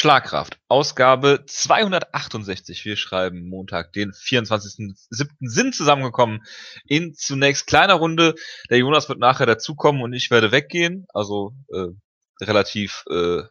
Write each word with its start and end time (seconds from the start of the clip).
Schlagkraft, 0.00 0.58
Ausgabe 0.66 1.44
268. 1.46 2.86
Wir 2.86 2.96
schreiben 2.96 3.50
Montag, 3.50 3.92
den 3.92 4.12
24.07. 4.12 4.94
sind 5.40 5.74
zusammengekommen 5.74 6.40
in 6.86 7.12
zunächst 7.12 7.66
kleiner 7.66 7.96
Runde. 7.96 8.34
Der 8.70 8.78
Jonas 8.78 9.10
wird 9.10 9.18
nachher 9.18 9.44
dazukommen 9.44 10.00
und 10.00 10.14
ich 10.14 10.30
werde 10.30 10.52
weggehen. 10.52 11.04
Also 11.12 11.52
äh, 11.68 11.88
relativ 12.42 13.04
äh, 13.10 13.42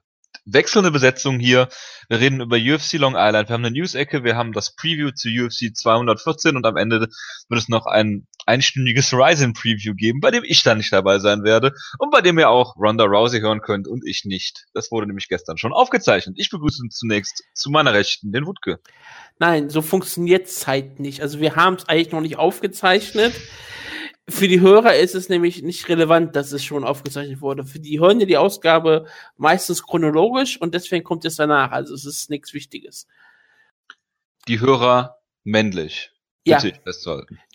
wechselnde 0.53 0.91
Besetzung 0.91 1.39
hier. 1.39 1.69
Wir 2.07 2.19
reden 2.19 2.41
über 2.41 2.57
UFC 2.57 2.93
Long 2.93 3.15
Island. 3.15 3.49
Wir 3.49 3.53
haben 3.53 3.65
eine 3.65 3.77
News-Ecke, 3.77 4.23
wir 4.23 4.35
haben 4.35 4.53
das 4.53 4.75
Preview 4.75 5.11
zu 5.11 5.29
UFC 5.29 5.75
214 5.75 6.55
und 6.55 6.65
am 6.65 6.77
Ende 6.77 6.99
wird 6.99 7.61
es 7.61 7.69
noch 7.69 7.85
ein 7.85 8.27
einstündiges 8.45 9.13
Ryzen-Preview 9.13 9.93
geben, 9.93 10.21
bei 10.21 10.31
dem 10.31 10.43
ich 10.43 10.63
dann 10.63 10.79
nicht 10.79 10.91
dabei 10.91 11.19
sein 11.19 11.43
werde 11.43 11.73
und 11.99 12.09
bei 12.09 12.21
dem 12.21 12.39
ihr 12.39 12.49
auch 12.49 12.75
Ronda 12.77 13.05
Rousey 13.05 13.41
hören 13.41 13.61
könnt 13.61 13.87
und 13.87 14.03
ich 14.05 14.25
nicht. 14.25 14.65
Das 14.73 14.91
wurde 14.91 15.07
nämlich 15.07 15.27
gestern 15.27 15.57
schon 15.57 15.73
aufgezeichnet. 15.73 16.35
Ich 16.39 16.49
begrüße 16.49 16.83
zunächst 16.89 17.43
zu 17.53 17.69
meiner 17.69 17.93
Rechten 17.93 18.31
den 18.31 18.45
Wutke. 18.45 18.79
Nein, 19.37 19.69
so 19.69 19.81
funktioniert 19.81 20.49
Zeit 20.49 20.99
nicht. 20.99 21.21
Also 21.21 21.39
wir 21.39 21.55
haben 21.55 21.75
es 21.75 21.87
eigentlich 21.87 22.11
noch 22.11 22.21
nicht 22.21 22.37
aufgezeichnet. 22.37 23.33
Für 24.29 24.47
die 24.47 24.61
Hörer 24.61 24.95
ist 24.95 25.15
es 25.15 25.29
nämlich 25.29 25.63
nicht 25.63 25.89
relevant, 25.89 26.35
dass 26.35 26.51
es 26.51 26.63
schon 26.63 26.83
aufgezeichnet 26.83 27.41
wurde. 27.41 27.65
Für 27.65 27.79
die 27.79 27.99
hören 27.99 28.19
ja 28.19 28.25
die 28.25 28.37
Ausgabe 28.37 29.05
meistens 29.37 29.83
chronologisch 29.83 30.59
und 30.59 30.73
deswegen 30.73 31.03
kommt 31.03 31.25
es 31.25 31.35
danach. 31.35 31.71
Also 31.71 31.93
es 31.93 32.05
ist 32.05 32.29
nichts 32.29 32.53
Wichtiges. 32.53 33.07
Die 34.47 34.59
Hörer 34.59 35.17
männlich. 35.43 36.11
Ja. 36.45 36.61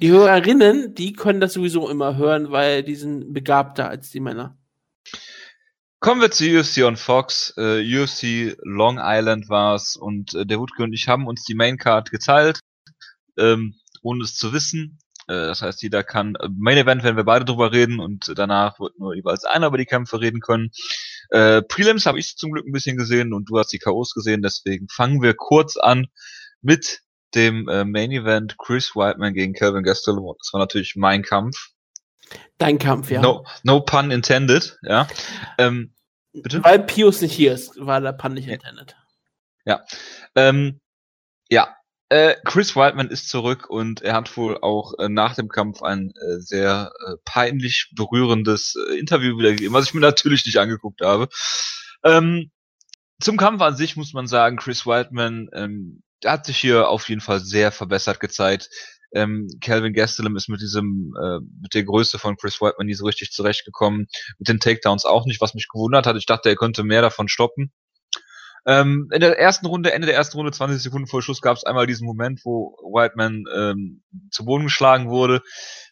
Die 0.00 0.10
Hörerinnen, 0.10 0.95
die 0.95 1.14
können 1.14 1.41
das 1.41 1.55
sowieso 1.55 1.88
immer 1.88 2.16
hören, 2.16 2.50
weil 2.50 2.83
die 2.83 2.95
sind 2.95 3.33
begabter 3.33 3.88
als 3.88 4.11
die 4.11 4.20
Männer. 4.20 4.56
Kommen 6.00 6.20
wir 6.20 6.30
zu 6.30 6.45
UFC 6.45 6.84
on 6.84 6.97
Fox. 6.97 7.55
Uh, 7.56 7.78
äh, 7.78 8.02
UFC 8.02 8.56
Long 8.62 8.98
Island 9.00 9.48
war's 9.48 9.97
und 9.97 10.34
uh, 10.34 10.45
der 10.45 10.59
Wutke 10.59 10.83
und 10.83 10.92
ich 10.92 11.09
haben 11.09 11.27
uns 11.27 11.45
die 11.45 11.55
Maincard 11.55 12.11
geteilt, 12.11 12.61
ähm, 13.38 13.77
ohne 14.03 14.25
es 14.25 14.36
zu 14.36 14.53
wissen. 14.53 14.98
Äh, 15.27 15.47
das 15.47 15.62
heißt, 15.62 15.83
jeder 15.83 16.03
kann 16.03 16.34
äh, 16.36 16.48
Main 16.56 16.78
Event, 16.78 17.03
wenn 17.03 17.17
wir 17.17 17.25
beide 17.25 17.44
drüber 17.44 17.72
reden 17.72 18.00
und 18.00 18.33
danach 18.36 18.78
wird 18.80 18.98
nur 18.98 19.14
jeweils 19.14 19.44
einer 19.44 19.69
über 19.69 19.78
die 19.78 19.86
Kämpfe 19.86 20.20
reden 20.20 20.41
können. 20.41 20.70
Äh, 21.31 21.62
Prelims 21.62 22.06
habe 22.06 22.19
ich 22.19 22.36
zum 22.36 22.53
Glück 22.53 22.66
ein 22.66 22.72
bisschen 22.72 22.97
gesehen 22.97 23.33
und 23.33 23.48
du 23.48 23.58
hast 23.58 23.72
die 23.72 23.78
KOs 23.78 24.14
gesehen, 24.14 24.42
deswegen 24.42 24.89
fangen 24.89 25.22
wir 25.22 25.34
kurz 25.34 25.77
an 25.77 26.06
mit 26.61 27.00
dem 27.34 27.69
äh, 27.69 27.84
Main 27.84 28.12
Event 28.12 28.56
Chris 28.58 28.94
Whiteman 28.94 29.34
gegen 29.34 29.55
Calvin 29.55 29.83
Gastelum. 29.83 30.34
Das 30.39 30.53
war 30.53 30.61
natürlich 30.61 30.94
mein 30.97 31.22
Kampf. 31.22 31.70
Dein 32.59 32.78
Kampf, 32.78 33.11
ja. 33.11 33.20
No, 33.20 33.44
no 33.64 33.81
pun 33.81 34.11
intended, 34.11 34.78
ja. 34.83 35.09
Ähm, 35.59 35.94
bitte? 36.33 36.62
Weil 36.64 36.81
Pius 36.81 37.20
nicht 37.20 37.34
hier 37.34 37.53
ist, 37.53 37.72
war 37.78 38.00
der 38.00 38.12
Pun 38.12 38.34
nicht 38.34 38.48
intended. 38.48 38.97
Ja. 39.64 39.84
Ähm, 40.34 40.81
ja, 41.48 41.77
äh, 42.10 42.34
Chris 42.44 42.77
Whiteman 42.77 43.08
ist 43.08 43.28
zurück 43.28 43.69
und 43.69 44.02
er 44.02 44.14
hat 44.14 44.36
wohl 44.36 44.58
auch 44.58 44.92
äh, 44.98 45.08
nach 45.08 45.34
dem 45.34 45.48
Kampf 45.48 45.83
ein 45.83 46.10
äh, 46.10 46.38
sehr 46.38 46.92
äh, 47.06 47.14
peinlich 47.24 47.92
berührendes 47.94 48.77
äh, 48.77 48.98
Interview 48.98 49.38
wiedergegeben, 49.38 49.72
was 49.72 49.86
ich 49.86 49.94
mir 49.94 50.00
natürlich 50.00 50.44
nicht 50.44 50.58
angeguckt 50.58 51.00
habe. 51.00 51.28
Ähm, 52.05 52.50
zum 53.20 53.36
Kampf 53.36 53.62
an 53.62 53.77
sich 53.77 53.97
muss 53.97 54.12
man 54.12 54.27
sagen, 54.27 54.56
Chris 54.56 54.86
Whiteman 54.86 55.48
ähm, 55.55 56.02
hat 56.25 56.47
sich 56.47 56.58
hier 56.58 56.88
auf 56.88 57.08
jeden 57.08 57.20
Fall 57.20 57.41
sehr 57.41 57.72
verbessert 57.72 58.20
gezeigt. 58.20 58.69
Ähm, 59.14 59.48
Calvin 59.60 59.94
Gastelum 59.94 60.36
ist 60.36 60.48
mit 60.48 60.60
diesem, 60.60 61.14
äh, 61.20 61.38
mit 61.62 61.72
der 61.75 61.84
Größe 61.84 62.19
von 62.19 62.36
Chris 62.36 62.60
Whiteman 62.60 62.86
nie 62.86 62.94
so 62.94 63.06
richtig 63.06 63.30
zurechtgekommen. 63.30 64.08
Mit 64.38 64.48
den 64.48 64.60
Takedowns 64.60 65.05
auch 65.05 65.25
nicht, 65.25 65.41
was 65.41 65.55
mich 65.55 65.69
gewundert 65.69 66.06
hat. 66.06 66.16
Ich 66.16 66.27
dachte, 66.27 66.48
er 66.48 66.56
könnte 66.56 66.82
mehr 66.82 67.00
davon 67.00 67.28
stoppen. 67.28 67.72
Ähm, 68.67 69.09
in 69.12 69.20
der 69.20 69.39
ersten 69.39 69.67
Runde, 69.67 69.93
Ende 69.93 70.07
der 70.07 70.17
ersten 70.17 70.37
Runde, 70.37 70.53
20 70.53 70.83
Sekunden 70.83 71.07
vor 71.07 71.23
Schluss, 71.23 71.43
gab 71.43 71.57
es 71.57 71.65
einmal 71.65 71.87
diesen 71.87 72.07
Moment, 72.07 72.45
wo 72.45 72.77
Whiteman 72.83 73.45
ähm, 73.55 74.03
zu 74.31 74.45
Boden 74.45 74.65
geschlagen 74.65 75.09
wurde. 75.09 75.43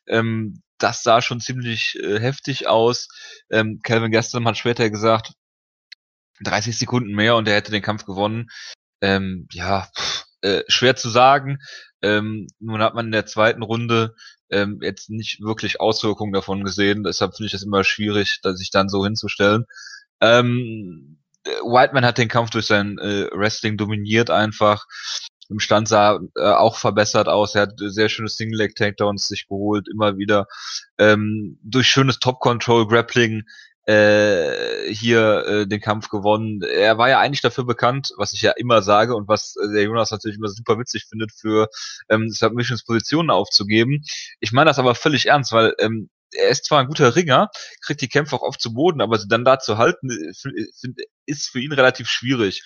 Ähm, 0.06 0.62
das 0.78 1.02
sah 1.02 1.20
schon 1.22 1.40
ziemlich 1.40 1.98
äh, 2.02 2.18
heftig 2.18 2.66
aus. 2.66 3.08
Ähm, 3.50 3.80
Calvin 3.82 4.10
Gastelum 4.10 4.48
hat 4.48 4.56
später 4.56 4.90
gesagt, 4.90 5.32
30 6.40 6.76
Sekunden 6.78 7.14
mehr 7.14 7.36
und 7.36 7.46
er 7.46 7.54
hätte 7.54 7.70
den 7.70 7.82
Kampf 7.82 8.04
gewonnen. 8.04 8.48
Ähm, 9.00 9.46
ja, 9.52 9.88
pff, 9.96 10.24
äh, 10.40 10.62
schwer 10.68 10.96
zu 10.96 11.08
sagen. 11.08 11.58
Ähm, 12.02 12.48
nun 12.58 12.82
hat 12.82 12.94
man 12.94 13.06
in 13.06 13.12
der 13.12 13.26
zweiten 13.26 13.62
Runde 13.62 14.14
ähm, 14.50 14.80
jetzt 14.82 15.08
nicht 15.08 15.40
wirklich 15.40 15.80
Auswirkungen 15.80 16.32
davon 16.32 16.64
gesehen. 16.64 17.04
Deshalb 17.04 17.36
finde 17.36 17.48
ich 17.48 17.54
es 17.54 17.62
immer 17.62 17.84
schwierig, 17.84 18.40
sich 18.42 18.70
dann 18.70 18.88
so 18.88 19.04
hinzustellen. 19.04 19.66
Ähm, 20.20 21.21
Whiteman 21.44 22.04
hat 22.04 22.18
den 22.18 22.28
Kampf 22.28 22.50
durch 22.50 22.66
sein 22.66 22.98
äh, 22.98 23.28
Wrestling 23.32 23.76
dominiert 23.76 24.30
einfach. 24.30 24.86
Im 25.48 25.60
Stand 25.60 25.88
sah 25.88 26.20
äh, 26.36 26.42
auch 26.42 26.76
verbessert 26.76 27.28
aus. 27.28 27.54
Er 27.54 27.62
hat 27.62 27.74
sehr 27.76 28.08
schöne 28.08 28.28
Single-Leg-Takedowns 28.28 29.26
sich 29.26 29.48
geholt, 29.48 29.86
immer 29.92 30.16
wieder. 30.16 30.46
Ähm, 30.98 31.58
durch 31.62 31.88
schönes 31.88 32.20
Top-Control-Grappling 32.20 33.42
äh, 33.86 34.92
hier 34.92 35.44
äh, 35.46 35.66
den 35.66 35.80
Kampf 35.80 36.08
gewonnen. 36.08 36.62
Er 36.62 36.98
war 36.98 37.08
ja 37.08 37.18
eigentlich 37.18 37.40
dafür 37.40 37.64
bekannt, 37.64 38.12
was 38.16 38.32
ich 38.32 38.42
ja 38.42 38.52
immer 38.52 38.82
sage 38.82 39.14
und 39.14 39.28
was 39.28 39.56
äh, 39.56 39.72
der 39.72 39.82
Jonas 39.82 40.10
natürlich 40.10 40.38
immer 40.38 40.48
super 40.48 40.78
witzig 40.78 41.06
findet, 41.08 41.32
für 41.32 41.68
ähm, 42.08 42.30
Submissions 42.30 42.84
Positionen 42.84 43.30
aufzugeben. 43.30 44.04
Ich 44.40 44.52
meine 44.52 44.70
das 44.70 44.78
aber 44.78 44.94
völlig 44.94 45.26
ernst, 45.26 45.52
weil 45.52 45.74
ähm, 45.78 46.08
er 46.32 46.48
ist 46.48 46.66
zwar 46.66 46.80
ein 46.80 46.88
guter 46.88 47.14
Ringer, 47.16 47.50
kriegt 47.84 48.00
die 48.00 48.08
Kämpfe 48.08 48.36
auch 48.36 48.42
oft 48.42 48.60
zu 48.60 48.74
Boden, 48.74 49.00
aber 49.00 49.18
sie 49.18 49.28
dann 49.28 49.44
da 49.44 49.58
zu 49.58 49.78
halten, 49.78 50.10
äh, 50.10 50.32
find, 50.80 50.98
ist 51.26 51.50
für 51.50 51.60
ihn 51.60 51.72
relativ 51.72 52.08
schwierig. 52.08 52.62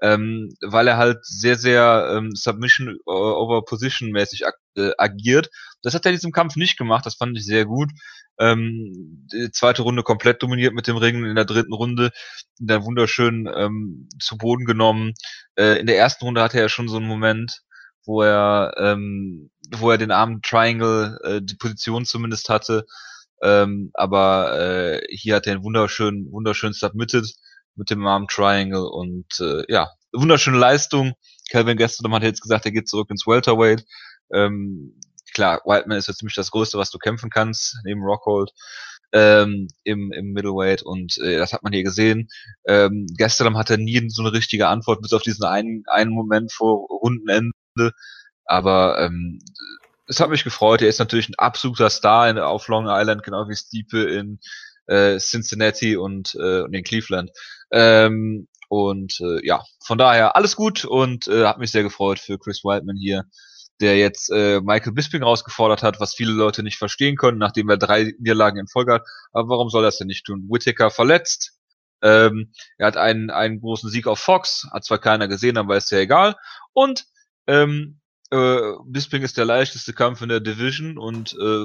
Ähm, 0.00 0.54
weil 0.60 0.86
er 0.86 0.96
halt 0.96 1.18
sehr, 1.24 1.56
sehr 1.56 2.14
ähm, 2.16 2.30
Submission 2.32 2.98
over 3.04 3.64
Position 3.64 4.10
mäßig 4.10 4.46
ag 4.46 4.54
äh, 4.76 4.92
agiert. 4.96 5.50
Das 5.82 5.92
hat 5.94 6.06
er 6.06 6.12
in 6.12 6.16
diesem 6.16 6.30
Kampf 6.30 6.54
nicht 6.54 6.78
gemacht, 6.78 7.04
das 7.04 7.16
fand 7.16 7.36
ich 7.36 7.44
sehr 7.44 7.64
gut. 7.64 7.90
Ähm, 8.38 9.26
die 9.32 9.50
zweite 9.50 9.82
Runde 9.82 10.04
komplett 10.04 10.42
dominiert 10.42 10.72
mit 10.72 10.86
dem 10.86 10.96
Ring, 10.96 11.24
in 11.24 11.34
der 11.34 11.44
dritten 11.44 11.72
Runde 11.72 12.12
dann 12.60 12.84
wunderschön 12.84 13.50
ähm, 13.52 14.08
zu 14.20 14.38
Boden 14.38 14.64
genommen. 14.64 15.14
Äh, 15.56 15.80
in 15.80 15.86
der 15.86 15.98
ersten 15.98 16.24
Runde 16.24 16.42
hatte 16.42 16.60
er 16.60 16.68
schon 16.68 16.88
so 16.88 16.98
einen 16.98 17.06
Moment, 17.06 17.62
wo 18.04 18.22
er, 18.22 18.74
ähm, 18.78 19.50
wo 19.76 19.90
er 19.90 19.98
den 19.98 20.12
Arm 20.12 20.40
Triangle, 20.42 21.18
äh, 21.24 21.40
die 21.42 21.56
Position 21.56 22.04
zumindest 22.04 22.48
hatte. 22.48 22.86
Ähm, 23.42 23.90
aber 23.94 24.58
äh, 24.58 25.06
hier 25.10 25.36
hat 25.36 25.46
er 25.46 25.54
einen 25.54 25.64
wunderschönen, 25.64 26.30
wunderschön 26.32 26.72
submitted 26.72 27.26
mit 27.76 27.90
dem 27.90 28.06
Arm 28.06 28.26
Triangle 28.28 28.88
und 28.88 29.40
äh, 29.40 29.64
ja, 29.68 29.90
wunderschöne 30.12 30.58
Leistung. 30.58 31.14
Calvin 31.50 31.76
Gastelum 31.76 32.14
hat 32.14 32.22
jetzt 32.22 32.42
gesagt, 32.42 32.64
er 32.64 32.72
geht 32.72 32.88
zurück 32.88 33.10
ins 33.10 33.26
Welterweight. 33.26 33.84
Ähm, 34.32 34.98
klar, 35.32 35.60
Wildman 35.64 35.98
ist 35.98 36.08
jetzt 36.08 36.18
ziemlich 36.18 36.34
das 36.34 36.50
Größte, 36.50 36.78
was 36.78 36.90
du 36.90 36.98
kämpfen 36.98 37.30
kannst, 37.30 37.78
neben 37.84 38.02
Rockhold 38.02 38.50
ähm, 39.12 39.68
im, 39.84 40.12
im 40.12 40.32
Middleweight 40.32 40.82
und 40.82 41.18
äh, 41.18 41.38
das 41.38 41.52
hat 41.52 41.62
man 41.62 41.72
hier 41.72 41.84
gesehen. 41.84 42.28
Ähm, 42.66 43.06
Gastelum 43.16 43.56
hatte 43.56 43.78
nie 43.78 44.10
so 44.10 44.22
eine 44.22 44.32
richtige 44.32 44.68
Antwort, 44.68 45.00
bis 45.00 45.12
auf 45.12 45.22
diesen 45.22 45.44
einen, 45.44 45.84
einen 45.86 46.10
Moment 46.10 46.52
vor 46.52 46.86
Rundenende 46.88 47.52
aber 48.48 48.98
ähm, 48.98 49.40
es 50.08 50.20
hat 50.20 50.30
mich 50.30 50.44
gefreut. 50.44 50.82
Er 50.82 50.88
ist 50.88 50.98
natürlich 50.98 51.28
ein 51.28 51.38
absoluter 51.38 51.90
Star 51.90 52.28
in, 52.28 52.38
auf 52.38 52.68
Long 52.68 52.86
Island, 52.88 53.22
genau 53.22 53.48
wie 53.48 53.56
Stiepe 53.56 54.02
in 54.02 54.40
äh, 54.86 55.18
Cincinnati 55.18 55.96
und, 55.96 56.34
äh, 56.34 56.62
und 56.62 56.74
in 56.74 56.82
Cleveland. 56.82 57.30
Ähm, 57.70 58.48
und 58.68 59.20
äh, 59.20 59.46
ja, 59.46 59.62
von 59.84 59.98
daher 59.98 60.36
alles 60.36 60.56
gut 60.56 60.84
und 60.84 61.28
äh, 61.28 61.46
hat 61.46 61.58
mich 61.58 61.70
sehr 61.70 61.82
gefreut 61.82 62.18
für 62.18 62.38
Chris 62.38 62.64
Whiteman 62.64 62.96
hier, 62.96 63.24
der 63.80 63.96
jetzt 63.96 64.30
äh, 64.30 64.60
Michael 64.60 64.92
Bisping 64.92 65.22
rausgefordert 65.22 65.82
hat, 65.82 66.00
was 66.00 66.14
viele 66.14 66.32
Leute 66.32 66.62
nicht 66.62 66.78
verstehen 66.78 67.16
können, 67.16 67.38
nachdem 67.38 67.68
er 67.68 67.76
drei 67.76 68.12
Niederlagen 68.18 68.58
in 68.58 68.66
Folge 68.66 68.94
hat. 68.94 69.02
Aber 69.32 69.48
warum 69.48 69.70
soll 69.70 69.84
er 69.84 69.88
das 69.88 69.98
denn 69.98 70.08
nicht 70.08 70.24
tun? 70.24 70.48
Whittaker 70.50 70.90
verletzt. 70.90 71.54
Ähm, 72.02 72.52
er 72.76 72.88
hat 72.88 72.96
einen, 72.96 73.30
einen 73.30 73.60
großen 73.60 73.90
Sieg 73.90 74.06
auf 74.06 74.18
Fox, 74.18 74.66
hat 74.72 74.84
zwar 74.84 74.98
keiner 74.98 75.28
gesehen, 75.28 75.58
aber 75.58 75.76
ist 75.76 75.90
ja 75.90 75.98
egal. 75.98 76.36
Und 76.72 77.06
ähm, 77.46 78.00
äh, 78.30 78.72
Bisping 78.84 79.22
ist 79.22 79.38
der 79.38 79.44
leichteste 79.44 79.92
Kampf 79.92 80.20
in 80.22 80.28
der 80.28 80.40
Division 80.40 80.98
und 80.98 81.34
äh, 81.34 81.64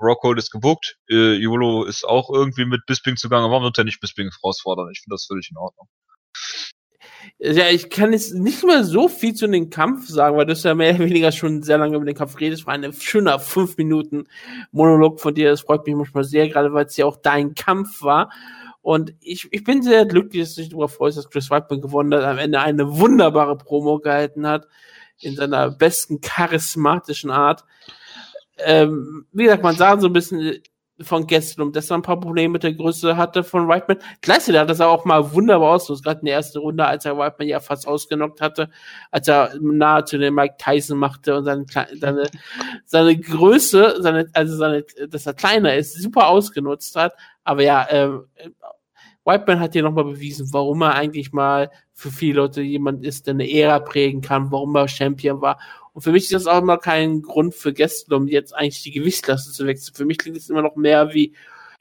Rockhold 0.00 0.38
ist 0.38 0.50
gebuckt. 0.50 0.96
Äh, 1.08 1.34
Yolo 1.34 1.84
ist 1.84 2.04
auch 2.04 2.30
irgendwie 2.30 2.64
mit 2.64 2.86
Bisping 2.86 3.16
zugange. 3.16 3.50
Warum 3.50 3.64
wird 3.64 3.78
er 3.78 3.84
nicht 3.84 4.00
Bisping 4.00 4.30
herausfordern? 4.30 4.88
Ich 4.92 5.00
finde 5.00 5.14
das 5.14 5.26
völlig 5.26 5.50
in 5.50 5.56
Ordnung. 5.56 5.88
Ja, 7.38 7.68
ich 7.68 7.90
kann 7.90 8.12
jetzt 8.12 8.34
nicht 8.34 8.64
mehr 8.64 8.84
so 8.84 9.08
viel 9.08 9.34
zu 9.34 9.46
dem 9.46 9.68
Kampf 9.70 10.08
sagen, 10.08 10.36
weil 10.36 10.46
du 10.46 10.52
ja 10.52 10.74
mehr 10.74 10.94
oder 10.94 11.04
weniger 11.04 11.32
schon 11.32 11.62
sehr 11.62 11.78
lange 11.78 11.96
über 11.96 12.04
den 12.04 12.14
Kampf 12.14 12.38
redest. 12.38 12.66
War 12.66 12.74
ein 12.74 12.92
schöner 12.92 13.38
fünf 13.38 13.76
Minuten 13.76 14.26
Monolog 14.72 15.20
von 15.20 15.34
dir. 15.34 15.50
Das 15.50 15.62
freut 15.62 15.86
mich 15.86 15.96
manchmal 15.96 16.24
sehr, 16.24 16.48
gerade 16.48 16.72
weil 16.72 16.86
es 16.86 16.96
ja 16.96 17.06
auch 17.06 17.16
dein 17.16 17.54
Kampf 17.54 18.02
war. 18.02 18.30
Und 18.82 19.14
ich, 19.20 19.48
ich 19.52 19.64
bin 19.64 19.82
sehr 19.82 20.06
glücklich, 20.06 20.42
dass 20.42 20.54
du 20.54 20.62
dich 20.62 20.70
darüber 20.70 20.88
freust, 20.88 21.18
dass 21.18 21.28
Chris 21.28 21.50
Whiteman 21.50 21.82
gewonnen 21.82 22.14
hat, 22.14 22.24
am 22.24 22.38
Ende 22.38 22.60
eine 22.60 22.98
wunderbare 22.98 23.56
Promo 23.56 23.98
gehalten 23.98 24.46
hat 24.46 24.66
in 25.20 25.36
seiner 25.36 25.70
besten 25.70 26.20
charismatischen 26.20 27.30
Art. 27.30 27.64
Ähm, 28.58 29.26
wie 29.32 29.44
gesagt, 29.44 29.62
man 29.62 29.76
sah 29.76 29.98
so 29.98 30.08
ein 30.08 30.12
bisschen 30.12 30.60
von 31.02 31.26
Gastelum, 31.26 31.72
dass 31.72 31.90
er 31.90 31.96
ein 31.96 32.02
paar 32.02 32.20
Probleme 32.20 32.52
mit 32.52 32.62
der 32.62 32.74
Größe 32.74 33.16
hatte 33.16 33.42
von 33.42 33.68
Whiteman. 33.68 33.98
Der 34.26 34.60
hat 34.60 34.70
das 34.70 34.80
auch 34.80 35.04
mal 35.04 35.32
wunderbar 35.32 35.70
ausgelöst, 35.74 36.04
gerade 36.04 36.20
in 36.20 36.26
der 36.26 36.34
ersten 36.34 36.58
Runde, 36.58 36.84
als 36.84 37.04
er 37.04 37.16
Whiteman 37.16 37.48
ja 37.48 37.60
fast 37.60 37.86
ausgenockt 37.86 38.40
hatte, 38.40 38.70
als 39.10 39.28
er 39.28 39.52
nahe 39.60 40.04
zu 40.04 40.18
den 40.18 40.34
Mike 40.34 40.56
Tyson 40.58 40.98
machte 40.98 41.36
und 41.36 41.44
seine, 41.44 41.64
seine, 41.98 42.30
seine 42.84 43.18
Größe, 43.18 43.96
seine, 44.00 44.28
also 44.32 44.56
seine, 44.56 44.84
dass 45.08 45.26
er 45.26 45.34
kleiner 45.34 45.74
ist, 45.74 46.00
super 46.00 46.28
ausgenutzt 46.28 46.96
hat. 46.96 47.14
Aber 47.44 47.62
ja, 47.62 47.84
äh, 47.84 48.10
Whiteman 49.30 49.60
hat 49.60 49.74
hier 49.74 49.82
nochmal 49.82 50.04
bewiesen, 50.04 50.48
warum 50.52 50.82
er 50.82 50.94
eigentlich 50.94 51.32
mal 51.32 51.70
für 51.92 52.10
viele 52.10 52.40
Leute 52.40 52.62
jemand 52.62 53.04
ist, 53.04 53.26
der 53.26 53.34
eine 53.34 53.50
Ära 53.50 53.78
prägen 53.78 54.22
kann, 54.22 54.50
warum 54.50 54.74
er 54.74 54.88
Champion 54.88 55.40
war. 55.40 55.60
Und 55.92 56.02
für 56.02 56.10
mich 56.10 56.24
ist 56.24 56.32
das 56.32 56.46
auch 56.46 56.62
immer 56.62 56.78
kein 56.78 57.22
Grund 57.22 57.54
für 57.54 57.72
Gastelum, 57.72 58.26
jetzt 58.26 58.54
eigentlich 58.54 58.82
die 58.82 58.90
Gewichtsklasse 58.90 59.52
zu 59.52 59.66
wechseln. 59.66 59.94
Für 59.94 60.04
mich 60.04 60.18
klingt 60.18 60.36
es 60.36 60.50
immer 60.50 60.62
noch 60.62 60.74
mehr 60.74 61.14
wie, 61.14 61.34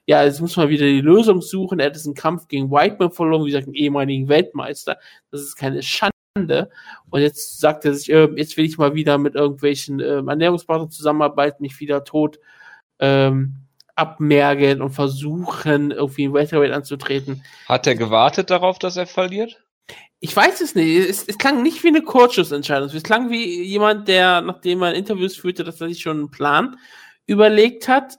ja, 0.06 0.24
jetzt 0.24 0.42
muss 0.42 0.58
man 0.58 0.70
wieder 0.70 0.86
die 0.86 1.02
Lösung 1.02 1.42
suchen. 1.42 1.80
Er 1.80 1.88
hat 1.88 1.96
diesen 1.96 2.14
Kampf 2.14 2.48
gegen 2.48 2.70
Whiteman 2.70 3.12
verloren, 3.12 3.44
wie 3.44 3.50
gesagt, 3.50 3.68
einen 3.68 3.76
ehemaligen 3.76 4.28
Weltmeister. 4.28 4.98
Das 5.32 5.42
ist 5.42 5.56
keine 5.56 5.82
Schande. 5.82 6.70
Und 7.10 7.22
jetzt 7.22 7.60
sagt 7.60 7.86
er 7.86 7.96
sich, 7.96 8.12
äh, 8.12 8.30
jetzt 8.36 8.58
will 8.58 8.66
ich 8.66 8.78
mal 8.78 8.94
wieder 8.94 9.18
mit 9.18 9.34
irgendwelchen 9.36 10.00
äh, 10.00 10.18
Ernährungspartnern 10.18 10.92
zusammenarbeiten, 10.92 11.64
mich 11.64 11.80
wieder 11.80 12.04
tot 12.04 12.40
ähm, 13.00 13.69
abmergeln 14.00 14.82
und 14.82 14.92
versuchen, 14.92 15.92
irgendwie 15.92 16.28
ein 16.28 16.34
Welterweight 16.34 16.72
anzutreten. 16.72 17.44
Hat 17.68 17.86
er 17.86 17.96
gewartet 17.96 18.50
darauf, 18.50 18.80
dass 18.80 18.98
er 18.98 19.08
verliert? 19.08 19.62
Ich 20.20 20.36
weiß 20.36 20.62
es 20.62 20.76
nicht. 20.76 21.10
Es, 21.10 21.28
es 21.28 21.38
klang 21.38 21.62
nicht 21.62 21.84
wie 21.84 21.90
eine 21.90 22.02
Kurzschussentscheidung. 22.02 22.90
Es 22.90 23.04
klang 23.04 23.30
wie 23.30 23.64
jemand, 23.64 24.08
der, 24.08 24.42
nachdem 24.42 24.82
er 24.82 24.94
Interviews 24.94 25.36
führte, 25.36 25.64
dass 25.64 25.80
er 25.80 25.88
sich 25.88 26.02
schon 26.02 26.18
einen 26.18 26.32
Plan 26.32 26.78
überlegt 27.26 27.88
hat. 27.88 28.18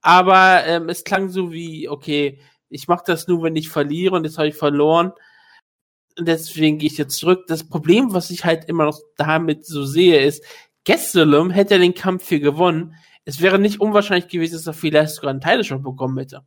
Aber 0.00 0.64
ähm, 0.64 0.88
es 0.88 1.04
klang 1.04 1.28
so 1.28 1.52
wie, 1.52 1.88
okay, 1.88 2.40
ich 2.70 2.88
mache 2.88 3.04
das 3.06 3.28
nur, 3.28 3.42
wenn 3.42 3.56
ich 3.56 3.68
verliere 3.68 4.14
und 4.14 4.24
jetzt 4.24 4.38
habe 4.38 4.48
ich 4.48 4.54
verloren. 4.54 5.12
Und 6.18 6.26
deswegen 6.28 6.78
gehe 6.78 6.90
ich 6.90 6.98
jetzt 6.98 7.16
zurück. 7.16 7.44
Das 7.46 7.68
Problem, 7.68 8.12
was 8.12 8.30
ich 8.30 8.44
halt 8.44 8.64
immer 8.66 8.84
noch 8.84 8.98
damit 9.16 9.66
so 9.66 9.84
sehe, 9.84 10.20
ist, 10.20 10.44
Gastelum 10.84 11.50
hätte 11.50 11.78
den 11.78 11.94
Kampf 11.94 12.28
hier 12.28 12.40
gewonnen, 12.40 12.94
es 13.28 13.42
wäre 13.42 13.58
nicht 13.58 13.78
unwahrscheinlich 13.78 14.28
gewesen, 14.28 14.54
dass 14.54 14.66
er 14.66 14.72
vielleicht 14.72 15.10
sogar 15.10 15.30
einen 15.30 15.42
Teil 15.42 15.62
schon 15.62 15.82
bekommen 15.82 16.16
hätte. 16.16 16.46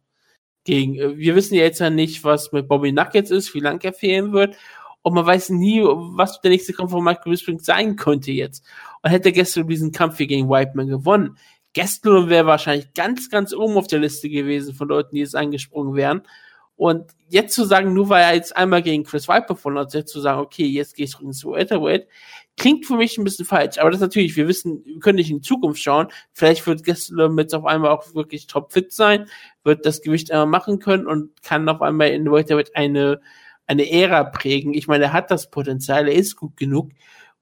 Gegen, 0.64 0.96
äh, 0.96 1.16
wir 1.16 1.36
wissen 1.36 1.54
ja 1.54 1.62
jetzt 1.62 1.80
ja 1.80 1.92
nicht, 1.92 2.24
was 2.24 2.52
mit 2.54 2.68
Bobby 2.68 2.92
Nuggets 2.92 3.30
ist, 3.30 3.54
wie 3.54 3.60
lange 3.60 3.84
er 3.84 3.94
fehlen 3.94 4.34
wird. 4.34 4.56
Und 5.04 5.14
man 5.14 5.24
weiß 5.24 5.50
nie, 5.52 5.84
was 5.84 6.42
der 6.42 6.50
nächste 6.50 6.74
Kampf 6.74 6.90
von 6.90 7.04
Michael 7.04 7.30
Bisping 7.32 7.60
sein 7.60 7.98
könnte 7.98 8.32
jetzt. 8.32 8.66
Und 9.04 9.12
hätte 9.12 9.32
Gastelum 9.32 9.68
diesen 9.68 9.92
Kampf 9.92 10.18
hier 10.18 10.26
gegen 10.26 10.50
Whiteman 10.50 10.88
gewonnen, 10.88 11.38
Gastelum 11.76 12.30
wäre 12.30 12.48
wahrscheinlich 12.48 12.94
ganz, 12.96 13.30
ganz 13.30 13.54
oben 13.54 13.78
auf 13.78 13.86
der 13.86 14.00
Liste 14.00 14.28
gewesen 14.28 14.74
von 14.74 14.88
Leuten, 14.88 15.14
die 15.14 15.22
jetzt 15.22 15.36
angesprungen 15.36 15.94
wären. 15.94 16.24
Und 16.76 17.12
jetzt 17.30 17.54
zu 17.54 17.64
sagen, 17.64 17.94
nur 17.94 18.10
weil 18.10 18.24
er 18.24 18.34
jetzt 18.34 18.58
einmal 18.58 18.82
gegen 18.82 19.04
Chris 19.04 19.28
Viper 19.28 19.56
verloren 19.56 19.86
hat, 19.86 19.94
jetzt 19.94 20.12
zu 20.12 20.20
sagen, 20.20 20.42
okay, 20.42 20.66
jetzt 20.66 20.96
gehe 20.96 21.06
ich 21.06 21.20
ins 21.22 21.46
Welterweight, 21.46 22.08
klingt 22.58 22.86
für 22.86 22.96
mich 22.96 23.18
ein 23.18 23.24
bisschen 23.24 23.46
falsch. 23.46 23.78
Aber 23.80 23.92
das 23.92 24.02
natürlich, 24.02 24.36
wir 24.36 24.48
wissen, 24.48 24.84
wir 24.86 25.00
können 25.00 25.18
nicht 25.18 25.32
in 25.32 25.38
die 25.38 25.48
Zukunft 25.48 25.82
schauen. 25.82 26.08
Vielleicht 26.34 26.66
wird 26.68 26.84
Gastelum 26.84 27.38
jetzt 27.40 27.56
auf 27.56 27.66
einmal 27.66 27.92
auch 27.92 28.14
wirklich 28.14 28.48
topfit 28.48 28.92
sein, 28.92 29.28
wird 29.64 29.86
das 29.86 30.02
Gewicht 30.02 30.32
einmal 30.32 30.48
machen 30.48 30.80
können 30.80 31.08
und 31.08 31.42
kann 31.44 31.68
auf 31.70 31.82
einmal 31.82 32.10
in 32.10 32.32
Welterweight 32.32 32.76
eine, 32.76 33.22
eine 33.68 33.90
Ära 33.92 34.24
prägen. 34.26 34.74
Ich 34.74 34.88
meine, 34.88 35.06
er 35.06 35.14
hat 35.14 35.32
das 35.32 35.50
Potenzial, 35.50 36.08
er 36.08 36.16
ist 36.16 36.36
gut 36.36 36.58
genug. 36.58 36.92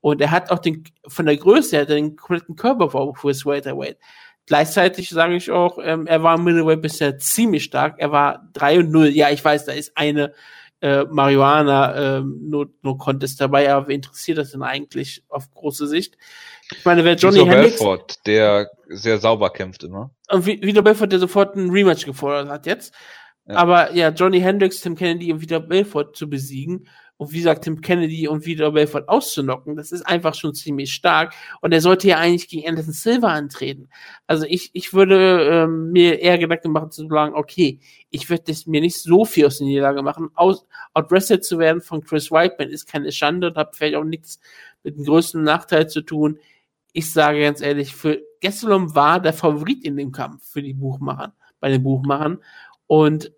Und 0.01 0.21
er 0.21 0.31
hat 0.31 0.51
auch 0.51 0.59
den, 0.59 0.85
von 1.07 1.25
der 1.25 1.35
Größe 1.35 1.75
her, 1.75 1.85
den 1.85 2.15
kompletten 2.15 2.55
Körperbau 2.55 3.13
für 3.13 3.27
das 3.27 3.45
Welterweight. 3.45 3.97
Gleichzeitig 4.45 5.09
sage 5.09 5.35
ich 5.35 5.51
auch, 5.51 5.77
ähm, 5.83 6.07
er 6.07 6.23
war 6.23 6.35
im 6.35 6.44
Middleweight 6.44 6.81
bisher 6.81 7.17
ziemlich 7.19 7.65
stark. 7.65 7.95
Er 8.00 8.12
war 8.12 8.50
3 8.53 8.79
und 8.79 8.91
0. 8.91 9.09
Ja, 9.09 9.29
ich 9.29 9.44
weiß, 9.44 9.65
da 9.65 9.73
ist 9.73 9.95
eine 9.95 10.33
äh, 10.81 11.03
Marihuana 11.05 12.17
äh, 12.17 12.21
nur, 12.21 12.69
nur 12.81 12.97
Contest 12.97 13.41
dabei, 13.41 13.71
aber 13.71 13.87
wer 13.87 13.95
interessiert 13.95 14.37
das 14.37 14.51
denn 14.51 14.63
eigentlich 14.63 15.23
auf 15.29 15.51
große 15.51 15.87
Sicht? 15.87 16.17
Ich 16.75 16.85
meine, 16.85 17.03
wer 17.03 17.15
Johnny 17.15 17.39
Hendricks... 17.39 17.79
Belfort, 17.79 18.25
der 18.25 18.69
sehr 18.87 19.17
sauber 19.17 19.49
kämpft 19.49 19.83
immer. 19.83 20.11
Und 20.29 20.45
Vito 20.45 20.81
Belfort, 20.81 21.07
der 21.07 21.19
sofort 21.19 21.55
ein 21.55 21.69
Rematch 21.69 22.05
gefordert 22.05 22.49
hat 22.49 22.65
jetzt. 22.65 22.93
Ja. 23.47 23.55
Aber 23.55 23.93
ja, 23.93 24.09
Johnny 24.09 24.39
Hendricks, 24.39 24.81
Tim 24.81 24.95
Kennedy 24.95 25.33
und 25.33 25.41
Vito 25.41 25.59
Belfort 25.59 26.13
zu 26.13 26.29
besiegen 26.29 26.87
und 27.19 27.33
wie 27.33 27.39
gesagt, 27.39 27.66
Tim 27.66 27.81
Kennedy 27.81 28.30
und 28.30 28.45
wieder 28.45 28.71
Belfort 28.71 29.10
auszunocken, 29.10 29.75
das 29.75 29.92
ist 29.92 30.04
einfach 30.04 30.33
schon 30.36 30.56
ziemlich 30.56 30.94
stark. 30.94 31.33
Und 31.60 31.74
er 31.74 31.81
sollte 31.81 32.07
ja 32.07 32.18
eigentlich 32.18 32.48
gegen 32.48 32.66
Anderson 32.66 32.94
Silva 32.94 33.33
antreten. 33.33 33.89
Also 34.25 34.45
ich, 34.48 34.69
ich 34.71 34.94
würde 34.94 35.42
ähm, 35.51 35.92
mir 35.92 36.21
eher 36.21 36.38
Gedanken 36.38 36.71
machen 36.71 36.92
zu 36.92 37.10
sagen, 37.10 37.36
okay, 37.36 37.81
ich 38.10 38.30
würde 38.30 38.54
mir 38.68 38.80
nicht 38.80 39.01
so 39.01 39.25
viel 39.25 39.48
aus 39.48 39.57
der 39.57 39.68
Niederlage 39.68 40.01
machen. 40.01 40.30
Aus, 40.33 40.66
outrested 40.94 41.44
zu 41.44 41.60
werden 41.60 41.81
von 41.81 42.06
Chris 42.06 42.31
Whiteman 42.31 42.69
ist 42.69 42.88
keine 42.88 43.12
Schande 43.12 43.48
und 43.48 43.57
hat 43.57 43.75
vielleicht 43.75 43.95
auch 43.95 44.06
nichts 44.06 44.39
mit 44.83 44.95
dem 44.95 45.04
größten 45.04 45.44
Nachteil 45.44 45.89
zu 45.89 46.00
tun. 46.00 46.39
Ich 46.94 47.12
sage 47.12 47.42
ganz 47.42 47.60
ehrlich, 47.60 47.94
für 47.94 48.22
Gesselum 48.39 48.95
war 48.95 49.19
der 49.19 49.33
Favorit 49.33 49.83
in 49.83 49.98
dem 49.98 50.13
Kampf 50.13 50.50
für 50.50 50.63
die 50.63 50.74
Buchmacher, 50.74 51.33
bei 51.60 51.68
den 51.68 51.83
Buchmachern. 51.83 52.38
Und 52.88 53.33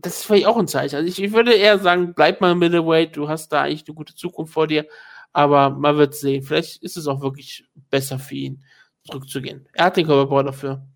das 0.00 0.18
ist 0.18 0.24
vielleicht 0.24 0.46
auch 0.46 0.56
ein 0.56 0.68
Zeichen. 0.68 0.96
Also 0.96 1.08
ich, 1.08 1.22
ich 1.22 1.32
würde 1.32 1.54
eher 1.54 1.78
sagen, 1.78 2.14
bleib 2.14 2.40
mal 2.40 2.54
Middleweight, 2.54 3.16
du 3.16 3.28
hast 3.28 3.48
da 3.48 3.62
eigentlich 3.62 3.86
eine 3.86 3.94
gute 3.94 4.14
Zukunft 4.14 4.52
vor 4.52 4.66
dir, 4.66 4.86
aber 5.32 5.70
man 5.70 5.96
wird 5.96 6.14
sehen. 6.14 6.42
Vielleicht 6.42 6.82
ist 6.82 6.96
es 6.96 7.06
auch 7.06 7.20
wirklich 7.20 7.64
besser 7.90 8.18
für 8.18 8.34
ihn, 8.34 8.64
zurückzugehen. 9.04 9.68
Er 9.72 9.86
hat 9.86 9.96
den 9.96 10.06
Körperbau 10.06 10.42
dafür. 10.42 10.86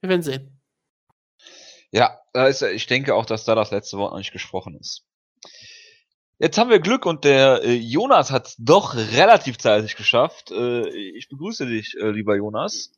Wir 0.00 0.10
werden 0.10 0.22
sehen. 0.22 0.60
Ja, 1.90 2.18
ich 2.72 2.86
denke 2.86 3.14
auch, 3.14 3.26
dass 3.26 3.44
da 3.44 3.54
das 3.54 3.70
letzte 3.70 3.98
Wort 3.98 4.12
noch 4.12 4.18
nicht 4.18 4.32
gesprochen 4.32 4.76
ist. 4.76 5.04
Jetzt 6.38 6.58
haben 6.58 6.70
wir 6.70 6.80
Glück 6.80 7.06
und 7.06 7.24
der 7.24 7.62
äh, 7.62 7.74
Jonas 7.74 8.32
hat 8.32 8.48
es 8.48 8.56
doch 8.58 8.96
relativ 8.96 9.56
zeitig 9.58 9.94
geschafft. 9.94 10.50
Äh, 10.50 10.88
ich 10.88 11.28
begrüße 11.28 11.66
dich, 11.66 11.94
äh, 12.00 12.10
lieber 12.10 12.36
Jonas. 12.36 12.92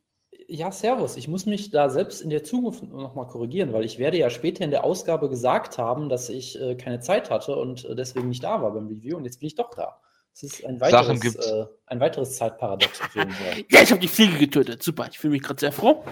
Ja, 0.49 0.71
servus. 0.71 1.17
Ich 1.17 1.27
muss 1.27 1.45
mich 1.47 1.71
da 1.71 1.89
selbst 1.89 2.21
in 2.21 2.31
der 2.31 2.45
Zukunft 2.45 2.83
nochmal 2.85 3.27
korrigieren, 3.27 3.73
weil 3.73 3.85
ich 3.85 3.99
werde 3.99 4.17
ja 4.17 4.31
später 4.31 4.65
in 4.65 4.71
der 4.71 4.85
Ausgabe 4.85 5.29
gesagt 5.29 5.77
haben, 5.77 6.09
dass 6.09 6.29
ich 6.29 6.61
äh, 6.61 6.77
keine 6.77 7.01
Zeit 7.01 7.31
hatte 7.31 7.57
und 7.57 7.85
äh, 7.85 7.97
deswegen 7.97 8.29
nicht 8.29 8.45
da 8.45 8.63
war 8.63 8.73
beim 8.73 8.87
Review 8.87 9.17
und 9.17 9.25
jetzt 9.25 9.41
bin 9.41 9.49
ich 9.49 9.57
doch 9.57 9.71
da. 9.75 10.01
Es 10.33 10.43
ist 10.43 10.65
ein 10.65 10.81
weiteres, 10.81 11.35
äh, 11.35 11.65
ein 11.87 11.99
weiteres 11.99 12.37
Zeitparadox 12.37 13.01
auf 13.01 13.15
jeden 13.15 13.31
Fall. 13.31 13.65
ja, 13.71 13.83
ich 13.83 13.91
habe 13.91 14.01
die 14.01 14.09
Fliege 14.09 14.39
getötet. 14.39 14.83
Super, 14.83 15.09
ich 15.11 15.19
fühle 15.19 15.33
mich 15.33 15.43
gerade 15.43 15.59
sehr 15.59 15.73
froh. 15.73 16.05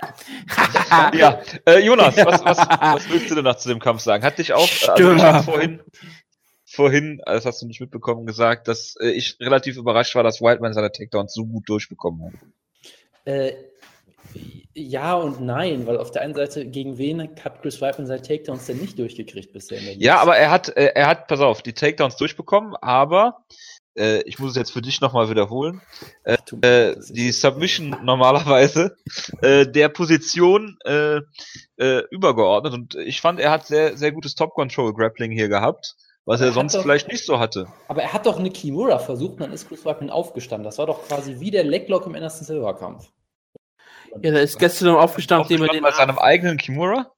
ja, 1.14 1.40
äh, 1.66 1.78
Jonas, 1.78 2.16
was, 2.16 2.44
was, 2.44 2.58
was 2.58 3.08
willst 3.08 3.30
du 3.30 3.36
denn 3.36 3.44
noch 3.44 3.56
zu 3.56 3.68
dem 3.68 3.78
Kampf 3.78 4.02
sagen? 4.02 4.24
Hat 4.24 4.38
dich 4.38 4.52
auch 4.52 4.68
also 4.88 5.12
ich 5.14 5.44
vorhin, 5.44 5.80
vorhin, 6.66 7.22
das 7.24 7.46
hast 7.46 7.62
du 7.62 7.66
nicht 7.66 7.80
mitbekommen, 7.80 8.26
gesagt, 8.26 8.68
dass 8.68 8.96
äh, 8.96 9.10
ich 9.10 9.38
relativ 9.40 9.76
überrascht 9.76 10.14
war, 10.16 10.22
dass 10.22 10.40
Wildman 10.40 10.74
seine 10.74 10.90
Takedowns 10.90 11.32
so 11.32 11.46
gut 11.46 11.68
durchbekommen 11.68 12.26
hat. 12.26 12.32
Äh, 13.24 13.52
ja 14.74 15.14
und 15.14 15.40
nein, 15.40 15.86
weil 15.86 15.98
auf 15.98 16.10
der 16.10 16.22
einen 16.22 16.34
Seite, 16.34 16.66
gegen 16.66 16.96
wen 16.98 17.20
hat 17.42 17.62
Chris 17.62 17.80
Weidman 17.80 18.06
seine 18.06 18.22
Takedowns 18.22 18.66
denn 18.66 18.78
nicht 18.78 18.98
durchgekriegt 18.98 19.52
bisher? 19.52 19.80
Ja, 19.80 20.18
aber 20.20 20.36
er 20.36 20.50
hat, 20.50 20.74
äh, 20.76 20.92
er 20.94 21.06
hat, 21.06 21.28
pass 21.28 21.40
auf, 21.40 21.62
die 21.62 21.74
Takedowns 21.74 22.16
durchbekommen, 22.16 22.74
aber 22.76 23.44
äh, 23.96 24.22
ich 24.22 24.38
muss 24.38 24.52
es 24.52 24.56
jetzt 24.56 24.72
für 24.72 24.80
dich 24.80 25.00
nochmal 25.00 25.28
wiederholen. 25.28 25.82
Äh, 26.24 26.38
äh, 26.62 26.96
die 27.10 27.32
Submission 27.32 27.96
normalerweise 28.02 28.96
äh, 29.42 29.66
der 29.66 29.88
Position 29.90 30.78
äh, 30.84 31.20
übergeordnet 32.10 32.72
und 32.72 32.94
ich 32.94 33.20
fand, 33.20 33.40
er 33.40 33.50
hat 33.50 33.66
sehr, 33.66 33.96
sehr 33.96 34.12
gutes 34.12 34.34
Top-Control-Grappling 34.36 35.32
hier 35.32 35.48
gehabt 35.48 35.96
was 36.24 36.40
er, 36.40 36.48
er 36.48 36.52
sonst 36.52 36.74
doch, 36.74 36.82
vielleicht 36.82 37.08
nicht 37.08 37.24
so 37.24 37.38
hatte. 37.38 37.66
Aber 37.88 38.02
er 38.02 38.12
hat 38.12 38.26
doch 38.26 38.38
eine 38.38 38.50
Kimura 38.50 38.98
versucht, 38.98 39.40
dann 39.40 39.52
ist 39.52 39.68
Chris 39.68 39.84
Weidman 39.84 40.10
aufgestanden. 40.10 40.64
Das 40.64 40.78
war 40.78 40.86
doch 40.86 41.06
quasi 41.06 41.40
wie 41.40 41.50
der 41.50 41.64
Leglock 41.64 42.06
im 42.06 42.14
Anderson 42.14 42.44
Silver 42.44 42.74
Kampf. 42.74 43.10
Ja, 44.22 44.30
der 44.30 44.42
ist 44.42 44.58
gestern 44.58 44.94
aufgestanden, 44.94 45.50
indem 45.50 45.66
er 45.66 45.72
den. 45.72 45.82
Bei 45.82 45.92
seinem 45.92 46.18
eigenen 46.18 46.58
Kimura? 46.58 47.12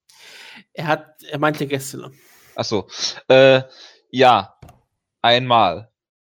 Er 0.73 0.87
hat, 0.87 1.23
er 1.29 1.39
meinte 1.39 1.67
gestern. 1.67 2.15
Ach 2.55 2.65
so. 2.65 2.87
Äh, 3.29 3.63
ja, 4.11 4.57
einmal. 5.21 5.91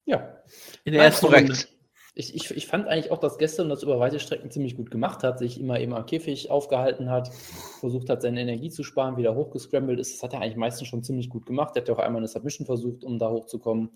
Ja. 0.05 0.43
In 0.85 0.95
der 0.95 1.05
ersten 1.05 1.27
korrekt. 1.27 1.51
Runde 1.51 1.78
ich, 2.19 2.35
ich, 2.35 2.51
ich 2.51 2.67
fand 2.67 2.89
eigentlich 2.89 3.13
auch, 3.13 3.19
dass 3.19 3.39
gestern 3.39 3.69
das 3.69 3.85
über 3.85 4.01
weite 4.01 4.19
Strecken 4.19 4.51
ziemlich 4.51 4.77
gut 4.77 4.91
gemacht 4.91 5.23
hat, 5.23 5.39
sich 5.39 5.61
immer 5.61 5.79
eben 5.79 5.95
am 5.95 6.05
Käfig 6.05 6.51
aufgehalten 6.51 7.11
hat, 7.11 7.33
versucht 7.79 8.11
hat, 8.11 8.23
seine 8.23 8.41
Energie 8.41 8.71
zu 8.71 8.83
sparen, 8.83 9.17
wieder 9.17 9.37
hochgescrambled 9.37 10.01
ist. 10.01 10.17
Das 10.17 10.25
hat 10.25 10.33
er 10.33 10.41
eigentlich 10.41 10.57
meistens 10.57 10.89
schon 10.89 11.05
ziemlich 11.05 11.31
gut 11.31 11.47
gemacht. 11.47 11.77
Er 11.77 11.83
hat 11.83 11.89
ja 11.89 11.95
auch 11.95 12.01
einmal 12.01 12.19
eine 12.19 12.27
Submission 12.27 12.67
versucht, 12.67 13.05
um 13.05 13.21
da 13.21 13.31
hochzukommen. 13.31 13.91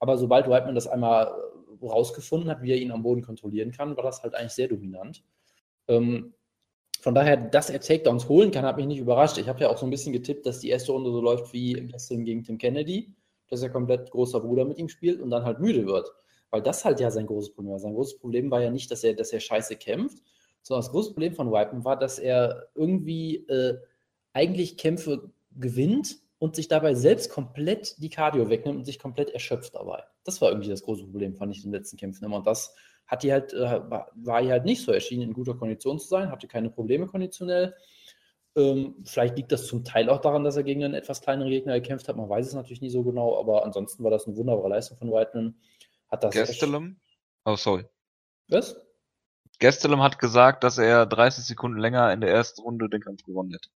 Aber 0.00 0.18
sobald 0.18 0.50
Whiteman 0.50 0.74
das 0.74 0.86
einmal 0.86 1.32
rausgefunden 1.80 2.50
hat, 2.50 2.60
wie 2.60 2.72
er 2.72 2.76
ihn 2.76 2.92
am 2.92 3.02
Boden 3.02 3.22
kontrollieren 3.22 3.72
kann, 3.72 3.96
war 3.96 4.04
das 4.04 4.22
halt 4.22 4.34
eigentlich 4.34 4.52
sehr 4.52 4.68
dominant. 4.68 5.24
Ähm, 5.88 6.34
von 7.00 7.14
daher, 7.14 7.38
dass 7.38 7.70
er 7.70 7.80
Takedowns 7.80 8.28
holen 8.28 8.50
kann, 8.50 8.66
hat 8.66 8.76
mich 8.76 8.86
nicht 8.86 9.00
überrascht. 9.00 9.38
Ich 9.38 9.48
habe 9.48 9.60
ja 9.60 9.70
auch 9.70 9.78
so 9.78 9.86
ein 9.86 9.90
bisschen 9.90 10.12
getippt, 10.12 10.44
dass 10.44 10.60
die 10.60 10.68
erste 10.68 10.92
Runde 10.92 11.10
so 11.10 11.22
läuft 11.22 11.54
wie 11.54 11.72
gestern 11.72 12.26
gegen 12.26 12.44
Tim 12.44 12.58
Kennedy, 12.58 13.14
dass 13.48 13.62
er 13.62 13.70
komplett 13.70 14.10
großer 14.10 14.40
Bruder 14.40 14.66
mit 14.66 14.76
ihm 14.76 14.90
spielt 14.90 15.22
und 15.22 15.30
dann 15.30 15.44
halt 15.46 15.58
müde 15.58 15.86
wird. 15.86 16.12
Weil 16.52 16.62
das 16.62 16.84
halt 16.84 17.00
ja 17.00 17.10
sein 17.10 17.26
großes 17.26 17.54
Problem 17.54 17.72
war. 17.72 17.78
Sein 17.80 17.94
großes 17.94 18.18
Problem 18.18 18.50
war 18.50 18.60
ja 18.62 18.70
nicht, 18.70 18.90
dass 18.90 19.02
er, 19.02 19.14
dass 19.14 19.32
er 19.32 19.40
scheiße 19.40 19.76
kämpft, 19.76 20.22
So, 20.62 20.76
das 20.76 20.90
große 20.90 21.12
Problem 21.12 21.34
von 21.34 21.50
Whiteman 21.50 21.84
war, 21.84 21.98
dass 21.98 22.18
er 22.20 22.68
irgendwie 22.74 23.36
äh, 23.48 23.78
eigentlich 24.34 24.76
Kämpfe 24.76 25.30
gewinnt 25.58 26.18
und 26.38 26.54
sich 26.54 26.68
dabei 26.68 26.94
selbst 26.94 27.30
komplett 27.30 27.96
die 28.02 28.10
Cardio 28.10 28.50
wegnimmt 28.50 28.78
und 28.78 28.84
sich 28.84 28.98
komplett 28.98 29.30
erschöpft 29.30 29.74
dabei. 29.74 30.04
Das 30.24 30.40
war 30.40 30.50
irgendwie 30.50 30.68
das 30.68 30.82
große 30.82 31.04
Problem, 31.04 31.34
fand 31.34 31.56
ich 31.56 31.64
in 31.64 31.70
den 31.70 31.78
letzten 31.78 31.96
Kämpfen 31.96 32.24
immer. 32.24 32.36
Und 32.36 32.46
das 32.46 32.74
hat 33.06 33.22
die 33.22 33.32
halt, 33.32 33.52
äh, 33.54 33.80
war 33.88 34.42
hier 34.42 34.52
halt 34.52 34.64
nicht 34.64 34.82
so 34.82 34.92
erschienen, 34.92 35.22
in 35.22 35.32
guter 35.32 35.54
Kondition 35.54 35.98
zu 35.98 36.06
sein, 36.06 36.30
hatte 36.30 36.46
keine 36.48 36.70
Probleme 36.70 37.06
konditionell. 37.06 37.74
Ähm, 38.54 38.96
vielleicht 39.04 39.36
liegt 39.36 39.50
das 39.52 39.66
zum 39.66 39.84
Teil 39.84 40.10
auch 40.10 40.20
daran, 40.20 40.44
dass 40.44 40.56
er 40.56 40.62
gegen 40.62 40.84
einen 40.84 40.94
etwas 40.94 41.22
kleineren 41.22 41.50
Gegner 41.50 41.80
gekämpft 41.80 42.08
hat. 42.08 42.16
Man 42.16 42.28
weiß 42.28 42.46
es 42.46 42.54
natürlich 42.54 42.82
nie 42.82 42.90
so 42.90 43.02
genau, 43.02 43.38
aber 43.38 43.64
ansonsten 43.64 44.04
war 44.04 44.10
das 44.10 44.26
eine 44.26 44.36
wunderbare 44.36 44.68
Leistung 44.68 44.98
von 44.98 45.10
Whiteman. 45.10 45.54
Hat 46.12 46.22
das 46.22 46.34
Gastelum? 46.34 46.96
Oh, 47.46 47.56
sorry. 47.56 47.86
Was? 48.48 48.76
Gastelum 49.58 50.02
hat 50.02 50.18
gesagt, 50.18 50.62
dass 50.62 50.76
er 50.76 51.06
30 51.06 51.44
Sekunden 51.44 51.78
länger 51.78 52.12
in 52.12 52.20
der 52.20 52.30
ersten 52.30 52.60
Runde 52.60 52.90
den 52.90 53.00
Kampf 53.00 53.22
gewonnen 53.22 53.52
hätte. 53.52 53.70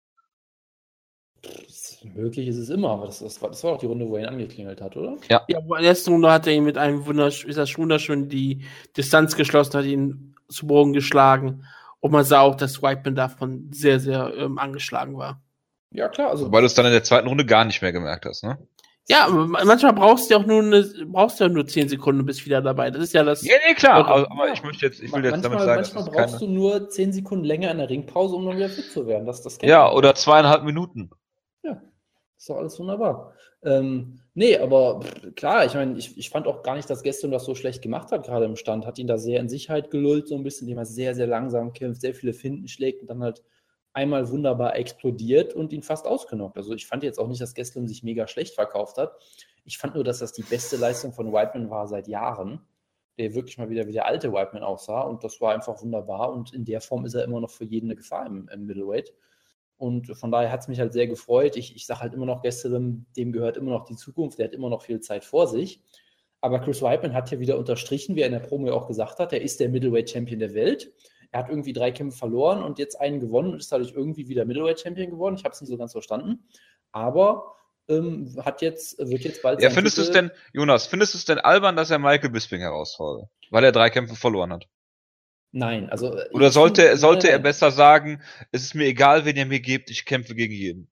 Möglich 2.14 2.48
ist 2.48 2.58
es 2.58 2.70
immer, 2.70 2.90
aber 2.92 3.06
das, 3.06 3.20
das, 3.20 3.42
war, 3.42 3.50
das 3.50 3.64
war 3.64 3.74
doch 3.74 3.80
die 3.80 3.86
Runde, 3.86 4.08
wo 4.08 4.16
er 4.16 4.24
ihn 4.24 4.30
angeklingelt 4.30 4.82
hat, 4.82 4.98
oder? 4.98 5.18
Ja, 5.30 5.44
ja 5.48 5.60
in 5.60 5.68
der 5.68 5.80
ersten 5.82 6.12
Runde 6.12 6.32
hat 6.32 6.46
er 6.46 6.54
ihn 6.54 6.64
mit 6.64 6.78
einem 6.78 7.06
wundersch 7.06 7.46
ist 7.46 7.58
das 7.58 7.78
wunderschön 7.78 8.30
die 8.30 8.66
Distanz 8.98 9.36
geschlossen, 9.36 9.78
hat 9.78 9.86
ihn 9.86 10.36
zu 10.50 10.68
Boden 10.68 10.94
geschlagen. 10.94 11.66
Und 12.00 12.12
man 12.12 12.26
sah 12.26 12.42
auch, 12.42 12.56
dass 12.56 12.82
Whiteman 12.82 13.16
davon 13.16 13.72
sehr, 13.72 14.00
sehr 14.00 14.34
ähm, 14.36 14.58
angeschlagen 14.58 15.18
war. 15.18 15.42
Ja, 15.92 16.10
klar. 16.10 16.32
Also, 16.32 16.52
Weil 16.52 16.62
du 16.62 16.68
es 16.68 16.74
dann 16.74 16.86
in 16.86 16.92
der 16.92 17.04
zweiten 17.04 17.28
Runde 17.28 17.46
gar 17.46 17.64
nicht 17.64 17.82
mehr 17.82 17.94
gemerkt 17.94 18.26
hast, 18.26 18.44
ne? 18.44 18.58
Ja, 19.08 19.28
manchmal 19.30 19.94
brauchst 19.94 20.32
du 20.32 20.36
auch 20.36 20.46
nur 20.48 20.64
eine, 20.64 20.84
brauchst 21.06 21.40
du 21.40 21.44
ja 21.44 21.50
nur 21.50 21.68
10 21.68 21.90
Sekunden 21.90 22.22
und 22.22 22.26
bist 22.26 22.44
wieder 22.44 22.62
dabei. 22.62 22.90
Das 22.90 23.04
ist 23.04 23.14
ja 23.14 23.24
das. 23.24 23.46
Ja, 23.46 23.54
nee, 23.68 23.76
klar. 23.76 24.08
Aber, 24.08 24.32
aber 24.32 24.52
ich 24.52 24.64
möchte 24.64 24.88
jetzt, 24.88 25.00
ich 25.00 25.14
will 25.14 25.24
jetzt 25.24 25.44
manchmal, 25.44 25.52
damit 25.52 25.60
sagen, 25.60 25.82
manchmal 25.94 26.04
brauchst 26.06 26.40
keine... 26.40 26.52
du 26.52 26.60
nur 26.60 26.90
10 26.90 27.14
Sekunden 27.14 27.46
länger 27.46 27.70
in 27.70 27.78
der 27.78 27.90
Ringpause, 27.90 28.36
um 28.36 28.46
dann 28.48 28.58
wieder 28.58 28.70
fit 28.70 28.92
zu 28.92 29.06
werden. 29.06 29.28
Das, 29.28 29.44
das 29.44 29.60
Ja, 29.62 29.92
oder 29.92 30.16
zweieinhalb 30.16 30.64
Minuten. 30.64 31.12
Ja, 31.62 31.80
ist 32.36 32.50
doch 32.50 32.58
alles 32.58 32.80
wunderbar. 32.80 33.34
Ähm, 33.62 34.22
nee, 34.34 34.58
aber 34.58 35.02
klar, 35.36 35.66
ich 35.66 35.76
meine, 35.76 35.98
ich, 36.00 36.18
ich 36.18 36.32
fand 36.32 36.48
auch 36.48 36.64
gar 36.64 36.76
nicht, 36.76 36.90
dass 36.90 37.04
gestern 37.04 37.30
das 37.30 37.46
so 37.46 37.54
schlecht 37.54 37.84
gemacht 37.84 38.12
hat, 38.12 38.26
gerade 38.26 38.46
im 38.46 38.56
Stand. 38.56 38.88
Hat 38.88 38.98
ihn 38.98 39.08
da 39.08 39.20
sehr 39.20 39.40
in 39.40 39.50
Sicherheit 39.50 39.92
gelullt, 39.92 40.28
so 40.28 40.36
ein 40.36 40.44
bisschen, 40.44 40.68
indem 40.68 40.80
er 40.80 40.86
sehr, 40.86 41.14
sehr 41.14 41.28
langsam 41.28 41.74
kämpft, 41.74 42.02
sehr 42.02 42.16
viele 42.16 42.34
Finden 42.34 42.68
schlägt 42.68 43.02
und 43.02 43.08
dann 43.08 43.22
halt 43.22 43.44
einmal 43.96 44.30
wunderbar 44.30 44.76
explodiert 44.76 45.54
und 45.54 45.72
ihn 45.72 45.82
fast 45.82 46.06
ausgenockt. 46.06 46.58
Also 46.58 46.74
ich 46.74 46.86
fand 46.86 47.02
jetzt 47.04 47.18
auch 47.18 47.28
nicht, 47.28 47.42
dass 47.42 47.56
Gastelum 47.56 47.88
sich 47.88 48.04
mega 48.04 48.28
schlecht 48.28 48.54
verkauft 48.54 48.98
hat. 48.98 49.14
Ich 49.64 49.78
fand 49.78 49.96
nur, 49.96 50.04
dass 50.04 50.20
das 50.20 50.34
die 50.34 50.44
beste 50.44 50.76
Leistung 50.76 51.14
von 51.14 51.32
Whiteman 51.32 51.70
war 51.70 51.88
seit 51.88 52.08
Jahren, 52.08 52.62
der 53.18 53.34
wirklich 53.34 53.58
mal 53.58 53.70
wieder 53.70 53.88
wie 53.88 53.94
der 53.94 54.06
alte 54.06 54.34
Whiteman 54.34 54.64
aussah 54.64 55.02
und 55.02 55.24
das 55.24 55.40
war 55.40 55.54
einfach 55.54 55.82
wunderbar 55.82 56.34
und 56.34 56.54
in 56.54 56.66
der 56.66 56.82
Form 56.82 57.06
ist 57.06 57.14
er 57.14 57.24
immer 57.24 57.40
noch 57.40 57.50
für 57.50 57.64
jeden 57.64 57.88
eine 57.88 57.96
Gefahr 57.96 58.28
im, 58.28 58.50
im 58.50 58.66
Middleweight. 58.66 59.14
Und 59.78 60.16
von 60.18 60.32
daher 60.32 60.52
hat 60.52 60.62
es 60.62 60.68
mich 60.68 60.80
halt 60.80 60.94
sehr 60.94 61.08
gefreut. 61.08 61.56
Ich, 61.56 61.76
ich 61.76 61.86
sage 61.86 62.02
halt 62.02 62.14
immer 62.14 62.26
noch, 62.26 62.42
gestern, 62.42 63.06
dem 63.18 63.32
gehört 63.32 63.58
immer 63.58 63.72
noch 63.72 63.86
die 63.86 63.96
Zukunft, 63.96 64.40
der 64.40 64.48
hat 64.48 64.54
immer 64.54 64.70
noch 64.70 64.84
viel 64.84 65.00
Zeit 65.00 65.26
vor 65.26 65.48
sich. 65.48 65.82
Aber 66.42 66.60
Chris 66.60 66.82
Whiteman 66.82 67.14
hat 67.14 67.32
ja 67.32 67.40
wieder 67.40 67.58
unterstrichen, 67.58 68.16
wie 68.16 68.22
er 68.22 68.28
in 68.28 68.34
der 68.34 68.40
Promo 68.40 68.72
auch 68.72 68.88
gesagt 68.88 69.20
hat, 69.20 69.34
er 69.34 69.42
ist 69.42 69.60
der 69.60 69.70
Middleweight 69.70 70.10
Champion 70.10 70.40
der 70.40 70.54
Welt. 70.54 70.94
Er 71.36 71.40
hat 71.40 71.50
irgendwie 71.50 71.74
drei 71.74 71.92
Kämpfe 71.92 72.18
verloren 72.18 72.64
und 72.64 72.80
jetzt 72.80 72.96
einen 73.02 73.20
gewonnen 73.20 73.52
und 73.52 73.60
ist 73.60 73.70
dadurch 73.70 73.92
irgendwie 73.92 74.30
wieder 74.30 74.46
Middleweight 74.46 74.80
Champion 74.80 75.10
geworden. 75.10 75.36
Ich 75.36 75.44
habe 75.44 75.52
es 75.52 75.60
nicht 75.60 75.70
so 75.70 75.76
ganz 75.76 75.92
verstanden. 75.92 76.48
Aber 76.94 77.58
ähm, 77.90 78.34
hat 78.46 78.62
jetzt, 78.62 78.98
wird 79.00 79.26
jetzt 79.26 79.42
bald. 79.42 79.62
Ja, 79.62 79.70
findest 79.70 79.98
du 79.98 80.04
es 80.04 80.12
denn, 80.12 80.32
Jonas, 80.54 80.88
findest 80.88 81.14
du 81.14 81.18
es 81.18 81.26
denn 81.26 81.38
albern, 81.38 81.76
dass 81.76 81.92
er 81.92 82.00
Michael 82.00 82.30
Bisping 82.30 82.62
herausfordert? 82.62 83.28
Weil 83.50 83.66
er 83.66 83.74
drei 83.74 83.90
Kämpfe 83.90 84.16
verloren 84.16 84.54
hat? 84.54 84.70
Nein, 85.52 85.90
also. 85.90 86.18
Oder 86.32 86.52
sollte, 86.52 86.84
find, 86.88 87.00
sollte 87.00 87.30
er 87.30 87.40
besser 87.40 87.70
sagen, 87.72 88.22
es 88.54 88.64
ist 88.64 88.74
mir 88.74 88.86
egal, 88.86 89.26
wen 89.26 89.36
ihr 89.36 89.46
mir 89.46 89.60
gebt, 89.60 89.90
ich 89.90 90.06
kämpfe 90.06 90.36
gegen 90.36 90.54
jeden? 90.54 90.90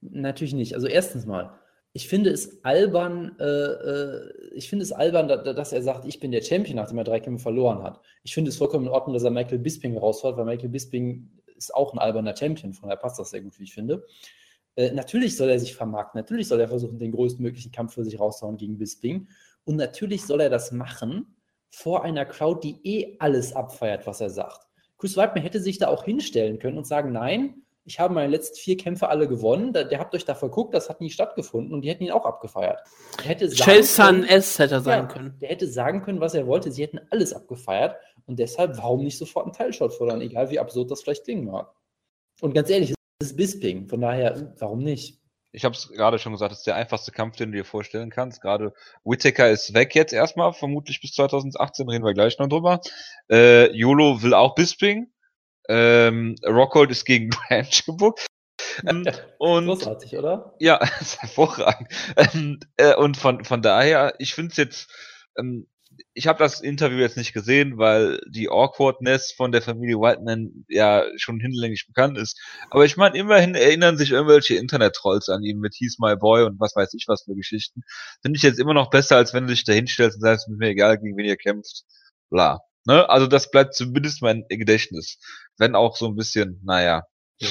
Natürlich 0.00 0.54
nicht. 0.54 0.74
Also 0.74 0.88
erstens 0.88 1.24
mal, 1.24 1.56
ich 1.96 2.08
finde 2.08 2.30
es 2.30 2.64
albern, 2.64 3.36
äh, 3.38 3.44
äh, 3.44 4.32
ich 4.52 4.68
finde 4.68 4.82
es 4.82 4.90
albern, 4.90 5.28
da, 5.28 5.36
dass 5.36 5.72
er 5.72 5.80
sagt, 5.80 6.04
ich 6.06 6.18
bin 6.18 6.32
der 6.32 6.42
Champion, 6.42 6.76
nachdem 6.76 6.98
er 6.98 7.04
drei 7.04 7.20
Kämpfe 7.20 7.44
verloren 7.44 7.84
hat. 7.84 8.00
Ich 8.24 8.34
finde 8.34 8.48
es 8.48 8.56
vollkommen 8.56 8.86
in 8.86 8.92
Ordnung, 8.92 9.14
dass 9.14 9.22
er 9.22 9.30
Michael 9.30 9.60
Bisping 9.60 9.92
herausfordert, 9.92 10.38
weil 10.38 10.56
Michael 10.56 10.70
Bisping 10.70 11.30
ist 11.56 11.72
auch 11.72 11.92
ein 11.92 12.00
alberner 12.00 12.36
Champion, 12.36 12.74
von 12.74 12.88
daher 12.88 13.00
passt 13.00 13.20
das 13.20 13.30
sehr 13.30 13.42
gut, 13.42 13.56
wie 13.60 13.62
ich 13.62 13.72
finde. 13.72 14.04
Äh, 14.74 14.90
natürlich 14.90 15.36
soll 15.36 15.48
er 15.48 15.60
sich 15.60 15.76
vermarkten, 15.76 16.18
natürlich 16.18 16.48
soll 16.48 16.58
er 16.58 16.66
versuchen, 16.66 16.98
den 16.98 17.12
größtmöglichen 17.12 17.70
Kampf 17.70 17.94
für 17.94 18.04
sich 18.04 18.18
rauszuhauen 18.18 18.56
gegen 18.56 18.76
Bisping. 18.76 19.28
Und 19.62 19.76
natürlich 19.76 20.24
soll 20.26 20.40
er 20.40 20.50
das 20.50 20.72
machen 20.72 21.36
vor 21.70 22.02
einer 22.02 22.24
Crowd, 22.24 22.60
die 22.66 22.80
eh 22.82 23.16
alles 23.20 23.52
abfeiert, 23.52 24.04
was 24.04 24.20
er 24.20 24.30
sagt. 24.30 24.66
Chris 24.98 25.16
Weidman 25.16 25.44
hätte 25.44 25.60
sich 25.60 25.78
da 25.78 25.88
auch 25.88 26.04
hinstellen 26.04 26.58
können 26.58 26.78
und 26.78 26.88
sagen, 26.88 27.12
nein, 27.12 27.63
ich 27.84 28.00
habe 28.00 28.14
meine 28.14 28.30
letzten 28.30 28.56
vier 28.56 28.76
Kämpfe 28.76 29.08
alle 29.08 29.28
gewonnen, 29.28 29.72
der, 29.72 29.84
der 29.84 29.98
habt 29.98 30.14
euch 30.14 30.24
da 30.24 30.34
verguckt, 30.34 30.74
das 30.74 30.88
hat 30.88 31.00
nie 31.00 31.10
stattgefunden 31.10 31.74
und 31.74 31.82
die 31.82 31.90
hätten 31.90 32.04
ihn 32.04 32.12
auch 32.12 32.24
abgefeiert. 32.24 32.80
Der 33.18 33.26
hätte 33.26 33.48
Chase 33.48 34.26
S 34.28 34.58
hätte 34.58 34.74
er 34.74 34.80
sein 34.80 35.02
ja, 35.02 35.06
können. 35.06 35.38
Der 35.40 35.50
hätte 35.50 35.66
sagen 35.66 36.02
können, 36.02 36.20
was 36.20 36.34
er 36.34 36.46
wollte, 36.46 36.72
sie 36.72 36.82
hätten 36.82 37.00
alles 37.10 37.32
abgefeiert 37.32 37.96
und 38.26 38.38
deshalb, 38.38 38.78
warum 38.78 39.04
nicht 39.04 39.18
sofort 39.18 39.46
einen 39.46 39.52
Teilshot 39.52 39.92
fordern, 39.92 40.22
egal 40.22 40.50
wie 40.50 40.58
absurd 40.58 40.90
das 40.90 41.02
vielleicht 41.02 41.24
klingen 41.24 41.44
mag. 41.44 41.70
Und 42.40 42.54
ganz 42.54 42.70
ehrlich, 42.70 42.94
es 43.20 43.28
ist 43.28 43.36
Bisping, 43.36 43.86
von 43.88 44.00
daher, 44.00 44.54
warum 44.58 44.78
nicht? 44.78 45.20
Ich 45.52 45.64
habe 45.64 45.74
es 45.76 45.88
gerade 45.88 46.18
schon 46.18 46.32
gesagt, 46.32 46.50
das 46.50 46.58
ist 46.58 46.66
der 46.66 46.74
einfachste 46.74 47.12
Kampf, 47.12 47.36
den 47.36 47.52
du 47.52 47.58
dir 47.58 47.64
vorstellen 47.64 48.10
kannst. 48.10 48.40
Gerade 48.40 48.72
Whittaker 49.04 49.50
ist 49.50 49.72
weg 49.72 49.94
jetzt 49.94 50.12
erstmal, 50.12 50.52
vermutlich 50.52 51.00
bis 51.00 51.12
2018, 51.12 51.88
reden 51.88 52.04
wir 52.04 52.12
gleich 52.12 52.36
noch 52.40 52.48
drüber. 52.48 52.80
Äh, 53.30 53.70
YOLO 53.70 54.20
will 54.22 54.34
auch 54.34 54.56
Bisping. 54.56 55.13
Ähm, 55.68 56.36
Rockhold 56.44 56.90
ist 56.90 57.04
gegen 57.04 57.30
Branch 57.48 57.84
gebuckt. 57.86 58.26
Ähm, 58.86 59.04
und, 59.38 59.66
Großartig, 59.66 60.16
oder? 60.16 60.54
Ja, 60.58 60.76
ist 61.00 61.20
hervorragend. 61.20 61.88
Ähm, 62.16 62.60
äh, 62.76 62.94
und 62.94 63.16
von, 63.16 63.44
von 63.44 63.62
daher, 63.62 64.14
ich 64.18 64.34
finde 64.34 64.50
es 64.50 64.56
jetzt, 64.56 64.90
ähm, 65.38 65.66
ich 66.12 66.26
habe 66.26 66.40
das 66.40 66.60
Interview 66.60 66.98
jetzt 66.98 67.16
nicht 67.16 67.32
gesehen, 67.32 67.78
weil 67.78 68.20
die 68.26 68.48
Awkwardness 68.48 69.32
von 69.32 69.52
der 69.52 69.62
Familie 69.62 69.96
Whiteman 69.96 70.64
ja 70.68 71.04
schon 71.16 71.38
hinlänglich 71.38 71.86
bekannt 71.86 72.18
ist. 72.18 72.40
Aber 72.70 72.84
ich 72.84 72.96
meine, 72.96 73.16
immerhin 73.16 73.54
erinnern 73.54 73.96
sich 73.96 74.10
irgendwelche 74.10 74.56
Internet-Trolls 74.56 75.28
an 75.28 75.44
ihn 75.44 75.60
mit 75.60 75.74
He's 75.76 75.98
My 76.00 76.16
Boy 76.16 76.44
und 76.44 76.58
was 76.58 76.74
weiß 76.74 76.94
ich 76.94 77.04
was 77.06 77.22
für 77.22 77.34
Geschichten. 77.36 77.82
Finde 78.22 78.36
ich 78.36 78.42
jetzt 78.42 78.58
immer 78.58 78.74
noch 78.74 78.90
besser, 78.90 79.16
als 79.16 79.34
wenn 79.34 79.46
du 79.46 79.52
dich 79.52 79.64
da 79.64 79.72
hinstellst 79.72 80.16
und 80.16 80.22
sagst, 80.22 80.48
mir 80.48 80.68
egal, 80.68 80.98
gegen 80.98 81.16
wen 81.16 81.26
ihr 81.26 81.36
kämpft. 81.36 81.84
Bla. 82.30 82.60
Ne? 82.86 83.08
Also 83.08 83.26
das 83.26 83.50
bleibt 83.50 83.74
zumindest 83.74 84.22
mein 84.22 84.44
Gedächtnis. 84.48 85.18
Wenn 85.56 85.74
auch 85.74 85.96
so 85.96 86.06
ein 86.06 86.16
bisschen, 86.16 86.60
naja. 86.64 87.04
Ja. 87.38 87.48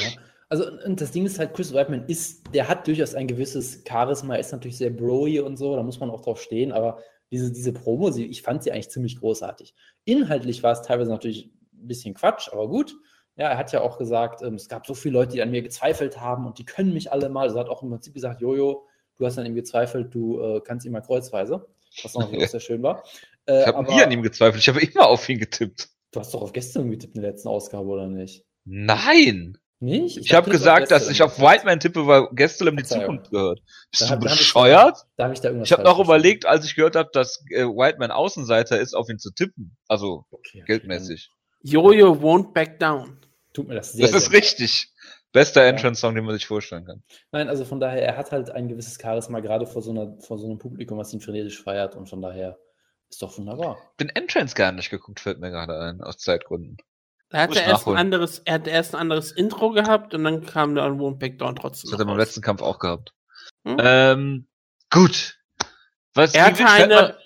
Also, 0.50 0.70
und 0.86 1.02
das 1.02 1.12
Ding 1.12 1.26
ist 1.26 1.40
halt, 1.40 1.56
Chris 1.56 1.74
Whiteman 1.74 2.06
ist, 2.06 2.44
der 2.54 2.68
hat 2.68 2.86
durchaus 2.86 3.16
ein 3.16 3.26
gewisses 3.26 3.84
Charisma, 3.88 4.36
ist 4.36 4.52
natürlich 4.52 4.78
sehr 4.78 4.92
broy 4.92 5.40
und 5.40 5.58
so, 5.58 5.76
da 5.76 5.82
muss 5.82 6.00
man 6.00 6.12
auch 6.12 6.22
drauf 6.22 6.40
stehen, 6.40 6.72
aber 6.72 7.00
diese, 7.32 7.52
diese 7.52 7.74
Promo, 7.74 8.12
sie, 8.12 8.28
ich 8.28 8.44
fand 8.44 8.62
sie 8.62 8.72
eigentlich 8.72 8.92
ziemlich 8.92 9.20
großartig. 9.20 9.74
Inhaltlich 10.06 10.62
war 10.62 10.74
es 10.74 10.84
teilweise 10.84 11.10
natürlich 11.10 11.52
ein 11.74 11.88
bisschen 11.88 12.14
Quatsch, 12.14 12.50
aber 12.52 12.68
gut. 12.68 12.96
Ja, 13.36 13.50
er 13.50 13.58
hat 13.58 13.72
ja 13.72 13.82
auch 13.82 13.98
gesagt, 13.98 14.44
ähm, 14.44 14.54
es 14.54 14.70
gab 14.70 14.86
so 14.86 14.94
viele 14.94 15.14
Leute, 15.14 15.32
die 15.32 15.42
an 15.42 15.50
mir 15.50 15.64
gezweifelt 15.64 16.20
haben 16.20 16.46
und 16.46 16.60
die 16.60 16.66
können 16.66 16.94
mich 16.94 17.12
alle 17.12 17.30
mal. 17.30 17.46
Also 17.46 17.58
er 17.58 17.62
hat 17.62 17.70
auch 17.70 17.82
im 17.82 17.90
Prinzip 17.90 18.14
gesagt, 18.14 18.40
Jojo, 18.40 18.86
du 19.18 19.26
hast 19.26 19.40
an 19.40 19.48
ihm 19.48 19.56
gezweifelt, 19.56 20.14
du 20.14 20.40
äh, 20.40 20.62
kannst 20.64 20.86
ihn 20.86 20.92
mal 20.92 21.02
kreuzweise, 21.02 21.66
was 22.04 22.14
noch 22.14 22.30
sehr 22.48 22.60
schön 22.60 22.84
war. 22.84 23.04
Äh, 23.46 23.62
ich 23.62 23.68
habe 23.68 23.84
nie 23.84 24.02
an 24.02 24.12
ihm 24.12 24.22
gezweifelt, 24.22 24.62
ich 24.62 24.70
habe 24.70 24.82
immer 24.82 25.08
auf 25.08 25.28
ihn 25.30 25.40
getippt. 25.40 25.90
Du 26.12 26.20
hast 26.20 26.34
doch 26.34 26.42
auf 26.42 26.54
gestern 26.54 26.90
getippt 26.92 27.16
in 27.16 27.22
der 27.22 27.32
letzten 27.32 27.50
Ausgabe, 27.50 27.88
oder 27.88 28.08
nicht? 28.08 28.46
Nein! 28.66 29.58
Nicht? 29.84 30.18
Ich, 30.18 30.28
ich 30.28 30.34
habe 30.34 30.50
gesagt, 30.50 30.92
dass 30.92 31.10
ich 31.10 31.22
auf 31.24 31.40
Whiteman 31.40 31.82
tippe, 31.82 32.08
weil 32.08 32.30
Gastelum 32.34 32.78
die 32.78 32.86
Zukunft 32.86 33.32
gehört. 33.32 33.62
Bist 33.92 34.10
da 34.10 34.16
du 34.16 34.22
bescheuert? 34.22 34.98
Da, 35.18 35.28
da 35.28 35.34
ich, 35.34 35.42
da 35.42 35.52
ich 35.62 35.74
habe 35.74 35.84
noch 35.84 36.00
überlegt, 36.00 36.46
als 36.46 36.66
ich 36.66 36.76
gehört 36.76 36.96
habe, 36.96 37.10
dass 37.12 37.44
äh, 37.50 37.66
Whiteman 37.66 38.10
Außenseiter 38.10 38.80
ist, 38.80 38.94
auf 38.94 39.10
ihn 39.10 39.20
zu 39.20 39.32
tippen. 39.32 39.76
Also 39.90 40.26
okay, 40.32 40.62
okay, 40.62 40.64
geldmäßig. 40.66 41.32
Jojo 41.64 42.14
won't 42.14 42.54
back 42.54 42.80
down. 42.80 43.18
Tut 43.52 43.68
mir 43.68 43.76
das 43.76 43.92
sehr 43.92 44.08
Das 44.08 44.16
ist 44.16 44.32
sehr 44.32 44.40
richtig. 44.40 44.94
Bester 45.34 45.64
Entrance-Song, 45.64 46.16
den 46.16 46.24
man 46.24 46.36
sich 46.36 46.46
vorstellen 46.46 46.86
kann. 46.86 47.04
Nein, 47.34 47.50
also 47.50 47.66
von 47.66 47.82
daher, 47.82 48.04
er 48.04 48.16
hat 48.16 48.32
halt 48.32 48.52
ein 48.52 48.70
gewisses 48.70 49.00
Charisma, 49.02 49.42
gerade 49.42 49.66
vor 49.66 49.82
so, 49.82 49.92
einer, 49.92 50.16
vor 50.22 50.38
so 50.38 50.46
einem 50.46 50.60
Publikum, 50.60 50.98
was 50.98 51.12
ihn 51.12 51.20
frenetisch 51.20 51.62
feiert 51.62 51.96
und 51.96 52.08
von 52.08 52.22
daher 52.22 52.58
ist 53.14 53.22
doch 53.22 53.38
wunderbar. 53.38 53.78
Den 54.00 54.10
Entrance 54.10 54.56
gar 54.56 54.72
nicht 54.72 54.90
geguckt, 54.90 55.20
fällt 55.20 55.40
mir 55.40 55.52
gerade 55.52 55.80
ein, 55.80 56.02
aus 56.02 56.18
Zeitgründen. 56.18 56.78
Er 57.30 57.44
hatte 57.44 57.60
erst 57.60 57.88
ein 57.88 57.98
anderes, 57.98 58.40
er 58.40 58.56
hatte 58.56 58.70
erst 58.70 58.94
ein 58.94 59.02
anderes 59.02 59.32
Intro 59.32 59.72
gehabt 59.72 60.14
und 60.14 60.24
dann 60.24 60.46
kam 60.46 60.76
der 60.76 60.86
Won't 60.86 61.18
Back 61.18 61.40
Down 61.40 61.56
trotzdem. 61.56 61.90
Das 61.90 62.00
hat 62.00 62.06
er 62.06 62.08
beim 62.08 62.18
letzten 62.18 62.42
Kampf 62.42 62.62
auch 62.62 62.80
gehabt. 62.80 63.14
Hm? 63.66 63.78
Ähm, 63.80 64.48
gut. 64.92 65.40
Was 66.14 66.36
er 66.36 66.46
hatte 66.46 66.66
eine, 66.68 67.18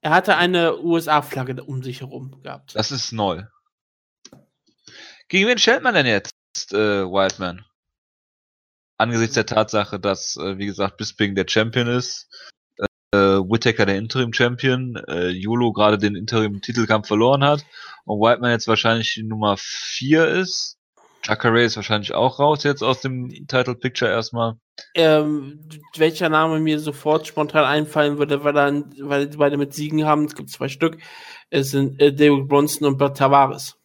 er 0.00 0.10
hatte 0.10 0.36
eine 0.36 0.78
USA-Flagge 0.78 1.62
um 1.64 1.82
sich 1.82 2.00
herum 2.00 2.42
gehabt. 2.42 2.74
Das 2.74 2.90
ist 2.90 3.12
neu. 3.12 3.42
Gegen 5.28 5.48
wen 5.48 5.58
stellt 5.58 5.82
man 5.82 5.94
denn 5.94 6.06
jetzt, 6.06 6.34
äh, 6.72 7.04
Wildman? 7.04 7.64
Angesichts 8.98 9.34
der 9.34 9.46
Tatsache, 9.46 10.00
dass, 10.00 10.36
äh, 10.36 10.56
wie 10.58 10.66
gesagt, 10.66 10.96
Bisping 10.96 11.34
der 11.34 11.46
Champion 11.48 11.88
ist, 11.88 12.28
äh, 13.12 13.18
Whittaker 13.18 13.86
der 13.86 13.96
Interim-Champion, 13.96 14.96
äh, 15.08 15.28
Yolo 15.28 15.72
gerade 15.72 15.98
den 15.98 16.16
Interim-Titelkampf 16.16 17.08
verloren 17.08 17.44
hat 17.44 17.64
und 18.04 18.20
Whiteman 18.20 18.52
jetzt 18.52 18.68
wahrscheinlich 18.68 19.14
die 19.14 19.22
Nummer 19.22 19.56
4 19.58 20.28
ist. 20.28 20.78
Jacare 21.24 21.62
ist 21.62 21.76
wahrscheinlich 21.76 22.14
auch 22.14 22.40
raus 22.40 22.64
jetzt 22.64 22.82
aus 22.82 23.00
dem 23.00 23.30
Title 23.46 23.76
Picture 23.76 24.10
erstmal. 24.10 24.56
Ähm, 24.94 25.68
welcher 25.96 26.28
Name 26.28 26.58
mir 26.58 26.80
sofort 26.80 27.28
spontan 27.28 27.64
einfallen 27.64 28.18
würde, 28.18 28.42
weil, 28.42 28.54
dann, 28.54 28.92
weil 28.98 29.28
die 29.28 29.36
beide 29.36 29.56
mit 29.56 29.72
Siegen 29.72 30.04
haben, 30.04 30.24
es 30.24 30.34
gibt 30.34 30.50
zwei 30.50 30.68
Stück, 30.68 30.98
es 31.50 31.70
sind 31.70 32.00
äh, 32.00 32.12
David 32.12 32.48
Bronson 32.48 32.88
und 32.88 32.98
Bert 32.98 33.18
Tavares. 33.18 33.76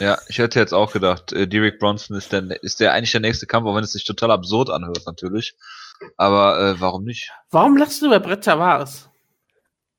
Ja, 0.00 0.18
ich 0.28 0.38
hätte 0.38 0.58
jetzt 0.58 0.74
auch 0.74 0.92
gedacht, 0.92 1.32
äh, 1.32 1.46
Derek 1.46 1.78
Bronson 1.78 2.16
ist 2.16 2.32
der, 2.32 2.42
ist 2.62 2.80
der 2.80 2.92
eigentlich 2.92 3.12
der 3.12 3.20
nächste 3.20 3.46
Kampf, 3.46 3.66
auch 3.66 3.76
wenn 3.76 3.84
es 3.84 3.92
sich 3.92 4.04
total 4.04 4.32
absurd 4.32 4.70
anhört 4.70 5.02
natürlich. 5.06 5.54
Aber 6.16 6.60
äh, 6.60 6.80
warum 6.80 7.04
nicht? 7.04 7.30
Warum 7.50 7.76
lachst 7.76 8.02
du 8.02 8.06
über 8.06 8.20
Brett 8.20 8.44
Tavares? 8.44 9.08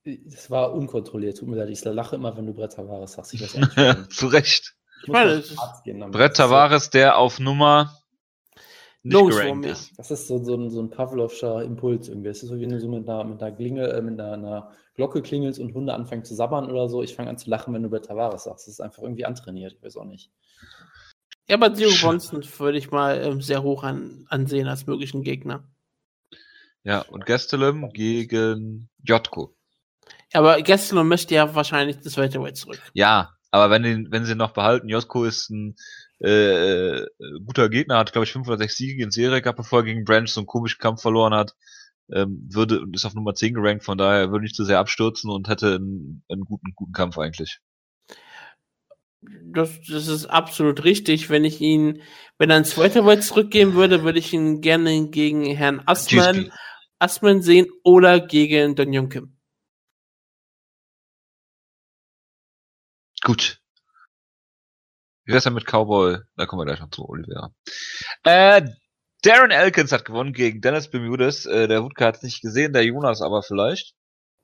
Das 0.03 0.51
war 0.51 0.71
unkontrolliert. 0.73 1.37
Tut 1.37 1.47
mir 1.49 1.55
leid, 1.55 1.69
ich 1.69 1.83
lache 1.83 2.15
immer, 2.15 2.35
wenn 2.37 2.45
du 2.45 2.53
Brett 2.53 2.73
Tavares 2.73 3.13
sagst. 3.13 3.33
Ich 3.33 3.41
weiß 3.41 4.07
Zu 4.09 4.27
Recht. 4.27 4.75
Ich 5.03 5.09
meine, 5.09 5.43
gehen. 5.83 5.99
Brett 6.11 6.31
Das 6.31 6.31
ist 6.31 6.37
so- 6.37 6.43
Tavares, 6.43 6.89
der 6.91 7.17
auf 7.17 7.39
Nummer 7.39 7.97
nicht 9.03 9.17
gerankt 9.29 9.61
mehr. 9.61 9.71
ist. 9.71 9.91
Das 9.97 10.09
ist 10.11 10.27
so, 10.27 10.43
so, 10.43 10.55
ein, 10.55 10.69
so 10.71 10.81
ein 10.81 10.89
Pavlovscher 10.89 11.63
Impuls 11.63 12.07
irgendwie. 12.07 12.29
Es 12.29 12.41
ist 12.43 12.49
so, 12.49 12.55
wie 12.55 12.61
wenn 12.61 12.69
du 12.69 12.79
so 12.79 12.87
mit 12.87 13.07
einer, 13.07 13.23
mit 13.23 13.41
einer, 13.41 13.55
Klingel, 13.55 13.89
äh, 13.91 14.01
mit 14.01 14.19
einer, 14.19 14.33
einer 14.33 14.71
Glocke 14.95 15.21
klingelst 15.21 15.59
und 15.59 15.73
Hunde 15.73 15.93
anfangen 15.93 16.23
zu 16.23 16.33
sabbern 16.35 16.69
oder 16.71 16.87
so. 16.89 17.03
Ich 17.03 17.15
fange 17.15 17.29
an 17.29 17.37
zu 17.37 17.49
lachen, 17.49 17.73
wenn 17.73 17.83
du 17.83 17.89
Brett 17.89 18.05
Tavares 18.05 18.43
sagst. 18.45 18.67
Das 18.67 18.73
ist 18.73 18.81
einfach 18.81 19.03
irgendwie 19.03 19.25
antrainiert. 19.25 19.73
Ich 19.73 19.83
weiß 19.83 19.97
auch 19.97 20.05
nicht. 20.05 20.31
Ja, 21.47 21.57
aber 21.57 21.69
David 21.69 22.01
Bronson 22.01 22.43
würde 22.57 22.77
ich 22.79 22.89
mal 22.89 23.21
ähm, 23.21 23.41
sehr 23.41 23.61
hoch 23.61 23.83
an, 23.83 24.25
ansehen 24.29 24.67
als 24.67 24.87
möglichen 24.87 25.21
Gegner. 25.21 25.63
Ja, 26.85 27.01
und 27.01 27.25
Gastelum 27.25 27.89
gegen 27.91 28.89
Jotko. 29.03 29.55
Aber 30.33 30.61
Gastelum 30.61 31.07
möchte 31.07 31.33
ja 31.33 31.55
wahrscheinlich 31.55 31.99
das 32.01 32.15
Welterweight 32.15 32.57
zurück. 32.57 32.79
Ja, 32.93 33.35
aber 33.49 33.71
wenn, 33.71 33.81
den, 33.81 34.11
wenn 34.11 34.23
sie 34.23 34.33
ihn 34.33 34.37
noch 34.37 34.53
behalten, 34.53 34.87
Jotko 34.87 35.25
ist 35.25 35.49
ein 35.49 35.75
äh, 36.23 36.99
äh, 36.99 37.07
guter 37.43 37.69
Gegner, 37.69 37.97
hat 37.97 38.11
glaube 38.11 38.25
ich 38.25 38.31
fünf 38.31 38.47
oder 38.47 38.59
sechs 38.59 38.77
Siege 38.77 39.03
in 39.03 39.09
Serie 39.09 39.41
gehabt, 39.41 39.57
bevor 39.57 39.79
er 39.79 39.85
gegen 39.85 40.05
Branch 40.05 40.27
so 40.27 40.39
einen 40.39 40.47
komischen 40.47 40.79
Kampf 40.79 41.01
verloren 41.01 41.33
hat. 41.33 41.55
Ähm, 42.13 42.47
würde 42.53 42.81
und 42.81 42.95
ist 42.95 43.05
auf 43.05 43.15
Nummer 43.15 43.33
10 43.33 43.55
gerankt, 43.55 43.83
von 43.83 43.97
daher 43.97 44.29
würde 44.29 44.45
ich 44.45 44.49
nicht 44.49 44.55
zu 44.55 44.63
sehr 44.63 44.77
abstürzen 44.77 45.31
und 45.31 45.49
hätte 45.49 45.75
einen, 45.75 46.23
einen 46.29 46.43
guten, 46.43 46.73
guten 46.75 46.91
Kampf 46.91 47.17
eigentlich. 47.17 47.61
Das, 49.21 49.81
das 49.89 50.07
ist 50.07 50.27
absolut 50.27 50.83
richtig. 50.83 51.31
Wenn 51.31 51.45
ich 51.45 51.61
ihn, 51.61 52.03
wenn 52.37 52.51
er 52.51 52.57
ins 52.57 52.77
Welterweight 52.77 53.23
zurückgehen 53.23 53.73
würde, 53.73 54.03
würde 54.03 54.19
ich 54.19 54.31
ihn 54.33 54.61
gerne 54.61 55.09
gegen 55.09 55.45
Herrn 55.45 55.81
Assman, 55.87 56.51
Assman 56.99 57.41
sehen 57.41 57.67
oder 57.83 58.19
gegen 58.19 58.75
Don 58.75 58.93
Jung 58.93 59.09
Kim. 59.09 59.37
Gut. 63.23 63.59
Wie 65.25 65.33
wär's 65.33 65.43
denn 65.43 65.53
mit 65.53 65.65
Cowboy? 65.65 66.19
Da 66.35 66.45
kommen 66.45 66.61
wir 66.61 66.65
gleich 66.65 66.79
noch 66.79 66.91
zu, 66.91 67.07
Oliver. 67.07 67.53
Äh, 68.23 68.61
Darren 69.23 69.49
Elkins 69.49 69.91
hat 69.91 70.05
gewonnen 70.05 70.33
gegen 70.33 70.61
Dennis 70.61 70.89
Bermudes. 70.91 71.47
Äh, 71.47 71.67
der 71.67 71.83
Wutke 71.83 72.05
hat 72.05 72.17
es 72.17 72.21
nicht 72.21 72.41
gesehen, 72.41 72.73
der 72.73 72.85
Jonas 72.85 73.23
aber 73.23 73.41
vielleicht. 73.41 73.95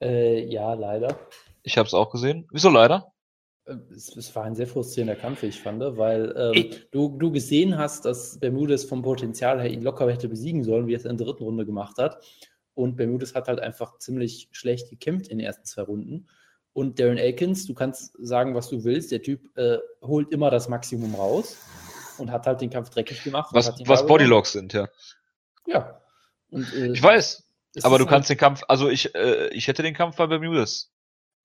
Äh, 0.02 0.46
ja, 0.46 0.74
leider. 0.74 1.20
Ich 1.62 1.78
habe 1.78 1.86
es 1.86 1.94
auch 1.94 2.12
gesehen. 2.12 2.48
Wieso 2.52 2.70
leider? 2.70 3.11
Äh, 3.72 3.94
Es, 3.94 4.16
es 4.16 4.36
war 4.36 4.44
ein 4.46 4.56
sehr 4.56 4.68
frustrierender 4.68 5.16
Kampf, 5.16 5.42
wie 5.42 5.48
ich 5.48 5.62
fand, 5.62 5.82
weil 5.98 6.34
ähm, 6.38 6.52
Ich- 6.54 6.90
du, 6.92 7.18
du 7.18 7.32
gesehen 7.32 7.78
hast, 7.78 8.06
dass 8.06 8.40
Bermudes 8.40 8.84
vom 8.86 9.02
Potenzial 9.02 9.60
her 9.62 9.70
ihn 9.72 9.82
locker 9.82 10.10
hätte 10.12 10.28
besiegen 10.30 10.64
sollen, 10.64 10.88
wie 10.88 10.94
er 10.94 10.98
es 11.00 11.06
in 11.06 11.18
der 11.18 11.28
dritten 11.28 11.44
Runde 11.44 11.66
gemacht 11.66 11.98
hat. 11.98 12.24
Und 12.74 12.96
Bermudes 12.96 13.36
hat 13.36 13.48
halt 13.48 13.60
einfach 13.60 13.98
ziemlich 14.00 14.48
schlecht 14.52 14.90
gekämpft 14.90 15.28
in 15.28 15.38
den 15.40 15.46
ersten 15.48 15.66
zwei 15.66 15.84
Runden. 15.84 16.28
Und 16.74 17.00
Darren 17.00 17.18
Elkins, 17.18 17.66
du 17.68 17.74
kannst 17.74 18.14
sagen, 18.18 18.56
was 18.56 18.70
du 18.70 18.84
willst, 18.86 19.12
der 19.12 19.22
Typ 19.22 19.56
äh, 19.58 19.78
holt 20.02 20.32
immer 20.32 20.50
das 20.50 20.70
Maximum 20.70 21.14
raus 21.16 21.58
und 22.18 22.32
hat 22.32 22.48
halt 22.48 22.62
den 22.62 22.70
Kampf 22.70 22.90
dreckig 22.90 23.24
gemacht. 23.24 23.50
Was, 23.54 23.74
was. 23.86 24.06
Bodylogs 24.06 24.54
sind, 24.54 24.72
ja. 24.72 24.88
Ja. 25.68 26.02
Und, 26.50 26.74
äh, 26.74 26.94
Ich 26.94 27.04
weiß. 27.04 27.44
Aber 27.84 27.98
du 27.98 28.06
halt- 28.06 28.10
kannst 28.10 28.30
den 28.30 28.38
Kampf, 28.38 28.64
also 28.70 28.88
ich, 28.90 29.14
äh, 29.16 29.48
ich 29.50 29.68
hätte 29.68 29.84
den 29.84 29.94
Kampf 29.94 30.16
bei 30.16 30.28
Bermudes. 30.28 30.92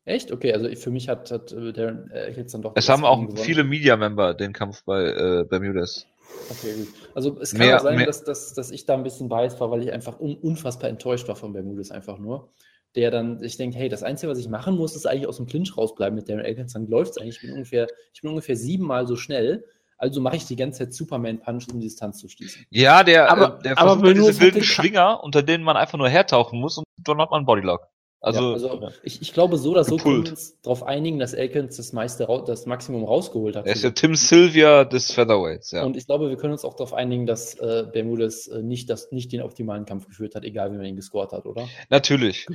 Echt? 0.07 0.33
Okay, 0.33 0.53
also 0.53 0.75
für 0.77 0.91
mich 0.91 1.09
hat, 1.09 1.31
hat 1.31 1.53
äh, 1.53 1.73
Darren 1.73 2.11
Elkins 2.13 2.53
dann 2.53 2.63
doch. 2.63 2.73
Es 2.77 2.89
haben 2.89 3.05
auch 3.05 3.21
gewonnen. 3.21 3.37
viele 3.37 3.65
Media-Member 3.65 4.35
den 4.35 4.53
Kampf 4.53 4.83
bei 4.85 5.03
äh, 5.05 5.45
Bermudes. 5.45 6.07
Okay, 6.49 6.75
gut. 6.79 6.89
Also 7.15 7.37
es 7.41 7.51
kann 7.51 7.67
Mehr- 7.67 7.77
auch 7.77 7.83
sein, 7.83 7.97
mehr- 7.97 8.07
dass, 8.07 8.23
dass, 8.25 8.55
dass 8.55 8.71
ich 8.71 8.87
da 8.87 8.95
ein 8.95 9.03
bisschen 9.03 9.29
biased 9.29 9.61
war, 9.61 9.71
weil 9.71 9.83
ich 9.83 9.93
einfach 9.93 10.19
un 10.21 10.37
unfassbar 10.37 10.89
enttäuscht 10.91 11.27
war 11.29 11.35
von 11.37 11.53
Bermudes 11.53 11.91
einfach 11.91 12.19
nur. 12.19 12.51
Der 12.95 13.11
dann, 13.11 13.43
ich 13.43 13.57
denke, 13.59 13.77
hey, 13.77 13.89
das 13.89 14.03
Einzige, 14.03 14.31
was 14.33 14.39
ich 14.39 14.49
machen 14.49 14.77
muss, 14.77 14.95
ist 14.97 15.07
eigentlich 15.07 15.27
aus 15.27 15.37
dem 15.37 15.47
Clinch 15.47 15.77
rausbleiben 15.77 16.15
mit 16.17 16.29
Darren 16.29 16.41
Elkins. 16.41 16.73
Dann 16.73 16.87
läuft 16.87 17.11
es 17.11 17.19
eigentlich. 17.19 17.37
Ich 17.37 17.43
bin 17.43 17.53
ungefähr, 17.53 17.87
ich 18.15 18.23
bin 18.23 18.31
ungefähr 18.31 18.57
siebenmal 18.57 19.07
so 19.07 19.17
schnell. 19.17 19.65
Also 19.99 20.21
mache 20.21 20.37
ich 20.37 20.45
die 20.47 20.57
ganze 20.57 20.81
Zeit 20.85 20.95
Superman-Punch, 20.95 21.67
um 21.73 21.81
die 21.81 21.87
Distanz 21.87 22.19
zu 22.19 22.29
schließen. 22.29 22.65
Ja, 22.71 23.03
der, 23.03 23.31
Aber- 23.31 23.59
äh, 23.59 23.63
der 23.65 23.79
aber 23.79 23.99
versucht 23.99 24.29
diese 24.29 24.41
wilden 24.41 24.63
Schwinger, 24.63 25.23
unter 25.25 25.43
denen 25.43 25.65
man 25.65 25.77
einfach 25.77 25.99
nur 25.99 26.09
hertauchen 26.09 26.61
muss 26.61 26.79
und 26.79 26.85
dann 27.03 27.19
hat 27.19 27.31
man 27.31 27.39
einen 27.39 27.47
Bodylog. 27.47 27.81
Also, 28.27 28.49
ja, 28.49 28.53
also 28.55 28.89
ich, 29.05 29.23
ich 29.23 29.33
glaube, 29.33 29.57
so 29.57 29.71
oder 29.71 29.85
so 29.85 29.97
können 29.97 30.25
wir 30.25 30.31
uns 30.31 30.61
darauf 30.63 30.83
einigen, 30.83 31.19
dass 31.21 31.33
Elkins 31.33 31.77
das 31.77 31.93
meiste, 31.93 32.27
das 32.47 32.67
Maximum 32.67 33.05
rausgeholt 33.05 33.55
hat. 33.55 33.67
er 33.67 33.73
ist 33.73 33.85
ja 33.85 33.91
Tim 33.91 34.17
Sylvia 34.17 34.85
des 34.85 35.13
Featherweights, 35.13 35.71
ja. 35.71 35.85
Und 35.85 35.97
ich 35.97 36.07
glaube, 36.07 36.29
wir 36.29 36.37
können 36.37 36.53
uns 36.53 36.65
auch 36.65 36.75
darauf 36.75 36.93
einigen, 36.93 37.27
dass 37.27 37.55
äh, 37.55 37.85
Bermudes 37.93 38.49
äh, 38.49 38.63
nicht, 38.63 38.91
das, 38.91 39.13
nicht 39.13 39.31
den 39.31 39.43
optimalen 39.43 39.85
Kampf 39.85 40.09
geführt 40.09 40.35
hat, 40.35 40.43
egal 40.43 40.73
wie 40.73 40.77
man 40.77 40.87
ihn 40.87 40.97
gescored 40.97 41.31
hat, 41.31 41.47
oder? 41.47 41.69
Natürlich. 41.89 42.47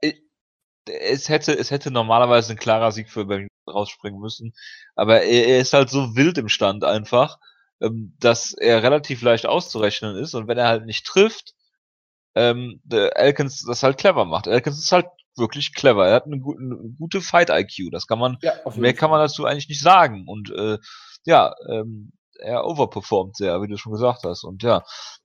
Äh, 0.00 0.12
Es 0.86 1.30
hätte, 1.30 1.56
es 1.58 1.70
hätte 1.70 1.90
normalerweise 1.90 2.52
ein 2.52 2.58
klarer 2.58 2.92
Sieg 2.92 3.08
für 3.08 3.24
Bermudes 3.24 3.48
rausspringen 3.66 4.20
müssen. 4.20 4.52
Aber 4.94 5.22
er, 5.22 5.46
er 5.46 5.58
ist 5.60 5.72
halt 5.72 5.88
so 5.88 6.14
wild 6.14 6.36
im 6.36 6.50
Stand 6.50 6.84
einfach, 6.84 7.38
ähm, 7.80 8.14
dass 8.20 8.52
er 8.52 8.82
relativ 8.82 9.22
leicht 9.22 9.46
auszurechnen 9.46 10.16
ist. 10.16 10.34
Und 10.34 10.48
wenn 10.48 10.58
er 10.58 10.68
halt 10.68 10.84
nicht 10.84 11.06
trifft, 11.06 11.54
ähm, 12.34 12.80
der 12.84 13.16
Elkins 13.16 13.64
das 13.66 13.82
halt 13.82 13.98
clever 13.98 14.24
macht. 14.24 14.46
Elkins 14.46 14.78
ist 14.78 14.92
halt 14.92 15.06
wirklich 15.36 15.74
clever. 15.74 16.06
Er 16.08 16.14
hat 16.16 16.26
eine, 16.26 16.38
gute- 16.40 16.60
eine 16.60 16.76
gute 16.98 17.20
Fight-IQ. 17.20 17.90
Das 17.92 18.06
kann 18.06 18.18
man, 18.18 18.38
Ja, 18.42 18.52
mehr 18.74 18.94
kann 18.94 19.10
man 19.10 19.20
dazu 19.20 19.44
eigentlich 19.44 19.68
nicht 19.68 19.80
sagen. 19.82 20.24
Und 20.28 20.50
äh, 20.50 20.78
ja, 21.24 21.54
ähm, 21.70 22.12
er 22.38 22.66
overperformt 22.66 23.36
sehr, 23.36 23.60
wie 23.62 23.68
du 23.68 23.76
schon 23.76 23.92
gesagt 23.92 24.22
hast. 24.24 24.44
Und 24.44 24.62
ja, 24.62 24.82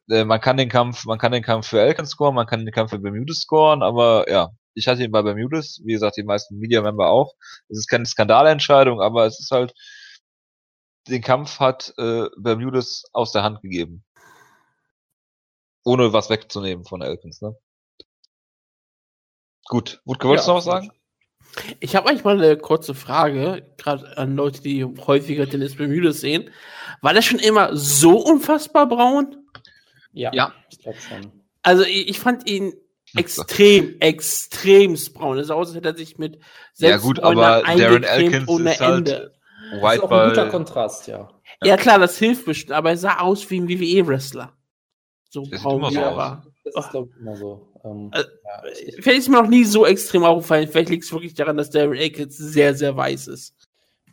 äh, 0.09 0.25
man 0.25 0.41
kann 0.41 0.57
den 0.57 0.69
Kampf, 0.69 1.05
man 1.05 1.17
kann 1.19 1.31
den 1.31 1.43
Kampf 1.43 1.67
für 1.67 1.81
Elkins 1.81 2.11
scoren, 2.11 2.35
man 2.35 2.47
kann 2.47 2.65
den 2.65 2.73
Kampf 2.73 2.91
für 2.91 2.99
Bermudes 2.99 3.39
scoren, 3.41 3.81
aber 3.83 4.29
ja, 4.29 4.49
ich 4.75 4.87
hatte 4.87 5.03
ihn 5.03 5.11
bei 5.11 5.21
Bermudes, 5.23 5.81
wie 5.85 5.93
gesagt, 5.93 6.17
die 6.17 6.23
meisten 6.23 6.57
Media-Member 6.59 7.07
auch. 7.09 7.33
Es 7.67 7.79
ist 7.79 7.87
keine 7.87 8.05
Skandalentscheidung, 8.05 9.01
aber 9.01 9.25
es 9.25 9.39
ist 9.39 9.51
halt, 9.51 9.73
den 11.07 11.21
Kampf 11.21 11.59
hat 11.59 11.93
äh, 11.97 12.27
Bermudes 12.37 13.03
aus 13.13 13.31
der 13.31 13.43
Hand 13.43 13.61
gegeben. 13.61 14.03
Ohne 15.89 16.13
was 16.13 16.29
wegzunehmen 16.29 16.85
von 16.85 17.01
Elkins, 17.01 17.41
ne? 17.41 17.55
Gut, 19.65 20.01
Wutke, 20.05 20.27
wolltest 20.27 20.47
du 20.47 20.51
Ja, 20.51 20.53
noch 20.53 20.57
was 20.59 20.65
sagen? 20.65 20.91
Ich 21.79 21.95
habe 21.95 22.07
eigentlich 22.09 22.23
mal 22.23 22.37
eine 22.37 22.57
kurze 22.57 22.93
Frage, 22.93 23.73
gerade 23.77 24.17
an 24.17 24.35
Leute, 24.35 24.61
die 24.61 24.85
häufiger 24.85 25.45
Dennis 25.47 25.75
Bermudes 25.77 26.21
sehen. 26.21 26.51
War 27.01 27.13
der 27.13 27.21
schon 27.23 27.39
immer 27.39 27.75
so 27.75 28.17
unfassbar 28.19 28.87
braun? 28.87 29.35
Ja, 30.13 30.31
Ja. 30.33 30.53
ich 30.71 30.79
glaube 30.79 30.99
schon. 30.99 31.31
Also 31.63 31.83
ich, 31.83 32.07
ich 32.09 32.19
fand 32.19 32.47
ihn 32.49 32.73
extrem, 33.15 33.97
extremst 33.99 35.13
braun. 35.15 35.39
Es 35.39 35.47
sah 35.47 35.55
aus, 35.55 35.69
als 35.69 35.77
hätte 35.77 35.89
er 35.89 35.97
sich 35.97 36.17
mit 36.19 36.39
Ja, 36.77 36.97
gut, 36.97 37.19
aber 37.19 37.63
Darren 37.63 38.03
Elkins 38.03 38.47
ohne 38.47 38.73
ist 38.73 38.79
halt 38.79 39.07
Ende. 39.09 39.33
Das 39.71 39.93
ist 39.95 40.03
auch 40.03 40.11
ein 40.11 40.29
guter. 40.29 40.49
Kontrast, 40.49 41.07
ja. 41.07 41.29
Ja 41.63 41.77
klar, 41.77 41.97
das 41.99 42.17
hilft 42.17 42.45
bestimmt, 42.45 42.71
aber 42.73 42.91
er 42.91 42.97
sah 42.97 43.19
aus 43.19 43.49
wie 43.49 43.59
ein 43.59 43.67
WWE-Wrestler. 43.67 44.55
So 45.29 45.43
wie 45.45 45.55
so 45.57 45.79
er 45.99 46.11
aus. 46.11 46.17
war. 46.17 46.45
Das 46.63 46.85
ist, 46.85 46.91
glaube 46.91 47.09
ich, 47.13 47.21
immer 47.21 47.35
so. 47.35 47.67
Ähm, 47.83 48.11
Äh, 48.13 48.19
ja, 48.19 48.63
ich, 48.85 48.95
Vielleicht 48.95 49.19
ist 49.19 49.29
mir 49.29 49.41
noch 49.41 49.49
nie 49.49 49.63
so 49.63 49.85
extrem 49.85 50.23
aufgefallen. 50.23 50.67
Vielleicht 50.67 50.89
liegt 50.89 51.03
es 51.03 51.11
wirklich 51.11 51.33
daran, 51.33 51.57
dass 51.57 51.69
Darren 51.69 51.95
Elkins 51.95 52.37
sehr, 52.37 52.73
sehr 52.75 52.95
weiß 52.95 53.27
ist. 53.27 53.55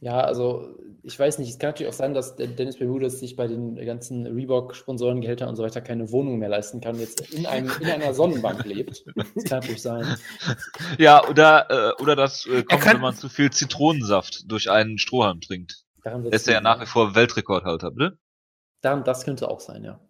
ja, 0.00 0.20
also 0.20 0.74
ich 1.02 1.18
weiß 1.18 1.38
nicht, 1.38 1.50
es 1.50 1.58
kann 1.58 1.68
natürlich 1.70 1.92
auch 1.92 1.96
sein, 1.96 2.14
dass 2.14 2.34
der 2.36 2.48
Dennis 2.48 2.78
Bermudes 2.78 3.20
sich 3.20 3.36
bei 3.36 3.46
den 3.46 3.76
ganzen 3.76 4.26
Reebok-Sponsorengehältern 4.26 5.48
und 5.48 5.54
so 5.56 5.62
weiter 5.62 5.80
keine 5.80 6.10
Wohnung 6.10 6.38
mehr 6.38 6.48
leisten 6.48 6.80
kann 6.80 6.96
und 6.96 7.00
jetzt 7.00 7.20
in, 7.32 7.46
einem, 7.46 7.70
in 7.80 7.88
einer 7.88 8.12
Sonnenbank 8.12 8.64
lebt. 8.64 9.04
Das 9.34 9.44
kann 9.44 9.60
natürlich 9.60 9.82
sein. 9.82 10.04
Ja, 10.98 11.26
oder, 11.28 11.70
äh, 11.98 12.02
oder 12.02 12.16
das 12.16 12.46
äh, 12.46 12.62
kommt, 12.64 12.82
kann- 12.82 12.94
wenn 12.96 13.00
man 13.02 13.14
zu 13.16 13.28
viel 13.28 13.50
Zitronensaft 13.50 14.50
durch 14.50 14.70
einen 14.70 14.98
Strohhalm 14.98 15.40
trinkt. 15.40 15.84
Daran 16.02 16.24
Er 16.24 16.32
ist 16.32 16.46
ja 16.46 16.54
liegen. 16.54 16.64
nach 16.64 16.80
wie 16.80 16.86
vor 16.86 17.14
Weltrekordhalter, 17.14 17.90
bitte? 17.90 18.18
Daran, 18.82 19.04
das 19.04 19.24
könnte 19.24 19.48
auch 19.48 19.60
sein, 19.60 19.84
ja. 19.84 20.00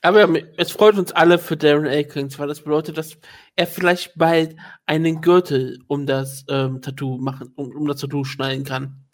Aber 0.00 0.28
es 0.56 0.70
freut 0.70 0.96
uns 0.96 1.10
alle 1.10 1.38
für 1.38 1.56
Darren 1.56 1.86
Elkins, 1.86 2.38
weil 2.38 2.46
das 2.46 2.62
bedeutet, 2.62 2.96
dass 2.98 3.18
er 3.56 3.66
vielleicht 3.66 4.14
bald 4.16 4.56
einen 4.86 5.20
Gürtel 5.20 5.80
um 5.88 6.06
das 6.06 6.44
ähm, 6.48 6.80
Tattoo 6.82 7.18
machen, 7.18 7.52
um, 7.56 7.74
um 7.74 7.86
das 7.88 8.00
Tattoo 8.00 8.24
schneiden 8.24 8.64
kann. 8.64 9.08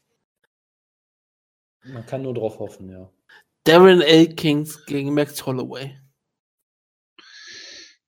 Man 1.84 2.04
kann 2.04 2.22
nur 2.22 2.34
drauf 2.34 2.58
hoffen, 2.58 2.90
ja. 2.90 3.10
Darren 3.64 4.02
Elkins 4.02 4.84
gegen 4.84 5.14
Max 5.14 5.46
Holloway. 5.46 5.98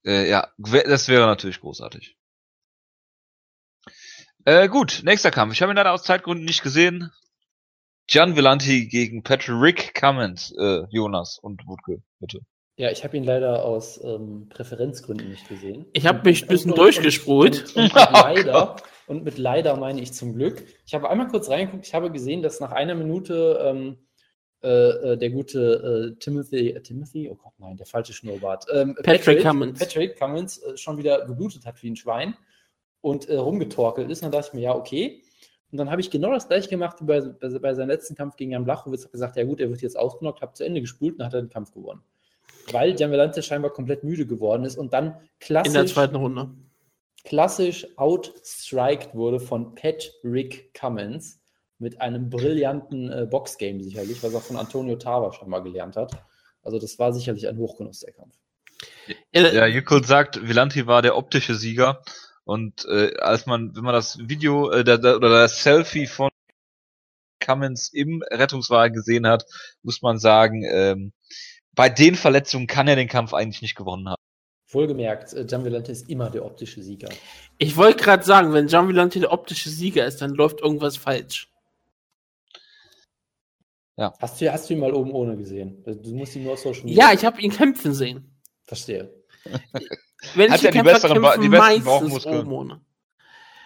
Äh, 0.05 0.29
ja, 0.29 0.53
das 0.59 1.09
wäre 1.09 1.27
natürlich 1.27 1.61
großartig. 1.61 2.17
Äh, 4.45 4.69
gut, 4.69 5.01
nächster 5.03 5.31
Kampf. 5.31 5.55
Ich 5.55 5.63
habe 5.63 5.73
ihn 5.73 5.77
leider 5.77 5.93
aus 5.93 6.05
Zeitgründen 6.05 6.45
nicht 6.45 6.63
gesehen. 6.63 7.11
Gian 8.07 8.37
Villanti 8.37 8.87
gegen 8.87 9.23
Patrick 9.25 9.95
Cummins, 9.95 10.53
äh, 10.57 10.85
Jonas 10.91 11.39
und 11.41 11.67
Wutke, 11.67 12.03
bitte. 12.21 12.41
Ja, 12.79 12.91
ich 12.91 13.05
habe 13.05 13.17
ihn 13.17 13.25
leider 13.25 13.65
aus 13.65 14.03
ähm, 14.05 14.49
Präferenzgründen 14.51 15.31
nicht 15.31 15.49
gesehen. 15.49 15.87
Ich 15.95 16.07
habe 16.07 16.29
mich 16.29 16.43
ein 16.43 16.49
bisschen 16.49 16.73
und, 16.73 16.79
durchgespult. 16.79 17.75
Und, 17.75 17.77
und, 17.95 17.97
und, 17.97 18.13
leider, 18.13 18.77
und 19.07 19.25
mit 19.25 19.39
leider 19.39 19.77
meine 19.77 20.03
ich 20.03 20.13
zum 20.13 20.35
Glück. 20.35 20.63
Ich 20.85 20.95
habe 20.95 21.09
einmal 21.09 21.29
kurz 21.29 21.49
reingeguckt, 21.49 21.87
ich 21.87 21.95
habe 21.95 22.11
gesehen, 22.11 22.43
dass 22.43 22.61
nach 22.61 22.73
einer 22.73 22.95
Minute 22.95 23.59
ähm, 23.63 23.97
äh, 24.63 24.69
äh 24.69 25.17
der 25.17 25.31
gute 25.31 26.13
äh, 26.15 26.19
Timothy, 26.19 26.71
äh, 26.71 26.83
Timothy, 26.83 27.31
oh 27.31 27.37
Gott, 27.37 27.55
nein, 27.57 27.79
der 27.79 27.87
falsche 27.87 28.13
Schnurrbart. 28.13 28.67
Ähm, 28.71 28.95
Patrick, 28.97 29.25
Patrick, 29.25 29.43
Cummins. 29.43 29.79
Patrick 29.79 30.19
Cummins 30.19 30.59
äh, 30.59 30.77
schon 30.77 30.99
wieder 30.99 31.25
geblutet 31.25 31.65
hat 31.65 31.83
wie 31.83 31.91
ein 31.91 31.97
Schwein 31.97 32.37
und 33.01 33.27
äh, 33.27 33.37
rumgetorkelt 33.37 34.11
ist. 34.11 34.19
Und 34.19 34.27
dann 34.27 34.33
dachte 34.33 34.49
ich 34.49 34.55
mir, 34.55 34.65
ja, 34.65 34.75
okay. 34.75 35.23
Und 35.73 35.79
dann 35.79 35.91
habe 35.91 36.03
ich 36.03 36.11
genau 36.11 36.31
das 36.31 36.47
gleiche 36.47 36.69
gemacht 36.69 36.99
wie 37.01 37.07
bei, 37.07 37.21
bei, 37.23 37.59
bei 37.59 37.73
seinem 37.73 37.89
letzten 37.89 38.15
Kampf 38.15 38.37
gegen 38.37 38.51
Jan 38.51 38.65
Blachowitz. 38.65 39.05
Habe 39.05 39.13
gesagt, 39.13 39.37
ja 39.37 39.45
gut, 39.45 39.61
er 39.61 39.71
wird 39.71 39.81
jetzt 39.81 39.99
ausgenockt, 39.99 40.43
habe 40.43 40.53
zu 40.53 40.63
Ende 40.63 40.83
gespult 40.83 41.15
und 41.15 41.21
dann 41.21 41.29
hat 41.29 41.35
er 41.35 41.41
den 41.41 41.49
Kampf 41.49 41.73
gewonnen 41.73 42.03
weil 42.73 42.95
Gianvelante 42.95 43.43
scheinbar 43.43 43.73
komplett 43.73 44.05
müde 44.05 44.27
geworden 44.27 44.65
ist 44.65 44.77
und 44.77 44.93
dann 44.93 45.17
klassisch. 45.41 45.69
In 45.69 45.75
der 45.75 45.87
zweiten 45.87 46.17
Runde. 46.17 46.51
Klassisch 47.25 47.87
outstriked 47.97 49.15
wurde 49.15 49.41
von 49.41 49.75
Patrick 49.75 50.73
Cummins 50.75 51.41
mit 51.79 52.01
einem 52.01 52.31
brillanten 52.31 53.11
äh, 53.11 53.27
Boxgame 53.29 53.83
sicherlich, 53.83 54.23
was 54.23 54.33
er 54.33 54.41
von 54.41 54.57
Antonio 54.57 54.97
Tava 54.97 55.33
schon 55.33 55.51
mal 55.51 55.61
gelernt 55.61 55.97
hat. 55.97 56.13
Also, 56.63 56.79
das 56.79 56.99
war 56.99 57.13
sicherlich 57.13 57.47
ein 57.49 57.59
Hochgenuss, 57.59 58.01
der 58.01 58.13
Kampf. 58.13 58.35
Ja, 59.33 59.67
Jukul 59.67 60.05
sagt, 60.05 60.47
Villanti 60.49 60.87
war 60.87 61.03
der 61.03 61.17
optische 61.17 61.55
Sieger. 61.55 62.03
Und 62.45 62.85
äh, 62.87 63.17
als 63.19 63.47
man, 63.47 63.75
wenn 63.75 63.83
man 63.83 63.95
das 63.95 64.19
Video 64.29 64.71
äh, 64.71 64.85
der, 64.85 64.99
der, 64.99 65.17
oder 65.17 65.31
das 65.31 65.63
Selfie 65.63 66.07
von 66.07 66.31
Cummins 67.41 67.93
im 67.93 68.23
Rettungswagen 68.31 68.95
gesehen 68.95 69.27
hat, 69.27 69.45
muss 69.83 70.03
man 70.03 70.19
sagen, 70.19 70.65
ähm, 70.65 71.13
bei 71.77 71.89
den 71.89 72.17
Verletzungen 72.17 72.67
kann 72.67 72.89
er 72.89 72.97
den 72.97 73.09
Kampf 73.09 73.33
eigentlich 73.33 73.63
nicht 73.63 73.77
gewonnen 73.77 74.09
haben. 74.09 74.21
Wohlgemerkt, 74.69 75.33
äh, 75.33 75.47
Gian 75.47 75.65
Villante 75.65 75.93
ist 75.93 76.09
immer 76.09 76.29
der 76.29 76.45
optische 76.45 76.83
Sieger. 76.83 77.09
Ich 77.59 77.77
wollte 77.77 78.03
gerade 78.03 78.25
sagen, 78.25 78.53
wenn 78.53 78.67
Gian 78.67 78.89
Villante 78.89 79.21
der 79.21 79.33
optische 79.33 79.71
Sieger 79.71 80.05
ist, 80.07 80.21
dann 80.21 80.33
läuft 80.35 80.61
irgendwas 80.61 80.97
falsch. 80.97 81.53
Ja. 83.97 84.13
Hast 84.21 84.41
du, 84.41 84.53
hast 84.53 84.69
du 84.69 84.75
ihn 84.75 84.81
mal 84.81 84.93
oben 84.93 85.13
ohne 85.13 85.37
gesehen? 85.37 85.83
Du 85.85 86.15
musst 86.15 86.35
ihn 86.35 86.43
nur 86.43 86.55
auf 86.55 86.59
Social 86.59 86.85
Media. 86.85 87.07
Ja, 87.07 87.15
ich 87.15 87.25
habe 87.25 87.41
ihn 87.41 87.51
kämpfen 87.51 87.95
sehen. 87.95 88.37
Verstehe. 88.65 89.15
wenn 90.35 90.51
Hat 90.51 90.65
er 90.65 90.73
die, 90.73 90.83
besseren 90.83 91.23
ba 91.23 91.37
die 91.37 91.49
besten 91.49 91.85
Bauchmuskeln? 91.85 92.81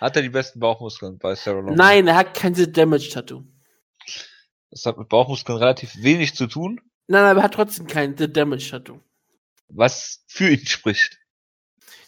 Hat 0.00 0.16
er 0.16 0.22
die 0.22 0.28
besten 0.28 0.60
Bauchmuskeln 0.60 1.18
bei 1.18 1.34
Sarah 1.34 1.60
Long? 1.60 1.74
Nein, 1.74 2.06
er 2.06 2.16
hat 2.16 2.34
kein 2.34 2.54
Damage-Tattoo. 2.54 3.44
Das 4.70 4.86
hat 4.86 4.98
mit 4.98 5.08
Bauchmuskeln 5.08 5.58
relativ 5.58 5.96
wenig 5.96 6.34
zu 6.36 6.46
tun. 6.46 6.80
Nein, 7.10 7.24
aber 7.24 7.40
er 7.40 7.42
hat 7.42 7.54
trotzdem 7.54 7.88
kein 7.88 8.16
The 8.16 8.32
Damage 8.32 8.70
Tattoo. 8.70 9.00
Was 9.68 10.22
für 10.28 10.50
ihn 10.50 10.64
spricht. 10.64 11.18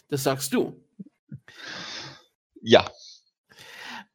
Das 0.07 0.23
sagst 0.23 0.53
du. 0.53 0.81
Ja. 2.61 2.89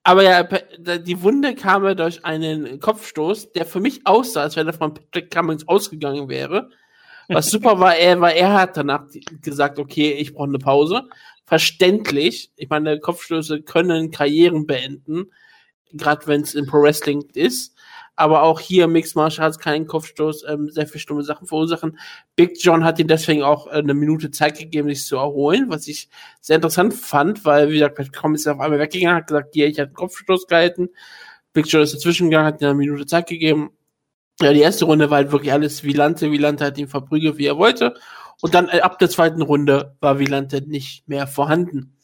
Aber 0.03 0.23
ja, 0.23 0.45
die 0.45 1.21
Wunde 1.21 1.55
kam 1.55 1.85
ja 1.85 1.95
durch 1.95 2.25
einen 2.25 2.81
Kopfstoß, 2.81 3.53
der 3.53 3.67
für 3.67 3.81
mich 3.81 4.07
aussah, 4.07 4.41
als 4.41 4.57
wenn 4.57 4.67
er 4.67 4.73
von 4.73 4.95
Patrick 4.95 5.31
Cummings 5.31 5.69
ausgegangen 5.69 6.31
wäre. 6.31 6.71
Was 7.29 7.51
super 7.51 7.79
war, 7.79 7.95
er, 7.95 8.19
war, 8.23 8.33
er 8.33 8.55
hat 8.55 8.79
danach 8.79 9.05
gesagt, 9.43 9.79
okay, 9.79 10.13
ich 10.13 10.33
brauche 10.33 10.49
eine 10.49 10.59
Pause. 10.59 11.07
Verständlich. 11.45 12.51
Ich 12.57 12.71
meine, 12.71 12.99
Kopfstöße 12.99 13.61
können 13.61 14.11
Karrieren 14.11 14.67
beenden, 14.67 15.33
gerade 15.93 16.27
wenn 16.27 16.41
es 16.41 16.55
im 16.55 16.65
Pro 16.65 16.81
Wrestling 16.81 17.29
ist 17.35 17.78
aber 18.19 18.43
auch 18.43 18.59
hier 18.59 18.89
Mixed 18.89 19.15
Martial 19.15 19.47
Arts 19.47 19.61
keinen 19.61 19.87
Kopfstoß, 19.87 20.45
ähm, 20.49 20.71
sehr 20.71 20.89
viel 20.89 21.01
stumme 21.01 21.23
Sachen 21.23 21.47
verursachen. 21.47 21.99
Big 22.35 22.57
John 22.59 22.85
hat 22.85 22.99
ihm 22.99 23.07
deswegen 23.07 23.45
auch 23.45 23.69
äh, 23.69 23.79
eine 23.79 23.95
Minute 23.95 24.33
Zeit 24.33 24.59
gegeben, 24.59 24.89
sich 24.89 25.05
zu 25.05 25.17
erholen, 25.17 25.67
was 25.69 25.87
ich 25.87 26.09
sehr 26.41 26.57
interessant 26.57 26.95
fand, 26.95 27.45
weil, 27.45 27.69
wie 27.69 27.75
gesagt, 27.75 27.95
Pat 27.95 28.13
Cummins 28.13 28.41
ist 28.41 28.49
auf 28.49 28.59
einmal 28.59 28.81
weggegangen, 28.81 29.19
hat 29.19 29.29
gesagt, 29.29 29.55
hier, 29.55 29.69
ich 29.69 29.79
hatte 29.79 29.91
einen 29.91 29.95
Kopfstoß 29.95 30.49
gehalten. 30.49 30.89
Big 31.53 31.67
John 31.69 31.83
ist 31.83 31.95
dazwischen 31.95 32.29
gegangen, 32.29 32.47
hat 32.47 32.61
ihm 32.61 32.67
eine 32.67 32.75
Minute 32.75 33.07
Zeit 33.07 33.29
gegeben. 33.29 33.71
Ja, 34.41 34.53
die 34.53 34.61
erste 34.61 34.85
Runde 34.85 35.11
war 35.11 35.19
halt 35.19 35.31
wirklich 35.31 35.53
alles 35.53 35.85
Vilante. 35.85 36.33
Vilante 36.33 36.65
hat 36.65 36.77
ihn 36.77 36.89
verprügelt, 36.89 37.39
wie 37.39 37.47
er 37.47 37.57
wollte. 37.57 37.95
Und 38.41 38.55
dann 38.55 38.69
äh, 38.69 38.81
ab 38.81 38.99
der 38.99 39.11
zweiten 39.11 39.43
Runde 39.43 39.97
war 40.01 40.19
Vilante 40.19 40.61
nicht 40.63 41.09
mehr 41.09 41.29
vorhanden. 41.29 41.97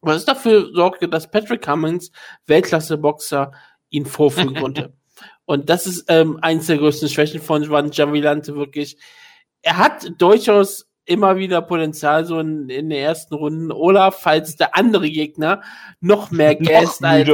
Was 0.00 0.24
dafür 0.24 0.70
sorgte, 0.72 1.06
dass 1.06 1.30
Patrick 1.30 1.60
Cummins, 1.60 2.12
Weltklasse-Boxer, 2.46 3.52
ihn 3.90 4.06
vorführen 4.06 4.54
konnte. 4.60 4.94
Und 5.50 5.68
das 5.68 5.84
ist 5.84 6.04
ähm, 6.06 6.38
eins 6.42 6.68
der 6.68 6.78
größten 6.78 7.08
Schwächen 7.08 7.42
von 7.42 7.64
Juan 7.64 7.90
Javilante 7.90 8.54
wirklich. 8.54 8.96
Er 9.62 9.78
hat 9.78 10.08
durchaus 10.16 10.88
immer 11.06 11.38
wieder 11.38 11.60
Potenzial 11.60 12.24
so 12.24 12.38
in, 12.38 12.68
in 12.68 12.88
den 12.88 12.92
ersten 12.92 13.34
Runden 13.34 13.72
oder 13.72 14.12
falls 14.12 14.54
der 14.54 14.76
andere 14.76 15.10
Gegner 15.10 15.60
noch 16.00 16.30
mehr 16.30 16.54
Gas 16.54 17.02
als 17.02 17.28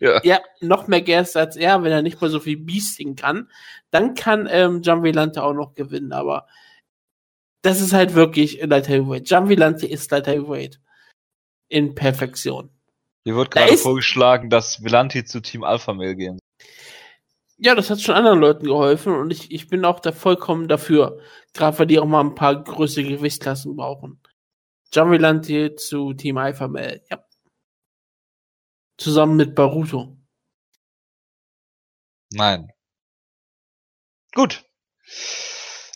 ja. 0.00 0.20
ja. 0.22 0.40
noch 0.60 0.86
mehr 0.86 1.00
Gas 1.00 1.34
als 1.34 1.56
er, 1.56 1.82
wenn 1.82 1.92
er 1.92 2.02
nicht 2.02 2.20
mal 2.20 2.28
so 2.28 2.40
viel 2.40 2.58
Beasting 2.58 3.16
kann, 3.16 3.48
dann 3.90 4.14
kann 4.14 4.46
ähm, 4.50 4.82
Jamvilante 4.82 5.42
auch 5.42 5.54
noch 5.54 5.72
gewinnen, 5.72 6.12
aber 6.12 6.46
das 7.62 7.80
ist 7.80 7.94
halt 7.94 8.14
wirklich 8.14 8.60
Light 8.62 8.90
Heavyweight. 8.90 9.30
Jamvilante 9.30 9.86
ist 9.86 10.10
Light 10.10 10.26
Heavyweight 10.26 10.78
in 11.70 11.94
Perfektion. 11.94 12.68
Hier 13.24 13.34
wird 13.34 13.50
gerade 13.50 13.78
vorgeschlagen, 13.78 14.50
dass 14.50 14.84
Villanti 14.84 15.24
zu 15.24 15.40
Team 15.40 15.64
Alpha 15.64 15.94
Male 15.94 16.16
gehen 16.16 16.38
ja, 17.62 17.76
das 17.76 17.90
hat 17.90 18.00
schon 18.00 18.16
anderen 18.16 18.40
Leuten 18.40 18.66
geholfen 18.66 19.14
und 19.14 19.30
ich, 19.30 19.52
ich 19.52 19.68
bin 19.68 19.84
auch 19.84 20.00
da 20.00 20.10
vollkommen 20.10 20.66
dafür. 20.66 21.20
Gerade 21.54 21.78
weil 21.78 21.86
die 21.86 22.00
auch 22.00 22.06
mal 22.06 22.20
ein 22.20 22.34
paar 22.34 22.62
größere 22.62 23.04
Gewichtsklassen 23.04 23.76
brauchen. 23.76 24.20
Jamilanti 24.92 25.76
zu 25.76 26.12
Team 26.14 26.38
Alpha 26.38 26.66
Male, 26.66 27.02
ja. 27.08 27.24
Zusammen 28.98 29.36
mit 29.36 29.54
Baruto. 29.54 30.16
Nein. 32.32 32.72
Gut. 34.34 34.64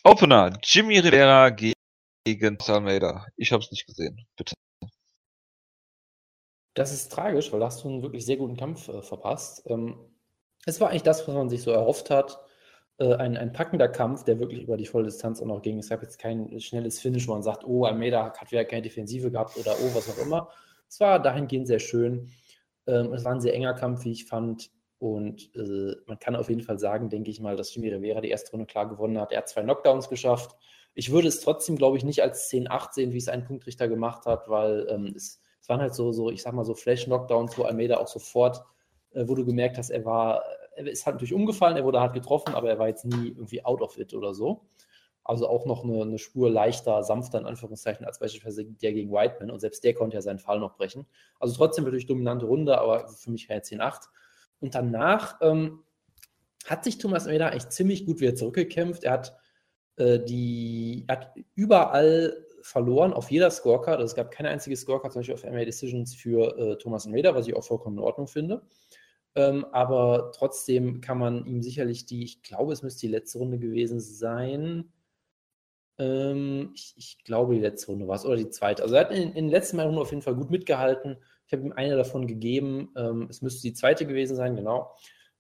Opener, 0.05 0.57
Jimmy 0.63 0.99
Rivera 1.01 1.51
gegen 1.51 2.59
Almeida. 2.69 3.27
Ich 3.37 3.51
habe 3.51 3.65
es 3.65 3.73
nicht 3.73 3.87
gesehen, 3.87 4.25
bitte. 4.37 4.55
Das 6.75 6.93
ist 6.93 7.11
tragisch, 7.11 7.51
weil 7.51 7.61
da 7.61 7.67
hast 7.67 7.83
du 7.83 7.89
einen 7.89 8.03
wirklich 8.03 8.25
sehr 8.25 8.37
guten 8.37 8.57
Kampf 8.57 8.89
äh, 8.89 9.03
verpasst. 9.03 9.63
Ähm, 9.67 10.16
es 10.67 10.81
war 10.81 10.91
eigentlich 10.91 11.03
das, 11.05 11.27
was 11.27 11.35
man 11.35 11.49
sich 11.49 11.63
so 11.63 11.71
erhofft 11.71 12.11
hat. 12.11 12.41
Äh, 12.99 13.15
ein, 13.15 13.37
ein 13.37 13.53
packender 13.53 13.89
Kampf, 13.89 14.25
der 14.25 14.39
wirklich 14.39 14.63
über 14.63 14.77
die 14.77 14.87
volle 14.87 15.05
Distanz 15.05 15.41
auch 15.41 15.47
noch 15.47 15.63
ging. 15.63 15.79
Es 15.79 15.89
gab 15.89 16.03
jetzt 16.03 16.19
kein 16.19 16.61
schnelles 16.61 17.01
Finish, 17.01 17.27
wo 17.29 17.33
man 17.33 17.43
sagt, 17.43 17.65
oh, 17.65 17.85
Almeida 17.85 18.33
hat 18.37 18.51
wieder 18.51 18.65
keine 18.65 18.83
Defensive 18.83 19.31
gehabt 19.31 19.57
oder 19.57 19.75
oh, 19.81 19.95
was 19.95 20.11
auch 20.11 20.23
immer. 20.23 20.51
Es 20.89 21.01
war 21.01 21.23
dahingehend 21.23 21.67
sehr 21.67 21.79
schön. 21.79 22.31
Ähm, 22.87 23.13
es 23.13 23.25
war 23.25 23.33
ein 23.33 23.41
sehr 23.41 23.55
enger 23.55 23.75
Kampf, 23.75 24.05
wie 24.05 24.13
ich 24.13 24.27
fand. 24.27 24.71
Und 24.99 25.55
äh, 25.55 25.95
man 26.07 26.19
kann 26.19 26.37
auf 26.37 26.49
jeden 26.49 26.63
Fall 26.63 26.79
sagen, 26.79 27.11
denke 27.11 27.31
ich 27.31 27.41
mal, 27.41 27.57
dass 27.57 27.75
Jimmy 27.75 27.91
Rivera 27.91 28.21
die 28.21 28.31
erste 28.31 28.53
Runde 28.53 28.67
klar 28.67 28.89
gewonnen 28.89 29.21
hat. 29.21 29.31
Er 29.31 29.39
hat 29.39 29.49
zwei 29.49 29.63
Knockdowns 29.63 30.09
geschafft. 30.09 30.57
Ich 30.95 31.13
würde 31.13 31.29
es 31.29 31.41
trotzdem, 31.41 31.77
glaube 31.77 31.99
ich, 31.99 32.05
nicht 32.05 32.23
als 32.23 32.51
10-8 32.51 32.93
sehen, 32.93 33.13
wie 33.13 33.19
es 33.19 33.29
ein 33.29 33.45
Punktrichter 33.45 33.89
gemacht 33.89 34.25
hat, 34.25 34.49
weil 34.49 34.87
ähm, 34.89 35.13
es, 35.15 35.43
es, 35.61 35.69
waren 35.69 35.81
halt 35.81 35.95
so, 35.95 36.13
so, 36.13 36.31
ich 36.31 36.43
sag 36.43 36.55
mal, 36.55 36.65
so 36.65 36.75
Flash-Knockdowns, 36.75 37.59
wo 37.59 37.65
Almeida 37.65 37.99
auch 37.99 38.09
sofort 38.09 38.65
wo 39.25 39.35
du 39.35 39.45
gemerkt 39.45 39.79
hast, 39.79 39.91
er 39.91 40.05
war, 40.05 40.43
er 40.75 40.87
ist 40.87 41.07
halt 41.07 41.17
natürlich 41.17 41.35
umgefallen, 41.35 41.77
er 41.77 41.85
wurde 41.85 42.01
hart 42.01 42.15
getroffen, 42.15 42.55
aber 42.55 42.69
er 42.69 42.79
war 42.79 42.89
jetzt 42.89 43.05
nie 43.05 43.29
irgendwie 43.29 43.65
out 43.65 43.81
of 43.81 43.99
it 43.99 44.15
oder 44.15 44.35
so. 44.35 44.67
Also 45.25 45.49
auch 45.49 45.67
noch 45.67 45.83
eine, 45.83 46.03
eine 46.03 46.19
Spur 46.19 46.51
leichter, 46.51 47.03
sanfter 47.03 47.39
in 47.41 47.47
Anführungszeichen 47.47 48.07
als 48.07 48.21
beispielsweise 48.21 48.65
der 48.65 48.93
gegen 48.93 49.11
Whiteman. 49.11 49.51
Und 49.51 49.59
selbst 49.59 49.83
der 49.83 49.95
konnte 49.95 50.17
ja 50.17 50.21
seinen 50.21 50.39
Fall 50.39 50.61
noch 50.61 50.77
brechen. 50.77 51.05
Also 51.41 51.57
trotzdem 51.57 51.85
natürlich 51.85 52.07
dominante 52.07 52.47
Runde, 52.47 52.79
aber 52.79 53.09
für 53.09 53.33
mich 53.33 53.51
er 53.51 53.63
10-8. 53.63 54.03
Und 54.61 54.75
danach 54.75 55.39
ähm, 55.41 55.83
hat 56.67 56.85
sich 56.85 56.99
Thomas 56.99 57.27
Almeida 57.27 57.49
eigentlich 57.49 57.71
ziemlich 57.71 58.07
gut 58.07 58.21
wieder 58.21 58.37
zurückgekämpft. 58.37 59.03
Er 59.03 59.13
hat 59.13 59.37
äh, 59.97 60.21
die, 60.21 61.07
hat 61.09 61.35
überall 61.55 62.45
verloren, 62.63 63.13
auf 63.13 63.31
jeder 63.31 63.51
Scorecard. 63.51 63.99
Also 63.99 64.13
es 64.13 64.15
gab 64.15 64.31
keine 64.31 64.51
einzige 64.51 64.77
Scorecard, 64.77 65.13
zum 65.13 65.21
Beispiel 65.21 65.35
auf 65.35 65.45
MA 65.45 65.65
Decisions 65.65 66.15
für 66.15 66.57
äh, 66.59 66.79
Thomas 66.79 67.07
Almeida, 67.07 67.35
was 67.35 67.47
ich 67.47 67.55
auch 67.55 67.65
vollkommen 67.65 67.99
in 67.99 68.03
Ordnung 68.05 68.27
finde. 68.27 68.63
Ähm, 69.37 69.67
aber 69.71 70.33
trotzdem 70.35 71.03
kann 71.03 71.19
man 71.19 71.45
ihm 71.45 71.63
sicherlich 71.63 72.07
die, 72.07 72.25
ich 72.25 72.43
glaube, 72.43 72.73
es 72.73 72.83
müsste 72.83 73.03
die 73.03 73.13
letzte 73.13 73.39
Runde 73.39 73.59
gewesen 73.59 74.01
sein. 74.01 74.91
Ähm, 75.99 76.73
ich, 76.75 76.95
ich, 76.97 77.25
glaube, 77.25 77.55
die 77.55 77.61
letzte 77.61 77.89
Runde 77.89 78.09
war 78.09 78.17
es 78.17 78.25
oder 78.25 78.37
die 78.37 78.49
zweite. 78.49 78.83
Also 78.83 78.95
er 78.95 79.03
hat 79.03 79.13
in, 79.13 79.29
in 79.29 79.35
den 79.35 79.49
letzten 79.51 79.77
Mal 79.77 79.87
auf 79.99 80.11
jeden 80.11 80.23
Fall 80.23 80.35
gut 80.35 80.51
mitgehalten. 80.51 81.19
Ich 81.47 81.53
habe 81.53 81.63
ihm 81.63 81.73
eine 81.73 81.97
davon 81.97 82.27
gegeben. 82.27 82.91
Ähm, 82.97 83.27
es 83.31 83.43
müsste 83.43 83.63
die 83.63 83.75
zweite 83.75 84.07
gewesen 84.07 84.37
sein, 84.37 84.57
genau. 84.57 84.97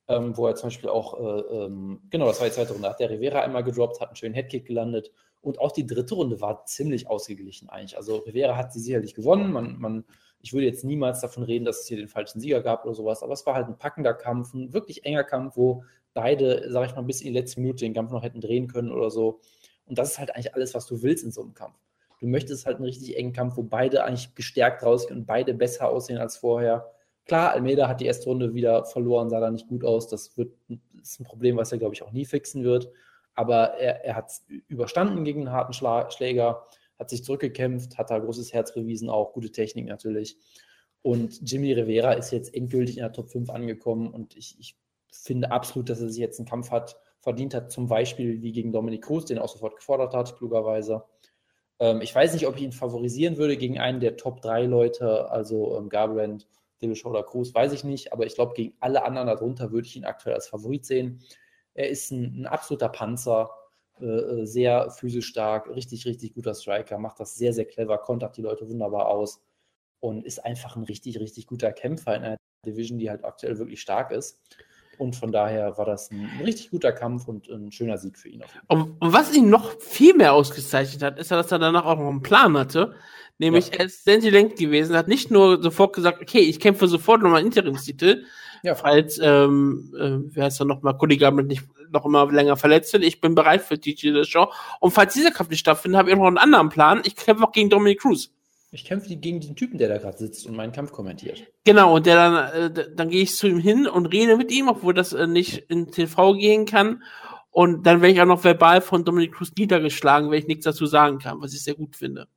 Ähm, 0.08 0.36
wo 0.36 0.46
er 0.46 0.54
zum 0.54 0.68
Beispiel 0.68 0.90
auch, 0.90 1.18
äh, 1.18 1.64
ähm, 1.64 2.02
genau, 2.10 2.26
das 2.26 2.38
war 2.38 2.46
die 2.46 2.54
zweite 2.54 2.74
Runde, 2.74 2.88
hat 2.88 3.00
der 3.00 3.10
Rivera 3.10 3.40
einmal 3.40 3.64
gedroppt, 3.64 4.00
hat 4.00 4.08
einen 4.10 4.16
schönen 4.16 4.34
Headkick 4.34 4.66
gelandet 4.66 5.10
Und 5.40 5.58
auch 5.58 5.72
die 5.72 5.86
dritte 5.86 6.14
Runde 6.14 6.40
war 6.40 6.64
ziemlich 6.66 7.08
ausgeglichen 7.08 7.70
eigentlich. 7.70 7.96
Also 7.96 8.18
Rivera 8.18 8.56
hat 8.56 8.72
sie 8.72 8.80
sicherlich 8.80 9.14
gewonnen. 9.14 9.52
Man, 9.52 9.78
man, 9.80 10.04
ich 10.46 10.52
würde 10.52 10.66
jetzt 10.66 10.84
niemals 10.84 11.20
davon 11.20 11.42
reden, 11.42 11.64
dass 11.64 11.80
es 11.80 11.88
hier 11.88 11.96
den 11.96 12.06
falschen 12.06 12.38
Sieger 12.38 12.62
gab 12.62 12.84
oder 12.84 12.94
sowas, 12.94 13.24
aber 13.24 13.32
es 13.32 13.44
war 13.46 13.54
halt 13.54 13.66
ein 13.66 13.78
packender 13.78 14.14
Kampf, 14.14 14.54
ein 14.54 14.72
wirklich 14.72 15.04
enger 15.04 15.24
Kampf, 15.24 15.56
wo 15.56 15.82
beide, 16.14 16.70
sag 16.70 16.88
ich 16.88 16.94
mal, 16.94 17.02
bis 17.02 17.20
in 17.20 17.32
die 17.32 17.38
letzte 17.38 17.60
Minute 17.60 17.84
den 17.84 17.94
Kampf 17.94 18.12
noch 18.12 18.22
hätten 18.22 18.40
drehen 18.40 18.68
können 18.68 18.92
oder 18.92 19.10
so. 19.10 19.40
Und 19.86 19.98
das 19.98 20.12
ist 20.12 20.18
halt 20.20 20.36
eigentlich 20.36 20.54
alles, 20.54 20.72
was 20.72 20.86
du 20.86 21.02
willst 21.02 21.24
in 21.24 21.32
so 21.32 21.42
einem 21.42 21.54
Kampf. 21.54 21.74
Du 22.20 22.28
möchtest 22.28 22.64
halt 22.64 22.76
einen 22.76 22.84
richtig 22.84 23.16
engen 23.16 23.32
Kampf, 23.32 23.56
wo 23.56 23.64
beide 23.64 24.04
eigentlich 24.04 24.36
gestärkt 24.36 24.84
rausgehen 24.84 25.18
und 25.18 25.26
beide 25.26 25.52
besser 25.52 25.88
aussehen 25.88 26.18
als 26.18 26.36
vorher. 26.36 26.92
Klar, 27.24 27.50
Almeida 27.50 27.88
hat 27.88 28.00
die 28.00 28.06
erste 28.06 28.26
Runde 28.26 28.54
wieder 28.54 28.84
verloren, 28.84 29.30
sah 29.30 29.40
da 29.40 29.50
nicht 29.50 29.66
gut 29.66 29.82
aus. 29.84 30.06
Das 30.06 30.38
wird, 30.38 30.52
ist 31.02 31.18
ein 31.18 31.24
Problem, 31.24 31.56
was 31.56 31.72
er, 31.72 31.78
glaube 31.78 31.94
ich, 31.94 32.04
auch 32.04 32.12
nie 32.12 32.24
fixen 32.24 32.62
wird. 32.62 32.88
Aber 33.34 33.74
er, 33.78 34.04
er 34.04 34.14
hat 34.14 34.28
es 34.28 34.46
überstanden 34.68 35.24
gegen 35.24 35.40
einen 35.40 35.50
harten 35.50 35.72
Schla 35.72 36.08
Schläger, 36.12 36.64
hat 36.98 37.10
sich 37.10 37.24
zurückgekämpft, 37.24 37.98
hat 37.98 38.10
da 38.10 38.18
großes 38.18 38.52
Herz 38.52 38.74
bewiesen, 38.74 39.10
auch 39.10 39.32
gute 39.32 39.50
Technik 39.50 39.86
natürlich. 39.86 40.36
Und 41.02 41.40
Jimmy 41.48 41.72
Rivera 41.72 42.12
ist 42.14 42.32
jetzt 42.32 42.54
endgültig 42.54 42.96
in 42.96 43.02
der 43.02 43.12
Top 43.12 43.30
5 43.30 43.50
angekommen 43.50 44.12
und 44.12 44.36
ich, 44.36 44.56
ich 44.58 44.76
finde 45.10 45.50
absolut, 45.50 45.88
dass 45.88 46.00
er 46.00 46.08
sich 46.08 46.18
jetzt 46.18 46.38
einen 46.38 46.48
Kampf 46.48 46.70
hat, 46.70 46.96
verdient 47.20 47.54
hat, 47.54 47.70
zum 47.70 47.88
Beispiel 47.88 48.42
wie 48.42 48.52
gegen 48.52 48.72
Dominic 48.72 49.04
Cruz, 49.04 49.24
den 49.26 49.38
er 49.38 49.44
auch 49.44 49.48
sofort 49.48 49.76
gefordert 49.76 50.14
hat, 50.14 50.36
klugerweise. 50.36 51.04
Ähm, 51.78 52.00
ich 52.00 52.14
weiß 52.14 52.32
nicht, 52.34 52.46
ob 52.46 52.56
ich 52.56 52.62
ihn 52.62 52.72
favorisieren 52.72 53.36
würde 53.36 53.56
gegen 53.56 53.78
einen 53.78 54.00
der 54.00 54.16
Top 54.16 54.40
3 54.42 54.64
Leute, 54.64 55.30
also 55.30 55.76
ähm, 55.76 55.88
Garbrandt, 55.88 56.48
Dillashaw 56.82 57.10
oder 57.10 57.22
Cruz, 57.22 57.54
weiß 57.54 57.72
ich 57.72 57.84
nicht, 57.84 58.12
aber 58.12 58.26
ich 58.26 58.34
glaube, 58.34 58.54
gegen 58.54 58.74
alle 58.80 59.04
anderen 59.04 59.28
darunter 59.28 59.72
würde 59.72 59.86
ich 59.86 59.96
ihn 59.96 60.04
aktuell 60.04 60.34
als 60.34 60.48
Favorit 60.48 60.84
sehen. 60.84 61.22
Er 61.74 61.88
ist 61.88 62.10
ein, 62.10 62.42
ein 62.42 62.46
absoluter 62.46 62.88
Panzer, 62.88 63.50
äh, 64.00 64.44
sehr 64.44 64.90
physisch 64.90 65.26
stark, 65.26 65.68
richtig, 65.68 66.06
richtig 66.06 66.34
guter 66.34 66.54
Striker, 66.54 66.98
macht 66.98 67.20
das 67.20 67.34
sehr, 67.34 67.52
sehr 67.52 67.64
clever, 67.64 67.98
kontert 67.98 68.36
die 68.36 68.42
Leute 68.42 68.68
wunderbar 68.68 69.08
aus 69.08 69.40
und 70.00 70.24
ist 70.24 70.44
einfach 70.44 70.76
ein 70.76 70.84
richtig, 70.84 71.18
richtig 71.20 71.46
guter 71.46 71.72
Kämpfer 71.72 72.16
in 72.16 72.22
einer 72.22 72.36
Division, 72.66 72.98
die 72.98 73.10
halt 73.10 73.24
aktuell 73.24 73.58
wirklich 73.58 73.80
stark 73.80 74.10
ist. 74.10 74.40
Und 74.98 75.14
von 75.14 75.30
daher 75.30 75.76
war 75.76 75.84
das 75.84 76.10
ein, 76.10 76.28
richtig 76.42 76.70
guter 76.70 76.92
Kampf 76.92 77.28
und 77.28 77.48
ein 77.48 77.70
schöner 77.70 77.98
Sieg 77.98 78.18
für 78.18 78.28
ihn. 78.28 78.42
Und, 78.68 78.96
und, 79.00 79.12
was 79.12 79.34
ihn 79.34 79.50
noch 79.50 79.78
viel 79.80 80.14
mehr 80.14 80.32
ausgezeichnet 80.32 81.02
hat, 81.02 81.18
ist, 81.18 81.30
dass 81.30 81.52
er 81.52 81.58
danach 81.58 81.84
auch 81.84 81.98
noch 81.98 82.08
einen 82.08 82.22
Plan 82.22 82.56
hatte. 82.56 82.94
Nämlich, 83.38 83.68
ja. 83.68 83.80
er 83.80 83.86
ist 83.86 84.04
sensilent 84.04 84.56
gewesen, 84.56 84.96
hat 84.96 85.08
nicht 85.08 85.30
nur 85.30 85.62
sofort 85.62 85.94
gesagt, 85.94 86.22
okay, 86.22 86.40
ich 86.40 86.58
kämpfe 86.58 86.88
sofort 86.88 87.22
nochmal 87.22 87.42
Interimstitel, 87.42 88.24
ja. 88.62 88.74
falls, 88.74 89.18
ähm, 89.22 89.92
äh, 89.98 90.34
wer 90.34 90.44
heißt 90.44 90.60
da 90.60 90.64
nochmal, 90.64 90.96
Cody 90.96 91.18
Gambit 91.18 91.46
nicht 91.46 91.62
noch 91.90 92.04
immer 92.04 92.30
länger 92.30 92.56
verletzt 92.56 92.90
sind. 92.90 93.04
Ich 93.04 93.20
bin 93.20 93.34
bereit 93.34 93.62
für 93.62 93.78
DJ 93.78 94.22
Show. 94.24 94.50
Und 94.80 94.90
falls 94.90 95.14
dieser 95.14 95.30
Kampf 95.30 95.50
nicht 95.50 95.60
stattfindet, 95.60 95.98
habe 95.98 96.10
ich 96.10 96.16
noch 96.16 96.26
einen 96.26 96.38
anderen 96.38 96.68
Plan. 96.68 97.02
Ich 97.04 97.16
kämpfe 97.16 97.44
auch 97.44 97.52
gegen 97.52 97.70
Dominic 97.70 98.00
Cruz. 98.00 98.30
Ich 98.72 98.84
kämpfe 98.84 99.14
gegen 99.16 99.40
den 99.40 99.54
Typen, 99.54 99.78
der 99.78 99.88
da 99.88 99.98
gerade 99.98 100.18
sitzt 100.18 100.46
und 100.46 100.56
meinen 100.56 100.72
Kampf 100.72 100.92
kommentiert. 100.92 101.44
Genau, 101.64 101.94
und 101.94 102.06
der 102.06 102.16
dann, 102.16 102.72
äh, 102.72 102.86
dann 102.94 103.10
gehe 103.10 103.22
ich 103.22 103.34
zu 103.34 103.46
ihm 103.46 103.58
hin 103.58 103.86
und 103.86 104.06
rede 104.06 104.36
mit 104.36 104.50
ihm, 104.50 104.68
obwohl 104.68 104.92
das 104.92 105.12
äh, 105.12 105.26
nicht 105.26 105.58
in 105.70 105.90
TV 105.90 106.34
gehen 106.34 106.66
kann. 106.66 107.02
Und 107.50 107.86
dann 107.86 108.02
werde 108.02 108.12
ich 108.12 108.20
auch 108.20 108.26
noch 108.26 108.44
verbal 108.44 108.82
von 108.82 109.04
Dominic 109.04 109.32
Cruz 109.32 109.52
niedergeschlagen, 109.56 110.30
wenn 110.30 110.40
ich 110.40 110.46
nichts 110.46 110.64
dazu 110.64 110.84
sagen 110.84 111.18
kann, 111.18 111.40
was 111.40 111.54
ich 111.54 111.62
sehr 111.62 111.74
gut 111.74 111.96
finde. 111.96 112.28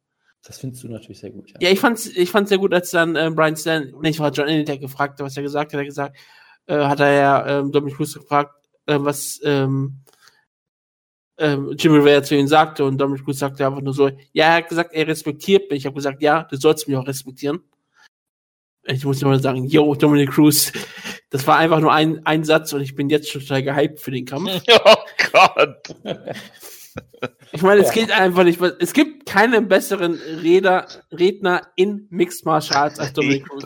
Das 0.44 0.58
findest 0.58 0.84
du 0.84 0.88
natürlich 0.88 1.20
sehr 1.20 1.32
gut, 1.32 1.50
ja. 1.52 1.58
Ja, 1.60 1.70
ich 1.70 1.80
fand's, 1.80 2.06
ich 2.08 2.32
fand's 2.32 2.50
sehr 2.50 2.58
gut, 2.58 2.74
als 2.74 2.92
dann 2.92 3.16
äh, 3.16 3.30
Brian 3.34 3.58
Stan, 3.58 3.94
nee, 4.02 4.10
ich 4.10 4.20
war 4.20 4.32
John 4.32 4.48
der 4.48 4.78
gefragt 4.78 5.20
hat, 5.20 5.26
was 5.26 5.36
er 5.36 5.44
gesagt 5.44 5.74
hat, 5.74 5.80
er 5.80 5.86
gesagt, 5.86 6.18
äh, 6.68 6.78
hat 6.78 7.00
er 7.00 7.12
ja 7.12 7.60
ähm, 7.60 7.72
Dominic 7.72 7.98
Cruz 7.98 8.14
gefragt, 8.14 8.56
äh, 8.86 8.98
was 9.00 9.40
ähm, 9.44 10.02
ähm, 11.38 11.76
Jimmy 11.78 11.98
Rivera 11.98 12.24
zu 12.24 12.36
ihm 12.36 12.48
sagte 12.48 12.86
und 12.86 12.98
Dominic 12.98 13.26
Cruz 13.26 13.40
sagte 13.40 13.66
einfach 13.66 13.82
nur 13.82 13.94
so, 13.94 14.10
ja, 14.32 14.46
er 14.46 14.56
hat 14.56 14.70
gesagt, 14.70 14.94
er 14.94 15.08
respektiert 15.08 15.70
mich. 15.70 15.80
Ich 15.80 15.86
habe 15.86 15.96
gesagt, 15.96 16.22
ja, 16.22 16.44
du 16.44 16.58
sollst 16.58 16.88
mich 16.88 16.98
auch 16.98 17.08
respektieren. 17.08 17.60
Ich 18.84 19.06
muss 19.06 19.22
immer 19.22 19.40
sagen, 19.40 19.66
yo, 19.66 19.94
Dominic 19.94 20.32
Cruz, 20.32 20.72
das 21.30 21.46
war 21.48 21.58
einfach 21.58 21.80
nur 21.80 21.94
ein, 21.94 22.26
ein 22.26 22.44
Satz 22.44 22.74
und 22.74 22.82
ich 22.82 22.96
bin 22.96 23.10
jetzt 23.10 23.30
schon 23.30 23.42
total 23.42 23.64
gehypt 23.64 24.00
für 24.00 24.12
den 24.12 24.26
Kampf. 24.26 24.52
Oh 24.86 24.96
Gott. 25.32 25.96
Ich 27.52 27.62
meine, 27.62 27.82
es 27.82 27.92
geht 27.92 28.12
einfach 28.12 28.44
nicht, 28.44 28.62
es 28.62 28.94
gibt 28.94 29.26
keinen 29.26 29.68
besseren 29.68 30.20
Reder, 30.42 30.88
Redner 31.12 31.64
in 31.76 32.08
Mixed 32.10 32.46
Martial 32.46 32.78
Arts 32.78 33.00
als 33.00 33.14
Dominic 33.14 33.48
Cruz. 33.48 33.66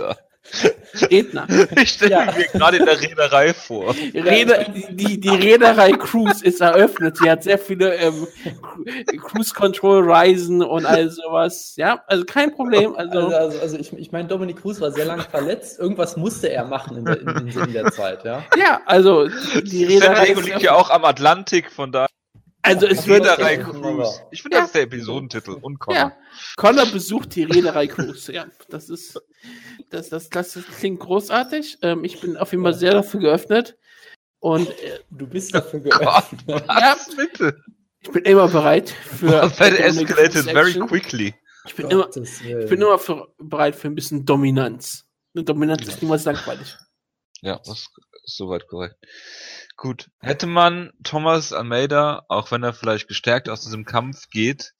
Redner. 1.09 1.47
Ich 1.81 1.91
stelle 1.91 2.11
ja. 2.11 2.25
mir 2.25 2.45
gerade 2.47 2.77
in 2.77 2.85
der 2.85 3.01
Reederei 3.01 3.53
vor. 3.53 3.95
Rede, 4.13 4.65
die, 4.89 5.19
die 5.19 5.29
Reederei 5.29 5.93
Cruise 5.93 6.43
ist 6.43 6.59
eröffnet. 6.59 7.17
Sie 7.17 7.29
hat 7.29 7.43
sehr 7.43 7.57
viele 7.57 7.95
ähm, 7.95 8.27
Cruise 9.21 9.53
Control 9.53 10.09
Reisen 10.09 10.61
und 10.61 10.85
all 10.85 11.09
sowas. 11.09 11.73
Ja, 11.77 12.03
also 12.07 12.25
kein 12.25 12.53
Problem. 12.53 12.93
Also, 12.95 13.19
also, 13.19 13.35
also, 13.35 13.59
also 13.59 13.77
ich, 13.77 13.93
ich 13.93 14.11
meine, 14.11 14.27
Dominik 14.27 14.61
Cruz 14.61 14.81
war 14.81 14.91
sehr 14.91 15.05
lange 15.05 15.23
verletzt. 15.23 15.79
Irgendwas 15.79 16.17
musste 16.17 16.51
er 16.51 16.65
machen 16.65 16.97
in 16.97 17.05
der, 17.05 17.21
in, 17.21 17.47
in 17.47 17.73
der 17.73 17.91
Zeit, 17.91 18.25
ja. 18.25 18.43
Ja, 18.57 18.81
also 18.85 19.29
die 19.63 19.85
Reederei. 19.85 20.33
liegt 20.33 20.61
ja 20.61 20.73
auch 20.73 20.89
am 20.89 21.05
Atlantik, 21.05 21.71
von 21.71 21.91
da. 21.91 22.07
Also 22.63 22.87
es 22.87 23.05
wird 23.07 23.25
Reederei 23.25 23.57
Cruise. 23.57 24.21
Ich 24.31 24.41
finde, 24.41 24.57
das 24.57 24.67
ist 24.67 24.75
der 24.75 24.83
Episodentitel. 24.83 25.51
Und 25.61 25.79
Connor. 25.79 25.99
Ja. 25.99 26.17
Connor 26.55 26.85
besucht 26.85 27.35
die 27.35 27.43
Reederei 27.43 27.87
Cruise. 27.87 28.31
Ja, 28.31 28.47
das 28.69 28.89
ist, 28.89 29.21
das, 29.89 30.09
das, 30.09 30.29
das, 30.29 30.57
klingt 30.79 31.01
großartig. 31.01 31.79
Ähm, 31.81 32.05
ich 32.05 32.21
bin 32.21 32.37
auf 32.37 32.51
jeden 32.51 32.63
Fall 32.63 32.73
sehr 32.73 32.93
dafür 32.93 33.19
geöffnet. 33.19 33.77
Und 34.39 34.69
äh, 34.69 34.99
du 35.11 35.27
bist 35.27 35.53
dafür 35.53 35.81
geöffnet. 35.81 36.41
Gott, 36.47 36.65
ja, 36.67 36.95
bitte. 37.17 37.61
Ich 37.99 38.11
bin 38.11 38.23
immer 38.23 38.47
bereit 38.47 38.89
für. 38.89 39.51
That 39.57 39.79
escalated 39.79 40.45
very 40.45 40.73
quickly. 40.73 41.35
Ich 41.65 41.75
bin 41.75 41.89
immer, 41.89 42.09
ich 42.15 42.69
bin 42.69 42.81
immer 42.81 42.99
für, 42.99 43.33
bereit 43.37 43.75
für 43.75 43.87
ein 43.87 43.95
bisschen 43.95 44.25
Dominanz. 44.25 45.05
Eine 45.33 45.45
Dominanz 45.45 45.87
ist 45.87 46.01
niemals 46.01 46.25
langweilig. 46.25 46.77
Ja, 47.41 47.59
das 47.65 47.87
ist 48.25 48.37
soweit 48.37 48.67
korrekt. 48.67 48.95
Gut. 49.75 50.09
Hätte 50.19 50.47
man 50.47 50.91
Thomas 51.03 51.51
Almeida, 51.51 52.23
auch 52.29 52.51
wenn 52.51 52.63
er 52.63 52.73
vielleicht 52.73 53.07
gestärkt 53.07 53.49
aus 53.49 53.61
diesem 53.61 53.85
Kampf 53.85 54.29
geht, 54.29 54.73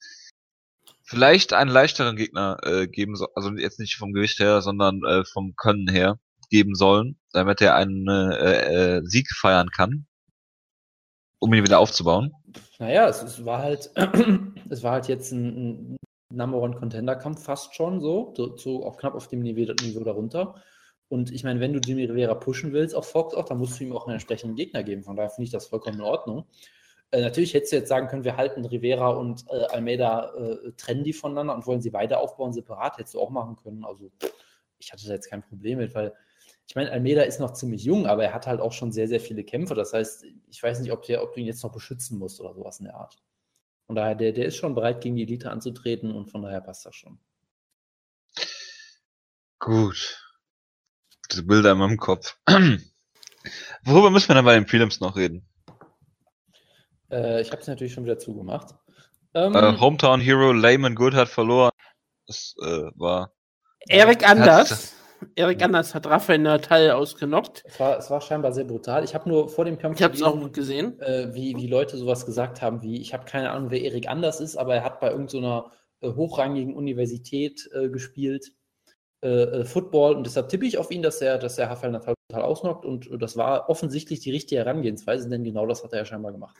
vielleicht 1.02 1.52
einen 1.52 1.70
leichteren 1.70 2.16
Gegner 2.16 2.58
äh, 2.62 2.86
geben 2.86 3.16
sollen, 3.16 3.30
also 3.34 3.52
jetzt 3.52 3.78
nicht 3.78 3.96
vom 3.96 4.12
Gewicht 4.12 4.38
her, 4.38 4.62
sondern 4.62 5.02
äh, 5.04 5.24
vom 5.24 5.54
Können 5.56 5.88
her 5.88 6.18
geben 6.48 6.74
sollen, 6.74 7.18
damit 7.32 7.60
er 7.60 7.74
einen 7.74 8.08
äh, 8.08 8.98
äh, 8.98 9.02
Sieg 9.04 9.28
feiern 9.34 9.70
kann, 9.70 10.06
um 11.38 11.52
ihn 11.52 11.64
wieder 11.64 11.78
aufzubauen. 11.80 12.32
Naja, 12.78 13.08
es, 13.08 13.22
es 13.22 13.44
war 13.44 13.62
halt, 13.62 13.90
es 14.70 14.82
war 14.82 14.92
halt 14.92 15.08
jetzt 15.08 15.32
ein, 15.32 15.94
ein 15.94 15.96
Number 16.30 16.58
One 16.58 16.76
Contender 16.76 17.16
Kampf 17.16 17.44
fast 17.44 17.74
schon 17.74 18.00
so, 18.00 18.32
so, 18.36 18.56
so 18.56 18.86
auch 18.86 18.96
knapp 18.96 19.14
auf 19.14 19.28
dem 19.28 19.40
Niveau, 19.40 19.72
Niveau 19.82 20.04
darunter. 20.04 20.62
Und 21.08 21.30
ich 21.30 21.44
meine, 21.44 21.60
wenn 21.60 21.72
du 21.72 21.80
Jimmy 21.80 22.04
Rivera 22.04 22.34
pushen 22.34 22.72
willst, 22.72 22.94
auf 22.94 23.08
Fox 23.08 23.34
auch, 23.34 23.44
dann 23.44 23.58
musst 23.58 23.78
du 23.78 23.84
ihm 23.84 23.92
auch 23.92 24.06
einen 24.06 24.14
entsprechenden 24.14 24.56
Gegner 24.56 24.82
geben. 24.82 25.02
Von 25.02 25.16
daher 25.16 25.30
finde 25.30 25.44
ich 25.44 25.50
das 25.50 25.66
vollkommen 25.66 25.96
in 25.96 26.02
Ordnung. 26.02 26.46
Äh, 27.10 27.20
natürlich 27.20 27.54
hättest 27.54 27.72
du 27.72 27.76
jetzt 27.76 27.88
sagen 27.88 28.08
können, 28.08 28.24
wir 28.24 28.36
halten 28.36 28.64
Rivera 28.64 29.10
und 29.10 29.44
äh, 29.50 29.64
Almeida 29.66 30.34
äh, 30.34 30.72
trennen 30.72 31.04
die 31.04 31.12
voneinander 31.12 31.54
und 31.54 31.66
wollen 31.66 31.82
sie 31.82 31.90
beide 31.90 32.18
aufbauen 32.18 32.52
separat. 32.52 32.98
Hättest 32.98 33.14
du 33.14 33.20
auch 33.20 33.30
machen 33.30 33.56
können. 33.56 33.84
Also 33.84 34.10
ich 34.78 34.92
hatte 34.92 35.06
da 35.06 35.12
jetzt 35.12 35.30
kein 35.30 35.42
Problem 35.42 35.78
mit, 35.78 35.94
weil 35.94 36.14
ich 36.66 36.74
meine, 36.74 36.90
Almeida 36.90 37.22
ist 37.22 37.40
noch 37.40 37.52
ziemlich 37.52 37.84
jung, 37.84 38.06
aber 38.06 38.24
er 38.24 38.32
hat 38.32 38.46
halt 38.46 38.60
auch 38.60 38.72
schon 38.72 38.90
sehr, 38.90 39.06
sehr 39.06 39.20
viele 39.20 39.44
Kämpfe. 39.44 39.74
Das 39.74 39.92
heißt, 39.92 40.24
ich 40.48 40.62
weiß 40.62 40.80
nicht, 40.80 40.92
ob, 40.92 41.02
der, 41.02 41.22
ob 41.22 41.34
du 41.34 41.40
ihn 41.40 41.46
jetzt 41.46 41.62
noch 41.62 41.72
beschützen 41.72 42.18
musst 42.18 42.40
oder 42.40 42.54
sowas 42.54 42.80
in 42.80 42.86
der 42.86 42.96
Art. 42.96 43.16
Von 43.86 43.96
daher, 43.96 44.14
der, 44.14 44.32
der 44.32 44.46
ist 44.46 44.56
schon 44.56 44.74
bereit, 44.74 45.02
gegen 45.02 45.16
die 45.16 45.24
Elite 45.24 45.50
anzutreten 45.50 46.10
und 46.10 46.30
von 46.30 46.40
daher 46.40 46.62
passt 46.62 46.86
das 46.86 46.96
schon. 46.96 47.18
Gut 49.58 50.23
diese 51.28 51.44
Bilder 51.44 51.72
in 51.72 51.78
meinem 51.78 51.96
Kopf. 51.96 52.36
Worüber 53.84 54.10
müssen 54.10 54.28
wir 54.28 54.34
dann 54.34 54.44
bei 54.44 54.54
den 54.54 54.66
Prelims 54.66 55.00
noch 55.00 55.16
reden? 55.16 55.46
Äh, 57.10 57.42
ich 57.42 57.50
habe 57.50 57.60
es 57.60 57.68
natürlich 57.68 57.92
schon 57.92 58.04
wieder 58.04 58.18
zugemacht. 58.18 58.74
Ähm, 59.34 59.54
äh, 59.54 59.78
Hometown 59.78 60.20
Hero 60.20 60.52
Layman 60.52 60.94
Good 60.94 61.14
hat 61.14 61.28
verloren. 61.28 61.72
Das 62.26 62.54
äh, 62.62 62.90
war. 62.94 63.32
Erik 63.88 64.28
Anders. 64.28 64.94
Erik 65.36 65.62
Anders 65.62 65.94
hat 65.94 66.06
Raphael 66.06 66.38
Natal 66.38 66.90
ausgenockt. 66.90 67.64
Es 67.66 67.80
war, 67.80 67.98
es 67.98 68.10
war 68.10 68.20
scheinbar 68.20 68.52
sehr 68.52 68.64
brutal. 68.64 69.04
Ich 69.04 69.14
habe 69.14 69.28
nur 69.28 69.48
vor 69.48 69.64
dem 69.64 69.78
Kampf. 69.78 70.00
Ich 70.00 70.06
es 70.06 70.22
auch 70.22 70.52
gesehen. 70.52 71.00
Äh, 71.00 71.34
wie, 71.34 71.56
wie 71.56 71.66
Leute 71.66 71.96
sowas 71.96 72.26
gesagt 72.26 72.62
haben, 72.62 72.82
wie 72.82 73.00
ich 73.00 73.14
habe 73.14 73.24
keine 73.24 73.50
Ahnung, 73.50 73.70
wer 73.70 73.80
Erik 73.82 74.08
Anders 74.08 74.40
ist, 74.40 74.56
aber 74.56 74.74
er 74.74 74.84
hat 74.84 75.00
bei 75.00 75.10
irgendeiner 75.10 75.70
so 76.00 76.08
äh, 76.08 76.14
hochrangigen 76.14 76.74
Universität 76.74 77.68
äh, 77.72 77.88
gespielt 77.88 78.52
äh, 79.24 79.60
äh, 79.60 79.64
Football 79.64 80.16
und 80.16 80.26
deshalb 80.26 80.50
tippe 80.50 80.66
ich 80.66 80.76
auf 80.76 80.90
ihn, 80.90 81.00
dass 81.00 81.22
er, 81.22 81.38
dass 81.38 81.56
er 81.56 81.70
Rafael 81.70 81.92
Natal 81.92 82.14
total 82.28 82.44
ausnockt 82.44 82.84
und 82.84 83.08
das 83.22 83.38
war 83.38 83.70
offensichtlich 83.70 84.20
die 84.20 84.30
richtige 84.30 84.60
Herangehensweise, 84.60 85.30
denn 85.30 85.44
genau 85.44 85.66
das 85.66 85.82
hat 85.82 85.94
er 85.94 86.00
ja 86.00 86.04
scheinbar 86.04 86.32
gemacht. 86.32 86.54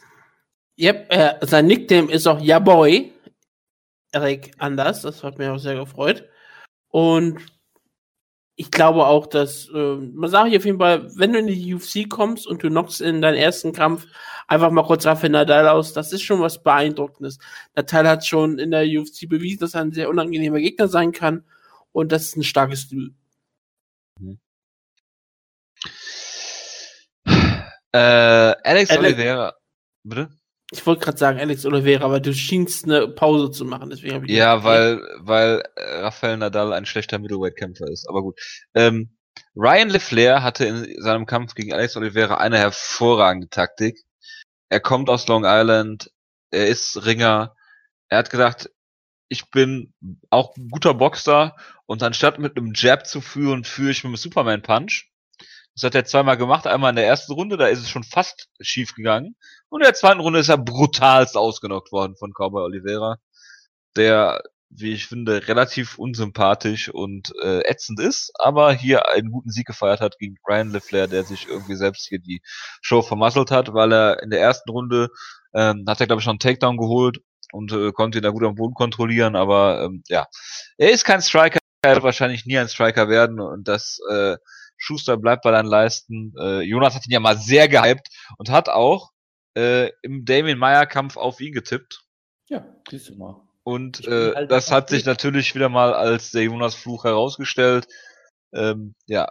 Yep, 0.79 1.13
äh, 1.13 1.35
sein 1.43 1.67
Nickname 1.67 2.11
ist 2.11 2.27
auch 2.27 2.41
Ja 2.41 2.59
Boy. 2.59 3.13
Erik 4.13 4.53
Anders, 4.57 5.03
das 5.03 5.23
hat 5.23 5.37
mich 5.37 5.47
auch 5.49 5.59
sehr 5.59 5.75
gefreut. 5.75 6.25
Und 6.89 7.39
ich 8.57 8.71
glaube 8.71 9.07
auch, 9.09 9.27
dass, 9.27 9.69
äh, 9.69 9.97
man 9.97 10.31
sagt 10.31 10.57
auf 10.57 10.65
jeden 10.65 10.79
Fall, 10.79 11.11
wenn 11.17 11.35
du 11.35 11.41
in 11.41 11.49
die 11.49 11.75
UFC 11.75 12.09
kommst 12.09 12.47
und 12.47 12.63
du 12.63 12.71
knockst 12.71 13.03
in 13.03 13.21
deinen 13.21 13.37
ersten 13.37 13.73
Kampf 13.73 14.07
einfach 14.49 14.71
mal 14.71 14.85
kurz 14.85 15.05
Rafael 15.05 15.33
Nadal 15.33 15.69
aus, 15.69 15.93
das 15.93 16.15
ist 16.15 16.23
schon 16.23 16.41
was 16.41 16.63
Beeindruckendes. 16.63 17.39
Nadal 17.77 18.09
hat 18.09 18.25
schon 18.25 18.59
in 18.59 18.71
der 18.71 18.87
UFC 18.87 19.29
bewiesen, 19.29 19.61
dass 19.61 19.75
er 19.75 19.83
ein 19.83 19.93
sehr 19.93 20.09
unangenehmer 20.09 20.61
Gegner 20.61 20.89
sein 20.89 21.13
kann 21.13 21.45
und 21.95 22.13
das 22.13 22.25
ist 22.25 22.37
ein 22.37 22.43
starkes 22.43 22.89
Debüt. 22.89 23.15
Mhm. 24.21 24.39
Äh, 27.93 27.99
Alex, 27.99 28.91
Alex- 28.91 28.99
Oliveira. 28.99 29.55
Bitte? 30.03 30.29
Ich 30.73 30.85
wollte 30.87 31.05
gerade 31.05 31.19
sagen, 31.19 31.39
Alex 31.39 31.65
Oliveira, 31.65 32.05
aber 32.05 32.19
du 32.19 32.35
schienst 32.35 32.85
eine 32.85 33.07
Pause 33.07 33.53
zu 33.53 33.65
machen, 33.65 33.91
deswegen 33.91 34.15
habe 34.15 34.27
ich 34.27 34.33
Ja, 34.33 34.65
weil, 34.65 35.01
weil 35.21 35.63
äh, 35.77 35.99
Rafael 36.01 36.37
Nadal 36.37 36.73
ein 36.73 36.85
schlechter 36.87 37.19
Middleweight-Kämpfer 37.21 37.87
ist. 37.87 38.09
Aber 38.09 38.23
gut. 38.23 38.41
Ähm, 38.75 39.17
Ryan 39.55 39.91
LeFlair 39.91 40.43
hatte 40.43 40.65
in 40.65 41.01
seinem 41.01 41.27
Kampf 41.27 41.55
gegen 41.55 41.73
Alex 41.73 41.97
Oliveira 41.97 42.39
eine 42.39 42.59
hervorragende 42.59 43.49
Taktik. 43.49 44.03
Er 44.69 44.81
kommt 44.81 45.09
aus 45.09 45.29
Long 45.29 45.45
Island, 45.45 46.11
er 46.51 46.67
ist 46.67 47.05
Ringer. 47.05 47.55
Er 48.09 48.19
hat 48.19 48.31
gesagt, 48.31 48.71
ich 49.35 49.51
bin 49.51 49.93
auch 50.31 50.57
ein 50.57 50.69
guter 50.69 50.95
Boxer 50.95 51.57
und 51.87 52.03
anstatt 52.03 52.39
mit 52.39 52.57
einem 52.57 52.73
Jab 52.75 53.07
zu 53.07 53.21
führen, 53.21 53.65
führe 53.65 53.91
ich 53.91 54.05
mit 54.05 54.11
einem 54.11 54.17
Superman 54.17 54.63
Punch. 54.63 55.11
Das 55.75 55.83
hat 55.83 55.97
er 55.97 56.05
zweimal 56.05 56.37
gemacht. 56.37 56.69
Einmal 56.69 56.91
in 56.91 56.97
der 56.97 57.07
ersten 57.07 57.33
Runde, 57.33 57.57
da 57.57 57.67
ist 57.67 57.81
es 57.81 57.91
schon 57.91 58.05
fast 58.05 58.49
schief 58.61 58.95
gegangen. 58.95 59.35
Und 59.69 59.81
in 59.81 59.87
der 59.87 59.95
zweiten 59.95 60.21
Runde 60.21 60.39
ist 60.39 60.49
er 60.49 60.57
brutalst 60.57 61.37
ausgenockt 61.37 61.91
worden 61.91 62.15
von 62.17 62.33
Cowboy 62.33 62.63
Oliveira, 62.63 63.17
der, 63.97 64.41
wie 64.71 64.93
ich 64.93 65.09
finde, 65.09 65.49
relativ 65.49 65.99
unsympathisch 65.99 66.91
und 66.91 67.33
äh, 67.43 67.63
ätzend 67.69 67.99
ist, 67.99 68.31
aber 68.39 68.73
hier 68.73 69.09
einen 69.09 69.33
guten 69.33 69.51
Sieg 69.51 69.67
gefeiert 69.67 70.01
hat 70.01 70.19
gegen 70.19 70.37
Ryan 70.49 70.71
LeFlair, 70.71 71.09
der 71.09 71.25
sich 71.25 71.49
irgendwie 71.49 71.75
selbst 71.75 72.07
hier 72.07 72.21
die 72.21 72.41
Show 72.83 73.03
vermasselt 73.03 73.51
hat, 73.51 73.75
weil 73.75 73.93
er 73.93 74.23
in 74.23 74.31
der 74.31 74.41
ersten 74.41 74.71
Runde 74.71 75.09
ähm, 75.55 75.85
hat 75.89 76.01
er, 76.01 76.07
glaube 76.07 76.21
ich, 76.21 76.27
noch 76.27 76.33
einen 76.35 76.39
Takedown 76.39 76.77
geholt 76.77 77.19
und 77.55 77.73
äh, 77.73 77.93
konnte 77.93 78.19
ihn 78.19 78.23
da 78.23 78.31
gut 78.31 78.43
am 78.43 78.57
Boden 78.57 78.75
kontrollieren, 78.75 79.37
aber 79.37 79.85
ähm, 79.85 80.03
ja, 80.09 80.27
er 80.77 80.91
ist 80.91 81.05
kein 81.05 81.23
Striker, 81.23 81.61
er 81.83 81.95
wird 81.95 82.05
wahrscheinlich 82.05 82.47
nie 82.47 82.59
ein 82.59 82.69
Striker 82.69 83.09
werden 83.09 83.41
und 83.41 83.69
das 83.69 84.01
äh, 84.11 84.37
Schuster 84.77 85.17
bleibt 85.17 85.43
bei 85.43 85.53
deinen 85.53 85.69
Leisten. 85.69 86.35
Äh, 86.39 86.63
Jonas 86.63 86.95
hat 86.95 87.07
ihn 87.07 87.13
ja 87.13 87.21
mal 87.21 87.39
sehr 87.39 87.69
gehypt 87.69 88.09
und 88.39 88.51
hat 88.51 88.69
auch 88.69 89.13
äh, 89.57 89.91
im 90.03 90.25
Damien 90.25 90.59
Meyer 90.59 90.87
Kampf 90.87 91.17
auf 91.17 91.41
ihn 91.41 91.53
getippt. 91.53 92.05
Ja, 92.49 92.67
siehst 92.91 93.09
du 93.09 93.15
mal. 93.15 93.41
Und 93.63 94.07
äh, 94.07 94.35
halt 94.35 94.51
das 94.51 94.71
hat 94.71 94.91
sich 94.91 95.07
natürlich 95.07 95.55
wieder 95.55 95.69
mal 95.69 95.95
als 95.95 96.33
der 96.33 96.43
Jonas 96.43 96.75
Fluch 96.75 97.05
herausgestellt. 97.05 97.87
Ähm, 98.53 98.95
ja, 99.07 99.29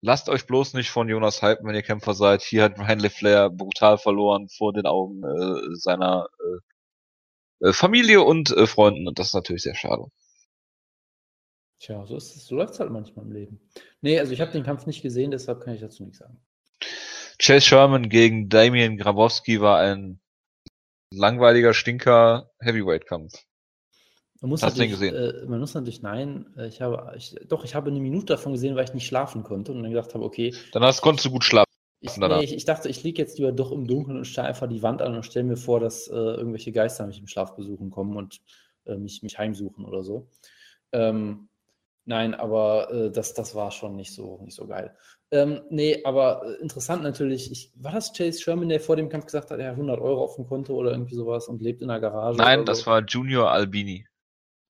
lasst 0.00 0.30
euch 0.30 0.46
bloß 0.46 0.72
nicht 0.72 0.90
von 0.90 1.08
Jonas 1.08 1.42
hypen, 1.42 1.66
wenn 1.66 1.74
ihr 1.74 1.82
Kämpfer 1.82 2.14
seid. 2.14 2.42
Hier 2.42 2.64
hat 2.64 2.78
Ryan 2.78 2.98
LeFlair 2.98 3.50
brutal 3.50 3.98
verloren 3.98 4.48
vor 4.48 4.72
den 4.72 4.86
Augen 4.86 5.22
äh, 5.22 5.76
seiner 5.76 6.28
äh, 6.40 6.58
Familie 7.72 8.22
und 8.22 8.50
äh, 8.50 8.66
Freunden 8.66 9.08
und 9.08 9.18
das 9.18 9.28
ist 9.28 9.34
natürlich 9.34 9.62
sehr 9.62 9.74
schade. 9.74 10.04
Tja, 11.80 12.04
so 12.06 12.16
ist 12.16 12.34
es, 12.34 12.46
so 12.46 12.56
läuft 12.56 12.74
es 12.74 12.80
halt 12.80 12.90
manchmal 12.90 13.24
im 13.24 13.32
Leben. 13.32 13.60
Nee, 14.00 14.18
also 14.18 14.32
ich 14.32 14.40
habe 14.40 14.50
den 14.50 14.64
Kampf 14.64 14.86
nicht 14.86 15.02
gesehen, 15.02 15.30
deshalb 15.30 15.60
kann 15.60 15.74
ich 15.74 15.80
dazu 15.80 16.02
nichts 16.02 16.18
sagen. 16.18 16.40
Chase 17.40 17.66
Sherman 17.66 18.08
gegen 18.08 18.48
Damien 18.48 18.96
Grabowski 18.96 19.60
war 19.60 19.78
ein 19.78 20.20
langweiliger 21.12 21.72
Stinker 21.74 22.50
Heavyweight-Kampf. 22.60 23.32
Man 24.40 24.50
muss 24.50 24.62
Hast 24.62 24.76
du 24.76 24.82
den 24.82 24.90
natürlich, 24.90 25.14
Äh, 25.14 25.46
man 25.46 25.60
muss 25.60 25.74
natürlich, 25.74 26.02
nein, 26.02 26.46
äh, 26.56 26.68
ich 26.68 26.80
habe, 26.80 27.14
ich, 27.16 27.34
doch, 27.48 27.64
ich 27.64 27.74
habe 27.74 27.90
eine 27.90 28.00
Minute 28.00 28.26
davon 28.26 28.52
gesehen, 28.52 28.76
weil 28.76 28.84
ich 28.84 28.94
nicht 28.94 29.06
schlafen 29.06 29.42
konnte 29.42 29.72
und 29.72 29.82
dann 29.82 29.90
gedacht 29.90 30.14
habe, 30.14 30.24
okay, 30.24 30.54
Dann 30.72 30.82
hast, 30.82 31.00
konntest 31.00 31.26
du 31.26 31.30
gut 31.30 31.44
schlafen. 31.44 31.67
Ich, 32.00 32.16
nee, 32.16 32.44
ich, 32.44 32.54
ich 32.54 32.64
dachte, 32.64 32.88
ich 32.88 33.02
liege 33.02 33.20
jetzt 33.20 33.38
lieber 33.38 33.52
doch 33.52 33.72
im 33.72 33.86
Dunkeln 33.86 34.16
und 34.16 34.24
starre 34.24 34.48
einfach 34.48 34.68
die 34.68 34.82
Wand 34.82 35.02
an 35.02 35.16
und 35.16 35.24
stelle 35.24 35.44
mir 35.44 35.56
vor, 35.56 35.80
dass 35.80 36.06
äh, 36.08 36.14
irgendwelche 36.14 36.72
Geister 36.72 37.06
mich 37.06 37.18
im 37.18 37.26
Schlaf 37.26 37.56
besuchen 37.56 37.90
kommen 37.90 38.16
und 38.16 38.40
äh, 38.86 38.96
mich, 38.96 39.22
mich 39.22 39.38
heimsuchen 39.38 39.84
oder 39.84 40.04
so. 40.04 40.28
Ähm, 40.92 41.48
nein, 42.04 42.34
aber 42.34 42.90
äh, 42.92 43.10
das, 43.10 43.34
das 43.34 43.54
war 43.54 43.72
schon 43.72 43.96
nicht 43.96 44.14
so, 44.14 44.40
nicht 44.42 44.54
so 44.54 44.66
geil. 44.66 44.96
Ähm, 45.30 45.62
nee, 45.70 46.02
aber 46.04 46.42
äh, 46.44 46.62
interessant 46.62 47.02
natürlich, 47.02 47.50
ich, 47.50 47.72
war 47.74 47.92
das 47.92 48.12
Chase 48.12 48.40
Sherman, 48.40 48.68
der 48.68 48.80
vor 48.80 48.96
dem 48.96 49.08
Kampf 49.08 49.26
gesagt 49.26 49.50
hat, 49.50 49.58
er 49.58 49.68
hat 49.68 49.74
100 49.74 50.00
Euro 50.00 50.22
auf 50.22 50.36
dem 50.36 50.46
Konto 50.46 50.74
oder 50.74 50.92
irgendwie 50.92 51.16
sowas 51.16 51.48
und 51.48 51.60
lebt 51.60 51.82
in 51.82 51.88
der 51.88 52.00
Garage? 52.00 52.38
Nein, 52.38 52.64
das 52.64 52.80
so? 52.80 52.86
war 52.86 53.04
Junior 53.04 53.50
Albini. 53.50 54.06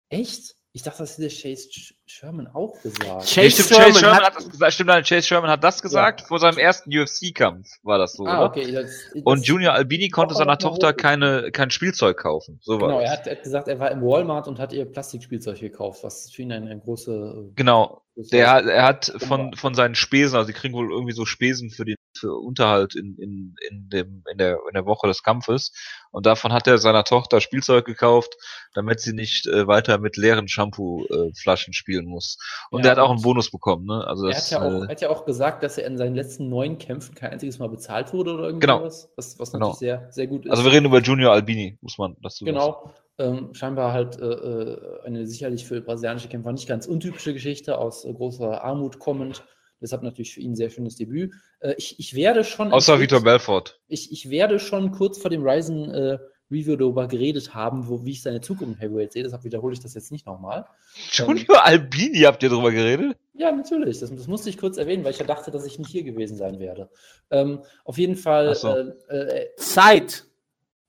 Echt? 0.08 0.55
Ich 0.76 0.82
dachte, 0.82 0.98
das 0.98 1.16
hätte 1.16 1.34
Chase 1.34 1.70
Sherman 2.04 2.48
auch 2.48 2.74
gesagt. 2.82 3.22
Chase 3.22 3.40
Nee, 3.40 3.48
stimmt, 3.50 3.68
Sherman 3.68 3.86
Chase 3.86 3.98
Sherman 4.00 4.16
hat- 4.18 4.24
hat, 4.26 4.36
das 4.36 4.48
gesagt. 4.50 4.72
Stimmt, 4.74 4.88
nein, 4.88 5.04
Chase 5.04 5.22
Sherman 5.26 5.50
hat 5.50 5.64
das 5.64 5.80
gesagt 5.80 6.20
vor 6.20 6.38
seinem 6.38 6.58
ersten 6.58 6.90
UFC-Kampf, 6.90 7.66
war 7.82 7.96
das 7.96 8.12
so, 8.12 8.26
ah, 8.26 8.40
oder? 8.40 8.50
okay. 8.50 8.70
Das, 8.72 8.90
Und 9.24 9.38
das- 9.40 9.46
Junior 9.46 9.72
Albini 9.72 10.10
konnte 10.10 10.34
seiner 10.34 10.58
Tochter 10.58 10.92
keine, 10.92 11.50
kein 11.50 11.70
Spielzeug 11.70 12.18
kaufen. 12.18 12.60
So 12.62 12.76
Genau, 12.76 13.00
er 13.00 13.10
hat, 13.10 13.26
er 13.26 13.36
hat 13.36 13.42
gesagt, 13.42 13.68
er 13.68 13.78
war 13.78 13.90
im 13.90 14.02
Walmart 14.02 14.48
und 14.48 14.58
hat 14.58 14.74
ihr 14.74 14.84
Plastikspielzeug 14.84 15.58
gekauft, 15.60 16.04
was 16.04 16.30
für 16.30 16.42
ihn 16.42 16.52
eine, 16.52 16.70
eine 16.70 16.78
große. 16.80 17.52
Genau. 17.54 18.02
große 18.14 18.28
Der 18.32 18.50
hat, 18.50 18.66
er 18.66 18.84
hat 18.84 19.14
von, 19.16 19.54
von 19.54 19.74
seinen 19.74 19.94
Spesen, 19.94 20.36
also 20.36 20.46
die 20.46 20.52
kriegen 20.52 20.74
wohl 20.74 20.90
irgendwie 20.90 21.14
so 21.14 21.24
Spesen 21.24 21.70
für 21.70 21.86
den 21.86 21.96
für 21.96 22.05
Unterhalt 22.24 22.94
in, 22.94 23.16
in, 23.18 23.54
in, 23.68 23.88
dem, 23.88 24.22
in, 24.30 24.38
der, 24.38 24.58
in 24.68 24.74
der 24.74 24.86
Woche 24.86 25.06
des 25.06 25.22
Kampfes. 25.22 25.72
Und 26.10 26.26
davon 26.26 26.52
hat 26.52 26.66
er 26.66 26.78
seiner 26.78 27.04
Tochter 27.04 27.40
Spielzeug 27.40 27.84
gekauft, 27.84 28.34
damit 28.74 29.00
sie 29.00 29.12
nicht 29.12 29.46
äh, 29.46 29.66
weiter 29.66 29.98
mit 29.98 30.16
leeren 30.16 30.48
Shampoo-Flaschen 30.48 31.72
spielen 31.72 32.06
muss. 32.06 32.38
Und 32.70 32.80
Ja, 32.80 32.82
der 32.84 32.90
hat 32.92 32.98
auch 32.98 33.10
einen 33.10 33.22
Bonus 33.22 33.50
bekommen, 33.50 33.86
ne? 33.86 34.04
Also 34.06 34.26
Er 34.26 34.32
das, 34.34 34.52
hat, 34.52 34.60
ja 34.62 34.66
auch, 34.66 34.72
äh, 34.72 34.84
er 34.84 34.88
hat 34.88 35.00
ja 35.00 35.10
auch 35.10 35.24
gesagt, 35.24 35.62
dass 35.62 35.78
er 35.78 35.86
in 35.86 35.98
seinen 35.98 36.14
letzten 36.14 36.48
neun 36.48 36.78
Kämpfen 36.78 37.14
kein 37.14 37.32
einziges 37.32 37.58
Mal 37.58 37.68
bezahlt 37.68 38.12
wurde 38.12 38.32
oder 38.34 38.44
irgendwie 38.44 38.66
Genau. 38.66 38.84
was, 38.84 39.10
was 39.16 39.52
Genau. 39.52 39.66
natürlich 39.66 39.78
sehr, 39.78 40.06
sehr 40.10 40.26
gut 40.26 40.44
ist. 40.46 40.50
also 40.50 40.64
wir 40.64 40.72
reden 40.72 40.86
über 40.86 41.00
Junior 41.00 41.32
Albini, 41.32 41.78
muss 41.80 41.98
man 41.98 42.16
dazu 42.22 42.44
sagen. 42.44 42.54
Genau. 42.56 42.92
Ähm, 43.18 43.54
scheinbar 43.54 43.92
halt 43.94 44.18
äh, 44.20 44.26
äh, 44.26 45.00
eine 45.06 45.26
sicherlich 45.26 45.64
für 45.64 45.80
brasilianische 45.80 46.28
Kämpfer 46.28 46.52
nicht 46.52 46.68
ganz 46.68 46.86
untypische 46.86 47.32
Geschichte, 47.32 47.78
aus 47.78 48.04
äh, 48.04 48.12
großer 48.12 48.62
Armut 48.62 48.98
kommend. 48.98 49.42
Deshalb 49.80 50.02
natürlich 50.02 50.34
für 50.34 50.40
ihn 50.40 50.52
ein 50.52 50.56
sehr 50.56 50.70
schönes 50.70 50.96
Debüt. 50.96 51.32
Äh, 51.60 51.74
ich, 51.76 51.98
ich 51.98 52.14
werde 52.14 52.44
schon. 52.44 52.72
Außer 52.72 53.00
Vitor 53.00 53.22
Belfort. 53.22 53.80
ich, 53.88 54.12
ich 54.12 54.30
werde 54.30 54.58
schon 54.58 54.92
kurz 54.92 55.18
vor 55.18 55.30
dem 55.30 55.46
Ryzen 55.46 55.90
äh, 55.90 56.18
Review 56.50 56.76
darüber 56.76 57.08
geredet 57.08 57.54
haben, 57.54 57.88
wo, 57.88 58.04
wie 58.04 58.12
ich 58.12 58.22
seine 58.22 58.40
Zukunft 58.40 58.74
im 58.74 58.78
Heavyweight 58.78 59.12
sehe. 59.12 59.22
Deshalb 59.22 59.44
wiederhole 59.44 59.72
ich 59.72 59.80
das 59.80 59.94
jetzt 59.94 60.12
nicht 60.12 60.26
nochmal. 60.26 60.66
Junior 61.10 61.64
Albini, 61.64 62.20
habt 62.20 62.42
ihr 62.42 62.48
drüber 62.48 62.70
geredet? 62.70 63.16
Ja, 63.34 63.50
natürlich. 63.50 63.98
Das, 63.98 64.14
das 64.14 64.26
musste 64.28 64.48
ich 64.48 64.58
kurz 64.58 64.76
erwähnen, 64.76 65.04
weil 65.04 65.10
ich 65.10 65.18
ja 65.18 65.26
dachte, 65.26 65.50
dass 65.50 65.66
ich 65.66 65.78
nicht 65.78 65.90
hier 65.90 66.04
gewesen 66.04 66.36
sein 66.36 66.60
werde. 66.60 66.88
Ähm, 67.30 67.62
auf 67.84 67.98
jeden 67.98 68.16
Fall, 68.16 68.54
so. 68.54 68.68
äh, 68.68 68.92
äh, 69.08 69.56
Zeit. 69.56 70.24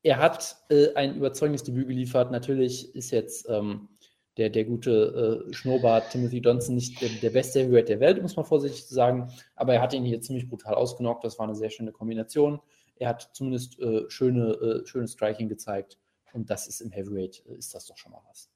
er 0.04 0.18
hat 0.18 0.58
äh, 0.70 0.94
ein 0.94 1.16
überzeugendes 1.16 1.64
Debüt 1.64 1.88
geliefert. 1.88 2.32
Natürlich 2.32 2.96
ist 2.96 3.12
jetzt 3.12 3.50
ähm, 3.50 3.90
der, 4.38 4.50
der 4.50 4.66
gute 4.66 5.46
äh, 5.50 5.54
Schnurrbart 5.54 6.12
Timothy 6.12 6.38
Johnson 6.38 6.76
nicht 6.76 7.02
der, 7.02 7.10
der 7.10 7.30
beste 7.32 7.60
Heavyweight 7.60 7.90
der 7.90 8.00
Welt, 8.00 8.22
muss 8.22 8.36
man 8.36 8.46
vorsichtig 8.46 8.86
sagen. 8.88 9.32
Aber 9.56 9.74
er 9.74 9.82
hat 9.82 9.94
ihn 9.94 10.04
hier 10.06 10.22
ziemlich 10.22 10.48
brutal 10.48 10.76
ausgenockt. 10.76 11.24
Das 11.24 11.40
war 11.40 11.48
eine 11.48 11.56
sehr 11.56 11.70
schöne 11.72 11.92
Kombination. 11.92 12.62
Er 12.96 13.10
hat 13.10 13.30
zumindest 13.34 13.80
äh, 13.80 14.10
schöne, 14.10 14.52
äh, 14.54 14.86
schönes 14.88 15.14
Striking 15.14 15.50
gezeigt. 15.50 15.98
Und 16.34 16.50
das 16.50 16.68
ist 16.68 16.82
im 16.82 16.92
Heavyweight, 16.92 17.44
äh, 17.48 17.56
ist 17.56 17.74
das 17.74 17.86
doch 17.88 17.98
schon 17.98 18.12
mal 18.12 18.22
was. 18.30 18.50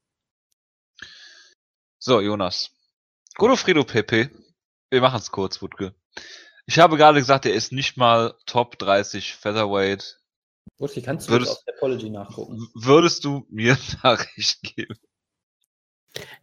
So, 1.99 2.19
Jonas. 2.21 2.71
Godofredo 3.35 3.83
Pepe. 3.83 4.29
Wir 4.89 5.01
machen 5.01 5.19
es 5.19 5.31
kurz, 5.31 5.61
Wutke. 5.61 5.95
Ich 6.65 6.79
habe 6.79 6.97
gerade 6.97 7.19
gesagt, 7.19 7.45
er 7.45 7.53
ist 7.53 7.71
nicht 7.71 7.97
mal 7.97 8.35
Top 8.45 8.77
30 8.77 9.33
Featherweight. 9.35 10.19
Wutke, 10.77 11.01
kannst 11.01 11.27
du 11.27 11.33
Würdest- 11.33 11.51
das 11.51 11.57
auf 11.59 11.63
der 11.65 11.75
Apology 11.75 12.09
nachgucken? 12.09 12.67
Würdest 12.75 13.23
du 13.23 13.45
mir 13.49 13.77
Nachricht 14.03 14.61
geben? 14.61 14.95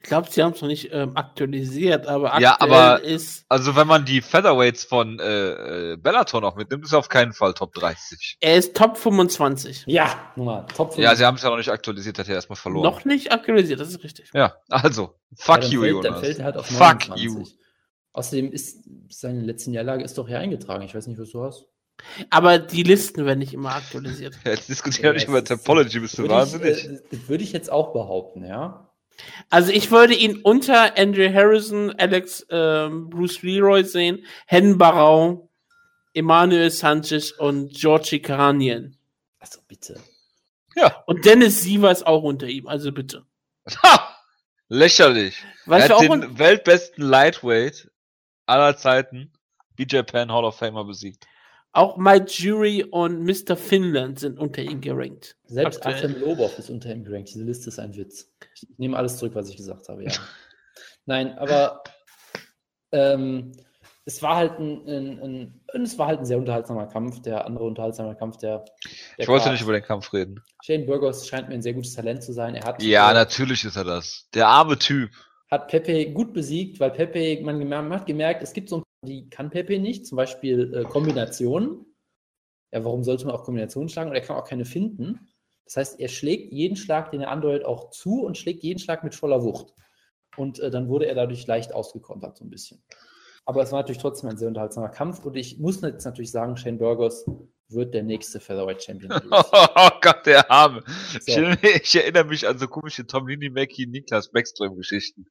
Ich 0.02 0.08
glaube, 0.08 0.28
sie 0.30 0.42
haben 0.42 0.52
es 0.54 0.62
noch 0.62 0.68
nicht 0.68 0.88
ähm, 0.92 1.14
aktualisiert, 1.16 2.06
aber 2.06 2.32
aktuell 2.32 2.42
Ja, 2.42 2.56
aber- 2.60 3.02
ist. 3.02 3.44
Also 3.48 3.76
wenn 3.76 3.86
man 3.86 4.04
die 4.06 4.22
Featherweights 4.22 4.84
von 4.84 5.18
äh, 5.18 5.92
äh, 5.92 5.96
Bellator 5.96 6.40
noch 6.40 6.56
mitnimmt, 6.56 6.84
ist 6.84 6.92
er 6.92 7.00
auf 7.00 7.08
keinen 7.10 7.34
Fall 7.34 7.52
Top 7.52 7.74
30. 7.74 8.38
Er 8.40 8.56
ist 8.56 8.74
Top 8.74 8.96
25. 8.96 9.84
Ja, 9.86 10.32
Nummer, 10.36 10.66
Top 10.68 10.94
5. 10.94 11.04
Ja, 11.04 11.14
sie 11.14 11.26
haben 11.26 11.34
es 11.36 11.42
ja 11.42 11.50
noch 11.50 11.58
nicht 11.58 11.70
aktualisiert, 11.70 12.18
hat 12.18 12.28
er 12.28 12.36
erstmal 12.36 12.56
verloren. 12.56 12.84
Noch 12.84 13.04
nicht 13.04 13.30
aktualisiert, 13.30 13.78
das 13.78 13.88
ist 13.88 14.02
richtig. 14.02 14.30
Ja, 14.32 14.54
also, 14.70 15.14
fuck 15.36 15.60
dann 15.60 15.70
you, 15.70 15.80
fällt, 15.82 15.92
Jonas. 15.92 16.12
Dann 16.12 16.20
fällt 16.20 16.38
er 16.38 16.44
halt 16.46 16.56
auf 16.56 16.66
fuck 16.66 16.78
29. 17.08 17.22
you. 17.22 17.44
Außerdem 18.14 18.50
ist 18.52 18.84
seine 19.10 19.42
letzte 19.42 19.70
Niederlage 19.70 20.02
ist 20.02 20.16
doch 20.16 20.26
hier 20.26 20.38
eingetragen. 20.38 20.82
Ich 20.82 20.94
weiß 20.94 21.06
nicht, 21.06 21.20
was 21.20 21.30
du 21.30 21.42
hast. 21.44 21.66
Aber 22.30 22.58
die 22.58 22.82
Listen 22.82 23.26
werden 23.26 23.40
nicht 23.40 23.52
immer 23.52 23.74
aktualisiert. 23.74 24.34
Jetzt 24.44 24.68
diskutieren 24.68 25.08
wir 25.08 25.12
nicht 25.14 25.28
über 25.28 25.44
Topology, 25.44 26.00
bist 26.00 26.16
du 26.16 26.22
Würde 26.22 26.34
wahnsinnig? 26.34 26.78
Ich, 26.78 26.90
äh, 26.90 27.00
das 27.10 27.28
würde 27.28 27.44
ich 27.44 27.52
jetzt 27.52 27.70
auch 27.70 27.92
behaupten, 27.92 28.44
ja. 28.44 28.87
Also 29.50 29.72
ich 29.72 29.90
würde 29.90 30.14
ihn 30.14 30.40
unter 30.42 30.96
Andrew 30.98 31.32
Harrison, 31.32 31.90
Alex 31.98 32.46
ähm, 32.50 33.10
Bruce 33.10 33.42
Leroy 33.42 33.84
sehen, 33.84 34.24
Hen 34.46 34.78
Barau, 34.78 35.50
Emmanuel 36.14 36.70
Sanchez 36.70 37.32
und 37.32 37.72
Georgi 37.72 38.20
Karanien. 38.20 38.96
Also 39.38 39.60
bitte. 39.66 40.00
ja. 40.76 41.02
Und 41.06 41.24
Dennis 41.24 41.62
Siever 41.62 41.90
ist 41.90 42.06
auch 42.06 42.22
unter 42.22 42.46
ihm, 42.46 42.66
also 42.66 42.92
bitte. 42.92 43.24
Ha! 43.82 44.14
Lächerlich. 44.68 45.42
Weißt 45.66 45.88
er 45.88 45.96
hat 45.96 46.04
auch 46.04 46.10
den 46.10 46.38
weltbesten 46.38 47.02
Lightweight 47.02 47.90
aller 48.46 48.76
Zeiten 48.76 49.32
BJ 49.76 50.02
Penn 50.02 50.30
Hall 50.32 50.44
of 50.44 50.58
Famer 50.58 50.84
besiegt. 50.84 51.26
Auch 51.72 51.96
Mike 51.96 52.26
Jury 52.28 52.82
und 52.84 53.22
Mr. 53.24 53.56
Finland 53.56 54.18
sind 54.18 54.38
unter 54.38 54.62
ihm 54.62 54.80
gerankt. 54.80 55.36
Selbst 55.44 55.84
Aktuell. 55.86 55.94
Artem 55.94 56.20
Lobov 56.20 56.58
ist 56.58 56.70
unter 56.70 56.90
ihm 56.90 57.04
gerankt. 57.04 57.28
Diese 57.28 57.44
Liste 57.44 57.68
ist 57.68 57.78
ein 57.78 57.94
Witz. 57.96 58.32
Ich 58.54 58.66
nehme 58.78 58.96
alles 58.96 59.18
zurück, 59.18 59.34
was 59.34 59.48
ich 59.48 59.56
gesagt 59.56 59.88
habe, 59.88 60.04
ja. 60.04 60.12
Nein, 61.06 61.38
aber 61.38 61.82
ähm, 62.92 63.52
es 64.04 64.22
war 64.22 64.36
halt 64.36 64.58
ein, 64.58 64.88
ein, 64.88 65.20
ein, 65.74 65.84
es 65.84 65.98
war 65.98 66.06
halt 66.06 66.20
ein 66.20 66.24
sehr 66.24 66.38
unterhaltsamer 66.38 66.86
Kampf. 66.86 67.20
Der 67.20 67.44
andere 67.44 67.64
unterhaltsame 67.64 68.16
Kampf, 68.16 68.38
der, 68.38 68.64
der 68.84 68.94
Ich 69.18 69.28
wollte 69.28 69.50
nicht 69.50 69.62
über 69.62 69.72
den 69.74 69.82
Kampf 69.82 70.12
reden. 70.14 70.42
Shane 70.64 70.86
Burgos 70.86 71.28
scheint 71.28 71.48
mir 71.48 71.54
ein 71.54 71.62
sehr 71.62 71.74
gutes 71.74 71.94
Talent 71.94 72.22
zu 72.22 72.32
sein. 72.32 72.54
Er 72.54 72.64
hat, 72.64 72.82
Ja, 72.82 73.10
äh, 73.10 73.14
natürlich 73.14 73.64
ist 73.64 73.76
er 73.76 73.84
das. 73.84 74.26
Der 74.32 74.48
arme 74.48 74.78
Typ. 74.78 75.10
hat 75.50 75.68
Pepe 75.68 76.10
gut 76.12 76.32
besiegt, 76.32 76.80
weil 76.80 76.90
Pepe, 76.90 77.40
man, 77.42 77.68
man 77.68 77.92
hat 77.92 78.06
gemerkt, 78.06 78.42
es 78.42 78.54
gibt 78.54 78.70
so 78.70 78.78
ein 78.78 78.82
die 79.02 79.28
kann 79.30 79.50
Pepe 79.50 79.78
nicht, 79.78 80.06
zum 80.06 80.16
Beispiel 80.16 80.74
äh, 80.74 80.84
Kombinationen. 80.84 81.84
Ja, 82.72 82.84
warum 82.84 83.04
sollte 83.04 83.26
man 83.26 83.34
auch 83.34 83.44
Kombinationen 83.44 83.88
schlagen? 83.88 84.10
Und 84.10 84.16
er 84.16 84.22
kann 84.22 84.36
auch 84.36 84.48
keine 84.48 84.64
finden. 84.64 85.28
Das 85.64 85.76
heißt, 85.76 86.00
er 86.00 86.08
schlägt 86.08 86.52
jeden 86.52 86.76
Schlag, 86.76 87.10
den 87.10 87.20
er 87.20 87.30
andeutet, 87.30 87.66
auch 87.66 87.90
zu 87.90 88.22
und 88.22 88.36
schlägt 88.36 88.62
jeden 88.62 88.78
Schlag 88.78 89.04
mit 89.04 89.14
voller 89.14 89.42
Wucht. 89.42 89.74
Und 90.36 90.60
äh, 90.60 90.70
dann 90.70 90.88
wurde 90.88 91.06
er 91.06 91.14
dadurch 91.14 91.46
leicht 91.46 91.74
ausgekontert, 91.74 92.36
so 92.36 92.44
ein 92.44 92.50
bisschen. 92.50 92.82
Aber 93.44 93.62
es 93.62 93.72
war 93.72 93.80
natürlich 93.80 94.02
trotzdem 94.02 94.30
ein 94.30 94.36
sehr 94.36 94.48
unterhaltsamer 94.48 94.90
Kampf. 94.90 95.24
Und 95.24 95.36
ich 95.36 95.58
muss 95.58 95.80
jetzt 95.80 96.04
natürlich 96.04 96.30
sagen, 96.30 96.56
Shane 96.56 96.78
Burgos 96.78 97.24
wird 97.68 97.94
der 97.94 98.02
nächste 98.02 98.40
Featherweight 98.40 98.82
Champion. 98.82 99.12
UFC. 99.12 99.24
Oh 99.32 99.90
Gott, 100.00 100.26
der 100.26 100.50
Arme. 100.50 100.82
So. 101.20 101.42
Ich, 101.42 101.64
ich 101.64 101.96
erinnere 101.96 102.24
mich 102.24 102.46
an 102.46 102.58
so 102.58 102.66
komische 102.66 103.06
Tom 103.06 103.26
Mackie, 103.52 103.86
Niklas 103.86 104.30
Backstrom-Geschichten, 104.30 105.26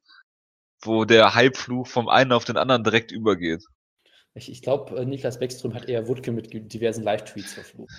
wo 0.82 1.06
der 1.06 1.36
Hypefluch 1.36 1.88
vom 1.88 2.10
einen 2.10 2.32
auf 2.32 2.46
den 2.46 2.58
anderen 2.58 2.84
direkt 2.84 3.12
übergeht. 3.12 3.64
Ich, 4.34 4.52
ich 4.52 4.62
glaube, 4.62 5.04
Niklas 5.06 5.40
Beckström 5.40 5.74
hat 5.74 5.90
eher 5.90 6.08
Wutke 6.08 6.32
mit 6.32 6.54
diversen 6.54 7.04
Live-Tweets 7.04 7.54
verflucht. 7.54 7.94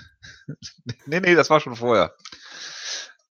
Nee, 1.06 1.20
nee, 1.20 1.34
das 1.34 1.50
war 1.50 1.60
schon 1.60 1.74
vorher. 1.74 2.14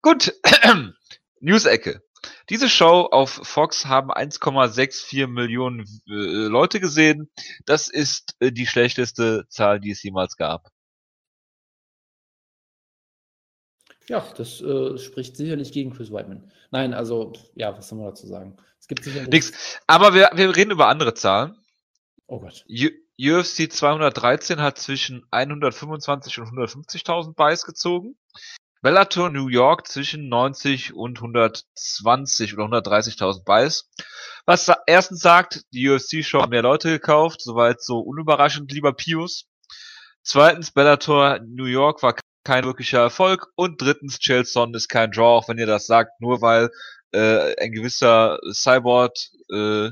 Gut, 0.03 0.33
News-Ecke. 1.41 2.03
Diese 2.49 2.69
Show 2.69 3.09
auf 3.11 3.31
Fox 3.31 3.87
haben 3.87 4.13
1,64 4.13 5.27
Millionen 5.27 5.81
äh, 6.07 6.47
Leute 6.49 6.81
gesehen. 6.81 7.31
Das 7.65 7.89
ist 7.89 8.37
äh, 8.41 8.53
die 8.53 8.67
schlechteste 8.67 9.47
Zahl, 9.49 9.81
die 9.81 9.91
es 9.91 10.03
jemals 10.03 10.37
gab. 10.37 10.69
Ja, 14.09 14.25
das 14.37 14.61
äh, 14.61 14.99
spricht 14.99 15.37
sicherlich 15.37 15.73
gegen 15.73 15.93
Chris 15.93 16.13
Whiteman. 16.13 16.51
Nein, 16.71 16.95
also, 16.95 17.33
ja, 17.55 17.77
was 17.77 17.89
soll 17.89 17.99
man 17.99 18.09
dazu 18.09 18.27
sagen? 18.27 18.57
Es 18.83 18.89
gibt 18.89 19.05
sicherlich. 19.05 19.31
Nix. 19.31 19.53
Aber 19.87 20.13
wir, 20.13 20.31
wir 20.35 20.55
reden 20.57 20.73
über 20.73 20.89
andere 20.89 21.15
Zahlen. 21.15 21.57
Oh 22.27 22.41
Gott. 22.41 22.65
U 22.69 22.89
UFC 23.21 23.71
213 23.71 24.61
hat 24.61 24.79
zwischen 24.79 25.25
125 25.31 26.41
und 26.41 26.49
150.000 26.49 27.35
Buys 27.35 27.65
gezogen. 27.65 28.17
Bellator 28.81 29.31
New 29.31 29.47
York 29.47 29.87
zwischen 29.87 30.29
90 30.29 30.95
und 30.95 31.19
120 31.19 32.55
oder 32.55 32.65
130.000 32.65 33.45
Buys. 33.45 33.89
Was 34.45 34.69
erstens 34.87 35.21
sagt, 35.21 35.65
die 35.73 35.89
UFC-Show 35.89 36.43
hat 36.43 36.51
mehr 36.51 36.63
Leute 36.63 36.91
gekauft, 36.91 37.43
soweit 37.43 37.81
so 37.81 38.01
unüberraschend, 38.01 38.73
lieber 38.73 38.93
Pius. 38.93 39.45
Zweitens, 40.25 40.73
Bellator 40.73 41.39
New 41.47 41.67
York 41.67 42.03
war 42.03 42.17
kein 42.43 42.65
wirklicher 42.65 42.99
Erfolg. 42.99 43.47
Und 43.55 43.81
drittens, 43.81 44.19
Chelson 44.19 44.75
ist 44.75 44.89
kein 44.89 45.13
Draw, 45.13 45.39
auch 45.39 45.49
wenn 45.49 45.59
ihr 45.59 45.67
das 45.67 45.87
sagt, 45.87 46.21
nur 46.21 46.41
weil 46.41 46.71
äh, 47.13 47.55
ein 47.61 47.73
gewisser 47.73 48.39
Cyborg 48.53 49.15
äh, 49.51 49.91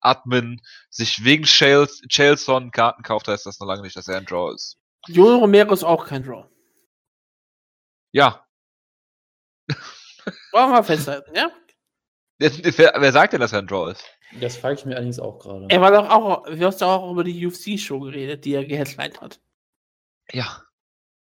Admin 0.00 0.60
sich 0.88 1.24
wegen 1.24 1.44
Chelson 1.44 2.70
Karten 2.70 3.02
kauft, 3.02 3.28
heißt 3.28 3.46
das 3.46 3.60
noch 3.60 3.66
lange 3.66 3.82
nicht, 3.82 3.96
dass 3.96 4.08
er 4.08 4.16
ein 4.16 4.24
Draw 4.24 4.54
ist. 4.54 4.78
Joel 5.08 5.36
Romero 5.36 5.72
ist 5.72 5.84
auch 5.84 6.06
kein 6.06 6.22
Draw. 6.22 6.48
Ja. 8.12 8.46
Wollen 9.68 10.68
wir 10.68 10.68
mal 10.68 10.82
festhalten, 10.82 11.34
ja? 11.34 11.50
Wer, 12.38 12.94
wer 12.96 13.12
sagt 13.12 13.32
denn, 13.32 13.40
dass 13.40 13.52
er 13.52 13.60
ein 13.60 13.66
Draw 13.66 13.90
ist? 13.90 14.04
Das 14.40 14.56
frage 14.56 14.76
ich 14.76 14.84
mir 14.84 14.94
allerdings 14.94 15.18
auch 15.18 15.38
gerade. 15.38 15.66
Er 15.68 15.80
war 15.80 15.90
doch 15.90 16.08
auch, 16.08 16.44
du 16.44 16.64
hast 16.64 16.80
doch 16.80 16.88
auch 16.88 17.12
über 17.12 17.24
die 17.24 17.46
UFC-Show 17.46 18.00
geredet, 18.00 18.44
die 18.44 18.54
er 18.54 18.64
geheadlined 18.64 19.20
hat. 19.20 19.40
Ja. 20.32 20.62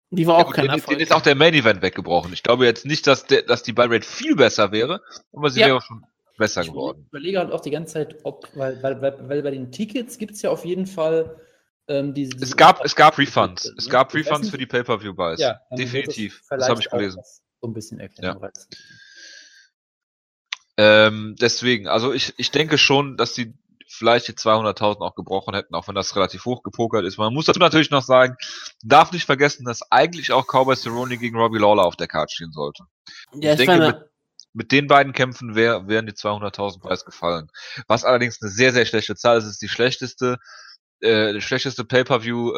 Die 0.09 0.25
war 0.25 0.37
ja 0.37 0.43
auch 0.43 0.47
gut, 0.47 0.55
kein 0.55 0.65
den, 0.65 0.71
Erfolg. 0.75 0.97
den 0.97 1.03
ist 1.03 1.11
auch 1.11 1.21
der 1.21 1.35
Main 1.35 1.53
Event 1.53 1.81
weggebrochen. 1.81 2.31
Ich 2.33 2.43
glaube 2.43 2.65
jetzt 2.65 2.85
nicht, 2.85 3.05
dass, 3.07 3.25
der, 3.25 3.41
dass 3.41 3.63
die 3.63 3.73
Buy-Rate 3.73 4.05
viel 4.07 4.35
besser 4.35 4.71
wäre, 4.71 5.01
aber 5.33 5.49
sie 5.49 5.59
Ja. 5.59 5.67
wäre 5.67 5.81
schon 5.81 6.05
besser 6.37 6.61
ich 6.61 6.67
geworden. 6.67 7.05
überlege 7.09 7.39
halt 7.39 7.51
auch 7.51 7.59
die 7.61 7.71
ganze 7.71 7.93
Zeit, 7.93 8.15
ob, 8.23 8.47
weil, 8.55 8.81
weil, 8.83 9.01
weil, 9.01 9.27
weil 9.29 9.41
bei 9.43 9.51
den 9.51 9.71
Tickets 9.71 10.17
gibt 10.17 10.33
es 10.33 10.41
ja 10.43 10.49
auf 10.49 10.63
jeden 10.65 10.85
Fall 10.85 11.41
ähm, 11.89 12.13
diese, 12.13 12.31
diese 12.33 12.45
Es 12.45 12.55
gab, 12.55 12.83
es 12.85 12.95
gab 12.95 13.17
Refunds. 13.17 13.65
ne? 13.65 13.73
Es 13.77 13.89
gab 13.89 14.13
Ich 14.13 14.25
Refunds 14.25 14.43
nicht- 14.43 14.51
für 14.51 14.57
die 14.57 14.65
Pay-Per-View-Buys. 14.65 15.39
Ja, 15.39 15.59
Definitiv. 15.77 16.39
es 16.41 16.47
Das 16.47 16.69
habe 16.69 16.79
ich 16.79 16.87
auch 16.87 16.97
gelesen. 16.97 17.17
das 17.17 17.41
So 17.61 17.67
ein 17.67 17.73
bisschen 17.73 17.99
erklären. 17.99 18.39
Ja. 18.41 18.49
Ähm, 20.77 21.35
deswegen, 21.39 21.87
also 21.87 22.13
ich, 22.13 22.33
ich 22.37 22.51
denke 22.51 22.77
schon, 22.77 23.17
dass 23.17 23.33
die 23.33 23.53
vielleicht 23.87 24.27
die 24.27 24.33
200.000 24.33 24.99
auch 24.99 25.15
gebrochen 25.15 25.55
hätten, 25.55 25.73
auch 25.73 25.87
wenn 25.87 25.95
das 25.95 26.15
relativ 26.15 26.45
hoch 26.45 26.63
gepokert 26.63 27.05
ist. 27.05 27.17
Man 27.17 27.33
muss 27.33 27.45
dazu 27.45 27.59
natürlich 27.59 27.89
noch 27.89 28.03
sagen, 28.03 28.35
darf 28.83 29.11
nicht 29.11 29.25
vergessen, 29.25 29.65
dass 29.65 29.91
eigentlich 29.91 30.31
auch 30.31 30.45
Cowboy 30.45 30.75
Cerrone 30.75 31.17
gegen 31.17 31.37
Robbie 31.37 31.59
Lawler 31.59 31.85
auf 31.85 31.95
der 31.95 32.07
Karte 32.07 32.33
stehen 32.33 32.51
sollte. 32.51 32.83
ja, 33.33 33.51
ich 33.51 33.57
denke, 33.57 33.77
meine, 33.77 34.09
Mit 34.53 34.71
den 34.71 34.87
beiden 34.87 35.13
Kämpfen 35.13 35.55
wär, 35.55 35.87
wären 35.87 36.05
die 36.05 36.13
200.000 36.13 36.81
Preis 36.81 37.05
gefallen. 37.05 37.49
Was 37.87 38.03
allerdings 38.03 38.41
eine 38.41 38.51
sehr, 38.51 38.73
sehr 38.73 38.85
schlechte 38.85 39.15
Zahl 39.15 39.37
ist. 39.37 39.45
Es 39.45 39.51
ist 39.51 39.61
die 39.61 39.69
schlechteste, 39.69 40.37
äh, 40.99 41.39
schlechteste 41.39 41.85
Pay-Per-View 41.85 42.53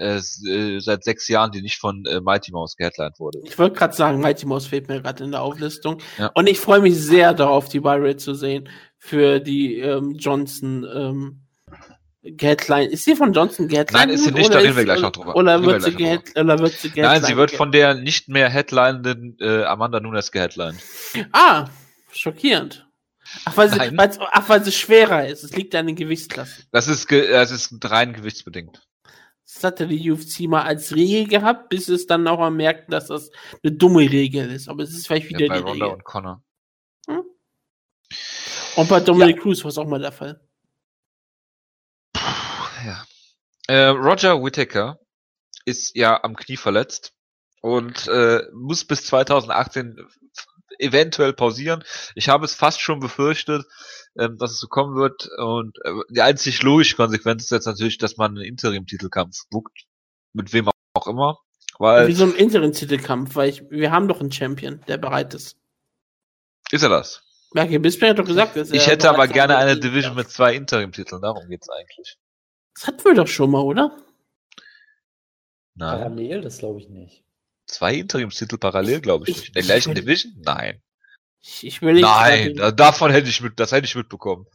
äh, 0.00 0.16
äh, 0.48 0.80
seit 0.80 1.04
sechs 1.04 1.28
Jahren, 1.28 1.52
die 1.52 1.62
nicht 1.62 1.78
von 1.78 2.04
äh, 2.06 2.20
Mighty 2.20 2.52
Mouse 2.52 2.76
geheadlined 2.76 3.20
wurde. 3.20 3.40
ich 3.44 3.58
wollte 3.58 3.76
gerade 3.76 3.94
sagen, 3.94 4.20
Mighty 4.20 4.46
Mouse 4.46 4.66
fehlt 4.66 4.88
mir 4.88 5.00
gerade 5.00 5.22
in 5.22 5.32
der 5.32 5.42
Auflistung. 5.42 5.98
Ja. 6.18 6.30
Und 6.34 6.48
ich 6.48 6.58
freue 6.58 6.80
mich 6.80 6.96
sehr 6.96 7.34
darauf, 7.34 7.68
die 7.68 7.80
Buy-Rate 7.80 8.16
zu 8.16 8.34
sehen 8.34 8.68
für 8.98 9.40
die 9.40 9.78
ähm, 9.78 10.14
Johnson 10.18 10.86
ähm, 10.94 11.40
Geheadline. 12.22 12.90
Ist 12.90 13.04
sie 13.04 13.16
von 13.16 13.32
Johnson 13.32 13.68
Geheadline? 13.68 14.06
Nein, 14.06 14.10
ist 14.10 14.24
sie 14.24 14.32
nicht, 14.32 14.52
da 14.52 14.58
reden 14.58 14.76
wir 14.76 14.84
gleich 14.84 15.00
noch 15.00 15.12
drüber. 15.12 15.36
Oder 15.36 15.62
wird, 15.62 15.82
sie 15.82 15.94
gehead, 15.94 16.36
oder 16.36 16.58
wird 16.58 16.72
sie 16.72 16.88
Nein, 16.88 16.94
geheadlined 16.94 17.26
sie 17.26 17.36
wird 17.36 17.50
von 17.50 17.72
der 17.72 17.94
nicht 17.94 18.28
mehr 18.28 18.48
headlinenden 18.48 19.36
äh, 19.40 19.64
Amanda 19.64 20.00
Nunes 20.00 20.32
geheadlined. 20.32 20.80
Ah, 21.32 21.66
schockierend. 22.12 22.86
Ach 23.44 23.56
weil, 23.56 23.70
sie, 23.70 23.76
Nein. 23.76 23.96
ach, 23.98 24.48
weil 24.48 24.64
sie 24.64 24.72
schwerer 24.72 25.26
ist. 25.26 25.44
Es 25.44 25.56
liegt 25.56 25.74
an 25.74 25.86
den 25.86 25.96
Gewichtsklassen. 25.96 26.64
Das 26.72 26.88
ist, 26.88 27.06
ge 27.06 27.30
das 27.30 27.50
ist 27.50 27.78
rein 27.90 28.12
gewichtsbedingt. 28.12 28.82
Das 29.54 29.64
hatte 29.64 29.86
die 29.88 30.10
UFC 30.10 30.40
mal 30.42 30.62
als 30.62 30.94
Regel 30.94 31.26
gehabt, 31.26 31.68
bis 31.70 31.88
es 31.88 32.06
dann 32.06 32.26
auch 32.28 32.38
mal 32.38 32.50
merkten, 32.50 32.92
dass 32.92 33.08
das 33.08 33.30
eine 33.62 33.72
dumme 33.72 34.00
Regel 34.10 34.50
ist. 34.50 34.68
Aber 34.68 34.82
es 34.82 34.90
ist 34.90 35.06
vielleicht 35.06 35.28
wieder 35.28 35.40
Ja, 35.40 35.48
bei 35.48 35.56
die 35.58 35.62
Ronda 35.62 35.84
Regel. 35.86 35.96
und 35.96 36.04
Connor. 36.04 36.42
Und 38.76 38.88
bei 38.88 39.00
Dominic 39.00 39.40
Cruz 39.40 39.62
war 39.64 39.68
es 39.70 39.78
auch 39.78 39.86
mal 39.86 40.00
der 40.00 40.12
Fall. 40.12 40.40
Ja. 42.84 43.04
Äh, 43.66 43.86
Roger 43.88 44.42
Whittaker 44.42 44.98
ist 45.64 45.94
ja 45.96 46.22
am 46.22 46.34
Knie 46.36 46.56
verletzt 46.56 47.12
und 47.60 48.08
äh, 48.08 48.42
muss 48.52 48.84
bis 48.84 49.04
2018 49.06 49.98
eventuell 50.80 51.32
pausieren. 51.32 51.84
Ich 52.14 52.28
habe 52.28 52.44
es 52.44 52.54
fast 52.54 52.80
schon 52.80 53.00
befürchtet, 53.00 53.64
ähm, 54.18 54.36
dass 54.38 54.52
es 54.52 54.60
so 54.60 54.68
kommen 54.68 54.96
wird. 54.96 55.28
Und 55.38 55.76
äh, 55.84 55.92
die 56.10 56.22
einzig 56.22 56.62
logische 56.62 56.96
Konsequenz 56.96 57.44
ist 57.44 57.50
jetzt 57.50 57.66
natürlich, 57.66 57.98
dass 57.98 58.16
man 58.16 58.36
einen 58.36 58.44
Interim-Titelkampf 58.44 59.36
buckt. 59.50 59.84
Mit 60.32 60.52
wem 60.52 60.68
auch 60.94 61.06
immer. 61.06 61.38
Weil, 61.78 62.08
Wie 62.08 62.14
so 62.14 62.24
ein 62.24 62.34
Interim-Titelkampf, 62.34 63.36
weil 63.36 63.48
ich, 63.48 63.70
wir 63.70 63.90
haben 63.90 64.06
doch 64.06 64.20
einen 64.20 64.32
Champion, 64.32 64.80
der 64.86 64.98
bereit 64.98 65.34
ist. 65.34 65.56
ist 66.70 66.82
er 66.82 66.90
das? 66.90 67.22
Merke 67.52 67.80
Bisping 67.80 68.10
hat 68.10 68.18
doch 68.18 68.26
gesagt, 68.26 68.56
dass 68.56 68.70
Ich 68.70 68.86
er 68.86 68.92
hätte 68.92 69.10
aber 69.10 69.26
gerne 69.26 69.56
eine. 69.56 69.78
Division 69.78 70.14
mit 70.14 70.30
zwei 70.30 70.54
Interim-Titeln. 70.54 71.22
Darum 71.22 71.48
geht's 71.48 71.68
eigentlich. 71.68 72.16
Das 72.74 72.86
hatten 72.86 73.04
wir 73.04 73.14
doch 73.14 73.26
schon 73.26 73.50
mal, 73.50 73.62
oder? 73.62 73.96
Nein. 75.74 75.98
Parallel, 75.98 76.42
das 76.42 76.58
glaube 76.58 76.78
ich 76.78 76.88
nicht. 76.88 77.24
Zwei 77.70 77.94
Interimstitel 77.94 78.58
parallel, 78.58 79.00
glaube 79.00 79.24
ich 79.28 79.30
Ich- 79.30 79.36
nicht. 79.36 79.48
In 79.48 79.52
der 79.54 79.60
ich 79.62 79.66
gleichen 79.66 79.88
will- 79.96 80.02
Division? 80.02 80.32
Nein. 80.44 80.82
Ich, 81.42 81.66
ich 81.66 81.80
will 81.82 82.00
Nein, 82.00 82.54
da, 82.56 82.70
davon 82.70 83.10
hätte 83.10 83.28
ich 83.28 83.40
mit, 83.40 83.58
das 83.58 83.72
hätte 83.72 83.86
ich 83.86 83.94
mitbekommen. 83.94 84.46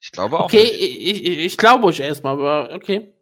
Ich 0.00 0.12
glaube 0.12 0.38
auch 0.38 0.44
Okay, 0.44 0.62
nicht. 0.62 0.80
ich, 0.80 1.24
ich, 1.24 1.38
ich 1.38 1.56
glaube 1.58 1.86
euch 1.86 2.00
erstmal, 2.00 2.34
aber 2.34 2.74
okay. 2.74 3.12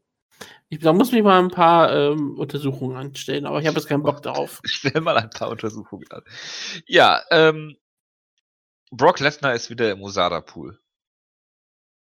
Ich, 0.68 0.80
da 0.80 0.92
muss 0.92 1.12
mich 1.12 1.22
mal 1.22 1.38
ein 1.42 1.50
paar 1.50 1.90
ähm, 1.94 2.38
Untersuchungen 2.38 2.96
anstellen, 2.96 3.46
aber 3.46 3.60
ich 3.60 3.66
habe 3.66 3.76
jetzt 3.78 3.88
keinen 3.88 4.02
Bock 4.02 4.22
darauf. 4.22 4.60
Ich 4.64 4.72
stelle 4.74 5.00
mal 5.00 5.16
ein 5.16 5.30
paar 5.30 5.48
Untersuchungen 5.48 6.06
an. 6.10 6.22
Ja, 6.86 7.22
ähm, 7.30 7.76
Brock 8.90 9.20
Lesnar 9.20 9.54
ist 9.54 9.70
wieder 9.70 9.90
im 9.90 10.02
Usada-Pool. 10.02 10.78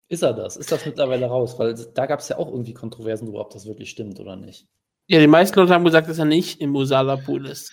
Ist 0.09 0.23
er 0.23 0.33
das? 0.33 0.57
Ist 0.57 0.71
das 0.71 0.85
mittlerweile 0.85 1.25
raus? 1.27 1.57
Weil 1.57 1.73
da 1.73 2.05
gab 2.05 2.19
es 2.19 2.29
ja 2.29 2.37
auch 2.37 2.49
irgendwie 2.49 2.73
Kontroversen 2.73 3.25
darüber, 3.25 3.41
ob 3.41 3.49
das 3.51 3.65
wirklich 3.65 3.89
stimmt 3.89 4.19
oder 4.19 4.35
nicht. 4.35 4.67
Ja, 5.07 5.19
die 5.19 5.27
meisten 5.27 5.59
Leute 5.59 5.73
haben 5.73 5.83
gesagt, 5.83 6.09
dass 6.09 6.19
er 6.19 6.25
nicht 6.25 6.61
im 6.61 6.69
Musala 6.71 7.17
Pool 7.17 7.47
ist. 7.47 7.71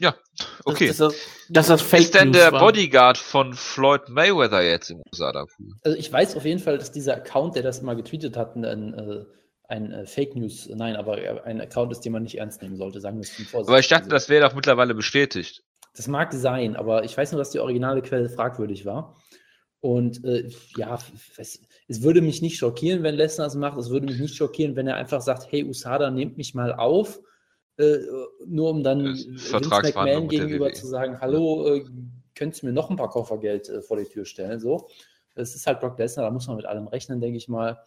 Ja, 0.00 0.16
okay. 0.64 0.88
Dass, 0.88 0.96
dass, 0.96 1.14
dass 1.48 1.66
das 1.68 1.82
Fake 1.82 2.00
ist 2.00 2.14
denn 2.14 2.30
News 2.30 2.38
der 2.38 2.52
war. 2.52 2.60
Bodyguard 2.60 3.18
von 3.18 3.54
Floyd 3.54 4.08
Mayweather 4.08 4.62
jetzt 4.62 4.90
im 4.90 5.02
USA 5.12 5.30
da 5.32 5.44
cool? 5.58 5.74
Also 5.82 5.96
ich 5.96 6.12
weiß 6.12 6.36
auf 6.36 6.44
jeden 6.44 6.58
Fall, 6.58 6.78
dass 6.78 6.90
dieser 6.90 7.14
Account, 7.16 7.54
der 7.54 7.62
das 7.62 7.78
immer 7.78 7.94
getweetet 7.94 8.36
hat, 8.36 8.56
ein, 8.56 8.64
äh, 8.64 9.24
ein 9.68 9.92
äh, 9.92 10.06
Fake 10.06 10.34
News, 10.34 10.68
nein, 10.74 10.96
aber 10.96 11.44
ein 11.44 11.60
Account 11.60 11.92
ist, 11.92 12.00
den 12.00 12.12
man 12.12 12.24
nicht 12.24 12.38
ernst 12.38 12.62
nehmen 12.62 12.76
sollte, 12.76 13.00
sagen 13.00 13.18
wir 13.18 13.22
es 13.22 13.36
zum 13.36 13.44
Vorsicht. 13.44 13.68
Aber 13.68 13.78
ich 13.78 13.88
dachte, 13.88 14.08
das 14.08 14.28
wäre 14.28 14.48
doch 14.48 14.54
mittlerweile 14.54 14.94
bestätigt. 14.94 15.62
Das 15.94 16.08
mag 16.08 16.32
sein, 16.32 16.74
aber 16.74 17.04
ich 17.04 17.16
weiß 17.16 17.32
nur, 17.32 17.38
dass 17.38 17.50
die 17.50 17.60
originale 17.60 18.02
Quelle 18.02 18.28
fragwürdig 18.28 18.86
war. 18.86 19.16
Und 19.80 20.24
äh, 20.24 20.48
ja, 20.76 20.98
es, 21.36 21.60
es 21.88 22.02
würde 22.02 22.20
mich 22.20 22.42
nicht 22.42 22.56
schockieren, 22.56 23.02
wenn 23.02 23.14
Lesnar 23.14 23.46
es 23.46 23.54
macht. 23.54 23.78
Es 23.78 23.90
würde 23.90 24.06
mich 24.06 24.18
nicht 24.18 24.34
schockieren, 24.34 24.76
wenn 24.76 24.86
er 24.86 24.96
einfach 24.96 25.20
sagt, 25.20 25.50
hey 25.50 25.64
USADA, 25.64 26.10
nehmt 26.10 26.36
mich 26.36 26.54
mal 26.54 26.72
auf. 26.72 27.20
Äh, 27.78 27.98
nur 28.46 28.70
um 28.70 28.82
dann 28.82 29.04
Vince 29.04 29.68
McMahon 29.68 30.28
der 30.28 30.38
gegenüber 30.38 30.72
zu 30.72 30.86
sagen, 30.86 31.20
hallo, 31.20 31.74
äh, 31.74 31.84
könntest 32.34 32.62
du 32.62 32.66
mir 32.66 32.72
noch 32.72 32.90
ein 32.90 32.96
paar 32.96 33.08
Koffergeld 33.10 33.68
äh, 33.68 33.82
vor 33.82 33.96
die 33.96 34.04
Tür 34.04 34.24
stellen? 34.24 34.60
So. 34.60 34.88
Es 35.34 35.54
ist 35.54 35.66
halt 35.66 35.80
Brock 35.80 35.98
Lesnar, 35.98 36.26
da 36.26 36.30
muss 36.30 36.46
man 36.46 36.56
mit 36.56 36.66
allem 36.66 36.86
rechnen, 36.86 37.20
denke 37.20 37.38
ich 37.38 37.48
mal. 37.48 37.78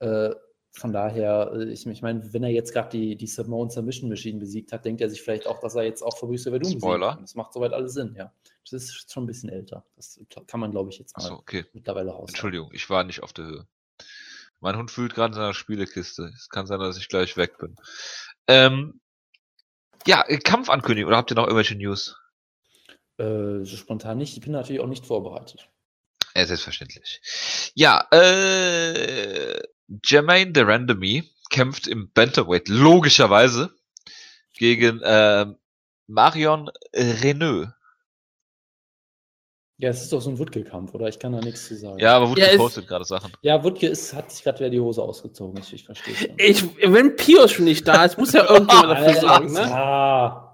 Äh, 0.00 0.30
von 0.72 0.92
daher, 0.92 1.52
äh, 1.54 1.64
ich, 1.70 1.86
ich 1.86 2.02
meine, 2.02 2.32
wenn 2.32 2.42
er 2.42 2.50
jetzt 2.50 2.72
gerade 2.72 2.88
die, 2.90 3.16
die 3.16 3.26
Samoan 3.26 3.70
Submission 3.70 4.08
Machine 4.08 4.40
besiegt 4.40 4.72
hat, 4.72 4.84
denkt 4.84 5.00
er 5.00 5.10
sich 5.10 5.22
vielleicht 5.22 5.46
auch, 5.46 5.60
dass 5.60 5.74
er 5.74 5.84
jetzt 5.84 6.02
auch 6.02 6.16
Fabrice 6.16 6.50
Verdun 6.50 6.72
Spoiler. 6.72 7.10
kann. 7.10 7.20
Das 7.20 7.34
macht 7.34 7.52
soweit 7.52 7.72
alles 7.72 7.92
Sinn, 7.94 8.14
ja. 8.16 8.32
Das 8.70 8.84
ist 8.84 9.12
schon 9.12 9.24
ein 9.24 9.26
bisschen 9.26 9.48
älter. 9.48 9.84
Das 9.96 10.20
kann 10.46 10.60
man, 10.60 10.70
glaube 10.70 10.90
ich, 10.90 10.98
jetzt 10.98 11.16
mal 11.16 11.24
Achso, 11.24 11.34
okay. 11.34 11.64
mittlerweile 11.72 12.10
raus. 12.10 12.28
Entschuldigung, 12.28 12.70
ich 12.72 12.88
war 12.88 13.04
nicht 13.04 13.22
auf 13.22 13.32
der 13.32 13.46
Höhe. 13.46 13.66
Mein 14.60 14.76
Hund 14.76 14.90
fühlt 14.90 15.14
gerade 15.14 15.32
in 15.32 15.34
seiner 15.34 15.54
Spielekiste. 15.54 16.32
Es 16.36 16.48
kann 16.48 16.66
sein, 16.66 16.78
dass 16.78 16.96
ich 16.96 17.08
gleich 17.08 17.36
weg 17.36 17.58
bin. 17.58 17.74
Ähm, 18.46 19.00
ja, 20.06 20.24
äh, 20.26 20.38
Kampfankündigung. 20.38 21.08
Oder 21.08 21.16
habt 21.16 21.32
ihr 21.32 21.34
noch 21.34 21.46
irgendwelche 21.46 21.74
News? 21.74 22.16
Äh, 23.18 23.64
so 23.64 23.76
spontan 23.76 24.18
nicht. 24.18 24.36
Ich 24.36 24.42
bin 24.42 24.52
natürlich 24.52 24.80
auch 24.80 24.86
nicht 24.86 25.04
vorbereitet. 25.04 25.68
Ja, 26.34 26.46
selbstverständlich. 26.46 27.20
Ja, 27.74 28.06
äh, 28.10 29.60
Jermaine 30.04 30.52
de 30.52 30.62
Randomy 30.64 31.30
kämpft 31.50 31.86
im 31.86 32.10
Bantamweight 32.12 32.68
logischerweise 32.68 33.74
gegen 34.54 35.00
ähm, 35.04 35.56
Marion 36.06 36.70
Renault. 36.94 37.68
Ja, 39.82 39.88
es 39.88 40.02
ist 40.02 40.12
doch 40.12 40.20
so 40.22 40.30
ein 40.30 40.38
Wutke-Kampf, 40.38 40.94
oder? 40.94 41.08
Ich 41.08 41.18
kann 41.18 41.32
da 41.32 41.40
nichts 41.40 41.66
zu 41.66 41.74
sagen. 41.76 41.98
Ja, 41.98 42.16
aber 42.16 42.30
wurde 42.30 42.40
Ja, 42.40 42.46
es- 42.46 42.52
gepostet 42.52 42.86
gerade 42.86 43.04
Sachen. 43.04 43.32
Ja, 43.42 43.64
Wutke 43.64 43.88
ist, 43.88 44.14
hat 44.14 44.30
sich 44.30 44.44
gerade 44.44 44.60
wieder 44.60 44.70
die 44.70 44.78
Hose 44.78 45.02
ausgezogen. 45.02 45.58
Ich, 45.60 45.72
ich 45.72 45.84
verstehe. 45.84 46.14
Ich, 46.38 46.62
wenn 46.88 47.16
Pius 47.16 47.50
schon 47.50 47.64
nicht 47.64 47.88
da 47.88 48.04
ist, 48.04 48.16
muss 48.16 48.32
ja 48.32 48.48
irgendjemand 48.48 48.90
dafür 48.98 49.14
sorgen, 49.20 49.52
ne? 49.52 49.60
Ja. 49.62 50.48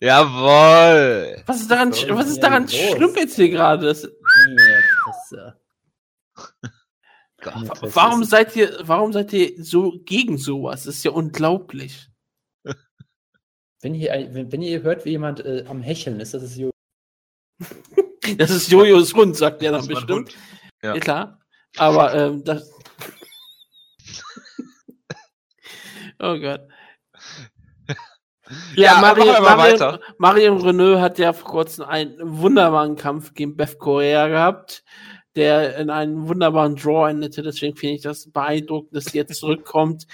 Jawoll! 0.00 1.42
Was 1.46 1.60
ist 1.60 1.70
daran, 1.70 1.92
Was 1.92 2.08
was 2.08 2.26
ist 2.30 2.42
daran 2.42 2.64
los? 2.64 2.72
schlimm 2.74 3.14
jetzt 3.16 3.36
hier 3.36 3.48
gerade? 3.48 3.86
Das-. 3.86 4.08
Warum 7.94 8.22
Es 8.22 8.30
seid 8.30 8.56
ihr, 8.56 8.76
warum 8.82 9.12
seid 9.12 9.32
ihr 9.32 9.62
so 9.62 9.92
gegen 10.04 10.36
sowas? 10.36 10.84
Das 10.84 10.96
ist 10.96 11.04
ja 11.04 11.12
unglaublich. 11.12 12.08
Wenn, 13.82 13.94
hier, 13.94 14.12
ein- 14.14 14.34
wenn, 14.34 14.50
wenn 14.50 14.62
ihr 14.62 14.82
hört, 14.82 15.04
wie 15.04 15.10
jemand 15.10 15.40
äh, 15.44 15.64
am 15.68 15.82
Hecheln 15.82 16.18
ist, 16.20 16.34
das 16.34 16.42
ist 16.42 16.56
Jo. 16.56 16.70
Das 18.38 18.50
ist 18.50 18.70
Jojos 18.70 19.14
Hund, 19.14 19.36
sagt 19.36 19.62
er 19.62 19.72
dann 19.72 19.86
bestimmt. 19.86 20.34
Ja. 20.82 20.94
Ja. 20.94 21.00
klar. 21.00 21.38
Aber 21.76 22.14
ähm, 22.14 22.44
das. 22.44 22.70
oh 26.18 26.38
Gott. 26.38 26.60
Ja, 28.76 28.76
Ja, 28.76 29.00
Marion, 29.00 29.42
Marion. 29.42 29.98
Marion 30.18 30.60
Renault 30.60 31.00
hat 31.00 31.18
ja 31.18 31.32
vor 31.32 31.50
kurzem 31.50 31.86
einen 31.86 32.14
wunderbaren 32.20 32.96
Kampf 32.96 33.32
gegen 33.34 33.56
Beth 33.56 33.78
Correa 33.78 34.28
gehabt, 34.28 34.84
der 35.34 35.78
in 35.78 35.90
einem 35.90 36.28
wunderbaren 36.28 36.76
Draw 36.76 37.08
endete. 37.08 37.42
Deswegen 37.42 37.76
finde 37.76 37.96
ich 37.96 38.02
das 38.02 38.30
beeindruckend, 38.30 38.94
dass 38.94 39.06
sie 39.06 39.18
jetzt 39.18 39.34
zurückkommt 39.40 40.06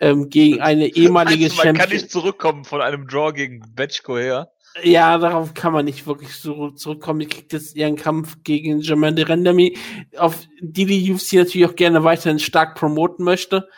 ähm, 0.00 0.28
gegen 0.28 0.60
eine 0.60 0.88
ehemalige 0.88 1.48
du, 1.48 1.54
man 1.54 1.64
kann 1.64 1.76
Champion. 1.76 2.00
nicht 2.00 2.10
zurückkommen 2.10 2.64
von 2.64 2.82
einem 2.82 3.06
Draw 3.06 3.32
gegen 3.32 3.62
Betchko 3.74 4.18
her. 4.18 4.50
Ja, 4.82 5.18
darauf 5.18 5.54
kann 5.54 5.72
man 5.72 5.84
nicht 5.84 6.06
wirklich 6.06 6.34
so 6.34 6.70
zurückkommen. 6.70 7.20
Die 7.20 7.26
kriegt 7.26 7.52
jetzt 7.52 7.76
ihren 7.76 7.96
Kampf 7.96 8.38
gegen 8.42 8.80
Jermaine 8.80 9.14
de 9.14 9.24
Rendemi, 9.24 9.78
auf 10.16 10.48
die 10.60 10.84
die 10.86 11.12
UFC 11.12 11.34
natürlich 11.34 11.66
auch 11.68 11.76
gerne 11.76 12.02
weiterhin 12.02 12.40
stark 12.40 12.74
promoten 12.74 13.24
möchte. 13.24 13.68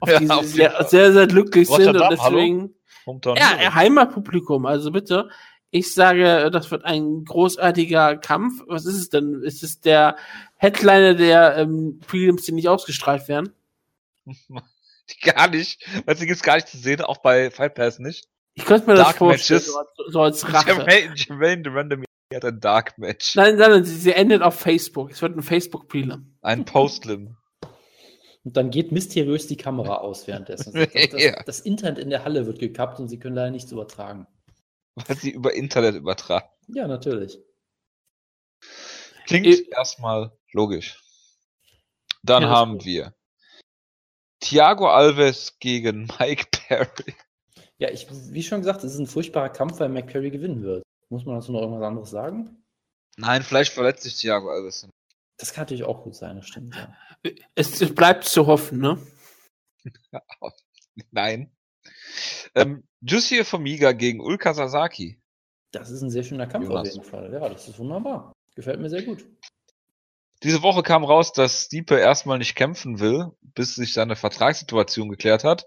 Auf 0.00 0.08
Ja, 0.10 0.18
die 0.18 0.26
sie 0.26 0.44
sehr, 0.44 0.84
sehr, 0.88 1.12
sehr 1.12 1.26
glücklich 1.26 1.68
sind 1.68 1.96
und 1.96 2.10
deswegen. 2.10 2.74
Ja. 3.06 3.74
Heimatpublikum, 3.74 4.66
also 4.66 4.90
bitte. 4.90 5.28
Ich 5.70 5.92
sage, 5.92 6.50
das 6.50 6.70
wird 6.70 6.84
ein 6.84 7.24
großartiger 7.24 8.16
Kampf. 8.16 8.62
Was 8.66 8.86
ist 8.86 8.96
es 8.96 9.08
denn? 9.10 9.42
Ist 9.42 9.62
es 9.62 9.80
der 9.80 10.16
Headliner 10.56 11.14
der 11.14 11.56
ähm, 11.58 12.00
Prelims, 12.06 12.44
die 12.44 12.52
nicht 12.52 12.68
ausgestrahlt 12.68 13.28
werden? 13.28 13.52
Gar 15.22 15.48
nicht. 15.48 15.86
Weil 16.04 16.16
sie 16.16 16.26
gibt's 16.26 16.42
gar 16.42 16.56
nicht 16.56 16.68
zu 16.68 16.78
sehen, 16.78 17.00
auch 17.00 17.18
bei 17.18 17.50
Fight 17.50 17.74
Pass 17.74 17.98
nicht. 17.98 18.26
Ich 18.56 18.64
könnte 18.64 18.86
mir 18.88 18.94
das 18.94 19.04
Dark 19.08 19.16
vorstellen, 19.18 19.60
Matches. 19.60 19.72
so 19.72 19.78
als, 19.78 20.12
so 20.12 20.20
als 20.22 20.52
Rache. 20.52 20.68
Jermaine, 20.76 21.14
Jermaine 21.14 21.62
de 21.62 21.72
Random 21.72 22.04
hat 22.34 22.44
ein 22.44 22.60
Dark 22.60 22.98
Match. 22.98 23.34
Nein, 23.36 23.56
nein, 23.56 23.70
nein, 23.70 23.84
sie, 23.84 23.94
sie 23.96 24.12
endet 24.12 24.42
auf 24.42 24.58
Facebook. 24.58 25.10
Es 25.10 25.22
wird 25.22 25.36
ein 25.36 25.42
Facebook-Prelim. 25.42 26.36
Ein 26.42 26.64
Postlim. 26.64 27.36
Und 28.44 28.56
dann 28.56 28.70
geht 28.70 28.92
mysteriös 28.92 29.46
die 29.46 29.56
Kamera 29.56 29.96
aus 29.96 30.26
währenddessen. 30.26 30.72
Das, 30.92 31.10
das, 31.10 31.44
das 31.44 31.60
Internet 31.60 31.98
in 31.98 32.10
der 32.10 32.24
Halle 32.24 32.46
wird 32.46 32.58
gekappt 32.58 32.98
und 32.98 33.08
sie 33.08 33.18
können 33.18 33.36
leider 33.36 33.50
nichts 33.50 33.70
übertragen. 33.72 34.26
Weil 34.94 35.16
sie 35.16 35.30
über 35.30 35.52
Internet 35.54 35.94
übertragen. 35.94 36.48
Ja, 36.68 36.86
natürlich. 36.88 37.38
Klingt 39.26 39.46
Ich- 39.46 39.70
erstmal 39.70 40.32
logisch. 40.52 41.02
Dann 42.22 42.42
Ja, 42.42 42.48
das 42.48 42.58
haben 42.58 42.84
wir 42.84 43.14
Thiago 44.40 44.88
Alves 44.88 45.58
gegen 45.60 46.08
Mike 46.18 46.46
Perry. 46.50 47.14
Ja, 47.78 47.90
ich, 47.90 48.06
wie 48.10 48.42
schon 48.42 48.60
gesagt, 48.60 48.84
es 48.84 48.94
ist 48.94 48.98
ein 48.98 49.06
furchtbarer 49.06 49.50
Kampf, 49.50 49.80
weil 49.80 49.88
McCurry 49.88 50.30
gewinnen 50.30 50.62
wird. 50.62 50.82
Muss 51.08 51.24
man 51.24 51.36
dazu 51.36 51.52
noch 51.52 51.60
irgendwas 51.60 51.84
anderes 51.84 52.10
sagen? 52.10 52.64
Nein, 53.16 53.42
vielleicht 53.42 53.72
verletzt 53.72 54.02
sich 54.02 54.16
Thiago 54.16 54.50
Alves. 54.50 54.88
Das 55.38 55.52
kann 55.52 55.62
natürlich 55.62 55.84
auch 55.84 56.02
gut 56.02 56.14
sein, 56.14 56.36
das 56.36 56.46
stimmt. 56.46 56.74
Ja. 56.74 56.96
Es, 57.54 57.80
es 57.80 57.94
bleibt 57.94 58.24
zu 58.24 58.46
hoffen, 58.46 58.78
ne? 58.78 58.98
Nein. 61.10 61.50
Ähm, 62.54 62.84
Jussier 63.00 63.44
Formiga 63.44 63.92
gegen 63.92 64.20
Ulka 64.20 64.54
Sasaki. 64.54 65.20
Das 65.72 65.90
ist 65.90 66.02
ein 66.02 66.10
sehr 66.10 66.22
schöner 66.22 66.46
Kampf 66.46 66.68
Jonas. 66.68 66.88
auf 66.88 66.94
jeden 66.94 67.06
Fall. 67.06 67.32
Ja, 67.32 67.48
das 67.48 67.68
ist 67.68 67.78
wunderbar. 67.78 68.32
Gefällt 68.54 68.80
mir 68.80 68.88
sehr 68.88 69.02
gut. 69.02 69.26
Diese 70.42 70.62
Woche 70.62 70.82
kam 70.82 71.04
raus, 71.04 71.32
dass 71.32 71.64
Stipe 71.64 71.96
erstmal 71.96 72.38
nicht 72.38 72.54
kämpfen 72.54 73.00
will, 73.00 73.32
bis 73.40 73.74
sich 73.74 73.92
seine 73.92 74.16
Vertragssituation 74.16 75.08
geklärt 75.08 75.44
hat. 75.44 75.66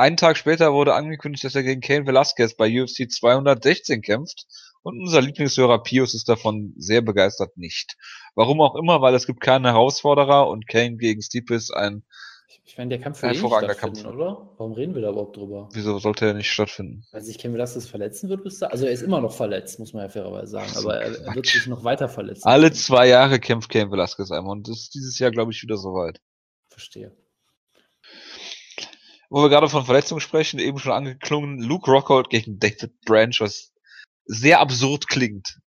Einen 0.00 0.16
Tag 0.16 0.38
später 0.38 0.72
wurde 0.72 0.94
angekündigt, 0.94 1.44
dass 1.44 1.54
er 1.54 1.62
gegen 1.62 1.82
Kane 1.82 2.06
Velasquez 2.06 2.54
bei 2.54 2.82
UFC 2.82 3.10
216 3.10 4.00
kämpft. 4.00 4.46
Und 4.82 4.98
unser 4.98 5.20
Lieblingshörer 5.20 5.82
Pius 5.82 6.14
ist 6.14 6.26
davon 6.26 6.72
sehr 6.78 7.02
begeistert 7.02 7.58
nicht. 7.58 7.98
Warum 8.34 8.62
auch 8.62 8.76
immer, 8.76 9.02
weil 9.02 9.14
es 9.14 9.26
gibt 9.26 9.42
keinen 9.42 9.66
Herausforderer 9.66 10.48
und 10.48 10.66
Kane 10.66 10.96
gegen 10.96 11.20
Stipe 11.20 11.54
ist 11.54 11.70
ein, 11.70 12.02
Ich, 12.48 12.62
ich 12.64 12.78
meine, 12.78 12.88
der 12.88 12.98
Kampf 12.98 13.20
wird 13.20 13.36
eh 13.36 13.42
nicht 13.42 13.78
Kampf. 13.78 14.02
oder? 14.06 14.48
Warum 14.56 14.72
reden 14.72 14.94
wir 14.94 15.02
da 15.02 15.10
überhaupt 15.10 15.36
drüber? 15.36 15.68
wieso 15.74 15.98
sollte 15.98 16.28
er 16.28 16.32
nicht 16.32 16.50
stattfinden? 16.50 17.04
Weil 17.12 17.20
sich 17.20 17.36
Ken 17.36 17.52
Velasquez 17.52 17.86
verletzen 17.86 18.30
wird 18.30 18.42
bis 18.42 18.58
da. 18.58 18.68
Also 18.68 18.86
er 18.86 18.92
ist 18.92 19.02
immer 19.02 19.20
noch 19.20 19.34
verletzt, 19.34 19.78
muss 19.80 19.92
man 19.92 20.04
ja 20.04 20.08
fairerweise 20.08 20.50
sagen. 20.52 20.72
So, 20.72 20.80
aber 20.88 20.98
er, 20.98 21.26
er 21.26 21.34
wird 21.34 21.44
sich 21.44 21.66
noch 21.66 21.84
weiter 21.84 22.08
verletzen. 22.08 22.48
Alle 22.48 22.72
zwei 22.72 23.06
Jahre 23.06 23.38
kämpft 23.38 23.68
Kane 23.68 23.90
Velasquez 23.90 24.30
einmal 24.30 24.52
und 24.52 24.66
das 24.66 24.78
ist 24.78 24.94
dieses 24.94 25.18
Jahr, 25.18 25.30
glaube 25.30 25.52
ich, 25.52 25.62
wieder 25.62 25.76
soweit. 25.76 26.22
Verstehe. 26.70 27.14
Wo 29.30 29.42
wir 29.42 29.48
gerade 29.48 29.68
von 29.68 29.84
Verletzungen 29.84 30.20
sprechen, 30.20 30.58
eben 30.58 30.78
schon 30.78 30.92
angeklungen, 30.92 31.60
Luke 31.60 31.90
Rockhold 31.90 32.30
gegen 32.30 32.58
David 32.58 33.00
Branch, 33.06 33.34
was 33.38 33.72
sehr 34.26 34.60
absurd 34.60 35.08
klingt. 35.08 35.60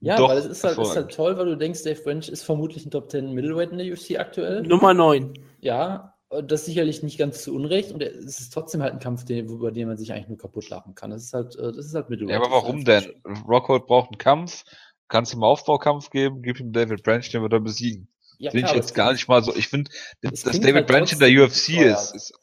Ja, 0.00 0.16
Doch, 0.16 0.28
weil 0.28 0.38
es 0.38 0.44
ist 0.44 0.64
halt, 0.64 0.76
ist 0.76 0.96
halt 0.96 1.14
toll, 1.14 1.38
weil 1.38 1.46
du 1.46 1.56
denkst, 1.56 1.82
Dave 1.82 2.02
Branch 2.02 2.28
ist 2.28 2.42
vermutlich 2.42 2.84
ein 2.84 2.90
Top 2.90 3.10
10 3.10 3.32
Middleweight 3.32 3.72
in 3.72 3.78
der 3.78 3.90
UFC 3.90 4.18
aktuell. 4.18 4.62
Nummer 4.62 4.92
9. 4.92 5.32
Ja, 5.60 6.14
und 6.28 6.50
das 6.50 6.66
sicherlich 6.66 7.02
nicht 7.02 7.16
ganz 7.16 7.42
zu 7.42 7.54
Unrecht. 7.54 7.92
Und 7.92 8.02
es 8.02 8.40
ist 8.40 8.52
trotzdem 8.52 8.82
halt 8.82 8.92
ein 8.92 8.98
Kampf, 8.98 9.24
den, 9.24 9.48
über 9.48 9.70
den 9.70 9.88
man 9.88 9.96
sich 9.96 10.12
eigentlich 10.12 10.28
nur 10.28 10.36
kaputt 10.36 10.68
lachen 10.68 10.94
kann. 10.94 11.10
Das 11.10 11.22
ist 11.22 11.32
halt, 11.32 11.56
äh, 11.56 11.72
das 11.72 11.86
ist 11.86 11.94
halt 11.94 12.10
Middleweight. 12.10 12.34
Ja, 12.34 12.38
aber 12.38 12.48
ist 12.48 12.52
warum 12.52 12.76
einfach 12.80 13.04
denn? 13.24 13.44
Rockhold 13.48 13.86
braucht 13.86 14.10
einen 14.10 14.18
Kampf, 14.18 14.64
kannst 15.08 15.32
ihm 15.32 15.42
einen 15.42 15.50
Aufbaukampf 15.50 16.10
geben, 16.10 16.42
gib 16.42 16.60
ihm 16.60 16.72
David 16.72 17.02
Branch, 17.02 17.22
den 17.22 17.42
wird 17.42 17.52
er 17.52 17.60
besiegen. 17.60 18.08
Ja, 18.38 18.50
Finde 18.50 18.68
ich 18.68 18.74
jetzt 18.74 18.94
gar 18.94 19.12
nicht 19.12 19.28
mal 19.28 19.42
so. 19.42 19.54
Ich 19.54 19.68
finde, 19.68 19.90
dass 20.22 20.42
David 20.42 20.74
halt 20.74 20.86
Branch 20.88 21.12
in 21.12 21.18
der 21.20 21.30
UFC 21.30 21.80
ist, 21.80 22.14
ist 22.14 22.34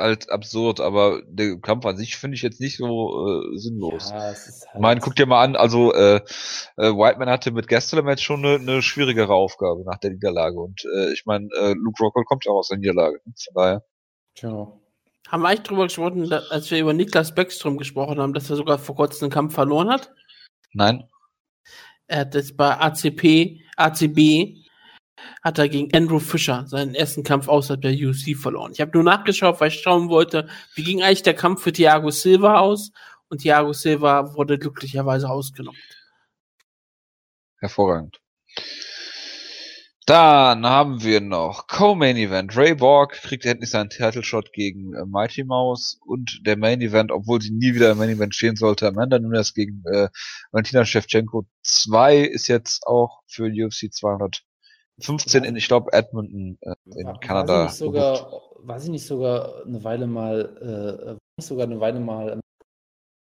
halt 0.00 0.30
absurd, 0.30 0.80
aber 0.80 1.22
der 1.26 1.58
Kampf 1.58 1.86
an 1.86 1.96
sich 1.96 2.16
finde 2.16 2.36
ich 2.36 2.42
jetzt 2.42 2.60
nicht 2.60 2.76
so 2.76 3.26
äh, 3.26 3.58
sinnlos. 3.58 4.10
Ja, 4.10 4.20
halt. 4.20 4.38
Ich 4.38 4.80
meine, 4.80 5.00
guck 5.00 5.14
dir 5.14 5.26
mal 5.26 5.42
an, 5.42 5.56
also 5.56 5.92
äh, 5.92 6.16
äh, 6.76 6.90
Whiteman 6.90 7.28
hatte 7.28 7.50
mit 7.50 7.68
Gastelum 7.68 8.08
jetzt 8.08 8.22
schon 8.22 8.44
eine, 8.44 8.56
eine 8.56 8.82
schwierigere 8.82 9.32
Aufgabe 9.32 9.84
nach 9.84 9.98
der 9.98 10.10
Niederlage 10.10 10.58
und 10.58 10.84
äh, 10.94 11.12
ich 11.12 11.24
meine, 11.26 11.48
äh, 11.58 11.74
Luke 11.74 12.02
Rockhold 12.02 12.26
kommt 12.26 12.44
ja 12.44 12.52
auch 12.52 12.58
aus 12.58 12.68
der 12.68 12.78
Niederlage. 12.78 13.20
Von 13.24 13.54
daher. 13.54 13.84
Tja. 14.34 14.72
Haben 15.28 15.42
wir 15.42 15.48
eigentlich 15.48 15.62
drüber 15.62 15.84
gesprochen, 15.84 16.28
dass, 16.28 16.50
als 16.50 16.70
wir 16.70 16.78
über 16.78 16.92
Niklas 16.92 17.34
Beckström 17.34 17.78
gesprochen 17.78 18.20
haben, 18.20 18.34
dass 18.34 18.50
er 18.50 18.56
sogar 18.56 18.78
vor 18.78 18.96
kurzem 18.96 19.26
einen 19.26 19.32
Kampf 19.32 19.54
verloren 19.54 19.88
hat? 19.88 20.12
Nein. 20.72 21.08
Er 22.06 22.20
hat 22.20 22.34
das 22.34 22.54
bei 22.54 22.78
ACP, 22.78 23.62
ACB, 23.76 24.61
hat 25.42 25.58
er 25.58 25.68
gegen 25.68 25.94
Andrew 25.94 26.18
Fischer 26.18 26.66
seinen 26.66 26.94
ersten 26.94 27.22
Kampf 27.22 27.48
außerhalb 27.48 27.80
der 27.80 27.92
UFC 27.92 28.36
verloren. 28.36 28.72
Ich 28.72 28.80
habe 28.80 28.92
nur 28.94 29.04
nachgeschaut, 29.04 29.60
weil 29.60 29.68
ich 29.68 29.80
schauen 29.80 30.08
wollte, 30.08 30.48
wie 30.74 30.84
ging 30.84 31.02
eigentlich 31.02 31.22
der 31.22 31.34
Kampf 31.34 31.62
für 31.62 31.72
Thiago 31.72 32.10
Silva 32.10 32.58
aus? 32.58 32.92
Und 33.28 33.42
Thiago 33.42 33.72
Silva 33.72 34.34
wurde 34.34 34.58
glücklicherweise 34.58 35.30
ausgenommen. 35.30 35.80
Hervorragend. 37.58 38.22
Dann 40.06 40.66
haben 40.66 41.04
wir 41.04 41.20
noch 41.20 41.68
Co-Main 41.68 42.16
Event. 42.16 42.56
Ray 42.56 42.74
Borg 42.74 43.12
kriegt 43.12 43.44
endlich 43.44 43.70
seinen 43.70 43.88
Title 43.88 44.24
Shot 44.24 44.52
gegen 44.52 44.94
äh, 44.94 45.04
Mighty 45.06 45.44
Mouse 45.44 46.00
und 46.04 46.40
der 46.44 46.58
Main 46.58 46.80
Event, 46.80 47.12
obwohl 47.12 47.40
sie 47.40 47.52
nie 47.52 47.74
wieder 47.74 47.92
im 47.92 47.98
Main 47.98 48.10
Event 48.10 48.34
stehen 48.34 48.56
sollte, 48.56 48.88
Amanda 48.88 49.20
Nunes 49.20 49.54
gegen 49.54 49.84
äh, 49.86 50.08
Valentina 50.50 50.84
Shevchenko 50.84 51.46
2 51.62 52.18
ist 52.18 52.48
jetzt 52.48 52.84
auch 52.84 53.22
für 53.28 53.44
UFC 53.44 53.94
215 55.02 55.44
in, 55.44 55.56
ich 55.56 55.68
glaube, 55.68 55.92
Edmonton 55.92 56.58
äh, 56.62 56.74
in 56.96 57.06
War- 57.06 57.20
Kanada. 57.20 57.52
War 57.64 57.68
sie, 57.68 57.84
nicht 57.84 57.94
sogar, 57.94 58.32
war 58.58 58.80
sie 58.80 58.90
nicht 58.90 59.06
sogar 59.06 59.64
eine 59.66 59.82
Weile 59.84 60.06
mal, 60.06 60.56
äh, 60.60 61.06
war 61.06 61.16
nicht 61.36 61.46
sogar 61.46 61.66
eine 61.66 61.80
Weile 61.80 62.00
mal 62.00 62.40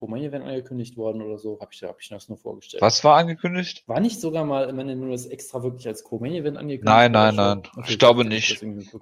Romania 0.03 0.29
Event 0.29 0.47
angekündigt 0.47 0.97
worden 0.97 1.21
oder 1.21 1.39
so? 1.39 1.59
Habe 1.61 1.71
ich, 1.73 1.83
hab 1.83 2.01
ich 2.01 2.09
das 2.09 2.29
nur 2.29 2.39
vorgestellt. 2.39 2.81
Was 2.83 3.05
war 3.05 3.17
angekündigt? 3.19 3.85
War 3.87 4.01
nicht 4.01 4.19
sogar 4.21 4.45
mal 4.45 4.69
Amanda 4.69 4.95
Nunes 4.95 5.27
extra 5.27 5.63
wirklich 5.63 5.87
als 5.87 6.05
Co-Main-Event 6.05 6.57
angekündigt? 6.57 6.85
Nein, 6.85 7.13
nein, 7.13 7.35
nein. 7.35 7.63
Ich 7.87 7.99
glaube 7.99 8.25
nicht. 8.25 8.63
das. 8.63 9.01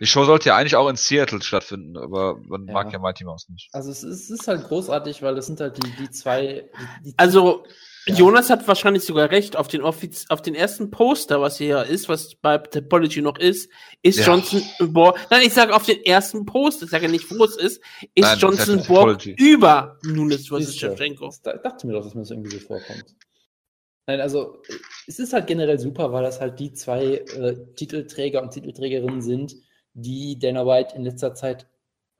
Die 0.00 0.06
Show 0.06 0.24
sollte 0.24 0.50
ja 0.50 0.56
eigentlich 0.56 0.76
auch 0.76 0.88
in 0.88 0.94
Seattle 0.96 1.42
stattfinden, 1.42 1.96
aber 1.96 2.36
man 2.46 2.66
Ja. 2.66 2.72
mag 2.72 2.92
ja 2.92 2.98
Mighty 3.00 3.24
Mouse 3.24 3.48
nicht. 3.48 3.68
Also 3.72 3.90
es 3.90 4.02
ist, 4.04 4.24
es 4.24 4.40
ist 4.40 4.48
halt 4.48 4.64
großartig, 4.68 5.22
weil 5.22 5.34
das 5.34 5.46
sind 5.46 5.60
halt 5.60 5.76
die, 5.76 5.90
die 5.96 6.10
zwei. 6.10 6.68
Die, 7.04 7.10
die 7.10 7.14
Also. 7.16 7.64
Jonas 8.08 8.50
hat 8.50 8.66
wahrscheinlich 8.66 9.04
sogar 9.04 9.30
recht. 9.30 9.56
Auf 9.56 9.68
den, 9.68 9.82
Offiz 9.82 10.26
auf 10.28 10.42
den 10.42 10.54
ersten 10.54 10.90
Poster, 10.90 11.40
was 11.40 11.58
hier 11.58 11.84
ist, 11.84 12.08
was 12.08 12.34
bei 12.36 12.58
Topology 12.58 13.22
noch 13.22 13.38
ist, 13.38 13.70
ist 14.02 14.18
Ja. 14.18 14.26
Johnson 14.26 14.62
Borg. 14.92 15.18
Nein, 15.30 15.42
ich 15.44 15.54
sage 15.54 15.74
auf 15.74 15.84
den 15.84 16.02
ersten 16.04 16.46
Poster, 16.46 16.84
ich 16.84 16.90
sage 16.90 17.06
ja 17.06 17.10
nicht, 17.10 17.30
wo 17.30 17.44
es 17.44 17.56
ist, 17.56 17.80
ist 18.14 18.24
Nein, 18.24 18.38
Johnson 18.38 18.82
Borg 18.86 19.26
über 19.26 19.98
Nunes 20.02 20.48
vs. 20.48 20.76
Shevchenko. 20.76 21.32
Da 21.42 21.56
dachte 21.56 21.86
mir 21.86 21.94
doch, 21.94 22.02
dass 22.04 22.14
mir 22.14 22.22
das 22.22 22.30
irgendwie 22.30 22.56
so 22.56 22.60
vorkommt. 22.60 23.16
Nein, 24.06 24.20
also 24.20 24.62
es 25.06 25.18
ist 25.18 25.34
halt 25.34 25.46
generell 25.46 25.78
super, 25.78 26.12
weil 26.12 26.22
das 26.22 26.40
halt 26.40 26.58
die 26.58 26.72
zwei 26.72 27.04
äh, 27.04 27.56
Titelträger 27.76 28.42
und 28.42 28.52
Titelträgerinnen 28.52 29.20
sind, 29.20 29.54
die 29.92 30.38
Dana 30.38 30.66
White 30.66 30.96
in 30.96 31.04
letzter 31.04 31.34
Zeit 31.34 31.66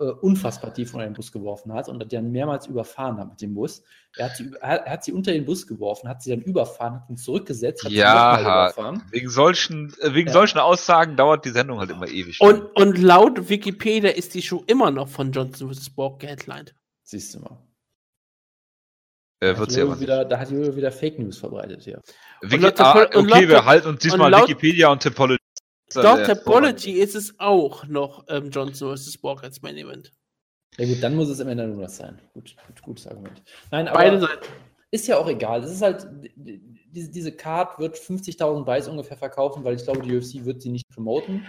äh, 0.01 0.05
unfassbar 0.05 0.73
tief 0.73 0.95
unter 0.95 1.07
den 1.07 1.13
Bus 1.15 1.33
geworfen 1.33 1.73
hat 1.73 1.89
und 1.89 2.13
dann 2.13 2.31
mehrmals 2.31 2.67
überfahren 2.67 3.19
hat 3.19 3.31
mit 3.31 3.41
dem 3.41 3.55
Bus. 3.55 3.83
Er 4.17 4.27
hat, 4.27 4.37
sie, 4.37 4.51
er 4.61 4.85
hat 4.85 5.05
sie 5.05 5.13
unter 5.13 5.33
den 5.33 5.45
Bus 5.45 5.67
geworfen, 5.67 6.09
hat 6.09 6.23
sie 6.23 6.31
dann 6.31 6.41
überfahren, 6.41 6.95
hat 7.03 7.11
ihn 7.11 7.17
zurückgesetzt, 7.17 7.85
hat 7.85 7.91
Ja, 7.93 8.37
sie 8.37 8.43
nochmal 8.45 8.63
überfahren. 8.67 9.03
Wegen 9.11 9.29
solchen, 9.31 9.93
äh, 10.01 10.15
wegen 10.15 10.29
Ja. 10.29 10.33
solchen 10.33 10.59
Aussagen 10.59 11.17
dauert 11.17 11.45
die 11.45 11.51
Sendung 11.51 11.79
halt 11.81 11.91
immer 11.91 12.07
ewig. 12.09 12.41
Und, 12.41 12.63
und 12.77 12.99
laut 12.99 13.49
Wikipedia 13.49 14.11
ist 14.11 14.35
die 14.35 14.43
Show 14.43 14.63
immer 14.67 14.91
noch 14.91 15.09
von 15.09 15.33
Johnson 15.33 15.73
vs. 15.75 15.91
Borg 15.91 16.21
geheadlined. 16.21 16.75
Siehst 17.03 17.35
du 17.35 17.41
mal. 17.41 17.59
äh, 19.41 19.53
Da 19.53 19.59
wird 19.59 19.59
hat 19.61 19.71
sie 19.73 19.81
aber 19.83 20.01
wieder, 20.01 20.25
da 20.25 20.39
hat 20.39 20.51
Jojo 20.51 20.75
wieder 20.77 20.93
Fake 20.93 21.19
News 21.19 21.39
verbreitet 21.39 21.83
hier. 21.83 22.01
Wiki 22.43 22.63
laut 22.63 22.81
ah, 22.81 23.03
und 23.03 23.17
okay, 23.33 23.41
laut- 23.41 23.49
wir 23.49 23.65
halten 23.65 23.89
uns 23.89 24.01
diesmal 24.01 24.27
und 24.27 24.31
laut- 24.33 24.49
Wikipedia 24.49 24.89
und 24.91 25.03
Topology. 25.03 25.38
Äh, 25.95 26.25
Topology 26.27 26.93
ist 26.93 27.15
es 27.15 27.39
auch 27.39 27.87
noch 27.87 28.25
ähm, 28.29 28.51
Johnson 28.51 28.97
vs. 28.97 29.19
Borg 29.19 29.43
als 29.43 29.63
Main 29.63 29.77
Event. 29.77 30.13
Ja 30.77 30.87
gut, 30.87 31.03
dann 31.03 31.17
muss 31.17 31.29
es 31.29 31.41
am 31.41 31.49
Ende 31.49 31.67
nur 31.67 31.83
das 31.83 31.97
sein. 31.97 32.21
Gut, 32.35 32.55
gut, 32.67 32.83
gutes 32.83 33.07
Argument. 33.07 33.43
Nein, 33.71 33.89
aber 33.89 33.99
Beide 33.99 34.21
Seiten. 34.21 34.47
ist 34.91 35.07
ja 35.09 35.19
auch 35.19 35.29
egal. 35.29 35.63
Es 35.65 35.73
ist 35.73 35.83
halt, 35.83 36.07
die- 36.37 36.63
diese, 36.91 37.11
diese 37.11 37.33
Card 37.33 37.79
wird 37.79 37.97
50.000 37.99 38.65
Buys 38.65 38.89
ungefähr 38.89 39.17
verkaufen, 39.17 39.63
weil 39.65 39.77
ich 39.77 39.85
glaube, 39.85 40.01
die 40.03 40.17
UFC 40.17 40.45
wird 40.47 40.63
sie 40.63 40.71
nicht 40.71 40.89
promoten. 40.89 41.45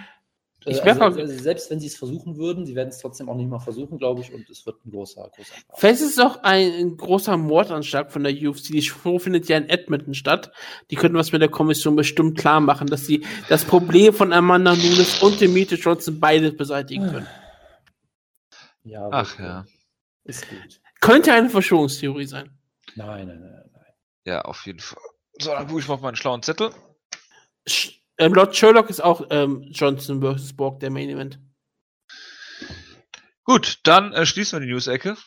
Äh, 0.66 0.72
Ich 0.72 0.78
werd 0.84 1.02
also, 1.02 1.18
mal- 1.18 1.22
also 1.22 1.42
selbst 1.44 1.70
wenn 1.72 1.80
sie 1.80 1.88
es 1.88 1.96
versuchen 1.98 2.38
würden, 2.38 2.66
sie 2.66 2.76
werden 2.76 2.90
es 2.90 2.98
trotzdem 3.00 3.30
auch 3.30 3.36
nicht 3.36 3.50
mal 3.50 3.60
versuchen, 3.60 3.98
glaube 3.98 4.22
ich, 4.22 4.34
und 4.34 4.50
es 4.50 4.66
wird 4.66 4.86
ein 4.86 4.92
großer, 4.92 5.30
großer. 5.36 5.54
Vielleicht 5.76 6.02
ist 6.02 6.12
es 6.12 6.20
auch 6.20 6.44
ein, 6.44 6.72
ein 6.74 6.98
großer 6.98 7.38
Mordanschlag 7.38 8.12
von 8.12 8.24
der 8.24 8.34
UFC. 8.34 8.68
Die 8.74 8.82
Show 8.82 9.20
findet 9.20 9.48
ja 9.48 9.58
in 9.58 9.70
Edmonton 9.70 10.14
statt. 10.14 10.52
Die 10.92 10.96
könnten 10.96 11.18
was 11.18 11.32
mit 11.32 11.42
der 11.42 11.50
Kommission 11.50 11.96
bestimmt 11.96 12.38
klar 12.38 12.60
machen, 12.60 12.88
dass 12.88 13.06
sie 13.06 13.26
das 13.48 13.64
Problem 13.66 14.14
von 14.14 14.34
Amanda 14.34 14.76
Nunes 14.76 15.22
und 15.24 15.40
Demetrius 15.40 15.84
Johnson 15.84 16.20
beide 16.20 16.52
beseitigen 16.52 17.10
können. 17.10 17.28
Ja, 18.84 19.08
Ach 19.12 19.40
ja. 19.40 19.66
Ist 20.24 20.48
gut. 20.50 20.82
Könnte 21.02 21.34
eine 21.34 21.50
Verschwörungstheorie 21.50 22.26
sein. 22.26 22.50
Nein, 22.96 23.28
nein, 23.28 23.40
nein, 23.40 23.70
nein. 23.74 23.84
Ja, 24.26 24.42
auf 24.42 24.66
jeden 24.66 24.80
Fall. 24.80 25.02
So, 25.40 25.52
dann 25.52 25.68
gucke 25.68 25.80
ich 25.80 25.88
mal 25.88 25.94
auf 25.96 26.02
meinen 26.02 26.16
schlauen 26.16 26.44
Zettel. 26.44 26.72
Sch 27.68 27.99
ähm, 28.20 28.34
laut 28.34 28.56
Sherlock 28.56 28.90
ist 28.90 29.02
auch 29.04 29.26
ähm, 29.30 29.64
Johnson 29.72 30.22
vs. 30.22 30.54
Borg 30.54 30.80
der 30.80 30.92
Main 30.92 31.10
Event. 31.10 31.40
Gut, 33.44 33.80
dann 33.84 34.14
äh, 34.14 34.26
schließen 34.26 34.60
wir 34.60 34.66
die 34.66 34.72
News-Ecke 34.72 35.18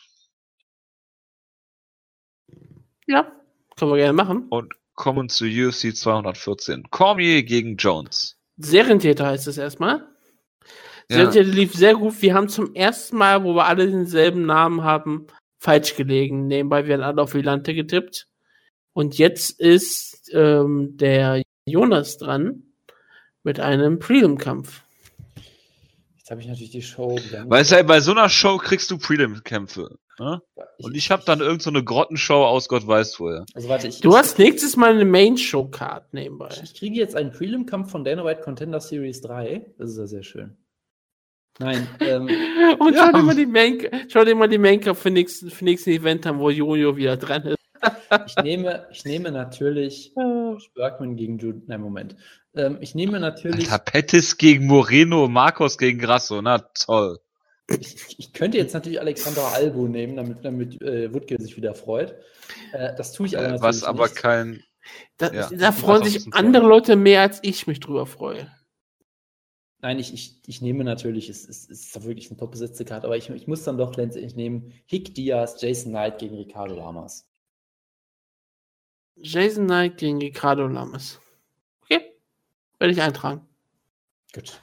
Ja, 3.05 3.29
können 3.75 3.91
wir 3.91 3.97
gerne 3.97 4.13
machen. 4.13 4.47
und 4.49 4.73
kommen 4.95 5.27
zu 5.27 5.45
UFC 5.45 5.95
214. 5.95 6.89
Cormier 6.89 7.43
gegen 7.43 7.75
Jones. 7.75 8.37
Serientäter 8.57 9.25
heißt 9.25 9.47
es 9.47 9.57
erstmal. 9.57 10.07
Ja. 11.09 11.17
Serientäter 11.17 11.49
lief 11.49 11.73
sehr 11.73 11.95
gut. 11.95 12.21
Wir 12.21 12.33
haben 12.35 12.47
zum 12.47 12.75
ersten 12.75 13.17
Mal, 13.17 13.43
wo 13.43 13.55
wir 13.55 13.65
alle 13.65 13.89
denselben 13.89 14.45
Namen 14.45 14.83
haben, 14.83 15.27
falsch 15.59 15.95
gelegen. 15.95 16.47
Nebenbei 16.47 16.87
werden 16.87 17.01
alle 17.01 17.21
auf 17.21 17.33
Vilante 17.33 17.73
getippt. 17.73 18.27
Und 18.93 19.17
jetzt 19.17 19.59
ist 19.59 20.29
ähm, 20.33 20.95
der 20.95 21.41
Jonas 21.65 22.17
dran 22.17 22.72
mit 23.43 23.59
einem 23.59 23.99
Prelim-Kampf. 23.99 24.81
Jetzt 26.17 26.31
habe 26.31 26.39
ich 26.41 26.47
natürlich 26.47 26.71
die 26.71 26.81
Show. 26.81 27.19
Weißt 27.47 27.71
du, 27.71 27.75
ey, 27.77 27.83
bei 27.83 27.99
so 27.99 28.11
einer 28.11 28.29
Show 28.29 28.57
kriegst 28.57 28.89
du 28.91 28.97
Prelim-Kämpfe. 28.97 29.97
Ne? 30.19 30.41
Und 30.77 30.95
ich 30.95 31.11
habe 31.11 31.23
dann 31.25 31.39
irgend 31.41 31.61
so 31.63 31.69
eine 31.69 31.83
Grottenshow 31.83 32.45
aus 32.45 32.67
Gott 32.69 32.85
weiß 32.87 33.19
woher. 33.19 33.45
Also 33.55 33.67
warte, 33.67 33.87
ich, 33.87 33.99
Du 33.99 34.11
ich, 34.11 34.15
hast 34.15 34.37
nächstes 34.39 34.77
Mal 34.77 34.91
eine 34.91 35.05
Main-Show-Card 35.05 36.13
nebenbei. 36.13 36.49
Ich 36.63 36.75
kriege 36.75 36.95
jetzt 36.95 37.15
einen 37.15 37.31
Prelim-Kampf 37.31 37.91
von 37.91 38.03
Dana 38.05 38.23
White 38.23 38.41
Contender 38.41 38.79
Series 38.79 39.21
3. 39.21 39.73
Das 39.77 39.89
ist 39.91 39.97
ja 39.97 40.07
sehr 40.07 40.23
schön. 40.23 40.55
Nein, 41.59 41.87
ähm, 41.99 42.29
Und 42.79 42.93
Ja. 42.95 43.05
schau 43.05 43.17
dir 43.17 43.23
mal 43.23 43.35
die 43.35 43.45
Main, 43.45 43.79
schau 44.07 44.23
dir 44.23 44.35
mal 44.35 44.47
die 44.47 44.57
Main-Card 44.57 44.97
für 44.97 45.11
nächsten, 45.11 45.49
für 45.49 45.65
nächsten 45.65 45.89
Event 45.89 46.25
an, 46.27 46.39
wo 46.39 46.49
Jojo 46.49 46.95
wieder 46.95 47.17
dran 47.17 47.43
ist. 47.43 47.57
ich 48.27 48.35
nehme, 48.43 48.87
ich 48.91 49.03
nehme 49.03 49.31
natürlich 49.31 50.13
Bergman 50.75 51.15
gegen 51.17 51.37
Jude. 51.39 51.63
Nein, 51.67 51.81
Moment. 51.81 52.15
Ähm, 52.55 52.77
ich 52.81 52.95
nehme 52.95 53.19
natürlich. 53.19 53.71
Alter, 53.71 53.83
Pettis 53.83 54.37
gegen 54.37 54.67
Moreno, 54.67 55.27
Marcos 55.27 55.77
gegen 55.77 55.99
Grasso. 55.99 56.41
Na 56.41 56.59
toll. 56.59 57.19
Ich, 57.79 58.19
ich 58.19 58.33
könnte 58.33 58.57
jetzt 58.57 58.73
natürlich 58.73 58.99
Alexander 58.99 59.47
Albo 59.53 59.87
nehmen, 59.87 60.15
damit, 60.15 60.43
damit 60.43 60.81
äh, 60.81 61.11
Woodkill 61.13 61.39
sich 61.39 61.55
wieder 61.55 61.73
freut. 61.73 62.15
Äh, 62.73 62.93
das 62.95 63.13
tue 63.13 63.25
ich 63.27 63.37
aber 63.37 63.47
Äh, 63.47 63.51
natürlich 63.51 63.63
was 63.63 63.83
aber 63.83 64.03
nicht. 64.03 64.15
kein. 64.17 64.63
Da, 65.17 65.31
Ja, 65.31 65.49
da 65.49 65.71
freuen 65.71 66.03
sich 66.03 66.33
andere 66.33 66.67
Leute 66.67 66.95
mehr, 66.97 67.21
als 67.21 67.39
ich 67.41 67.67
mich 67.67 67.79
drüber 67.79 68.05
freue. 68.05 68.51
Nein, 69.79 69.97
ich, 69.99 70.13
ich, 70.13 70.41
ich 70.45 70.61
nehme 70.61 70.83
natürlich, 70.83 71.29
es, 71.29 71.47
es, 71.47 71.69
es 71.69 71.85
ist 71.85 71.95
doch 71.95 72.03
wirklich 72.03 72.29
eine 72.29 72.37
top 72.37 72.51
besetzte 72.51 72.85
Karte, 72.85 73.05
aber 73.07 73.17
ich, 73.17 73.29
ich 73.29 73.47
muss 73.47 73.63
dann 73.63 73.77
doch 73.77 73.95
letztendlich 73.95 74.35
nehmen 74.35 74.73
Hick 74.85 75.13
Diaz, 75.15 75.61
Jason 75.61 75.91
Knight 75.91 76.19
gegen 76.19 76.35
Ricardo 76.35 76.75
Lamas. 76.75 77.27
Jason 79.15 79.65
Knight 79.65 79.97
gegen 79.97 80.19
Ricardo 80.19 80.67
Lamas. 80.67 81.19
Werde 82.83 82.91
ich 82.91 83.01
eintragen. 83.01 83.47
Gut. 84.33 84.61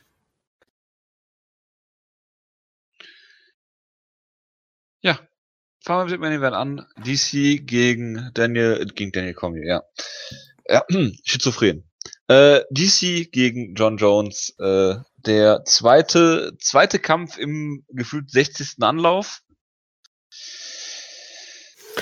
Fangen 5.82 6.10
wir 6.10 6.18
mit 6.18 6.30
dem 6.30 6.38
Event 6.38 6.54
an. 6.54 6.86
DC 6.98 7.66
gegen 7.66 8.30
Daniel, 8.34 8.84
gegen 8.94 9.12
Daniel 9.12 9.32
Cormier, 9.32 9.64
ja. 9.64 9.82
Ja, 10.68 10.84
schizophren. 11.24 11.88
Äh, 12.28 12.60
DC 12.70 13.32
gegen 13.32 13.74
John 13.74 13.96
Jones, 13.96 14.54
äh, 14.58 14.96
der 15.16 15.64
zweite, 15.64 16.52
zweite 16.60 16.98
Kampf 16.98 17.38
im 17.38 17.84
gefühlt 17.88 18.30
60. 18.30 18.82
Anlauf. 18.82 19.40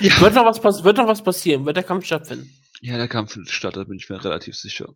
Ja. 0.00 0.20
Wird 0.20 0.34
noch 0.34 0.64
was, 0.64 0.84
wird 0.84 0.96
noch 0.96 1.06
was 1.06 1.22
passieren? 1.22 1.64
Wird 1.64 1.76
der 1.76 1.84
Kampf 1.84 2.04
stattfinden? 2.04 2.52
Ja, 2.80 2.96
der 2.96 3.08
Kampf 3.08 3.32
findet 3.32 3.52
statt, 3.52 3.76
da 3.76 3.84
bin 3.84 3.96
ich 3.96 4.08
mir 4.10 4.22
relativ 4.22 4.56
sicher. 4.56 4.88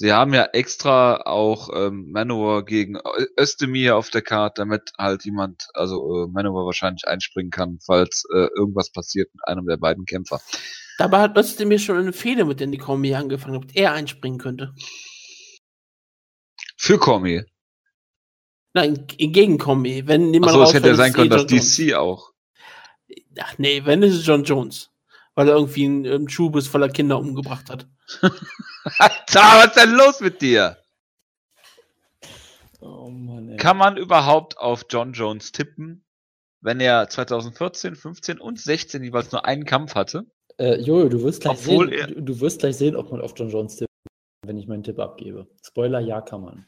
Sie 0.00 0.14
haben 0.14 0.32
ja 0.32 0.44
extra 0.54 1.26
auch 1.26 1.68
ähm, 1.74 2.10
Manowar 2.10 2.64
gegen 2.64 2.98
Özdemir 3.38 3.98
auf 3.98 4.08
der 4.08 4.22
Karte, 4.22 4.62
damit 4.62 4.92
halt 4.96 5.26
jemand, 5.26 5.68
also 5.74 6.24
äh, 6.24 6.26
Manowar 6.26 6.64
wahrscheinlich 6.64 7.06
einspringen 7.06 7.50
kann, 7.50 7.80
falls 7.84 8.24
äh, 8.32 8.48
irgendwas 8.56 8.90
passiert 8.90 9.28
mit 9.34 9.46
einem 9.46 9.66
der 9.66 9.76
beiden 9.76 10.06
Kämpfer. 10.06 10.40
Dabei 10.96 11.20
hat 11.20 11.36
Özdemir 11.36 11.78
schon 11.78 11.98
eine 11.98 12.14
Fehde 12.14 12.46
mit 12.46 12.62
Danny 12.62 12.78
Cormier 12.78 13.18
angefangen, 13.18 13.60
damit 13.60 13.76
er 13.76 13.92
einspringen 13.92 14.38
könnte. 14.38 14.74
Für 16.78 16.98
Cormier. 16.98 17.44
Nein, 18.72 19.06
gegen 19.06 19.58
Comey. 19.58 20.06
Wenn 20.06 20.30
niemand 20.30 20.54
Achso, 20.54 20.62
es 20.62 20.72
hätte 20.72 20.88
ja 20.88 20.94
sein 20.94 21.12
können, 21.12 21.28
dass. 21.28 21.44
DC 21.44 21.92
auch. 21.92 22.32
Ach 23.38 23.58
nee, 23.58 23.84
wenn 23.84 24.02
ist 24.02 24.14
es 24.14 24.26
John 24.26 24.44
Jones. 24.44 24.89
Weil 25.40 25.48
er 25.48 25.54
irgendwie 25.54 25.86
einen, 25.86 26.28
Schubus 26.28 26.68
voller 26.68 26.90
Kinder 26.90 27.18
umgebracht 27.18 27.70
hat. 27.70 27.88
Alter, 28.98 29.40
was 29.40 29.66
ist 29.68 29.76
denn 29.76 29.92
los 29.92 30.20
mit 30.20 30.42
dir? 30.42 30.76
Oh 32.82 33.08
Mann, 33.08 33.48
ey. 33.48 33.56
Kann 33.56 33.78
man 33.78 33.96
überhaupt 33.96 34.58
auf 34.58 34.84
John 34.90 35.14
Jones 35.14 35.52
tippen, 35.52 36.04
wenn 36.60 36.78
er 36.78 37.08
2014, 37.08 37.96
15 37.96 38.38
und 38.38 38.60
16 38.60 39.02
jeweils 39.02 39.32
nur 39.32 39.46
einen 39.46 39.64
Kampf 39.64 39.94
hatte? 39.94 40.26
Äh, 40.58 40.78
Jojo, 40.82 41.08
du 41.08 41.22
wirst 41.22 41.40
gleich 41.40 41.52
Obwohl 41.60 41.88
sehen, 41.88 41.98
er- 41.98 42.06
du, 42.08 42.20
du 42.20 42.40
wirst 42.40 42.60
gleich 42.60 42.76
sehen, 42.76 42.94
ob 42.94 43.10
man 43.10 43.22
auf 43.22 43.32
John 43.34 43.48
Jones 43.48 43.76
tippt, 43.76 43.88
wenn 44.44 44.58
ich 44.58 44.66
meinen 44.66 44.82
Tipp 44.82 44.98
abgebe. 44.98 45.48
Spoiler, 45.66 46.00
ja, 46.00 46.20
kann 46.20 46.42
man. 46.42 46.66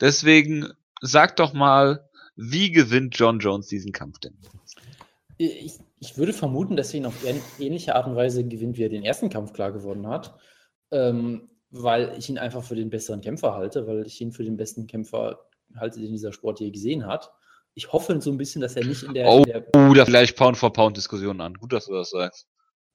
Deswegen 0.00 0.68
sag 1.00 1.34
doch 1.34 1.52
mal, 1.52 2.08
wie 2.36 2.70
gewinnt 2.70 3.18
John 3.18 3.40
Jones 3.40 3.66
diesen 3.66 3.90
Kampf 3.90 4.20
denn? 4.20 4.38
Ich, 5.36 5.80
ich 6.02 6.18
würde 6.18 6.32
vermuten, 6.32 6.76
dass 6.76 6.92
er 6.92 6.98
ihn 7.00 7.06
auf 7.06 7.24
ähn- 7.24 7.40
ähnliche 7.60 7.94
Art 7.94 8.06
und 8.08 8.16
Weise 8.16 8.42
gewinnt, 8.44 8.76
wie 8.76 8.82
er 8.84 8.88
den 8.88 9.04
ersten 9.04 9.30
Kampf 9.30 9.52
klar 9.52 9.70
gewonnen 9.72 10.08
hat. 10.08 10.34
Ähm, 10.90 11.48
weil 11.70 12.14
ich 12.18 12.28
ihn 12.28 12.36
einfach 12.38 12.62
für 12.62 12.74
den 12.74 12.90
besseren 12.90 13.20
Kämpfer 13.22 13.54
halte, 13.54 13.86
weil 13.86 14.04
ich 14.06 14.20
ihn 14.20 14.32
für 14.32 14.44
den 14.44 14.56
besten 14.58 14.86
Kämpfer 14.86 15.38
halte, 15.76 16.00
den 16.00 16.10
dieser 16.12 16.32
Sport 16.32 16.60
je 16.60 16.70
gesehen 16.70 17.06
hat. 17.06 17.30
Ich 17.74 17.92
hoffe 17.92 18.20
so 18.20 18.30
ein 18.30 18.36
bisschen, 18.36 18.60
dass 18.60 18.76
er 18.76 18.84
nicht 18.84 19.02
in 19.04 19.14
der, 19.14 19.26
Oh. 19.28 19.38
in 19.38 19.44
der 19.44 19.64
Uh, 19.74 19.94
da 19.94 20.04
vielleicht 20.04 20.36
Pound-for-Pound-Diskussionen 20.36 21.40
an. 21.40 21.54
Gut, 21.54 21.72
dass 21.72 21.86
du 21.86 21.94
das 21.94 22.10
sagst. 22.10 22.46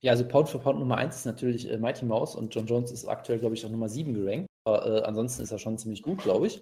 Ja, 0.02 0.12
also 0.12 0.28
Pound 0.28 0.50
für 0.50 0.60
Pound 0.60 0.78
Nummer 0.78 0.98
1 0.98 1.16
ist 1.16 1.26
natürlich 1.26 1.68
äh, 1.72 1.78
Mighty 1.80 2.06
Mouse 2.06 2.36
und 2.36 2.54
John 2.54 2.68
Jones 2.68 2.92
ist 2.92 3.06
aktuell, 3.08 3.40
glaube 3.40 3.56
ich, 3.56 3.66
auch 3.66 3.72
Nummer 3.72 3.90
7 3.90 4.14
gerankt. 4.14 4.46
Aber 4.66 4.86
äh, 4.86 5.02
ansonsten 5.04 5.42
ist 5.42 5.52
er 5.52 5.58
schon 5.58 5.80
ziemlich 5.80 6.04
gut, 6.04 6.22
glaube 6.22 6.46
ich. 6.46 6.62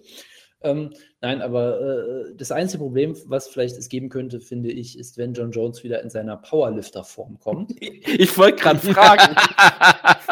Ähm, 0.62 0.94
nein, 1.20 1.42
aber 1.42 1.80
äh, 1.80 2.34
das 2.34 2.50
einzige 2.50 2.82
Problem, 2.82 3.14
was 3.26 3.46
vielleicht 3.46 3.76
es 3.76 3.88
geben 3.88 4.08
könnte, 4.08 4.40
finde 4.40 4.70
ich, 4.70 4.98
ist, 4.98 5.18
wenn 5.18 5.34
John 5.34 5.50
Jones 5.50 5.84
wieder 5.84 6.02
in 6.02 6.08
seiner 6.10 6.36
Powerlifter-Form 6.36 7.38
kommt. 7.38 7.74
Ich 8.18 8.38
wollte 8.38 8.62
gerade 8.62 8.78
fragen, 8.78 9.36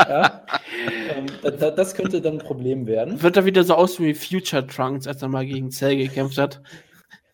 ja? 0.08 0.46
ähm, 1.14 1.26
da, 1.42 1.50
da, 1.50 1.70
das 1.70 1.94
könnte 1.94 2.20
dann 2.20 2.34
ein 2.34 2.46
Problem 2.46 2.86
werden. 2.86 3.20
wird 3.22 3.36
er 3.36 3.44
wieder 3.44 3.62
so 3.64 3.74
aussehen 3.74 4.06
wie 4.06 4.14
Future 4.14 4.66
Trunks, 4.66 5.06
als 5.06 5.20
er 5.20 5.28
mal 5.28 5.44
gegen 5.44 5.70
Cell 5.70 5.96
gekämpft 5.96 6.38
hat? 6.38 6.62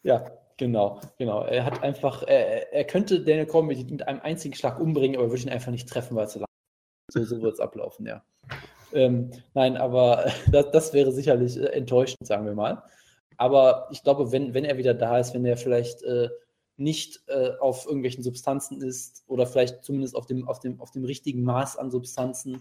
Ja, 0.03 0.25
genau, 0.57 1.01
genau. 1.19 1.45
Er 1.45 1.65
hat 1.65 1.83
einfach, 1.83 2.23
er, 2.25 2.73
er 2.73 2.85
könnte 2.85 3.21
Daniel 3.21 3.47
Cormier 3.47 3.77
mit 3.77 4.09
einem 4.09 4.21
einzigen 4.21 4.55
Schlag 4.55 4.81
umbringen, 4.81 5.19
aber 5.19 5.31
würde 5.31 5.43
ihn 5.43 5.51
einfach 5.51 5.71
nicht 5.71 5.89
treffen, 5.89 6.17
weil 6.17 6.25
er 6.25 6.29
zu 6.29 6.39
lang 6.41 6.49
ist. 7.09 7.29
So, 7.29 7.37
so 7.37 7.43
wird 7.43 7.55
es 7.55 7.61
ablaufen, 7.61 8.07
ja. 8.07 8.23
Ähm, 8.93 9.31
nein, 9.55 9.77
aber 9.77 10.31
das, 10.51 10.71
das 10.71 10.93
wäre 10.93 11.13
sicherlich 11.13 11.57
äh, 11.57 11.67
enttäuschend, 11.67 12.27
sagen 12.27 12.47
wir 12.47 12.55
mal. 12.55 12.83
Aber 13.37 13.89
ich 13.91 14.03
glaube, 14.03 14.33
wenn, 14.33 14.53
wenn 14.53 14.65
er 14.65 14.77
wieder 14.77 14.95
da 14.95 15.19
ist, 15.19 15.33
wenn 15.33 15.45
er 15.45 15.57
vielleicht 15.57 16.03
äh, 16.03 16.29
nicht 16.77 17.21
äh, 17.29 17.53
auf 17.61 17.87
irgendwelchen 17.87 18.23
Substanzen 18.23 18.83
ist 18.83 19.25
oder 19.29 19.47
vielleicht 19.47 19.85
zumindest 19.85 20.17
auf 20.17 20.27
dem, 20.27 20.49
auf 20.49 20.61
dem, 20.61 20.81
auf 20.81 20.91
dem 20.91 21.05
richtigen 21.05 21.43
Maß 21.43 21.77
an 21.77 21.91
Substanzen. 21.91 22.61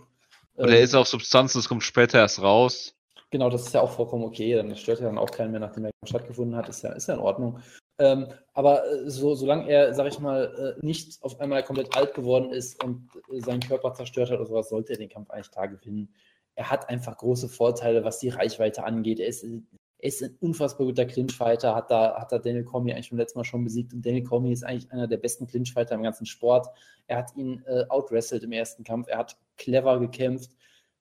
Oder 0.55 0.71
er 0.71 0.81
ist 0.81 0.95
auf 0.95 1.07
Substanzen, 1.07 1.57
das 1.57 1.69
kommt 1.69 1.83
später 1.83 2.19
erst 2.19 2.41
raus. 2.41 2.95
Genau, 3.31 3.49
das 3.49 3.67
ist 3.67 3.73
ja 3.73 3.81
auch 3.81 3.91
vollkommen 3.91 4.23
okay. 4.23 4.55
Dann 4.55 4.75
stört 4.75 4.99
ja 4.99 5.05
dann 5.05 5.17
auch 5.17 5.31
keinen 5.31 5.51
mehr, 5.51 5.59
nachdem 5.59 5.85
er 5.85 5.91
stattgefunden 6.05 6.55
hat. 6.55 6.67
Ist 6.67 6.81
ja, 6.81 6.91
ist 6.91 7.07
ja 7.07 7.13
in 7.13 7.19
Ordnung. 7.19 7.59
Ähm, 7.99 8.27
aber 8.53 8.85
äh, 8.85 9.09
so, 9.09 9.35
solange 9.35 9.69
er, 9.69 9.93
sag 9.93 10.07
ich 10.07 10.19
mal, 10.19 10.75
äh, 10.79 10.85
nicht 10.85 11.21
auf 11.21 11.39
einmal 11.39 11.63
komplett 11.63 11.95
alt 11.95 12.13
geworden 12.13 12.51
ist 12.51 12.81
und 12.83 13.09
äh, 13.31 13.41
seinen 13.41 13.59
Körper 13.59 13.93
zerstört 13.93 14.31
hat 14.31 14.39
oder 14.39 14.47
sowas, 14.47 14.69
sollte 14.69 14.93
er 14.93 14.99
den 14.99 15.09
Kampf 15.09 15.29
eigentlich 15.29 15.51
klar 15.51 15.67
gewinnen. 15.67 16.13
Er 16.55 16.71
hat 16.71 16.89
einfach 16.89 17.17
große 17.17 17.49
Vorteile, 17.49 18.03
was 18.03 18.19
die 18.19 18.29
Reichweite 18.29 18.83
angeht. 18.83 19.19
Er 19.19 19.27
ist, 19.27 19.43
er 19.43 20.07
ist 20.07 20.23
ein 20.23 20.37
unfassbar 20.39 20.87
guter 20.87 21.05
Clinchfighter, 21.05 21.75
hat 21.75 21.91
da, 21.91 22.19
hat 22.19 22.31
da 22.31 22.39
Daniel 22.39 22.63
Cormier 22.63 22.95
eigentlich 22.95 23.09
beim 23.09 23.19
letzten 23.19 23.39
Mal 23.39 23.43
schon 23.43 23.65
besiegt 23.65 23.93
und 23.93 24.05
Daniel 24.05 24.23
Cormier 24.23 24.53
ist 24.53 24.63
eigentlich 24.63 24.91
einer 24.91 25.07
der 25.07 25.17
besten 25.17 25.45
Clinchfighter 25.45 25.95
im 25.95 26.03
ganzen 26.03 26.25
Sport. 26.25 26.67
Er 27.07 27.17
hat 27.17 27.35
ihn 27.35 27.63
äh, 27.65 27.83
outwrestled 27.89 28.43
im 28.43 28.53
ersten 28.53 28.85
Kampf, 28.85 29.07
er 29.09 29.17
hat 29.17 29.37
clever 29.57 29.99
gekämpft, 29.99 30.51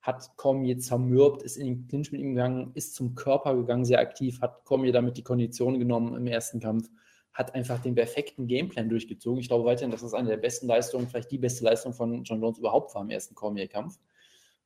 hat 0.01 0.37
Cormier 0.37 0.79
zermürbt, 0.79 1.43
ist 1.43 1.57
in 1.57 1.65
den 1.65 1.87
Clinch 1.87 2.11
mit 2.11 2.21
ihm 2.21 2.35
gegangen, 2.35 2.71
ist 2.73 2.95
zum 2.95 3.15
Körper 3.15 3.55
gegangen, 3.55 3.85
sehr 3.85 3.99
aktiv, 3.99 4.41
hat 4.41 4.63
Cormier 4.65 4.93
damit 4.93 5.17
die 5.17 5.23
Kondition 5.23 5.79
genommen 5.79 6.15
im 6.15 6.27
ersten 6.27 6.59
Kampf, 6.59 6.89
hat 7.33 7.53
einfach 7.53 7.81
den 7.81 7.95
perfekten 7.95 8.47
Gameplan 8.47 8.89
durchgezogen. 8.89 9.39
Ich 9.39 9.49
glaube 9.49 9.65
weiterhin, 9.65 9.91
dass 9.91 10.01
das 10.01 10.13
eine 10.13 10.29
der 10.29 10.37
besten 10.37 10.67
Leistungen, 10.67 11.07
vielleicht 11.07 11.31
die 11.31 11.37
beste 11.37 11.63
Leistung 11.65 11.93
von 11.93 12.23
John 12.23 12.41
Jones 12.41 12.59
überhaupt 12.59 12.95
war 12.95 13.01
im 13.01 13.09
ersten 13.09 13.35
Cormier-Kampf. 13.35 13.99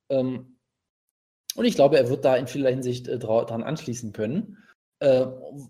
Ähm, 0.09 0.57
und 1.55 1.65
ich 1.65 1.75
glaube, 1.75 1.97
er 1.97 2.09
wird 2.09 2.25
da 2.25 2.35
in 2.35 2.47
vieler 2.47 2.69
Hinsicht 2.69 3.07
äh, 3.07 3.17
dra 3.17 3.45
dran 3.45 3.63
anschließen 3.63 4.11
können. 4.11 4.57
Äh, 4.99 5.25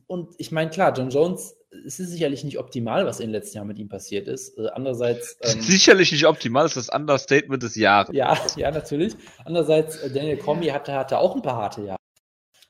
und 0.08 0.34
ich 0.38 0.52
meine, 0.52 0.70
klar, 0.70 0.94
John 0.94 1.10
Jones, 1.10 1.58
es 1.86 2.00
ist 2.00 2.12
sicherlich 2.12 2.44
nicht 2.44 2.60
optimal, 2.60 3.06
was 3.06 3.20
in 3.20 3.28
den 3.28 3.34
letzten 3.34 3.58
Jahren 3.58 3.68
mit 3.68 3.80
ihm 3.80 3.90
passiert 3.90 4.28
ist. 4.28 4.58
Äh, 4.58 4.68
andererseits. 4.74 5.38
Ähm, 5.42 5.62
Sicherlich 5.62 6.12
nicht 6.12 6.26
optimal, 6.26 6.66
ist 6.66 6.78
das 6.78 6.90
Understatement 6.90 7.64
des 7.64 7.76
Jahres. 7.76 8.16
ja, 8.16 8.38
ja, 8.56 8.72
natürlich. 8.72 9.16
Andererseits, 9.46 9.98
äh, 9.98 10.12
Daniel 10.12 10.38
Cormier 10.38 10.74
hatte, 10.74 10.94
hatte 10.94 11.18
auch 11.18 11.36
ein 11.36 11.42
paar 11.42 11.58
harte 11.58 11.82
Jahre. 11.84 11.98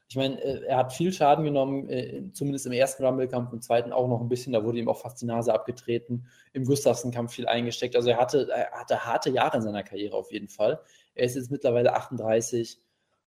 Ich 0.10 0.16
meine, 0.16 0.40
äh, 0.42 0.66
er 0.66 0.78
hat 0.78 0.94
viel 0.94 1.12
Schaden 1.12 1.44
genommen, 1.44 2.32
zumindest 2.34 2.66
im 2.68 2.72
ersten 2.72 3.04
Rumble-Kampf, 3.04 3.52
im 3.52 3.62
zweiten 3.62 3.92
auch 3.92 4.08
noch 4.08 4.22
ein 4.22 4.30
bisschen. 4.30 4.54
Da 4.54 4.64
wurde 4.64 4.80
ihm 4.80 4.88
auch 4.88 5.00
fast 5.02 5.22
die 5.22 5.26
Nase 5.26 5.54
abgetreten. 5.54 6.28
Im 6.54 6.66
Gustafsson-Kampf 6.66 7.34
viel 7.34 7.48
eingesteckt. 7.48 7.96
Also 7.96 8.10
er 8.10 8.18
hatte, 8.18 8.48
er 8.52 8.72
hatte 8.72 9.06
harte 9.06 9.32
Jahre 9.32 9.58
in 9.58 9.64
seiner 9.64 9.84
Karriere 9.84 10.16
auf 10.16 10.32
jeden 10.32 10.50
Fall. 10.50 10.80
Er 11.16 11.26
ist 11.26 11.36
jetzt 11.36 11.52
mittlerweile 11.52 11.94
38. 11.96 12.80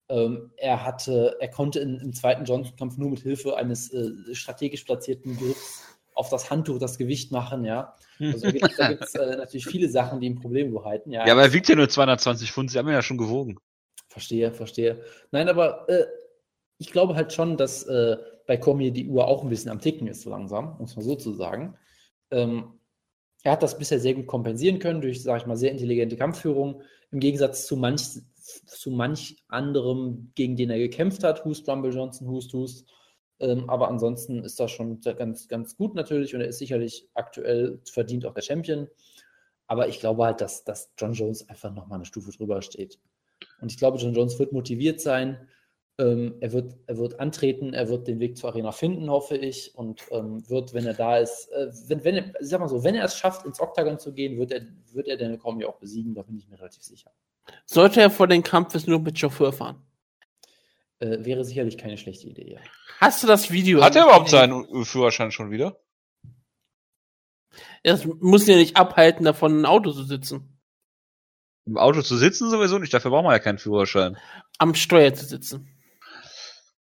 Ähm, 0.08 0.50
er 0.56 0.84
hatte, 0.84 1.36
er 1.40 1.48
konnte 1.48 1.80
in, 1.80 1.98
im 1.98 2.12
zweiten 2.12 2.44
Johnson-Kampf 2.44 2.98
nur 2.98 3.10
mit 3.10 3.20
Hilfe 3.20 3.56
eines 3.56 3.92
äh, 3.92 4.34
strategisch 4.34 4.84
platzierten 4.84 5.36
Griffs 5.36 5.82
auf 6.14 6.28
das 6.28 6.50
Handtuch 6.50 6.78
das 6.78 6.98
Gewicht 6.98 7.32
machen, 7.32 7.64
ja. 7.64 7.96
Also 8.20 8.50
da 8.50 8.50
gibt 8.50 9.02
es 9.02 9.14
äh, 9.14 9.36
natürlich 9.36 9.66
viele 9.66 9.88
Sachen, 9.88 10.20
die 10.20 10.26
ihm 10.28 10.36
Probleme 10.36 10.70
bereiten. 10.70 11.10
Ja, 11.10 11.24
aber 11.24 11.42
er 11.42 11.52
wiegt 11.52 11.68
ja 11.68 11.74
nur 11.74 11.88
220 11.88 12.52
Pfund, 12.52 12.70
sie 12.70 12.78
haben 12.78 12.86
ihn 12.86 12.94
ja 12.94 13.02
schon 13.02 13.18
gewogen. 13.18 13.58
Verstehe, 14.08 14.52
verstehe. 14.52 15.02
Nein, 15.32 15.48
aber 15.48 15.88
äh, 15.88 16.04
ich 16.78 16.92
glaube 16.92 17.16
halt 17.16 17.32
schon, 17.32 17.56
dass 17.56 17.82
äh, 17.84 18.16
bei 18.46 18.56
Cormier 18.56 18.92
die 18.92 19.08
Uhr 19.08 19.26
auch 19.26 19.42
ein 19.42 19.48
bisschen 19.48 19.70
am 19.70 19.80
Ticken 19.80 20.06
ist, 20.06 20.22
so 20.22 20.30
langsam, 20.30 20.76
muss 20.78 20.94
man 20.94 21.04
so 21.04 21.16
zu 21.16 21.32
sagen. 21.32 21.76
Ähm, 22.30 22.78
er 23.42 23.52
hat 23.52 23.62
das 23.62 23.78
bisher 23.78 23.98
sehr 23.98 24.14
gut 24.14 24.26
kompensieren 24.26 24.78
können 24.78 25.00
durch, 25.00 25.22
sage 25.22 25.40
ich 25.40 25.46
mal, 25.46 25.56
sehr 25.56 25.70
intelligente 25.70 26.16
Kampfführung. 26.16 26.82
Im 27.10 27.20
Gegensatz 27.20 27.66
zu 27.66 27.76
manch, 27.76 28.02
zu 28.44 28.90
manch 28.90 29.36
anderem, 29.48 30.32
gegen 30.34 30.56
den 30.56 30.70
er 30.70 30.78
gekämpft 30.78 31.24
hat, 31.24 31.44
Hust, 31.44 31.68
Rumble 31.68 31.92
Johnson, 31.92 32.28
Hust, 32.28 32.52
Hust. 32.52 32.86
Ähm, 33.40 33.68
aber 33.68 33.88
ansonsten 33.88 34.44
ist 34.44 34.60
das 34.60 34.70
schon 34.70 35.00
ganz, 35.00 35.48
ganz 35.48 35.76
gut 35.76 35.94
natürlich 35.94 36.34
und 36.34 36.40
er 36.40 36.48
ist 36.48 36.58
sicherlich 36.58 37.08
aktuell 37.14 37.80
verdient 37.84 38.26
auch 38.26 38.34
der 38.34 38.42
Champion. 38.42 38.88
Aber 39.66 39.88
ich 39.88 39.98
glaube 39.98 40.24
halt, 40.24 40.40
dass, 40.40 40.64
dass 40.64 40.92
John 40.98 41.14
Jones 41.14 41.48
einfach 41.48 41.72
nochmal 41.72 41.96
eine 41.96 42.04
Stufe 42.04 42.30
drüber 42.30 42.60
steht. 42.62 43.00
Und 43.60 43.72
ich 43.72 43.78
glaube, 43.78 43.98
John 43.98 44.14
Jones 44.14 44.38
wird 44.38 44.52
motiviert 44.52 45.00
sein. 45.00 45.48
Ähm, 45.96 46.34
er, 46.40 46.52
wird, 46.52 46.74
er 46.86 46.98
wird 46.98 47.20
antreten, 47.20 47.72
er 47.72 47.88
wird 47.88 48.08
den 48.08 48.18
Weg 48.18 48.36
zur 48.36 48.50
Arena 48.50 48.72
finden, 48.72 49.10
hoffe 49.10 49.36
ich. 49.36 49.74
Und 49.74 50.02
ähm, 50.10 50.48
wird, 50.50 50.74
wenn 50.74 50.86
er 50.86 50.94
da 50.94 51.18
ist, 51.18 51.48
äh, 51.52 51.70
wenn, 51.88 52.04
wenn 52.04 52.16
er, 52.16 52.32
sag 52.40 52.60
mal 52.60 52.68
so, 52.68 52.84
wenn 52.84 52.94
er 52.94 53.04
es 53.04 53.16
schafft, 53.16 53.46
ins 53.46 53.60
Octagon 53.60 53.98
zu 53.98 54.12
gehen, 54.12 54.38
wird 54.38 54.52
er, 54.52 54.62
wird 54.92 55.08
er 55.08 55.16
Daniel 55.16 55.38
Cormier 55.38 55.68
auch 55.68 55.78
besiegen, 55.78 56.14
da 56.14 56.22
bin 56.22 56.36
ich 56.36 56.48
mir 56.48 56.58
relativ 56.58 56.82
sicher. 56.82 57.10
Sollte 57.66 58.00
er 58.00 58.10
vor 58.10 58.26
dem 58.26 58.42
Kampf 58.42 58.74
es 58.74 58.86
nur 58.86 59.00
mit 59.00 59.18
Chauffeur 59.18 59.52
fahren? 59.52 59.82
Äh, 61.00 61.24
wäre 61.24 61.44
sicherlich 61.44 61.76
keine 61.78 61.98
schlechte 61.98 62.26
Idee, 62.28 62.52
ja. 62.54 62.60
Hast 63.00 63.22
du 63.22 63.26
das 63.26 63.50
Video? 63.50 63.82
Hat 63.82 63.96
er 63.96 64.04
überhaupt 64.04 64.28
seinen 64.30 64.84
Führerschein 64.84 65.30
schon 65.32 65.50
wieder? 65.50 65.78
Das 67.82 68.04
muss 68.04 68.46
ihn 68.46 68.52
ja 68.54 68.56
nicht 68.56 68.76
abhalten, 68.76 69.24
davon 69.24 69.60
ein 69.60 69.66
Auto 69.66 69.92
zu 69.92 70.04
sitzen. 70.04 70.58
Im 71.66 71.78
Auto 71.78 72.02
zu 72.02 72.16
sitzen 72.16 72.50
sowieso 72.50 72.78
nicht, 72.78 72.92
dafür 72.92 73.10
braucht 73.10 73.24
man 73.24 73.32
ja 73.32 73.38
keinen 73.38 73.58
Führerschein. 73.58 74.16
Am 74.58 74.74
Steuer 74.74 75.14
zu 75.14 75.24
sitzen. 75.24 75.68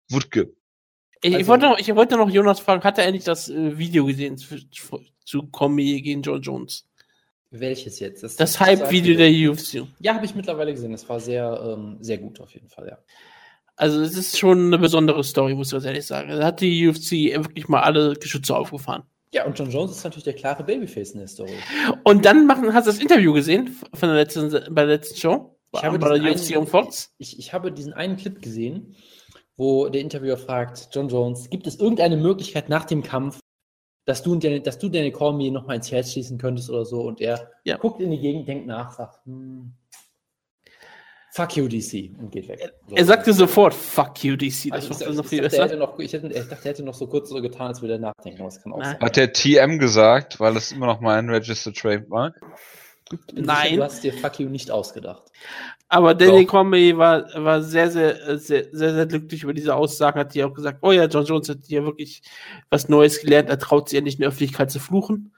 Wutke. 0.10 0.56
Ich, 1.22 1.32
ich, 1.32 1.36
Also- 1.36 1.48
wollte 1.48 1.66
noch, 1.66 1.78
ich 1.80 1.96
wollte 1.96 2.18
noch 2.18 2.30
Jonas 2.30 2.60
fragen, 2.60 2.84
hat 2.84 2.98
er 2.98 3.06
endlich 3.06 3.24
das 3.24 3.50
äh, 3.50 3.78
Video 3.78 4.06
gesehen 4.06 4.38
zu, 4.38 4.58
zu 5.26 5.48
Comey 5.48 6.02
gegen 6.02 6.22
John 6.22 6.42
Jones? 6.42 6.88
Welches 7.52 8.00
jetzt? 8.00 8.24
Das 8.40 8.60
Hype-Video 8.60 9.16
der 9.16 9.30
UFC. 9.30 9.88
Ja, 10.00 10.16
habe 10.16 10.26
ich 10.26 10.36
mittlerweile 10.36 10.74
gesehen. 10.74 10.92
Das 10.92 11.08
war 11.08 11.20
sehr, 11.20 11.60
ähm, 11.64 11.98
sehr 12.02 12.18
gut 12.18 12.40
auf 12.40 12.54
jeden 12.54 12.68
Fall, 12.68 12.88
ja. 12.88 12.98
Also 13.78 14.02
es 14.02 14.18
ist 14.18 14.38
schon 14.38 14.68
eine 14.68 14.80
besondere 14.80 15.24
Story, 15.24 15.54
muss 15.54 15.68
ich 15.68 15.74
ganz 15.74 15.86
ehrlich 15.86 16.06
sagen. 16.06 16.30
Da 16.30 16.44
hat 16.44 16.62
die 16.62 16.88
UFC 16.88 17.12
wirklich 17.12 17.68
mal 17.68 17.82
alle 17.82 18.16
Geschütze 18.16 18.56
aufgefahren. 18.56 19.04
Ja, 19.34 19.46
und 19.46 19.58
John 19.58 19.70
Jones 19.70 19.92
ist 19.92 20.04
natürlich 20.04 20.24
der 20.24 20.34
klare 20.34 20.64
Babyface 20.64 21.12
in 21.12 21.20
der 21.20 21.28
Story. 21.28 21.54
Und 22.04 22.26
dann 22.26 22.48
machen, 22.48 22.74
hast 22.74 22.88
du 22.88 22.92
das 22.92 23.00
Interview 23.00 23.34
gesehen 23.34 23.78
von 23.94 24.10
der 24.10 24.18
letzten, 24.18 24.50
bei 24.74 24.86
der 24.86 24.96
letzten 24.96 25.18
Show? 25.18 25.58
Ich 25.74 25.84
habe, 25.84 26.00
bei 26.00 26.18
der 26.18 26.32
UFC 26.32 26.52
einen, 26.52 26.62
und 26.62 26.70
Fox? 26.70 27.14
Ich, 27.18 27.38
ich 27.38 27.54
habe 27.54 27.72
diesen 27.72 27.94
einen 27.94 28.16
Clip 28.16 28.42
gesehen, 28.42 28.96
wo 29.58 29.90
der 29.90 30.02
Interviewer 30.02 30.38
fragt, 30.38 30.90
John 30.92 31.10
Jones, 31.10 31.50
gibt 31.50 31.68
es 31.68 31.76
irgendeine 31.76 32.18
Möglichkeit 32.18 32.70
nach 32.70 32.86
dem 32.86 33.04
Kampf, 33.04 33.40
dass 34.08 34.24
du, 34.24 34.36
Daniel- 34.36 34.62
dass 34.62 34.80
du 34.80 34.90
Daniel 34.90 35.12
Cormier 35.12 35.52
noch 35.52 35.68
mal 35.68 35.76
ins 35.76 35.92
Herz 35.92 36.14
schließen 36.14 36.40
könntest 36.40 36.70
oder 36.72 36.86
so? 36.86 37.02
Und 37.02 37.22
er 37.22 37.52
Ja. 37.64 37.78
guckt 37.78 38.02
in 38.02 38.10
die 38.10 38.20
Gegend, 38.20 38.48
denkt 38.48 38.66
nach, 38.66 38.92
sagt, 38.92 39.24
hm, 39.26 39.74
Fuck 41.34 41.56
you, 41.56 41.68
DC 41.68 42.16
und 42.18 42.32
geht 42.32 42.48
weg. 42.48 42.74
So. 42.88 42.96
Er 42.96 43.06
sagte 43.06 43.32
sofort, 43.32 43.72
fuck 43.76 44.24
you, 44.24 44.36
DC. 44.36 44.72
Das 44.72 44.86
ich, 44.86 44.90
macht 44.90 45.02
ich, 45.02 45.08
das 45.08 45.16
noch 45.18 45.32
ich, 45.32 45.40
dachte, 45.42 45.56
er 45.58 45.64
besser. 45.68 45.76
noch, 45.76 46.00
ich, 46.00 46.12
hätte, 46.14 46.28
ich 46.30 46.34
dachte, 46.48 46.56
er 46.64 46.70
hätte 46.72 46.84
noch 46.84 46.96
so 46.96 47.06
kurz 47.06 47.30
so 47.30 47.40
getan, 47.44 47.68
als 47.68 47.82
würde 47.82 47.94
er 47.96 48.00
nachdenken, 48.00 48.40
aber 48.40 48.48
das 48.50 48.64
kann 48.64 48.74
auch 48.74 48.80
Nein. 48.80 48.94
sein. 48.94 49.02
Hat 49.02 49.16
der 49.18 49.34
TM 49.34 49.78
gesagt, 49.78 50.40
weil 50.40 50.56
das 50.56 50.72
immer 50.72 50.88
noch 50.88 51.00
mein 51.00 51.30
Registered 51.30 51.78
Trademark. 51.78 52.42
Nein. 53.34 53.76
Du 53.78 53.84
hast 53.84 54.04
dir 54.04 54.14
Fuck 54.14 54.40
you 54.40 54.50
nicht 54.50 54.72
ausgedacht. 54.72 55.32
Aber 55.90 56.14
Danny 56.14 56.46
Doch. 56.46 56.52
Comey 56.52 56.98
war, 56.98 57.28
war 57.36 57.62
sehr, 57.62 57.90
sehr, 57.90 58.38
sehr, 58.40 58.66
sehr, 58.72 58.94
sehr 58.94 59.06
glücklich 59.06 59.44
über 59.44 59.54
diese 59.54 59.74
Aussagen, 59.74 60.20
hat 60.20 60.34
die 60.34 60.44
auch 60.44 60.54
gesagt, 60.54 60.80
oh 60.82 60.92
ja, 60.92 61.06
John 61.06 61.26
Jones 61.26 61.48
hat 61.48 61.60
hier 61.66 61.86
wirklich 61.86 62.22
was 62.70 62.90
Neues 62.90 63.22
gelernt, 63.22 63.50
er 63.50 63.58
traut 63.58 63.88
sich 63.88 63.98
ja 63.98 64.04
nicht 64.04 64.16
in 64.16 64.22
der 64.22 64.30
Öffentlichkeit 64.30 64.70
zu 64.70 64.80
fluchen. 64.80 65.34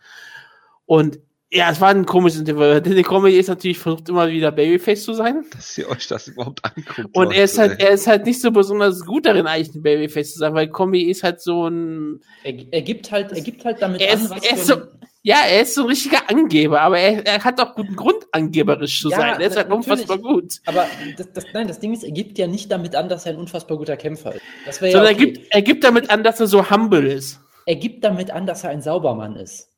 Und 0.85 1.19
ja, 1.51 1.71
es 1.71 1.81
war 1.81 1.89
ein 1.89 2.05
komisches 2.05 2.41
Interview. 2.41 2.79
Danny 2.79 3.01
Comey 3.03 3.31
ist 3.33 3.47
natürlich 3.47 3.79
versucht 3.79 4.07
immer 4.09 4.29
wieder 4.29 4.51
Babyface 4.51 5.03
zu 5.03 5.13
sein. 5.13 5.45
Dass 5.51 5.77
ihr 5.77 5.89
euch 5.89 6.07
das 6.07 6.27
überhaupt 6.27 6.63
anguckt. 6.63 7.15
Und 7.15 7.31
er 7.33 7.43
ist 7.45 7.57
halt, 7.57 7.79
er 7.81 7.89
ist 7.89 8.05
halt 8.07 8.25
nicht 8.25 8.39
so 8.41 8.51
besonders 8.51 9.05
gut 9.05 9.25
darin, 9.25 9.47
eigentlich 9.47 9.73
ein 9.75 9.81
Babyface 9.81 10.33
zu 10.33 10.39
sein, 10.39 10.53
weil 10.53 10.67
Comey 10.69 11.01
ist 11.03 11.23
halt 11.23 11.41
so 11.41 11.67
ein, 11.67 12.19
Er, 12.43 12.53
er, 12.71 12.81
gibt 12.83 13.11
halt, 13.11 13.31
er 13.31 13.41
gibt 13.41 13.65
halt 13.65 13.81
damit 13.81 14.01
Er 14.01 14.13
an, 14.13 14.21
ist- 14.21 14.29
was 14.29 14.45
er 14.45 14.55
ist 14.57 14.67
so- 14.67 14.75
ja, 15.21 15.37
er 15.49 15.61
ist 15.63 15.75
so 15.75 15.81
ein 15.81 15.87
richtiger 15.87 16.29
Angeber, 16.29 16.79
aber 16.79 16.97
er, 16.97 17.25
er 17.25 17.43
hat 17.43 17.59
auch 17.59 17.75
guten 17.75 17.95
Grund, 17.95 18.23
angeberisch 18.31 19.01
zu 19.01 19.09
Ja, 19.09 19.17
sein. 19.17 19.41
Er 19.41 19.47
ist 19.47 19.57
halt 19.57 19.69
unfassbar 19.69 20.17
gut. 20.17 20.53
Aber 20.65 20.85
das, 21.17 21.33
das, 21.33 21.45
nein, 21.53 21.67
das 21.67 21.79
Ding 21.79 21.93
ist, 21.93 22.03
er 22.03 22.11
gibt 22.11 22.37
ja 22.37 22.47
nicht 22.47 22.71
damit 22.71 22.95
an, 22.95 23.09
dass 23.09 23.25
er 23.25 23.33
ein 23.33 23.37
unfassbar 23.37 23.77
guter 23.77 23.97
Kämpfer 23.97 24.35
ist. 24.35 24.41
Das 24.65 24.81
wäre 24.81 24.91
ja 24.93 24.97
Sondern 24.97 25.15
okay. 25.15 25.23
er, 25.25 25.31
gibt, 25.33 25.47
er 25.55 25.61
gibt 25.61 25.83
damit 25.83 26.09
an, 26.09 26.23
dass 26.23 26.39
er 26.39 26.47
so 26.47 26.69
humble 26.71 27.05
ist. 27.11 27.41
er 27.65 27.75
gibt 27.75 28.03
damit 28.05 28.31
an, 28.31 28.45
dass 28.47 28.63
er 28.63 28.69
ein 28.69 28.81
Saubermann 28.81 29.35
ist. 29.35 29.68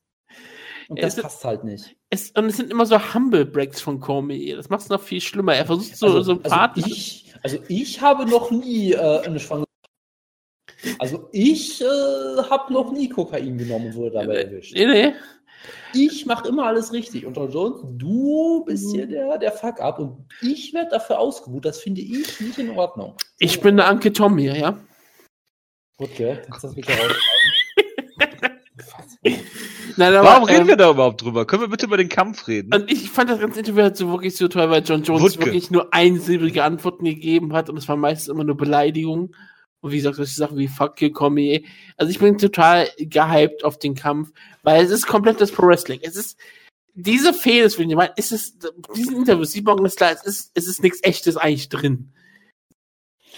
Und 0.92 1.02
das 1.02 1.16
ist- 1.18 1.24
passt 1.24 1.44
halt 1.46 1.64
nicht. 1.64 1.96
Es, 2.10 2.32
und 2.32 2.46
es 2.46 2.58
sind 2.58 2.70
immer 2.72 2.86
so 2.86 3.14
Humble 3.14 3.46
Breaks 3.46 3.80
von 3.82 4.00
Comey. 4.00 4.54
Das 4.56 4.70
macht 4.70 4.82
es 4.82 4.89
noch 4.89 5.02
viel 5.02 5.22
schlimmer. 5.22 5.56
Er 5.56 5.66
versucht 5.66 5.96
so, 5.96 6.08
also, 6.08 6.22
so 6.22 6.32
also, 6.34 6.42
Party. 6.50 6.82
ich, 6.86 7.34
also 7.44 7.58
ich 7.70 8.02
habe 8.02 8.26
noch 8.26 8.52
nie 8.52 8.92
äh, 8.94 9.22
eine 9.22 9.39
Schwangerschaft. 9.39 9.68
Also 11.00 11.30
ich 11.32 11.82
äh, 11.82 11.86
habe 12.50 12.74
noch 12.74 12.92
nie 12.92 13.08
Kokain 13.08 13.58
genommen 13.58 13.88
und 13.88 13.96
wurde 13.96 14.12
dabei 14.20 14.44
erwischt. 14.44 14.74
nee, 14.76 14.86
nee. 14.86 15.14
Ich 15.94 16.26
mache 16.26 16.48
immer 16.48 16.66
alles 16.66 16.92
richtig. 16.92 17.26
Und 17.26 17.36
John 17.38 17.52
Jones, 17.52 17.82
du 17.98 18.64
bist 18.66 18.92
hier 18.92 19.06
der, 19.06 19.38
der 19.38 19.52
Fuck-up 19.52 20.00
und 20.00 20.26
ich 20.42 20.74
werde 20.74 20.89
dafür 20.92 21.20
ausgebucht. 21.20 21.66
Das 21.66 21.80
finde 21.80 22.02
ich 22.02 22.39
nicht 22.39 22.58
in 22.58 22.72
Ordnung. 22.72 23.16
Ich 23.39 23.62
bin 23.62 23.78
der 23.78 23.88
Anke 23.88 24.12
Tom 24.12 24.38
hier, 24.38 24.58
ja. 24.58 24.78
Rutger, 26.00 26.38
kannst 26.38 26.64
du 26.64 26.68
das 26.68 26.76
bitte 26.76 26.92
rausschreiben? 26.94 27.22
Nein, 29.98 30.14
aber, 30.14 30.28
Warum 30.28 30.44
reden 30.46 30.62
ähm, 30.62 30.68
wir 30.68 30.78
da 30.78 30.92
überhaupt 30.92 31.22
drüber? 31.22 31.46
Können 31.46 31.64
wir 31.64 31.70
bitte 31.70 31.86
über 31.86 31.98
den 31.98 32.10
Kampf 32.10 32.48
reden? 32.48 32.74
Und 32.74 32.92
ich 32.92 33.10
fand 33.10 33.30
das 33.30 33.39
ganze 33.39 33.60
Interview 33.60 33.84
halt 33.84 33.98
so 33.98 34.10
wirklich 34.12 34.36
so 34.36 34.48
toll, 34.48 34.70
weil 34.70 34.84
John 34.84 35.04
Jones 35.04 35.22
Wutke. 35.22 35.46
wirklich 35.46 35.72
nur 35.72 35.94
einsilbige 35.94 36.64
Antworten 36.64 37.06
gegeben 37.06 37.54
hat 37.54 37.70
und 37.70 37.78
es 37.78 37.88
war 37.88 37.98
meistens 37.98 38.30
immer 38.30 38.44
nur 38.44 38.58
Beleidigungen. 38.58 39.36
Und 39.82 39.92
wie 39.92 39.98
gesagt, 39.98 40.16
solche 40.16 40.36
Sachen 40.36 40.58
wie 40.58 40.68
Fuck 40.68 41.02
you, 41.02 41.12
Comey. 41.12 41.66
Also 41.98 42.12
ich 42.12 42.20
bin 42.20 42.38
total 42.38 42.88
gehypt 42.98 43.64
auf 43.64 43.80
den 43.80 43.96
Kampf, 43.96 44.32
weil 44.64 44.84
es 44.84 44.92
ist 44.92 45.08
komplettes 45.08 45.52
Pro 45.52 45.66
Wrestling. 45.66 46.00
Es 46.04 46.16
ist 46.16 46.38
diese 46.94 47.34
Fehler, 47.34 47.70
für 47.70 47.84
ich 47.84 47.96
meine, 47.96 48.14
es 48.16 48.32
ist 48.32 48.72
diesen 48.96 49.16
Interviews, 49.16 49.52
sieht 49.52 49.66
man 49.66 49.78
ganz 49.78 49.96
klar, 49.96 50.12
es 50.12 50.24
ist, 50.24 50.52
es 50.54 50.68
ist 50.68 50.84
nichts 50.84 51.00
echtes 51.04 51.38
eigentlich 51.38 51.70
drin. 51.70 52.12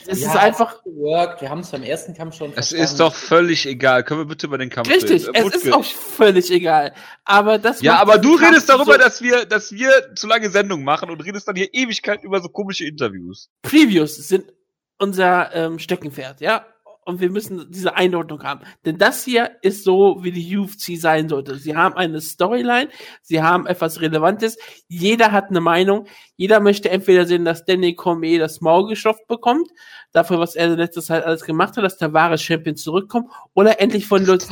Es 0.08 0.20
ist 0.20 0.36
einfach 0.36 0.82
Worked. 0.86 1.42
Wir 1.42 1.50
haben 1.50 1.60
es 1.60 1.72
beim 1.72 1.84
ersten 1.84 2.14
Kampf 2.14 2.36
schon 2.36 2.50
Es 2.50 2.54
verstanden. 2.70 2.84
ist 2.84 3.00
doch 3.00 3.14
völlig 3.16 3.66
egal. 3.66 4.04
Können 4.04 4.22
wir 4.22 4.26
bitte 4.26 4.48
über 4.48 4.58
den 4.58 4.70
Kampf 4.70 4.90
richtig, 4.90 5.28
reden? 5.28 5.36
es 5.36 5.44
Wutke. 5.46 5.58
ist 5.58 5.72
auch 5.74 5.86
völlig 5.86 6.52
egal. 6.52 6.94
Aber 7.24 7.58
das 7.60 7.82
Ja, 7.82 7.98
aber 8.00 8.18
du 8.18 8.36
Kampf 8.38 8.50
redest 8.52 8.70
darüber, 8.70 8.94
so- 8.94 9.00
dass 9.00 9.22
wir, 9.22 9.46
dass 9.46 9.72
wir 9.72 10.14
zu 10.16 10.28
lange 10.28 10.50
Sendung 10.50 10.84
machen 10.84 11.10
und 11.10 11.22
redest 11.24 11.48
dann 11.48 11.56
hier 11.56 11.74
Ewigkeit 11.74 12.24
über 12.24 12.42
so 12.42 12.50
komische 12.50 12.86
Interviews. 12.86 13.50
Previews 13.62 14.16
sind 14.28 14.52
unser 15.00 15.54
ähm, 15.56 15.80
Steckenpferd, 15.80 16.42
ja. 16.42 16.66
Und 17.06 17.20
wir 17.20 17.30
müssen 17.30 17.70
diese 17.70 17.96
Einordnung 17.96 18.44
haben. 18.44 18.62
Denn 18.86 18.98
das 18.98 19.24
hier 19.24 19.52
ist 19.62 19.84
so, 19.84 20.20
wie 20.22 20.32
die 20.32 20.58
UFC 20.58 20.98
sein 20.98 21.30
sollte. 21.30 21.56
Sie 21.56 21.76
haben 21.76 21.96
eine 21.96 22.22
Storyline, 22.22 22.90
sie 23.22 23.42
haben 23.42 23.68
etwas 23.68 24.02
Relevantes, 24.02 24.58
jeder 24.88 25.32
hat 25.32 25.50
eine 25.50 25.62
Meinung, 25.62 26.08
jeder 26.36 26.60
möchte 26.60 26.90
entweder 26.90 27.26
sehen, 27.26 27.46
dass 27.46 27.66
Danny 27.66 27.96
Cormier 27.96 28.40
das 28.40 28.62
Maul 28.62 28.88
gestopft 28.88 29.28
bekommt, 29.28 29.70
dafür, 30.12 30.40
was 30.40 30.56
er 30.56 30.68
in 30.68 30.78
letzter 30.78 31.02
Zeit 31.02 31.26
alles 31.26 31.44
gemacht 31.44 31.76
hat, 31.78 31.84
dass 31.84 31.98
der 31.98 32.14
wahre 32.14 32.38
Champion 32.38 32.76
zurückkommt, 32.76 33.30
oder 33.54 33.80
endlich 33.80 34.08
von 34.08 34.26
Leuten, 34.26 34.48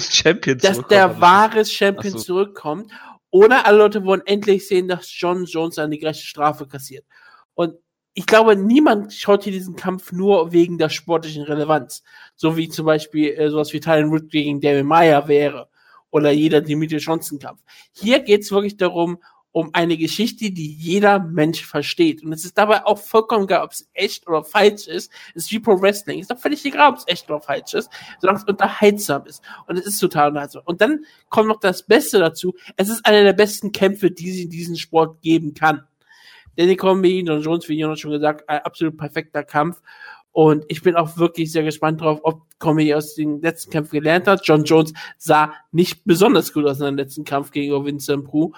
Champion 0.00 0.58
dass 0.58 0.74
zurückkommt. 0.74 0.90
der 0.92 1.20
wahre 1.20 1.64
Champion 1.64 2.12
so. 2.12 2.18
zurückkommt. 2.18 2.92
Oder 3.30 3.66
alle 3.66 3.78
Leute 3.78 4.04
wollen 4.04 4.22
endlich 4.24 4.66
sehen, 4.66 4.88
dass 4.88 5.10
John 5.12 5.44
Jones 5.44 5.74
seine 5.74 5.98
gerechte 5.98 6.26
Strafe 6.26 6.66
kassiert. 6.66 7.04
Ich 8.18 8.26
glaube, 8.26 8.56
niemand 8.56 9.14
schaut 9.14 9.44
hier 9.44 9.52
diesen 9.52 9.76
Kampf 9.76 10.10
nur 10.10 10.50
wegen 10.50 10.76
der 10.76 10.88
sportlichen 10.88 11.44
Relevanz. 11.44 12.02
So 12.34 12.56
wie 12.56 12.68
zum 12.68 12.84
Beispiel 12.84 13.28
äh, 13.28 13.48
sowas 13.48 13.72
wie 13.72 13.78
Tyron 13.78 14.10
Wood 14.10 14.28
gegen 14.28 14.60
David 14.60 14.86
Meyer 14.86 15.28
wäre. 15.28 15.68
Oder 16.10 16.32
jeder 16.32 16.60
Dimitri 16.60 16.96
Johnson 16.96 17.38
Kampf. 17.38 17.60
Hier 17.92 18.18
geht's 18.18 18.50
wirklich 18.50 18.76
darum, 18.76 19.18
um 19.52 19.70
eine 19.72 19.96
Geschichte, 19.96 20.50
die 20.50 20.72
jeder 20.72 21.20
Mensch 21.20 21.64
versteht. 21.64 22.24
Und 22.24 22.32
es 22.32 22.44
ist 22.44 22.58
dabei 22.58 22.84
auch 22.84 22.98
vollkommen 22.98 23.44
egal, 23.44 23.62
ob 23.62 23.70
es 23.70 23.88
echt 23.94 24.26
oder 24.26 24.42
falsch 24.42 24.88
ist. 24.88 25.12
Es 25.36 25.44
ist 25.44 25.52
wie 25.52 25.60
Pro 25.60 25.80
Wrestling. 25.80 26.18
Es 26.18 26.24
ist 26.24 26.32
doch 26.32 26.40
völlig 26.40 26.64
egal, 26.64 26.90
ob 26.90 26.96
es 26.96 27.04
echt 27.06 27.30
oder 27.30 27.40
falsch 27.40 27.74
ist, 27.74 27.88
solange 28.20 28.40
es 28.40 28.44
unterhaltsam 28.46 29.26
ist. 29.26 29.44
Und 29.68 29.78
es 29.78 29.86
ist 29.86 30.00
total 30.00 30.30
unterhaltsam. 30.30 30.62
Und 30.64 30.80
dann 30.80 31.04
kommt 31.28 31.46
noch 31.46 31.60
das 31.60 31.86
Beste 31.86 32.18
dazu. 32.18 32.56
Es 32.76 32.88
ist 32.88 33.06
einer 33.06 33.22
der 33.22 33.32
besten 33.32 33.70
Kämpfe, 33.70 34.10
die 34.10 34.28
es 34.28 34.38
in 34.38 34.50
diesem 34.50 34.74
Sport 34.74 35.22
geben 35.22 35.54
kann. 35.54 35.87
Danny 36.58 36.74
Combi, 36.74 37.22
John 37.24 37.40
Jones, 37.40 37.68
wie 37.68 37.78
Jonas 37.78 38.00
schon 38.00 38.10
gesagt, 38.10 38.48
ein 38.48 38.58
absolut 38.64 38.96
perfekter 38.96 39.44
Kampf. 39.44 39.80
Und 40.32 40.64
ich 40.66 40.82
bin 40.82 40.96
auch 40.96 41.16
wirklich 41.16 41.52
sehr 41.52 41.62
gespannt 41.62 42.00
drauf, 42.00 42.18
ob 42.24 42.42
Comey 42.58 42.92
aus 42.94 43.14
dem 43.14 43.40
letzten 43.40 43.70
Kampf 43.70 43.90
gelernt 43.90 44.26
hat. 44.26 44.40
John 44.44 44.64
Jones 44.64 44.92
sah 45.18 45.54
nicht 45.70 46.04
besonders 46.04 46.52
gut 46.52 46.64
aus 46.64 46.78
in 46.78 46.80
seinem 46.80 46.96
letzten 46.96 47.24
Kampf 47.24 47.52
gegen 47.52 47.84
Vincent 47.84 48.24
Prue. 48.24 48.50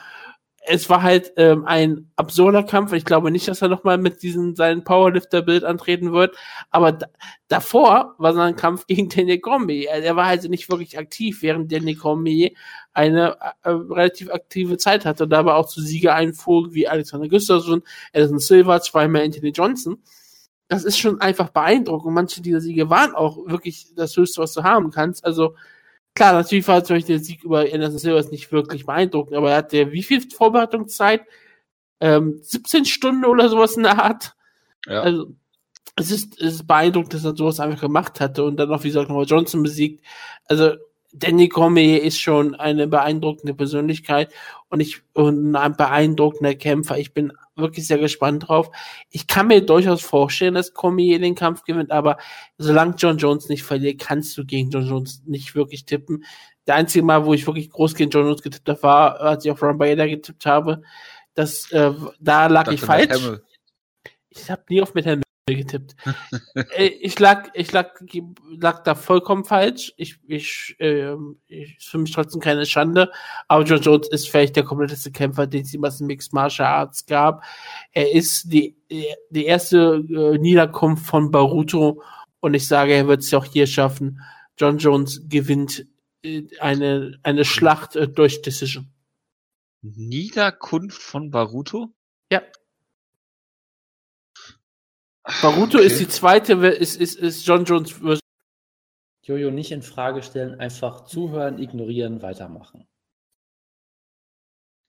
Es 0.62 0.90
war 0.90 1.02
halt 1.02 1.32
ähm, 1.36 1.64
ein 1.64 2.10
absurder 2.16 2.62
Kampf. 2.62 2.92
Ich 2.92 3.06
glaube 3.06 3.30
nicht, 3.30 3.48
dass 3.48 3.62
er 3.62 3.68
nochmal 3.68 3.96
mit 3.96 4.22
diesem 4.22 4.54
seinem 4.54 4.84
Powerlifter-Bild 4.84 5.64
antreten 5.64 6.12
wird. 6.12 6.36
Aber 6.70 6.92
da, 6.92 7.06
davor 7.48 8.14
war 8.18 8.34
sein 8.34 8.56
Kampf 8.56 8.86
gegen 8.86 9.08
Danny 9.14 9.40
Combi. 9.40 9.86
Er, 9.86 10.16
war 10.16 10.26
also 10.26 10.48
nicht 10.48 10.68
wirklich 10.70 10.98
aktiv, 10.98 11.42
während 11.42 11.72
Danny 11.72 11.94
Combi 11.94 12.56
eine 12.92 13.36
äh, 13.62 13.70
relativ 13.70 14.30
aktive 14.30 14.76
Zeit 14.76 15.06
hatte 15.06 15.24
und 15.24 15.30
dabei 15.30 15.54
auch 15.54 15.66
zu 15.66 15.80
Sieger 15.80 16.14
einfuhr, 16.14 16.74
wie 16.74 16.86
Alexander 16.88 17.28
Gustafsson, 17.28 17.82
Edison 18.12 18.38
Silva, 18.38 18.80
zweimal 18.82 19.22
Anthony 19.22 19.50
Johnson. 19.50 20.02
Das 20.68 20.84
ist 20.84 20.98
schon 20.98 21.20
einfach 21.20 21.48
beeindruckend. 21.48 22.14
Manche 22.14 22.42
dieser 22.42 22.60
Siege 22.60 22.90
waren 22.90 23.14
auch 23.14 23.38
wirklich 23.48 23.94
das 23.96 24.16
Höchste, 24.16 24.42
was 24.42 24.52
du 24.52 24.62
haben 24.62 24.90
kannst. 24.90 25.24
Also, 25.24 25.56
klar, 26.14 26.32
natürlich 26.32 26.66
war 26.68 26.84
zum 26.84 26.96
Beispiel 26.96 27.16
der 27.16 27.24
Sieg 27.24 27.44
über 27.44 27.60
Anderson 27.60 27.98
Silva 27.98 28.22
nicht 28.30 28.52
wirklich 28.52 28.86
beeindruckend, 28.86 29.36
aber 29.36 29.50
er 29.50 29.58
hatte 29.58 29.92
wie 29.92 30.02
viel 30.02 30.22
Vorbereitungszeit? 30.30 31.22
Ähm, 32.00 32.38
17 32.42 32.86
Stunden 32.86 33.24
oder 33.24 33.48
sowas 33.48 33.76
in 33.76 33.82
der 33.82 34.02
Art. 34.02 34.34
Ja. 34.86 35.02
Also, 35.02 35.34
es 35.96 36.10
ist, 36.10 36.40
es 36.40 36.54
ist 36.54 36.66
beeindruckend, 36.66 37.12
dass 37.14 37.24
er 37.24 37.36
sowas 37.36 37.60
einfach 37.60 37.80
gemacht 37.80 38.20
hatte 38.20 38.44
und 38.44 38.56
dann 38.56 38.70
noch, 38.70 38.82
wie 38.84 38.88
gesagt, 38.88 39.08
nochmal 39.08 39.26
Johnson 39.26 39.62
besiegt. 39.62 40.04
Also, 40.46 40.72
Danny 41.12 41.48
Cormier 41.48 42.02
ist 42.02 42.20
schon 42.20 42.54
eine 42.54 42.86
beeindruckende 42.86 43.54
Persönlichkeit 43.54 44.32
und 44.68 44.80
ich 44.80 45.02
und 45.12 45.54
ein 45.56 45.76
beeindruckender 45.76 46.54
Kämpfer. 46.54 46.98
Ich 46.98 47.12
bin 47.12 47.32
wirklich 47.60 47.86
sehr 47.86 47.98
gespannt 47.98 48.48
drauf. 48.48 48.70
Ich 49.10 49.26
kann 49.26 49.48
mir 49.48 49.64
durchaus 49.64 50.02
vorstellen, 50.02 50.54
dass 50.54 50.74
Cormier 50.74 51.18
den 51.18 51.34
Kampf 51.34 51.64
gewinnt, 51.64 51.90
aber 51.90 52.18
solange 52.58 52.94
John 52.96 53.18
Jones 53.18 53.48
nicht 53.48 53.62
verliert, 53.62 54.00
kannst 54.00 54.36
du 54.36 54.44
gegen 54.44 54.70
John 54.70 54.86
Jones 54.86 55.22
nicht 55.26 55.54
wirklich 55.54 55.84
tippen. 55.84 56.24
Der 56.66 56.74
einzige 56.74 57.04
Mal, 57.04 57.24
wo 57.24 57.34
ich 57.34 57.46
wirklich 57.46 57.70
groß 57.70 57.94
gegen 57.94 58.10
John 58.10 58.26
Jones 58.26 58.42
getippt 58.42 58.68
habe, 58.68 58.82
war, 58.82 59.20
als 59.20 59.44
ich 59.44 59.50
auf 59.50 59.62
Ron 59.62 59.78
Bader 59.78 60.08
getippt 60.08 60.46
habe. 60.46 60.82
Das, 61.34 61.70
äh, 61.72 61.92
da 62.20 62.46
lag 62.46 62.70
ich, 62.70 62.86
Matt 62.86 63.08
falsch. 63.08 63.40
Ich 64.28 64.50
habe 64.50 64.62
nie 64.68 64.80
auf 64.80 64.94
Metal 64.94 65.20
getippt. 65.54 65.96
Äh, 66.76 66.86
ich 66.86 67.18
lag, 67.18 67.48
ich 67.54 67.72
lag, 67.72 67.90
lag 68.50 68.82
da 68.82 68.94
vollkommen 68.94 69.44
falsch. 69.44 69.92
Ich, 69.96 70.18
ich, 70.26 70.76
ähm, 70.78 71.38
ich 71.46 71.76
ist 71.78 71.88
für 71.88 71.98
mich 71.98 72.12
trotzdem 72.12 72.40
keine 72.40 72.66
Schande. 72.66 73.10
Aber 73.48 73.64
John 73.64 73.80
Jones 73.80 74.08
ist 74.08 74.28
vielleicht 74.28 74.56
der 74.56 74.64
kompletteste 74.64 75.10
Kämpfer, 75.10 75.46
den 75.46 75.62
es 75.62 75.72
jemals 75.72 76.00
in 76.00 76.06
Mixed 76.06 76.32
Martial 76.32 76.68
Arts 76.68 77.06
gab. 77.06 77.44
Er 77.92 78.12
ist 78.12 78.52
die, 78.52 78.76
die 78.90 79.44
erste 79.44 80.04
äh, 80.08 80.38
Niederkunft 80.38 81.06
von 81.06 81.30
Baruto 81.30 82.02
und 82.40 82.54
ich 82.54 82.66
sage, 82.66 82.94
er 82.94 83.06
wird 83.06 83.20
es 83.20 83.32
auch 83.34 83.44
hier 83.44 83.66
schaffen. 83.66 84.20
John 84.58 84.78
Jones 84.78 85.22
gewinnt 85.28 85.86
äh, 86.22 86.42
eine, 86.58 87.18
eine 87.22 87.44
Schlacht 87.44 87.96
äh, 87.96 88.08
durch 88.08 88.42
Decision. 88.42 88.90
Niederkunft 89.82 91.00
von 91.00 91.30
Baruto? 91.30 91.94
Ja. 92.32 92.42
Baruto 95.42 95.78
Okay. 95.78 95.86
ist 95.86 96.00
die 96.00 96.08
zweite, 96.08 96.52
ist, 96.54 96.96
ist, 96.96 97.16
ist 97.16 97.46
John 97.46 97.64
Jones 97.64 97.92
Version. 97.92 98.20
Jojo 99.22 99.50
nicht 99.50 99.70
in 99.70 99.82
Frage 99.82 100.22
stellen, 100.22 100.58
einfach 100.58 101.04
zuhören, 101.04 101.58
ignorieren, 101.58 102.22
weitermachen. 102.22 102.86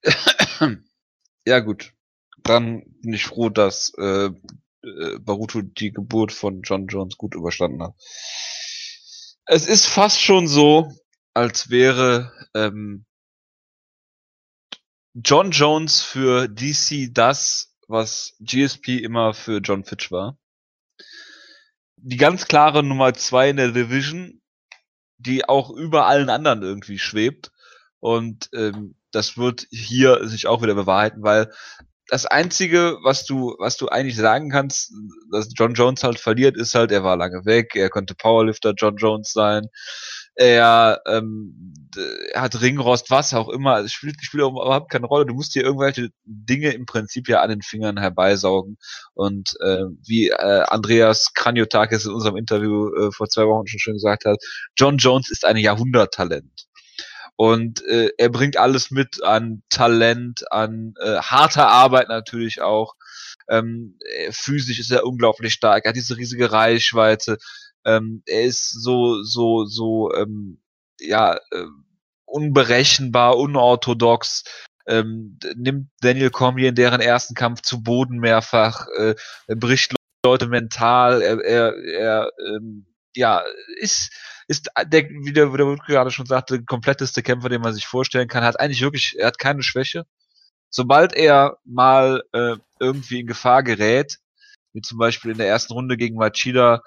Ja, 1.45 1.59
gut. 1.59 1.93
dann 2.43 2.83
bin 3.01 3.13
ich 3.13 3.25
froh, 3.25 3.49
dass 3.49 3.93
äh, 3.97 4.29
äh, 4.83 5.19
Baruto 5.19 5.61
die 5.61 5.91
Geburt 5.91 6.31
von 6.31 6.61
John 6.61 6.87
Jones 6.87 7.17
gut 7.17 7.35
überstanden 7.35 7.81
hat. 7.83 7.95
Es 9.45 9.67
ist 9.67 9.87
fast 9.87 10.21
schon 10.21 10.47
so, 10.47 10.91
als 11.33 11.69
wäre 11.69 12.31
ähm, 12.53 13.05
John 15.15 15.51
Jones 15.51 16.01
für 16.01 16.47
DC 16.47 17.09
das, 17.13 17.70
was 17.91 18.35
GSP 18.39 19.03
immer 19.03 19.33
für 19.33 19.59
John 19.59 19.83
Fitch 19.83 20.11
war. 20.11 20.37
Die 21.97 22.17
ganz 22.17 22.47
klare 22.47 22.83
Nummer 22.83 23.13
zwei 23.13 23.49
in 23.49 23.57
der 23.57 23.71
Division, 23.71 24.41
die 25.17 25.47
auch 25.47 25.69
über 25.69 26.07
allen 26.07 26.29
anderen 26.29 26.63
irgendwie 26.63 26.97
schwebt. 26.97 27.51
Und 27.99 28.49
ähm, 28.53 28.95
das 29.11 29.37
wird 29.37 29.67
hier 29.69 30.27
sich 30.27 30.47
auch 30.47 30.63
wieder 30.63 30.73
bewahrheiten, 30.73 31.21
weil 31.21 31.51
das 32.07 32.25
einzige, 32.25 32.97
was 33.03 33.25
du, 33.25 33.55
was 33.59 33.77
du 33.77 33.87
eigentlich 33.87 34.17
sagen 34.17 34.49
kannst, 34.49 34.91
dass 35.31 35.49
John 35.55 35.75
Jones 35.75 36.03
halt 36.03 36.19
verliert, 36.19 36.57
ist 36.57 36.75
halt, 36.75 36.91
er 36.91 37.03
war 37.03 37.15
lange 37.15 37.45
weg, 37.45 37.75
er 37.75 37.89
konnte 37.89 38.15
Powerlifter 38.15 38.73
John 38.75 38.97
Jones 38.97 39.31
sein, 39.31 39.67
er, 40.35 41.01
ähm, 41.07 41.73
hat 42.35 42.61
Ringrost, 42.61 43.09
was 43.09 43.33
auch 43.33 43.49
immer, 43.49 43.79
es 43.79 43.91
spielt, 43.91 44.15
spielt 44.21 44.43
überhaupt 44.43 44.91
keine 44.91 45.07
Rolle. 45.07 45.25
Du 45.25 45.33
musst 45.33 45.55
dir 45.55 45.63
irgendwelche 45.63 46.09
Dinge 46.25 46.71
im 46.71 46.85
Prinzip 46.85 47.27
ja 47.27 47.41
an 47.41 47.49
den 47.49 47.61
Fingern 47.61 47.99
herbeisaugen. 47.99 48.77
Und 49.13 49.55
äh, 49.61 49.83
wie 50.05 50.29
äh, 50.29 50.63
Andreas 50.67 51.33
Kranjotakis 51.33 52.05
in 52.05 52.13
unserem 52.13 52.37
Interview 52.37 52.93
äh, 52.95 53.11
vor 53.11 53.27
zwei 53.27 53.45
Wochen 53.45 53.67
schon 53.67 53.79
schön 53.79 53.93
gesagt 53.95 54.25
hat, 54.25 54.37
John 54.77 54.97
Jones 54.97 55.29
ist 55.29 55.45
ein 55.45 55.57
Jahrhunderttalent. 55.57 56.67
Und 57.35 57.83
äh, 57.87 58.11
er 58.17 58.29
bringt 58.29 58.57
alles 58.57 58.91
mit 58.91 59.23
an 59.23 59.63
Talent, 59.69 60.43
an 60.51 60.93
äh, 61.01 61.17
harter 61.17 61.67
Arbeit 61.67 62.07
natürlich 62.07 62.61
auch. 62.61 62.93
Ähm, 63.49 63.97
physisch 64.29 64.79
ist 64.79 64.91
er 64.91 65.05
unglaublich 65.05 65.53
stark. 65.53 65.85
Er 65.85 65.89
hat 65.89 65.95
diese 65.95 66.17
riesige 66.17 66.51
Reichweite. 66.51 67.37
Ähm, 67.85 68.23
er 68.25 68.43
ist 68.43 68.83
so, 68.83 69.23
so, 69.23 69.65
so, 69.65 70.13
ähm, 70.13 70.61
ja, 70.99 71.35
äh, 71.35 71.65
unberechenbar, 72.25 73.37
unorthodox. 73.37 74.43
Ähm, 74.87 75.37
nimmt 75.55 75.89
Daniel 76.01 76.31
Cormier 76.31 76.69
in 76.69 76.75
deren 76.75 77.01
ersten 77.01 77.35
Kampf 77.35 77.61
zu 77.61 77.83
Boden 77.83 78.17
mehrfach, 78.17 78.87
äh, 78.97 79.15
bricht 79.55 79.95
Leute 80.25 80.47
mental, 80.47 81.21
er, 81.21 81.39
er, 81.43 81.75
er 81.83 82.31
ähm, 82.55 82.85
ja, 83.15 83.43
ist 83.79 84.11
ist 84.51 84.69
der, 84.85 85.09
wie 85.09 85.31
der, 85.31 85.53
wie 85.53 85.57
der 85.57 85.75
gerade 85.87 86.11
schon 86.11 86.25
sagte, 86.25 86.63
kompletteste 86.65 87.23
Kämpfer, 87.23 87.47
den 87.47 87.61
man 87.61 87.73
sich 87.73 87.87
vorstellen 87.87 88.27
kann. 88.27 88.43
Hat 88.43 88.59
eigentlich 88.59 88.81
wirklich, 88.81 89.15
er 89.17 89.27
hat 89.27 89.39
keine 89.39 89.63
Schwäche. 89.63 90.05
Sobald 90.69 91.13
er 91.13 91.57
mal 91.63 92.23
äh, 92.33 92.57
irgendwie 92.79 93.21
in 93.21 93.27
Gefahr 93.27 93.63
gerät, 93.63 94.17
wie 94.73 94.81
zum 94.81 94.97
Beispiel 94.97 95.31
in 95.31 95.37
der 95.37 95.47
ersten 95.47 95.73
Runde 95.73 95.95
gegen 95.95 96.17
Machida, 96.17 96.81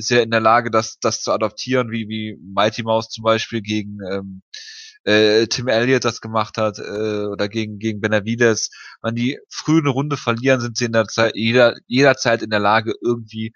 ist 0.00 0.10
er 0.10 0.22
in 0.22 0.30
der 0.30 0.40
Lage, 0.40 0.70
das, 0.70 0.98
das 0.98 1.22
zu 1.22 1.32
adoptieren, 1.32 1.90
wie, 1.90 2.08
wie 2.08 2.38
Mighty 2.42 2.82
Mouse 2.82 3.08
zum 3.08 3.24
Beispiel 3.24 3.60
gegen 3.62 3.98
ähm, 4.10 4.42
äh, 5.04 5.46
Tim 5.46 5.68
Elliott 5.68 6.04
das 6.04 6.20
gemacht 6.20 6.56
hat, 6.58 6.78
äh, 6.78 7.26
oder 7.26 7.48
gegen, 7.48 7.78
gegen 7.78 8.00
Benavides. 8.00 8.70
Wenn 9.02 9.14
die 9.14 9.38
früh 9.48 9.78
eine 9.78 9.90
Runde 9.90 10.16
verlieren, 10.16 10.60
sind 10.60 10.76
sie 10.76 10.86
in 10.86 10.92
der 10.92 11.06
Zeit, 11.06 11.32
jeder, 11.36 11.76
jederzeit 11.86 12.42
in 12.42 12.50
der 12.50 12.60
Lage, 12.60 12.94
irgendwie 13.02 13.52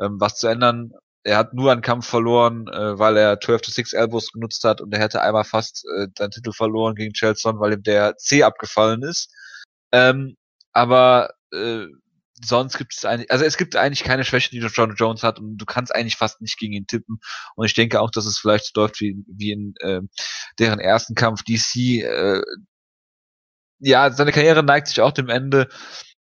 ähm, 0.00 0.16
was 0.20 0.38
zu 0.38 0.46
ändern 0.48 0.92
er 1.24 1.36
hat 1.36 1.52
nur 1.52 1.72
einen 1.72 1.82
Kampf 1.82 2.06
verloren, 2.06 2.68
äh, 2.68 2.98
weil 2.98 3.16
er 3.16 3.40
12 3.40 3.62
to 3.62 3.70
6 3.70 3.92
Elbows 3.92 4.32
genutzt 4.32 4.64
hat 4.64 4.80
und 4.80 4.92
er 4.94 5.00
hätte 5.00 5.20
einmal 5.20 5.44
fast 5.44 5.84
äh, 5.96 6.06
seinen 6.16 6.30
Titel 6.30 6.52
verloren 6.52 6.94
gegen 6.94 7.12
Chelson, 7.12 7.60
weil 7.60 7.74
ihm 7.74 7.82
der 7.82 8.16
C 8.16 8.42
abgefallen 8.42 9.02
ist. 9.02 9.30
Ähm, 9.92 10.36
aber 10.72 11.30
äh, 11.52 11.86
sonst 12.44 12.78
gibt 12.78 12.94
es 12.96 13.04
eigentlich, 13.04 13.30
also 13.30 13.44
es 13.44 13.56
gibt 13.56 13.76
eigentlich 13.76 14.04
keine 14.04 14.24
Schwäche, 14.24 14.50
die 14.50 14.58
John 14.58 14.94
Jones 14.96 15.22
hat 15.22 15.38
und 15.38 15.58
du 15.58 15.64
kannst 15.64 15.94
eigentlich 15.94 16.16
fast 16.16 16.40
nicht 16.40 16.58
gegen 16.58 16.72
ihn 16.72 16.86
tippen. 16.86 17.20
Und 17.56 17.66
ich 17.66 17.74
denke 17.74 18.00
auch, 18.00 18.10
dass 18.10 18.26
es 18.26 18.38
vielleicht 18.38 18.66
so 18.66 18.80
läuft 18.80 19.00
wie, 19.00 19.16
wie 19.26 19.52
in 19.52 19.74
äh, 19.80 20.00
deren 20.58 20.80
ersten 20.80 21.14
Kampf 21.14 21.42
DC. 21.42 22.02
Äh, 22.02 22.42
ja, 23.80 24.10
seine 24.10 24.32
Karriere 24.32 24.62
neigt 24.62 24.88
sich 24.88 25.00
auch 25.00 25.12
dem 25.12 25.28
Ende. 25.28 25.68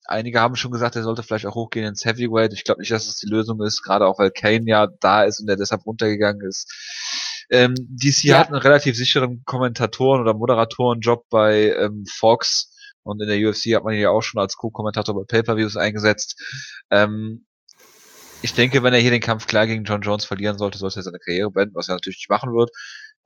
Einige 0.05 0.39
haben 0.39 0.55
schon 0.55 0.71
gesagt, 0.71 0.95
er 0.95 1.03
sollte 1.03 1.23
vielleicht 1.23 1.45
auch 1.45 1.55
hochgehen 1.55 1.85
ins 1.85 2.05
Heavyweight. 2.05 2.53
Ich 2.53 2.63
glaube 2.63 2.79
nicht, 2.79 2.91
dass 2.91 3.07
das 3.07 3.17
die 3.17 3.27
Lösung 3.27 3.61
ist, 3.61 3.81
gerade 3.83 4.05
auch 4.05 4.19
weil 4.19 4.31
Kane 4.31 4.63
ja 4.65 4.87
da 5.01 5.23
ist 5.23 5.41
und 5.41 5.49
er 5.49 5.57
deshalb 5.57 5.85
runtergegangen 5.85 6.47
ist. 6.47 6.71
Ähm, 7.49 7.75
DC 7.75 8.23
ja. 8.23 8.39
hat 8.39 8.47
einen 8.47 8.61
relativ 8.61 8.95
sicheren 8.95 9.43
Kommentatoren- 9.45 10.21
oder 10.21 10.33
Moderatorenjob 10.33 11.25
bei 11.29 11.73
ähm, 11.73 12.05
Fox 12.09 12.73
und 13.07 13.21
in 13.21 13.27
der 13.27 13.37
UFC 13.37 13.75
hat 13.75 13.83
man 13.83 13.93
ihn 13.93 14.01
ja 14.01 14.09
auch 14.09 14.21
schon 14.21 14.41
als 14.41 14.55
Co-Kommentator 14.55 15.15
bei 15.15 15.23
Pay-Per-Views 15.27 15.77
eingesetzt. 15.77 16.41
Ähm, 16.91 17.45
ich 18.41 18.53
denke, 18.53 18.83
wenn 18.83 18.93
er 18.93 18.99
hier 18.99 19.11
den 19.11 19.21
Kampf 19.21 19.47
klar 19.47 19.65
gegen 19.65 19.83
John 19.83 20.01
Jones 20.01 20.25
verlieren 20.25 20.57
sollte, 20.57 20.77
sollte 20.77 20.99
er 20.99 21.03
seine 21.03 21.19
Karriere 21.19 21.51
beenden, 21.51 21.75
was 21.75 21.89
er 21.89 21.95
natürlich 21.95 22.19
nicht 22.19 22.29
machen 22.29 22.53
wird. 22.53 22.69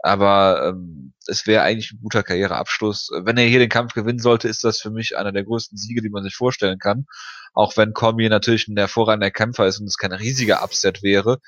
Aber 0.03 0.69
ähm, 0.69 1.13
es 1.27 1.45
wäre 1.45 1.63
eigentlich 1.63 1.91
ein 1.91 1.99
guter 2.01 2.23
Karriereabschluss. 2.23 3.11
Wenn 3.23 3.37
er 3.37 3.45
hier 3.45 3.59
den 3.59 3.69
Kampf 3.69 3.93
gewinnen 3.93 4.19
sollte, 4.19 4.47
ist 4.47 4.63
das 4.63 4.79
für 4.79 4.89
mich 4.89 5.17
einer 5.17 5.31
der 5.31 5.43
größten 5.43 5.77
Siege, 5.77 6.01
die 6.01 6.09
man 6.09 6.23
sich 6.23 6.35
vorstellen 6.35 6.79
kann. 6.79 7.05
Auch 7.53 7.77
wenn 7.77 7.93
Cormier 7.93 8.29
natürlich 8.29 8.67
ein 8.67 8.77
hervorragender 8.77 9.29
Kämpfer 9.29 9.67
ist 9.67 9.79
und 9.79 9.87
es 9.87 9.97
kein 9.97 10.13
riesiger 10.13 10.63
Upset 10.63 11.03
wäre, 11.03 11.39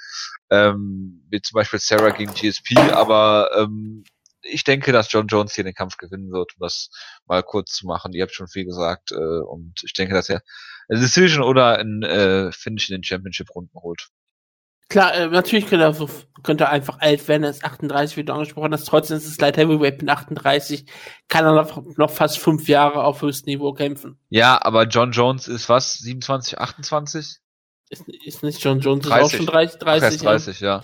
ähm, 0.51 1.25
wie 1.29 1.41
zum 1.41 1.55
Beispiel 1.55 1.79
Sarah 1.79 2.09
gegen 2.11 2.33
GSP. 2.33 2.77
Aber 2.91 3.49
ähm, 3.57 4.03
ich 4.43 4.63
denke, 4.63 4.91
dass 4.91 5.11
John 5.11 5.27
Jones 5.27 5.55
hier 5.55 5.63
den 5.63 5.73
Kampf 5.73 5.97
gewinnen 5.97 6.31
wird, 6.31 6.53
um 6.55 6.59
das 6.59 6.89
mal 7.25 7.43
kurz 7.43 7.73
zu 7.73 7.87
machen. 7.87 8.13
Ihr 8.13 8.23
habt 8.23 8.33
schon 8.33 8.47
viel 8.47 8.65
gesagt 8.65 9.11
äh, 9.11 9.15
und 9.15 9.81
ich 9.83 9.93
denke, 9.93 10.13
dass 10.13 10.29
er 10.29 10.41
eine 10.89 10.99
Decision 10.99 11.43
oder 11.43 11.79
ein 11.79 12.03
äh, 12.03 12.51
Finish 12.51 12.89
in 12.89 12.97
den 12.97 13.03
Championship-Runden 13.03 13.79
holt. 13.81 14.09
Klar, 14.89 15.13
äh, 15.15 15.27
natürlich 15.27 15.67
könnte 15.67 15.85
er, 15.85 15.93
so, 15.93 16.09
könnte 16.43 16.65
er 16.65 16.69
einfach 16.69 16.99
alt 16.99 17.27
werden, 17.27 17.43
er 17.43 17.49
ist 17.49 17.63
38, 17.63 18.17
wie 18.17 18.23
du 18.23 18.33
angesprochen 18.33 18.73
hast. 18.73 18.85
Trotzdem 18.85 19.17
ist 19.17 19.25
es 19.25 19.39
Light 19.39 19.57
Heavyweight 19.57 20.01
mit 20.01 20.09
38, 20.09 20.85
kann 21.29 21.45
er 21.45 21.53
noch, 21.53 21.81
noch 21.97 22.11
fast 22.11 22.37
fünf 22.37 22.67
Jahre 22.67 23.03
auf 23.03 23.21
höchstem 23.21 23.53
Niveau 23.53 23.73
kämpfen. 23.73 24.19
Ja, 24.29 24.59
aber 24.61 24.83
John 24.83 25.11
Jones 25.11 25.47
ist 25.47 25.69
was? 25.69 25.93
27, 25.93 26.59
28? 26.59 27.37
Ist, 27.89 28.07
ist 28.07 28.43
nicht 28.43 28.63
John 28.63 28.81
Jones 28.81 29.05
30. 29.05 29.25
ist 29.25 29.33
auch 29.33 29.37
schon 29.37 29.45
30, 29.47 29.79
30, 29.79 30.19
Ach, 30.19 30.23
30 30.23 30.59
ja. 30.59 30.67
ja. 30.67 30.83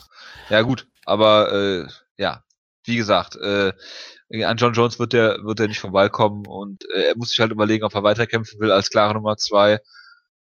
Ja, 0.50 0.62
gut, 0.62 0.88
aber 1.06 1.54
äh, 1.54 1.88
ja, 2.18 2.44
wie 2.90 2.98
gesagt, 2.98 3.36
äh, 3.38 3.72
an 4.44 4.58
John 4.58 4.74
Jones 4.74 5.00
wird 5.00 5.14
der 5.14 5.38
wird 5.44 5.60
er 5.60 5.68
nicht 5.68 5.80
vorbeikommen 5.80 6.46
und 6.46 6.84
äh, 6.94 7.10
er 7.10 7.18
muss 7.18 7.30
sich 7.30 7.40
halt 7.40 7.52
überlegen, 7.52 7.86
ob 7.86 7.96
er 7.96 8.04
weiterkämpfen 8.04 8.60
will 8.60 8.72
als 8.72 8.90
klare 8.90 9.14
Nummer 9.14 9.38
zwei 9.38 9.80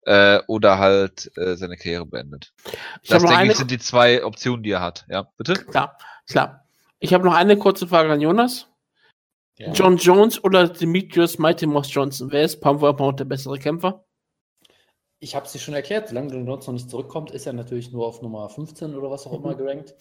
äh, 0.03 0.39
oder 0.47 0.79
halt 0.79 1.31
äh, 1.37 1.55
seine 1.55 1.75
Karriere 1.75 2.05
beendet. 2.05 2.53
Ich 3.03 3.09
das 3.09 3.23
denke 3.23 3.51
ich 3.51 3.57
sind 3.57 3.71
die 3.71 3.79
zwei 3.79 4.23
Optionen, 4.23 4.63
die 4.63 4.71
er 4.71 4.81
hat. 4.81 5.05
Ja, 5.09 5.27
bitte? 5.37 5.53
Klar, 5.53 5.97
klar. 6.27 6.65
Ich 6.99 7.13
habe 7.13 7.25
noch 7.25 7.33
eine 7.33 7.57
kurze 7.57 7.87
Frage 7.87 8.11
an 8.11 8.21
Jonas. 8.21 8.67
Ja. 9.57 9.71
John 9.71 9.97
Jones 9.97 10.43
oder 10.43 10.69
Demetrius 10.69 11.39
Mighty 11.39 11.65
Moss 11.65 11.93
Johnson? 11.93 12.31
Wer 12.31 12.43
ist 12.43 12.61
Pound 12.61 12.79
for 12.79 12.95
Pound 12.95 13.19
der 13.19 13.25
bessere 13.25 13.57
Kämpfer? 13.57 14.05
Ich 15.19 15.35
habe 15.35 15.47
es 15.47 15.51
dir 15.51 15.59
schon 15.59 15.73
erklärt, 15.73 16.09
solange 16.09 16.31
John 16.31 16.45
Jones 16.45 16.67
noch 16.67 16.73
nicht 16.73 16.89
zurückkommt, 16.89 17.31
ist 17.31 17.47
er 17.47 17.53
natürlich 17.53 17.91
nur 17.91 18.05
auf 18.05 18.21
Nummer 18.21 18.49
15 18.49 18.95
oder 18.95 19.09
was 19.09 19.25
auch 19.25 19.33
immer 19.33 19.53
mhm. 19.53 19.57
gerankt. 19.57 19.95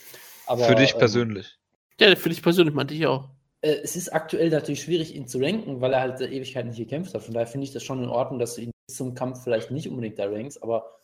Aber, 0.47 0.65
für 0.65 0.75
dich 0.75 0.93
ähm, 0.93 0.99
persönlich. 0.99 1.59
Ja, 2.01 2.15
für 2.15 2.29
dich 2.29 2.43
persönlich 2.43 2.75
meinte 2.75 2.95
ich 2.95 3.07
auch. 3.07 3.31
Äh, 3.63 3.81
es 3.83 3.97
ist 3.97 4.13
aktuell 4.13 4.51
natürlich 4.51 4.83
schwierig, 4.83 5.15
ihn 5.15 5.27
zu 5.27 5.39
ranken, 5.39 5.81
weil 5.81 5.93
er 5.93 6.01
halt 6.01 6.21
Ewigkeiten 6.21 6.69
nicht 6.69 6.79
gekämpft 6.79 7.15
hat. 7.15 7.23
Von 7.23 7.35
daher 7.35 7.47
finde 7.47 7.67
ich 7.67 7.73
das 7.73 7.83
schon 7.83 8.03
in 8.03 8.09
Ordnung, 8.09 8.39
dass 8.39 8.55
du 8.55 8.63
ihn 8.63 8.71
bis 8.87 8.97
zum 8.97 9.15
Kampf 9.15 9.43
vielleicht 9.43 9.71
nicht 9.71 9.89
unbedingt 9.89 10.19
da 10.19 10.27
rankst, 10.27 10.63
aber 10.63 11.01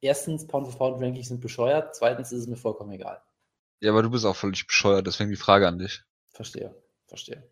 erstens, 0.00 0.46
Pound 0.46 0.68
for 0.68 0.78
Pound 0.78 1.02
Rankings 1.02 1.28
sind 1.28 1.40
bescheuert, 1.40 1.94
zweitens 1.94 2.32
ist 2.32 2.40
es 2.40 2.46
mir 2.46 2.56
vollkommen 2.56 2.92
egal. 2.92 3.20
Ja, 3.80 3.90
aber 3.90 4.02
du 4.02 4.10
bist 4.10 4.24
auch 4.24 4.36
völlig 4.36 4.66
bescheuert, 4.66 5.06
deswegen 5.06 5.30
die 5.30 5.36
Frage 5.36 5.68
an 5.68 5.78
dich. 5.78 6.02
Verstehe, 6.32 6.74
verstehe. 7.06 7.48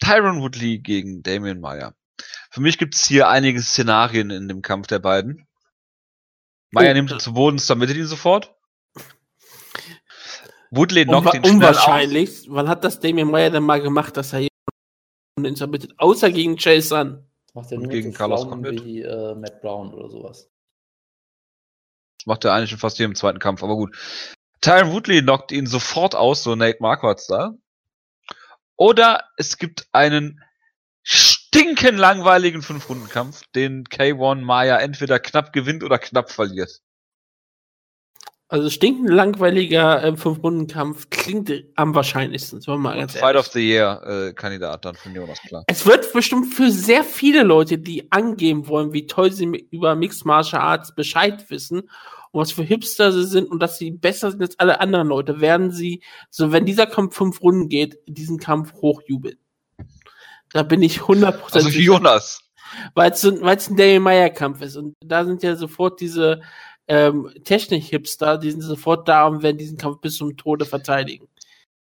Tyron 0.00 0.40
Woodley 0.40 0.78
gegen 0.78 1.22
Damien 1.22 1.60
Meyer. 1.60 1.94
Für 2.50 2.60
mich 2.60 2.78
gibt 2.78 2.94
es 2.94 3.06
hier 3.06 3.28
einige 3.28 3.62
Szenarien 3.62 4.30
in 4.30 4.48
dem 4.48 4.62
Kampf 4.62 4.86
der 4.86 4.98
beiden. 4.98 5.46
Meyer 6.70 6.90
oh, 6.90 6.94
nimmt 6.94 7.10
ihn 7.10 7.20
zu 7.20 7.32
Boden, 7.32 7.58
submittet 7.58 7.96
ihn 7.96 8.06
sofort. 8.06 8.54
Woodley 10.70 11.04
knockt 11.04 11.34
ihn 11.34 11.44
Unwahrscheinlich. 11.44 12.46
Wann 12.48 12.68
hat 12.68 12.84
das 12.84 13.00
Damien 13.00 13.30
Meyer 13.30 13.50
denn 13.50 13.64
mal 13.64 13.80
gemacht, 13.80 14.16
dass 14.16 14.32
er 14.32 14.46
jemanden 15.36 15.56
submittet? 15.56 15.94
Außer 15.98 16.30
gegen 16.30 16.56
Chase 16.56 16.88
Sun. 16.88 17.24
Macht 17.54 17.72
er 17.72 17.78
nur 17.78 17.88
gegen 17.88 18.12
Carlos 18.12 18.46
wie 18.84 19.02
äh, 19.02 19.34
Matt 19.34 19.60
Brown 19.60 19.92
oder 19.92 20.08
sowas. 20.08 20.48
Das 22.18 22.26
macht 22.26 22.44
er 22.44 22.52
eigentlich 22.52 22.72
in 22.72 22.78
fast 22.78 22.98
jedem 22.98 23.14
zweiten 23.14 23.40
Kampf, 23.40 23.62
aber 23.64 23.74
gut. 23.76 23.96
Tyron 24.60 24.92
Woodley 24.92 25.22
knockt 25.22 25.52
ihn 25.52 25.66
sofort 25.66 26.14
aus, 26.14 26.42
so 26.42 26.54
Nate 26.54 26.78
Marquardt 26.80 27.22
da. 27.28 27.54
Oder 28.76 29.24
es 29.36 29.56
gibt 29.58 29.88
einen 29.92 30.40
stinken 31.02 31.96
langweiligen 31.96 32.62
Fünf-Runden-Kampf, 32.62 33.42
den 33.54 33.84
K1 33.84 34.42
Maya 34.42 34.78
entweder 34.78 35.18
knapp 35.18 35.52
gewinnt 35.52 35.82
oder 35.82 35.98
knapp 35.98 36.30
verliert. 36.30 36.80
Also 38.52 38.68
stinkend 38.68 39.08
langweiliger 39.08 40.02
äh, 40.02 40.16
Fünf-Runden-Kampf 40.16 41.08
klingt 41.08 41.52
am 41.76 41.94
wahrscheinlichsten. 41.94 42.60
So 42.60 42.76
mal 42.76 42.98
ganz 42.98 43.16
Fight 43.16 43.36
of 43.36 43.46
the 43.46 43.60
Year-Kandidat 43.60 44.74
äh, 44.74 44.82
dann 44.82 44.96
von 44.96 45.14
Jonas, 45.14 45.40
klar. 45.40 45.62
Es 45.68 45.86
wird 45.86 46.12
bestimmt 46.12 46.52
für 46.52 46.68
sehr 46.72 47.04
viele 47.04 47.44
Leute, 47.44 47.78
die 47.78 48.10
angeben 48.10 48.66
wollen, 48.66 48.92
wie 48.92 49.06
toll 49.06 49.30
sie 49.30 49.44
über 49.70 49.94
Mixed 49.94 50.24
Martial 50.24 50.60
Arts 50.62 50.92
Bescheid 50.92 51.48
wissen 51.48 51.82
und 52.32 52.40
was 52.40 52.50
für 52.50 52.64
Hipster 52.64 53.12
sie 53.12 53.24
sind 53.24 53.48
und 53.48 53.60
dass 53.62 53.78
sie 53.78 53.92
besser 53.92 54.32
sind 54.32 54.42
als 54.42 54.58
alle 54.58 54.80
anderen 54.80 55.06
Leute, 55.06 55.40
werden 55.40 55.70
sie, 55.70 56.02
so 56.28 56.50
wenn 56.50 56.66
dieser 56.66 56.86
Kampf 56.86 57.14
fünf 57.14 57.40
Runden 57.42 57.68
geht, 57.68 57.98
diesen 58.08 58.38
Kampf 58.38 58.72
hochjubeln. 58.74 59.38
Da 60.52 60.64
bin 60.64 60.82
ich 60.82 61.02
100% 61.02 61.54
Also 61.54 61.68
Jonas. 61.68 62.40
Weil 62.94 63.12
es 63.12 63.24
ein, 63.24 63.44
ein 63.44 63.76
Daniel 63.76 64.00
Meyer 64.00 64.30
Kampf 64.30 64.60
ist 64.62 64.76
und 64.76 64.94
da 65.04 65.24
sind 65.24 65.44
ja 65.44 65.54
sofort 65.54 66.00
diese 66.00 66.40
ähm, 66.90 67.30
Technik-Hipster, 67.44 68.36
die 68.36 68.50
sind 68.50 68.62
sofort 68.62 69.08
da 69.08 69.26
und 69.26 69.44
werden 69.44 69.58
diesen 69.58 69.78
Kampf 69.78 70.00
bis 70.00 70.16
zum 70.16 70.36
Tode 70.36 70.64
verteidigen. 70.64 71.28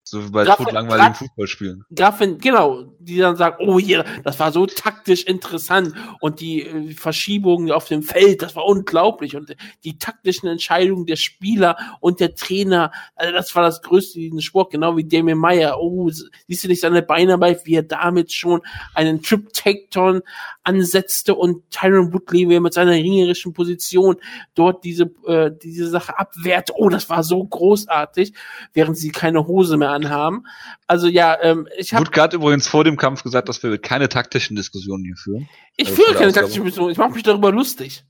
So 0.04 0.22
wie 0.22 0.30
bei 0.30 0.44
totlangweiligen 0.44 1.14
Fußballspielen. 1.14 1.84
Grafen, 1.94 2.38
genau, 2.38 2.84
die 3.08 3.18
dann 3.18 3.36
sagen, 3.36 3.56
oh 3.60 3.78
hier, 3.78 4.04
das 4.24 4.38
war 4.38 4.52
so 4.52 4.66
taktisch 4.66 5.24
interessant 5.24 5.94
und 6.20 6.40
die 6.40 6.62
äh, 6.62 6.92
Verschiebungen 6.92 7.70
auf 7.70 7.86
dem 7.86 8.02
Feld, 8.02 8.42
das 8.42 8.54
war 8.56 8.64
unglaublich 8.64 9.36
und 9.36 9.54
die 9.84 9.98
taktischen 9.98 10.48
Entscheidungen 10.48 11.06
der 11.06 11.16
Spieler 11.16 11.76
und 12.00 12.20
der 12.20 12.34
Trainer, 12.34 12.92
also 13.16 13.32
das 13.32 13.54
war 13.54 13.62
das 13.62 13.82
Größte 13.82 14.18
in 14.18 14.24
diesem 14.24 14.40
Sport, 14.40 14.70
genau 14.70 14.96
wie 14.96 15.04
Damien 15.04 15.38
Meyer. 15.38 15.80
Oh, 15.80 16.10
siehst 16.10 16.64
du 16.64 16.68
nicht 16.68 16.80
seine 16.80 17.02
Beinarbeit, 17.02 17.64
wie 17.64 17.74
er 17.74 17.82
damit 17.82 18.32
schon 18.32 18.60
einen 18.94 19.22
Trip 19.22 19.52
Takedown 19.52 20.22
ansetzte 20.68 21.34
und 21.34 21.70
Tyron 21.70 22.12
Woodley, 22.12 22.48
wie 22.48 22.54
er 22.54 22.60
mit 22.60 22.74
seiner 22.74 22.92
ringerischen 22.92 23.54
Position 23.54 24.16
dort 24.54 24.84
diese, 24.84 25.04
äh, 25.26 25.50
diese 25.50 25.88
Sache 25.88 26.18
abwehrt. 26.18 26.70
Oh, 26.74 26.90
das 26.90 27.08
war 27.08 27.22
so 27.22 27.42
großartig, 27.42 28.34
während 28.74 28.98
sie 28.98 29.10
keine 29.10 29.46
Hose 29.46 29.78
mehr 29.78 29.90
anhaben. 29.90 30.46
Also 30.86 31.06
ja, 31.06 31.36
ähm, 31.42 31.66
ich 31.76 31.94
habe. 31.94 32.04
Woodgard 32.04 32.34
übrigens 32.34 32.66
vor 32.68 32.84
dem 32.84 32.96
Kampf 32.98 33.22
gesagt, 33.22 33.48
dass 33.48 33.62
wir 33.62 33.78
keine 33.78 34.08
taktischen 34.08 34.56
Diskussionen 34.56 35.04
hier 35.04 35.16
führen. 35.16 35.48
Ich 35.76 35.88
also 35.88 36.02
führe 36.02 36.18
keine 36.18 36.32
taktischen 36.32 36.64
Diskussionen, 36.64 36.92
ich 36.92 36.98
mache 36.98 37.12
mich 37.12 37.22
darüber 37.22 37.50
lustig. 37.50 38.04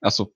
Ach 0.00 0.10
so. 0.10 0.32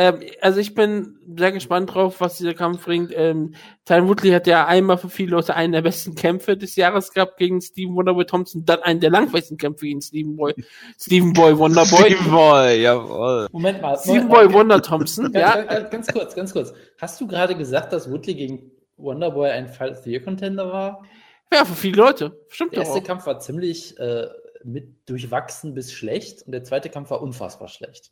Ähm, 0.00 0.20
also 0.40 0.60
ich 0.60 0.74
bin 0.74 1.18
sehr 1.36 1.52
gespannt 1.52 1.92
drauf, 1.92 2.22
was 2.22 2.38
dieser 2.38 2.54
Kampf 2.54 2.84
bringt. 2.84 3.12
Ähm, 3.14 3.54
Tyron 3.84 4.08
Woodley 4.08 4.30
hat 4.30 4.46
ja 4.46 4.66
einmal 4.66 4.96
für 4.96 5.10
viele 5.10 5.32
Leute 5.32 5.54
einen 5.54 5.74
der 5.74 5.82
besten 5.82 6.14
Kämpfe 6.14 6.56
des 6.56 6.74
Jahres 6.76 7.12
gehabt 7.12 7.36
gegen 7.36 7.60
Stephen 7.60 7.94
Wonderboy 7.94 8.24
Thompson, 8.24 8.64
dann 8.64 8.80
einen 8.82 9.00
der 9.00 9.10
langweiligsten 9.10 9.58
Kämpfe 9.58 9.84
gegen 9.84 10.00
Stephen 10.00 10.36
Boy, 10.36 10.54
Stephen 10.98 11.34
Boy 11.34 11.58
Wonderboy. 11.58 12.06
Stephen 12.06 12.30
Boy, 12.30 12.80
jawohl. 12.80 13.48
Moment 13.52 13.82
mal. 13.82 13.98
Stephen 13.98 14.28
Boy 14.28 14.50
Wonder 14.50 14.80
Thompson, 14.80 15.32
ganz, 15.32 15.34
ja. 15.34 15.62
Ganz, 15.64 15.90
ganz 15.90 16.06
kurz, 16.06 16.34
ganz 16.34 16.52
kurz. 16.54 16.72
Hast 16.98 17.20
du 17.20 17.26
gerade 17.26 17.54
gesagt, 17.54 17.92
dass 17.92 18.10
Woodley 18.10 18.34
gegen 18.34 18.70
Wonderboy 18.96 19.50
ein 19.50 19.68
Fight 19.68 19.92
of 19.92 19.98
the 19.98 20.12
Year 20.12 20.22
Contender 20.22 20.72
war? 20.72 21.04
Ja, 21.52 21.64
für 21.64 21.74
viele 21.74 21.96
Leute. 21.96 22.44
Stimmt 22.48 22.72
Der 22.72 22.80
erste 22.80 23.00
auch. 23.00 23.04
Kampf 23.04 23.26
war 23.26 23.40
ziemlich 23.40 23.98
äh, 23.98 24.28
mit 24.64 25.08
durchwachsen 25.08 25.74
bis 25.74 25.92
schlecht 25.92 26.42
und 26.42 26.52
der 26.52 26.64
zweite 26.64 26.90
Kampf 26.90 27.10
war 27.10 27.20
unfassbar 27.20 27.68
schlecht. 27.68 28.10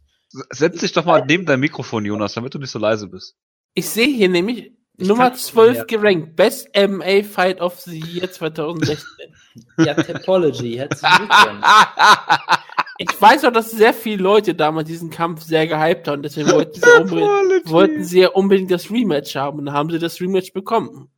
Setz 0.50 0.80
dich 0.80 0.92
doch 0.92 1.04
mal 1.04 1.24
neben 1.26 1.46
dein 1.46 1.60
Mikrofon, 1.60 2.04
Jonas, 2.04 2.34
damit 2.34 2.54
du 2.54 2.58
nicht 2.58 2.70
so 2.70 2.78
leise 2.78 3.08
bist. 3.08 3.36
Ich 3.74 3.88
sehe 3.88 4.08
hier 4.08 4.28
nämlich 4.28 4.72
ich 4.98 5.08
Nummer 5.08 5.32
12 5.32 5.76
ja. 5.76 5.84
gerankt. 5.84 6.36
Best 6.36 6.68
MMA 6.76 7.22
Fight 7.22 7.60
of 7.60 7.78
the 7.80 7.98
Year 7.98 8.30
2016. 8.30 9.06
ja, 9.78 9.94
Topology. 9.94 10.74
Herzlichen 10.76 11.28
Glückwunsch. 11.28 11.64
Ich 13.00 13.22
weiß 13.22 13.44
auch, 13.44 13.52
dass 13.52 13.70
sehr 13.70 13.94
viele 13.94 14.20
Leute 14.20 14.56
damals 14.56 14.88
diesen 14.88 15.08
Kampf 15.08 15.42
sehr 15.42 15.68
gehypt 15.68 16.08
haben. 16.08 16.20
Deswegen 16.20 16.50
wollten 16.50 16.80
sie, 16.80 17.00
unbedingt, 17.00 17.70
wollten 17.70 18.02
sie 18.02 18.20
ja 18.22 18.30
unbedingt 18.30 18.72
das 18.72 18.90
Rematch 18.90 19.36
haben. 19.36 19.60
Und 19.60 19.66
dann 19.66 19.74
haben 19.74 19.88
sie 19.88 20.00
das 20.00 20.20
Rematch 20.20 20.52
bekommen. 20.52 21.08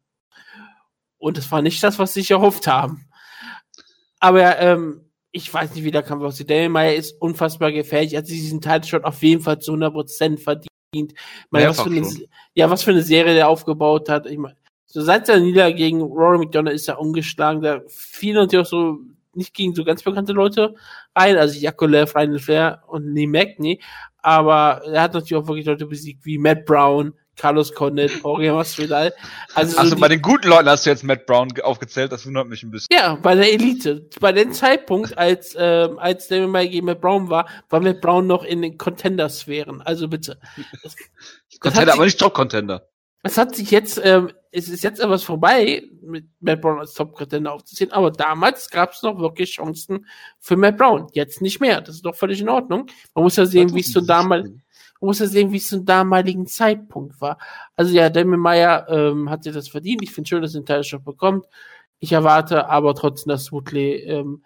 Und 1.20 1.38
es 1.38 1.52
war 1.52 1.62
nicht 1.62 1.80
das, 1.82 2.00
was 2.00 2.12
sie 2.12 2.22
sich 2.22 2.32
erhofft 2.32 2.66
haben. 2.66 3.06
Aber 4.18 4.58
ähm, 4.58 5.04
ich 5.30 5.52
weiß 5.52 5.74
nicht, 5.74 5.84
wie 5.84 5.92
der 5.92 6.02
Kampf 6.02 6.24
aussieht. 6.24 6.50
Daniel 6.50 6.70
Meyer 6.70 6.94
ist 6.94 7.20
unfassbar 7.20 7.70
gefährlich. 7.70 8.14
Er 8.14 8.18
hat 8.18 8.26
sich 8.26 8.40
diesen 8.40 8.60
Title-Shot 8.60 9.04
auf 9.04 9.22
jeden 9.22 9.42
Fall 9.42 9.60
zu 9.60 9.72
100% 9.74 10.38
verdient. 10.38 11.14
Meine, 11.50 11.68
was 11.68 11.80
für 11.80 11.90
eine, 11.90 12.08
ja, 12.54 12.68
was 12.68 12.82
für 12.82 12.90
eine 12.90 13.02
Serie 13.02 13.34
der 13.34 13.48
aufgebaut 13.48 14.08
hat. 14.08 14.26
Ich 14.26 14.38
meine, 14.38 14.56
so 14.86 15.02
seit 15.02 15.26
seiner 15.26 15.44
Niederlage 15.44 15.76
gegen 15.76 16.00
Rory 16.02 16.38
McDonald 16.38 16.74
ist 16.74 16.88
er 16.88 16.98
ungeschlagen. 16.98 17.62
Da 17.62 17.80
fielen 17.86 18.36
natürlich 18.36 18.66
auch 18.66 18.70
so 18.70 18.98
nicht 19.34 19.54
gegen 19.54 19.74
so 19.74 19.84
ganz 19.84 20.02
bekannte 20.02 20.32
Leute 20.32 20.74
rein, 21.14 21.36
also 21.36 21.58
Jakolev, 21.58 22.14
Ryan 22.16 22.38
Flair 22.38 22.82
und 22.88 23.14
Lee 23.14 23.26
Magny, 23.26 23.80
aber 24.18 24.82
er 24.84 25.02
hat 25.02 25.14
natürlich 25.14 25.36
auch 25.36 25.46
wirklich 25.46 25.66
Leute 25.66 25.86
besiegt 25.86 26.24
wie 26.24 26.38
Matt 26.38 26.66
Brown, 26.66 27.14
Carlos 27.36 27.74
Condit, 27.74 28.22
Jorge 28.22 28.52
Masvidal. 28.52 29.14
Also, 29.54 29.78
also 29.78 29.94
so 29.94 30.00
bei 30.00 30.08
den 30.08 30.20
guten 30.20 30.48
Leuten 30.48 30.68
hast 30.68 30.84
du 30.84 30.90
jetzt 30.90 31.04
Matt 31.04 31.26
Brown 31.26 31.48
aufgezählt, 31.62 32.12
das 32.12 32.26
wundert 32.26 32.48
mich 32.48 32.62
ein 32.62 32.70
bisschen. 32.70 32.88
Ja, 32.92 33.14
bei 33.14 33.34
der 33.34 33.52
Elite. 33.52 34.08
Bei 34.20 34.32
dem 34.32 34.52
Zeitpunkt, 34.52 35.16
als, 35.16 35.56
ähm, 35.58 35.98
als 35.98 36.28
der 36.28 36.46
mal 36.46 36.68
gegen 36.68 36.86
Matt 36.86 37.00
Brown 37.00 37.30
war, 37.30 37.48
war 37.68 37.80
Matt 37.80 38.00
Brown 38.00 38.26
noch 38.26 38.44
in 38.44 38.62
den 38.62 38.76
Contender-Sphären. 38.76 39.82
Also 39.82 40.08
bitte. 40.08 40.38
Das, 40.82 40.96
Contender, 41.60 41.94
aber 41.94 42.04
nicht 42.04 42.18
Top-Contender. 42.18 42.86
Es 43.22 43.36
hat 43.36 43.54
sich 43.54 43.70
jetzt, 43.70 44.00
ähm, 44.02 44.32
es 44.50 44.68
ist 44.68 44.82
jetzt 44.82 44.98
etwas 44.98 45.22
vorbei, 45.22 45.82
mit 46.02 46.26
Matt 46.40 46.62
Brown 46.62 46.78
als 46.78 46.94
Top-Contender 46.94 47.52
aufzuziehen, 47.52 47.92
aber 47.92 48.10
damals 48.10 48.70
gab 48.70 48.92
es 48.92 49.02
noch 49.02 49.18
wirklich 49.18 49.52
Chancen 49.52 50.06
für 50.38 50.56
Matt 50.56 50.78
Brown. 50.78 51.08
Jetzt 51.12 51.42
nicht 51.42 51.60
mehr. 51.60 51.80
Das 51.82 51.96
ist 51.96 52.04
doch 52.04 52.14
völlig 52.14 52.40
in 52.40 52.48
Ordnung. 52.48 52.86
Man 53.14 53.24
muss 53.24 53.36
ja 53.36 53.44
sehen, 53.44 53.74
wie 53.74 53.80
es 53.80 53.92
zu 53.92 54.00
damaligen, 54.00 54.62
man 55.00 55.08
muss 55.08 55.18
ja 55.18 55.26
sehen, 55.26 55.50
wie 55.52 55.56
es 55.56 55.68
zum 55.68 55.84
damaligen 55.84 56.46
Zeitpunkt 56.46 57.20
war. 57.20 57.38
Also 57.74 57.94
ja, 57.94 58.10
Damien 58.10 58.40
Meyer 58.40 58.86
ähm, 58.88 59.30
hat 59.30 59.44
sich 59.44 59.54
das 59.54 59.68
verdient. 59.68 60.02
Ich 60.02 60.12
finde 60.12 60.28
schön, 60.28 60.42
dass 60.42 60.54
er 60.54 60.60
den 60.60 60.66
Teilshop 60.66 61.04
bekommt. 61.04 61.46
Ich 61.98 62.12
erwarte 62.12 62.68
aber 62.68 62.94
trotzdem, 62.94 63.30
dass 63.30 63.52
Woodley 63.52 63.94
ähm, 64.04 64.44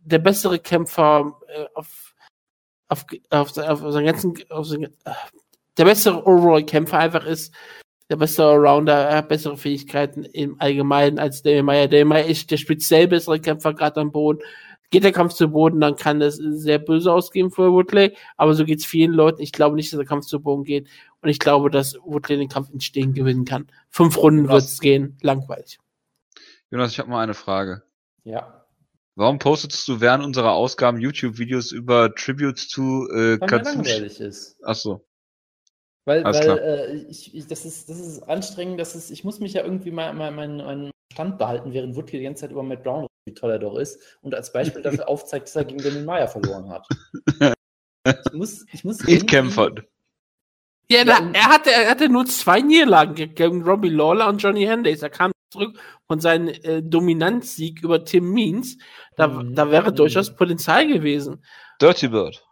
der 0.00 0.18
bessere 0.18 0.58
Kämpfer 0.58 1.38
äh, 1.48 1.66
auf, 1.74 2.14
auf, 2.88 3.04
auf, 3.30 3.56
auf, 3.58 3.92
seinen 3.92 4.06
ganzen, 4.06 4.34
auf 4.50 4.66
seinen, 4.66 4.84
äh, 5.04 5.12
der 5.76 5.84
bessere 5.84 6.26
Overall-Kämpfer 6.26 6.98
einfach 6.98 7.26
ist, 7.26 7.54
der 8.10 8.16
beste 8.16 8.44
Allrounder, 8.44 9.08
er 9.08 9.16
hat 9.18 9.28
bessere 9.28 9.56
Fähigkeiten 9.56 10.24
im 10.24 10.60
Allgemeinen 10.60 11.18
als 11.18 11.42
Damian 11.42 11.64
Meyer. 11.64 11.88
Damian 11.88 12.08
Meyer 12.08 12.26
ist 12.26 12.50
der 12.50 12.58
speziell 12.58 13.08
bessere 13.08 13.40
Kämpfer 13.40 13.72
gerade 13.72 14.00
am 14.00 14.12
Boden. 14.12 14.42
Geht 14.94 15.02
der 15.02 15.10
Kampf 15.10 15.34
zu 15.34 15.48
Boden, 15.48 15.80
dann 15.80 15.96
kann 15.96 16.20
das 16.20 16.36
sehr 16.36 16.78
böse 16.78 17.12
ausgehen 17.12 17.50
für 17.50 17.72
Woodley, 17.72 18.16
aber 18.36 18.54
so 18.54 18.64
geht 18.64 18.78
es 18.78 18.86
vielen 18.86 19.10
Leuten. 19.10 19.42
Ich 19.42 19.50
glaube 19.50 19.74
nicht, 19.74 19.92
dass 19.92 19.98
der 19.98 20.06
Kampf 20.06 20.24
zu 20.24 20.40
Boden 20.40 20.62
geht 20.62 20.86
und 21.20 21.28
ich 21.28 21.40
glaube, 21.40 21.68
dass 21.68 21.96
Woodley 22.04 22.36
den 22.36 22.48
Kampf 22.48 22.70
in 22.70 22.78
Stehen 22.78 23.12
gewinnen 23.12 23.44
kann. 23.44 23.66
Fünf 23.90 24.16
Runden 24.16 24.48
wird 24.48 24.62
es 24.62 24.78
gehen, 24.78 25.18
langweilig. 25.20 25.80
Jonas, 26.70 26.92
ich 26.92 27.00
habe 27.00 27.10
mal 27.10 27.24
eine 27.24 27.34
Frage. 27.34 27.82
Ja. 28.22 28.64
Warum 29.16 29.40
postest 29.40 29.88
du 29.88 30.00
während 30.00 30.24
unserer 30.24 30.52
Ausgaben 30.52 31.00
YouTube-Videos 31.00 31.72
über 31.72 32.14
Tributes 32.14 32.68
zu 32.68 33.08
äh, 33.10 33.40
Weil 33.40 33.48
Katsushi? 33.48 33.76
langweilig 33.78 34.20
ist. 34.20 34.60
Ach 34.62 34.76
so. 34.76 35.04
Weil, 36.04 36.22
weil 36.22 36.58
äh, 36.58 36.94
ich, 37.08 37.34
ich, 37.34 37.48
das, 37.48 37.64
ist, 37.64 37.88
das 37.88 37.98
ist 37.98 38.22
anstrengend, 38.22 38.78
das 38.78 38.94
ist, 38.94 39.10
ich 39.10 39.24
muss 39.24 39.40
mich 39.40 39.54
ja 39.54 39.64
irgendwie 39.64 39.90
mal, 39.90 40.14
mal 40.14 40.30
meinen 40.30 40.58
mein 40.58 40.90
Stand 41.12 41.36
behalten, 41.36 41.72
während 41.72 41.96
Woodley 41.96 42.20
die 42.20 42.24
ganze 42.26 42.42
Zeit 42.42 42.52
über 42.52 42.62
Matt 42.62 42.84
Brown 42.84 43.08
wie 43.24 43.34
toll 43.34 43.52
er 43.52 43.58
doch 43.58 43.76
ist 43.76 44.18
und 44.20 44.34
als 44.34 44.52
Beispiel 44.52 44.82
dafür 44.82 45.08
aufzeigt, 45.08 45.46
dass 45.48 45.56
er 45.56 45.64
gegen 45.64 45.82
Damien 45.82 46.04
Meyer 46.04 46.28
verloren 46.28 46.68
hat. 46.70 46.86
Ich 48.06 48.32
muss, 48.34 48.66
ich 48.70 48.84
muss 48.84 49.08
ich 49.08 49.26
kämpfen. 49.26 49.80
Ja, 50.90 50.98
ja 50.98 51.04
da, 51.04 51.30
er, 51.32 51.44
hatte, 51.44 51.70
er 51.70 51.88
hatte 51.88 52.10
nur 52.10 52.26
zwei 52.26 52.60
Niederlagen 52.60 53.14
gegen 53.14 53.62
Robbie 53.62 53.88
Lawler 53.88 54.28
und 54.28 54.42
Johnny 54.42 54.66
Hendricks. 54.66 55.00
Er 55.00 55.08
kam 55.08 55.32
zurück 55.50 55.78
von 56.06 56.20
seinem 56.20 56.48
äh, 56.48 56.82
Dominanzsieg 56.82 57.82
über 57.82 58.04
Tim 58.04 58.30
Means. 58.30 58.76
Da, 59.16 59.28
mhm. 59.28 59.54
da 59.54 59.70
wäre 59.70 59.90
durchaus 59.90 60.34
Potenzial 60.36 60.86
gewesen. 60.86 61.42
Dirty 61.80 62.08
Bird. 62.08 62.44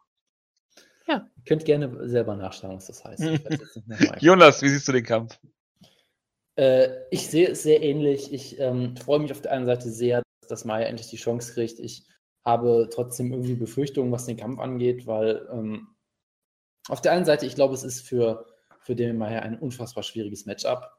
Ja. 1.07 1.29
Ihr 1.37 1.45
könnt 1.47 1.67
gerne 1.67 2.09
selber 2.09 2.35
nachschauen, 2.35 2.77
was 2.77 2.87
das 2.87 3.05
heißt. 3.05 3.23
Jonas, 4.21 4.63
wie 4.63 4.71
siehst 4.71 4.89
du 4.89 4.93
den 4.93 5.05
Kampf? 5.05 5.39
Äh, 6.57 6.89
ich 7.11 7.29
sehe 7.29 7.49
es 7.49 7.63
sehr 7.63 7.83
ähnlich. 7.83 8.33
Ich 8.33 8.59
ähm, 8.59 8.97
freue 8.97 9.19
mich 9.19 9.33
auf 9.33 9.43
der 9.43 9.53
einen 9.53 9.67
Seite 9.67 9.91
sehr, 9.91 10.23
dass 10.53 10.65
Maya 10.65 10.87
endlich 10.87 11.09
die 11.09 11.17
Chance 11.17 11.55
kriegt. 11.55 11.81
Ich 11.81 12.07
habe 12.45 12.89
trotzdem 12.93 13.33
irgendwie 13.33 13.55
Befürchtungen, 13.55 14.13
was 14.13 14.27
den 14.27 14.37
Kampf 14.37 14.61
angeht, 14.61 15.07
weil 15.07 15.49
ähm, 15.51 15.89
auf 16.89 17.01
der 17.01 17.13
einen 17.13 17.25
Seite, 17.25 17.47
ich 17.47 17.55
glaube, 17.55 17.75
es 17.75 17.83
ist 17.83 18.07
für, 18.07 18.47
für 18.81 18.95
den 18.95 19.17
Maya 19.17 19.41
ein 19.41 19.59
unfassbar 19.59 20.03
schwieriges 20.03 20.47
Matchup, 20.47 20.91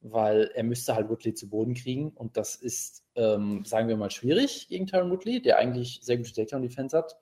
weil 0.00 0.50
er 0.54 0.62
müsste 0.62 0.94
halt 0.94 1.08
Woodley 1.08 1.34
zu 1.34 1.48
Boden 1.48 1.74
kriegen 1.74 2.10
und 2.12 2.36
das 2.36 2.54
ist, 2.54 3.04
ähm, 3.14 3.64
sagen 3.64 3.88
wir 3.88 3.96
mal, 3.96 4.10
schwierig 4.10 4.68
gegen 4.68 4.86
Tyron 4.86 5.10
Woodley, 5.10 5.42
der 5.42 5.58
eigentlich 5.58 6.00
sehr 6.02 6.16
gute 6.16 6.32
Takedown-Defense 6.32 6.96
hat. 6.96 7.16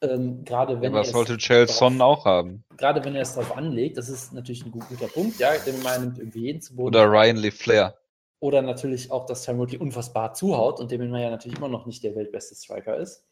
Ähm, 0.00 0.44
gerade 0.44 0.80
wenn 0.80 0.92
ja, 0.92 1.00
was 1.00 1.10
sollte 1.10 1.36
Chelson 1.36 2.00
auch 2.00 2.24
haben? 2.24 2.64
Gerade 2.76 3.04
wenn 3.04 3.14
er 3.14 3.22
es 3.22 3.34
darauf 3.34 3.56
anlegt, 3.56 3.96
das 3.96 4.08
ist 4.08 4.32
natürlich 4.32 4.64
ein 4.64 4.72
guter 4.72 5.08
Punkt, 5.08 5.38
ja, 5.38 5.50
denn 5.64 5.80
man 5.82 6.00
nimmt 6.00 6.18
irgendwie 6.18 6.46
jeden 6.46 6.60
zu 6.60 6.74
Boden. 6.74 6.88
Oder 6.88 7.06
Ryan 7.06 7.36
Lee 7.36 7.50
Flair. 7.50 7.96
Oder 8.42 8.60
natürlich 8.60 9.12
auch, 9.12 9.24
dass 9.26 9.44
Tyron 9.44 9.60
Woodley 9.60 9.78
unfassbar 9.78 10.34
zuhaut 10.34 10.80
und 10.80 10.90
dem 10.90 11.08
man 11.08 11.20
ja 11.20 11.30
natürlich 11.30 11.58
immer 11.58 11.68
noch 11.68 11.86
nicht 11.86 12.02
der 12.02 12.16
weltbeste 12.16 12.56
Striker 12.56 12.96
ist. 12.96 13.24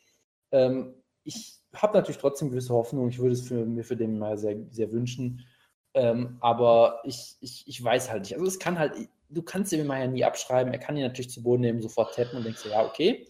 Ähm, 0.53 0.95
ich 1.24 1.59
habe 1.74 1.99
natürlich 1.99 2.19
trotzdem 2.19 2.51
gewisse 2.51 2.73
Hoffnung. 2.73 3.09
Ich 3.09 3.19
würde 3.19 3.32
es 3.32 3.41
für, 3.41 3.66
mir 3.66 3.82
für 3.82 3.97
den 3.97 4.20
mal 4.20 4.39
sehr, 4.39 4.57
sehr 4.70 4.93
wünschen. 4.93 5.45
Ähm, 5.95 6.39
aber 6.41 7.01
ich, 7.03 7.37
ich, 7.41 7.66
ich 7.66 7.82
weiß 7.82 8.09
halt 8.09 8.20
nicht. 8.20 8.35
Also 8.35 8.47
es 8.47 8.61
kann 8.61 8.78
halt, 8.78 8.95
du 9.28 9.43
kannst 9.43 9.73
ihm 9.73 9.85
ja 9.85 10.07
nie 10.07 10.23
abschreiben. 10.23 10.73
Er 10.73 10.78
kann 10.78 10.97
ihn 10.97 11.03
natürlich 11.03 11.31
zu 11.32 11.43
Boden 11.43 11.62
nehmen, 11.62 11.82
sofort 11.82 12.15
tappen 12.15 12.37
und 12.37 12.45
denkst, 12.45 12.65
ja, 12.70 12.87
okay. 12.87 13.27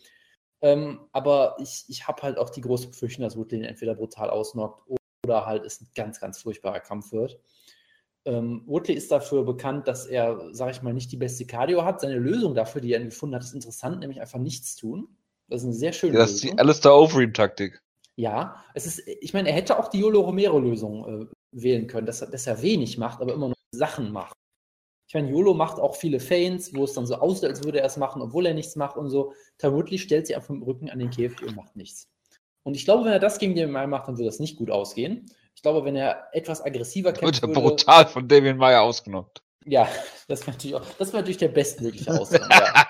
Ähm, 0.60 1.00
aber 1.12 1.56
ich, 1.60 1.84
ich 1.88 2.06
habe 2.06 2.20
halt 2.20 2.36
auch 2.36 2.50
die 2.50 2.60
große 2.60 2.88
Befürchtung, 2.88 3.24
dass 3.24 3.38
Woodley 3.38 3.64
entweder 3.64 3.94
brutal 3.94 4.28
ausnockt 4.28 4.86
oder 5.24 5.46
halt 5.46 5.64
es 5.64 5.80
ein 5.80 5.88
ganz, 5.94 6.20
ganz 6.20 6.42
furchtbarer 6.42 6.80
Kampf 6.80 7.10
wird. 7.12 7.40
Ähm, 8.26 8.62
Woodley 8.66 8.94
ist 8.94 9.10
dafür 9.10 9.44
bekannt, 9.44 9.88
dass 9.88 10.06
er, 10.06 10.52
sage 10.52 10.72
ich 10.72 10.82
mal, 10.82 10.92
nicht 10.92 11.10
die 11.10 11.16
beste 11.16 11.46
Cardio 11.46 11.84
hat. 11.84 12.00
Seine 12.00 12.18
Lösung 12.18 12.54
dafür, 12.54 12.80
die 12.80 12.92
er 12.92 13.02
gefunden 13.02 13.34
hat, 13.34 13.42
ist 13.42 13.54
interessant, 13.54 14.00
nämlich 14.00 14.20
einfach 14.20 14.38
nichts 14.38 14.76
tun. 14.76 15.08
Das 15.48 15.62
ist 15.62 15.66
eine 15.66 15.74
sehr 15.74 15.92
schöne 15.92 16.14
Ja, 16.14 16.20
das 16.20 16.32
ist 16.32 16.44
die 16.44 16.58
Alistair 16.58 16.94
Overeem-Taktik. 16.94 17.80
Ja, 18.16 18.62
es 18.74 18.86
ist, 18.86 19.02
ich 19.06 19.32
meine, 19.32 19.48
er 19.48 19.54
hätte 19.54 19.78
auch 19.78 19.88
die 19.88 20.00
Yolo 20.00 20.20
Romero-Lösung 20.20 21.22
äh, 21.22 21.26
wählen 21.52 21.86
können, 21.86 22.06
dass 22.06 22.20
er, 22.20 22.28
dass 22.28 22.46
er 22.46 22.60
wenig 22.60 22.98
macht, 22.98 23.20
aber 23.20 23.32
immer 23.32 23.48
noch 23.48 23.56
Sachen 23.74 24.12
macht. 24.12 24.36
Ich 25.08 25.14
meine, 25.14 25.30
Yolo 25.30 25.54
macht 25.54 25.80
auch 25.80 25.96
viele 25.96 26.20
Feins, 26.20 26.74
wo 26.74 26.84
es 26.84 26.92
dann 26.92 27.06
so 27.06 27.16
aussieht, 27.16 27.48
als 27.48 27.64
würde 27.64 27.80
er 27.80 27.86
es 27.86 27.96
machen, 27.96 28.22
obwohl 28.22 28.46
er 28.46 28.54
nichts 28.54 28.76
macht 28.76 28.96
und 28.96 29.08
so. 29.08 29.32
Ty 29.58 29.72
Woodley 29.72 29.98
stellt 29.98 30.26
sich 30.26 30.36
einfach 30.36 30.50
mit 30.50 30.60
dem 30.60 30.64
Rücken 30.64 30.90
an 30.90 30.98
den 30.98 31.10
Käfig 31.10 31.42
und 31.48 31.56
macht 31.56 31.74
nichts. 31.74 32.08
Und 32.62 32.76
ich 32.76 32.84
glaube, 32.84 33.04
wenn 33.04 33.12
er 33.12 33.18
das 33.18 33.38
gegen 33.38 33.54
den 33.54 33.72
Mai 33.72 33.86
macht, 33.86 34.06
dann 34.06 34.18
würde 34.18 34.26
das 34.26 34.38
nicht 34.38 34.56
gut 34.56 34.70
ausgehen. 34.70 35.26
Ich 35.60 35.62
glaube, 35.62 35.84
wenn 35.84 35.94
er 35.94 36.26
etwas 36.32 36.64
aggressiver 36.64 37.12
kämpft. 37.12 37.42
Wird 37.42 37.54
er 37.54 37.60
brutal 37.60 38.06
von 38.06 38.26
Damien 38.26 38.56
Meyer 38.56 38.80
ausgenockt. 38.80 39.42
Ja, 39.66 39.86
das 40.26 40.40
wäre 40.40 40.52
natürlich, 40.52 40.74
auch, 40.74 40.86
das 40.98 41.12
wär 41.12 41.20
natürlich 41.20 41.36
der 41.36 41.48
bestmögliche 41.48 42.18
Ausgang. 42.18 42.48
ja. 42.50 42.86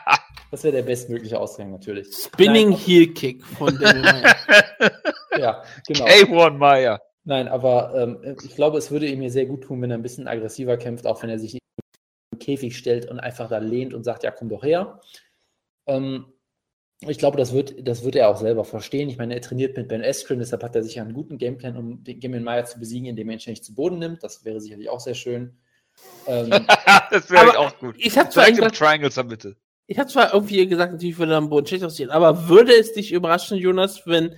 Das 0.53 0.63
wäre 0.63 0.77
der 0.77 0.85
bestmögliche 0.85 1.41
Ausgang, 1.41 1.73
natürlich. 1.73 2.15
Spinning 2.15 2.71
Nein, 2.71 2.79
Heel 2.79 3.13
Kick 3.13 3.45
von 3.45 3.77
Damien 3.77 4.03
Meyer. 4.03 4.37
ja, 5.37 5.65
genau. 5.85 6.05
K1 6.05 6.51
Meyer. 6.51 7.03
Nein, 7.25 7.49
aber 7.49 7.93
ähm, 7.97 8.37
ich 8.45 8.55
glaube, 8.55 8.79
es 8.79 8.93
würde 8.93 9.09
ihm 9.09 9.21
hier 9.21 9.33
sehr 9.33 9.47
gut 9.47 9.65
tun, 9.65 9.83
wenn 9.83 9.91
er 9.91 9.99
ein 9.99 10.03
bisschen 10.03 10.29
aggressiver 10.29 10.77
kämpft, 10.77 11.09
auch 11.09 11.21
wenn 11.25 11.31
er 11.31 11.41
sich 11.41 11.55
im 11.55 12.39
Käfig 12.39 12.79
stellt 12.79 13.11
und 13.11 13.19
einfach 13.19 13.49
da 13.49 13.59
lehnt 13.59 13.95
und 13.95 14.05
sagt, 14.05 14.23
ja, 14.23 14.31
komm 14.31 14.49
doch 14.49 14.63
her. 14.63 15.01
Ähm, 15.89 16.33
ich 17.09 17.19
glaube, 17.19 17.39
das 17.39 17.55
wird, 17.55 17.87
das 17.87 18.05
wird 18.05 18.15
er 18.15 18.29
auch 18.29 18.37
selber 18.37 18.65
verstehen. 18.65 19.09
Ich 19.09 19.17
meine, 19.17 19.35
er 19.35 19.41
trainiert 19.41 19.77
mit 19.77 19.89
Ben 19.89 20.05
Askren, 20.05 20.39
deshalb 20.39 20.63
hat 20.63 20.77
er 20.77 20.83
sicher 20.83 21.01
einen 21.01 21.15
guten 21.15 21.39
Gameplan, 21.39 21.77
um 21.77 22.05
den 22.05 22.21
Damien 22.21 22.45
Meyer 22.45 22.67
zu 22.67 22.79
besiegen, 22.79 23.09
indem 23.09 23.31
er 23.31 23.35
ihn 23.35 23.41
ständig 23.41 23.65
zu 23.65 23.75
Boden 23.75 23.99
nimmt. 23.99 24.23
Das 24.23 24.45
wäre 24.45 24.61
sicherlich 24.61 24.91
auch 24.91 25.01
sehr 25.01 25.15
schön. 25.15 25.57
Ähm, 26.27 26.51
das 27.11 27.31
wäre 27.31 27.59
auch 27.59 27.79
gut. 27.79 27.95
Ich 27.99 28.19
habe 28.19 28.29
zwar 28.29 28.51
gesagt, 28.51 28.77
Triangles 28.77 29.17
am 29.17 29.29
Mitte. 29.29 29.57
Ich 29.87 29.99
habe 29.99 30.09
zwar 30.11 30.35
irgendwie 30.35 30.67
gesagt, 30.67 30.93
natürlich 30.93 31.19
würde 31.19 31.33
er 31.33 31.39
am 31.39 31.49
Boden 31.49 31.67
schlecht 31.67 31.85
aussehen, 31.85 32.11
aber 32.11 32.49
würde 32.49 32.73
es 32.75 32.93
dich 32.93 33.13
überraschen, 33.13 33.57
Jonas, 33.57 34.07
wenn 34.07 34.37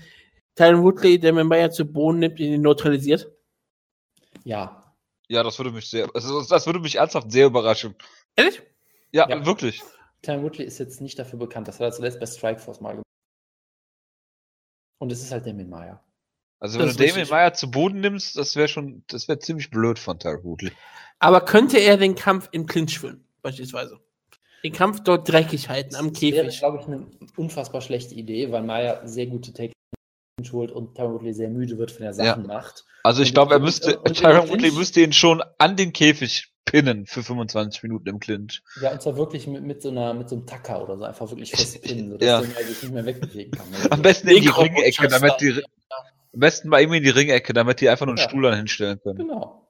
Tyron 0.55 0.85
Woodley 0.85 1.19
Damien 1.19 1.49
Meyer 1.49 1.71
zu 1.71 1.85
Boden 1.85 2.21
nimmt 2.21 2.39
und 2.39 2.47
ihn 2.47 2.63
neutralisiert? 2.63 3.31
Ja. 4.45 4.95
Ja, 5.29 5.43
das 5.43 5.59
würde 5.59 5.73
mich 5.73 5.91
sehr, 5.91 6.09
also 6.15 6.43
das 6.43 6.67
würde 6.67 6.79
mich 6.79 6.97
ernsthaft 6.97 7.33
sehr 7.33 7.47
überraschen. 7.47 7.97
Ehrlich? 8.37 8.63
Ja, 9.11 9.29
ja. 9.29 9.45
wirklich. 9.45 9.83
Tyron 10.23 10.43
Woodley 10.43 10.65
ist 10.65 10.79
jetzt 10.79 11.01
nicht 11.01 11.19
dafür 11.19 11.39
bekannt. 11.39 11.69
Das 11.69 11.77
hat 11.77 11.87
er 11.87 11.93
zuletzt 11.93 12.21
bei 12.21 12.27
Strikeforce 12.27 12.81
mal 12.81 12.93
gemacht. 12.93 13.07
Und 14.99 15.11
es 15.11 15.23
ist 15.23 15.33
halt 15.33 15.47
Damien 15.47 15.69
Meyer. 15.69 16.03
Also 16.61 16.79
wenn 16.79 16.87
das 16.87 16.97
du 16.97 17.05
Damien 17.05 17.29
Meyer 17.29 17.55
zu 17.55 17.71
Boden 17.71 18.01
nimmst, 18.01 18.37
das 18.37 18.55
wäre 18.55 18.69
schon, 18.69 19.03
das 19.09 19.27
wäre 19.27 19.41
ziemlich 19.41 19.71
blöd 19.71 19.99
von 19.99 20.19
Tyron 20.21 20.45
Woodley. 20.45 20.73
Aber 21.19 21.41
könnte 21.45 21.79
er 21.79 21.97
den 21.97 22.15
Kampf 22.15 22.49
im 22.53 22.67
Clinch 22.67 23.01
führen, 23.01 23.25
beispielsweise? 23.43 23.99
Den 24.63 24.73
Kampf 24.73 25.01
dort 25.01 25.29
dreckig 25.29 25.69
halten 25.69 25.97
am 25.97 26.13
Käfig. 26.13 26.37
Das 26.37 26.63
wäre, 26.63 26.71
glaube 26.71 26.79
ich, 26.81 26.87
eine 26.87 27.07
unfassbar 27.37 27.81
schlechte 27.81 28.15
Idee, 28.15 28.53
weil 28.53 28.63
Meyer 28.63 29.01
sehr 29.05 29.27
gute 29.27 29.53
Take 29.53 29.73
holt 30.53 30.73
und 30.73 30.95
Tyron 30.95 31.15
Woodley 31.15 31.35
sehr 31.35 31.49
müde 31.49 31.79
wird, 31.79 31.99
wenn 31.99 32.07
er 32.07 32.15
Sachen 32.15 32.43
ja. 32.43 32.47
macht. 32.47 32.85
Also 33.05 33.23
ich 33.23 33.35
glaube, 33.35 33.55
er 33.55 33.61
müsste, 33.61 34.01
Tyron 34.05 34.49
Woodley 34.49 34.71
müsste 34.71 35.01
ihn 35.01 35.13
schon 35.13 35.43
an 35.59 35.77
den 35.77 35.93
Käfig 35.93 36.52
pinnen 36.65 37.07
für 37.07 37.23
25 37.23 37.83
Minuten 37.83 38.09
im 38.09 38.21
Clinch. 38.21 38.63
Ja, 38.81 38.93
und 38.93 39.03
zwar 39.03 39.17
wirklich 39.17 39.47
mit, 39.47 39.63
mit 39.63 39.83
so 39.83 39.91
einer, 39.91 40.15
mit 40.15 40.29
so 40.29 40.37
einem 40.37 40.47
Tacker 40.47 40.83
oder 40.83 40.97
so, 40.97 41.05
einfach 41.05 41.29
wirklich 41.31 41.51
fest 41.51 41.83
pinnen, 41.83 42.11
sodass 42.11 42.27
ja. 42.27 42.41
der 42.41 42.67
sich 42.67 42.83
nicht 42.83 42.93
mehr 42.93 43.05
wegbewegen 43.05 43.53
kann. 43.53 43.67
Am 43.91 44.03
besten 44.03 44.29
in 44.29 44.43
die 44.43 44.49
Ringecke, 44.49 45.09
damit 45.09 45.41
die, 45.41 45.63
am 46.35 46.41
besten 46.41 46.71
bei 46.71 46.83
ihm 46.83 46.93
in 46.93 47.03
die 47.03 47.11
Ringecke, 47.11 47.53
damit 47.53 47.81
die 47.81 47.89
einfach 47.89 48.07
nur 48.07 48.15
einen 48.15 48.23
ja. 48.23 48.29
Stuhl 48.29 48.43
dann 48.43 48.57
hinstellen 48.57 49.01
können. 49.03 49.19
Genau. 49.19 49.69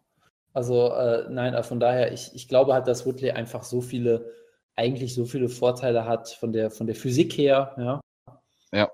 Also, 0.52 0.92
äh, 0.92 1.26
nein, 1.30 1.54
äh, 1.54 1.62
von 1.62 1.80
daher, 1.80 2.12
ich, 2.12 2.30
ich 2.34 2.46
glaube 2.46 2.74
halt, 2.74 2.86
dass 2.86 3.06
Woodley 3.06 3.30
einfach 3.30 3.64
so 3.64 3.80
viele, 3.80 4.32
eigentlich 4.76 5.14
so 5.14 5.24
viele 5.24 5.48
Vorteile 5.48 6.06
hat 6.06 6.28
von 6.28 6.52
der, 6.52 6.70
von 6.70 6.86
der 6.86 6.96
Physik 6.96 7.32
her, 7.36 7.74
ja. 7.78 8.00
Ja. 8.72 8.90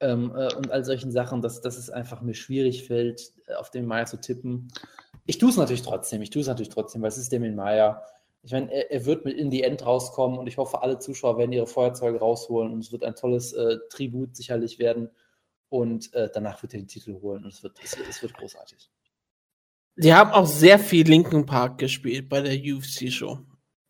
Ähm, 0.00 0.32
äh, 0.36 0.52
und 0.54 0.70
all 0.70 0.84
solchen 0.84 1.10
Sachen, 1.10 1.42
dass, 1.42 1.60
dass 1.60 1.78
es 1.78 1.90
einfach 1.90 2.20
mir 2.20 2.34
schwierig 2.34 2.86
fällt, 2.86 3.32
auf 3.56 3.70
den 3.70 3.86
Maya 3.86 4.04
zu 4.04 4.20
tippen. 4.20 4.68
Ich 5.26 5.38
tue 5.38 5.50
es 5.50 5.56
natürlich 5.56 5.82
trotzdem. 5.82 6.22
Ich 6.22 6.30
tue 6.30 6.40
es 6.40 6.48
natürlich 6.48 6.68
trotzdem, 6.68 7.02
weil 7.02 7.08
es 7.08 7.18
ist 7.18 7.32
Damien 7.32 7.56
Maya. 7.56 8.02
Ich 8.42 8.52
meine, 8.52 8.72
er, 8.72 8.92
er, 8.92 9.04
wird 9.04 9.24
mit 9.24 9.36
in 9.36 9.50
die 9.50 9.64
End 9.64 9.84
rauskommen 9.84 10.38
und 10.38 10.46
ich 10.46 10.56
hoffe, 10.56 10.82
alle 10.82 10.98
Zuschauer 10.98 11.36
werden 11.36 11.52
ihre 11.52 11.66
Feuerzeuge 11.66 12.20
rausholen 12.20 12.72
und 12.72 12.78
es 12.78 12.92
wird 12.92 13.02
ein 13.02 13.16
tolles 13.16 13.52
äh, 13.52 13.78
Tribut 13.90 14.36
sicherlich 14.36 14.78
werden. 14.78 15.10
Und 15.68 16.14
äh, 16.14 16.30
danach 16.32 16.62
wird 16.62 16.74
er 16.74 16.80
den 16.80 16.86
Titel 16.86 17.20
holen 17.20 17.42
und 17.42 17.52
es 17.52 17.62
wird, 17.64 17.76
es, 17.82 17.96
es 18.08 18.22
wird 18.22 18.34
großartig. 18.34 18.88
Die 19.96 20.14
haben 20.14 20.30
auch 20.30 20.46
sehr 20.46 20.78
viel 20.78 21.08
Linken 21.08 21.44
Park 21.44 21.78
gespielt 21.78 22.28
bei 22.28 22.40
der 22.40 22.54
UFC-Show. 22.54 23.38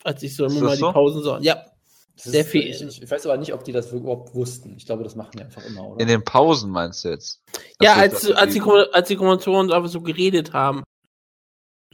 Als 0.04 0.22
ich 0.22 0.34
so 0.34 0.46
immer 0.46 0.60
mal 0.60 0.76
so? 0.76 0.86
die 0.86 0.92
Pausen 0.92 1.22
so. 1.22 1.36
Ja, 1.38 1.66
das 2.14 2.24
sehr 2.24 2.44
viel. 2.44 2.70
Ich, 2.70 3.02
ich, 3.02 3.10
weiß 3.10 3.26
aber 3.26 3.36
nicht, 3.36 3.52
ob 3.52 3.62
die 3.64 3.72
das 3.72 3.92
überhaupt 3.92 4.34
wussten. 4.34 4.76
Ich 4.78 4.86
glaube, 4.86 5.04
das 5.04 5.16
machen 5.16 5.32
die 5.36 5.42
einfach 5.42 5.66
immer, 5.66 5.86
oder? 5.86 6.00
In 6.00 6.08
den 6.08 6.24
Pausen 6.24 6.70
meinst 6.70 7.04
du 7.04 7.10
jetzt? 7.10 7.42
ja, 7.82 7.94
als, 7.94 8.30
als, 8.30 8.54
die, 8.54 8.62
als 8.62 9.08
die 9.08 9.16
Kommentatoren 9.16 9.70
einfach 9.70 9.90
so 9.90 10.00
geredet 10.00 10.54
haben 10.54 10.82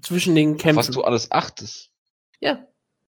zwischen 0.02 0.34
den 0.34 0.56
Kämpfen. 0.56 0.78
Was 0.78 0.90
du 0.90 1.02
alles 1.02 1.30
achtest. 1.30 1.90
Ja. 2.40 2.66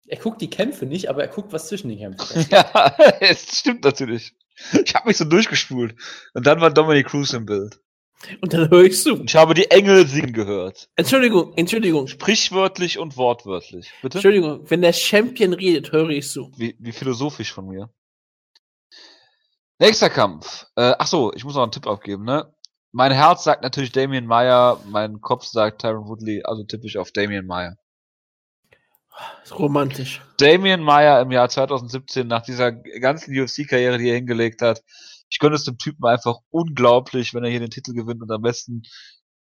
Er 0.08 0.18
guckt 0.18 0.42
die 0.42 0.50
Kämpfe 0.50 0.86
nicht, 0.86 1.10
aber 1.10 1.24
er 1.24 1.30
guckt, 1.30 1.54
was 1.54 1.68
zwischen 1.68 1.90
den 1.90 1.98
Kämpfen 1.98 2.46
Ja, 2.52 2.96
es 3.20 3.60
stimmt 3.60 3.84
natürlich. 3.84 4.34
Ich 4.86 4.94
habe 4.94 5.08
mich 5.08 5.18
so 5.18 5.26
durchgespult. 5.26 5.96
Und 6.34 6.46
dann 6.46 6.62
war 6.62 6.72
Dominic 6.72 7.08
Cruz 7.08 7.34
im 7.34 7.46
Bild. 7.46 7.80
Und 8.42 8.54
dann 8.54 8.70
höre 8.70 8.84
ich 8.84 9.02
zu. 9.02 9.24
Ich 9.24 9.36
habe 9.36 9.54
die 9.54 9.70
Engel 9.72 10.08
singen 10.08 10.34
gehört. 10.34 10.90
Entschuldigung, 10.96 11.54
Entschuldigung. 11.56 12.08
Sprichwörtlich 12.08 13.00
und 13.00 13.18
wortwörtlich. 13.18 13.92
Bitte? 14.02 14.20
Entschuldigung, 14.20 14.70
wenn 14.70 14.82
der 14.82 14.94
Champion 14.94 15.54
redet, 15.54 15.92
höre 15.92 16.10
ich 16.10 16.30
zu. 16.30 16.52
Wie, 16.56 16.76
wie 16.80 16.92
philosophisch 16.92 17.52
von 17.52 17.68
mir. 17.68 17.90
Nächster 19.80 20.10
Kampf. 20.10 20.68
Äh, 20.76 20.94
ach 20.98 21.08
so, 21.08 21.34
ich 21.34 21.44
muss 21.44 21.56
noch 21.56 21.64
einen 21.64 21.72
Tipp 21.72 21.88
abgeben, 21.88 22.24
ne? 22.24 22.54
Mein 22.96 23.12
Herz 23.12 23.44
sagt 23.44 23.64
natürlich 23.64 23.92
Damien 23.92 24.28
Meyer, 24.28 24.80
mein 24.88 25.20
Kopf 25.20 25.46
sagt 25.46 25.82
Tyron 25.82 26.08
Woodley, 26.08 26.44
also 26.44 26.64
typisch 26.64 26.96
auf 26.96 27.12
Damien 27.12 27.48
Meyer. 27.48 27.76
Romantisch. 29.50 30.22
Damien 30.38 30.84
Meyer 30.84 31.20
im 31.22 31.32
Jahr 31.32 31.50
2017 31.50 32.28
nach 32.28 32.44
dieser 32.44 32.72
ganzen 32.72 33.36
UFC-Karriere, 33.36 33.98
die 33.98 34.10
er 34.10 34.16
hingelegt 34.16 34.62
hat. 34.62 34.84
Ich 35.28 35.40
gönne 35.40 35.56
es 35.56 35.64
dem 35.64 35.80
Typen 35.80 36.06
einfach 36.06 36.38
unglaublich, 36.52 37.34
wenn 37.34 37.44
er 37.44 37.50
hier 37.50 37.60
den 37.60 37.72
Titel 37.72 37.94
gewinnt 37.94 38.22
und 38.22 38.32
am 38.32 38.44
besten 38.44 38.84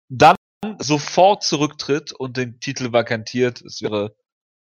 dann 0.09 0.35
sofort 0.79 1.41
zurücktritt 1.43 2.11
und 2.11 2.35
den 2.35 2.59
Titel 2.59 2.91
vakantiert. 2.91 3.61
Es 3.61 3.81
wäre, 3.81 4.13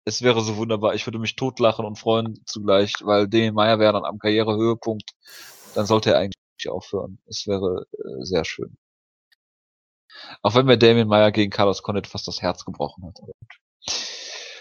es 0.05 0.23
wäre 0.23 0.41
so 0.41 0.57
wunderbar. 0.57 0.97
Ich 0.97 1.07
würde 1.07 1.21
mich 1.21 1.37
totlachen 1.37 1.85
und 1.85 2.01
freuen 2.01 2.43
zugleich, 2.47 2.95
weil 3.03 3.29
Damien 3.29 3.55
Meyer 3.55 3.79
wäre 3.79 3.93
dann 3.93 4.05
am 4.05 4.19
Karrierehöhepunkt. 4.19 5.13
Dann 5.77 5.87
sollte 5.87 6.11
er 6.11 6.19
eigentlich 6.19 6.42
aufhören. 6.69 7.19
Es 7.27 7.47
wäre 7.47 7.87
äh, 7.93 8.25
sehr 8.25 8.45
schön. 8.45 8.77
Auch 10.43 10.55
wenn 10.55 10.67
mir 10.67 10.79
Damien 10.79 11.09
Meyer 11.09 11.33
gegen 11.33 11.51
Carlos 11.51 11.83
Condit 11.83 12.07
fast 12.07 12.29
das 12.29 12.43
Herz 12.43 12.65
gebrochen 12.65 13.05
hat. 13.07 13.19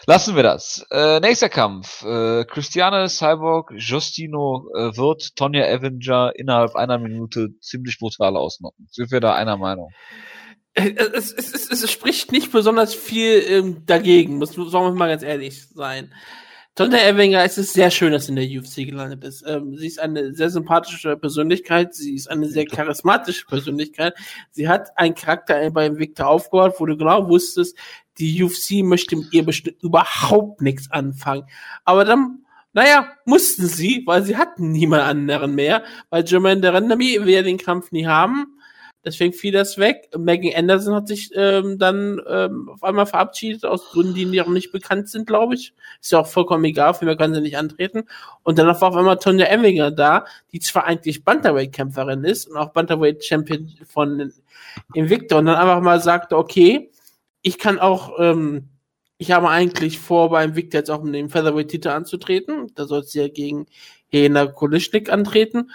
Lassen 0.08 0.36
wir 0.36 0.44
das. 0.44 0.86
Äh, 0.90 1.20
nächster 1.20 1.50
Kampf. 1.50 2.04
Äh, 2.04 2.46
Christiane 2.46 3.08
Cyborg 3.08 3.72
Justino 3.76 4.68
äh, 4.76 4.98
wird 4.98 5.36
Tonja 5.36 5.66
Avenger 5.66 6.34
innerhalb 6.36 6.76
einer 6.76 6.98
Minute 6.98 7.50
ziemlich 7.60 8.00
brutal 8.00 8.36
ausnocken. 8.36 8.88
Sind 8.90 9.12
wir 9.12 9.20
da 9.20 9.36
einer 9.36 9.58
Meinung? 9.58 9.92
Äh, 10.74 10.94
es, 11.14 11.32
es, 11.32 11.54
es, 11.54 11.70
es 11.70 11.92
spricht 11.92 12.32
nicht 12.32 12.52
besonders 12.52 12.96
viel 12.96 13.44
ähm, 13.48 13.86
dagegen, 13.86 14.38
muss, 14.38 14.54
sollen 14.54 14.72
wir 14.72 14.92
mal 14.92 15.10
ganz 15.10 15.22
ehrlich 15.22 15.68
sein. 15.68 16.14
Tonda 16.76 16.98
Evinger, 16.98 17.44
es 17.44 17.58
ist 17.58 17.74
sehr 17.74 17.92
schön, 17.92 18.14
dass 18.14 18.28
sie 18.28 18.32
in 18.32 18.38
der 18.38 18.46
UFC 18.46 18.88
gelandet 18.88 19.26
ist. 19.26 19.44
Ähm, 19.46 19.76
sie 19.76 19.88
ist 19.88 20.00
eine 20.00 20.34
sehr 20.34 20.50
sympathische 20.50 21.18
Persönlichkeit, 21.18 21.94
sie 21.94 22.16
ist 22.16 22.32
eine 22.32 22.48
sehr 22.48 22.66
charismatische 22.66 23.46
Persönlichkeit. 23.46 24.14
Sie 24.52 24.70
hat 24.70 24.98
einen 24.98 25.14
Charakter 25.14 25.70
bei 25.72 25.98
Victor 25.98 26.28
aufgebaut, 26.28 26.76
wo 26.78 26.86
du 26.86 26.96
genau 26.96 27.28
wusstest, 27.28 27.78
die 28.20 28.42
UFC 28.42 28.84
möchte 28.84 29.18
mit 29.18 29.34
ihr 29.34 29.44
bestimmt 29.44 29.84
überhaupt 29.84 30.62
nichts 30.62 30.90
anfangen. 30.92 31.44
Aber 31.84 32.06
dann, 32.06 32.46
naja, 32.72 33.12
mussten 33.26 33.68
sie, 33.68 34.04
weil 34.06 34.24
sie 34.24 34.38
hatten 34.38 34.72
niemand 34.72 35.04
anderen 35.04 35.56
mehr, 35.56 35.84
weil 36.10 36.24
Jermaine 36.24 36.62
Derendamy 36.62 37.20
will 37.20 37.34
ja 37.34 37.42
den 37.42 37.58
Kampf 37.58 37.92
nie 37.92 38.08
haben. 38.08 38.61
Deswegen 39.04 39.34
fiel 39.34 39.52
das 39.52 39.80
weg. 39.80 40.10
Megan 40.16 40.54
Anderson 40.56 40.94
hat 40.94 41.08
sich 41.08 41.32
ähm, 41.34 41.80
dann 41.80 42.22
ähm, 42.28 42.70
auf 42.70 42.84
einmal 42.84 43.08
verabschiedet, 43.08 43.66
aus 43.66 43.86
Gründen, 43.90 44.14
die 44.14 44.26
noch 44.26 44.48
nicht 44.48 44.72
bekannt 44.72 45.10
sind, 45.10 45.26
glaube 45.26 45.56
ich. 45.56 45.74
Ist 46.00 46.12
ja 46.12 46.20
auch 46.20 46.28
vollkommen 46.28 46.64
egal, 46.66 46.94
für 46.94 47.06
mehr 47.06 47.18
kann 47.18 47.34
sie 47.34 47.42
nicht 47.42 47.58
antreten. 47.58 48.04
Und 48.44 48.60
dann 48.60 48.68
war 48.68 48.84
auf 48.84 48.96
einmal 48.96 49.18
Tonja 49.18 49.46
Emminger 49.48 49.90
da, 49.90 50.26
die 50.52 50.60
zwar 50.60 50.86
eigentlich 50.86 51.24
Bantamweight-Kämpferin 51.24 52.24
ist 52.24 52.48
und 52.48 52.58
auch 52.58 52.74
Bantamweight-Champion 52.74 53.72
von 53.88 54.32
Invicta 54.94 55.40
und 55.40 55.48
dann 55.48 55.56
einfach 55.56 55.82
mal 55.82 56.00
sagte, 56.00 56.38
okay, 56.38 56.92
ich 57.42 57.58
kann 57.58 57.80
auch, 57.80 58.20
ähm, 58.20 58.70
ich 59.18 59.32
habe 59.32 59.50
eigentlich 59.50 60.00
vor, 60.00 60.30
beim 60.30 60.56
Victor 60.56 60.80
jetzt 60.80 60.92
auch 60.92 61.02
mit 61.02 61.16
dem 61.16 61.30
Featherweight-Titel 61.30 61.90
anzutreten. 61.90 62.72
Da 62.76 62.86
soll 62.86 63.04
sie 63.04 63.20
ja 63.20 63.28
gegen 63.28 63.66
Helena 64.10 64.46
Kolischnik 64.46 65.12
antreten. 65.12 65.72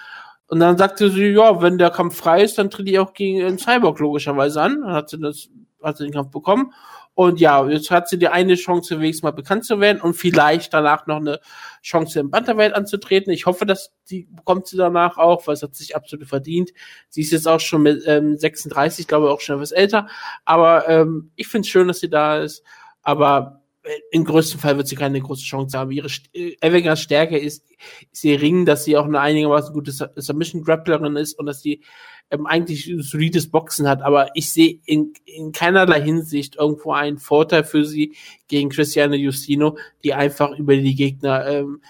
Und 0.48 0.60
dann 0.60 0.78
sagte 0.78 1.10
sie, 1.10 1.28
ja, 1.28 1.60
wenn 1.60 1.78
der 1.78 1.90
Kampf 1.90 2.16
frei 2.16 2.43
ist, 2.43 2.59
dann 2.59 2.70
tritt 2.70 2.89
ich 2.89 2.98
auch 2.98 3.12
gegen 3.12 3.43
einen 3.43 3.59
Cyborg 3.59 3.98
logischerweise 3.98 4.62
an. 4.62 4.81
Dann 4.82 4.93
hat 4.93 5.10
sie 5.10 5.18
das, 5.18 5.48
hat 5.82 5.97
sie 5.97 6.05
den 6.05 6.12
Kampf 6.12 6.31
bekommen. 6.31 6.73
Und 7.14 7.40
ja, 7.40 7.66
jetzt 7.66 7.90
hat 7.90 8.10
sie 8.10 8.18
die 8.18 8.28
eine 8.28 8.56
Chance, 8.56 9.01
wenigstens 9.01 9.23
mal 9.23 9.31
bekannt 9.31 9.64
zu 9.64 9.81
werden 9.81 10.02
und 10.02 10.12
vielleicht 10.12 10.74
danach 10.74 11.06
noch 11.06 11.16
eine 11.16 11.40
Chance 11.82 12.20
im 12.20 12.31
Bantamweight 12.31 12.74
anzutreten. 12.74 13.32
Ich 13.32 13.47
hoffe, 13.47 13.64
dass 13.64 13.90
die 14.10 14.28
bekommt 14.31 14.66
sie 14.66 14.77
danach 14.77 15.16
auch, 15.16 15.47
weil 15.47 15.55
es 15.55 15.62
hat 15.62 15.74
sich 15.74 15.97
absolut 15.97 16.28
verdient. 16.28 16.73
Sie 17.09 17.23
ist 17.23 17.32
jetzt 17.32 17.48
auch 17.48 17.59
schon 17.59 17.82
mit 17.82 18.02
ähm, 18.06 18.36
36, 18.36 19.09
glaube 19.09 19.27
ich, 19.27 19.32
auch 19.32 19.40
schon 19.40 19.56
etwas 19.56 19.73
älter. 19.73 20.09
Aber 20.44 20.90
ähm, 20.90 21.31
ich 21.36 21.48
finde 21.48 21.64
es 21.64 21.70
schön, 21.70 21.89
dass 21.89 22.01
sie 22.01 22.10
da 22.10 22.36
ist. 22.36 22.62
Aber 23.02 23.62
im 24.10 24.24
größten 24.24 24.60
Fall 24.60 24.76
wird 24.76 24.88
sie 24.88 24.96
keine 24.96 25.20
große 25.20 25.44
Chance 25.44 25.78
haben. 25.78 25.90
Ihre 25.90 26.08
äh, 26.32 26.56
Evangers 26.60 27.00
Stärke 27.00 27.38
ist, 27.38 27.64
ist 28.12 28.24
ihr 28.24 28.40
Ring, 28.40 28.66
dass 28.66 28.84
sie 28.84 28.96
auch 28.96 29.04
eine 29.04 29.20
einigermaßen 29.20 29.72
gute 29.72 29.92
Submission 29.92 30.62
Grapplerin 30.62 31.16
ist 31.16 31.38
und 31.38 31.46
dass 31.46 31.62
sie 31.62 31.82
ähm, 32.30 32.46
eigentlich 32.46 32.92
solides 32.98 33.50
Boxen 33.50 33.88
hat. 33.88 34.02
Aber 34.02 34.28
ich 34.34 34.50
sehe 34.52 34.80
in, 34.86 35.12
in 35.24 35.52
keinerlei 35.52 36.00
Hinsicht 36.00 36.56
irgendwo 36.56 36.92
einen 36.92 37.18
Vorteil 37.18 37.64
für 37.64 37.84
sie 37.84 38.16
gegen 38.48 38.70
Cristiano 38.70 39.14
Justino, 39.14 39.78
die 40.02 40.14
einfach 40.14 40.56
über 40.58 40.76
die 40.76 40.94
Gegner 40.94 41.46
ähm, 41.46 41.80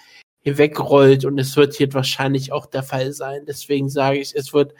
hinwegrollt 0.43 1.25
und 1.25 1.39
es 1.39 1.57
wird 1.57 1.75
hier 1.75 1.93
wahrscheinlich 1.93 2.53
auch 2.53 2.67
der 2.67 2.85
Fall 2.85 3.13
sein. 3.13 3.45
Deswegen 3.49 3.89
sage 3.89 4.19
ich, 4.19 4.35
es 4.37 4.53
wird 4.53 4.75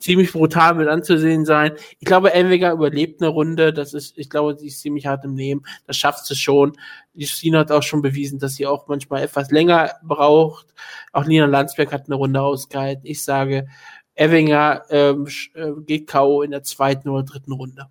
ziemlich 0.00 0.32
brutal 0.32 0.74
mit 0.74 0.88
anzusehen 0.88 1.44
sein. 1.44 1.72
Ich 1.98 2.06
glaube, 2.06 2.32
Elvega 2.32 2.72
überlebt 2.72 3.20
eine 3.20 3.28
Runde. 3.28 3.72
Das 3.72 3.94
ist, 3.94 4.18
ich 4.18 4.28
glaube, 4.28 4.58
sie 4.58 4.66
ist 4.68 4.80
ziemlich 4.80 5.06
hart 5.06 5.24
im 5.24 5.36
Leben. 5.36 5.62
Das 5.86 5.96
schafft 5.96 6.26
sie 6.26 6.34
schon. 6.34 6.76
Justine 7.14 7.58
hat 7.58 7.70
auch 7.70 7.82
schon 7.82 8.02
bewiesen, 8.02 8.38
dass 8.38 8.54
sie 8.54 8.66
auch 8.66 8.88
manchmal 8.88 9.22
etwas 9.22 9.50
länger 9.50 9.92
braucht. 10.02 10.66
Auch 11.12 11.26
Nina 11.26 11.46
Landsberg 11.46 11.92
hat 11.92 12.06
eine 12.06 12.16
Runde 12.16 12.40
ausgehalten. 12.40 13.06
Ich 13.06 13.22
sage, 13.22 13.68
Evinger 14.14 14.82
ähm, 14.90 15.28
äh, 15.54 15.72
geht 15.86 16.08
K.O. 16.08 16.42
in 16.42 16.50
der 16.50 16.62
zweiten 16.62 17.08
oder 17.08 17.22
dritten 17.22 17.52
Runde. 17.52 17.86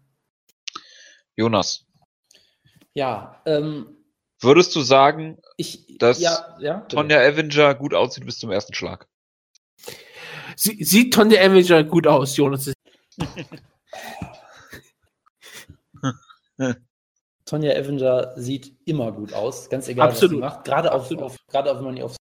Jonas. 1.35 1.85
Ja, 2.93 3.41
ähm, 3.45 3.95
Würdest 4.41 4.75
du 4.75 4.81
sagen, 4.81 5.37
ich, 5.57 5.97
dass 5.99 6.19
ja, 6.19 6.57
ja, 6.59 6.79
Tonja 6.81 7.19
Avenger 7.19 7.75
gut 7.75 7.93
aussieht 7.93 8.25
bis 8.25 8.39
zum 8.39 8.51
ersten 8.51 8.73
Schlag? 8.73 9.07
Sie, 10.59 10.83
sieht 10.83 11.13
Tonja 11.13 11.41
Avenger 11.41 11.85
gut 11.85 12.05
aus, 12.05 12.35
Jonas? 12.35 12.73
Tonja 17.45 17.77
Avenger 17.77 18.33
sieht 18.35 18.75
immer 18.85 19.13
gut 19.13 19.31
aus, 19.31 19.69
ganz 19.69 19.87
egal, 19.87 20.09
Absolut. 20.09 20.41
was 20.41 20.51
sie 20.51 20.57
macht. 20.57 20.65
Gerade 20.65 20.91
auf, 20.91 21.09
auf, 21.13 21.37
gerade 21.47 21.71
auf, 21.71 21.77
wenn 21.77 21.85
man 21.85 21.95
die 21.95 22.03
auf 22.03 22.17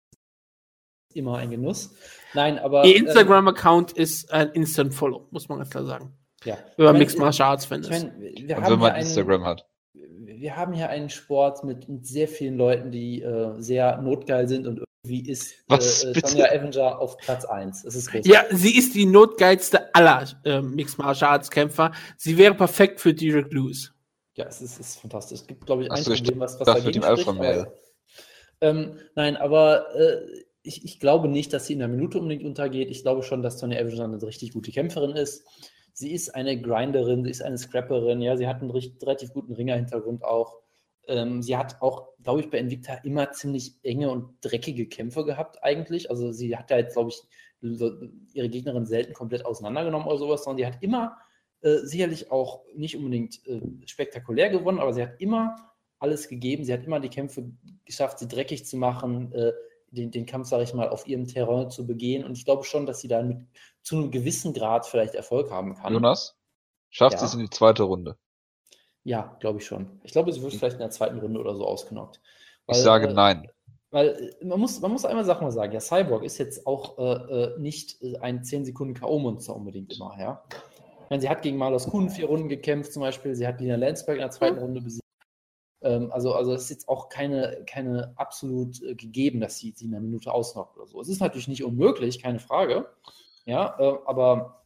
immer 1.14 1.38
ein 1.38 1.50
Genuss. 1.50 1.96
Nein, 2.34 2.60
aber 2.60 2.84
Ihr 2.84 2.98
ähm, 2.98 3.06
Instagram-Account 3.06 3.94
ist 3.94 4.30
ein 4.34 4.50
Instant 4.50 4.94
Follow, 4.94 5.30
muss 5.32 5.48
man 5.48 5.60
ganz 5.60 5.70
klar 5.70 5.86
sagen. 5.86 6.12
ja. 6.44 6.58
Wenn 6.76 6.88
man 6.88 6.98
Mixed 6.98 7.18
Martial 7.18 7.52
Arts 7.52 7.64
Fan 7.64 7.84
ist. 7.84 7.90
wenn 7.90 8.22
hier 8.36 8.60
man 8.60 8.92
einen, 8.92 9.06
Instagram 9.06 9.46
hat. 9.46 9.66
wir 9.94 10.58
haben 10.58 10.74
hier 10.74 10.90
einen 10.90 11.10
Sport 11.10 11.64
mit, 11.64 11.88
mit 11.88 12.06
sehr 12.06 12.28
vielen 12.28 12.58
Leuten, 12.58 12.92
die 12.92 13.22
äh, 13.22 13.54
sehr 13.62 14.02
notgeil 14.02 14.50
sind 14.50 14.68
und 14.68 14.84
irgendwie 15.06 15.30
ist 15.30 15.54
Was, 15.68 16.04
äh, 16.04 16.12
äh? 16.12 16.22
Tonja 16.22 16.46
Avenger 16.52 17.00
auf 17.00 17.18
Platz 17.18 17.46
1. 17.46 17.84
Das 17.84 17.96
ist. 17.96 18.12
Ja, 18.26 18.46
sie 18.52 18.78
ist 18.78 18.96
die 18.96 19.06
notgeilste 19.06 19.94
aller 19.94 20.28
ähm, 20.46 20.76
Mixed 20.76 20.98
Martial 20.98 21.32
Arts 21.32 21.50
Kämpfer. 21.52 21.92
Sie 22.18 22.38
wäre 22.38 22.54
perfekt 22.56 23.00
für 23.00 23.14
Derek 23.14 23.52
Lewis. 23.54 23.94
Ja, 24.36 24.46
es 24.46 24.62
ist, 24.62 24.80
ist 24.80 25.00
fantastisch. 25.00 25.42
Es 25.42 25.48
gibt, 25.48 25.66
glaube 25.66 25.84
ich, 25.84 25.92
ein 25.92 26.04
recht. 26.04 26.24
Problem, 26.24 26.40
was, 26.40 26.60
was 26.60 26.66
dagegen 26.66 27.02
spricht. 27.04 27.28
Aber- 27.28 27.74
Ähm, 28.62 29.00
nein, 29.16 29.38
aber 29.38 29.96
äh, 29.96 30.22
ich, 30.64 30.84
ich 30.84 31.00
glaube 31.00 31.28
nicht, 31.28 31.54
dass 31.54 31.68
sie 31.68 31.74
in 31.74 31.80
der 31.80 31.88
Minute 31.88 32.18
unbedingt 32.20 32.44
untergeht. 32.44 32.90
Ich 32.90 33.04
glaube 33.04 33.24
schon, 33.24 33.42
dass 33.44 33.58
Tony 33.58 33.78
Avenger 33.78 34.06
eine 34.06 34.22
richtig 34.22 34.54
gute 34.54 34.72
Kämpferin 34.72 35.16
ist. 35.16 35.44
Sie 35.94 36.12
ist 36.12 36.36
eine 36.36 36.60
Grinderin, 36.60 37.24
sie 37.24 37.30
ist 37.30 37.42
eine 37.42 37.58
Scrapperin, 37.58 38.22
ja, 38.22 38.36
sie 38.36 38.48
hat 38.48 38.62
einen 38.62 38.72
recht, 38.72 39.02
relativ 39.02 39.32
guten 39.32 39.54
Ringer-Hintergrund 39.54 40.24
auch. 40.26 40.58
Ähm, 41.08 41.42
sie 41.42 41.58
hat 41.58 41.82
auch, 41.82 42.10
glaube 42.24 42.42
ich, 42.42 42.50
bei 42.50 42.58
Invicta 42.58 42.96
immer 43.04 43.32
ziemlich 43.32 43.76
enge 43.84 44.10
und 44.10 44.38
dreckige 44.42 44.88
Kämpfe 44.88 45.26
gehabt, 45.26 45.64
eigentlich. 45.64 46.10
Also 46.10 46.32
sie 46.32 46.56
hat 46.58 46.72
ja 46.72 46.78
jetzt, 46.78 46.94
glaube 46.94 47.12
ich, 47.12 47.22
ihre 48.34 48.50
Gegnerin 48.50 48.86
selten 48.86 49.14
komplett 49.14 49.46
auseinandergenommen 49.46 50.08
oder 50.08 50.18
sowas, 50.18 50.44
sondern 50.44 50.58
die 50.58 50.66
hat 50.66 50.84
immer 50.84 51.18
äh, 51.62 51.78
sicherlich 51.80 52.32
auch 52.32 52.64
nicht 52.76 52.96
unbedingt 52.96 53.46
äh, 53.48 53.62
spektakulär 53.86 54.50
gewonnen, 54.50 54.80
aber 54.80 54.94
sie 54.94 55.02
hat 55.02 55.20
immer 55.20 55.56
alles 56.00 56.28
gegeben. 56.28 56.64
Sie 56.64 56.74
hat 56.74 56.84
immer 56.84 57.00
die 57.00 57.10
Kämpfe 57.10 57.52
geschafft, 57.86 58.20
sie 58.20 58.28
dreckig 58.28 58.66
zu 58.66 58.78
machen, 58.78 59.32
äh, 59.34 59.54
den, 59.90 60.12
den 60.12 60.26
Kampf, 60.26 60.48
sage 60.48 60.64
ich 60.64 60.74
mal, 60.74 60.90
auf 60.90 61.08
ihrem 61.08 61.26
Terrain 61.26 61.70
zu 61.70 61.88
begehen. 61.88 62.24
Und 62.24 62.38
ich 62.38 62.46
glaube 62.46 62.64
schon, 62.66 62.86
dass 62.86 63.00
sie 63.00 63.08
da 63.08 63.24
mit, 63.24 63.38
zu 63.82 63.96
einem 63.96 64.12
gewissen 64.12 64.54
Grad 64.54 64.86
vielleicht 64.86 65.16
Erfolg 65.16 65.50
haben 65.52 65.76
kann. 65.76 65.94
Jonas? 65.94 66.38
Schafft 66.90 67.14
Ja. 67.14 67.20
sie 67.20 67.26
es 67.26 67.34
in 67.34 67.40
die 67.40 67.50
zweite 67.50 67.84
Runde? 67.84 68.18
Ja, 69.06 69.38
glaube 69.40 69.60
ich 69.60 69.66
schon. 69.66 70.02
Ich 70.04 70.12
glaube, 70.12 70.34
sie 70.34 70.42
wird 70.42 70.54
vielleicht 70.54 70.76
in 70.76 70.80
der 70.80 70.90
zweiten 70.90 71.20
Runde 71.20 71.40
oder 71.40 71.56
so 71.56 71.66
ausgenockt. 71.66 72.20
Ich 72.68 72.78
sage 72.78 73.08
äh, 73.08 73.14
nein. 73.14 73.48
Weil 73.92 74.34
äh, 74.42 74.46
man 74.46 74.60
muss, 74.60 74.82
man 74.82 74.92
muss 74.92 75.06
einmal 75.06 75.24
Sachen 75.24 75.46
mal 75.46 75.52
sagen, 75.52 75.72
ja, 75.72 75.80
Cyborg 75.80 76.24
ist 76.24 76.40
jetzt 76.40 76.66
auch 76.66 76.98
äh, 76.98 77.04
äh, 77.04 77.60
nicht 77.60 78.02
äh, 78.02 78.18
ein 78.18 78.44
10 78.44 78.66
Sekunden 78.66 78.96
K.O.-Monster 78.96 79.52
unbedingt 79.52 79.96
immer, 79.96 80.18
ja. 80.20 80.44
Ich 80.50 81.10
meine, 81.12 81.22
sie 81.22 81.30
hat 81.30 81.44
gegen 81.44 81.58
Marlos 81.58 81.88
Kuhn 81.88 82.10
vier 82.10 82.26
Runden 82.26 82.50
gekämpft, 82.50 82.92
zum 82.92 83.02
Beispiel. 83.02 83.36
Sie 83.36 83.46
hat 83.46 83.62
Lina 83.62 83.76
Landsberg 83.76 84.18
in 84.18 84.22
der 84.22 84.32
zweiten 84.32 84.58
Runde 84.58 84.82
besiegt. 84.82 85.06
Ähm, 85.82 86.12
also, 86.12 86.34
also 86.34 86.54
es 86.54 86.64
ist 86.64 86.70
jetzt 86.72 86.90
auch 86.90 87.10
keine, 87.10 87.64
keine 87.70 88.12
absolut 88.16 88.82
äh, 88.82 88.96
gegeben, 88.96 89.40
dass 89.40 89.60
sie 89.60 89.72
sie 89.76 89.86
in 89.86 89.94
einer 89.94 90.02
Minute 90.02 90.34
ausnockt 90.34 90.76
oder 90.78 90.88
so. 90.88 91.00
Es 91.00 91.10
ist 91.10 91.22
natürlich 91.22 91.48
nicht 91.48 91.64
unmöglich, 91.64 92.24
keine 92.24 92.40
Frage. 92.40 92.88
Ja, 93.46 93.78
äh, 93.78 94.00
aber 94.08 94.65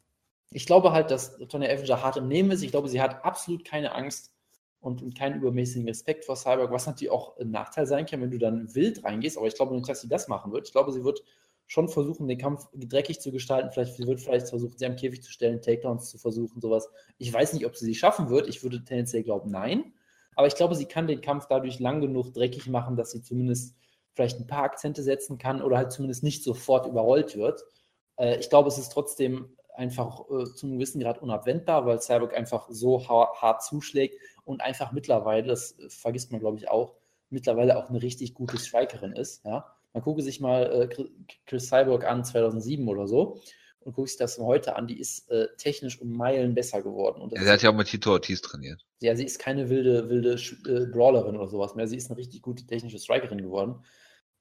ich 0.52 0.66
glaube 0.66 0.92
halt, 0.92 1.12
dass 1.12 1.38
Tonja 1.38 1.70
Avenger 1.70 2.02
hart 2.02 2.18
im 2.18 2.28
Nehmen 2.28 2.52
ist. 2.52 2.64
Ich 2.64 2.72
glaube, 2.72 2.90
sie 2.90 3.02
hat 3.02 3.24
absolut 3.24 3.66
keine 3.66 3.94
Angst 3.94 4.34
und, 4.80 5.02
und 5.02 5.18
keinen 5.18 5.40
übermäßigen 5.40 5.88
Respekt 5.88 6.26
vor 6.26 6.36
Cyborg, 6.36 6.72
was 6.72 6.88
natürlich 6.88 7.12
auch 7.12 7.38
ein 7.38 7.52
Nachteil 7.52 7.86
sein 7.86 8.06
kann, 8.06 8.22
wenn 8.22 8.32
du 8.32 8.40
dann 8.40 8.74
wild 8.74 9.04
reingehst. 9.04 9.38
Aber 9.38 9.48
ich 9.48 9.56
glaube 9.56 9.76
nicht, 9.76 9.88
dass 9.88 10.02
sie 10.02 10.08
das 10.08 10.28
machen 10.28 10.52
wird. 10.52 10.68
Ich 10.68 10.72
glaube, 10.72 10.92
sie 10.92 11.04
wird 11.04 11.24
schon 11.68 11.88
versuchen, 11.88 12.28
den 12.28 12.40
Kampf 12.40 12.68
dreckig 12.74 13.22
zu 13.22 13.32
gestalten. 13.32 13.70
Vielleicht 13.72 13.96
sie 13.96 14.08
wird 14.08 14.22
vielleicht 14.22 14.50
versuchen, 14.50 14.78
sie 14.78 14.86
am 14.88 14.96
Käfig 14.96 15.22
zu 15.22 15.32
stellen, 15.32 15.62
Takedowns 15.62 16.10
zu 16.10 16.18
versuchen, 16.18 16.62
sowas. 16.62 16.90
Ich 17.20 17.32
weiß 17.32 17.54
nicht, 17.54 17.66
ob 17.66 17.76
sie 17.76 17.86
sie 17.86 17.96
schaffen 17.96 18.30
wird. 18.30 18.48
Ich 18.48 18.64
würde 18.64 18.84
tendenziell 18.84 19.24
glauben, 19.24 19.52
nein. 19.52 19.94
Aber 20.36 20.48
ich 20.48 20.56
glaube, 20.56 20.74
sie 20.74 20.86
kann 20.86 21.06
den 21.06 21.22
Kampf 21.22 21.46
dadurch 21.48 21.80
lang 21.80 22.02
genug 22.02 22.34
dreckig 22.34 22.68
machen, 22.68 22.96
dass 22.96 23.12
sie 23.12 23.22
zumindest 23.22 23.76
vielleicht 24.16 24.40
ein 24.40 24.48
paar 24.48 24.64
Akzente 24.64 25.04
setzen 25.04 25.38
kann 25.38 25.62
oder 25.62 25.78
halt 25.78 25.92
zumindest 25.92 26.24
nicht 26.24 26.44
sofort 26.44 26.88
überrollt 26.88 27.38
wird. 27.38 27.64
Äh, 28.18 28.40
ich 28.40 28.50
glaube, 28.50 28.70
es 28.70 28.78
ist 28.78 28.90
trotzdem 28.90 29.56
einfach 29.80 30.22
äh, 30.30 30.46
zu 30.54 30.68
einem 30.68 30.76
gewissen 30.78 31.00
Grad 31.02 31.22
unabwendbar, 31.22 31.86
weil 31.86 32.00
Cyborg 32.02 32.36
einfach 32.36 32.68
so 32.70 33.08
ha 33.08 33.30
hart 33.42 33.64
zuschlägt 33.64 34.16
und 34.44 34.62
einfach 34.62 34.92
mittlerweile, 34.92 35.48
das 35.48 35.80
äh, 35.80 35.90
vergisst 35.90 36.32
man 36.32 36.40
glaube 36.42 36.58
ich 36.58 36.70
auch, 36.70 36.96
mittlerweile 37.30 37.78
auch 37.78 37.90
eine 37.90 38.02
richtig 38.02 38.34
gute 38.34 38.58
Strikerin 38.58 39.14
ist. 39.14 39.46
Ja? 39.46 39.66
Man 39.94 40.04
gucke 40.04 40.22
sich 40.22 40.40
mal 40.40 40.64
äh, 40.92 41.06
Chris- 41.46 41.68
Cyborg 41.70 42.06
an 42.06 42.24
2007 42.24 42.88
oder 42.88 43.08
so 43.08 43.40
und 43.82 43.94
gucke 43.94 44.08
sich 44.08 44.18
das 44.18 44.38
heute 44.38 44.76
an. 44.76 44.88
Die 44.88 45.00
ist 45.00 45.30
äh, 45.32 45.48
technisch 45.58 46.02
um 46.02 46.12
Meilen 46.12 46.54
besser 46.54 46.82
geworden. 46.82 47.22
Und 47.22 47.32
das 47.34 47.42
Er 47.44 47.54
hat 47.54 47.62
ja 47.64 47.70
auch 47.72 47.76
mit 47.76 47.88
Tito 47.88 48.12
Ortiz 48.12 48.42
trainiert. 48.42 48.86
ja, 49.02 49.16
sie 49.16 49.24
ist 49.26 49.40
keine 49.40 49.70
wilde, 49.70 50.10
wilde 50.10 50.34
äh, 50.68 50.86
Brawlerin 50.92 51.38
oder 51.38 51.48
sowas 51.48 51.76
mehr. 51.76 51.88
Sie 51.88 51.98
ist 51.98 52.10
eine 52.12 52.18
richtig 52.18 52.42
gute 52.42 52.66
technische 52.68 53.00
Strikerin 53.00 53.42
geworden. 53.42 53.76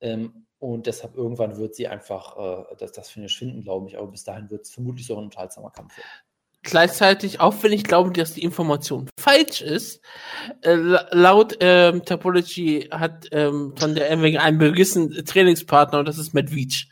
Ähm, 0.00 0.46
und 0.60 0.86
deshalb 0.86 1.14
irgendwann 1.16 1.56
wird 1.56 1.74
sie 1.76 1.86
einfach 1.88 2.36
äh, 2.36 2.74
das, 2.78 2.92
das 2.92 3.10
Finish 3.10 3.38
finden, 3.38 3.62
glaube 3.62 3.88
ich. 3.88 3.96
Aber 3.98 4.08
bis 4.08 4.24
dahin 4.24 4.50
wird 4.50 4.62
es 4.62 4.70
vermutlich 4.72 5.06
so 5.06 5.16
ein 5.16 5.24
unterhaltsamer 5.24 5.70
Kampf 5.70 5.96
werden. 5.96 6.08
Gleichzeitig, 6.62 7.40
auch 7.40 7.54
wenn 7.62 7.72
ich 7.72 7.84
glaube, 7.84 8.10
dass 8.10 8.34
die 8.34 8.42
Information 8.42 9.08
falsch 9.18 9.62
ist, 9.62 10.00
äh, 10.62 10.74
la- 10.74 11.06
laut 11.12 11.56
ähm, 11.60 12.04
Topology 12.04 12.88
hat 12.90 13.28
ähm, 13.30 13.74
von 13.76 13.94
der 13.94 14.10
Ewing 14.10 14.36
einen 14.38 14.58
gewissen 14.58 15.24
Trainingspartner 15.24 16.00
und 16.00 16.08
das 16.08 16.18
ist 16.18 16.34
Matt 16.34 16.50
Veach. 16.52 16.88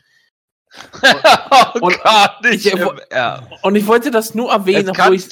oh 1.01 1.79
Und 1.81 1.99
Gott, 2.01 2.31
nicht 2.43 2.65
ich- 2.65 2.71
im 2.73 2.99
Ernst. 3.09 3.49
Und 3.63 3.75
ich 3.75 3.85
wollte 3.87 4.09
das 4.09 4.33
nur 4.35 4.51
erwähnen, 4.51 4.89
obwohl 4.89 5.15
ich, 5.15 5.27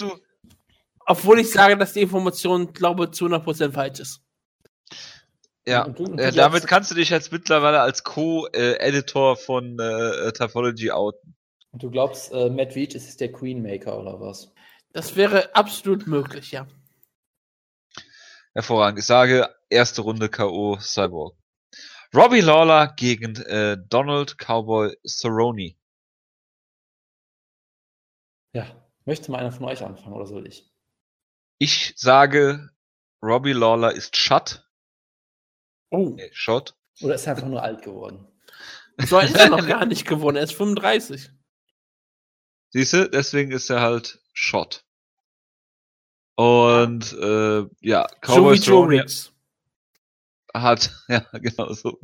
obwohl 1.06 1.40
ich 1.40 1.52
sage, 1.52 1.78
dass 1.78 1.94
die 1.94 2.02
Information, 2.02 2.74
glaube 2.74 3.12
zu 3.12 3.26
100% 3.28 3.72
falsch 3.72 4.00
ist. 4.02 4.22
Ja, 5.68 5.84
Und 5.86 5.98
du- 6.00 6.04
und 6.04 6.18
du 6.18 6.24
äh, 6.24 6.32
damit 6.32 6.68
kannst 6.68 6.92
du 6.92 6.96
dich 6.96 7.10
jetzt 7.10 7.32
mittlerweile 7.32 7.82
als 7.82 8.04
Co-Editor 8.04 9.36
von 9.36 9.80
äh, 9.80 10.32
Typology 10.32 10.92
outen. 10.92 11.36
Und 11.72 11.84
du 11.84 11.90
glaubst, 11.90 12.32
äh, 12.32 12.50
Matt 12.50 12.76
Veach 12.76 12.94
ist 12.96 13.20
der 13.20 13.32
Queenmaker 13.32 14.00
oder 14.00 14.20
was? 14.20 14.54
Das 14.94 15.16
wäre 15.16 15.56
absolut 15.56 16.08
möglich, 16.08 16.52
ja. 16.52 16.68
Hervorragend. 18.54 19.00
Ich 19.00 19.06
sage, 19.06 19.54
erste 19.70 20.02
Runde 20.02 20.30
K.O. 20.30 20.78
Cyborg. 20.80 21.36
Robbie 22.16 22.40
Lawler 22.40 22.94
gegen 22.96 23.36
äh, 23.42 23.76
Donald 23.90 24.38
Cowboy 24.38 24.96
Cerrone. 25.06 25.76
Ja. 28.54 28.66
Möchte 29.04 29.32
mal 29.32 29.40
einer 29.40 29.52
von 29.52 29.66
euch 29.66 29.84
anfangen 29.84 30.16
oder 30.16 30.26
soll 30.26 30.48
ich? 30.48 30.72
Ich 31.60 31.94
sage, 31.98 32.70
Robbie 33.22 33.54
Lawler 33.54 33.92
ist 33.92 34.16
Shut. 34.18 34.65
Oh, 35.90 36.14
Nee, 36.16 36.30
Shot. 36.32 36.76
Oder 37.02 37.16
ist 37.16 37.28
er 37.28 37.36
einfach 37.36 37.48
nur 37.48 37.62
alt 37.62 37.82
geworden? 37.82 38.28
so 39.08 39.18
alt 39.18 39.30
ist 39.30 39.40
er 39.40 39.50
noch 39.50 39.68
gar 39.68 39.86
nicht 39.86 40.08
geworden. 40.08 40.38
Er 40.38 40.44
ist 40.44 40.54
35. 40.54 41.30
Siehst 42.72 42.94
du, 42.94 43.10
deswegen 43.10 43.52
ist 43.52 43.70
er 43.70 43.82
halt 43.82 44.20
Shot. 44.34 44.84
Und 46.36 47.14
äh, 47.14 47.66
ja, 47.82 48.08
So 48.24 48.52
wie 48.52 48.58
Cowboy 48.60 48.98
Joe 48.98 49.06
hat, 50.54 50.92
ja, 51.08 51.26
genau 51.34 51.74
so. 51.74 52.00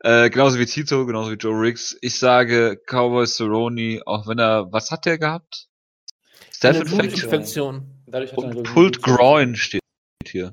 Äh, 0.00 0.30
genauso 0.30 0.58
wie 0.58 0.66
Tito, 0.66 1.06
genauso 1.06 1.32
wie 1.32 1.36
Joe 1.36 1.60
Riggs. 1.60 1.96
Ich 2.00 2.18
sage 2.18 2.80
Cowboy 2.86 3.26
Cerrone, 3.26 4.00
auch 4.06 4.26
wenn 4.26 4.38
er, 4.38 4.70
was 4.72 4.90
hat 4.90 5.06
der 5.06 5.18
gehabt? 5.18 5.68
Staph 6.52 6.76
Eine 6.76 6.78
Infection 6.80 6.98
Blutinfektion. 6.98 8.02
Dadurch 8.06 8.32
hat 8.32 8.38
er, 8.38 8.56
und 8.56 8.62
Pulled 8.64 9.02
Groin 9.02 9.56
steht 9.56 9.82
hier. 10.24 10.52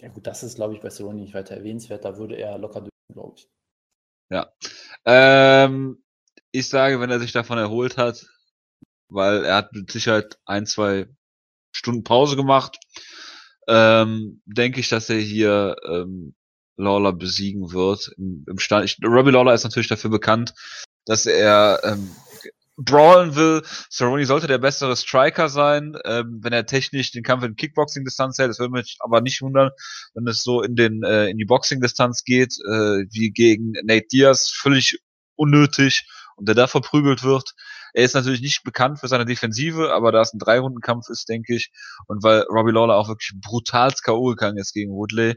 Ja 0.00 0.08
gut, 0.08 0.26
das 0.26 0.42
ist, 0.42 0.56
glaube 0.56 0.74
ich, 0.74 0.80
bei 0.80 0.90
Cerrone 0.90 1.20
nicht 1.20 1.34
weiter 1.34 1.56
erwähnenswert. 1.56 2.04
Da 2.04 2.16
würde 2.16 2.36
er 2.36 2.58
locker 2.58 2.80
durch, 2.80 2.90
glaube 3.12 3.34
ich. 3.36 3.48
Ähm, 5.04 6.02
ich 6.50 6.68
sage, 6.68 7.00
wenn 7.00 7.10
er 7.10 7.20
sich 7.20 7.32
davon 7.32 7.58
erholt 7.58 7.96
hat, 7.96 8.26
weil 9.08 9.44
er 9.44 9.56
hat 9.56 9.72
mit 9.72 9.90
Sicherheit 9.90 10.38
ein, 10.44 10.66
zwei 10.66 11.08
Stunden 11.72 12.04
Pause 12.04 12.36
gemacht, 12.36 12.78
ähm, 13.68 14.42
denke 14.44 14.80
ich, 14.80 14.88
dass 14.88 15.10
er 15.10 15.18
hier 15.18 15.76
ähm, 15.86 16.34
Lawler 16.76 17.12
besiegen 17.12 17.72
wird. 17.72 18.12
Im, 18.18 18.44
im 18.48 18.58
Stand, 18.58 18.84
ich, 18.84 18.98
Robbie 19.04 19.30
Lawler 19.30 19.54
ist 19.54 19.64
natürlich 19.64 19.88
dafür 19.88 20.10
bekannt, 20.10 20.54
dass 21.06 21.26
er 21.26 21.80
ähm, 21.84 22.10
brawlen 22.76 23.36
will. 23.36 23.62
Cerrone 23.90 24.26
sollte 24.26 24.46
der 24.46 24.58
bessere 24.58 24.96
Striker 24.96 25.48
sein, 25.48 25.96
ähm, 26.04 26.40
wenn 26.42 26.52
er 26.52 26.66
technisch 26.66 27.12
den 27.12 27.22
Kampf 27.22 27.44
in 27.44 27.56
Kickboxing-Distanz 27.56 28.38
hält. 28.38 28.50
Das 28.50 28.58
würde 28.58 28.72
mich 28.72 28.96
aber 29.00 29.20
nicht 29.20 29.42
wundern, 29.42 29.70
wenn 30.14 30.26
es 30.26 30.42
so 30.42 30.62
in 30.62 30.74
den 30.74 31.02
äh, 31.02 31.28
in 31.28 31.38
die 31.38 31.44
Boxing-Distanz 31.44 32.24
geht, 32.24 32.54
äh, 32.66 33.04
wie 33.10 33.30
gegen 33.30 33.72
Nate 33.84 34.06
Diaz, 34.12 34.50
völlig 34.50 34.98
unnötig 35.36 36.08
und 36.36 36.48
der 36.48 36.54
da 36.54 36.66
verprügelt 36.66 37.22
wird. 37.22 37.54
Er 37.92 38.04
ist 38.04 38.14
natürlich 38.14 38.40
nicht 38.40 38.64
bekannt 38.64 38.98
für 38.98 39.08
seine 39.08 39.24
Defensive, 39.24 39.92
aber 39.92 40.10
da 40.10 40.20
es 40.20 40.32
ein 40.32 40.40
Drei-Runden-Kampf 40.40 41.08
ist, 41.08 41.28
denke 41.28 41.54
ich, 41.54 41.70
und 42.08 42.24
weil 42.24 42.40
Robbie 42.50 42.72
Lawler 42.72 42.96
auch 42.96 43.08
wirklich 43.08 43.32
brutal 43.40 43.92
K.O. 43.92 44.30
gegangen 44.30 44.58
ist 44.58 44.72
gegen 44.72 44.90
Woodley, 44.90 45.36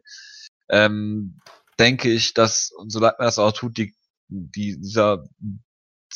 ähm, 0.70 1.40
denke 1.78 2.10
ich, 2.10 2.34
dass, 2.34 2.72
und 2.76 2.92
solange 2.92 3.16
er 3.20 3.26
das 3.26 3.38
auch 3.38 3.52
tut, 3.52 3.78
die, 3.78 3.94
die, 4.28 4.80
dieser 4.80 5.24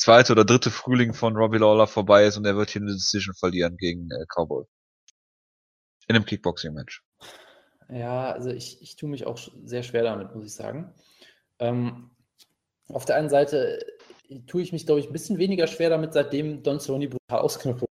zweite 0.02 0.32
oder 0.32 0.44
dritte 0.44 0.70
Frühling 0.70 1.14
von 1.14 1.36
Robbie 1.36 1.58
Lawler 1.58 1.86
vorbei 1.86 2.24
ist 2.24 2.36
und 2.36 2.44
er 2.44 2.56
wird 2.56 2.70
hier 2.70 2.82
eine 2.82 2.92
Decision 2.92 3.34
verlieren 3.34 3.76
gegen 3.76 4.10
äh, 4.10 4.26
Cowboy. 4.28 4.64
In 6.08 6.16
einem 6.16 6.24
Kickboxing-Match. 6.24 7.04
Ja, 7.88 8.32
also 8.32 8.50
ich, 8.50 8.82
ich 8.82 8.96
tue 8.96 9.08
mich 9.08 9.26
auch 9.26 9.38
sehr 9.64 9.82
schwer 9.82 10.02
damit, 10.02 10.34
muss 10.34 10.44
ich 10.44 10.54
sagen. 10.54 10.92
Ähm, 11.58 12.10
auf 12.88 13.04
der 13.04 13.16
einen 13.16 13.28
Seite 13.28 13.80
äh, 14.28 14.40
tue 14.46 14.62
ich 14.62 14.72
mich, 14.72 14.86
glaube 14.86 15.00
ich, 15.00 15.06
ein 15.06 15.12
bisschen 15.12 15.38
weniger 15.38 15.66
schwer 15.66 15.90
damit, 15.90 16.12
seitdem 16.12 16.62
Don 16.62 16.80
Cerrone 16.80 17.08
brutal 17.08 17.42
wurde. 17.42 17.86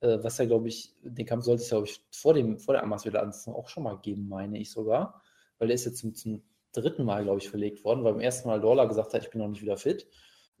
Äh, 0.00 0.24
was 0.24 0.38
ja, 0.38 0.46
glaube 0.46 0.68
ich, 0.68 0.94
den 1.02 1.26
Kampf 1.26 1.44
sollte 1.44 1.62
es, 1.62 1.68
glaube 1.68 1.86
ich, 1.86 2.00
vor, 2.10 2.34
dem, 2.34 2.58
vor 2.58 2.74
der 2.74 2.82
Amasvidal 2.82 3.30
auch 3.46 3.68
schon 3.68 3.84
mal 3.84 3.98
geben, 4.00 4.28
meine 4.28 4.58
ich 4.58 4.70
sogar. 4.70 5.22
Weil 5.58 5.68
der 5.68 5.76
ist 5.76 5.84
jetzt 5.84 5.98
zum, 5.98 6.14
zum 6.14 6.42
dritten 6.72 7.04
Mal, 7.04 7.24
glaube 7.24 7.38
ich, 7.38 7.48
verlegt 7.48 7.84
worden, 7.84 8.04
weil 8.04 8.14
beim 8.14 8.22
ersten 8.22 8.48
Mal 8.48 8.60
Lawler 8.60 8.88
gesagt 8.88 9.14
hat, 9.14 9.22
ich 9.22 9.30
bin 9.30 9.40
noch 9.40 9.48
nicht 9.48 9.62
wieder 9.62 9.76
fit. 9.76 10.06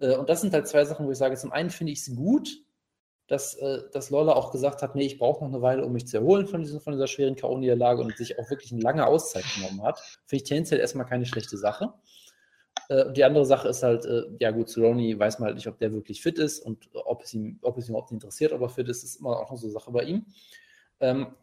Äh, 0.00 0.16
und 0.16 0.28
das 0.28 0.40
sind 0.40 0.52
halt 0.52 0.68
zwei 0.68 0.84
Sachen, 0.84 1.06
wo 1.06 1.10
ich 1.10 1.18
sage, 1.18 1.36
zum 1.36 1.52
einen 1.52 1.70
finde 1.70 1.92
ich 1.92 2.00
es 2.00 2.14
gut, 2.14 2.62
dass, 3.28 3.54
äh, 3.54 3.82
dass 3.92 4.10
Lawler 4.10 4.36
auch 4.36 4.52
gesagt 4.52 4.82
hat, 4.82 4.94
nee, 4.94 5.06
ich 5.06 5.18
brauche 5.18 5.44
noch 5.44 5.52
eine 5.52 5.62
Weile, 5.62 5.84
um 5.84 5.92
mich 5.92 6.06
zu 6.06 6.18
erholen 6.18 6.46
von, 6.46 6.62
diesem, 6.62 6.80
von 6.80 6.92
dieser 6.92 7.08
schweren 7.08 7.34
K.O.-Niederlage 7.34 8.00
und 8.00 8.16
sich 8.16 8.38
auch 8.38 8.48
wirklich 8.50 8.72
eine 8.72 8.82
lange 8.82 9.06
Auszeit 9.06 9.44
genommen 9.54 9.82
hat. 9.82 9.98
Finde 10.26 10.42
ich 10.42 10.48
tendenziell 10.48 10.80
erstmal 10.80 11.06
keine 11.06 11.26
schlechte 11.26 11.56
Sache. 11.58 11.92
Äh, 12.88 13.04
und 13.04 13.16
die 13.16 13.24
andere 13.24 13.44
Sache 13.44 13.68
ist 13.68 13.82
halt, 13.82 14.04
äh, 14.04 14.22
ja 14.38 14.52
gut, 14.52 14.68
Cerrone 14.68 15.18
weiß 15.18 15.38
man 15.38 15.48
halt 15.48 15.56
nicht, 15.56 15.66
ob 15.66 15.78
der 15.78 15.92
wirklich 15.92 16.22
fit 16.22 16.38
ist 16.38 16.60
und 16.60 16.88
ob 16.92 17.22
es 17.22 17.34
ihm, 17.34 17.58
ob 17.62 17.76
es 17.78 17.88
ihm 17.88 17.92
überhaupt 17.92 18.12
interessiert, 18.12 18.52
ob 18.52 18.60
er 18.60 18.68
fit 18.68 18.88
ist, 18.88 19.02
ist 19.02 19.16
immer 19.16 19.40
auch 19.40 19.50
noch 19.50 19.58
so 19.58 19.66
eine 19.66 19.72
Sache 19.72 19.90
bei 19.90 20.04
ihm. 20.04 20.26
Ähm, 21.00 21.34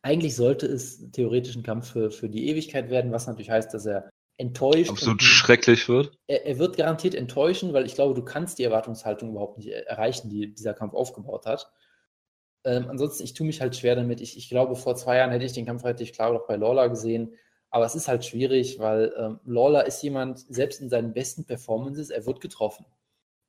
eigentlich 0.00 0.36
sollte 0.36 0.66
es 0.66 1.10
theoretisch 1.10 1.56
ein 1.56 1.62
Kampf 1.62 1.90
für, 1.92 2.10
für 2.10 2.28
die 2.28 2.48
Ewigkeit 2.48 2.88
werden, 2.88 3.12
was 3.12 3.26
natürlich 3.26 3.50
heißt, 3.50 3.74
dass 3.74 3.84
er 3.84 4.08
enttäuscht 4.38 4.90
Absolut 4.90 5.22
schrecklich 5.22 5.88
wird. 5.88 6.16
er, 6.26 6.46
er 6.46 6.58
wird 6.58 6.76
garantiert 6.76 7.14
enttäuschen, 7.14 7.72
weil 7.72 7.84
ich 7.84 7.94
glaube, 7.94 8.14
du 8.14 8.22
kannst 8.24 8.58
die 8.58 8.64
Erwartungshaltung 8.64 9.30
überhaupt 9.30 9.58
nicht 9.58 9.68
er- 9.68 9.86
erreichen, 9.86 10.30
die 10.30 10.54
dieser 10.54 10.74
Kampf 10.74 10.94
aufgebaut 10.94 11.44
hat. 11.44 11.70
Ähm, 12.64 12.86
ansonsten, 12.88 13.24
ich 13.24 13.34
tue 13.34 13.46
mich 13.46 13.60
halt 13.60 13.76
schwer 13.76 13.96
damit. 13.96 14.20
Ich, 14.20 14.36
ich 14.36 14.48
glaube, 14.48 14.76
vor 14.76 14.96
zwei 14.96 15.16
Jahren 15.18 15.30
hätte 15.30 15.44
ich 15.44 15.52
den 15.52 15.66
Kampf 15.66 15.84
relativ 15.84 16.12
klar 16.12 16.30
auch 16.32 16.46
bei 16.46 16.56
Lawler 16.56 16.88
gesehen. 16.88 17.34
Aber 17.70 17.84
es 17.84 17.94
ist 17.94 18.08
halt 18.08 18.24
schwierig, 18.24 18.78
weil 18.78 19.12
ähm, 19.18 19.40
Lawler 19.44 19.86
ist 19.86 20.02
jemand, 20.02 20.38
selbst 20.38 20.80
in 20.80 20.88
seinen 20.88 21.12
besten 21.12 21.44
Performances, 21.44 22.10
er 22.10 22.24
wird 22.24 22.40
getroffen. 22.40 22.86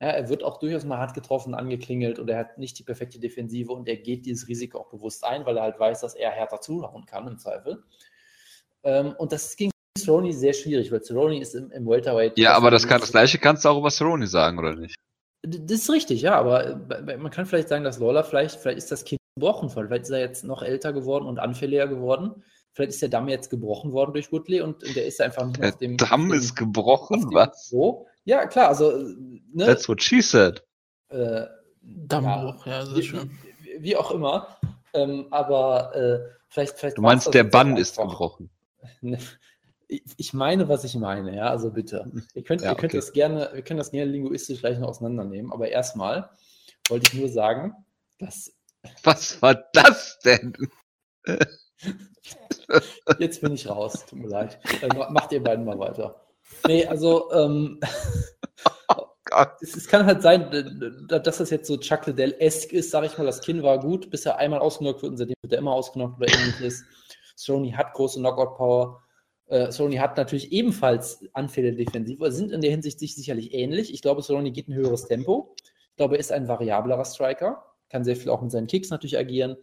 Ja, 0.01 0.09
er 0.09 0.29
wird 0.29 0.43
auch 0.43 0.59
durchaus 0.59 0.85
mal 0.85 0.97
hart 0.97 1.13
getroffen, 1.13 1.53
angeklingelt 1.53 2.19
und 2.19 2.29
er 2.29 2.37
hat 2.37 2.57
nicht 2.57 2.79
die 2.79 2.83
perfekte 2.83 3.19
Defensive 3.19 3.71
und 3.73 3.87
er 3.89 3.97
geht 3.97 4.25
dieses 4.25 4.47
Risiko 4.47 4.79
auch 4.79 4.89
bewusst 4.89 5.23
ein, 5.25 5.45
weil 5.45 5.57
er 5.57 5.63
halt 5.63 5.79
weiß, 5.79 6.01
dass 6.01 6.15
er 6.15 6.31
härter 6.31 6.61
zuhauen 6.61 7.05
kann 7.05 7.27
im 7.27 7.37
Zweifel. 7.37 7.83
Ähm, 8.83 9.13
und 9.17 9.31
das 9.31 9.55
gegen 9.55 9.71
Cerrone 9.99 10.33
sehr 10.33 10.53
schwierig, 10.53 10.91
weil 10.91 11.01
Cerrone 11.01 11.39
ist 11.39 11.55
im, 11.55 11.71
im 11.71 11.87
Welterweight. 11.87 12.37
Ja, 12.37 12.55
aber 12.55 12.71
das, 12.71 12.87
kann, 12.87 12.99
das 12.99 13.11
gleiche 13.11 13.37
kannst 13.37 13.65
du 13.65 13.69
auch 13.69 13.77
über 13.77 13.89
Cerrone 13.91 14.27
sagen, 14.27 14.57
oder 14.59 14.75
nicht? 14.75 14.95
Das 15.41 15.81
ist 15.81 15.89
richtig, 15.89 16.21
ja, 16.21 16.35
aber 16.35 16.65
äh, 16.67 17.17
man 17.17 17.31
kann 17.31 17.45
vielleicht 17.45 17.69
sagen, 17.69 17.83
dass 17.83 17.99
Lawler 17.99 18.23
vielleicht, 18.23 18.59
vielleicht 18.59 18.79
ist 18.79 18.91
das 18.91 19.05
Kind 19.05 19.19
gebrochen 19.35 19.73
worden, 19.73 19.87
vielleicht 19.87 20.03
ist 20.03 20.09
er 20.09 20.19
jetzt 20.19 20.43
noch 20.43 20.61
älter 20.63 20.91
geworden 20.91 21.25
und 21.25 21.39
anfälliger 21.39 21.87
geworden. 21.87 22.43
Vielleicht 22.73 22.91
ist 22.91 23.01
der 23.01 23.09
Damm 23.09 23.27
jetzt 23.29 23.49
gebrochen 23.49 23.91
worden 23.93 24.13
durch 24.13 24.31
Woodley 24.31 24.61
und, 24.61 24.83
und 24.83 24.95
der 24.95 25.05
ist 25.05 25.19
einfach 25.21 25.45
nicht 25.45 25.59
mehr 25.59 25.69
Der 25.71 25.73
auf 25.73 25.79
dem. 25.79 25.97
Damm 25.97 26.25
auf 26.25 26.27
dem, 26.29 26.33
ist 26.33 26.55
gebrochen, 26.55 27.25
was? 27.33 27.71
Niveau. 27.71 28.07
Ja, 28.25 28.45
klar, 28.47 28.69
also, 28.69 28.91
äh, 28.91 29.15
ne, 29.53 29.65
That's 29.65 29.87
what 29.89 30.01
she 30.03 30.21
said. 30.21 30.63
äh, 31.09 31.45
Dammbruch, 31.81 32.65
ja, 32.67 32.85
sehr 32.85 32.95
wie, 32.97 33.03
schön. 33.03 33.31
wie, 33.63 33.83
wie 33.83 33.95
auch 33.95 34.11
immer. 34.11 34.57
Ähm, 34.93 35.27
aber 35.31 35.95
äh, 35.95 36.19
vielleicht, 36.49 36.77
vielleicht. 36.77 36.97
Du 36.97 37.01
meinst, 37.01 37.33
der 37.33 37.43
Bann 37.45 37.77
ist 37.77 37.97
gebrochen. 37.97 38.49
Ich, 40.17 40.33
meine, 40.33 40.69
was 40.69 40.83
ich 40.83 40.95
meine, 40.95 41.35
ja, 41.35 41.49
also 41.49 41.71
bitte. 41.71 42.11
Ihr 42.35 42.43
könnt, 42.43 42.61
Ja, 42.61 42.69
ihr 42.71 42.75
könnt 42.75 42.91
okay. 42.91 42.97
das 42.97 43.11
gerne, 43.11 43.49
wir 43.53 43.63
können 43.63 43.79
das 43.79 43.89
gerne 43.91 44.11
linguistisch 44.11 44.59
gleich 44.59 44.77
noch 44.77 44.89
auseinandernehmen, 44.89 45.51
aber 45.51 45.69
erstmal 45.69 46.29
wollte 46.87 47.07
ich 47.11 47.19
nur 47.19 47.29
sagen, 47.29 47.73
dass 48.19 48.53
Was 49.03 49.41
war 49.41 49.55
das 49.73 50.19
denn? 50.23 50.53
jetzt 53.19 53.41
bin 53.41 53.53
ich 53.53 53.67
raus, 53.67 54.05
tut 54.05 54.19
mir 54.19 54.27
leid. 54.29 54.59
Dann 54.81 54.97
ma- 54.97 55.09
macht 55.09 55.31
ihr 55.31 55.43
beiden 55.43 55.65
mal 55.65 55.79
weiter. 55.79 56.21
Nee, 56.67 56.85
also 56.85 57.31
ähm, 57.33 57.79
Gott. 59.25 59.51
es, 59.61 59.75
es 59.75 59.87
kann 59.87 60.05
halt 60.05 60.21
sein, 60.21 60.49
dass 61.07 61.37
das 61.37 61.49
jetzt 61.49 61.67
so 61.67 61.77
Chuck 61.77 62.05
Liddell-esque 62.07 62.73
ist, 62.73 62.91
sage 62.91 63.07
ich 63.07 63.17
mal, 63.17 63.25
das 63.25 63.41
Kinn 63.41 63.63
war 63.63 63.79
gut, 63.79 64.09
bis 64.09 64.25
er 64.25 64.37
einmal 64.37 64.59
ausgenockt 64.59 65.01
wird 65.01 65.11
und 65.11 65.17
seitdem 65.17 65.35
wird 65.41 65.53
er 65.53 65.59
immer 65.59 65.73
ausgenockt 65.73 66.17
oder 66.21 66.31
ähnliches. 66.31 66.83
Sony 67.35 67.71
hat 67.71 67.93
große 67.93 68.19
Knockout-Power. 68.19 69.01
Äh, 69.49 69.71
Sony 69.71 69.95
hat 69.95 70.15
natürlich 70.15 70.51
ebenfalls 70.51 71.25
Anfälle 71.33 71.73
defensiv, 71.73 72.19
sind 72.27 72.51
in 72.51 72.61
der 72.61 72.69
Hinsicht 72.71 72.99
sich 72.99 73.15
sicherlich 73.15 73.53
ähnlich. 73.53 73.93
Ich 73.93 74.01
glaube, 74.01 74.21
Sony 74.21 74.51
geht 74.51 74.67
ein 74.67 74.75
höheres 74.75 75.07
Tempo. 75.07 75.55
Ich 75.91 75.95
glaube, 75.97 76.15
er 76.15 76.19
ist 76.19 76.31
ein 76.31 76.47
variablerer 76.47 77.03
Striker, 77.03 77.65
kann 77.89 78.03
sehr 78.03 78.15
viel 78.15 78.29
auch 78.29 78.41
mit 78.41 78.51
seinen 78.51 78.67
Kicks 78.67 78.89
natürlich 78.89 79.17
agieren. 79.17 79.57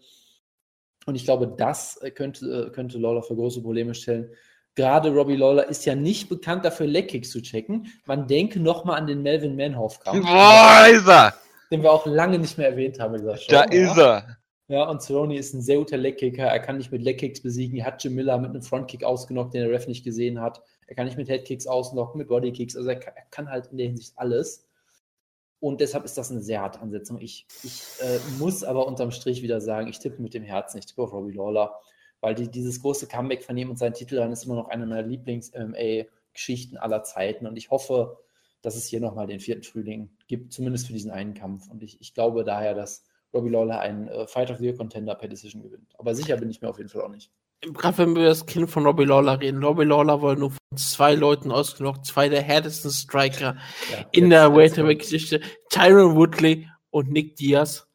Und 1.07 1.15
ich 1.15 1.25
glaube, 1.25 1.55
das 1.57 1.97
äh, 2.03 2.11
könnte, 2.11 2.67
äh, 2.69 2.71
könnte 2.73 2.99
Lawler 2.99 3.23
für 3.23 3.37
große 3.37 3.63
Probleme 3.63 3.95
stellen. 3.95 4.31
Gerade 4.75 5.11
Robbie 5.11 5.37
Lawler 5.37 5.69
ist 5.69 5.87
ja 5.87 5.95
nicht 5.95 6.29
bekannt 6.29 6.65
dafür, 6.65 6.87
Leckkicks 6.87 7.31
zu 7.31 7.41
checken. 7.41 7.87
Man 8.07 8.27
denke 8.27 8.61
nochmal 8.61 8.99
an 8.99 9.07
den 9.07 9.23
Melvin 9.23 9.57
Manhoff-Kampf, 9.57 10.27
Boah, 10.27 10.87
ist 10.91 11.09
er! 11.09 11.35
den 11.71 11.83
wir 11.83 11.93
auch 11.93 12.07
lange 12.07 12.39
nicht 12.39 12.59
mehr 12.59 12.69
erwähnt 12.71 12.99
haben. 13.01 13.15
in 13.15 13.21
dieser 13.23 13.37
Show, 13.37 13.53
Da 13.53 13.63
ist 13.63 13.97
er! 13.97 14.37
Ja, 14.69 14.89
und 14.89 15.01
Cerrone 15.01 15.39
ist 15.39 15.55
ein 15.55 15.63
sehr 15.63 15.79
guter 15.79 15.97
Leckkicker. 15.97 16.45
Er 16.45 16.59
kann 16.59 16.79
nicht 16.79 16.91
mit 16.91 17.03
Leckkicks 17.03 17.41
besiegen. 17.41 17.79
Er 17.79 17.87
hat 17.87 18.03
Jim 18.03 18.15
Miller 18.15 18.37
mit 18.39 18.51
einem 18.51 18.63
Frontkick 18.63 19.05
ausgenockt, 19.05 19.55
den 19.55 19.63
der 19.63 19.71
Ref 19.71 19.87
nicht 19.87 20.05
gesehen 20.05 20.41
hat. 20.41 20.61
Er 20.89 20.97
kann 20.97 21.07
nicht 21.07 21.17
mit 21.17 21.29
Headkicks 21.29 21.69
ausnocken, 21.69 22.19
mit 22.19 22.29
Bodykicks. 22.29 22.77
Also 22.77 22.89
er 22.89 22.97
kann, 22.97 23.15
er 23.15 23.25
kann 23.31 23.49
halt 23.49 23.67
in 23.67 23.79
der 23.79 23.87
Hinsicht 23.87 24.15
alles. 24.17 24.67
Und 25.61 25.81
deshalb 25.81 26.05
ist 26.05 26.19
das 26.19 26.31
eine 26.31 26.43
sehr 26.43 26.61
harte 26.61 26.81
Ansetzung. 26.81 27.21
Ich, 27.21 27.47
ich 27.63 27.83
äh, 28.01 28.19
muss 28.39 28.65
aber 28.65 28.87
unterm 28.87 29.13
Strich 29.13 29.41
wieder 29.43 29.61
sagen, 29.61 29.89
ich 29.89 30.01
tippe 30.01 30.21
mit 30.21 30.35
dem 30.35 30.43
Herzen, 30.43 30.79
ich 30.79 30.87
tippe 30.87 31.03
auf 31.03 31.13
Robbie 31.13 31.33
Lawler, 31.33 31.79
weil 32.21 32.35
die, 32.35 32.51
dieses 32.51 32.83
große 32.83 33.07
Comeback 33.07 33.43
von 33.45 33.57
ihm 33.57 33.71
und 33.71 33.79
seinen 33.79 33.95
Titel 33.95 34.17
dann 34.17 34.33
ist 34.33 34.45
immer 34.45 34.57
noch 34.57 34.69
eine 34.69 34.85
meiner 34.85 35.07
Lieblings-MMA-Geschichten 35.07 36.77
aller 36.77 37.05
Zeiten. 37.05 37.47
Und 37.47 37.57
ich 37.57 37.71
hoffe, 37.71 38.19
dass 38.63 38.77
es 38.77 38.87
hier 38.87 39.01
nochmal 39.01 39.29
den 39.29 39.41
vierten 39.41 39.63
Frühling 39.63 40.11
gibt, 40.27 40.53
zumindest 40.53 40.89
für 40.89 40.93
diesen 40.93 41.11
einen 41.11 41.35
Kampf. 41.35 41.69
Und 41.71 41.83
ich, 41.83 42.01
ich 42.01 42.15
glaube 42.15 42.45
daher, 42.45 42.75
dass 42.75 43.05
Robbie 43.37 43.51
Lawler 43.51 43.81
einen 43.81 44.09
äh, 44.09 44.27
Fight 44.27 44.51
of 44.51 44.59
the 44.59 44.65
Year 44.65 44.77
Contender 44.77 45.15
per 45.15 45.29
Decision 45.29 45.63
gewinnt. 45.63 45.93
Aber 45.99 46.15
sicher 46.15 46.37
bin 46.37 46.51
ich 46.51 46.61
mir 46.61 46.69
auf 46.69 46.79
jeden 46.79 46.89
Fall 46.91 47.03
auch 47.03 47.09
nicht. 47.11 47.31
Gerade 47.61 47.99
wenn 47.99 48.15
wir 48.15 48.23
über 48.23 48.29
das 48.29 48.45
Kind 48.47 48.71
von 48.71 48.85
Robbie 48.85 49.05
Lawler 49.05 49.41
reden. 49.41 49.63
Robbie 49.65 49.85
Lawler 49.85 50.21
wurde 50.21 50.41
nur 50.41 50.51
von 50.51 50.77
zwei 50.77 51.15
Leuten 51.15 51.51
ausgenockt, 51.51 52.05
zwei 52.05 52.29
der 52.29 52.43
härtesten 52.43 52.91
Striker 52.91 53.57
Ja, 53.91 54.05
in 54.13 54.31
der 54.31 54.55
Welterweight-Geschichte. 54.55 55.41
Tyron 55.71 56.17
Woodley 56.17 56.69
und 56.91 57.11
Nick 57.11 57.37
Diaz. 57.37 57.87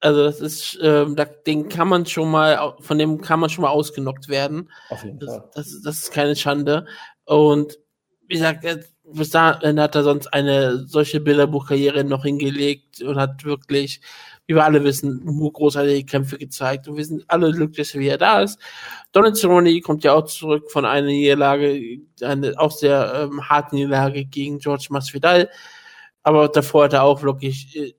Also 0.00 0.24
das 0.24 0.40
ist, 0.40 0.78
ähm, 0.82 1.14
da, 1.16 1.26
den 1.26 1.68
kann 1.68 1.86
man 1.88 2.06
schon 2.06 2.30
mal, 2.30 2.74
von 2.80 2.98
dem 2.98 3.20
kann 3.20 3.38
man 3.40 3.50
schon 3.50 3.62
mal 3.62 3.70
ausgenockt 3.70 4.28
werden. 4.28 4.70
Auf 4.88 5.04
jeden 5.04 5.18
Das, 5.18 5.30
Fall. 5.36 5.50
das, 5.54 5.80
das 5.84 5.98
ist 5.98 6.12
keine 6.12 6.34
Schande. 6.34 6.86
Und 7.24 7.78
wie 8.26 8.34
gesagt, 8.34 8.64
bis 9.04 9.30
dahin 9.30 9.78
hat 9.80 9.94
er 9.94 10.02
sonst 10.02 10.32
eine 10.32 10.86
solche 10.86 11.20
Bilderbuchkarriere 11.20 12.04
noch 12.04 12.24
hingelegt 12.24 13.02
und 13.02 13.16
hat 13.16 13.44
wirklich, 13.44 14.00
wie 14.46 14.54
wir 14.54 14.64
alle 14.64 14.82
wissen, 14.84 15.20
nur 15.24 15.52
großartige 15.52 16.04
Kämpfe 16.04 16.38
gezeigt. 16.38 16.88
Und 16.88 16.96
wir 16.96 17.04
sind 17.04 17.24
alle 17.28 17.52
glücklich, 17.52 17.94
wie 17.94 18.08
er 18.08 18.18
da 18.18 18.42
ist. 18.42 18.58
Donald 19.12 19.36
Cerrone 19.36 19.80
kommt 19.80 20.04
ja 20.04 20.14
auch 20.14 20.26
zurück 20.26 20.70
von 20.70 20.84
einer 20.84 21.06
Niederlage, 21.06 22.00
eine 22.22 22.58
auch 22.58 22.72
sehr 22.72 23.28
ähm, 23.30 23.48
harten 23.48 23.76
Niederlage 23.76 24.24
gegen 24.24 24.58
George 24.58 24.88
Masvidal. 24.90 25.48
Aber 26.22 26.48
davor 26.48 26.84
hat 26.84 26.92
er 26.92 27.04
auch 27.04 27.22
wirklich 27.22 27.76
äh, 27.76 27.94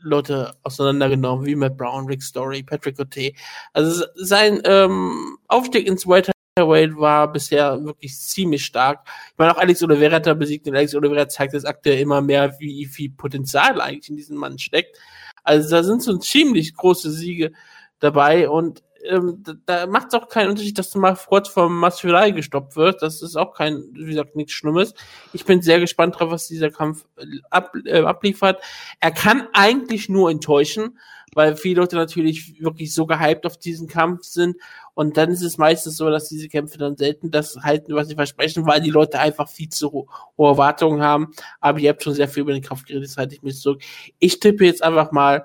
Leute 0.00 0.54
auseinandergenommen, 0.62 1.46
wie 1.46 1.56
Matt 1.56 1.76
Brown, 1.76 2.06
Rick 2.06 2.22
Story, 2.22 2.62
Patrick 2.62 2.98
O'Tay. 2.98 3.34
Also 3.72 4.04
sein 4.14 4.60
ähm, 4.64 5.38
Aufstieg 5.48 5.86
ins 5.86 6.06
Welterweight 6.06 6.96
war 6.96 7.32
bisher 7.32 7.82
wirklich 7.84 8.16
ziemlich 8.18 8.64
stark. 8.64 9.08
Ich 9.32 9.38
meine, 9.38 9.52
auch 9.54 9.58
Alex 9.58 9.82
Oliveira 9.82 10.16
hat 10.16 10.26
er 10.26 10.34
besiegt 10.34 10.66
und 10.68 10.76
Alex 10.76 10.94
Oliveira 10.94 11.28
zeigt 11.28 11.54
jetzt 11.54 11.66
aktuell 11.66 12.00
immer 12.00 12.20
mehr, 12.20 12.54
wie 12.58 12.84
viel 12.86 13.10
Potenzial 13.10 13.80
eigentlich 13.80 14.10
in 14.10 14.16
diesem 14.16 14.36
Mann 14.36 14.58
steckt. 14.58 14.98
Also 15.44 15.70
da 15.70 15.84
sind 15.84 16.02
so 16.02 16.16
ziemlich 16.18 16.74
große 16.74 17.10
Siege 17.10 17.52
dabei 18.00 18.48
und 18.48 18.82
ähm, 19.04 19.42
da, 19.66 19.86
macht 19.86 20.08
es 20.08 20.14
auch 20.14 20.28
keinen 20.28 20.50
Unterschied, 20.50 20.78
dass 20.78 20.90
du 20.90 20.98
mal 20.98 21.16
kurz 21.16 21.48
vom 21.48 21.78
Masvidal 21.78 22.32
gestoppt 22.32 22.76
wird. 22.76 23.02
Das 23.02 23.22
ist 23.22 23.36
auch 23.36 23.54
kein, 23.54 23.84
wie 23.92 24.06
gesagt, 24.06 24.36
nichts 24.36 24.52
Schlimmes. 24.52 24.94
Ich 25.32 25.44
bin 25.44 25.62
sehr 25.62 25.80
gespannt 25.80 26.18
drauf, 26.18 26.30
was 26.30 26.48
dieser 26.48 26.70
Kampf 26.70 27.04
äh, 27.16 27.24
ab, 27.50 27.72
äh, 27.84 28.00
abliefert. 28.00 28.62
Er 29.00 29.10
kann 29.10 29.48
eigentlich 29.52 30.08
nur 30.08 30.30
enttäuschen, 30.30 30.98
weil 31.34 31.56
viele 31.56 31.80
Leute 31.80 31.96
natürlich 31.96 32.60
wirklich 32.60 32.94
so 32.94 33.06
gehypt 33.06 33.44
auf 33.46 33.58
diesen 33.58 33.88
Kampf 33.88 34.24
sind. 34.24 34.56
Und 34.94 35.16
dann 35.16 35.30
ist 35.30 35.42
es 35.42 35.58
meistens 35.58 35.96
so, 35.96 36.08
dass 36.08 36.28
diese 36.28 36.48
Kämpfe 36.48 36.78
dann 36.78 36.96
selten 36.96 37.30
das 37.30 37.56
halten, 37.56 37.94
was 37.94 38.08
sie 38.08 38.14
versprechen, 38.14 38.66
weil 38.66 38.80
die 38.80 38.90
Leute 38.90 39.18
einfach 39.18 39.48
viel 39.48 39.68
zu 39.68 39.92
ho 39.92 40.08
hohe 40.38 40.50
Erwartungen 40.50 41.02
haben. 41.02 41.32
Aber 41.60 41.78
ihr 41.80 41.90
habt 41.90 42.02
schon 42.02 42.14
sehr 42.14 42.28
viel 42.28 42.42
über 42.42 42.52
den 42.52 42.62
Kampf 42.62 42.84
geredet, 42.84 43.08
das 43.08 43.16
halte 43.16 43.34
ich 43.34 43.42
mir 43.42 43.52
zurück. 43.52 43.82
Ich 44.18 44.38
tippe 44.38 44.64
jetzt 44.64 44.82
einfach 44.82 45.10
mal 45.10 45.44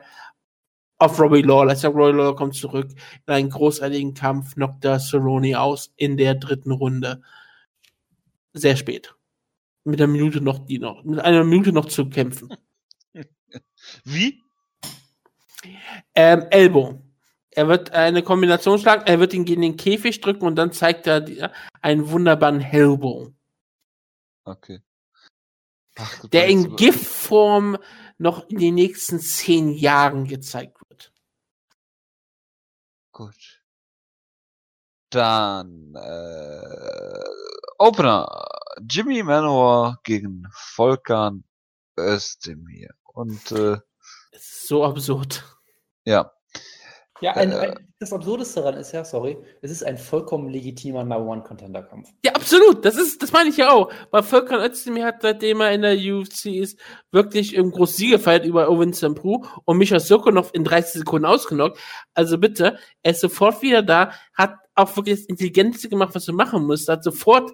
auf 1.00 1.20
Robbie 1.20 1.42
Lawler. 1.42 1.74
Ich 1.74 1.80
sag, 1.80 1.94
Robbie 1.94 2.18
Lawler 2.18 2.36
kommt 2.36 2.56
zurück 2.56 2.92
in 3.26 3.34
einen 3.34 3.50
großartigen 3.50 4.14
Kampf, 4.14 4.56
knockt 4.56 4.86
da 4.86 5.00
Cerrone 5.00 5.60
aus 5.60 5.92
in 5.96 6.18
der 6.18 6.36
dritten 6.36 6.72
Runde. 6.72 7.22
Sehr 8.54 8.76
spät. 8.76 9.16
Mit 9.84 10.00
einer 10.00 10.12
Minute 10.12 10.42
noch, 10.42 10.60
die 10.60 10.78
noch, 10.78 11.04
mit 11.04 11.20
einer 11.20 11.44
Minute 11.44 11.72
noch 11.72 11.86
zu 11.86 12.10
kämpfen. 12.10 12.54
Wie? 14.04 14.44
Ähm, 16.14 16.46
Elbow. 16.52 17.02
Er 17.52 17.68
wird 17.68 17.92
eine 17.92 18.22
Kombination 18.22 18.78
schlagen, 18.78 19.04
er 19.08 19.20
wird 19.20 19.34
ihn 19.34 19.46
gegen 19.46 19.64
den 19.64 19.76
Käfig 19.78 20.22
drücken 20.22 20.46
und 20.46 20.56
dann 20.56 20.72
zeigt 20.72 21.08
er 21.08 21.22
die, 21.22 21.44
einen 21.82 22.10
wunderbaren 22.12 22.60
Hellbow, 22.60 23.34
Okay. 24.50 24.82
Ach, 25.96 26.28
der 26.30 26.48
in 26.48 26.76
Giftform 26.76 27.78
noch 28.18 28.50
in 28.50 28.58
den 28.58 28.76
nächsten 28.76 29.20
zehn 29.20 29.70
Jahren 29.70 30.26
gezeigt 30.28 30.79
wird. 30.79 30.79
Gut. 33.20 33.62
Dann 35.10 35.94
äh, 35.94 37.24
Opener 37.78 38.48
Jimmy 38.90 39.24
Manowar 39.24 40.00
gegen 40.06 40.48
Volkan 40.54 41.44
Özdemir. 41.98 42.91
Und 43.04 43.52
äh, 43.52 43.80
so 44.32 44.86
absurd. 44.86 45.44
ja, 46.06 46.32
Ja, 47.22 47.34
ein, 47.34 47.52
Äh. 47.52 47.56
ein, 47.56 47.90
das 48.00 48.14
Absurdeste 48.14 48.62
daran 48.62 48.80
ist 48.80 48.94
ja, 48.94 49.04
sorry, 49.04 49.38
es 49.62 49.72
ist 49.72 49.84
ein 49.84 49.98
vollkommen 49.98 50.50
legitimer 50.50 51.04
Number 51.04 51.20
One 51.20 51.44
Contender 51.44 51.84
Kampf. 51.84 52.10
Ja, 52.24 52.32
absolut. 52.32 52.86
Das 52.86 52.96
ist, 52.96 53.22
das 53.22 53.34
meine 53.34 53.50
ich 53.50 53.58
ja 53.58 53.72
auch. 53.72 53.91
Weil 54.12 54.24
Volkan 54.24 54.62
Özdemir 54.62 55.06
hat, 55.06 55.22
seitdem 55.22 55.60
er 55.60 55.74
in 55.74 55.82
der 55.82 55.98
UFC 55.98 56.46
ist, 56.46 56.80
wirklich 57.12 57.56
im 57.56 57.72
groß 57.72 57.98
Sieg 57.98 58.12
gefeiert 58.12 58.46
über 58.46 58.70
Owen 58.70 58.94
St. 58.94 59.16
Preux 59.16 59.46
und 59.66 59.78
Micha 59.78 60.00
Sokonov 60.00 60.52
in 60.54 60.64
30 60.64 61.02
Sekunden 61.02 61.26
ausgenockt. 61.26 61.78
Also 62.14 62.38
bitte, 62.38 62.80
er 63.04 63.12
ist 63.12 63.20
sofort 63.20 63.62
wieder 63.62 63.84
da, 63.84 64.14
hat 64.34 64.56
auch 64.76 64.96
wirklich 64.96 65.20
das 65.20 65.26
Intelligenteste 65.26 65.90
gemacht, 65.90 66.16
was 66.16 66.28
er 66.28 66.34
machen 66.34 66.66
muss. 66.66 66.88
Hat 66.88 67.04
sofort 67.04 67.52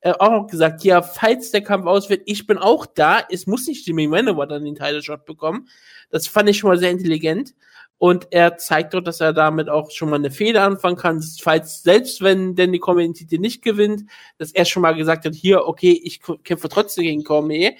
äh, 0.00 0.12
auch 0.12 0.30
noch 0.30 0.46
gesagt, 0.46 0.84
ja, 0.84 1.00
falls 1.00 1.50
der 1.52 1.62
Kampf 1.62 1.86
ausfällt, 1.86 2.22
ich 2.26 2.46
bin 2.46 2.58
auch 2.58 2.84
da. 2.84 3.22
Es 3.30 3.46
muss 3.46 3.66
nicht 3.66 3.86
Jimmy 3.86 4.06
Manowar 4.06 4.46
dann 4.46 4.64
den 4.64 4.74
Title 4.74 5.02
Shot 5.02 5.24
bekommen. 5.24 5.68
Das 6.10 6.26
fand 6.26 6.50
ich 6.50 6.58
schon 6.58 6.68
mal 6.68 6.78
sehr 6.78 6.90
intelligent. 6.90 7.54
Und 7.98 8.28
er 8.30 8.58
zeigt 8.58 8.92
dort, 8.92 9.06
dass 9.06 9.20
er 9.20 9.32
damit 9.32 9.70
auch 9.70 9.90
schon 9.90 10.10
mal 10.10 10.16
eine 10.16 10.30
Fehler 10.30 10.64
anfangen 10.64 10.96
kann, 10.96 11.22
falls 11.40 11.82
selbst 11.82 12.20
wenn 12.20 12.54
Danny 12.54 12.78
Cormier 12.78 13.06
den 13.06 13.14
Titel 13.14 13.38
nicht 13.38 13.62
gewinnt, 13.62 14.04
dass 14.36 14.52
er 14.52 14.66
schon 14.66 14.82
mal 14.82 14.94
gesagt 14.94 15.24
hat, 15.24 15.34
hier, 15.34 15.66
okay, 15.66 15.98
ich 16.04 16.20
kämpfe 16.44 16.68
trotzdem 16.68 17.04
gegen 17.04 17.24
Cormier. 17.24 17.72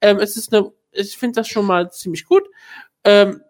Ähm, 0.00 0.18
es 0.18 0.36
ist 0.36 0.54
eine, 0.54 0.70
ich 0.92 1.18
finde 1.18 1.40
das 1.40 1.48
schon 1.48 1.66
mal 1.66 1.90
ziemlich 1.90 2.24
gut. 2.24 2.44
Ähm, 3.02 3.40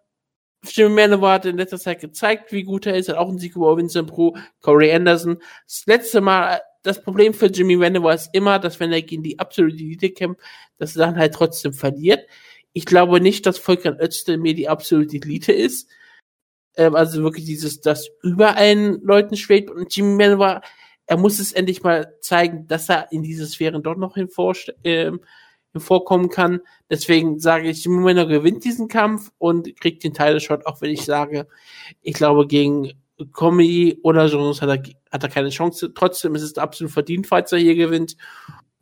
Jimmy 0.67 0.95
Manowar 0.95 1.35
hat 1.35 1.45
in 1.45 1.59
letzter 1.59 1.79
Zeit 1.79 2.01
gezeigt, 2.01 2.53
wie 2.53 2.63
gut 2.63 2.87
er 2.87 2.97
ist, 2.97 3.09
hat 3.11 3.17
auch 3.17 3.29
einen 3.29 3.39
Sieg 3.39 3.55
über 3.55 3.77
Vincent 3.77 4.09
Pro, 4.09 4.37
Corey 4.63 4.93
Anderson. 4.93 5.39
Das 5.67 5.85
letzte 5.87 6.23
Mal, 6.23 6.61
das 6.83 7.03
Problem 7.03 7.35
für 7.35 7.47
Jimmy 7.47 7.77
Manowar 7.77 8.15
ist 8.15 8.31
immer, 8.33 8.59
dass 8.59 8.81
wenn 8.81 8.93
er 8.93 9.03
gegen 9.03 9.23
die 9.23 9.39
absolute 9.39 9.77
Elite 9.77 10.11
kämpft, 10.11 10.41
dass 10.79 10.97
er 10.97 11.07
dann 11.07 11.17
halt 11.17 11.35
trotzdem 11.35 11.75
verliert. 11.75 12.27
Ich 12.73 12.87
glaube 12.87 13.21
nicht, 13.21 13.47
dass 13.47 13.59
Volkan 13.59 14.01
Özdemir 14.01 14.55
die 14.55 14.69
absolute 14.69 15.17
Elite 15.17 15.53
ist. 15.53 15.91
Ähm, 16.77 16.95
also 16.95 17.23
wirklich 17.23 17.45
dieses, 17.45 17.81
das 17.81 18.09
über 18.23 18.57
allen 18.57 19.01
Leuten 19.03 19.37
schwebt. 19.37 19.71
Und 19.71 19.95
Jimmy 19.95 20.17
Manowar, 20.17 20.63
er 21.07 21.17
muss 21.17 21.39
es 21.39 21.53
endlich 21.53 21.83
mal 21.83 22.15
zeigen, 22.21 22.67
dass 22.67 22.89
er 22.89 23.13
in 23.13 23.23
diese 23.23 23.47
Sphären 23.47 23.83
doch 23.83 23.97
noch 23.97 24.15
hinvorste 24.15 24.75
ähm, 24.85 25.21
hervorkommen 25.73 26.31
kann. 26.31 26.61
Deswegen 26.89 27.39
sage 27.39 27.69
ich, 27.69 27.85
Jimmy 27.85 28.03
Manowar 28.03 28.27
gewinnt 28.27 28.65
diesen 28.65 28.89
Kampf 28.89 29.31
und 29.39 29.79
kriegt 29.81 30.03
den 30.05 30.15
Title 30.15 30.41
Shot, 30.41 30.67
auch 30.67 30.81
wenn 30.81 30.91
ich 30.91 31.05
sage, 31.05 31.47
ich 32.03 32.15
glaube, 32.15 32.47
gegen 32.47 32.93
Comedy 33.33 33.99
oder 34.03 34.27
Jones 34.27 34.61
hat 34.61 34.71
er, 34.71 34.83
hat 35.13 35.23
er 35.23 35.29
keine 35.29 35.51
Chance. 35.51 35.93
Trotzdem 35.95 36.35
ist 36.35 36.43
es 36.43 36.59
absolut 36.59 36.93
verdient, 36.93 37.27
falls 37.27 37.53
er 37.53 37.59
hier 37.59 37.77
gewinnt. 37.77 38.17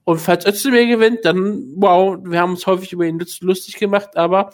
Und 0.05 0.21
falls 0.21 0.47
Özdemir 0.47 0.87
gewinnt, 0.87 1.25
dann, 1.25 1.75
wow, 1.77 2.17
wir 2.25 2.41
haben 2.41 2.53
uns 2.53 2.67
häufig 2.67 2.93
über 2.93 3.05
ihn 3.05 3.19
lust- 3.19 3.43
lustig 3.43 3.77
gemacht, 3.77 4.17
aber 4.17 4.51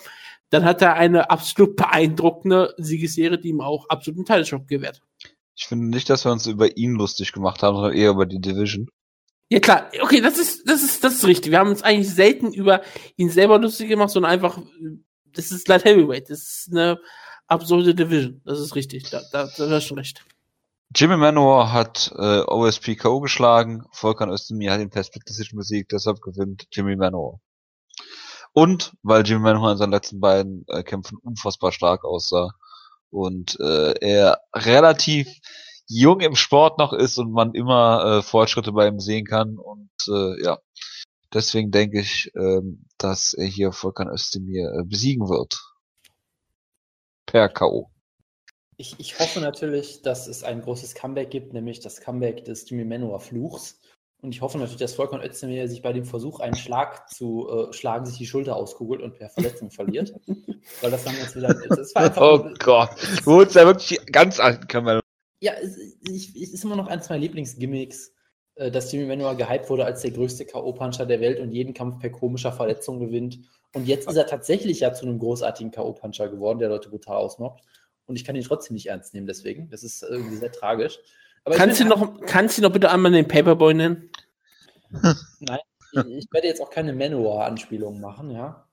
dann 0.50 0.64
hat 0.64 0.82
er 0.82 0.94
eine 0.94 1.30
absolut 1.30 1.76
beeindruckende 1.76 2.74
Siegesserie, 2.78 3.38
die 3.38 3.48
ihm 3.48 3.60
auch 3.60 3.88
absolut 3.88 4.18
einen 4.18 4.26
Teilshop 4.26 4.66
gewährt. 4.66 5.00
ich 5.54 5.66
finde 5.66 5.88
nicht, 5.88 6.08
dass 6.08 6.24
wir 6.24 6.32
uns 6.32 6.46
über 6.46 6.76
ihn 6.76 6.94
lustig 6.94 7.32
gemacht 7.32 7.62
haben, 7.62 7.76
sondern 7.76 7.94
eher 7.94 8.10
über 8.10 8.26
die 8.26 8.40
Division. 8.40 8.88
Ja 9.50 9.60
klar, 9.60 9.90
okay, 10.02 10.20
das 10.20 10.38
ist, 10.38 10.68
das 10.68 10.82
ist, 10.82 11.02
das 11.02 11.14
ist 11.14 11.26
richtig. 11.26 11.50
Wir 11.50 11.58
haben 11.58 11.70
uns 11.70 11.82
eigentlich 11.82 12.12
selten 12.12 12.52
über 12.52 12.82
ihn 13.16 13.30
selber 13.30 13.58
lustig 13.58 13.88
gemacht, 13.88 14.10
sondern 14.10 14.32
einfach, 14.32 14.58
das 15.32 15.50
ist 15.50 15.68
Light 15.68 15.84
Heavyweight, 15.84 16.28
das 16.28 16.40
ist 16.40 16.68
eine 16.70 16.98
absurde 17.46 17.94
Division. 17.94 18.42
Das 18.44 18.60
ist 18.60 18.74
richtig, 18.74 19.08
da, 19.10 19.22
da, 19.32 19.44
da 19.44 19.70
hast 19.70 19.84
du 19.84 19.88
schon 19.88 19.98
recht. 19.98 20.24
Jimmy 20.94 21.16
Manowar 21.16 21.72
hat 21.72 22.12
äh, 22.16 22.40
OSPKO 22.40 23.20
geschlagen, 23.20 23.84
Volkan 23.92 24.30
Özdemir 24.30 24.72
hat 24.72 24.80
ihn 24.80 24.90
per 24.90 25.04
Split 25.04 25.28
Decision 25.28 25.58
besiegt, 25.58 25.92
deshalb 25.92 26.20
gewinnt 26.20 26.66
Jimmy 26.72 26.96
Manowar. 26.96 27.40
Und 28.58 28.92
weil 29.04 29.24
Jimmy 29.24 29.42
Manowar 29.42 29.70
in 29.70 29.78
seinen 29.78 29.92
letzten 29.92 30.18
beiden 30.18 30.64
äh, 30.66 30.82
Kämpfen 30.82 31.16
unfassbar 31.18 31.70
stark 31.70 32.04
aussah 32.04 32.50
und 33.08 33.56
äh, 33.60 33.92
er 34.00 34.40
relativ 34.52 35.28
jung 35.86 36.18
im 36.18 36.34
Sport 36.34 36.76
noch 36.76 36.92
ist 36.92 37.18
und 37.18 37.30
man 37.30 37.54
immer 37.54 38.18
äh, 38.18 38.22
Fortschritte 38.22 38.72
bei 38.72 38.88
ihm 38.88 38.98
sehen 38.98 39.26
kann 39.26 39.58
und 39.58 39.92
äh, 40.08 40.42
ja, 40.42 40.58
deswegen 41.32 41.70
denke 41.70 42.00
ich, 42.00 42.32
ähm, 42.34 42.84
dass 42.98 43.32
er 43.32 43.46
hier 43.46 43.70
Volkan 43.70 44.08
Özdemir 44.08 44.72
äh, 44.72 44.84
besiegen 44.84 45.28
wird. 45.28 45.62
Per 47.26 47.48
K.O. 47.50 47.92
Ich, 48.76 48.98
ich 48.98 49.20
hoffe 49.20 49.38
natürlich, 49.38 50.02
dass 50.02 50.26
es 50.26 50.42
ein 50.42 50.62
großes 50.62 50.96
Comeback 50.96 51.30
gibt, 51.30 51.52
nämlich 51.52 51.78
das 51.78 52.00
Comeback 52.00 52.44
des 52.44 52.68
Jimmy 52.68 52.84
Manowar 52.84 53.20
Fluchs. 53.20 53.78
Und 54.20 54.34
ich 54.34 54.40
hoffe 54.40 54.58
natürlich, 54.58 54.80
dass 54.80 54.94
Volkan 54.94 55.22
Özdemir 55.22 55.68
sich 55.68 55.80
bei 55.80 55.92
dem 55.92 56.04
Versuch, 56.04 56.40
einen 56.40 56.56
Schlag 56.56 57.08
zu 57.08 57.48
äh, 57.48 57.72
schlagen, 57.72 58.04
sich 58.04 58.18
die 58.18 58.26
Schulter 58.26 58.56
auskugelt 58.56 59.00
und 59.00 59.14
per 59.14 59.28
Verletzung 59.28 59.70
verliert. 59.70 60.12
Weil 60.80 60.90
das 60.90 61.04
dann 61.04 61.14
jetzt 61.16 61.36
wieder. 61.36 61.54
Das 61.68 61.94
war 61.94 62.02
einfach, 62.02 62.22
Oh 62.22 62.50
Gott, 62.58 62.90
du 63.24 63.32
holst 63.32 63.54
ja 63.54 63.64
wirklich 63.64 63.98
ganz 64.06 64.40
alten 64.40 64.66
Kamera. 64.66 65.00
Ja, 65.40 65.52
es, 65.62 65.78
ich, 65.78 66.34
es 66.34 66.52
ist 66.52 66.64
immer 66.64 66.74
noch 66.74 66.88
eines 66.88 67.08
meiner 67.08 67.20
Lieblingsgimmicks, 67.20 68.12
äh, 68.56 68.72
dass 68.72 68.90
Jimmy 68.90 69.06
Manuel 69.06 69.36
gehypt 69.36 69.70
wurde 69.70 69.84
als 69.84 70.02
der 70.02 70.10
größte 70.10 70.44
K.O.-Puncher 70.46 71.06
der 71.06 71.20
Welt 71.20 71.38
und 71.38 71.52
jeden 71.52 71.72
Kampf 71.72 72.00
per 72.00 72.10
komischer 72.10 72.50
Verletzung 72.50 72.98
gewinnt. 72.98 73.38
Und 73.72 73.86
jetzt 73.86 74.08
ist 74.08 74.16
er 74.16 74.26
tatsächlich 74.26 74.80
ja 74.80 74.92
zu 74.92 75.06
einem 75.06 75.20
großartigen 75.20 75.70
K.O.-Puncher 75.70 76.28
geworden, 76.28 76.58
der 76.58 76.70
Leute 76.70 76.88
brutal 76.88 77.18
ausnockt. 77.18 77.62
Und 78.06 78.16
ich 78.16 78.24
kann 78.24 78.34
ihn 78.34 78.42
trotzdem 78.42 78.74
nicht 78.74 78.86
ernst 78.86 79.14
nehmen, 79.14 79.28
deswegen. 79.28 79.70
Das 79.70 79.84
ist 79.84 80.02
irgendwie 80.02 80.36
sehr 80.36 80.50
tragisch. 80.50 80.98
Aber 81.48 81.56
Kannst 81.56 81.80
du 81.80 81.86
noch, 81.86 82.20
kannst 82.26 82.58
du 82.58 82.62
noch 82.62 82.70
bitte 82.70 82.90
einmal 82.90 83.10
den 83.10 83.26
Paperboy 83.26 83.72
nennen? 83.72 84.10
Nein, 84.90 85.60
ich, 85.92 86.06
ich 86.18 86.26
werde 86.30 86.46
jetzt 86.46 86.60
auch 86.60 86.68
keine 86.68 86.92
Manowar-Anspielung 86.92 88.02
machen, 88.02 88.30
ja. 88.30 88.68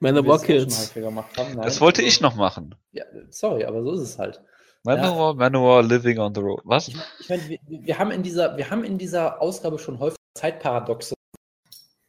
Manowar 0.00 0.40
Kills. 0.40 0.92
Das 0.92 1.80
wollte 1.80 2.02
ich 2.02 2.20
noch 2.20 2.34
machen. 2.34 2.74
Ja, 2.90 3.04
sorry, 3.30 3.64
aber 3.64 3.84
so 3.84 3.92
ist 3.92 4.00
es 4.00 4.18
halt. 4.18 4.42
Manowar, 4.82 5.34
Manowar, 5.34 5.84
Living 5.84 6.18
on 6.18 6.34
the 6.34 6.40
Road. 6.40 6.62
Was? 6.64 6.88
Ich, 6.88 6.96
ich 7.20 7.28
meine, 7.28 7.48
wir, 7.48 7.58
wir, 7.68 7.98
haben 8.00 8.10
in 8.10 8.24
dieser, 8.24 8.56
wir 8.56 8.68
haben 8.68 8.82
in 8.82 8.98
dieser 8.98 9.40
Ausgabe 9.40 9.78
schon 9.78 10.00
häufig 10.00 10.18
Zeitparadoxe 10.34 11.14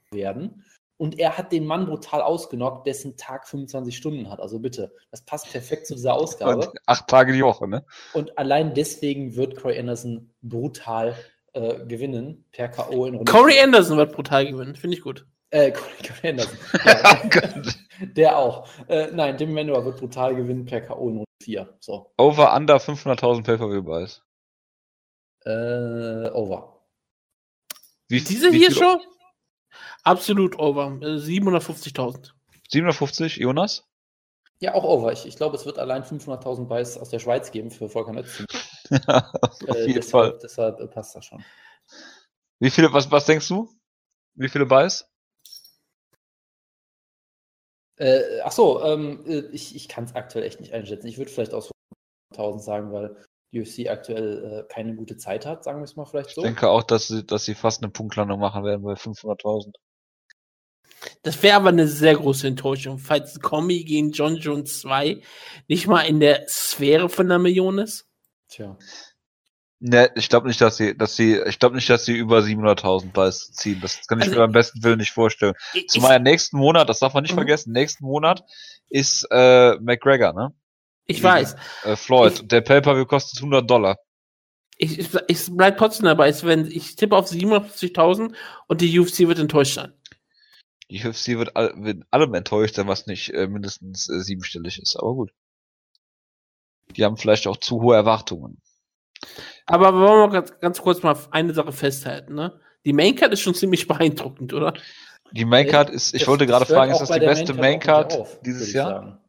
werden. 0.10 0.66
Und 1.04 1.20
er 1.20 1.38
hat 1.38 1.52
den 1.52 1.66
Mann 1.66 1.86
brutal 1.86 2.22
ausgenockt, 2.22 2.88
dessen 2.88 3.18
Tag 3.18 3.46
25 3.46 3.98
Stunden 3.98 4.30
hat. 4.30 4.40
Also 4.40 4.60
bitte, 4.60 4.94
das 5.12 5.22
passt 5.22 5.52
perfekt 5.52 5.86
zu 5.86 5.96
dieser 5.96 6.14
Ausgabe. 6.14 6.70
Und 6.70 6.80
acht 6.86 7.10
Tage 7.10 7.34
die 7.34 7.44
Woche, 7.44 7.68
ne? 7.68 7.84
Und 8.14 8.38
allein 8.38 8.74
deswegen 8.74 9.36
wird 9.36 9.58
Corey 9.58 9.78
Anderson 9.78 10.34
brutal 10.42 11.14
äh, 11.52 11.86
gewinnen 11.88 12.46
per 12.54 12.70
K.O. 12.70 13.06
in 13.06 13.16
Runde 13.16 13.30
Corey. 13.30 13.60
Anderson 13.60 13.98
wird 13.98 14.14
brutal 14.14 14.50
gewinnen, 14.50 14.78
finde 14.78 14.96
ich 14.96 15.04
gut. 15.04 15.28
Äh, 15.50 15.74
Corey, 15.74 15.92
Corey 16.08 16.30
Anderson. 16.30 16.58
Ja, 18.00 18.06
der 18.16 18.38
auch. 18.38 18.70
Äh, 18.88 19.12
nein, 19.12 19.38
Tim 19.38 19.54
Manuel 19.54 19.84
wird 19.84 19.98
brutal 19.98 20.34
gewinnen 20.36 20.64
per 20.64 20.80
K.O. 20.80 21.10
in 21.10 21.16
Runde 21.16 21.26
4. 21.44 21.78
So. 21.82 22.14
Over 22.18 22.56
under 22.56 22.78
500.000 22.78 23.44
Pay-Per-View-Buys. 23.44 24.24
Äh, 25.44 26.30
over. 26.30 26.80
Wie, 28.08 28.22
Diese 28.22 28.54
wie 28.54 28.60
hier 28.60 28.72
schon? 28.72 29.02
Absolut 30.04 30.58
over. 30.60 30.98
Äh, 31.02 31.18
750.000. 31.20 32.32
750, 32.70 33.38
Jonas? 33.38 33.84
Ja, 34.60 34.74
auch 34.76 34.84
over. 34.84 35.12
Ich, 35.12 35.26
ich 35.26 35.36
glaube, 35.36 35.56
es 35.58 35.66
wird 35.66 35.78
allein 35.80 36.04
500.000 36.04 36.66
Buys 36.68 36.98
aus 36.98 37.10
der 37.10 37.20
Schweiz 37.20 37.52
geben 37.52 37.70
für 37.72 37.90
Volker 37.90 38.14
Nötzchen. 38.14 38.46
Auf 39.08 39.62
Äh, 39.68 39.88
jeden 39.88 40.04
Fall. 40.04 40.38
deshalb 40.42 40.42
deshalb 40.42 40.80
äh, 40.80 40.88
passt 40.88 41.16
das 41.16 41.26
schon. 41.26 41.44
Wie 42.60 42.70
viele, 42.70 42.92
was, 42.94 43.12
was 43.12 43.26
denkst 43.26 43.48
du? 43.48 43.70
Wie 44.36 44.50
viele 44.50 44.66
Buys? 44.66 45.06
Äh, 47.98 48.40
ach 48.44 48.52
so, 48.52 48.84
ähm, 48.84 49.24
äh, 49.28 49.40
ich, 49.52 49.76
ich 49.76 49.88
kann 49.88 50.06
es 50.06 50.16
aktuell 50.16 50.46
echt 50.46 50.60
nicht 50.60 50.74
einschätzen. 50.74 51.08
Ich 51.08 51.18
würde 51.18 51.32
vielleicht 51.32 51.54
aus 51.54 51.72
100.000 52.34 52.60
sagen, 52.60 52.92
weil 52.92 53.16
UFC 53.54 53.88
aktuell 53.90 54.66
äh, 54.68 54.74
keine 54.74 54.96
gute 54.96 55.18
Zeit 55.18 55.46
hat, 55.46 55.64
sagen 55.64 55.80
wir 55.80 55.84
es 55.84 55.96
mal 55.96 56.06
vielleicht 56.06 56.32
so. 56.32 56.42
Ich 56.42 56.46
denke 56.46 56.70
auch, 56.70 56.84
dass 56.84 57.08
sie, 57.08 57.24
dass 57.26 57.46
sie 57.46 57.56
fast 57.56 57.84
eine 57.84 57.92
Punktlandung 57.92 58.40
machen 58.40 58.64
werden 58.64 58.82
bei 58.84 58.94
500.000. 58.94 59.74
Das 61.22 61.44
wäre 61.44 61.58
aber 61.58 61.70
eine 61.70 61.88
sehr 61.88 62.16
große 62.16 62.48
Enttäuschung, 62.48 62.98
falls 62.98 63.40
Kombi 63.42 63.84
gegen 63.84 64.12
John 64.12 64.38
Jones 64.38 64.80
2 64.82 65.22
nicht 65.68 65.88
mal 65.88 66.02
in 66.02 66.20
der 66.20 66.46
Sphäre 66.48 67.10
von 67.10 67.26
einer 67.28 67.40
Million 67.40 67.78
ist. 67.78 68.08
Tja. 68.48 68.78
Ne, 69.80 70.10
ich 70.16 70.30
glaube 70.30 70.48
nicht, 70.48 70.62
dass 70.62 70.78
sie, 70.78 70.98
dass 70.98 71.18
sie, 71.18 71.42
ich 71.46 71.60
glaube 71.60 71.76
nicht, 71.76 71.90
dass 71.90 72.06
sie 72.06 72.16
über 72.16 72.40
700.000 72.40 73.12
Buys 73.12 73.52
ziehen. 73.52 73.80
Das 73.82 74.08
kann 74.08 74.20
ich 74.20 74.26
Also- 74.28 74.36
mir 74.36 74.44
beim 74.46 74.54
besten 74.54 74.82
Willen 74.82 75.00
nicht 75.00 75.12
vorstellen. 75.12 75.56
Ich, 75.74 75.88
Zumal 75.88 76.22
nächsten 76.22 76.58
Monat, 76.58 76.88
das 76.88 77.00
darf 77.00 77.14
man 77.14 77.24
nicht 77.24 77.34
Mhm. 77.34 77.40
vergessen, 77.40 77.74
nächsten 77.74 78.06
Monat 78.06 78.44
ist 78.90 79.28
äh, 79.30 79.76
McGregor, 79.82 80.32
ne? 80.32 80.54
Ich 81.06 81.22
weiß. 81.22 81.56
Äh, 81.84 81.96
Floyd. 81.96 82.34
Ich- 82.34 82.48
der 82.48 82.62
Pay-Per-View 82.62 83.06
kostet 83.06 83.40
100 83.40 83.70
Dollar. 83.70 83.98
Ich, 84.78 84.98
ich, 85.00 85.10
ich 85.28 85.48
bleib 85.52 85.78
trotzdem 85.78 86.06
dabei. 86.06 86.30
Es 86.30 86.44
werden- 86.44 86.70
Ich 86.72 86.96
tippe 86.96 87.16
auf 87.16 87.28
750.000 87.30 88.34
und 88.68 88.82
die 88.82 89.00
UFC 89.00 89.28
wird 89.28 89.40
enttäuscht 89.40 89.76
sein. 89.76 89.94
Die 90.90 91.06
UFC 91.06 91.38
wird, 91.38 91.56
all, 91.56 91.74
wird 91.78 92.04
allem 92.12 92.34
enttäuscht 92.34 92.76
sein, 92.76 92.88
was 92.88 93.08
nicht 93.08 93.30
äh, 93.34 93.48
mindestens 93.48 94.10
äh, 94.10 94.20
siebenstellig 94.22 94.80
ist. 94.80 94.96
Aber 94.96 95.14
gut. 95.14 95.32
Die 96.96 97.04
haben 97.06 97.18
vielleicht 97.18 97.48
auch 97.48 97.58
zu 97.58 97.82
hohe 97.82 97.96
Erwartungen. 97.96 98.62
Aber 99.66 99.94
wollen 99.94 100.04
wir 100.04 100.28
mal 100.28 100.34
ganz, 100.34 100.60
ganz 100.60 100.82
kurz 100.82 101.02
mal 101.02 101.18
eine 101.32 101.54
Sache 101.54 101.72
festhalten, 101.72 102.34
ne? 102.36 102.60
Die 102.86 102.92
Maincard 102.94 103.32
ist 103.32 103.40
schon 103.40 103.56
ziemlich 103.56 103.88
beeindruckend, 103.88 104.54
oder? 104.54 104.74
Die 105.32 105.46
Maincard 105.46 105.90
ist, 105.90 106.14
ich 106.14 106.22
Das- 106.22 106.28
wollte 106.28 106.46
gerade 106.46 106.66
fragen, 106.66 106.92
ist 106.92 107.00
das 107.00 107.10
die 107.10 107.20
beste 107.20 107.54
Maincard 107.54 108.14
dieses 108.46 108.68
ich 108.68 108.74
Jahr? 108.74 108.90
sagen. 108.90 109.20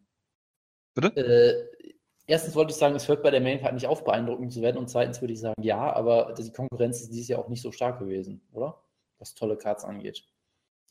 Bitte? 0.95 1.16
Äh, 1.16 1.93
erstens 2.27 2.55
wollte 2.55 2.71
ich 2.73 2.77
sagen, 2.77 2.95
es 2.95 3.09
hört 3.09 3.23
bei 3.23 3.31
der 3.31 3.41
Maincard 3.41 3.75
nicht 3.75 3.87
auf, 3.87 4.05
beeindruckend 4.05 4.53
zu 4.53 4.62
werden. 4.62 4.79
Und 4.79 4.89
zweitens 4.89 5.21
würde 5.21 5.33
ich 5.35 5.41
sagen, 5.41 5.62
ja, 5.62 5.93
aber 5.93 6.35
die 6.39 6.51
Konkurrenz 6.53 7.01
ist 7.01 7.11
dieses 7.12 7.29
Jahr 7.29 7.41
auch 7.41 7.49
nicht 7.49 7.62
so 7.62 7.73
stark 7.73 7.99
gewesen, 7.99 8.41
oder? 8.53 8.81
Was 9.19 9.35
tolle 9.35 9.57
Cards 9.57 9.85
angeht. 9.85 10.25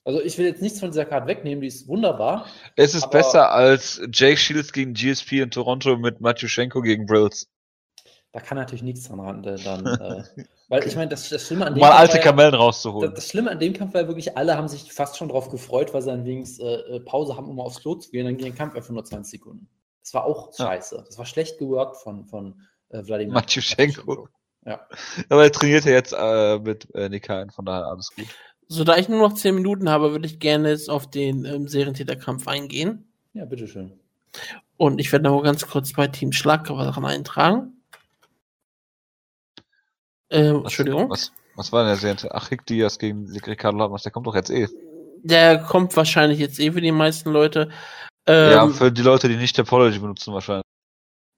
Also 0.06 0.22
ich 0.22 0.38
will 0.38 0.46
jetzt 0.46 0.62
nichts 0.62 0.80
von 0.82 0.92
dieser 0.92 1.06
Card 1.06 1.28
wegnehmen, 1.28 1.62
die 1.62 1.68
ist 1.68 1.88
wunderbar. 1.88 2.46
Es 2.76 2.94
ist 2.94 3.10
besser 3.10 3.52
als 3.52 4.02
Jake 4.12 4.36
Shields 4.38 4.74
gegen 4.74 4.94
GSP 4.94 5.42
in 5.42 5.52
Toronto 5.52 5.96
mit 5.98 6.20
Matjuschenko 6.20 6.82
gegen 6.82 7.06
Brills. 7.06 7.48
Da 8.34 8.40
kann 8.42 8.58
natürlich 8.58 8.82
nichts 8.84 9.08
dran 9.08 9.20
ran, 9.20 9.44
äh, 9.46 9.56
dann. 9.64 9.86
äh, 9.86 10.24
weil 10.68 10.86
ich 10.88 10.96
meine, 10.96 11.10
das, 11.10 11.30
das 11.30 11.46
Schlimme 11.48 11.68
an 11.68 11.74
dem 11.76 11.82
mal 11.82 11.90
Kampf 11.90 12.00
alte 12.00 12.14
war 12.14 12.18
ja- 12.20 12.24
Kamellen 12.24 12.52
Das, 12.54 12.62
rauszuholen. 12.62 13.14
das 13.16 13.30
Schlimme 13.30 13.52
an 13.52 13.60
dem 13.60 13.74
Kampf 13.74 13.94
war 13.94 14.08
wirklich, 14.08 14.36
alle 14.36 14.58
haben 14.58 14.68
sich 14.68 14.92
fast 14.92 15.18
schon 15.18 15.30
drauf 15.30 15.50
gefreut, 15.50 15.94
weil 15.94 16.02
sie 16.02 16.10
dann 16.10 16.26
wenigstens 16.26 16.60
äh, 16.66 16.96
äh, 16.96 17.00
Pause 17.00 17.38
haben, 17.38 17.48
um 17.48 17.60
aufs 17.62 17.80
Klo 17.80 17.96
zu 17.96 18.10
gehen. 18.12 18.26
Dann 18.26 18.36
ging 18.36 18.48
der 18.48 18.56
Kampf 18.56 18.76
einfach 18.76 18.90
nur 18.90 19.06
20 19.06 19.40
Sekunden. 19.40 19.70
Das 20.04 20.14
war 20.14 20.26
auch 20.26 20.52
Ja. 20.60 20.66
scheiße. 20.68 21.04
Das 21.08 21.18
war 21.18 21.26
schlecht 21.26 21.58
geworkt 21.58 21.98
von, 21.98 22.26
von 22.26 22.62
äh, 22.90 23.04
Wladimir. 23.06 23.34
Matjuschenko. 23.34 24.28
Ja. 24.66 24.88
Aber 25.30 25.44
er 25.44 25.52
trainiert 25.52 25.86
ja 25.86 25.92
jetzt 25.92 26.14
äh, 26.18 26.60
mit 26.60 26.94
äh, 26.94 27.10
Nikain, 27.10 27.50
von 27.50 27.66
daher 27.66 27.88
alles 27.88 28.10
gut. 28.16 28.28
So, 28.68 28.84
da 28.84 28.96
ich 28.98 29.10
nur 29.10 29.20
noch 29.20 29.34
10 29.36 29.56
Minuten 29.56 29.90
habe, 29.90 30.12
würde 30.12 30.26
ich 30.26 30.40
gerne 30.40 30.70
jetzt 30.70 30.90
auf 30.90 31.10
den 31.10 31.44
ähm, 31.46 31.68
Serientäterkampf 31.68 32.48
eingehen. 32.48 33.12
ja, 33.34 33.46
bitteschön. 33.46 34.00
Und 34.78 35.00
ich 35.00 35.12
werde 35.12 35.24
noch 35.26 35.42
ganz 35.42 35.68
kurz 35.68 35.94
bei 35.94 36.08
Team 36.08 36.32
Schlagkörper 36.32 37.06
eintragen. 37.06 37.74
Ähm, 40.30 40.56
Was, 40.64 40.64
Entschuldigung. 40.72 41.10
Was, 41.10 41.32
was 41.56 41.72
war 41.72 41.82
denn 41.84 41.90
der 41.90 42.16
Serie? 42.16 42.34
Ach, 42.34 42.50
Hick 42.50 42.66
Diaz 42.66 42.98
gegen 42.98 43.30
Ricardo 43.46 43.78
Lamas, 43.78 44.04
der 44.04 44.12
kommt 44.12 44.28
doch 44.28 44.36
jetzt 44.36 44.50
eh. 44.50 44.68
Der 45.24 45.60
kommt 45.64 45.96
wahrscheinlich 45.96 46.40
jetzt 46.40 46.60
eh 46.60 46.72
für 46.72 46.82
die 46.82 46.92
meisten 46.92 47.30
Leute. 47.32 47.70
Ähm, 48.26 48.52
ja, 48.52 48.68
für 48.70 48.92
die 48.92 49.02
Leute, 49.02 49.28
die 49.28 49.36
nicht 49.36 49.60
Apology 49.60 50.00
benutzen 50.00 50.34
wahrscheinlich. 50.34 50.64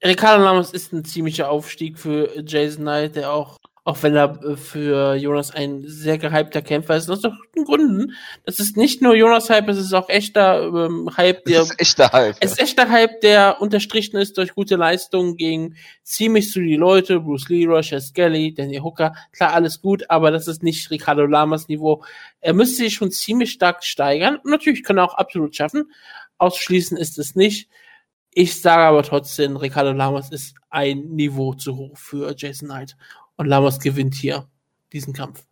Ricardo 0.03 0.43
Lamas 0.43 0.71
ist 0.71 0.93
ein 0.93 1.03
ziemlicher 1.03 1.49
Aufstieg 1.49 1.97
für 1.97 2.31
Jason 2.45 2.83
Knight, 2.83 3.15
der 3.15 3.31
auch, 3.31 3.57
auch 3.85 4.03
wenn 4.03 4.15
er 4.15 4.39
äh, 4.43 4.55
für 4.55 5.15
Jonas 5.15 5.49
ein 5.49 5.83
sehr 5.87 6.19
gehypter 6.19 6.61
Kämpfer 6.61 6.95
ist, 6.95 7.09
aus 7.09 7.23
guten 7.23 7.65
Gründen. 7.65 8.13
Das 8.45 8.59
ist 8.59 8.77
nicht 8.77 9.01
nur 9.01 9.15
Jonas 9.15 9.49
Hype, 9.49 9.67
es 9.69 9.79
ist 9.79 9.93
auch 9.93 10.09
echter 10.09 10.63
ähm, 10.63 11.09
Hype, 11.17 11.45
der 11.45 11.59
Das 11.59 11.69
ist 11.71 11.79
echter 11.79 12.11
Hype. 12.11 12.35
Es 12.39 12.51
ist 12.51 12.59
echter 12.59 12.89
Hype, 12.89 13.21
der 13.21 13.61
unterstrichen 13.61 14.17
ist 14.17 14.37
durch 14.37 14.53
gute 14.53 14.75
Leistungen 14.75 15.37
gegen 15.37 15.75
ziemlich 16.03 16.51
solide 16.51 16.77
Leute, 16.77 17.19
Bruce 17.21 17.49
Lee, 17.49 17.65
Roger 17.65 17.99
Skelly, 17.99 18.53
Danny 18.53 18.77
Hooker. 18.77 19.15
Klar, 19.31 19.53
alles 19.53 19.81
gut, 19.81 20.07
aber 20.09 20.29
das 20.29 20.47
ist 20.47 20.61
nicht 20.61 20.91
Ricardo 20.91 21.25
Lamas 21.25 21.67
Niveau. 21.67 22.03
Er 22.41 22.53
müsste 22.53 22.83
sich 22.83 22.93
schon 22.93 23.09
ziemlich 23.09 23.51
stark 23.51 23.83
steigern. 23.83 24.37
Natürlich 24.43 24.83
kann 24.83 24.97
er 24.97 25.05
auch 25.05 25.15
absolut 25.15 25.55
schaffen. 25.55 25.89
Ausschließen 26.37 26.97
ist 26.97 27.17
es 27.17 27.35
nicht. 27.35 27.69
Ich 28.31 28.61
sage 28.61 28.83
aber 28.83 29.03
trotzdem, 29.03 29.55
Ricardo 29.55 29.91
Lamas 29.91 30.31
ist 30.31 30.55
ein 30.69 31.15
Niveau 31.15 31.53
zu 31.53 31.77
hoch 31.77 31.97
für 31.97 32.35
Jason 32.37 32.67
Knight. 32.67 32.97
Und 33.37 33.47
Lamas 33.47 33.79
gewinnt 33.79 34.15
hier 34.15 34.49
diesen 34.91 35.13
Kampf. 35.13 35.45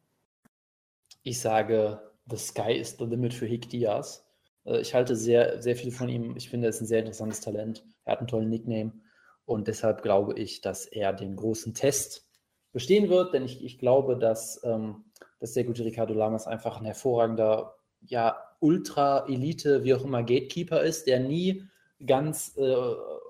Ich 1.23 1.39
sage, 1.39 2.01
the 2.29 2.37
sky 2.37 2.73
is 2.73 2.97
the 2.97 3.05
limit 3.05 3.33
für 3.33 3.45
Hick 3.45 3.69
Diaz. 3.69 4.25
Äh, 4.65 4.81
ich 4.81 4.93
halte 4.93 5.15
sehr, 5.15 5.61
sehr 5.61 5.75
viel 5.75 5.91
von 5.91 6.09
ihm. 6.09 6.35
Ich 6.35 6.49
finde, 6.49 6.67
er 6.67 6.71
ist 6.71 6.81
ein 6.81 6.87
sehr 6.87 6.99
interessantes 6.99 7.41
Talent. 7.41 7.85
Er 8.03 8.13
hat 8.13 8.19
einen 8.19 8.27
tollen 8.27 8.49
Nickname. 8.49 8.93
Und 9.45 9.67
deshalb 9.67 10.01
glaube 10.01 10.37
ich, 10.37 10.61
dass 10.61 10.85
er 10.85 11.13
den 11.13 11.35
großen 11.35 11.73
Test 11.73 12.27
bestehen 12.71 13.09
wird, 13.09 13.33
denn 13.33 13.45
ich, 13.45 13.63
ich 13.63 13.77
glaube, 13.77 14.17
dass, 14.17 14.61
ähm, 14.63 15.05
dass 15.39 15.53
der 15.53 15.63
gute 15.63 15.85
Ricardo 15.85 16.13
Lamas 16.13 16.47
einfach 16.47 16.79
ein 16.79 16.85
hervorragender, 16.85 17.75
ja, 18.01 18.37
Ultra-Elite, 18.63 19.83
wie 19.83 19.93
auch 19.93 20.03
immer, 20.03 20.21
Gatekeeper 20.23 20.81
ist, 20.83 21.05
der 21.07 21.19
nie 21.19 21.63
ganz 22.05 22.55
äh, 22.57 22.61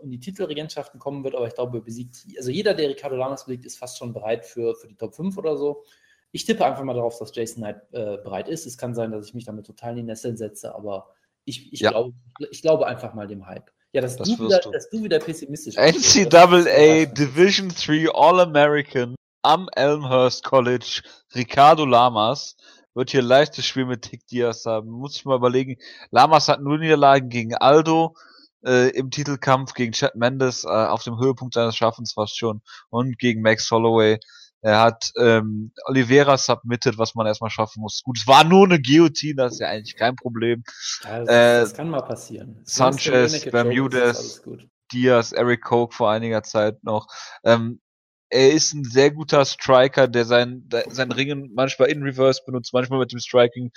in 0.04 0.10
die 0.12 0.20
Titelregentschaften 0.20 1.00
kommen 1.00 1.24
wird, 1.24 1.36
aber 1.36 1.48
ich 1.48 1.54
glaube, 1.56 1.78
er 1.78 1.82
besiegt, 1.82 2.18
also 2.38 2.50
jeder, 2.52 2.74
der 2.74 2.90
Ricardo 2.90 3.16
Lamas 3.16 3.46
besiegt, 3.46 3.66
ist 3.66 3.78
fast 3.78 3.98
schon 3.98 4.14
bereit 4.14 4.46
für, 4.46 4.76
für 4.76 4.88
die 4.88 4.96
Top 4.96 5.16
5 5.16 5.38
oder 5.38 5.58
so. 5.58 5.84
Ich 6.32 6.46
tippe 6.46 6.66
einfach 6.66 6.84
mal 6.84 6.94
darauf, 6.96 7.18
dass 7.20 7.36
Jason 7.36 7.62
Knight 7.64 7.82
äh, 7.92 8.18
bereit 8.18 8.48
ist. 8.50 8.66
Es 8.66 8.78
kann 8.78 8.96
sein, 8.96 9.12
dass 9.12 9.28
ich 9.28 9.34
mich 9.36 9.46
damit 9.46 9.66
total 9.68 9.92
in 9.92 9.98
die 9.98 10.04
Nesseln 10.04 10.38
setze, 10.38 10.74
aber 10.74 11.10
ich, 11.46 11.72
ich, 11.74 11.82
Ja. 11.82 11.92
glaube, 11.92 12.14
ich 12.52 12.62
glaube 12.62 12.88
einfach 12.88 13.14
mal 13.14 13.28
dem 13.28 13.46
Hype. 13.46 13.70
Ja, 13.92 14.02
dass, 14.02 14.18
Das 14.18 14.28
du, 14.28 14.46
wieder, 14.46 14.60
du. 14.60 14.72
dass 14.72 14.90
du 14.90 15.04
wieder 15.04 15.20
pessimistisch 15.20 15.76
bist. 15.76 16.16
NCAA 16.18 17.06
Division 17.06 17.70
3 17.70 18.10
All-American 18.12 19.16
am 19.44 19.70
Elmhurst 19.76 20.44
College, 20.44 21.02
Ricardo 21.36 21.86
Lamas, 21.86 22.56
wird 22.94 23.11
hier 23.11 23.22
leichtes 23.22 23.65
Spiel 23.65 23.86
mit 23.86 24.03
Tick 24.03 24.26
Diaz 24.28 24.65
haben. 24.65 24.90
Muss 24.90 25.15
ich 25.15 25.26
mal 25.26 25.38
überlegen. 25.38 25.78
Lamas 26.11 26.48
hat 26.48 26.61
nur 26.61 26.78
Niederlagen 26.78 27.30
gegen 27.30 27.56
Aldo, 27.56 28.15
äh, 28.65 28.90
im 28.90 29.11
Titelkampf 29.11 29.74
gegen 29.74 29.94
Chad 29.94 30.15
Mendes, 30.15 30.64
äh, 30.64 30.68
auf 30.68 31.03
dem 31.03 31.20
Höhepunkt 31.20 31.53
seines 31.53 31.76
Schaffens 31.76 32.14
fast 32.14 32.38
schon, 32.38 32.61
und 32.90 33.18
gegen 33.20 33.41
Max 33.41 33.70
Holloway. 33.72 34.20
Er 34.61 34.80
hat 34.80 35.11
ähm, 35.18 35.74
Oliveira 35.88 36.38
submitted, 36.38 36.98
was 36.98 37.15
man 37.15 37.28
erstmal 37.28 37.49
schaffen 37.49 37.82
muss. 37.82 38.02
Gut, 38.02 38.18
es 38.18 38.28
war 38.28 38.45
nur 38.45 38.64
eine 38.64 38.82
Guillotine, 38.82 39.36
das 39.36 39.53
ist 39.53 39.60
ja 39.60 39.68
eigentlich 39.68 39.98
kein 39.98 40.15
Problem. 40.15 40.64
Das, 41.02 41.28
Äh, 41.28 41.60
das 41.60 41.74
kann 41.74 41.90
mal 41.90 42.02
passieren. 42.02 42.61
Sanchez, 42.64 43.44
Bermudez. 43.52 44.41
Diaz, 44.94 45.32
Eric 45.34 45.64
Koch 45.64 45.91
vor 45.91 46.11
einiger 46.11 46.44
Zeit 46.44 46.82
noch. 46.84 47.07
Ähm, 47.44 47.82
er 48.34 48.52
ist 48.52 48.74
ein 48.74 48.84
sehr 48.84 49.12
guter 49.12 49.46
Striker, 49.46 50.08
der 50.08 50.26
sein, 50.26 50.68
sein 50.90 51.12
Ringen 51.12 51.52
manchmal 51.54 51.90
in 51.90 52.02
Reverse 52.02 52.42
benutzt, 52.46 52.74
manchmal 52.74 53.00
mit 53.00 53.12
dem 53.12 53.20
Striking 53.20 53.72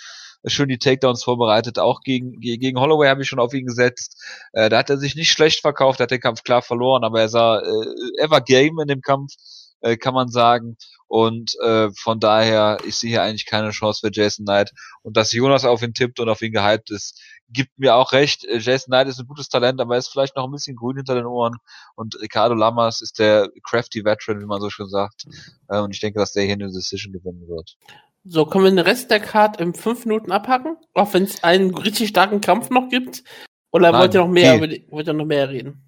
schön 0.46 0.68
die 0.68 0.78
Takedowns 0.78 1.24
vorbereitet. 1.24 1.78
Auch 1.78 2.00
gegen, 2.00 2.40
gegen 2.40 2.80
Holloway 2.80 3.08
habe 3.08 3.22
ich 3.22 3.28
schon 3.28 3.38
auf 3.38 3.52
ihn 3.52 3.66
gesetzt. 3.66 4.16
Äh, 4.52 4.70
da 4.70 4.78
hat 4.78 4.90
er 4.90 4.96
sich 4.96 5.14
nicht 5.14 5.30
schlecht 5.30 5.60
verkauft, 5.60 6.00
hat 6.00 6.10
den 6.10 6.20
Kampf 6.20 6.42
klar 6.42 6.62
verloren, 6.62 7.04
aber 7.04 7.20
er 7.20 7.28
sah, 7.28 7.58
äh, 7.58 7.86
er 8.18 8.30
war 8.30 8.40
Game 8.40 8.78
in 8.80 8.88
dem 8.88 9.02
Kampf, 9.02 9.34
äh, 9.80 9.96
kann 9.96 10.14
man 10.14 10.28
sagen. 10.28 10.76
Und 11.08 11.54
äh, 11.60 11.90
von 11.92 12.18
daher, 12.18 12.78
ich 12.84 12.96
sehe 12.96 13.10
hier 13.10 13.22
eigentlich 13.22 13.46
keine 13.46 13.70
Chance 13.70 14.00
für 14.00 14.12
Jason 14.12 14.44
Knight. 14.44 14.72
Und 15.02 15.16
dass 15.16 15.32
Jonas 15.32 15.64
auf 15.64 15.82
ihn 15.82 15.94
tippt 15.94 16.18
und 16.20 16.28
auf 16.28 16.42
ihn 16.42 16.52
gehypt 16.52 16.90
ist, 16.90 17.20
gibt 17.48 17.78
mir 17.78 17.94
auch 17.94 18.12
recht. 18.12 18.44
Äh, 18.44 18.58
Jason 18.58 18.90
Knight 18.90 19.08
ist 19.08 19.20
ein 19.20 19.26
gutes 19.26 19.48
Talent, 19.48 19.80
aber 19.80 19.94
er 19.94 19.98
ist 19.98 20.08
vielleicht 20.08 20.36
noch 20.36 20.44
ein 20.44 20.52
bisschen 20.52 20.76
grün 20.76 20.96
hinter 20.96 21.14
den 21.14 21.26
Ohren. 21.26 21.56
Und 21.94 22.20
Ricardo 22.20 22.54
Lamas 22.54 23.00
ist 23.00 23.18
der 23.18 23.50
crafty 23.62 24.04
Veteran, 24.04 24.40
wie 24.40 24.46
man 24.46 24.60
so 24.60 24.70
schön 24.70 24.88
sagt. 24.88 25.26
Äh, 25.68 25.78
und 25.78 25.94
ich 25.94 26.00
denke, 26.00 26.18
dass 26.18 26.32
der 26.32 26.44
hier 26.44 26.54
eine 26.54 26.70
Decision 26.70 27.12
gewinnen 27.12 27.46
wird. 27.48 27.76
So, 28.24 28.44
können 28.44 28.64
wir 28.64 28.70
den 28.70 28.80
Rest 28.80 29.10
der 29.10 29.20
Card 29.20 29.60
in 29.60 29.74
fünf 29.74 30.04
Minuten 30.04 30.32
abhacken? 30.32 30.76
Auch 30.94 31.14
wenn 31.14 31.22
es 31.22 31.44
einen 31.44 31.72
richtig 31.74 32.08
starken 32.08 32.40
Kampf 32.40 32.70
noch 32.70 32.88
gibt? 32.88 33.22
Oder 33.70 33.92
Nein, 33.92 34.00
wollt 34.00 34.14
ihr 34.14 34.20
noch 34.20 34.28
mehr 34.28 34.66
die, 34.66 34.86
wollt 34.90 35.06
ihr 35.06 35.12
noch 35.12 35.24
mehr 35.24 35.48
reden? 35.48 35.85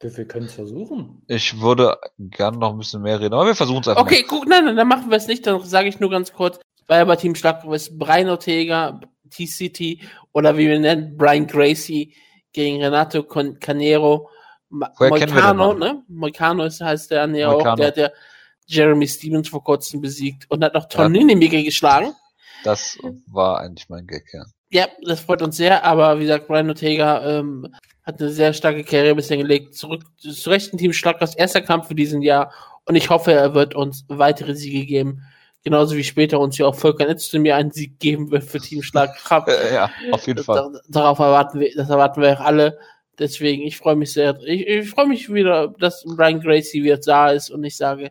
Wir 0.00 0.26
können 0.26 0.46
es 0.46 0.54
versuchen. 0.54 1.22
Ich 1.28 1.60
würde 1.60 1.96
gerne 2.18 2.58
noch 2.58 2.72
ein 2.72 2.78
bisschen 2.78 3.02
mehr 3.02 3.20
reden, 3.20 3.34
aber 3.34 3.46
wir 3.46 3.54
versuchen 3.54 3.80
es 3.80 3.88
einfach. 3.88 4.02
Okay, 4.02 4.22
mal. 4.22 4.38
gut, 4.38 4.48
nein, 4.48 4.64
nein, 4.66 4.76
dann 4.76 4.88
machen 4.88 5.10
wir 5.10 5.16
es 5.16 5.26
nicht. 5.26 5.46
Dann 5.46 5.62
sage 5.62 5.88
ich 5.88 5.98
nur 5.98 6.10
ganz 6.10 6.32
kurz, 6.32 6.58
bei 6.86 7.04
bei 7.04 7.16
Team 7.16 7.34
Schlag 7.34 7.64
ist 7.64 7.98
Brian 7.98 8.28
Ortega, 8.28 9.00
T-City 9.30 10.02
oder 10.32 10.56
wie 10.56 10.68
wir 10.68 10.78
nennen, 10.78 11.16
Brian 11.16 11.46
Gracie 11.46 12.14
gegen 12.52 12.82
Renato 12.82 13.22
Con 13.22 13.58
Canero. 13.58 14.28
Moicano, 14.68 15.74
ne? 15.74 16.02
Moicano 16.08 16.64
ist, 16.64 16.80
heißt 16.80 17.10
der 17.10 17.28
ja 17.28 17.48
auch, 17.50 17.76
der 17.76 17.86
hat 17.86 17.96
ja 17.96 18.10
Jeremy 18.66 19.06
Stevens 19.06 19.48
vor 19.48 19.62
kurzem 19.62 20.00
besiegt 20.00 20.50
und 20.50 20.64
hat 20.64 20.74
noch 20.74 20.88
Tonini 20.88 21.34
ja. 21.46 21.62
geschlagen. 21.62 22.12
Das 22.64 22.98
war 23.30 23.60
eigentlich 23.60 23.88
mein 23.88 24.06
Gag, 24.06 24.24
ja. 24.32 24.44
Ja, 24.70 24.88
das 25.06 25.20
freut 25.20 25.42
uns 25.42 25.56
sehr, 25.56 25.84
aber 25.84 26.18
wie 26.18 26.22
gesagt, 26.22 26.48
Brian 26.48 26.68
Ortega 26.68 27.38
ähm, 27.38 27.72
hat 28.04 28.20
eine 28.20 28.30
sehr 28.30 28.52
starke 28.52 28.84
Karriere 28.84 29.14
bisher 29.14 29.36
gelegt. 29.36 29.74
Zurück 29.74 30.02
zu 30.18 30.50
rechten 30.50 30.78
Team 30.78 30.92
Schlagkraft, 30.92 31.38
erster 31.38 31.62
Kampf 31.62 31.88
für 31.88 31.94
diesen 31.94 32.22
Jahr 32.22 32.52
und 32.84 32.96
ich 32.96 33.10
hoffe, 33.10 33.32
er 33.32 33.54
wird 33.54 33.74
uns 33.74 34.04
weitere 34.08 34.54
Siege 34.54 34.84
geben. 34.84 35.22
Genauso 35.62 35.96
wie 35.96 36.04
später 36.04 36.38
uns 36.40 36.58
ja 36.58 36.66
auch 36.66 36.74
Volker 36.74 37.06
Netz 37.06 37.32
mir 37.32 37.56
einen 37.56 37.70
Sieg 37.70 37.98
geben 37.98 38.30
wird 38.30 38.44
für 38.44 38.60
Team 38.60 38.82
Schlagkraft. 38.82 39.48
ja, 39.72 39.90
auf 40.12 40.26
jeden 40.26 40.44
Fall. 40.44 40.80
darauf 40.88 41.18
erwarten 41.18 41.58
wir, 41.60 41.74
das 41.74 41.88
erwarten 41.88 42.20
wir 42.20 42.34
auch 42.34 42.44
alle. 42.44 42.78
Deswegen, 43.18 43.62
ich 43.62 43.78
freue 43.78 43.96
mich 43.96 44.12
sehr. 44.12 44.38
Ich, 44.42 44.66
ich 44.66 44.90
freue 44.90 45.06
mich 45.06 45.32
wieder, 45.32 45.68
dass 45.78 46.04
Brian 46.04 46.40
Gracie 46.40 46.82
wieder 46.82 46.98
da 46.98 47.30
ist 47.30 47.50
und 47.50 47.64
ich 47.64 47.76
sage, 47.76 48.10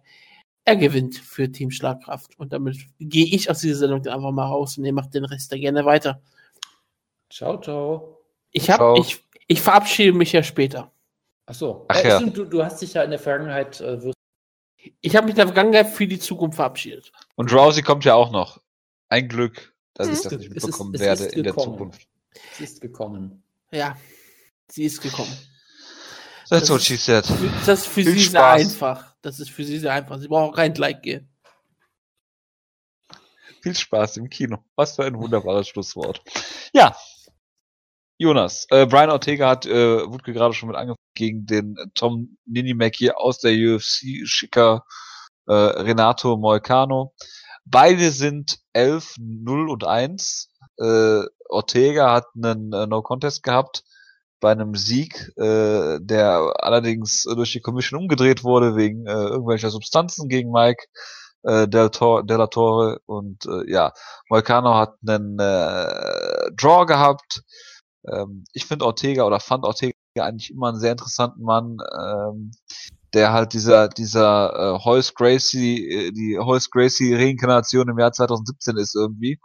er 0.65 0.75
gewinnt 0.77 1.15
für 1.15 1.51
Team 1.51 1.69
Schlagkraft. 1.69 2.39
Und 2.39 2.53
damit 2.53 2.77
gehe 2.99 3.25
ich 3.25 3.49
aus 3.51 3.59
dieser 3.59 3.79
Sendung 3.79 4.07
einfach 4.07 4.31
mal 4.31 4.47
raus 4.47 4.77
und 4.77 4.85
ihr 4.85 4.93
macht 4.93 5.13
den 5.13 5.25
Rest 5.25 5.51
da 5.51 5.57
gerne 5.57 5.85
weiter. 5.85 6.21
Ciao, 7.29 7.59
ciao. 7.59 8.17
Ich, 8.51 8.69
hab, 8.69 8.97
ich, 8.97 9.22
ich 9.47 9.61
verabschiede 9.61 10.13
mich 10.13 10.31
ja 10.31 10.43
später. 10.43 10.91
Ach 11.45 11.53
so. 11.53 11.85
Ach, 11.89 12.03
ja. 12.03 12.19
du, 12.19 12.45
du, 12.45 12.63
hast 12.63 12.81
dich 12.81 12.93
ja 12.93 13.03
in 13.03 13.09
der 13.09 13.19
Vergangenheit. 13.19 13.81
Äh, 13.81 14.11
ich 15.01 15.15
habe 15.15 15.25
mich 15.25 15.33
in 15.33 15.37
der 15.37 15.47
Vergangenheit 15.47 15.89
für 15.89 16.07
die 16.07 16.19
Zukunft 16.19 16.55
verabschiedet. 16.55 17.11
Und 17.35 17.51
Rousey 17.51 17.81
kommt 17.81 18.05
ja 18.05 18.15
auch 18.15 18.31
noch. 18.31 18.61
Ein 19.09 19.27
Glück, 19.27 19.73
dass 19.93 20.07
hm. 20.07 20.13
ich 20.13 20.21
das 20.21 20.31
nicht 20.33 20.49
mitbekommen 20.49 20.93
ist, 20.93 21.01
werde 21.01 21.25
in 21.25 21.43
der 21.43 21.55
Zukunft. 21.55 22.07
Sie 22.53 22.63
ist 22.63 22.81
gekommen. 22.81 23.43
Ja, 23.71 23.97
sie 24.67 24.85
ist 24.85 25.01
gekommen. 25.01 25.35
That's 26.49 26.69
what 26.69 26.81
she 26.81 26.97
said. 26.97 27.25
Das 27.65 27.79
ist 27.79 27.87
für 27.87 28.03
Viel 28.03 28.13
sie 28.13 28.19
Spaß. 28.21 28.31
sehr 28.31 28.69
einfach. 28.69 29.15
Das 29.21 29.39
ist 29.39 29.49
für 29.49 29.63
sie 29.63 29.79
sehr 29.79 29.93
einfach. 29.93 30.19
Sie 30.19 30.27
braucht 30.27 30.51
auch 30.51 30.55
kein 30.55 30.75
Like 30.75 31.01
gehen. 31.01 31.29
Viel 33.61 33.75
Spaß 33.75 34.17
im 34.17 34.29
Kino. 34.29 34.57
Was 34.75 34.95
für 34.95 35.05
ein 35.05 35.17
wunderbares 35.17 35.67
Schlusswort. 35.67 36.21
Ja. 36.73 36.95
Jonas, 38.17 38.67
äh, 38.69 38.85
Brian 38.85 39.09
Ortega 39.09 39.49
hat, 39.49 39.65
äh, 39.65 40.09
wurde 40.09 40.33
gerade 40.33 40.53
schon 40.53 40.69
mit 40.69 40.77
angefangen 40.77 40.97
gegen 41.15 41.45
den 41.45 41.75
äh, 41.77 41.85
Tom 41.93 42.37
Ninimek 42.45 42.95
hier 42.95 43.19
aus 43.19 43.39
der 43.39 43.53
UFC, 43.53 44.25
Schicker 44.25 44.85
äh, 45.47 45.53
Renato 45.53 46.37
Moicano. 46.37 47.13
Beide 47.65 48.11
sind 48.11 48.59
11, 48.73 49.15
0 49.19 49.69
und 49.69 49.85
1. 49.85 50.49
Äh, 50.79 51.23
Ortega 51.49 52.11
hat 52.11 52.25
einen 52.35 52.73
äh, 52.73 52.87
No-Contest 52.87 53.43
gehabt 53.43 53.83
bei 54.39 54.51
einem 54.51 54.75
Sieg, 54.75 55.31
äh, 55.37 55.99
der 56.01 56.53
allerdings 56.57 57.23
durch 57.23 57.53
die 57.53 57.61
Commission 57.61 58.01
umgedreht 58.01 58.43
wurde 58.43 58.75
wegen 58.75 59.05
äh, 59.07 59.11
irgendwelcher 59.11 59.69
Substanzen 59.69 60.27
gegen 60.27 60.51
Mike 60.51 60.83
äh, 61.43 61.67
Del, 61.67 61.89
Tor 61.89 62.23
Della 62.25 62.47
Torre 62.47 62.99
und 63.05 63.45
äh, 63.45 63.71
ja, 63.71 63.93
Moicano 64.29 64.75
hat 64.75 64.95
einen 65.07 65.39
äh, 65.39 66.51
Draw 66.55 66.85
gehabt. 66.85 67.43
Ähm, 68.11 68.45
ich 68.53 68.65
finde 68.65 68.85
Ortega 68.85 69.23
oder 69.23 69.39
fand 69.39 69.65
Ortega 69.65 69.93
eigentlich 70.15 70.51
immer 70.51 70.69
einen 70.69 70.79
sehr 70.79 70.91
interessanten 70.91 71.43
Mann, 71.43 71.77
ähm, 71.97 72.51
der 73.13 73.33
halt 73.33 73.53
dieser 73.53 73.89
dieser 73.89 74.75
äh, 74.75 74.83
Hoyce 74.83 75.13
Gracie, 75.13 75.87
äh, 75.87 76.11
die 76.11 76.37
Hoyce 76.39 76.69
Gracie 76.69 77.15
Reinkarnation 77.15 77.89
im 77.89 77.99
Jahr 77.99 78.11
2017 78.11 78.77
ist 78.77 78.95
irgendwie 78.95 79.39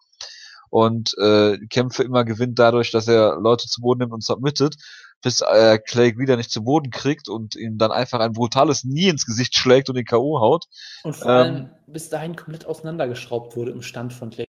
und 0.71 1.17
äh, 1.19 1.59
Kämpfe 1.69 2.03
immer 2.03 2.25
gewinnt 2.25 2.59
dadurch, 2.59 2.91
dass 2.91 3.09
er 3.09 3.39
Leute 3.41 3.67
zu 3.67 3.81
Boden 3.81 4.01
nimmt 4.01 4.13
und 4.13 4.25
submittet, 4.25 4.77
bis 5.23 5.41
äh, 5.41 5.79
Clay 5.79 6.17
wieder 6.19 6.37
nicht 6.37 6.51
zu 6.51 6.63
Boden 6.63 6.91
kriegt 6.91 7.29
und 7.29 7.57
ihm 7.57 7.79
dann 7.79 7.91
einfach 7.91 8.21
ein 8.21 8.33
brutales 8.33 8.85
Nie 8.85 9.09
ins 9.09 9.27
Gesicht 9.27 9.57
schlägt 9.57 9.89
und 9.89 9.97
den 9.97 10.05
K.O. 10.05 10.41
haut. 10.41 10.67
Und 11.03 11.17
vor 11.17 11.31
ähm, 11.31 11.37
allem 11.37 11.71
bis 11.87 12.09
dahin 12.09 12.37
komplett 12.37 12.67
auseinandergeschraubt 12.67 13.57
wurde 13.57 13.73
im 13.73 13.83
Stand 13.83 14.13
von 14.13 14.31
Clay. 14.31 14.48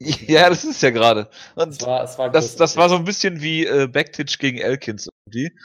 Ja, 0.28 0.48
das 0.48 0.64
ist 0.64 0.82
ja 0.82 0.90
gerade. 0.90 1.28
Das, 1.56 1.80
war, 1.80 2.00
das, 2.00 2.18
war 2.18 2.30
das, 2.30 2.56
das 2.56 2.76
war 2.76 2.88
so 2.88 2.96
ein 2.96 3.04
bisschen 3.04 3.40
wie 3.40 3.66
äh, 3.66 3.88
Backtitch 3.88 4.38
gegen 4.38 4.58
Elkins 4.58 5.08
irgendwie. 5.26 5.56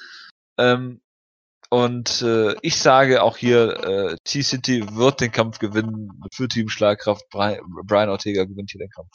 Ähm, 0.58 1.02
und 1.70 2.22
äh, 2.22 2.56
ich 2.62 2.78
sage 2.78 3.24
auch 3.24 3.38
hier, 3.38 3.84
äh, 3.84 4.16
T-City 4.24 4.96
wird 4.96 5.22
den 5.22 5.32
Kampf 5.32 5.60
gewinnen 5.60 6.10
für 6.32 6.48
Team 6.48 6.70
Schlagkraft. 6.70 7.28
Brian 7.30 8.10
Ortega 8.10 8.44
gewinnt 8.46 8.72
hier 8.72 8.80
den 8.80 8.92
Kampf 8.92 9.12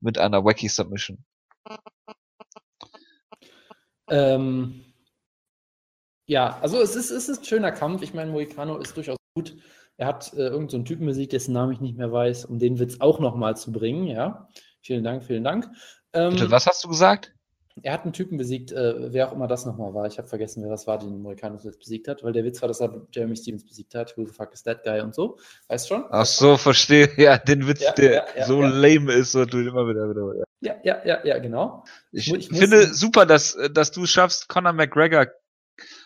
mit 0.00 0.18
einer 0.18 0.44
Wacky 0.44 0.68
Submission. 0.68 1.24
Ähm, 4.08 4.84
ja, 6.26 6.58
also 6.60 6.80
es 6.80 6.96
ist, 6.96 7.10
es 7.10 7.28
ist 7.28 7.40
ein 7.40 7.44
schöner 7.44 7.72
Kampf. 7.72 8.02
Ich 8.02 8.14
meine, 8.14 8.30
Moicano 8.30 8.78
ist 8.78 8.96
durchaus 8.96 9.16
gut. 9.34 9.56
Er 9.96 10.06
hat 10.08 10.32
äh, 10.34 10.38
irgendeinen 10.38 10.68
so 10.68 10.82
Typen 10.82 11.06
besiegt, 11.06 11.32
dessen 11.32 11.52
Namen 11.52 11.72
ich 11.72 11.80
nicht 11.80 11.96
mehr 11.96 12.12
weiß, 12.12 12.46
um 12.46 12.58
den 12.58 12.78
Witz 12.78 12.96
auch 13.00 13.20
nochmal 13.20 13.56
zu 13.56 13.70
bringen. 13.70 14.06
Ja, 14.06 14.48
vielen 14.82 15.04
Dank, 15.04 15.24
vielen 15.24 15.44
Dank. 15.44 15.68
Ähm, 16.12 16.30
Bitte, 16.30 16.50
was 16.50 16.66
hast 16.66 16.82
du 16.82 16.88
gesagt? 16.88 17.32
Er 17.82 17.92
hat 17.92 18.04
einen 18.04 18.12
Typen 18.12 18.38
besiegt, 18.38 18.70
äh, 18.70 19.12
wer 19.12 19.28
auch 19.28 19.32
immer 19.32 19.48
das 19.48 19.66
nochmal 19.66 19.94
war. 19.94 20.06
Ich 20.06 20.18
habe 20.18 20.28
vergessen, 20.28 20.62
wer 20.62 20.70
das 20.70 20.86
war, 20.86 20.98
den 20.98 21.20
Moicanos 21.22 21.64
jetzt 21.64 21.80
besiegt 21.80 22.06
hat, 22.06 22.22
weil 22.22 22.32
der 22.32 22.44
Witz 22.44 22.62
war, 22.62 22.68
dass 22.68 22.80
er 22.80 23.04
Jeremy 23.12 23.36
Stevens 23.36 23.66
besiegt 23.66 23.96
hat. 23.96 24.16
Who 24.16 24.26
the 24.26 24.32
fuck 24.32 24.52
is 24.52 24.62
that 24.62 24.84
guy 24.84 25.00
und 25.00 25.12
so. 25.12 25.38
Weißt 25.68 25.88
schon? 25.88 26.04
Ach 26.10 26.26
so, 26.26 26.56
verstehe. 26.56 27.10
Ja, 27.16 27.38
den 27.38 27.66
Witz, 27.66 27.82
ja, 27.82 27.92
der 27.92 28.12
ja, 28.12 28.24
ja, 28.36 28.46
so 28.46 28.60
lame 28.60 29.12
ist 29.12 29.34
und 29.34 29.52
du 29.52 29.58
immer 29.58 29.88
wieder, 29.88 30.08
wieder. 30.08 30.44
Ja, 30.60 30.76
ja, 30.84 31.04
ja, 31.04 31.24
ja, 31.24 31.38
genau. 31.38 31.84
Ich, 32.12 32.32
ich 32.32 32.48
finde 32.48 32.94
super, 32.94 33.26
dass, 33.26 33.56
dass 33.72 33.90
du 33.90 34.06
schaffst, 34.06 34.48
Conor 34.48 34.72
McGregor 34.72 35.26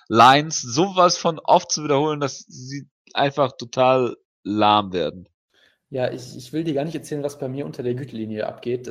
Lines 0.08 0.62
sowas 0.62 1.18
von 1.18 1.38
oft 1.38 1.70
zu 1.70 1.84
wiederholen, 1.84 2.20
dass 2.20 2.38
sie 2.48 2.88
einfach 3.14 3.52
total 3.52 4.16
lahm 4.44 4.92
werden. 4.92 5.28
Ja, 5.90 6.10
ich, 6.10 6.36
ich 6.36 6.52
will 6.52 6.64
dir 6.64 6.74
gar 6.74 6.84
nicht 6.84 6.94
erzählen, 6.94 7.22
was 7.22 7.38
bei 7.38 7.48
mir 7.48 7.64
unter 7.64 7.82
der 7.82 7.94
Gütelinie 7.94 8.46
abgeht 8.46 8.90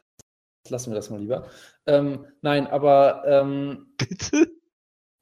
lassen 0.69 0.91
wir 0.91 0.95
das 0.95 1.09
mal 1.09 1.19
lieber. 1.19 1.45
Ähm, 1.85 2.25
nein, 2.41 2.67
aber. 2.67 3.23
Ähm, 3.25 3.87
Bitte? 3.97 4.51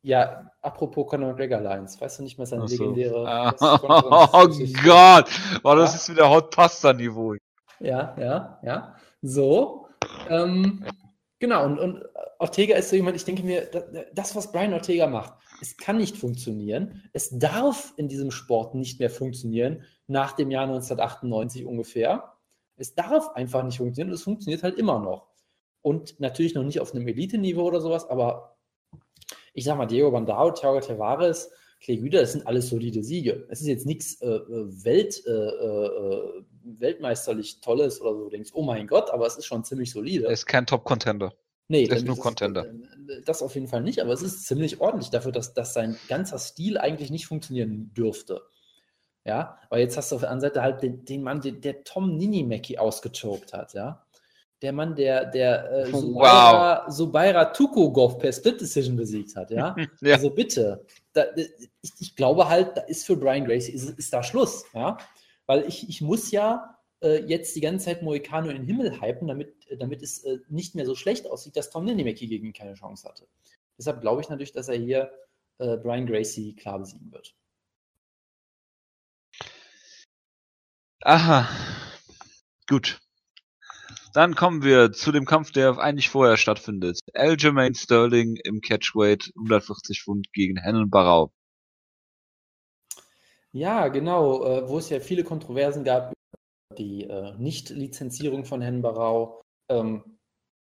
Ja, 0.02 0.52
apropos 0.62 1.08
Conor 1.08 1.32
McGregor 1.32 1.62
Lines, 1.62 2.00
weißt 2.00 2.20
du 2.20 2.24
nicht 2.24 2.38
mehr 2.38 2.46
seine 2.46 2.68
so. 2.68 2.76
legendäre. 2.76 3.28
Ah, 3.28 3.54
oh 4.34 4.48
Gott! 4.84 5.30
Boah, 5.64 5.76
das 5.76 5.94
ja? 5.94 5.96
ist 5.96 6.10
wieder 6.10 6.30
Hot 6.30 6.52
Pasta 6.52 6.94
Niveau. 6.94 7.36
Ja, 7.80 8.16
ja, 8.20 8.60
ja. 8.62 8.96
So. 9.24 9.88
Ähm, 10.30 10.86
genau, 11.40 11.66
und, 11.66 11.80
und 11.80 12.04
Ortega 12.38 12.76
ist 12.76 12.90
so 12.90 12.96
jemand, 12.96 13.16
ich 13.16 13.26
denke 13.26 13.42
mir, 13.42 13.68
das, 14.14 14.36
was 14.36 14.52
Brian 14.52 14.74
Ortega 14.74 15.08
macht, 15.08 15.34
es 15.61 15.77
kann 15.77 15.98
nicht 15.98 16.18
funktionieren. 16.18 17.03
Es 17.14 17.38
darf 17.38 17.94
in 17.98 18.07
diesem 18.07 18.32
Sport 18.32 18.76
nicht 18.76 18.99
mehr 18.99 19.10
funktionieren, 19.10 19.84
nach 20.07 20.34
dem 20.34 20.52
Jahr 20.52 20.64
1998 20.64 21.65
ungefähr. 21.65 22.34
Es 22.77 22.94
darf 22.95 23.30
einfach 23.36 23.64
nicht 23.64 23.77
funktionieren 23.77 24.10
und 24.10 24.15
es 24.15 24.23
funktioniert 24.23 24.64
halt 24.64 24.77
immer 24.77 24.99
noch 24.99 25.36
und 25.86 26.19
natürlich 26.19 26.56
noch 26.56 26.64
nicht 26.64 26.80
auf 26.80 26.95
einem 26.95 27.07
Elite-Niveau 27.07 27.61
oder 27.61 27.80
sowas, 27.80 28.10
aber 28.10 28.57
ich 29.53 29.65
sag 29.65 29.77
mal, 29.77 29.86
Diego 29.86 30.10
Bandao, 30.10 30.49
Thiago 30.49 30.80
Tavares, 30.80 31.52
Clay 31.80 31.98
Güter, 31.98 32.22
das 32.22 32.32
sind 32.32 32.48
alles 32.48 32.69
solide 32.69 33.03
Siege. 33.03 33.45
Es 33.49 33.61
ist 33.61 33.68
jetzt 33.68 33.86
nichts 33.86 34.19
äh, 34.22 34.26
äh 34.26 34.84
Welt, 34.84 35.22
äh, 35.27 35.32
äh, 35.32 36.44
weltmeisterlich 36.64 37.61
Tolles 37.61 38.02
oder 38.02 38.15
so. 38.15 38.23
Du 38.23 38.30
denkst, 38.32 38.49
oh 38.56 38.64
mein 38.64 38.88
Gott, 38.88 39.11
aber 39.11 39.27
es 39.27 39.38
ist 39.38 39.45
schon 39.45 39.64
ziemlich 39.64 39.91
solide. 39.91 40.26
Er 40.26 40.32
ist 40.32 40.48
kein 40.48 40.65
Top-Contender. 40.65 41.36
Nee, 41.68 41.86
er 41.86 41.98
ist 41.98 42.06
nur 42.06 42.18
Contender. 42.18 42.66
Äh, 42.66 43.22
das 43.26 43.42
auf 43.42 43.56
jeden 43.56 43.68
Fall 43.68 43.82
nicht, 43.82 44.00
aber 44.00 44.14
es 44.14 44.22
ist 44.22 44.46
ziemlich 44.46 44.82
ordentlich 44.82 45.10
dafür, 45.10 45.32
dass, 45.32 45.54
dass 45.54 45.74
sein 45.74 45.98
ganzer 46.08 46.38
Stil 46.38 46.78
eigentlich 46.78 47.10
nicht 47.10 47.28
funktionieren 47.28 47.92
dürfte. 47.94 48.42
Ja, 49.26 49.58
aber 49.70 49.80
jetzt 49.80 49.98
hast 49.98 50.12
du 50.12 50.16
auf 50.16 50.22
der 50.22 50.30
anderen 50.30 50.52
Seite 50.52 50.62
halt 50.62 50.84
den, 50.84 51.04
den 51.04 51.24
Mann, 51.24 51.42
den, 51.42 51.60
der 51.60 51.84
Tom 51.84 52.16
Ninimeki 52.16 52.78
ausgechoked 52.78 53.54
hat, 53.54 53.74
ja. 53.74 54.06
Der 54.62 54.72
Mann, 54.72 54.96
der, 54.96 55.26
der 55.26 55.72
äh, 55.72 55.92
Subaira, 55.92 56.84
wow. 56.86 56.94
Subaira 56.94 57.46
Tukugov 57.46 58.20
per 58.20 58.32
Split 58.32 58.62
Decision 58.62 58.96
besiegt 58.96 59.36
hat, 59.36 59.50
ja. 59.50 59.76
ja. 60.02 60.14
Also 60.16 60.30
bitte, 60.30 60.86
da, 61.14 61.26
ich, 61.82 61.92
ich, 62.00 62.16
glaube 62.16 62.48
halt, 62.48 62.78
da 62.78 62.82
ist 62.82 63.06
für 63.06 63.18
Brian 63.18 63.46
Gracie, 63.46 63.72
ist, 63.72 63.90
ist 63.98 64.14
da 64.14 64.22
Schluss, 64.22 64.66
ja. 64.74 64.98
Weil 65.48 65.66
ich, 65.68 65.90
ich 65.90 66.02
muss 66.02 66.30
ja 66.32 66.78
äh, 67.02 67.24
jetzt 67.26 67.56
die 67.56 67.62
ganze 67.62 67.86
Zeit 67.86 68.04
Moicano 68.04 68.50
in 68.50 68.58
den 68.58 68.66
Himmel 68.66 69.02
hypen, 69.02 69.28
damit, 69.28 69.55
damit 69.78 70.02
es 70.02 70.24
äh, 70.24 70.40
nicht 70.50 70.76
mehr 70.76 70.86
so 70.86 70.96
schlecht 70.96 71.28
aussieht, 71.28 71.56
dass 71.56 71.70
Tom 71.70 71.86
Ninimeki 71.86 72.28
gegen 72.28 72.48
ihn 72.48 72.54
keine 72.54 72.74
Chance 72.76 73.08
hatte. 73.08 73.28
Deshalb 73.78 74.02
glaube 74.02 74.22
ich 74.22 74.30
natürlich, 74.30 74.54
dass 74.54 74.70
er 74.70 74.78
hier 74.78 75.12
äh, 75.58 75.78
Brian 75.78 76.06
Gracie 76.06 76.56
klar 76.56 76.80
besiegen 76.80 77.12
wird. 77.12 77.36
Aha. 81.02 81.48
Gut. 82.68 83.00
Dann 84.14 84.34
kommen 84.36 84.64
wir 84.64 84.94
zu 84.94 85.12
dem 85.12 85.26
Kampf, 85.26 85.52
der 85.52 85.78
eigentlich 85.78 86.10
vorher 86.10 86.38
stattfindet. 86.38 87.00
Aljamain 87.14 87.76
Sterling 87.76 88.38
im 88.44 88.62
Catchweight 88.62 89.32
140 89.36 90.02
Pfund 90.02 90.32
gegen 90.32 90.58
Hennen 90.58 90.90
Barau. 90.90 91.32
Ja, 93.52 93.90
genau, 93.90 94.46
äh, 94.46 94.70
wo 94.70 94.78
es 94.78 94.90
ja 94.90 95.00
viele 95.00 95.24
Kontroversen 95.24 95.84
gab 95.84 96.12
über 96.12 96.78
die 96.78 97.08
Nicht-Lizenzierung 97.38 98.46
von 98.46 98.62
Hennen 98.62 98.82
Barau. 98.82 99.45
Ähm, 99.70 100.20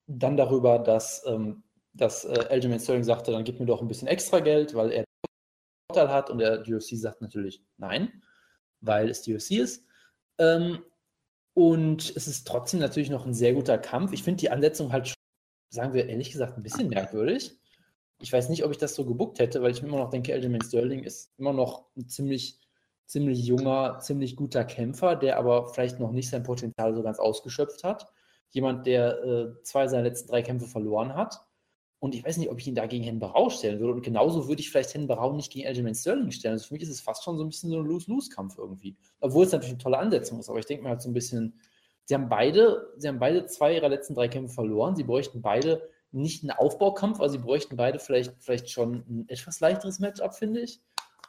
dann 0.06 0.36
darüber, 0.36 0.78
dass, 0.78 1.24
ähm, 1.26 1.64
dass 1.92 2.24
äh, 2.24 2.46
Aljamain 2.50 2.80
Sterling 2.80 3.04
sagte, 3.04 3.32
dann 3.32 3.44
gib 3.44 3.58
mir 3.60 3.66
doch 3.66 3.82
ein 3.82 3.88
bisschen 3.88 4.08
extra 4.08 4.40
Geld, 4.40 4.74
weil 4.74 4.92
er 4.92 5.04
Vorteil 5.90 6.12
hat 6.12 6.30
und 6.30 6.38
der 6.38 6.60
UFC 6.60 6.96
sagt 6.96 7.22
natürlich 7.22 7.64
nein, 7.78 8.22
weil 8.80 9.08
es 9.08 9.22
die 9.22 9.32
ist. 9.32 9.84
Ähm, 10.38 10.84
und 11.54 12.14
es 12.16 12.28
ist 12.28 12.46
trotzdem 12.46 12.80
natürlich 12.80 13.10
noch 13.10 13.24
ein 13.24 13.34
sehr 13.34 13.54
guter 13.54 13.78
Kampf. 13.78 14.12
Ich 14.12 14.22
finde 14.22 14.40
die 14.40 14.50
Ansetzung 14.50 14.92
halt, 14.92 15.14
sagen 15.70 15.94
wir 15.94 16.08
ehrlich 16.08 16.30
gesagt, 16.30 16.56
ein 16.56 16.62
bisschen 16.62 16.88
merkwürdig. 16.88 17.58
Ich 18.20 18.32
weiß 18.32 18.48
nicht, 18.48 18.64
ob 18.64 18.70
ich 18.70 18.78
das 18.78 18.94
so 18.94 19.06
gebuckt 19.06 19.38
hätte, 19.38 19.62
weil 19.62 19.70
ich 19.70 19.82
immer 19.82 19.98
noch 19.98 20.10
denke, 20.10 20.34
Aljamain 20.34 20.62
Sterling 20.62 21.02
ist 21.02 21.32
immer 21.38 21.52
noch 21.52 21.86
ein 21.96 22.08
ziemlich, 22.08 22.60
ziemlich 23.06 23.44
junger, 23.44 23.98
ziemlich 24.00 24.36
guter 24.36 24.64
Kämpfer, 24.64 25.16
der 25.16 25.38
aber 25.38 25.68
vielleicht 25.68 25.98
noch 25.98 26.12
nicht 26.12 26.28
sein 26.28 26.42
Potenzial 26.42 26.94
so 26.94 27.02
ganz 27.02 27.18
ausgeschöpft 27.18 27.84
hat. 27.84 28.12
Jemand, 28.50 28.86
der 28.86 29.22
äh, 29.22 29.62
zwei 29.62 29.88
seiner 29.88 30.04
letzten 30.04 30.28
drei 30.28 30.42
Kämpfe 30.42 30.66
verloren 30.66 31.14
hat. 31.14 31.40
Und 31.98 32.14
ich 32.14 32.24
weiß 32.24 32.36
nicht, 32.36 32.50
ob 32.50 32.58
ich 32.58 32.66
ihn 32.66 32.74
da 32.74 32.86
gegen 32.86 33.04
Hen 33.04 33.18
Barau 33.18 33.48
stellen 33.50 33.80
würde. 33.80 33.94
Und 33.94 34.02
genauso 34.02 34.48
würde 34.48 34.60
ich 34.60 34.70
vielleicht 34.70 34.94
Hen 34.94 35.06
Barau 35.06 35.32
nicht 35.32 35.50
gegen 35.50 35.66
Aljamain 35.66 35.94
Sterling 35.94 36.30
stellen. 36.30 36.52
Also 36.52 36.68
für 36.68 36.74
mich 36.74 36.82
ist 36.82 36.90
es 36.90 37.00
fast 37.00 37.24
schon 37.24 37.38
so 37.38 37.44
ein 37.44 37.48
bisschen 37.48 37.70
so 37.70 37.78
ein 37.78 37.86
Lose-Lose-Kampf 37.86 38.58
irgendwie. 38.58 38.96
Obwohl 39.20 39.44
es 39.44 39.52
natürlich 39.52 39.72
eine 39.72 39.82
tolle 39.82 39.98
Ansetzung 39.98 40.38
ist. 40.38 40.48
Aber 40.48 40.58
ich 40.58 40.66
denke 40.66 40.84
mir 40.84 40.90
halt 40.90 41.02
so 41.02 41.08
ein 41.08 41.14
bisschen, 41.14 41.58
sie 42.04 42.14
haben 42.14 42.28
beide, 42.28 42.92
sie 42.96 43.08
haben 43.08 43.18
beide 43.18 43.46
zwei 43.46 43.74
ihrer 43.74 43.88
letzten 43.88 44.14
drei 44.14 44.28
Kämpfe 44.28 44.54
verloren. 44.54 44.94
Sie 44.94 45.04
bräuchten 45.04 45.40
beide 45.40 45.88
nicht 46.12 46.42
einen 46.42 46.50
Aufbaukampf, 46.50 47.18
aber 47.18 47.30
sie 47.30 47.38
bräuchten 47.38 47.76
beide 47.76 47.98
vielleicht, 47.98 48.34
vielleicht 48.38 48.70
schon 48.70 49.04
ein 49.08 49.28
etwas 49.28 49.60
leichteres 49.60 49.98
Matchup, 49.98 50.34
finde 50.34 50.60
ich. 50.60 50.80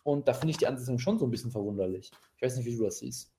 Und 0.04 0.28
da 0.28 0.34
finde 0.34 0.52
ich 0.52 0.58
die 0.58 0.68
Ansetzung 0.68 1.00
schon 1.00 1.18
so 1.18 1.26
ein 1.26 1.32
bisschen 1.32 1.52
verwunderlich. 1.52 2.12
Ich 2.36 2.42
weiß 2.42 2.58
nicht, 2.58 2.66
wie 2.66 2.76
du 2.76 2.84
das 2.84 3.00
siehst 3.00 3.37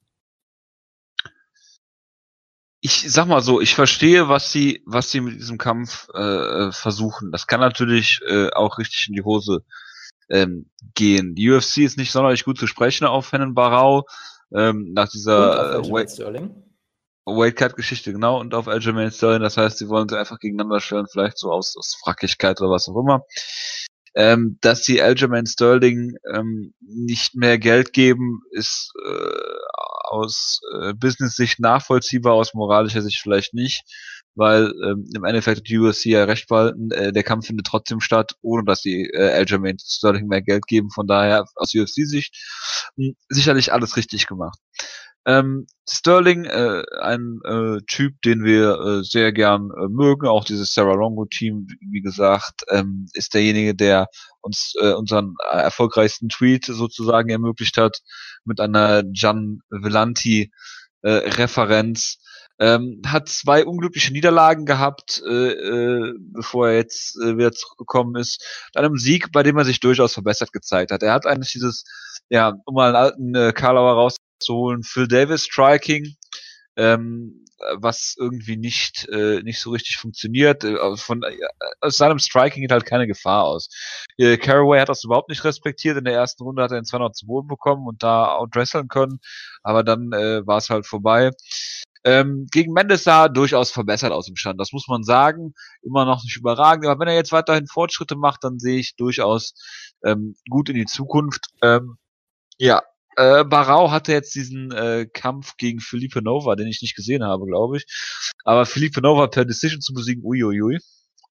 ich 2.88 3.12
sag 3.12 3.26
mal 3.26 3.42
so, 3.42 3.60
ich 3.60 3.74
verstehe, 3.74 4.28
was 4.28 4.50
sie, 4.50 4.82
was 4.86 5.10
sie 5.10 5.20
mit 5.20 5.34
diesem 5.34 5.58
Kampf 5.58 6.08
äh, 6.14 6.72
versuchen. 6.72 7.30
Das 7.30 7.46
kann 7.46 7.60
natürlich 7.60 8.20
äh, 8.26 8.48
auch 8.50 8.78
richtig 8.78 9.08
in 9.08 9.14
die 9.14 9.22
Hose 9.22 9.62
ähm, 10.30 10.70
gehen. 10.94 11.34
Die 11.34 11.50
UFC 11.50 11.78
ist 11.78 11.98
nicht 11.98 12.12
sonderlich 12.12 12.44
gut 12.44 12.58
zu 12.58 12.66
sprechen 12.66 13.06
auf 13.06 13.32
Hennen 13.32 13.54
Barau. 13.54 14.04
Ähm, 14.54 14.92
nach 14.94 15.10
dieser 15.10 15.74
äh, 15.74 15.90
Weight 17.26 17.56
Cut 17.56 17.76
Geschichte, 17.76 18.10
genau, 18.12 18.40
und 18.40 18.54
auf 18.54 18.68
Aljamain 18.68 19.10
Sterling. 19.10 19.42
Das 19.42 19.58
heißt, 19.58 19.76
sie 19.76 19.90
wollen 19.90 20.08
sie 20.08 20.18
einfach 20.18 20.38
gegeneinander 20.38 20.80
stellen, 20.80 21.06
vielleicht 21.10 21.36
so 21.36 21.52
aus, 21.52 21.76
aus 21.76 21.94
Frackigkeit 22.02 22.58
oder 22.62 22.70
was 22.70 22.88
auch 22.88 22.96
immer. 22.96 23.24
Ähm, 24.14 24.56
dass 24.62 24.82
sie 24.84 25.02
Aljamain 25.02 25.44
Sterling 25.44 26.16
ähm, 26.34 26.72
nicht 26.80 27.34
mehr 27.34 27.58
Geld 27.58 27.92
geben, 27.92 28.40
ist 28.52 28.94
äh, 29.06 29.58
aus 30.08 30.60
äh, 30.80 30.94
Business-Sicht 30.94 31.60
nachvollziehbar, 31.60 32.34
aus 32.34 32.54
moralischer 32.54 33.02
Sicht 33.02 33.20
vielleicht 33.20 33.54
nicht, 33.54 33.84
weil 34.34 34.72
ähm, 34.84 35.08
im 35.14 35.24
Endeffekt 35.24 35.58
hat 35.58 35.68
die 35.68 35.78
UFC 35.78 36.06
ja 36.06 36.24
recht 36.24 36.48
behalten, 36.48 36.90
äh, 36.90 37.12
der 37.12 37.24
Kampf 37.24 37.46
findet 37.46 37.66
trotzdem 37.66 38.00
statt, 38.00 38.34
ohne 38.42 38.64
dass 38.64 38.82
die 38.82 39.10
äh, 39.12 39.32
Aljamain 39.32 39.78
Sterling 39.78 40.26
mehr 40.26 40.42
Geld 40.42 40.66
geben, 40.66 40.90
von 40.90 41.06
daher 41.06 41.44
aus 41.56 41.74
UFC-Sicht 41.74 42.34
hm, 42.96 43.16
sicherlich 43.28 43.72
alles 43.72 43.96
richtig 43.96 44.26
gemacht. 44.26 44.58
Ähm, 45.26 45.66
Sterling, 45.88 46.44
äh, 46.44 46.82
ein 47.00 47.40
äh, 47.44 47.80
Typ, 47.86 48.20
den 48.22 48.44
wir 48.44 48.78
äh, 48.80 49.02
sehr 49.02 49.32
gern 49.32 49.70
äh, 49.70 49.88
mögen, 49.88 50.26
auch 50.26 50.44
dieses 50.44 50.72
Sarah 50.72 50.94
Longo 50.94 51.26
Team, 51.26 51.66
wie 51.80 52.00
gesagt, 52.00 52.62
ähm, 52.70 53.06
ist 53.12 53.34
derjenige, 53.34 53.74
der 53.74 54.08
uns 54.40 54.74
äh, 54.80 54.92
unseren 54.92 55.34
äh, 55.50 55.56
erfolgreichsten 55.58 56.28
Tweet 56.28 56.64
sozusagen 56.64 57.28
ermöglicht 57.28 57.76
hat 57.76 57.98
mit 58.44 58.60
einer 58.60 59.02
Gian 59.04 59.60
Villanti 59.70 60.50
äh, 61.02 61.10
Referenz. 61.10 62.18
Ähm, 62.60 63.02
hat 63.06 63.28
zwei 63.28 63.64
unglückliche 63.64 64.12
Niederlagen 64.12 64.66
gehabt, 64.66 65.22
äh, 65.24 65.52
äh, 65.52 66.14
bevor 66.18 66.70
er 66.70 66.76
jetzt 66.76 67.16
äh, 67.22 67.36
wieder 67.36 67.52
zurückgekommen 67.52 68.16
ist. 68.16 68.44
Mit 68.74 68.82
einem 68.82 68.96
Sieg, 68.96 69.30
bei 69.30 69.44
dem 69.44 69.56
er 69.58 69.64
sich 69.64 69.78
durchaus 69.78 70.14
verbessert 70.14 70.52
gezeigt 70.52 70.90
hat. 70.90 71.04
Er 71.04 71.12
hat 71.12 71.24
eigentlich 71.24 71.52
dieses, 71.52 71.84
ja, 72.30 72.54
um 72.64 72.74
mal 72.74 72.88
einen 72.88 72.96
alten 72.96 73.34
äh, 73.36 73.52
Karlauer 73.52 73.94
rauszuholen, 74.38 74.82
Phil 74.82 75.08
Davis 75.08 75.44
Striking, 75.44 76.16
ähm, 76.76 77.44
was 77.76 78.14
irgendwie 78.18 78.56
nicht 78.56 79.08
äh, 79.08 79.42
nicht 79.42 79.60
so 79.60 79.70
richtig 79.70 79.96
funktioniert. 79.96 80.62
Äh, 80.64 80.96
von 80.96 81.22
äh, 81.22 81.36
aus 81.80 81.96
seinem 81.96 82.18
Striking 82.18 82.62
geht 82.62 82.72
halt 82.72 82.86
keine 82.86 83.06
Gefahr 83.06 83.44
aus. 83.44 83.68
Äh, 84.16 84.36
Caraway 84.36 84.78
hat 84.80 84.88
das 84.88 85.04
überhaupt 85.04 85.28
nicht 85.28 85.44
respektiert. 85.44 85.96
In 85.96 86.04
der 86.04 86.14
ersten 86.14 86.44
Runde 86.44 86.62
hat 86.62 86.70
er 86.70 86.78
ihn 86.78 86.84
200 86.84 87.16
zu 87.16 87.26
Boden 87.26 87.48
bekommen 87.48 87.86
und 87.86 88.02
da 88.02 88.32
outwresteln 88.36 88.88
können, 88.88 89.18
aber 89.62 89.82
dann 89.82 90.12
äh, 90.12 90.46
war 90.46 90.58
es 90.58 90.70
halt 90.70 90.86
vorbei. 90.86 91.32
Ähm, 92.04 92.46
gegen 92.52 92.72
Mendes 92.72 93.02
sah 93.02 93.28
durchaus 93.28 93.72
verbessert 93.72 94.12
aus 94.12 94.26
dem 94.26 94.36
Stand. 94.36 94.60
Das 94.60 94.72
muss 94.72 94.86
man 94.86 95.02
sagen. 95.02 95.52
Immer 95.82 96.04
noch 96.04 96.22
nicht 96.22 96.36
überragend. 96.36 96.86
Aber 96.86 97.00
wenn 97.00 97.08
er 97.08 97.16
jetzt 97.16 97.32
weiterhin 97.32 97.66
Fortschritte 97.66 98.14
macht, 98.14 98.44
dann 98.44 98.60
sehe 98.60 98.78
ich 98.78 98.94
durchaus 98.94 99.52
ähm, 100.04 100.36
gut 100.48 100.68
in 100.68 100.76
die 100.76 100.86
Zukunft. 100.86 101.46
Ähm, 101.60 101.98
ja, 102.56 102.82
äh, 103.18 103.44
Barau 103.44 103.90
hatte 103.90 104.12
jetzt 104.12 104.34
diesen 104.34 104.70
äh, 104.70 105.06
Kampf 105.12 105.56
gegen 105.56 105.80
Felipe 105.80 106.22
Nova, 106.22 106.54
den 106.54 106.68
ich 106.68 106.82
nicht 106.82 106.94
gesehen 106.94 107.24
habe, 107.24 107.46
glaube 107.46 107.78
ich. 107.78 107.84
Aber 108.44 108.64
Felipe 108.64 109.00
Nova 109.00 109.26
per 109.26 109.44
Decision 109.44 109.80
zu 109.80 109.92
besiegen, 109.92 110.22
uiuiui. 110.24 110.78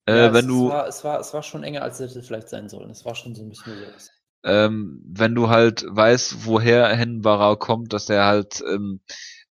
Äh, 0.06 0.18
ja, 0.18 0.34
wenn 0.34 0.46
es, 0.46 0.48
du, 0.48 0.70
war, 0.70 0.88
es, 0.88 1.04
war, 1.04 1.20
es 1.20 1.34
war 1.34 1.44
schon 1.44 1.64
enger, 1.64 1.84
als 1.84 2.00
es 2.00 2.12
hätte 2.12 2.24
vielleicht 2.24 2.50
sein 2.50 2.68
sollen. 2.68 2.90
Es 2.90 3.06
war 3.06 3.16
schon 3.16 3.36
so 3.36 3.44
ein 3.44 3.50
bisschen 3.50 3.74
so. 3.74 4.10
Ähm, 4.44 5.02
wenn 5.08 5.34
du 5.34 5.50
halt 5.50 5.86
weißt, 5.88 6.46
woher 6.46 6.88
Hen 6.96 7.22
Barau 7.22 7.56
kommt, 7.56 7.94
dass 7.94 8.10
er 8.10 8.26
halt 8.26 8.62
ähm, 8.70 9.02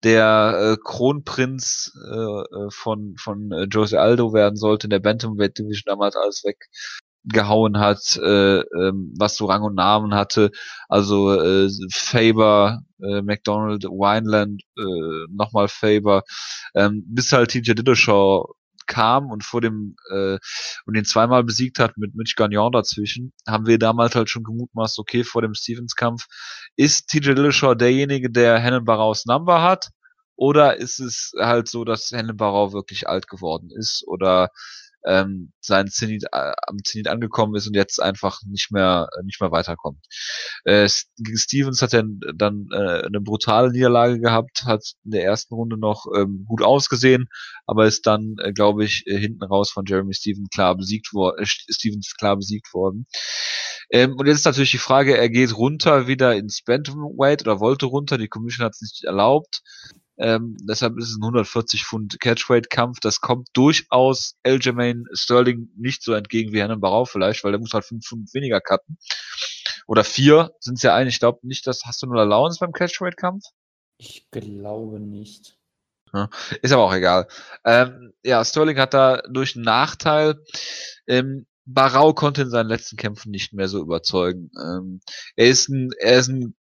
der 0.02 0.76
äh, 0.76 0.76
Kronprinz 0.82 1.92
äh, 2.12 2.14
äh 2.14 2.70
von 2.70 3.16
von 3.16 3.50
äh, 3.52 3.66
Jose 3.70 3.98
Aldo 3.98 4.34
werden 4.34 4.56
sollte 4.56 4.86
in 4.86 4.90
der 4.90 5.00
Bantamweight 5.00 5.58
Division 5.58 5.84
damals 5.86 6.14
alles 6.14 6.44
weg 6.44 6.58
gehauen 7.24 7.78
hat, 7.78 8.16
äh, 8.16 8.60
ähm, 8.60 9.14
was 9.18 9.36
so 9.36 9.46
Rang 9.46 9.62
und 9.62 9.74
Namen 9.74 10.14
hatte. 10.14 10.50
Also 10.88 11.32
äh, 11.32 11.68
Faber, 11.90 12.82
äh, 13.02 13.22
McDonald, 13.22 13.84
Wineland, 13.84 14.62
äh, 14.76 15.26
nochmal 15.30 15.68
Faber, 15.68 16.22
ähm, 16.74 17.04
bis 17.06 17.32
halt 17.32 17.50
TJ 17.50 17.72
Dillashaw 17.72 18.46
kam 18.86 19.30
und 19.30 19.44
vor 19.44 19.62
dem 19.62 19.96
äh, 20.10 20.38
und 20.86 20.94
den 20.94 21.06
zweimal 21.06 21.42
besiegt 21.44 21.78
hat 21.78 21.96
mit 21.96 22.14
Mitch 22.14 22.34
Gagnon 22.36 22.72
dazwischen, 22.72 23.32
haben 23.48 23.66
wir 23.66 23.78
damals 23.78 24.14
halt 24.14 24.28
schon 24.28 24.44
gemutmaßt, 24.44 24.98
okay, 24.98 25.24
vor 25.24 25.40
dem 25.40 25.54
Stevens-Kampf, 25.54 26.26
ist 26.76 27.08
TJ 27.08 27.34
Dillashaw 27.34 27.74
derjenige, 27.74 28.30
der 28.30 28.58
Hennen 28.58 28.84
Barraus 28.84 29.24
Number 29.26 29.62
hat? 29.62 29.88
Oder 30.36 30.78
ist 30.78 30.98
es 30.98 31.32
halt 31.38 31.68
so, 31.68 31.84
dass 31.84 32.10
Hennen 32.10 32.36
Barrau 32.36 32.72
wirklich 32.72 33.08
alt 33.08 33.28
geworden 33.28 33.70
ist? 33.70 34.04
Oder 34.06 34.50
ähm, 35.06 35.52
sein 35.60 35.88
Zenit, 35.88 36.24
äh, 36.32 36.52
am 36.66 36.78
Zenit 36.84 37.08
angekommen 37.08 37.54
ist 37.54 37.66
und 37.66 37.74
jetzt 37.74 38.00
einfach 38.00 38.40
nicht 38.46 38.70
mehr 38.70 39.08
äh, 39.16 39.22
nicht 39.24 39.40
mehr 39.40 39.52
weiterkommt. 39.52 40.04
Äh, 40.64 40.88
Stevens 40.88 41.82
hat 41.82 41.92
er 41.92 42.04
dann 42.34 42.68
äh, 42.72 43.02
eine 43.06 43.20
brutale 43.20 43.70
Niederlage 43.70 44.20
gehabt, 44.20 44.64
hat 44.64 44.82
in 45.04 45.12
der 45.12 45.24
ersten 45.24 45.54
Runde 45.54 45.76
noch 45.78 46.06
ähm, 46.16 46.44
gut 46.46 46.62
ausgesehen, 46.62 47.28
aber 47.66 47.86
ist 47.86 48.06
dann, 48.06 48.36
äh, 48.42 48.52
glaube 48.52 48.84
ich, 48.84 49.06
äh, 49.06 49.18
hinten 49.18 49.44
raus 49.44 49.70
von 49.70 49.84
Jeremy 49.86 50.14
Stevens 50.14 50.48
klar 50.50 50.76
besiegt 50.76 51.12
worden, 51.12 51.42
äh, 51.42 51.46
Stevens 51.46 52.14
klar 52.16 52.36
besiegt 52.36 52.72
worden. 52.72 53.06
Ähm, 53.90 54.16
und 54.16 54.26
jetzt 54.26 54.38
ist 54.38 54.46
natürlich 54.46 54.70
die 54.70 54.78
Frage, 54.78 55.16
er 55.16 55.28
geht 55.28 55.56
runter 55.56 56.06
wieder 56.06 56.34
ins 56.34 56.62
Bantamweight 56.62 57.42
oder 57.42 57.60
wollte 57.60 57.86
runter, 57.86 58.18
die 58.18 58.28
Commission 58.28 58.64
hat 58.64 58.72
es 58.74 58.82
nicht 58.82 59.04
erlaubt. 59.04 59.62
Ähm, 60.16 60.56
deshalb 60.60 60.96
ist 60.98 61.10
es 61.10 61.16
ein 61.16 61.22
140 61.22 61.84
Pfund 61.84 62.20
Catchweight-Kampf. 62.20 63.00
Das 63.00 63.20
kommt 63.20 63.48
durchaus 63.52 64.36
Aljamain 64.44 65.04
Sterling 65.12 65.70
nicht 65.76 66.02
so 66.02 66.12
entgegen 66.14 66.52
wie 66.52 66.60
Herrn 66.60 66.80
Barau 66.80 67.04
vielleicht, 67.04 67.44
weil 67.44 67.52
der 67.52 67.60
muss 67.60 67.72
halt 67.72 67.84
5 67.84 68.06
Pfund 68.06 68.34
weniger 68.34 68.60
cutten. 68.60 68.98
oder 69.86 70.04
vier 70.04 70.52
sind 70.60 70.76
es 70.76 70.82
ja 70.82 70.94
eigentlich. 70.94 71.14
Ich 71.14 71.20
glaube 71.20 71.46
nicht, 71.46 71.66
dass 71.66 71.84
hast 71.84 72.02
du 72.02 72.06
nur 72.06 72.20
Allowance 72.20 72.58
beim 72.60 72.72
Catchweight-Kampf? 72.72 73.44
Ich 73.98 74.26
glaube 74.30 75.00
nicht. 75.00 75.56
Ist 76.62 76.72
aber 76.72 76.84
auch 76.84 76.94
egal. 76.94 77.26
Ähm, 77.64 78.12
ja, 78.24 78.44
Sterling 78.44 78.78
hat 78.78 78.94
da 78.94 79.22
durch 79.28 79.56
einen 79.56 79.64
Nachteil. 79.64 80.36
Ähm, 81.06 81.46
Barau 81.66 82.12
konnte 82.12 82.42
in 82.42 82.50
seinen 82.50 82.68
letzten 82.68 82.96
Kämpfen 82.96 83.30
nicht 83.30 83.52
mehr 83.52 83.68
so 83.68 83.80
überzeugen. 83.80 84.50
Ähm, 84.60 85.00
er 85.36 85.46
ist 85.48 85.68
ein, 85.68 85.90
er 85.98 86.18
ist 86.18 86.28
ein 86.28 86.54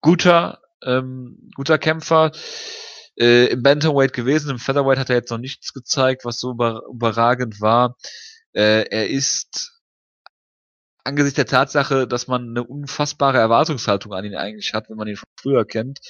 guter, 0.00 0.61
ähm, 0.84 1.50
guter 1.54 1.78
Kämpfer 1.78 2.32
äh, 3.18 3.46
im 3.46 3.62
Bantamweight 3.62 4.12
gewesen. 4.12 4.50
Im 4.50 4.58
Featherweight 4.58 4.98
hat 4.98 5.10
er 5.10 5.16
jetzt 5.16 5.30
noch 5.30 5.38
nichts 5.38 5.72
gezeigt, 5.72 6.24
was 6.24 6.38
so 6.38 6.52
über, 6.52 6.82
überragend 6.90 7.60
war. 7.60 7.96
Äh, 8.52 8.84
er 8.90 9.08
ist 9.08 9.80
angesichts 11.04 11.36
der 11.36 11.46
Tatsache, 11.46 12.06
dass 12.06 12.28
man 12.28 12.50
eine 12.50 12.64
unfassbare 12.64 13.38
Erwartungshaltung 13.38 14.12
an 14.12 14.24
ihn 14.24 14.36
eigentlich 14.36 14.74
hat, 14.74 14.88
wenn 14.88 14.96
man 14.96 15.08
ihn 15.08 15.16
von 15.16 15.28
früher 15.40 15.64
kennt, 15.64 16.00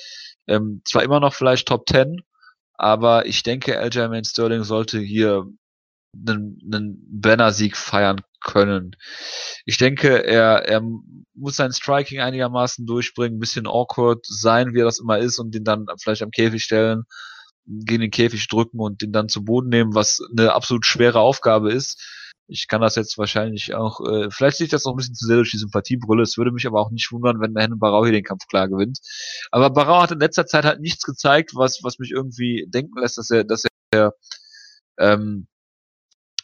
ähm, 0.47 0.83
zwar 0.85 1.03
immer 1.03 1.21
noch 1.21 1.35
vielleicht 1.35 1.69
Top 1.69 1.89
10, 1.89 2.23
aber 2.75 3.27
ich 3.27 3.43
denke, 3.43 3.79
Aljamain 3.79 4.25
Sterling 4.25 4.65
sollte 4.65 4.99
hier 4.99 5.47
einen, 6.15 6.59
einen 6.65 6.99
Banner-Sieg 7.09 7.77
feiern 7.77 8.21
können. 8.43 8.97
Ich 9.65 9.79
denke, 9.79 10.25
er, 10.25 10.65
er 10.67 10.83
muss 11.35 11.57
sein 11.57 11.73
Striking 11.73 12.21
einigermaßen 12.21 12.87
durchbringen, 12.87 13.37
ein 13.37 13.41
bisschen 13.41 13.67
awkward 13.67 14.25
sein, 14.27 14.75
wie 14.75 14.81
er 14.81 14.85
das 14.85 14.99
immer 14.99 15.19
ist, 15.19 15.39
und 15.39 15.55
den 15.55 15.65
dann 15.65 15.87
vielleicht 16.01 16.23
am 16.23 16.31
Käfig 16.31 16.63
stellen, 16.63 17.05
gegen 17.67 18.03
den 18.03 18.11
Käfig 18.11 18.49
drücken 18.49 18.81
und 18.81 19.03
den 19.03 19.13
dann 19.13 19.29
zu 19.29 19.45
Boden 19.45 19.69
nehmen, 19.69 19.95
was 19.95 20.21
eine 20.37 20.53
absolut 20.53 20.85
schwere 20.87 21.21
Aufgabe 21.21 21.73
ist. 21.73 22.03
Ich 22.49 22.69
kann 22.69 22.81
das 22.83 22.97
jetzt 22.97 23.17
wahrscheinlich 23.19 23.75
auch, 23.75 24.01
äh, 24.01 24.29
vielleicht 24.31 24.59
sehe 24.59 24.65
ich 24.67 24.71
das 24.71 24.85
noch 24.85 24.93
ein 24.93 24.97
bisschen 24.97 25.15
zu 25.15 25.27
sehr 25.27 25.37
durch 25.37 25.53
die 25.53 25.59
Sympathiebrille. 25.59 26.23
Es 26.23 26.37
würde 26.37 26.51
mich 26.51 26.67
aber 26.67 26.81
auch 26.81 26.91
nicht 26.91 27.11
wundern, 27.13 27.41
wenn 27.41 27.57
Hennen 27.57 27.79
Barau 27.79 28.05
hier 28.05 28.13
den 28.13 28.25
Kampf 28.25 28.47
klar 28.49 28.69
gewinnt. 28.69 28.99
Aber 29.51 29.71
Barau 29.71 30.03
hat 30.03 30.11
in 30.11 30.19
letzter 30.19 30.47
Zeit 30.47 30.65
halt 30.65 30.81
nichts 30.81 31.05
gezeigt, 31.05 31.53
was, 31.55 31.81
was 31.83 31.99
mich 31.99 32.11
irgendwie 32.11 32.67
denken 32.69 32.99
lässt, 33.01 33.17
dass 33.17 33.31
er, 33.31 33.45
dass 33.45 33.65
er 33.93 34.13
ähm, 34.99 35.47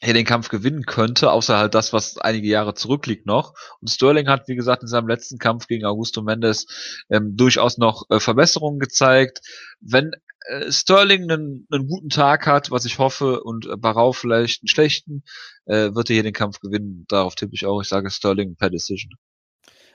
hier 0.02 0.14
den 0.14 0.24
Kampf 0.24 0.48
gewinnen 0.48 0.84
könnte, 0.84 1.32
außer 1.32 1.58
halt 1.58 1.74
das, 1.74 1.92
was 1.92 2.18
einige 2.18 2.48
Jahre 2.48 2.74
zurückliegt 2.74 3.26
noch. 3.26 3.54
Und 3.80 3.88
Sterling 3.88 4.28
hat, 4.28 4.48
wie 4.48 4.54
gesagt, 4.54 4.82
in 4.82 4.88
seinem 4.88 5.08
letzten 5.08 5.38
Kampf 5.38 5.66
gegen 5.66 5.84
Augusto 5.84 6.22
Mendes 6.22 6.66
ähm, 7.10 7.36
durchaus 7.36 7.78
noch 7.78 8.04
äh, 8.10 8.20
Verbesserungen 8.20 8.78
gezeigt. 8.78 9.40
Wenn 9.80 10.12
äh, 10.46 10.70
Sterling 10.70 11.30
einen, 11.30 11.66
einen 11.70 11.88
guten 11.88 12.10
Tag 12.10 12.46
hat, 12.46 12.70
was 12.70 12.84
ich 12.84 12.98
hoffe, 12.98 13.42
und 13.42 13.66
äh, 13.66 13.76
Barau 13.76 14.12
vielleicht 14.12 14.62
einen 14.62 14.68
schlechten, 14.68 15.24
äh, 15.66 15.94
wird 15.94 16.10
er 16.10 16.14
hier 16.14 16.22
den 16.22 16.32
Kampf 16.32 16.60
gewinnen. 16.60 17.04
Darauf 17.08 17.34
tippe 17.34 17.54
ich 17.54 17.66
auch. 17.66 17.80
Ich 17.80 17.88
sage 17.88 18.10
Sterling 18.10 18.56
per 18.56 18.70
Decision. 18.70 19.12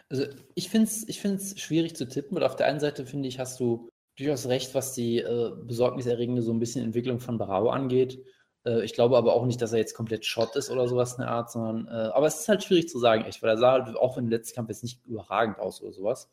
Also 0.10 0.26
ich 0.54 0.70
finde 0.70 0.88
es 0.88 1.08
ich 1.08 1.20
find's 1.22 1.60
schwierig 1.60 1.96
zu 1.96 2.08
tippen, 2.08 2.36
weil 2.36 2.44
auf 2.44 2.56
der 2.56 2.68
einen 2.68 2.80
Seite 2.80 3.06
finde 3.06 3.28
ich, 3.28 3.40
hast 3.40 3.60
du 3.60 3.90
durchaus 4.18 4.48
recht, 4.48 4.76
was 4.76 4.94
die 4.94 5.20
äh, 5.20 5.52
besorgniserregende 5.66 6.42
so 6.42 6.52
ein 6.52 6.60
bisschen 6.60 6.84
Entwicklung 6.84 7.20
von 7.20 7.38
Barau 7.38 7.70
angeht. 7.70 8.20
Äh, 8.66 8.84
ich 8.84 8.94
glaube 8.94 9.18
aber 9.18 9.34
auch 9.34 9.46
nicht, 9.46 9.62
dass 9.62 9.74
er 9.74 9.80
jetzt 9.80 9.94
komplett 9.94 10.26
Shot 10.26 10.56
ist 10.56 10.70
oder 10.70 10.88
sowas 10.88 11.14
in 11.14 11.22
der 11.22 11.30
Art, 11.30 11.52
sondern, 11.52 11.88
äh, 11.88 12.12
aber 12.12 12.28
es 12.28 12.42
ist 12.42 12.50
halt 12.50 12.64
schwierig 12.64 12.90
zu 12.90 13.00
sagen, 13.00 13.26
echt, 13.26 13.42
weil 13.42 13.50
er 13.50 13.58
sah 13.58 13.72
halt 13.74 13.96
auch 13.96 14.18
im 14.18 14.30
letzten 14.30 14.56
Kampf 14.56 14.70
jetzt 14.70 14.84
nicht 14.84 15.06
überragend 15.06 15.60
aus 15.60 15.82
oder 15.82 15.94
sowas. 15.94 16.30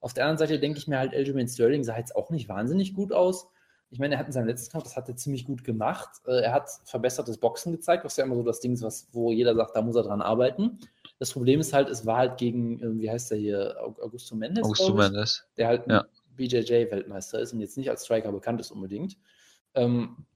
Auf 0.00 0.14
der 0.14 0.24
anderen 0.24 0.38
Seite 0.38 0.58
denke 0.58 0.78
ich 0.78 0.88
mir 0.88 0.98
halt, 0.98 1.14
Aljamain 1.14 1.48
Sterling 1.48 1.84
sah 1.84 1.96
jetzt 1.96 2.16
auch 2.16 2.30
nicht 2.30 2.48
wahnsinnig 2.48 2.94
gut 2.94 3.12
aus. 3.12 3.48
Ich 3.90 3.98
meine, 3.98 4.14
er 4.14 4.20
hat 4.20 4.26
in 4.26 4.32
seinem 4.32 4.46
letzten 4.46 4.72
Kampf, 4.72 4.84
das 4.84 4.96
hat 4.96 5.08
er 5.08 5.16
ziemlich 5.16 5.44
gut 5.44 5.64
gemacht. 5.64 6.08
Äh, 6.26 6.40
er 6.40 6.52
hat 6.52 6.68
verbessertes 6.84 7.38
Boxen 7.38 7.72
gezeigt, 7.72 8.04
was 8.04 8.16
ja 8.16 8.24
immer 8.24 8.34
so 8.34 8.42
das 8.42 8.60
Ding 8.60 8.72
ist, 8.72 8.82
was, 8.82 9.08
wo 9.12 9.30
jeder 9.30 9.54
sagt, 9.54 9.76
da 9.76 9.82
muss 9.82 9.96
er 9.96 10.02
dran 10.02 10.22
arbeiten. 10.22 10.80
Das 11.18 11.30
Problem 11.32 11.60
ist 11.60 11.72
halt, 11.72 11.88
es 11.88 12.04
war 12.06 12.16
halt 12.16 12.38
gegen, 12.38 12.80
äh, 12.80 13.00
wie 13.00 13.10
heißt 13.10 13.30
der 13.30 13.38
hier, 13.38 13.76
Augusto 13.80 14.34
Mendes? 14.34 14.64
Augusto 14.64 14.94
Mendes. 14.94 15.46
Der 15.56 15.68
halt 15.68 15.86
ja. 15.86 16.04
BJJ-Weltmeister 16.36 17.38
ist 17.38 17.52
und 17.52 17.60
jetzt 17.60 17.76
nicht 17.76 17.90
als 17.90 18.04
Striker 18.04 18.32
bekannt 18.32 18.60
ist 18.60 18.70
unbedingt. 18.70 19.18
Ähm, 19.74 20.26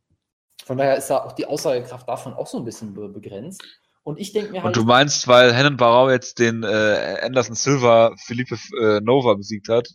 von 0.64 0.78
daher 0.78 0.96
ist 0.96 1.08
da 1.08 1.18
auch 1.18 1.32
die 1.32 1.46
Aussagekraft 1.46 2.08
davon 2.08 2.34
auch 2.34 2.46
so 2.46 2.58
ein 2.58 2.64
bisschen 2.64 2.94
be 2.94 3.08
begrenzt. 3.08 3.62
Und 4.02 4.20
ich 4.20 4.32
denke 4.32 4.52
mir 4.52 4.62
halt. 4.62 4.76
Und 4.76 4.82
du 4.82 4.86
meinst, 4.86 5.26
weil 5.26 5.52
Hennen 5.52 5.76
Barau 5.76 6.10
jetzt 6.10 6.38
den 6.38 6.62
äh, 6.62 7.18
Anderson 7.22 7.56
Silva 7.56 8.14
Felipe 8.16 8.56
äh, 8.80 9.00
Nova 9.00 9.34
besiegt 9.34 9.68
hat? 9.68 9.88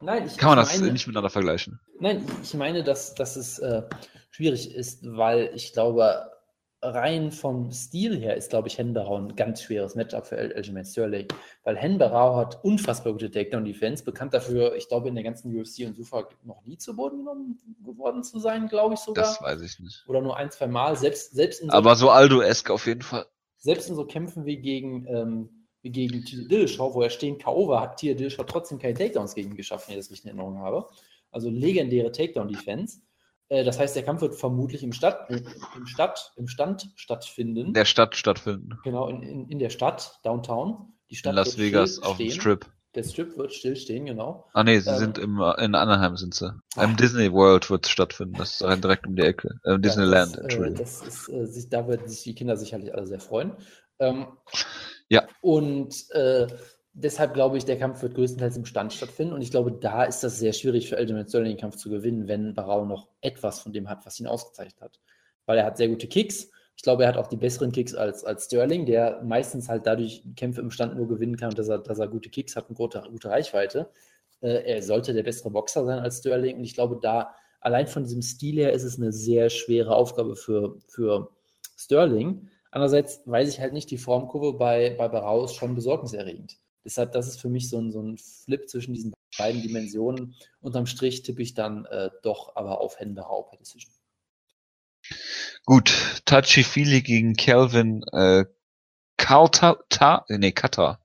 Nein, 0.00 0.26
ich, 0.26 0.36
kann 0.36 0.50
man 0.50 0.58
ich 0.58 0.64
das 0.64 0.80
meine, 0.80 0.92
nicht 0.92 1.06
miteinander 1.06 1.30
vergleichen. 1.30 1.78
Nein, 2.00 2.26
ich 2.42 2.54
meine, 2.54 2.82
dass, 2.82 3.14
dass 3.14 3.36
es 3.36 3.58
äh, 3.58 3.82
schwierig 4.30 4.74
ist, 4.74 5.04
weil 5.04 5.50
ich 5.54 5.72
glaube, 5.72 6.30
rein 6.82 7.30
vom 7.30 7.70
Stil 7.70 8.18
her 8.18 8.36
ist, 8.36 8.50
glaube 8.50 8.68
ich, 8.68 8.78
Henberau 8.78 9.18
ein 9.18 9.36
ganz 9.36 9.62
schweres 9.62 9.94
Matchup 9.94 10.26
für 10.26 10.38
Aljamain 10.38 10.84
Sterling, 10.84 11.28
weil 11.62 11.76
Henberau 11.76 12.36
hat 12.36 12.64
unfassbar 12.64 13.12
gute 13.12 13.30
Takedown-Defense, 13.30 14.04
bekannt 14.04 14.32
dafür, 14.32 14.74
ich 14.76 14.88
glaube, 14.88 15.08
in 15.08 15.14
der 15.14 15.24
ganzen 15.24 15.54
UFC 15.54 15.86
und 15.86 15.96
Sufa 15.96 16.28
noch 16.42 16.64
nie 16.64 16.78
zu 16.78 16.96
Boden 16.96 17.18
genommen 17.18 17.60
geworden 17.84 18.22
zu 18.22 18.38
sein, 18.38 18.68
glaube 18.68 18.94
ich 18.94 19.00
sogar. 19.00 19.24
Das 19.24 19.42
weiß 19.42 19.60
ich 19.60 19.78
nicht. 19.80 20.04
Oder 20.06 20.22
nur 20.22 20.36
ein, 20.36 20.50
zwei 20.50 20.66
Mal, 20.66 20.96
selbst, 20.96 21.34
selbst 21.34 21.60
in 21.60 21.68
so 21.68 21.76
Aber 21.76 21.96
so 21.96 22.10
Aldo-esque 22.10 22.70
auf 22.70 22.86
jeden 22.86 23.02
Fall. 23.02 23.26
Selbst 23.58 23.90
in 23.90 23.94
so 23.96 24.06
Kämpfen 24.06 24.46
wie 24.46 24.56
gegen, 24.56 25.06
ähm, 25.06 25.66
wie 25.82 25.90
gegen 25.90 26.24
Tier 26.24 26.48
Dillashaw, 26.48 26.94
wo 26.94 27.02
er 27.02 27.10
stehen 27.10 27.36
K.O. 27.36 27.68
war, 27.68 27.82
hat 27.82 27.98
Tier 27.98 28.16
Dillashaw 28.16 28.44
trotzdem 28.44 28.78
keine 28.78 28.94
Takedowns 28.94 29.34
gegen 29.34 29.50
ihn 29.50 29.56
geschafft, 29.56 29.88
wenn 29.88 29.98
ich 29.98 30.00
das 30.00 30.10
richtig 30.10 30.30
in 30.30 30.38
Erinnerung 30.38 30.60
habe. 30.60 30.86
Also 31.30 31.50
legendäre 31.50 32.10
Takedown-Defense. 32.10 33.00
Äh, 33.50 33.64
das 33.64 33.78
heißt, 33.78 33.94
der 33.94 34.04
Kampf 34.04 34.22
wird 34.22 34.34
vermutlich 34.34 34.82
im, 34.82 34.92
Stadt, 34.92 35.28
im, 35.28 35.86
Stadt, 35.86 36.32
im 36.36 36.48
Stand 36.48 36.90
stattfinden. 36.94 37.74
Der 37.74 37.84
Stadt 37.84 38.16
stattfinden. 38.16 38.78
Genau, 38.84 39.08
in, 39.08 39.22
in, 39.22 39.48
in 39.48 39.58
der 39.58 39.70
Stadt, 39.70 40.20
Downtown. 40.22 40.94
Die 41.10 41.16
Stadt 41.16 41.32
in 41.32 41.36
Las 41.36 41.58
Vegas 41.58 41.98
auf 41.98 42.16
dem 42.16 42.30
Strip. 42.30 42.66
Der 42.94 43.04
Strip 43.04 43.36
wird 43.36 43.52
stillstehen, 43.52 44.06
genau. 44.06 44.48
Ah 44.52 44.64
nee, 44.64 44.78
sie 44.80 44.90
ähm, 44.90 44.96
sind 44.96 45.18
im, 45.18 45.40
in 45.58 45.74
Anaheim 45.76 46.16
sind 46.16 46.34
sie. 46.34 46.52
Im 46.76 46.96
Disney 46.96 47.32
World 47.32 47.70
wird 47.70 47.86
es 47.86 47.90
stattfinden. 47.90 48.34
Das 48.36 48.60
ist 48.60 48.60
direkt 48.82 49.06
um 49.06 49.14
die 49.14 49.22
Ecke. 49.22 49.60
Äh, 49.64 49.78
Disneyland, 49.78 50.36
ja, 50.36 50.42
das, 50.42 50.54
äh, 50.54 50.72
das 50.72 51.02
ist, 51.02 51.28
äh, 51.28 51.68
da 51.70 51.86
werden 51.86 52.08
sich 52.08 52.22
die 52.22 52.34
Kinder 52.34 52.56
sicherlich 52.56 52.92
alle 52.94 53.06
sehr 53.06 53.20
freuen. 53.20 53.52
Ähm, 54.00 54.26
ja. 55.08 55.24
Und 55.40 56.10
äh, 56.10 56.48
deshalb 57.02 57.34
glaube 57.34 57.58
ich, 57.58 57.64
der 57.64 57.78
Kampf 57.78 58.02
wird 58.02 58.14
größtenteils 58.14 58.56
im 58.56 58.64
Stand 58.64 58.92
stattfinden. 58.92 59.32
Und 59.32 59.42
ich 59.42 59.50
glaube, 59.50 59.72
da 59.72 60.04
ist 60.04 60.22
das 60.22 60.38
sehr 60.38 60.52
schwierig 60.52 60.88
für 60.88 60.96
Aljamain 60.96 61.26
Sterling, 61.26 61.52
den 61.52 61.60
Kampf 61.60 61.76
zu 61.76 61.90
gewinnen, 61.90 62.28
wenn 62.28 62.54
Barau 62.54 62.84
noch 62.84 63.08
etwas 63.20 63.60
von 63.60 63.72
dem 63.72 63.88
hat, 63.88 64.06
was 64.06 64.20
ihn 64.20 64.26
ausgezeichnet 64.26 64.80
hat. 64.80 65.00
Weil 65.46 65.58
er 65.58 65.64
hat 65.64 65.76
sehr 65.76 65.88
gute 65.88 66.06
Kicks. 66.06 66.50
Ich 66.76 66.82
glaube, 66.82 67.02
er 67.02 67.08
hat 67.08 67.16
auch 67.16 67.26
die 67.26 67.36
besseren 67.36 67.72
Kicks 67.72 67.94
als, 67.94 68.24
als 68.24 68.46
Sterling, 68.46 68.86
der 68.86 69.22
meistens 69.22 69.68
halt 69.68 69.86
dadurch 69.86 70.22
Kämpfe 70.36 70.60
im 70.60 70.70
Stand 70.70 70.96
nur 70.96 71.08
gewinnen 71.08 71.36
kann, 71.36 71.54
dass 71.54 71.68
er, 71.68 71.78
dass 71.78 71.98
er 71.98 72.08
gute 72.08 72.30
Kicks 72.30 72.56
hat 72.56 72.68
und 72.70 72.76
gute, 72.76 73.02
gute 73.10 73.28
Reichweite. 73.28 73.90
Äh, 74.40 74.62
er 74.64 74.82
sollte 74.82 75.12
der 75.12 75.22
bessere 75.22 75.50
Boxer 75.50 75.84
sein 75.84 75.98
als 75.98 76.18
Sterling. 76.18 76.56
Und 76.56 76.64
ich 76.64 76.74
glaube, 76.74 76.98
da 77.00 77.34
allein 77.60 77.86
von 77.86 78.04
diesem 78.04 78.22
Stil 78.22 78.56
her 78.56 78.72
ist 78.72 78.84
es 78.84 78.98
eine 78.98 79.12
sehr 79.12 79.50
schwere 79.50 79.94
Aufgabe 79.94 80.36
für, 80.36 80.78
für 80.88 81.30
Sterling. 81.76 82.48
Andererseits 82.70 83.22
weiß 83.26 83.48
ich 83.48 83.60
halt 83.60 83.72
nicht, 83.72 83.90
die 83.90 83.98
Formkurve 83.98 84.56
bei, 84.56 84.94
bei 84.96 85.08
Barau 85.08 85.44
ist 85.44 85.54
schon 85.54 85.74
besorgniserregend. 85.74 86.59
Deshalb, 86.84 87.12
das 87.12 87.28
ist 87.28 87.40
für 87.40 87.48
mich 87.48 87.68
so 87.68 87.78
ein, 87.78 87.92
so 87.92 88.00
ein 88.00 88.16
Flip 88.18 88.68
zwischen 88.68 88.94
diesen 88.94 89.12
beiden 89.36 89.62
Dimensionen. 89.62 90.34
Unterm 90.60 90.86
Strich 90.86 91.22
tippe 91.22 91.42
ich 91.42 91.54
dann 91.54 91.84
äh, 91.86 92.10
doch 92.22 92.56
aber 92.56 92.80
auf 92.80 92.98
Hände 92.98 93.22
per 93.22 93.58
Decision. 93.58 93.92
Gut, 95.64 96.22
Touchy 96.24 96.64
Feely 96.64 97.02
gegen 97.02 97.34
Calvin 97.34 98.02
äh, 98.12 98.44
Carter, 99.20 100.24
nee, 100.28 100.52
Cutter. 100.52 100.98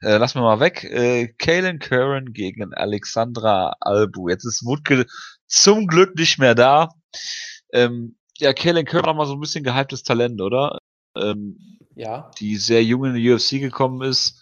Äh, 0.00 0.16
lassen 0.16 0.38
wir 0.38 0.42
mal 0.42 0.60
weg. 0.60 0.82
Äh, 0.82 1.28
Kalen 1.38 1.78
Curran 1.78 2.32
gegen 2.32 2.72
Alexandra 2.72 3.76
Albu. 3.80 4.30
Jetzt 4.30 4.46
ist 4.46 4.64
Wutke 4.64 5.06
zum 5.46 5.86
Glück 5.86 6.16
nicht 6.16 6.38
mehr 6.38 6.54
da. 6.54 6.88
Ähm, 7.72 8.16
ja, 8.38 8.54
Kalen 8.54 8.86
Curran 8.86 9.10
auch 9.10 9.14
mal 9.14 9.26
so 9.26 9.34
ein 9.34 9.40
bisschen 9.40 9.62
gehyptes 9.62 10.02
Talent, 10.02 10.40
oder? 10.40 10.78
Ähm, 11.16 11.78
ja. 11.94 12.30
Die 12.38 12.56
sehr 12.56 12.82
jung 12.82 13.04
in 13.04 13.14
die 13.14 13.30
UFC 13.30 13.60
gekommen 13.60 14.08
ist 14.08 14.39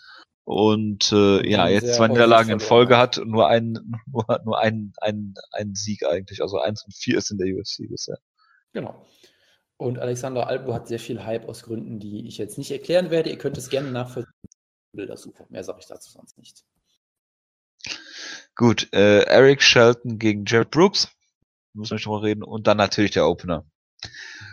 und 0.49 1.13
äh, 1.13 1.47
ja, 1.47 1.69
jetzt 1.69 1.97
zwei 1.97 2.09
Niederlagen 2.09 2.49
in 2.49 2.59
Folge 2.59 2.97
hat 2.97 3.19
und 3.19 3.29
nur 3.29 3.49
einen, 3.49 4.01
nur, 4.11 4.25
nur 4.47 4.59
einen, 4.59 4.95
einen, 4.97 5.35
einen 5.53 5.75
Sieg 5.75 6.07
eigentlich. 6.07 6.41
Also 6.41 6.59
eins 6.59 6.87
und 6.87 6.95
vier 6.95 7.19
ist 7.19 7.31
in 7.31 7.37
der 7.37 7.55
UFC 7.55 7.87
bisher. 7.87 8.17
Genau. 8.73 9.07
Und 9.77 9.99
Alexander 9.99 10.47
Albo 10.47 10.73
hat 10.73 10.89
sehr 10.89 11.01
viel 11.01 11.23
Hype 11.23 11.47
aus 11.47 11.65
Gründen, 11.65 12.01
die 12.01 12.27
ich 12.27 12.39
jetzt 12.39 12.57
nicht 12.57 12.71
erklären 12.71 13.11
werde. 13.11 13.29
Ihr 13.29 13.37
könnt 13.37 13.59
es 13.59 13.69
gerne 13.69 13.91
nachvollziehen. 13.91 14.33
Bildersuche. 14.95 15.45
Mehr 15.51 15.65
sage 15.65 15.81
ich 15.83 15.87
dazu 15.87 16.11
sonst 16.13 16.39
nicht. 16.39 16.65
Gut, 18.55 18.89
äh, 18.95 19.25
Eric 19.25 19.61
Shelton 19.61 20.19
gegen 20.19 20.47
Jared 20.47 20.71
Brooks. 20.71 21.11
Muss 21.75 21.91
man 21.91 21.99
schon 21.99 22.15
mal 22.15 22.23
reden. 22.23 22.43
Und 22.43 22.67
dann 22.67 22.79
natürlich 22.79 23.11
der 23.11 23.29
Opener. 23.29 23.67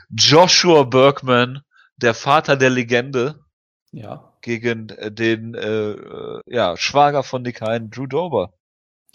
Joshua 0.10 0.84
Bergman, 0.84 1.62
der 1.96 2.14
Vater 2.14 2.58
der 2.58 2.70
Legende. 2.70 3.46
Ja 3.94 4.35
gegen 4.46 4.90
äh, 4.90 5.12
den 5.12 5.56
äh, 5.56 5.92
äh, 5.92 6.42
ja, 6.46 6.78
Schwager 6.78 7.24
von 7.24 7.42
Nick 7.42 7.62
Hein, 7.62 7.90
Drew 7.90 8.06
Dober. 8.06 8.54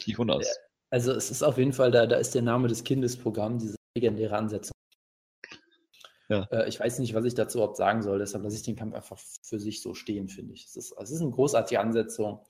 Jonas. 0.05 0.59
Also 0.91 1.13
es 1.13 1.31
ist 1.31 1.45
auf 1.45 1.57
jeden 1.57 1.73
Fall, 1.73 1.93
da, 1.93 2.07
da 2.07 2.17
ist 2.17 2.35
der 2.35 2.43
Name 2.43 2.67
des 2.67 2.83
Kindes 2.83 3.17
Programm, 3.17 3.59
diese 3.59 3.77
legendäre 3.97 4.37
Ansetzung. 4.37 4.73
Ja. 6.29 6.49
Äh, 6.51 6.69
ich 6.69 6.81
weiß 6.81 6.99
nicht, 6.99 7.15
was 7.15 7.25
ich 7.25 7.35
dazu 7.35 7.59
überhaupt 7.59 7.77
sagen 7.77 8.03
soll, 8.03 8.19
deshalb 8.19 8.43
lasse 8.43 8.57
ich 8.57 8.63
den 8.65 8.75
Kampf 8.75 8.95
einfach 8.95 9.19
für 9.43 9.61
sich 9.61 9.83
so 9.83 9.95
stehen, 9.95 10.29
finde 10.29 10.55
ich. 10.55 10.65
Es 10.65 10.75
ist, 10.75 10.95
es 11.01 11.11
ist 11.13 11.21
eine 11.21 11.31
großartige 11.31 11.81
Ansetzung. 11.81 12.45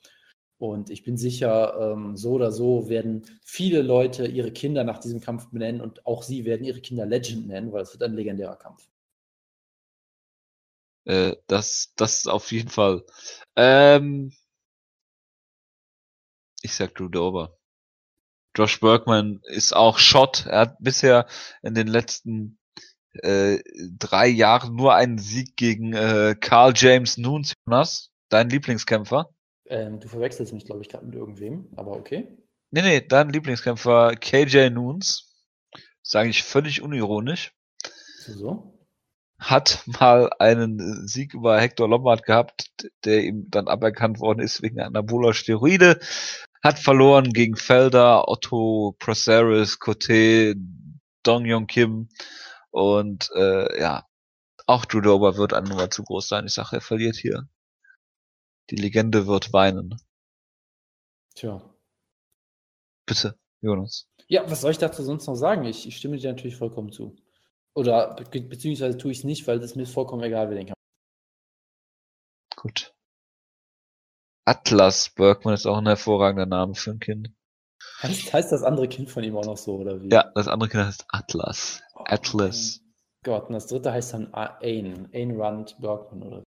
Und 0.58 0.88
ich 0.88 1.04
bin 1.04 1.18
sicher, 1.18 1.74
ähm, 1.78 2.16
so 2.16 2.32
oder 2.32 2.50
so 2.50 2.88
werden 2.88 3.26
viele 3.42 3.82
Leute 3.82 4.26
ihre 4.26 4.52
Kinder 4.52 4.84
nach 4.84 4.98
diesem 4.98 5.20
Kampf 5.20 5.50
benennen 5.50 5.80
und 5.82 6.06
auch 6.06 6.22
sie 6.22 6.46
werden 6.46 6.64
ihre 6.64 6.80
Kinder 6.80 7.04
Legend 7.04 7.46
nennen, 7.46 7.72
weil 7.72 7.82
es 7.82 7.92
wird 7.92 8.02
ein 8.02 8.14
legendärer 8.14 8.56
Kampf. 8.56 8.88
Äh, 11.04 11.36
das, 11.46 11.92
das 11.96 12.26
auf 12.26 12.52
jeden 12.52 12.68
Fall. 12.68 13.04
Ähm, 13.56 14.32
ich 16.62 16.74
sag 16.74 16.94
Drew 16.94 17.08
Dover. 17.08 17.56
Josh 18.56 18.80
Bergman 18.80 19.40
ist 19.44 19.74
auch 19.74 19.98
Shot. 19.98 20.46
Er 20.46 20.60
hat 20.60 20.76
bisher 20.80 21.26
in 21.62 21.74
den 21.74 21.86
letzten 21.86 22.58
äh, 23.12 23.58
drei 23.98 24.26
Jahren 24.28 24.74
nur 24.76 24.94
einen 24.94 25.18
Sieg 25.18 25.56
gegen 25.56 25.92
äh, 25.92 26.34
Carl 26.38 26.72
James 26.74 27.16
Nunes, 27.16 27.54
Jonas, 27.66 28.10
dein 28.28 28.50
Lieblingskämpfer. 28.50 29.30
Ähm, 29.66 30.00
du 30.00 30.08
verwechselst 30.08 30.52
mich, 30.52 30.64
glaube 30.64 30.82
ich, 30.82 30.88
gerade 30.88 31.06
mit 31.06 31.14
irgendwem, 31.14 31.68
aber 31.76 31.92
okay. 31.92 32.36
Nee, 32.70 32.82
nee, 32.82 33.00
dein 33.00 33.30
Lieblingskämpfer 33.30 34.16
KJ 34.16 34.70
Nunes. 34.70 35.26
Sage 36.02 36.30
ich 36.30 36.42
völlig 36.42 36.82
unironisch. 36.82 37.52
So? 38.26 38.69
Hat 39.40 39.82
mal 39.86 40.30
einen 40.38 41.08
Sieg 41.08 41.34
über 41.34 41.58
Hector 41.58 41.88
Lombard 41.88 42.24
gehabt, 42.24 42.70
der 43.04 43.24
ihm 43.24 43.50
dann 43.50 43.68
aberkannt 43.68 44.20
worden 44.20 44.40
ist 44.40 44.62
wegen 44.62 44.80
anaboler 44.80 45.32
Steroide. 45.32 45.98
Hat 46.62 46.78
verloren 46.78 47.32
gegen 47.32 47.56
Felder, 47.56 48.28
Otto, 48.28 48.94
Proceres, 48.98 49.78
Cote, 49.78 50.54
Dong 51.22 51.46
Yong 51.46 51.66
Kim. 51.66 52.08
Und 52.70 53.30
äh, 53.34 53.80
ja, 53.80 54.06
auch 54.66 54.84
Drew 54.84 55.00
Dober 55.00 55.36
wird 55.36 55.54
eine 55.54 55.68
Nummer 55.68 55.90
zu 55.90 56.04
groß 56.04 56.28
sein. 56.28 56.46
Ich 56.46 56.52
sage, 56.52 56.76
er 56.76 56.80
verliert 56.80 57.16
hier. 57.16 57.48
Die 58.70 58.76
Legende 58.76 59.26
wird 59.26 59.52
weinen. 59.52 59.96
Tja. 61.34 61.62
Bitte, 63.06 63.36
Jonas. 63.60 64.06
Ja, 64.28 64.48
was 64.48 64.60
soll 64.60 64.70
ich 64.70 64.78
dazu 64.78 65.02
sonst 65.02 65.26
noch 65.26 65.34
sagen? 65.34 65.64
Ich, 65.64 65.88
ich 65.88 65.96
stimme 65.96 66.18
dir 66.18 66.30
natürlich 66.30 66.56
vollkommen 66.56 66.92
zu. 66.92 67.16
Oder 67.74 68.16
be 68.30 68.40
beziehungsweise 68.40 68.98
tue 68.98 69.12
ich 69.12 69.18
es 69.18 69.24
nicht, 69.24 69.46
weil 69.46 69.58
es 69.62 69.76
mir 69.76 69.86
vollkommen 69.86 70.22
egal, 70.22 70.48
wer 70.48 70.56
den 70.56 70.66
kann. 70.66 70.74
Gut. 72.56 72.92
Atlas 74.44 75.10
Bergman 75.10 75.54
ist 75.54 75.66
auch 75.66 75.78
ein 75.78 75.86
hervorragender 75.86 76.46
Name 76.46 76.74
für 76.74 76.90
ein 76.90 76.98
Kind. 76.98 77.30
Heißt, 78.02 78.32
heißt 78.32 78.52
das 78.52 78.62
andere 78.62 78.88
Kind 78.88 79.10
von 79.10 79.22
ihm 79.22 79.36
auch 79.36 79.44
noch 79.44 79.56
so, 79.56 79.76
oder 79.76 80.02
wie? 80.02 80.10
Ja, 80.10 80.30
das 80.34 80.48
andere 80.48 80.68
Kind 80.68 80.84
heißt 80.84 81.04
Atlas. 81.08 81.82
Oh, 81.94 82.04
Atlas. 82.06 82.80
Gott, 83.22 83.48
und 83.48 83.52
das 83.52 83.66
dritte 83.66 83.92
heißt 83.92 84.14
dann 84.14 84.32
Ain. 84.32 85.08
Ain 85.12 85.40
Rand 85.40 85.76
Bergman, 85.80 86.22
oder? 86.22 86.42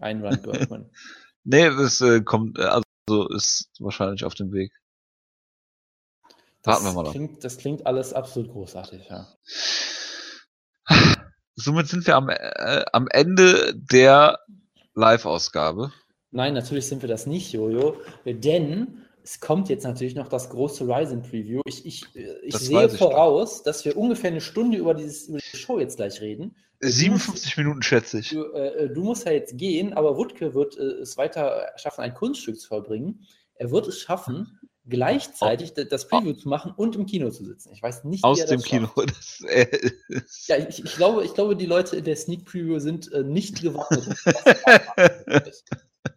Ain 0.00 0.24
Rand 0.24 0.42
Bergman. 0.42 0.90
Nee, 1.46 1.68
das 1.68 2.00
äh, 2.00 2.22
kommt, 2.22 2.58
äh, 2.58 2.62
also 2.62 3.28
ist 3.28 3.68
wahrscheinlich 3.78 4.24
auf 4.24 4.34
dem 4.34 4.50
Weg. 4.52 4.72
Warten 6.62 6.86
wir 6.86 6.92
mal 6.94 7.10
klingt, 7.10 7.44
Das 7.44 7.58
klingt 7.58 7.86
alles 7.86 8.14
absolut 8.14 8.50
großartig, 8.50 9.08
ja. 9.10 9.28
Somit 11.56 11.88
sind 11.88 12.06
wir 12.06 12.16
am, 12.16 12.28
äh, 12.28 12.84
am 12.92 13.08
Ende 13.10 13.74
der 13.74 14.40
Live-Ausgabe. 14.94 15.92
Nein, 16.30 16.54
natürlich 16.54 16.86
sind 16.86 17.02
wir 17.02 17.08
das 17.08 17.26
nicht, 17.26 17.52
Jojo, 17.52 17.96
denn 18.24 19.04
es 19.22 19.40
kommt 19.40 19.68
jetzt 19.68 19.84
natürlich 19.84 20.14
noch 20.14 20.28
das 20.28 20.50
große 20.50 20.86
Ryzen 20.86 21.22
Preview. 21.22 21.60
Ich, 21.64 21.86
ich, 21.86 22.04
äh, 22.14 22.38
ich 22.42 22.56
sehe 22.56 22.86
ich 22.86 22.98
voraus, 22.98 23.58
doch. 23.58 23.64
dass 23.64 23.84
wir 23.84 23.96
ungefähr 23.96 24.30
eine 24.30 24.40
Stunde 24.40 24.76
über, 24.76 24.94
dieses, 24.94 25.28
über 25.28 25.38
die 25.38 25.56
Show 25.56 25.78
jetzt 25.78 25.96
gleich 25.96 26.20
reden. 26.20 26.56
57 26.80 27.44
musst, 27.44 27.56
Minuten 27.56 27.82
schätze 27.82 28.18
ich. 28.18 28.30
Du, 28.30 28.44
äh, 28.52 28.92
du, 28.92 29.02
musst 29.02 29.24
ja 29.24 29.32
jetzt 29.32 29.56
gehen, 29.56 29.94
aber 29.94 30.16
Wutke 30.18 30.54
wird 30.54 30.76
äh, 30.76 31.00
es 31.00 31.16
weiter 31.16 31.72
schaffen, 31.76 32.02
ein 32.02 32.14
Kunststück 32.14 32.60
zu 32.60 32.68
vollbringen. 32.68 33.26
Er 33.54 33.70
wird 33.70 33.86
es 33.86 34.00
schaffen, 34.00 34.60
gleichzeitig 34.86 35.72
das 35.74 36.08
Preview 36.08 36.30
oh. 36.30 36.34
zu 36.34 36.48
machen 36.48 36.72
und 36.76 36.96
im 36.96 37.06
Kino 37.06 37.30
zu 37.30 37.44
sitzen. 37.44 37.72
Ich 37.72 37.82
weiß 37.82 38.04
nicht, 38.04 38.24
Aus 38.24 38.44
dem 38.44 38.60
Kino. 38.60 38.88
Das, 38.94 39.40
äh, 39.48 39.90
ja, 40.46 40.56
ich, 40.56 40.84
ich, 40.84 40.96
glaube, 40.96 41.24
ich 41.24 41.34
glaube, 41.34 41.56
die 41.56 41.66
Leute 41.66 41.96
in 41.96 42.04
der 42.04 42.16
Sneak 42.16 42.44
Preview 42.44 42.78
sind 42.78 43.10
äh, 43.12 43.22
nicht 43.22 43.62
gewappnet. 43.62 44.08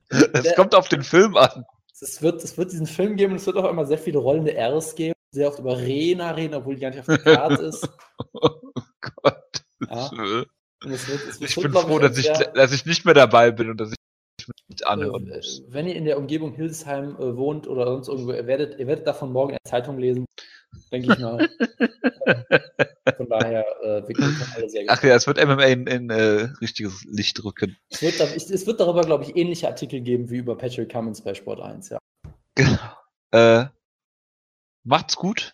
Es 0.09 0.55
kommt 0.55 0.73
auf 0.73 0.87
den 0.87 1.03
Film 1.03 1.35
an. 1.35 1.65
Es 1.99 2.21
wird, 2.21 2.43
es 2.43 2.57
wird 2.57 2.71
diesen 2.71 2.85
Film 2.85 3.17
geben 3.17 3.33
und 3.33 3.39
es 3.39 3.45
wird 3.45 3.57
auch 3.57 3.69
immer 3.69 3.85
sehr 3.85 3.97
viele 3.97 4.19
rollende 4.19 4.53
Rs 4.55 4.95
geben, 4.95 5.15
sehr 5.31 5.49
oft 5.49 5.59
über 5.59 5.77
Rena 5.77 6.31
reden, 6.31 6.53
obwohl 6.53 6.75
die 6.75 6.81
gar 6.81 6.91
nicht 6.91 6.99
auf 6.99 7.07
der 7.07 7.17
Karte 7.17 7.63
ist. 7.63 7.89
oh 8.33 8.49
Gott. 9.01 9.63
Ja. 9.89 10.11
Wird, 10.81 11.41
ich 11.41 11.55
bin 11.55 11.73
froh, 11.73 11.99
dass 11.99 12.17
ich, 12.17 12.27
dass 12.27 12.71
ich 12.71 12.85
nicht 12.85 13.03
mehr 13.03 13.15
dabei 13.15 13.51
bin 13.51 13.69
und 13.71 13.81
dass 13.81 13.91
ich 13.91 13.97
mit 14.67 14.85
anhören 14.85 15.27
äh, 15.27 15.37
muss. 15.37 15.63
Wenn 15.67 15.87
ihr 15.87 15.95
in 15.95 16.05
der 16.05 16.17
Umgebung 16.17 16.53
Hildesheim 16.53 17.15
äh, 17.15 17.35
wohnt 17.35 17.67
oder 17.67 17.85
sonst 17.85 18.07
irgendwo, 18.07 18.31
ihr 18.31 18.47
werdet, 18.47 18.79
ihr 18.79 18.87
werdet 18.87 19.07
davon 19.07 19.31
morgen 19.31 19.51
in 19.51 19.57
der 19.63 19.69
Zeitung 19.69 19.97
lesen, 19.97 20.25
denke 20.91 21.13
ich 21.13 21.19
mal. 21.19 21.49
Von 23.17 23.29
daher, 23.29 23.65
äh, 23.83 24.07
wir 24.07 24.15
können 24.15 24.35
alle 24.55 24.69
sehr 24.69 24.83
Ach 24.87 25.01
ja, 25.03 25.15
es 25.15 25.27
wird 25.27 25.43
MMA 25.43 25.63
in, 25.63 25.87
in 25.87 26.09
äh, 26.09 26.49
richtiges 26.61 27.05
Licht 27.05 27.43
rücken. 27.43 27.77
Es 27.89 28.01
wird, 28.01 28.19
es 28.19 28.67
wird 28.67 28.79
darüber, 28.79 29.01
glaube 29.01 29.23
ich, 29.23 29.35
ähnliche 29.35 29.67
Artikel 29.67 30.01
geben 30.01 30.29
wie 30.29 30.37
über 30.37 30.57
Patrick 30.57 30.91
Cummins 30.91 31.21
bei 31.21 31.33
Sport 31.33 31.61
1, 31.61 31.89
ja. 31.89 31.99
Genau. 32.55 32.77
Äh, 33.31 33.65
macht's 34.83 35.15
gut. 35.15 35.53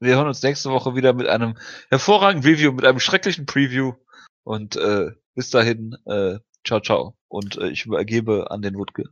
Wir 0.00 0.16
hören 0.16 0.28
uns 0.28 0.42
nächste 0.42 0.70
Woche 0.70 0.94
wieder 0.94 1.14
mit 1.14 1.28
einem 1.28 1.56
hervorragenden 1.88 2.50
Review, 2.50 2.72
mit 2.72 2.84
einem 2.84 3.00
schrecklichen 3.00 3.46
Preview. 3.46 3.94
Und 4.42 4.76
äh, 4.76 5.12
bis 5.34 5.50
dahin, 5.50 5.96
äh, 6.06 6.38
ciao, 6.64 6.80
ciao. 6.80 7.16
Und 7.34 7.58
äh, 7.58 7.70
ich 7.70 7.84
übergebe 7.84 8.52
an 8.52 8.62
den 8.62 8.76
Wutke. 8.76 9.08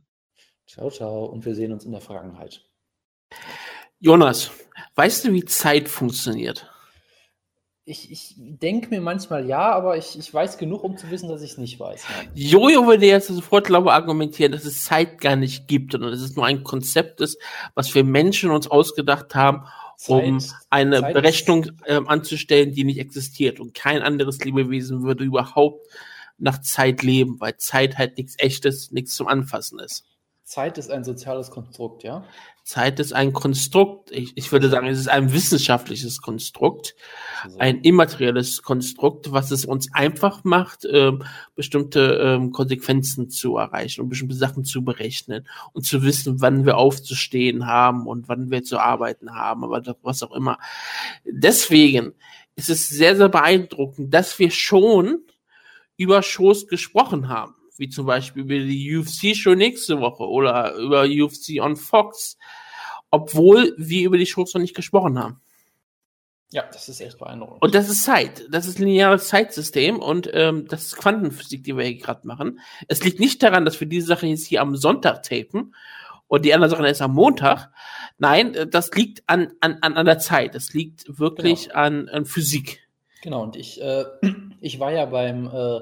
Ciao, 0.65 0.89
ciao. 0.89 1.25
Und 1.25 1.45
wir 1.45 1.55
sehen 1.55 1.73
uns 1.73 1.83
in 1.83 1.91
der 1.91 1.99
Vergangenheit. 1.99 2.61
Jonas, 3.99 4.51
weißt 4.95 5.25
du, 5.25 5.33
wie 5.33 5.43
Zeit 5.43 5.89
funktioniert? 5.89 6.71
Ich, 7.83 8.09
ich 8.09 8.35
denke 8.37 8.87
mir 8.91 9.01
manchmal 9.01 9.45
ja, 9.45 9.73
aber 9.73 9.97
ich, 9.97 10.17
ich 10.17 10.33
weiß 10.33 10.57
genug, 10.57 10.85
um 10.85 10.95
zu 10.95 11.11
wissen, 11.11 11.27
dass 11.27 11.41
ich 11.41 11.51
es 11.51 11.57
nicht 11.57 11.77
weiß. 11.81 12.05
Nein. 12.17 12.29
Jojo 12.33 12.87
würde 12.87 13.05
jetzt 13.05 13.27
sofort, 13.27 13.67
glaube 13.67 13.89
ich, 13.89 13.93
argumentieren, 13.93 14.53
dass 14.53 14.63
es 14.63 14.85
Zeit 14.85 15.19
gar 15.19 15.35
nicht 15.35 15.67
gibt 15.67 15.93
und 15.93 16.03
dass 16.03 16.21
es 16.21 16.37
nur 16.37 16.45
ein 16.45 16.63
Konzept 16.63 17.19
ist, 17.19 17.37
was 17.75 17.93
wir 17.93 18.05
Menschen 18.05 18.51
uns 18.51 18.67
ausgedacht 18.71 19.35
haben, 19.35 19.65
um 20.07 20.39
Zeit, 20.39 20.57
eine 20.69 21.01
Zeit 21.01 21.13
Berechnung 21.13 21.65
äh, 21.83 21.99
anzustellen, 22.05 22.71
die 22.71 22.85
nicht 22.85 22.99
existiert. 22.99 23.59
Und 23.59 23.73
kein 23.73 24.01
anderes 24.01 24.39
Lebewesen 24.39 25.03
würde 25.03 25.25
überhaupt 25.25 25.85
nach 26.37 26.61
Zeit 26.61 27.03
leben, 27.03 27.39
weil 27.39 27.57
Zeit 27.57 27.97
halt 27.97 28.17
nichts 28.17 28.35
Echtes, 28.37 28.91
nichts 28.91 29.15
zum 29.15 29.27
Anfassen 29.27 29.79
ist. 29.79 30.05
Zeit 30.43 30.77
ist 30.77 30.91
ein 30.91 31.03
soziales 31.03 31.51
Konstrukt, 31.51 32.03
ja? 32.03 32.25
Zeit 32.63 32.99
ist 32.99 33.11
ein 33.13 33.33
Konstrukt. 33.33 34.11
Ich, 34.11 34.33
ich 34.35 34.51
würde 34.51 34.69
sagen, 34.69 34.87
es 34.87 34.99
ist 34.99 35.09
ein 35.09 35.33
wissenschaftliches 35.33 36.21
Konstrukt, 36.21 36.95
also. 37.43 37.57
ein 37.59 37.81
immaterielles 37.81 38.61
Konstrukt, 38.61 39.31
was 39.31 39.51
es 39.51 39.65
uns 39.65 39.93
einfach 39.93 40.43
macht, 40.43 40.85
ähm, 40.89 41.23
bestimmte 41.55 42.19
ähm, 42.21 42.51
Konsequenzen 42.51 43.29
zu 43.29 43.57
erreichen 43.57 44.01
und 44.01 44.09
bestimmte 44.09 44.35
Sachen 44.35 44.63
zu 44.63 44.83
berechnen 44.83 45.47
und 45.73 45.85
zu 45.85 46.03
wissen, 46.03 46.41
wann 46.41 46.65
wir 46.65 46.77
aufzustehen 46.77 47.65
haben 47.65 48.05
und 48.05 48.29
wann 48.29 48.51
wir 48.51 48.63
zu 48.63 48.79
arbeiten 48.79 49.33
haben, 49.35 49.63
aber 49.63 49.81
was 50.01 50.23
auch 50.23 50.33
immer. 50.33 50.57
Deswegen 51.25 52.13
ist 52.55 52.69
es 52.69 52.87
sehr, 52.87 53.15
sehr 53.15 53.29
beeindruckend, 53.29 54.13
dass 54.13 54.39
wir 54.39 54.51
schon 54.51 55.19
über 55.97 56.23
Shows 56.23 56.67
gesprochen 56.67 57.29
haben 57.29 57.55
wie 57.77 57.89
zum 57.89 58.05
Beispiel 58.05 58.43
über 58.43 58.59
die 58.59 58.95
UFC-Show 58.95 59.55
nächste 59.55 59.99
Woche 59.99 60.23
oder 60.23 60.75
über 60.75 61.03
UFC 61.03 61.59
on 61.61 61.75
Fox, 61.75 62.37
obwohl 63.09 63.73
wir 63.77 64.05
über 64.05 64.17
die 64.17 64.25
Shows 64.25 64.53
noch 64.53 64.61
nicht 64.61 64.75
gesprochen 64.75 65.17
haben. 65.19 65.41
Ja, 66.51 66.63
das 66.71 66.87
ist 66.87 67.01
echt 67.01 67.17
beeindruckend. 67.17 67.63
Und 67.63 67.73
das 67.73 67.89
ist 67.89 68.03
Zeit. 68.03 68.47
Das 68.51 68.67
ist 68.67 68.77
lineares 68.77 69.27
Zeitsystem 69.27 69.97
und 69.97 70.29
ähm, 70.33 70.67
das 70.67 70.85
ist 70.85 70.97
Quantenphysik, 70.97 71.63
die 71.63 71.75
wir 71.75 71.83
hier 71.83 71.97
gerade 71.97 72.27
machen. 72.27 72.59
Es 72.87 73.03
liegt 73.03 73.19
nicht 73.19 73.41
daran, 73.41 73.65
dass 73.65 73.79
wir 73.79 73.87
diese 73.87 74.05
Sache 74.05 74.27
jetzt 74.27 74.45
hier 74.45 74.61
am 74.61 74.75
Sonntag 74.75 75.23
tapen 75.23 75.73
und 76.27 76.45
die 76.45 76.53
andere 76.53 76.69
Sache 76.69 76.87
ist 76.87 77.01
am 77.01 77.15
Montag. 77.15 77.71
Nein, 78.19 78.53
äh, 78.53 78.67
das 78.67 78.91
liegt 78.91 79.23
an, 79.25 79.53
an, 79.61 79.81
an 79.81 80.05
der 80.05 80.19
Zeit. 80.19 80.53
Das 80.53 80.73
liegt 80.73 81.17
wirklich 81.17 81.69
genau. 81.69 81.79
an, 81.79 82.09
an 82.09 82.25
Physik. 82.25 82.82
Genau, 83.23 83.41
und 83.41 83.55
ich, 83.55 83.81
äh, 83.81 84.03
ich 84.61 84.79
war 84.79 84.91
ja 84.91 85.05
beim 85.05 85.47
äh, 85.47 85.79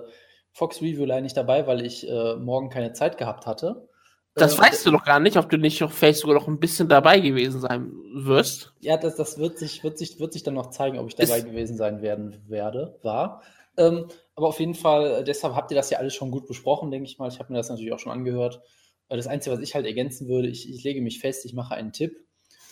Fox 0.54 0.82
Review 0.82 1.06
leider 1.06 1.22
nicht 1.22 1.36
dabei, 1.36 1.66
weil 1.66 1.84
ich 1.84 2.08
äh, 2.08 2.36
morgen 2.36 2.70
keine 2.70 2.94
Zeit 2.94 3.18
gehabt 3.18 3.48
hatte. 3.48 3.90
Das 4.36 4.56
äh, 4.56 4.60
weißt 4.60 4.86
du 4.86 4.92
doch 4.92 5.04
gar 5.04 5.20
nicht, 5.20 5.38
ob 5.38 5.50
du 5.50 5.58
nicht 5.58 5.84
auf 5.84 5.92
Facebook 5.92 6.34
noch 6.36 6.48
ein 6.48 6.60
bisschen 6.60 6.88
dabei 6.88 7.20
gewesen 7.20 7.60
sein 7.60 7.92
wirst. 8.14 8.74
Ja, 8.80 8.96
das, 8.96 9.16
das 9.16 9.40
wird, 9.40 9.58
sich, 9.58 9.84
wird, 9.84 9.98
sich, 9.98 10.20
wird 10.20 10.34
sich 10.34 10.44
dann 10.44 10.54
noch 10.54 10.70
zeigen, 10.70 11.00
ob 11.00 11.08
ich 11.08 11.16
dabei 11.16 11.40
Ist 11.40 11.46
gewesen 11.46 11.76
sein 11.76 12.04
werden 12.04 12.44
werde, 12.48 13.00
war. 13.02 13.42
Ähm, 13.76 14.08
aber 14.36 14.48
auf 14.48 14.60
jeden 14.60 14.76
Fall, 14.76 15.22
äh, 15.22 15.24
deshalb 15.24 15.56
habt 15.56 15.72
ihr 15.72 15.76
das 15.76 15.90
ja 15.90 15.98
alles 15.98 16.14
schon 16.14 16.30
gut 16.30 16.46
besprochen, 16.46 16.92
denke 16.92 17.10
ich 17.10 17.18
mal. 17.18 17.28
Ich 17.28 17.40
habe 17.40 17.52
mir 17.52 17.58
das 17.58 17.70
natürlich 17.70 17.92
auch 17.92 18.00
schon 18.00 18.12
angehört. 18.12 18.62
Äh, 19.10 19.18
das 19.18 19.26
Einzige, 19.26 19.56
was 19.56 19.64
ich 19.64 19.74
halt 19.74 19.88
ergänzen 19.88 20.28
würde, 20.28 20.48
ich, 20.48 20.70
ich 20.70 20.84
lege 20.84 21.02
mich 21.02 21.20
fest, 21.20 21.44
ich 21.46 21.54
mache 21.54 21.74
einen 21.74 21.92
Tipp. 21.92 22.24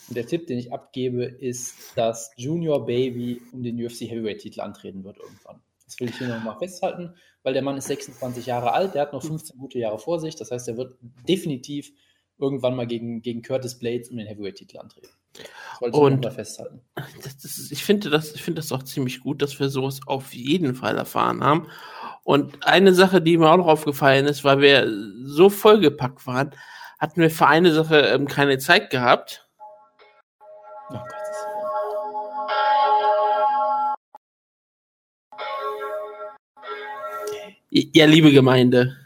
Und 0.09 0.15
der 0.15 0.25
Tipp, 0.25 0.47
den 0.47 0.57
ich 0.57 0.73
abgebe, 0.73 1.23
ist, 1.23 1.95
dass 1.95 2.31
Junior 2.35 2.85
Baby 2.85 3.41
um 3.51 3.63
den 3.63 3.83
UFC 3.83 4.01
Heavyweight-Titel 4.01 4.61
antreten 4.61 5.03
wird 5.03 5.17
irgendwann. 5.17 5.61
Das 5.85 5.99
will 5.99 6.09
ich 6.09 6.17
hier 6.17 6.27
nochmal 6.27 6.57
festhalten, 6.57 7.15
weil 7.43 7.53
der 7.53 7.61
Mann 7.61 7.77
ist 7.77 7.87
26 7.87 8.45
Jahre 8.45 8.73
alt, 8.73 8.95
der 8.95 9.03
hat 9.03 9.13
noch 9.13 9.23
15 9.23 9.57
gute 9.57 9.79
Jahre 9.79 9.99
vor 9.99 10.19
sich. 10.19 10.35
Das 10.35 10.51
heißt, 10.51 10.67
er 10.67 10.77
wird 10.77 10.95
definitiv 11.27 11.91
irgendwann 12.39 12.75
mal 12.75 12.87
gegen, 12.87 13.21
gegen 13.21 13.41
Curtis 13.41 13.77
Blades 13.77 14.09
um 14.09 14.17
den 14.17 14.27
Heavyweight-Titel 14.27 14.77
antreten. 14.77 15.09
Das 15.33 15.81
wollte 15.81 15.97
ich 15.97 16.15
nochmal 16.15 16.31
festhalten. 16.31 16.81
Ist, 17.23 17.71
ich 17.71 17.83
finde 17.83 18.09
das, 18.09 18.33
ich 18.33 18.41
finde 18.41 18.61
das 18.61 18.71
auch 18.71 18.83
ziemlich 18.83 19.21
gut, 19.21 19.41
dass 19.41 19.59
wir 19.59 19.69
sowas 19.69 19.99
auf 20.07 20.33
jeden 20.33 20.73
Fall 20.75 20.97
erfahren 20.97 21.43
haben. 21.43 21.67
Und 22.23 22.65
eine 22.65 22.93
Sache, 22.93 23.21
die 23.21 23.37
mir 23.37 23.49
auch 23.49 23.57
noch 23.57 23.67
aufgefallen 23.67 24.25
ist, 24.25 24.43
weil 24.43 24.59
wir 24.61 24.91
so 25.23 25.49
vollgepackt 25.49 26.25
waren, 26.27 26.51
hatten 26.99 27.21
wir 27.21 27.29
für 27.29 27.47
eine 27.47 27.71
Sache 27.73 27.99
ähm, 27.99 28.27
keine 28.27 28.57
Zeit 28.57 28.89
gehabt. 28.89 29.48
Oh 30.91 30.93
Gott. 30.93 31.29
Ja, 37.69 38.05
liebe 38.05 38.31
Gemeinde, 38.31 38.97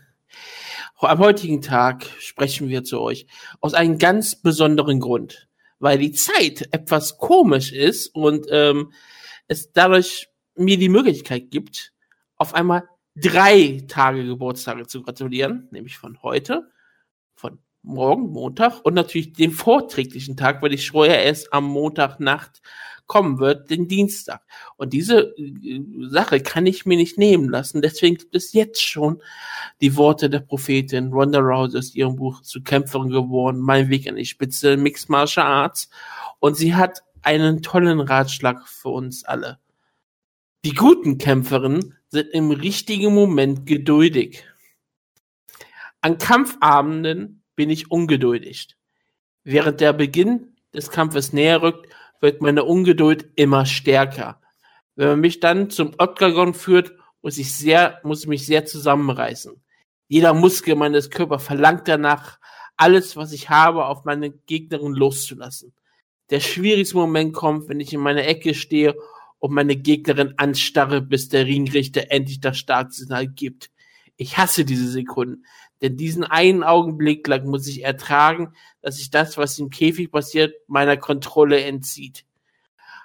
am 0.99 1.19
heutigen 1.19 1.61
Tag 1.61 2.05
sprechen 2.19 2.69
wir 2.69 2.85
zu 2.85 3.01
euch 3.01 3.27
aus 3.59 3.73
einem 3.73 3.97
ganz 3.97 4.35
besonderen 4.41 5.01
Grund, 5.01 5.49
weil 5.79 5.97
die 5.97 6.13
Zeit 6.13 6.69
etwas 6.71 7.17
komisch 7.17 7.73
ist 7.73 8.07
und 8.07 8.47
ähm, 8.49 8.93
es 9.49 9.73
dadurch 9.73 10.29
mir 10.55 10.77
die 10.77 10.87
Möglichkeit 10.87 11.51
gibt, 11.51 11.91
auf 12.37 12.53
einmal 12.53 12.87
drei 13.15 13.83
Tage 13.89 14.25
Geburtstage 14.25 14.87
zu 14.87 15.01
gratulieren, 15.01 15.67
nämlich 15.71 15.97
von 15.97 16.21
heute, 16.23 16.71
von 17.33 17.59
morgen, 17.83 18.31
Montag 18.31 18.83
und 18.83 18.93
natürlich 18.93 19.33
den 19.33 19.51
vorträglichen 19.51 20.37
Tag, 20.37 20.61
weil 20.61 20.77
Show 20.77 21.03
ja 21.03 21.13
erst 21.13 21.53
am 21.53 21.65
Montagnacht 21.65 22.61
kommen 23.05 23.39
wird, 23.39 23.69
den 23.69 23.87
Dienstag. 23.87 24.41
Und 24.77 24.93
diese 24.93 25.35
äh, 25.37 25.81
Sache 26.07 26.39
kann 26.39 26.65
ich 26.65 26.85
mir 26.85 26.97
nicht 26.97 27.17
nehmen 27.17 27.49
lassen. 27.49 27.81
Deswegen 27.81 28.15
gibt 28.15 28.35
es 28.35 28.53
jetzt 28.53 28.81
schon 28.81 29.21
die 29.81 29.95
Worte 29.97 30.29
der 30.29 30.39
Prophetin 30.39 31.11
Ronda 31.11 31.39
Rousey 31.39 31.77
aus 31.77 31.93
ihrem 31.93 32.15
Buch 32.15 32.41
zu 32.41 32.63
Kämpferin 32.63 33.09
geworden, 33.09 33.59
Mein 33.59 33.89
Weg 33.89 34.07
an 34.07 34.15
die 34.15 34.25
Spitze, 34.25 34.77
Mixed 34.77 35.09
Martial 35.09 35.45
Arts. 35.45 35.89
Und 36.39 36.55
sie 36.55 36.75
hat 36.75 37.01
einen 37.21 37.61
tollen 37.61 37.99
Ratschlag 37.99 38.67
für 38.67 38.89
uns 38.89 39.23
alle. 39.25 39.59
Die 40.65 40.73
guten 40.73 41.17
Kämpferinnen 41.17 41.95
sind 42.07 42.29
im 42.31 42.51
richtigen 42.51 43.13
Moment 43.13 43.65
geduldig. 43.65 44.45
An 46.01 46.17
Kampfabenden 46.17 47.42
bin 47.55 47.69
ich 47.69 47.91
ungeduldig. 47.91 48.75
Während 49.43 49.81
der 49.81 49.93
Beginn 49.93 50.55
des 50.73 50.89
Kampfes 50.89 51.33
näher 51.33 51.61
rückt, 51.61 51.87
wird 52.21 52.41
meine 52.41 52.63
Ungeduld 52.63 53.29
immer 53.35 53.65
stärker. 53.65 54.41
Wenn 54.95 55.09
man 55.09 55.19
mich 55.19 55.39
dann 55.39 55.69
zum 55.69 55.93
Octagon 55.97 56.53
führt, 56.53 56.93
muss 57.21 57.37
ich 57.37 57.53
sehr, 57.53 57.99
muss 58.03 58.21
ich 58.21 58.27
mich 58.27 58.45
sehr 58.45 58.65
zusammenreißen. 58.65 59.61
Jeder 60.07 60.33
Muskel 60.33 60.75
meines 60.75 61.09
Körpers 61.09 61.43
verlangt 61.43 61.87
danach, 61.87 62.39
alles, 62.75 63.15
was 63.15 63.33
ich 63.33 63.49
habe, 63.49 63.85
auf 63.85 64.03
meine 64.05 64.31
Gegnerin 64.31 64.93
loszulassen. 64.93 65.73
Der 66.29 66.39
schwierigste 66.39 66.97
Moment 66.97 67.33
kommt, 67.33 67.69
wenn 67.69 67.79
ich 67.79 67.93
in 67.93 67.99
meiner 67.99 68.25
Ecke 68.25 68.53
stehe 68.53 68.95
und 69.39 69.53
meine 69.53 69.75
Gegnerin 69.75 70.33
anstarre, 70.37 71.01
bis 71.01 71.29
der 71.29 71.45
Ringrichter 71.45 72.11
endlich 72.11 72.39
das 72.39 72.57
Startsignal 72.57 73.27
gibt. 73.27 73.71
Ich 74.15 74.37
hasse 74.37 74.65
diese 74.65 74.89
Sekunden, 74.89 75.45
denn 75.83 75.97
diesen 75.97 76.23
einen 76.23 76.63
Augenblick 76.63 77.27
lang 77.27 77.45
muss 77.45 77.67
ich 77.67 77.83
ertragen, 77.83 78.53
dass 78.81 78.95
sich 78.95 79.11
das, 79.11 79.37
was 79.37 79.59
im 79.59 79.69
Käfig 79.69 80.09
passiert, 80.09 80.55
meiner 80.67 80.95
Kontrolle 80.95 81.61
entzieht. 81.61 82.25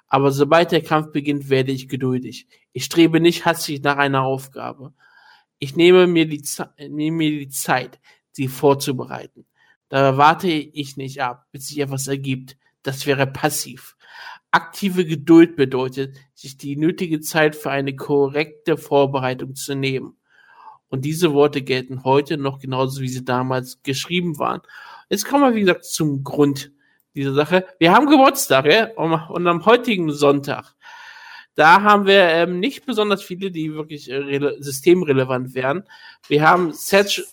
Aber 0.07 0.31
sobald 0.31 0.71
der 0.71 0.83
Kampf 0.83 1.11
beginnt, 1.11 1.51
werde 1.51 1.73
ich 1.73 1.89
geduldig. 1.89 2.47
Ich 2.73 2.85
strebe 2.85 3.19
nicht 3.19 3.45
hastig 3.45 3.83
nach 3.83 3.97
einer 3.97 4.23
Aufgabe. 4.23 4.95
Ich 5.59 5.75
nehme 5.75 6.07
mir 6.07 6.29
die, 6.29 6.43
nehme 6.89 7.17
mir 7.17 7.31
die 7.31 7.49
Zeit, 7.49 7.99
sie 8.31 8.47
vorzubereiten. 8.47 9.45
Da 9.89 10.17
warte 10.17 10.49
ich 10.49 10.97
nicht 10.97 11.21
ab, 11.21 11.47
bis 11.51 11.67
sich 11.67 11.79
etwas 11.81 12.07
ergibt. 12.07 12.57
Das 12.85 13.07
wäre 13.07 13.27
passiv. 13.27 13.97
Aktive 14.53 15.05
Geduld 15.05 15.57
bedeutet, 15.57 16.17
sich 16.33 16.57
die 16.57 16.77
nötige 16.77 17.21
Zeit 17.21 17.57
für 17.57 17.71
eine 17.71 17.97
korrekte 17.97 18.77
Vorbereitung 18.77 19.57
zu 19.57 19.75
nehmen. 19.75 20.18
Und 20.89 21.05
diese 21.05 21.33
Worte 21.33 21.63
gelten 21.63 22.05
heute 22.05 22.39
noch 22.39 22.59
genauso, 22.59 23.01
wie 23.01 23.09
sie 23.09 23.25
damals 23.25 23.83
geschrieben 23.83 24.39
waren. 24.39 24.63
Jetzt 25.11 25.27
kommen 25.27 25.45
wir, 25.45 25.55
wie 25.55 25.61
gesagt, 25.61 25.85
zum 25.85 26.25
Grund 26.25 26.73
dieser 27.15 27.35
Sache. 27.35 27.67
Wir 27.79 27.93
haben 27.93 28.07
Geburtstag, 28.07 28.67
ja? 28.67 28.89
und 28.97 29.47
am 29.47 29.67
heutigen 29.67 30.13
Sonntag, 30.13 30.75
da 31.55 31.83
haben 31.83 32.07
wir 32.07 32.23
ähm, 32.23 32.61
nicht 32.61 32.87
besonders 32.87 33.23
viele, 33.23 33.51
die 33.51 33.75
wirklich 33.75 34.09
äh, 34.09 34.53
systemrelevant 34.61 35.55
wären. 35.55 35.83
Wir 36.29 36.49
haben 36.49 36.73
Sergio, 36.73 37.25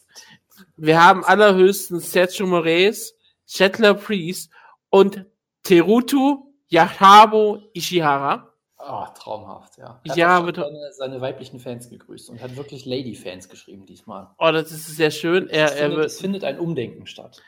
wir 0.77 1.03
haben 1.03 1.23
allerhöchstens 1.23 2.11
Sergio 2.11 2.48
Moraes, 2.48 3.15
Shetler 3.45 3.94
Priest 3.94 4.49
und 4.90 5.26
Terutu 5.61 6.52
Yahabo 6.69 7.69
Ishihara. 7.73 8.55
Oh, 8.87 9.05
traumhaft, 9.17 9.77
ja. 9.77 9.99
Ja, 10.03 10.15
Er 10.15 10.33
hat 10.35 10.41
auch 10.41 10.45
bitte. 10.45 10.61
seine, 10.61 10.93
seine 10.93 11.21
weiblichen 11.21 11.59
Fans 11.59 11.89
gegrüßt 11.89 12.29
und 12.29 12.41
hat 12.41 12.55
wirklich 12.55 12.85
Lady-Fans 12.85 13.49
geschrieben 13.49 13.85
diesmal. 13.85 14.29
Oh, 14.37 14.51
das 14.51 14.71
ist 14.71 14.85
sehr 14.95 15.11
schön. 15.11 15.49
Er, 15.49 15.65
es, 15.65 15.71
er 15.71 15.77
findet, 15.77 15.97
wird, 15.97 16.05
es 16.07 16.19
findet 16.19 16.43
ein 16.43 16.59
Umdenken 16.59 17.07
statt. 17.07 17.41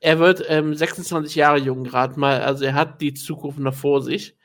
Er 0.00 0.18
wird 0.18 0.44
ähm, 0.48 0.74
26 0.74 1.34
Jahre 1.34 1.58
jung 1.58 1.84
gerade 1.84 2.20
mal, 2.20 2.42
also 2.42 2.64
er 2.64 2.74
hat 2.74 3.00
die 3.00 3.14
Zukunft 3.14 3.58
noch 3.58 3.74
vor 3.74 4.02
sich. 4.02 4.36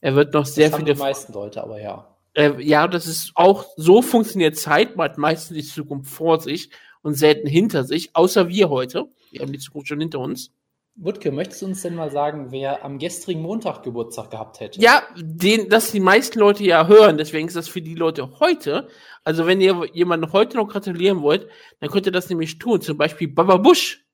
Er 0.00 0.14
wird 0.14 0.34
noch 0.34 0.44
sehr 0.44 0.66
das 0.66 0.74
haben 0.74 0.84
viele. 0.84 0.94
die 0.94 1.00
meisten 1.00 1.32
Leute, 1.32 1.62
aber 1.62 1.80
ja. 1.80 2.06
Äh, 2.34 2.62
ja, 2.62 2.86
das 2.86 3.06
ist 3.06 3.32
auch 3.34 3.64
so 3.76 4.02
funktioniert 4.02 4.56
Zeit. 4.56 4.96
Man 4.96 5.10
hat 5.10 5.18
meistens 5.18 5.56
die 5.56 5.64
Zukunft 5.64 6.10
vor 6.10 6.40
sich 6.40 6.70
und 7.02 7.14
selten 7.14 7.48
hinter 7.48 7.84
sich, 7.84 8.14
außer 8.14 8.48
wir 8.48 8.68
heute. 8.68 9.06
Wir 9.30 9.40
haben 9.40 9.52
die 9.52 9.58
Zukunft 9.58 9.88
schon 9.88 10.00
hinter 10.00 10.20
uns. 10.20 10.52
Wutke, 11.00 11.30
möchtest 11.30 11.62
du 11.62 11.66
uns 11.66 11.82
denn 11.82 11.94
mal 11.94 12.10
sagen, 12.10 12.50
wer 12.50 12.84
am 12.84 12.98
gestrigen 12.98 13.40
Montag 13.40 13.84
Geburtstag 13.84 14.32
gehabt 14.32 14.58
hätte? 14.58 14.80
Ja, 14.80 15.04
den, 15.16 15.68
das 15.68 15.92
die 15.92 16.00
meisten 16.00 16.40
Leute 16.40 16.64
ja 16.64 16.88
hören, 16.88 17.18
deswegen 17.18 17.46
ist 17.46 17.56
das 17.56 17.68
für 17.68 17.80
die 17.80 17.94
Leute 17.94 18.40
heute. 18.40 18.88
Also 19.22 19.46
wenn 19.46 19.60
ihr 19.60 19.86
jemanden 19.92 20.32
heute 20.32 20.56
noch 20.56 20.66
gratulieren 20.66 21.22
wollt, 21.22 21.48
dann 21.78 21.88
könnt 21.90 22.06
ihr 22.06 22.12
das 22.12 22.28
nämlich 22.28 22.58
tun. 22.58 22.80
Zum 22.80 22.98
Beispiel 22.98 23.28
Baba 23.28 23.58
Bush, 23.58 24.04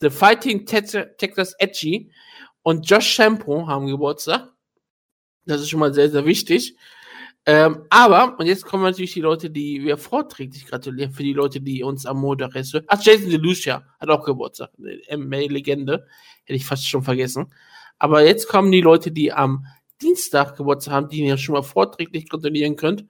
The 0.00 0.10
Fighting 0.10 0.66
Tex- 0.66 0.96
Texas 1.16 1.54
Edgy 1.58 2.10
und 2.62 2.90
Josh 2.90 3.06
Shampoo 3.06 3.68
haben 3.68 3.86
Geburtstag. 3.86 4.48
Das 5.44 5.60
ist 5.60 5.70
schon 5.70 5.78
mal 5.78 5.94
sehr, 5.94 6.10
sehr 6.10 6.24
wichtig. 6.24 6.76
Ähm, 7.48 7.84
aber, 7.90 8.36
und 8.38 8.46
jetzt 8.46 8.64
kommen 8.64 8.82
natürlich 8.82 9.12
die 9.12 9.20
Leute, 9.20 9.50
die 9.50 9.84
wir 9.84 9.96
vorträglich 9.96 10.66
gratulieren, 10.66 11.12
für 11.12 11.22
die 11.22 11.32
Leute, 11.32 11.60
die 11.60 11.84
uns 11.84 12.04
am 12.04 12.20
Montag 12.20 12.54
hören. 12.54 12.84
Ach, 12.88 13.00
Jason 13.00 13.30
DeLucia 13.30 13.84
hat 14.00 14.08
auch 14.08 14.24
Geburtstag. 14.24 14.70
MMA-Legende. 15.10 16.06
Hätte 16.44 16.56
ich 16.56 16.66
fast 16.66 16.88
schon 16.88 17.04
vergessen. 17.04 17.52
Aber 17.98 18.24
jetzt 18.24 18.48
kommen 18.48 18.72
die 18.72 18.80
Leute, 18.80 19.12
die 19.12 19.32
am 19.32 19.64
Dienstag 20.02 20.56
Geburtstag 20.56 20.94
haben, 20.94 21.08
die 21.08 21.24
ihr 21.24 21.38
schon 21.38 21.54
mal 21.54 21.62
vorträglich 21.62 22.28
gratulieren 22.28 22.74
könnt. 22.74 23.04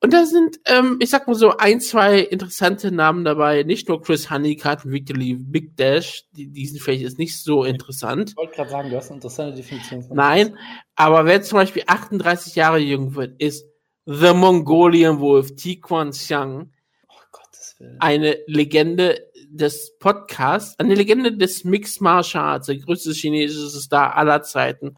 Und 0.00 0.12
da 0.12 0.26
sind, 0.26 0.58
ähm, 0.66 0.98
ich 1.00 1.08
sag 1.10 1.26
mal 1.26 1.34
so, 1.34 1.56
ein, 1.56 1.80
zwei 1.80 2.20
interessante 2.20 2.92
Namen 2.92 3.24
dabei. 3.24 3.62
Nicht 3.62 3.88
nur 3.88 4.02
Chris 4.02 4.30
Honeycutt 4.30 4.84
und 4.84 4.92
Victory 4.92 5.34
Big 5.38 5.76
Dash. 5.76 6.24
Die, 6.32 6.48
die 6.48 6.66
sind 6.66 6.80
vielleicht 6.80 7.02
jetzt 7.02 7.18
nicht 7.18 7.42
so 7.42 7.64
interessant. 7.64 8.30
Ich 8.30 8.36
wollte 8.36 8.54
gerade 8.56 8.70
sagen, 8.70 8.90
du 8.90 8.96
hast 8.96 9.08
eine 9.08 9.16
interessante 9.16 9.56
Definition 9.56 10.02
von 10.02 10.16
Nein, 10.16 10.58
aber 10.96 11.24
wer 11.24 11.40
zum 11.42 11.56
Beispiel 11.56 11.82
38 11.86 12.54
Jahre 12.54 12.78
jung 12.78 13.14
wird, 13.14 13.40
ist 13.40 13.64
The 14.04 14.34
Mongolian 14.34 15.18
Wolf, 15.18 15.56
Tiquan 15.56 16.10
Xiang, 16.10 16.72
Oh 17.08 17.14
Gottes 17.32 17.74
Willen. 17.78 17.96
eine 18.00 18.36
Legende 18.46 19.18
des 19.48 19.96
Podcasts, 19.98 20.78
eine 20.78 20.94
Legende 20.94 21.36
des 21.36 21.64
Mixed 21.64 22.02
Martial 22.02 22.44
Arts, 22.44 22.66
der 22.66 22.76
größte 22.76 23.12
chinesische 23.12 23.80
Star 23.80 24.14
aller 24.16 24.42
Zeiten. 24.42 24.96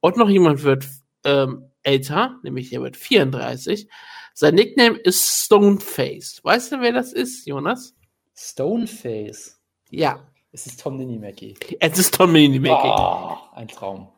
Und 0.00 0.16
noch 0.16 0.28
jemand 0.30 0.62
wird 0.62 0.86
ähm, 1.24 1.70
älter, 1.82 2.38
nämlich 2.44 2.72
er 2.72 2.82
wird 2.82 2.96
34. 2.96 3.88
Sein 4.40 4.54
Nickname 4.54 4.96
ist 4.98 5.46
Stoneface. 5.46 6.38
Weißt 6.44 6.70
du, 6.70 6.80
wer 6.80 6.92
das 6.92 7.12
ist, 7.12 7.44
Jonas? 7.44 7.96
Stoneface. 8.36 9.60
Ja, 9.90 10.28
Es 10.52 10.64
ist 10.64 10.80
Tom 10.80 10.96
Ninimaki. 10.96 11.56
es 11.80 11.98
ist 11.98 12.14
Tom 12.14 12.30
Minimaki. 12.30 12.86
Oh, 12.88 13.36
ein 13.56 13.66
Traum. 13.66 14.12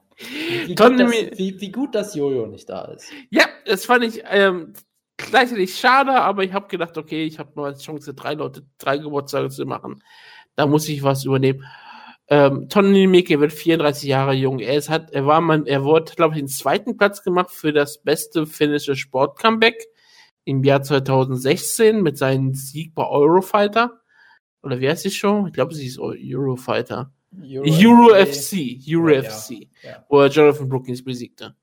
Wie 0.66 0.74
Tom 0.74 0.98
gut, 0.98 1.01
dass, 1.01 1.38
wie, 1.38 1.59
wie 1.59 1.72
gut, 1.72 1.94
dass 1.94 2.14
Jojo 2.14 2.47
nicht 2.48 2.68
da 2.68 2.82
ist. 2.82 3.10
Ja, 3.30 3.47
das 3.64 3.86
fand 3.86 4.05
ich 4.05 4.22
ähm, 4.28 4.74
gleichzeitig 5.16 5.74
schade, 5.78 6.12
aber 6.12 6.44
ich 6.44 6.52
habe 6.52 6.68
gedacht, 6.68 6.98
okay, 6.98 7.24
ich 7.24 7.38
habe 7.38 7.52
mal 7.55 7.72
die 7.72 7.82
Chance, 7.82 8.12
drei 8.12 8.34
Leute, 8.34 8.66
drei 8.76 8.98
Geburtstage 8.98 9.48
zu 9.48 9.64
machen. 9.64 10.02
Da 10.55 10.66
muss 10.66 10.86
ich 10.90 11.02
was 11.02 11.24
übernehmen. 11.24 11.64
Ähm, 12.28 12.68
Tony 12.68 13.06
Mike 13.06 13.40
wird 13.40 13.55
34 13.55 14.06
Jahre 14.06 14.34
jung. 14.34 14.59
Er 14.59 14.74
ist, 14.74 14.90
hat, 14.90 15.12
er 15.12 15.24
war 15.24 15.40
man, 15.40 15.64
er 15.64 15.82
wurde, 15.82 16.12
glaube 16.14 16.34
ich, 16.34 16.40
den 16.42 16.48
zweiten 16.48 16.98
Platz 16.98 17.22
gemacht 17.22 17.52
für 17.52 17.72
das 17.72 18.02
beste 18.02 18.47
finnische 18.47 18.97
Sport-Comeback 18.97 19.86
im 20.44 20.64
Jahr 20.64 20.82
2016 20.82 22.02
mit 22.02 22.18
seinem 22.18 22.54
Sieg 22.54 22.94
bei 22.94 23.06
Eurofighter. 23.06 24.00
Oder 24.62 24.80
wie 24.80 24.88
heißt 24.88 25.04
die 25.04 25.10
Show? 25.10 25.46
Ich 25.46 25.52
glaube, 25.52 25.74
sie 25.74 25.86
ist 25.86 25.98
Eurofighter. 25.98 27.12
Euro 27.32 28.14
FC, 28.26 28.78
Euro 28.88 29.08
Ja, 29.10 29.22
FC, 29.22 29.68
ja. 29.82 30.04
wo 30.08 30.20
er 30.20 30.28
Jonathan 30.28 30.68
Brookings 30.68 31.04
besiegte. 31.04 31.54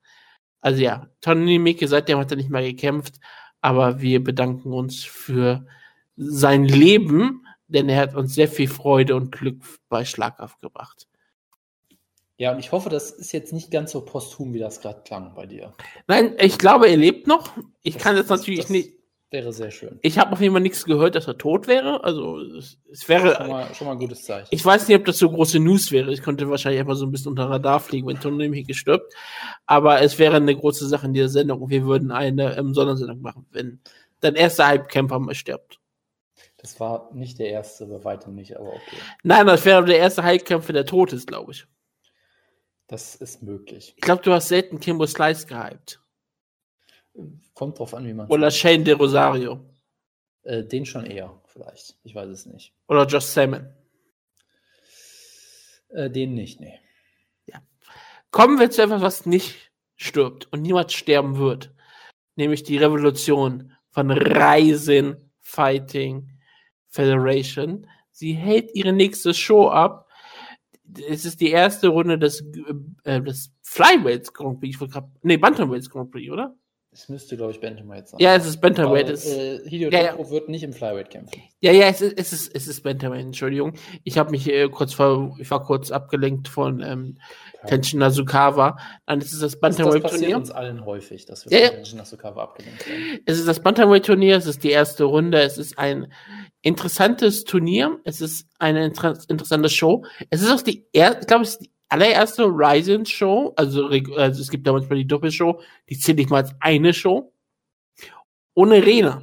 Also 0.61 0.81
ja, 0.81 1.07
Tony 1.21 1.59
Micke, 1.59 1.87
seitdem 1.87 2.17
hat 2.19 2.31
er 2.31 2.37
nicht 2.37 2.49
mehr 2.49 2.63
gekämpft, 2.63 3.15
aber 3.61 4.01
wir 4.01 4.23
bedanken 4.23 4.73
uns 4.73 5.03
für 5.03 5.65
sein 6.15 6.65
Leben, 6.65 7.45
denn 7.67 7.89
er 7.89 8.01
hat 8.01 8.15
uns 8.15 8.33
sehr 8.33 8.47
viel 8.47 8.67
Freude 8.67 9.15
und 9.15 9.31
Glück 9.31 9.61
bei 9.89 10.05
Schlagkraft 10.05 10.59
gebracht. 10.61 11.07
Ja, 12.37 12.51
und 12.51 12.59
ich 12.59 12.71
hoffe, 12.71 12.89
das 12.89 13.09
ist 13.09 13.31
jetzt 13.31 13.51
nicht 13.51 13.71
ganz 13.71 13.91
so 13.91 14.01
posthum, 14.01 14.53
wie 14.53 14.59
das 14.59 14.79
gerade 14.81 15.01
klang 15.03 15.33
bei 15.33 15.47
dir. 15.47 15.73
Nein, 16.07 16.35
ich 16.39 16.59
glaube, 16.59 16.87
er 16.87 16.97
lebt 16.97 17.25
noch. 17.25 17.51
Ich 17.81 17.95
das, 17.95 18.03
kann 18.03 18.15
jetzt 18.15 18.29
natürlich 18.29 18.61
das 18.61 18.69
nicht. 18.69 18.93
Wäre 19.29 19.51
sehr 19.51 19.71
schön. 19.71 19.99
Ich 20.03 20.19
habe 20.19 20.31
auf 20.31 20.39
jeden 20.39 20.53
Fall 20.53 20.61
nichts 20.61 20.85
gehört, 20.85 21.15
dass 21.15 21.27
er 21.27 21.37
tot 21.37 21.67
wäre. 21.67 22.01
Also 22.03 22.39
es, 22.39 22.77
es 22.89 23.09
wäre. 23.09 23.35
Schon 23.35 23.49
mal, 23.49 23.73
schon 23.73 23.87
mal, 23.87 23.93
ein 23.93 23.99
gutes 23.99 24.23
Zeichen. 24.23 24.47
Ich 24.51 24.63
weiß 24.63 24.87
nicht, 24.87 24.97
ob 24.97 25.03
das 25.03 25.17
so 25.17 25.29
große 25.29 25.59
News 25.59 25.91
wäre. 25.91 26.13
Ich 26.13 26.23
konnte 26.23 26.49
wahrscheinlich 26.49 26.79
einfach 26.79 26.95
so 26.95 27.05
ein 27.05 27.11
bisschen 27.11 27.31
unter 27.31 27.49
Radar 27.49 27.81
fliegen, 27.81 28.07
wenn 28.07 28.19
Tony 28.19 28.49
hier 28.53 28.63
gestirbt. 28.63 29.13
Aber 29.65 30.01
es 30.01 30.17
wäre 30.17 30.37
eine 30.37 30.55
große 30.55 30.87
Sache 30.87 31.07
in 31.07 31.13
dieser 31.13 31.29
Sendung 31.29 31.69
wir 31.69 31.85
würden 31.85 32.11
eine 32.11 32.55
ähm, 32.55 32.73
Sondersendung 32.73 33.21
machen, 33.21 33.47
wenn 33.51 33.81
dein 34.21 34.35
erster 34.35 34.67
Hype-Camper 34.67 35.19
mal 35.19 35.35
stirbt. 35.35 35.79
Das 36.57 36.79
war 36.79 37.09
nicht 37.13 37.39
der 37.39 37.49
erste, 37.49 37.85
bei 37.87 38.03
weitem 38.03 38.33
nicht, 38.33 38.55
aber 38.55 38.69
okay. 38.69 38.97
Nein, 39.23 39.47
das 39.47 39.65
wäre 39.65 39.83
der 39.83 39.97
erste 39.97 40.23
Hype-Kämpfer, 40.23 40.71
der 40.71 40.85
tot 40.85 41.11
ist, 41.11 41.27
glaube 41.27 41.51
ich. 41.51 41.67
Das 42.87 43.15
ist 43.15 43.43
möglich. 43.43 43.93
Ich 43.97 44.01
glaube, 44.01 44.23
du 44.23 44.31
hast 44.31 44.47
selten 44.47 44.79
Kimbo 44.79 45.05
Slice 45.05 45.45
gehypt. 45.45 46.01
Kommt 47.53 47.79
drauf 47.79 47.93
an, 47.93 48.05
wie 48.05 48.13
man 48.13 48.27
Oder 48.27 48.49
Shane 48.49 48.83
de 48.83 48.93
Rosario. 48.93 49.59
Äh, 50.43 50.63
den 50.63 50.85
schon 50.85 51.05
eher, 51.05 51.41
vielleicht. 51.47 51.97
Ich 52.03 52.15
weiß 52.15 52.29
es 52.29 52.45
nicht. 52.45 52.73
Oder 52.87 53.05
Josh 53.05 53.25
Salmon. 53.25 53.67
Äh, 55.89 56.09
den 56.09 56.33
nicht, 56.33 56.61
nee. 56.61 56.79
Ja. 57.45 57.61
Kommen 58.31 58.59
wir 58.59 58.69
zu 58.69 58.83
etwas, 58.83 59.01
was 59.01 59.25
nicht 59.25 59.71
stirbt 59.95 60.47
und 60.53 60.61
niemals 60.61 60.93
sterben 60.93 61.37
wird. 61.37 61.73
Nämlich 62.35 62.63
die 62.63 62.77
Revolution 62.77 63.73
von 63.89 64.11
Ryzen 64.11 65.31
Fighting 65.41 66.39
Federation. 66.87 67.87
Sie 68.11 68.33
hält 68.33 68.73
ihre 68.73 68.93
nächste 68.93 69.33
Show 69.33 69.69
ab 69.69 70.06
es 71.07 71.25
ist 71.25 71.41
die 71.41 71.49
erste 71.49 71.89
Runde 71.89 72.17
des, 72.17 72.43
äh, 73.03 73.21
des 73.21 73.51
Flyweights 73.61 74.33
Grand 74.33 74.59
Prix. 74.59 74.77
Nee, 75.21 75.37
Bantamweights 75.37 75.89
Grand 75.89 76.11
Prix, 76.11 76.31
oder? 76.31 76.55
Es 76.97 77.09
müsste, 77.09 77.37
glaube 77.37 77.51
ich, 77.51 77.61
Bantamweight 77.61 78.07
sein. 78.07 78.19
Ja, 78.19 78.35
es 78.35 78.47
ist 78.47 78.59
Bantamweight. 78.59 79.07
äh, 79.07 79.59
Hideo 79.69 79.91
ja, 79.91 80.17
ja. 80.17 80.29
wird 80.31 80.49
nicht 80.49 80.63
im 80.63 80.73
Flyweight 80.73 81.11
kämpfen. 81.11 81.43
Ja, 81.61 81.71
ja, 81.71 81.89
es 81.89 82.01
ist, 82.01 82.17
es 82.17 82.33
ist, 82.33 82.55
es 82.55 82.67
ist 82.67 82.81
Bantamweight, 82.81 83.21
Entschuldigung. 83.21 83.73
Ich 84.03 84.17
habe 84.17 84.31
mich 84.31 84.49
äh, 84.49 84.67
kurz 84.67 84.95
vor, 84.95 85.37
ich 85.39 85.51
war 85.51 85.63
kurz 85.63 85.91
abgelenkt 85.91 86.47
von 86.47 86.81
ähm, 86.81 87.19
ja. 87.61 87.69
Tenshin 87.69 87.99
Nasukawa. 87.99 88.79
Es 89.05 89.31
ist 89.31 89.43
das 89.43 89.59
Bantamweight-Turnier. 89.59 90.01
Das 90.01 90.11
passiert 90.11 90.35
uns 90.37 90.49
allen 90.49 90.85
häufig, 90.85 91.27
dass 91.27 91.47
wir 91.47 91.55
ja, 91.55 91.67
von 91.67 91.75
Tenshin 91.75 91.97
Nasukawa 91.99 92.43
abgelenkt 92.43 92.89
werden. 92.89 93.19
Es 93.27 93.37
ist 93.37 93.47
das 93.47 93.59
Bantamweight-Turnier, 93.59 94.35
es 94.35 94.47
ist 94.47 94.63
die 94.63 94.71
erste 94.71 95.03
Runde, 95.03 95.39
es 95.39 95.59
ist 95.59 95.77
ein 95.77 96.11
interessantes 96.63 97.43
Turnier, 97.43 97.99
es 98.05 98.21
ist 98.21 98.47
eine 98.57 98.87
inter 98.87 99.15
interessante 99.27 99.69
Show. 99.69 100.03
Es 100.31 100.41
ist 100.41 100.51
auch 100.51 100.63
die, 100.63 100.87
er 100.93 101.19
ich 101.19 101.27
glaube, 101.27 101.43
es 101.43 101.51
ist 101.51 101.59
die 101.59 101.76
allererste 101.89 102.43
Ryzen-Show, 102.43 103.53
also, 103.55 103.87
also 103.87 104.41
es 104.41 104.49
gibt 104.49 104.67
da 104.67 104.73
manchmal 104.73 104.97
die 104.97 105.07
Doppelshow, 105.07 105.61
die 105.89 105.97
zählt 105.97 106.17
nicht 106.17 106.29
mal 106.29 106.43
als 106.43 106.55
eine 106.59 106.93
Show 106.93 107.31
ohne 108.53 108.83
Rena. 108.83 109.21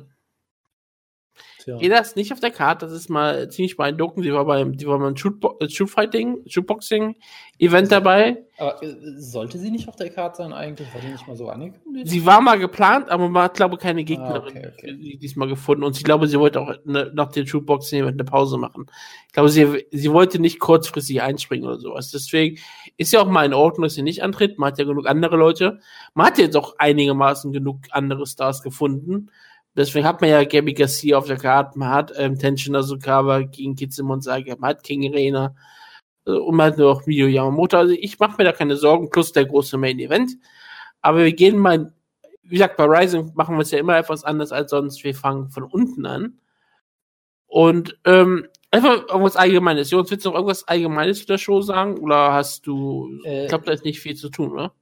Tja. 1.65 1.79
Rena 1.79 1.97
ist 1.97 2.15
nicht 2.15 2.31
auf 2.31 2.41
der 2.41 2.51
Karte, 2.51 2.85
das 2.85 2.95
ist 2.95 3.09
mal 3.09 3.49
ziemlich 3.49 3.79
beeindruckend. 3.79 4.23
Sie 4.23 4.35
war 4.35 4.45
beim, 4.45 4.77
die 4.77 4.87
war 4.87 4.99
beim 4.99 5.17
Shootbo 5.17 5.57
äh, 5.61 5.69
Shootfighting, 5.71 6.43
Shootboxing-Event 6.47 7.91
dabei. 7.91 8.45
Aber 8.59 8.83
äh, 8.83 8.95
sollte 9.17 9.59
sie 9.59 9.71
nicht 9.71 9.89
auf 9.89 9.97
der 9.97 10.11
Karte 10.11 10.43
sein 10.43 10.53
eigentlich? 10.53 10.93
War 10.93 11.01
die 11.01 11.09
nicht 11.09 11.27
mal 11.27 11.37
so 11.37 11.49
angekündigt? 11.49 12.07
Sie 12.07 12.27
war 12.27 12.43
mal 12.43 12.59
geplant, 12.59 13.09
aber 13.09 13.31
man 13.31 13.45
hat, 13.45 13.55
glaube 13.55 13.77
ich, 13.77 13.81
keine 13.81 14.05
Gegnerin 14.05 14.43
ah, 14.43 14.47
okay, 14.47 14.73
okay. 14.75 15.17
diesmal 15.17 15.49
gefunden. 15.49 15.85
Und 15.85 15.97
ich 15.97 16.05
glaube, 16.05 16.29
sie 16.29 16.39
wollte 16.39 16.61
auch 16.61 16.75
ne, 16.85 17.11
nach 17.15 17.31
dem 17.31 17.47
Shootboxing-Event 17.47 18.21
eine 18.21 18.25
Pause 18.25 18.59
machen. 18.59 18.85
Ich 19.29 19.33
glaube, 19.33 19.49
sie, 19.49 19.87
sie 19.91 20.13
wollte 20.13 20.39
nicht 20.41 20.61
kurzfristig 20.61 21.23
einspringen 21.23 21.67
oder 21.67 21.79
sowas. 21.79 22.11
Deswegen 22.11 22.59
ist 22.99 23.11
ja 23.15 23.23
auch 23.23 23.29
mal 23.29 23.47
in 23.47 23.55
Ordnung, 23.55 23.85
dass 23.85 23.95
sie 23.95 24.03
nicht 24.03 24.23
antritt. 24.23 24.59
Man 24.59 24.73
hat 24.73 24.79
ja 24.79 24.85
genug 24.85 25.09
andere 25.09 25.39
Leute. 25.39 25.81
Man 26.13 26.27
hat 26.27 26.37
jetzt 26.37 26.59
auch 26.59 26.75
einigermaßen 26.77 27.53
genug 27.53 27.79
andere 27.91 28.27
Stars 28.27 28.63
gefunden. 28.63 29.31
Deswegen 29.77 30.07
hat 30.07 30.21
man 30.21 30.31
ja 30.31 30.45
Gabby 30.45 30.73
Garcia 30.73 31.19
auf 31.19 31.27
der 31.27 31.37
Karte, 31.37 31.79
man 31.79 31.91
hat 31.91 32.13
ähm, 32.17 32.39
Tenshin 32.39 32.77
Asukawa 32.77 33.41
gegen 33.41 33.75
Kitsumonsaga, 33.75 34.55
man 34.59 34.71
hat 34.71 34.85
King 34.85 35.13
Reina 35.13 35.55
äh, 36.27 36.31
und 36.31 36.57
man 36.57 36.67
hat 36.67 36.79
nur 36.79 36.95
noch 36.95 37.07
Miyu 37.07 37.27
Yamamoto. 37.27 37.79
Also 37.79 37.95
ich 37.95 38.19
mache 38.19 38.37
mir 38.39 38.45
da 38.45 38.53
keine 38.53 38.77
Sorgen, 38.77 39.11
plus 39.11 39.33
der 39.33 39.47
große 39.47 39.77
Main 39.77 39.99
Event. 39.99 40.33
Aber 41.03 41.19
wir 41.19 41.33
gehen 41.33 41.59
mal, 41.59 41.93
wie 42.43 42.57
gesagt, 42.57 42.77
bei 42.77 42.85
Rising 42.85 43.33
machen 43.35 43.57
wir 43.57 43.63
es 43.63 43.73
ja 43.73 43.79
immer 43.79 43.97
etwas 43.99 44.25
anders 44.25 44.53
als 44.53 44.71
sonst. 44.71 45.03
Wir 45.03 45.15
fangen 45.15 45.51
von 45.51 45.65
unten 45.65 46.07
an. 46.07 46.39
Und 47.47 47.99
ähm, 48.05 48.47
einfach 48.71 49.09
irgendwas 49.09 49.37
Allgemeines. 49.37 49.91
Jonas, 49.91 50.11
willst 50.11 50.25
du 50.25 50.31
noch 50.31 50.37
irgendwas 50.37 50.67
Allgemeines 50.67 51.21
zu 51.21 51.27
der 51.27 51.39
Show 51.39 51.63
sagen? 51.63 51.99
Oder 51.99 52.33
hast 52.33 52.67
du, 52.67 53.11
äh, 53.25 53.45
ich 53.45 53.49
glaube, 53.49 53.65
da 53.67 53.73
ist 53.73 53.85
nicht 53.85 54.01
viel 54.01 54.15
zu 54.15 54.29
tun, 54.29 54.53
oder? 54.53 54.73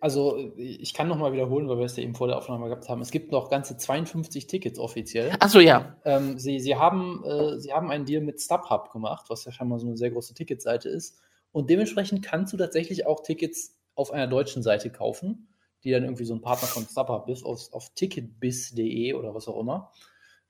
Also 0.00 0.52
ich 0.56 0.94
kann 0.94 1.08
nochmal 1.08 1.32
wiederholen, 1.32 1.68
weil 1.68 1.78
wir 1.78 1.84
es 1.84 1.96
ja 1.96 2.02
eben 2.02 2.14
vor 2.14 2.26
der 2.26 2.36
Aufnahme 2.36 2.66
gehabt 2.66 2.88
haben. 2.88 3.00
Es 3.00 3.10
gibt 3.10 3.32
noch 3.32 3.50
ganze 3.50 3.76
52 3.76 4.46
Tickets 4.46 4.78
offiziell. 4.78 5.32
Achso, 5.40 5.60
ja. 5.60 5.96
Ähm, 6.04 6.38
sie, 6.38 6.60
sie, 6.60 6.76
haben, 6.76 7.24
äh, 7.24 7.58
sie 7.58 7.72
haben 7.72 7.90
einen 7.90 8.04
Deal 8.04 8.22
mit 8.22 8.40
StubHub 8.40 8.90
gemacht, 8.90 9.26
was 9.28 9.44
ja 9.44 9.52
scheinbar 9.52 9.78
so 9.78 9.86
eine 9.86 9.96
sehr 9.96 10.10
große 10.10 10.34
Ticketseite 10.34 10.88
ist. 10.88 11.20
Und 11.52 11.70
dementsprechend 11.70 12.24
kannst 12.24 12.52
du 12.52 12.56
tatsächlich 12.56 13.06
auch 13.06 13.22
Tickets 13.22 13.78
auf 13.94 14.10
einer 14.10 14.26
deutschen 14.26 14.62
Seite 14.62 14.90
kaufen, 14.90 15.48
die 15.84 15.90
dann 15.90 16.04
irgendwie 16.04 16.24
so 16.24 16.34
ein 16.34 16.42
Partner 16.42 16.68
von 16.68 16.84
StubHub 16.84 17.28
ist, 17.28 17.44
auf, 17.44 17.72
auf 17.72 17.90
ticketbiz.de 17.94 19.14
oder 19.14 19.34
was 19.34 19.48
auch 19.48 19.58
immer. 19.58 19.92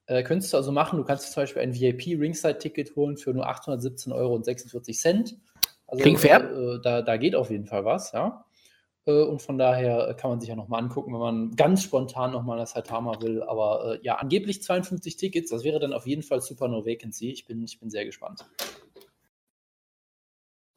Äh, 0.06 0.22
könntest 0.22 0.52
du 0.52 0.56
also 0.56 0.72
machen, 0.72 0.98
du 0.98 1.04
kannst 1.04 1.32
zum 1.32 1.42
Beispiel 1.42 1.62
ein 1.62 1.74
VIP-Ringside-Ticket 1.74 2.96
holen 2.96 3.16
für 3.16 3.34
nur 3.34 3.48
817,46 3.48 4.12
Euro. 4.12 4.42
Also, 5.88 6.02
Klingt 6.02 6.20
fair. 6.20 6.50
Äh, 6.50 6.80
da, 6.80 7.02
da 7.02 7.16
geht 7.16 7.34
auf 7.34 7.50
jeden 7.50 7.66
Fall 7.66 7.84
was, 7.84 8.12
ja. 8.12 8.44
Äh, 9.06 9.22
und 9.22 9.40
von 9.40 9.56
daher 9.56 10.14
kann 10.14 10.30
man 10.30 10.40
sich 10.40 10.48
ja 10.48 10.56
nochmal 10.56 10.82
angucken, 10.82 11.12
wenn 11.12 11.20
man 11.20 11.56
ganz 11.56 11.82
spontan 11.82 12.32
nochmal 12.32 12.58
das 12.58 12.72
Saitama 12.72 13.20
will. 13.22 13.42
Aber 13.42 13.94
äh, 13.94 14.04
ja, 14.04 14.16
angeblich 14.16 14.62
52 14.62 15.16
Tickets, 15.16 15.50
das 15.50 15.64
wäre 15.64 15.80
dann 15.80 15.92
auf 15.92 16.06
jeden 16.06 16.22
Fall 16.22 16.40
Super 16.40 16.68
No 16.68 16.84
Vacancy. 16.84 17.30
Ich 17.30 17.46
bin, 17.46 17.64
ich 17.64 17.78
bin 17.78 17.90
sehr 17.90 18.04
gespannt. 18.04 18.44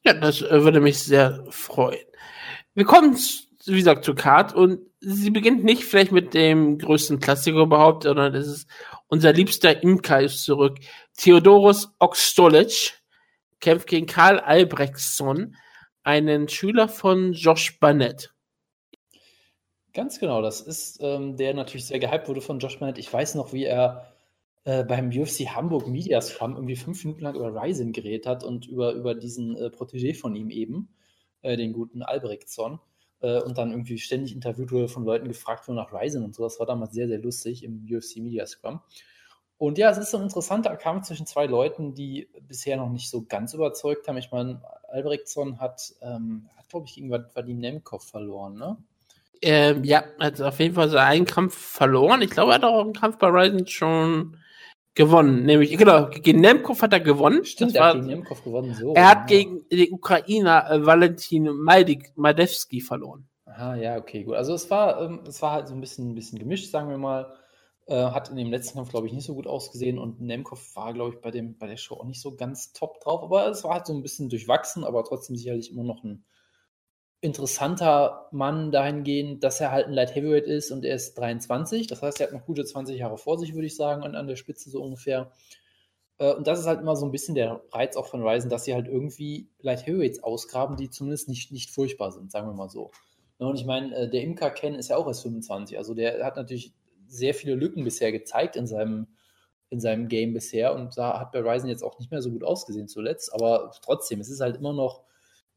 Ja, 0.05 0.13
das 0.13 0.41
äh, 0.41 0.63
würde 0.63 0.79
mich 0.79 0.99
sehr 0.99 1.43
freuen. 1.49 2.05
Wir 2.73 2.85
kommen, 2.85 3.17
wie 3.65 3.75
gesagt, 3.75 4.05
zur 4.05 4.15
Card 4.15 4.55
und 4.55 4.79
sie 5.01 5.31
beginnt 5.31 5.63
nicht 5.63 5.83
vielleicht 5.83 6.11
mit 6.11 6.33
dem 6.33 6.77
größten 6.77 7.19
Klassiker 7.19 7.61
überhaupt, 7.61 8.03
sondern 8.03 8.33
es 8.35 8.47
ist 8.47 8.69
unser 9.07 9.33
liebster 9.33 9.81
Imka 9.83 10.19
ist 10.19 10.43
zurück. 10.43 10.77
Theodoros 11.17 11.93
Oxtolic 11.99 13.01
kämpft 13.59 13.87
gegen 13.87 14.05
Karl 14.05 14.39
Albrechtsson 14.39 15.55
einen 16.09 16.49
Schüler 16.49 16.87
von 16.87 17.33
Josh 17.33 17.79
Barnett. 17.79 18.33
Ganz 19.93 20.19
genau, 20.19 20.41
das 20.41 20.59
ist 20.59 20.97
ähm, 21.03 21.37
der 21.37 21.53
natürlich 21.53 21.85
sehr 21.85 21.99
gehypt 21.99 22.27
wurde 22.27 22.41
von 22.41 22.57
Josh 22.57 22.79
Barnett. 22.79 22.97
Ich 22.97 23.13
weiß 23.13 23.35
noch, 23.35 23.53
wie 23.53 23.65
er 23.65 24.11
äh, 24.63 24.83
beim 24.83 25.09
UFC 25.09 25.49
Hamburg 25.49 25.87
Media 25.87 26.19
Scrum 26.19 26.55
irgendwie 26.55 26.77
fünf 26.77 27.05
Minuten 27.05 27.21
lang 27.21 27.35
über 27.35 27.53
Ryzen 27.53 27.91
geredet 27.91 28.25
hat 28.25 28.43
und 28.43 28.65
über, 28.65 28.93
über 28.93 29.13
diesen 29.13 29.55
äh, 29.55 29.67
Protégé 29.67 30.15
von 30.15 30.35
ihm 30.35 30.49
eben, 30.49 30.89
äh, 31.43 31.55
den 31.57 31.73
guten 31.73 32.01
Albrechtson. 32.01 32.79
Äh, 33.21 33.41
und 33.43 33.59
dann 33.59 33.69
irgendwie 33.69 33.99
ständig 33.99 34.33
interviewt 34.33 34.71
wurde, 34.71 34.87
von 34.87 35.05
Leuten 35.05 35.27
gefragt 35.27 35.67
wurde 35.67 35.77
nach 35.77 35.93
Ryzen 35.93 36.23
und 36.23 36.33
so. 36.33 36.41
Das 36.41 36.59
war 36.59 36.65
damals 36.65 36.93
sehr, 36.93 37.07
sehr 37.07 37.19
lustig 37.19 37.63
im 37.63 37.85
UFC 37.87 38.17
Media 38.17 38.47
Scrum. 38.47 38.81
Und 39.59 39.77
ja, 39.77 39.89
es 39.89 39.97
ist 39.97 40.11
so 40.11 40.17
ein 40.17 40.23
interessanter 40.23 40.77
Kampf 40.77 41.07
zwischen 41.07 41.25
zwei 41.25 41.45
Leuten, 41.45 41.93
die 41.93 42.29
bisher 42.47 42.77
noch 42.77 42.89
nicht 42.89 43.09
so 43.09 43.25
ganz 43.27 43.53
überzeugt 43.53 44.07
haben. 44.07 44.17
Ich 44.17 44.31
meine, 44.31 44.61
Albrechtsson 44.87 45.59
hat, 45.59 45.93
ähm, 46.01 46.49
hat 46.55 46.69
glaube 46.69 46.87
ich, 46.87 46.95
gegen 46.95 47.11
Vadim 47.11 47.59
Nemkov 47.59 48.03
verloren, 48.03 48.55
ne? 48.55 48.77
Ähm, 49.41 49.83
ja, 49.83 50.05
hat 50.17 50.41
auf 50.41 50.59
jeden 50.59 50.75
Fall 50.75 50.89
so 50.89 50.97
einen 50.97 51.25
Kampf 51.25 51.55
verloren. 51.55 52.21
Ich 52.21 52.29
glaube, 52.29 52.53
er 52.53 52.55
hat 52.55 52.63
auch 52.63 52.81
einen 52.81 52.93
Kampf 52.93 53.17
bei 53.17 53.27
Ryzen 53.27 53.67
schon 53.67 54.37
gewonnen. 54.95 55.43
Nämlich, 55.43 55.77
genau, 55.77 56.07
gegen 56.09 56.39
Nemkov 56.39 56.81
hat 56.81 56.93
er 56.93 57.01
gewonnen. 57.01 57.43
Stimmt, 57.43 57.75
er 57.75 57.85
hat 57.85 57.95
gegen 57.95 58.07
Nemkov 58.07 58.41
gewonnen. 58.41 58.73
So, 58.73 58.93
er 58.93 59.09
hat 59.09 59.29
ja. 59.29 59.37
gegen 59.37 59.67
den 59.69 59.91
Ukrainer 59.91 60.71
äh, 60.71 60.85
Valentin 60.85 61.49
Madewski 62.15 62.79
verloren. 62.79 63.27
Aha, 63.45 63.75
ja, 63.75 63.97
okay, 63.97 64.23
gut. 64.23 64.35
Also 64.35 64.53
es 64.53 64.71
war, 64.71 65.01
ähm, 65.01 65.19
es 65.27 65.41
war 65.41 65.51
halt 65.51 65.67
so 65.67 65.73
ein 65.73 65.81
bisschen, 65.81 66.11
ein 66.11 66.15
bisschen 66.15 66.39
gemischt, 66.39 66.71
sagen 66.71 66.89
wir 66.89 66.97
mal. 66.97 67.33
Äh, 67.89 68.11
hat 68.11 68.29
in 68.29 68.35
dem 68.35 68.51
letzten 68.51 68.75
Kampf, 68.75 68.91
glaube 68.91 69.07
ich, 69.07 69.13
nicht 69.13 69.25
so 69.25 69.33
gut 69.33 69.47
ausgesehen 69.47 69.97
und 69.97 70.21
Nemkov 70.21 70.75
war, 70.75 70.93
glaube 70.93 71.15
ich, 71.15 71.21
bei, 71.21 71.31
dem, 71.31 71.57
bei 71.57 71.65
der 71.65 71.77
Show 71.77 71.95
auch 71.95 72.05
nicht 72.05 72.21
so 72.21 72.35
ganz 72.35 72.71
top 72.71 72.99
drauf, 72.99 73.23
aber 73.23 73.47
es 73.47 73.63
war 73.63 73.73
halt 73.73 73.87
so 73.87 73.93
ein 73.93 74.03
bisschen 74.03 74.29
durchwachsen, 74.29 74.83
aber 74.83 75.03
trotzdem 75.03 75.35
sicherlich 75.35 75.71
immer 75.71 75.81
noch 75.81 76.03
ein 76.03 76.23
interessanter 77.19 78.27
Mann 78.31 78.71
dahingehend, 78.71 79.43
dass 79.43 79.59
er 79.59 79.71
halt 79.71 79.87
ein 79.87 79.93
Light 79.93 80.13
Heavyweight 80.13 80.45
ist 80.45 80.69
und 80.69 80.85
er 80.85 80.93
ist 80.93 81.15
23. 81.15 81.87
Das 81.87 82.03
heißt, 82.03 82.21
er 82.21 82.27
hat 82.27 82.33
noch 82.33 82.45
gute 82.45 82.63
20 82.63 82.95
Jahre 82.95 83.17
vor 83.17 83.39
sich, 83.39 83.55
würde 83.55 83.65
ich 83.65 83.75
sagen, 83.75 84.03
an, 84.03 84.13
an 84.13 84.27
der 84.27 84.35
Spitze 84.35 84.69
so 84.69 84.83
ungefähr. 84.83 85.31
Äh, 86.19 86.33
und 86.33 86.45
das 86.45 86.59
ist 86.59 86.67
halt 86.67 86.81
immer 86.81 86.95
so 86.95 87.07
ein 87.07 87.11
bisschen 87.11 87.33
der 87.33 87.59
Reiz 87.71 87.97
auch 87.97 88.05
von 88.05 88.21
Ryzen, 88.21 88.51
dass 88.51 88.65
sie 88.65 88.75
halt 88.75 88.87
irgendwie 88.87 89.49
Light 89.61 89.87
Heavyweights 89.87 90.21
ausgraben, 90.21 90.77
die 90.77 90.91
zumindest 90.91 91.27
nicht, 91.27 91.51
nicht 91.51 91.71
furchtbar 91.71 92.11
sind, 92.11 92.31
sagen 92.31 92.47
wir 92.47 92.53
mal 92.53 92.69
so. 92.69 92.91
Und 93.39 93.55
ich 93.55 93.65
meine, 93.65 93.95
äh, 93.95 94.07
der 94.07 94.21
Imker 94.21 94.51
Ken 94.51 94.75
ist 94.75 94.89
ja 94.89 94.97
auch 94.97 95.07
erst 95.07 95.23
25. 95.23 95.75
Also 95.75 95.95
der 95.95 96.23
hat 96.23 96.35
natürlich 96.35 96.73
sehr 97.09 97.33
viele 97.33 97.55
Lücken 97.55 97.83
bisher 97.83 98.11
gezeigt 98.11 98.55
in 98.55 98.67
seinem, 98.67 99.07
in 99.69 99.79
seinem 99.79 100.07
Game 100.07 100.33
bisher 100.33 100.73
und 100.73 100.97
da 100.97 101.19
hat 101.19 101.31
bei 101.31 101.39
Ryzen 101.39 101.69
jetzt 101.69 101.83
auch 101.83 101.99
nicht 101.99 102.11
mehr 102.11 102.21
so 102.21 102.31
gut 102.31 102.43
ausgesehen 102.43 102.87
zuletzt. 102.87 103.33
Aber 103.33 103.71
trotzdem, 103.83 104.19
es 104.19 104.29
ist 104.29 104.39
halt 104.41 104.57
immer 104.57 104.73
noch 104.73 105.03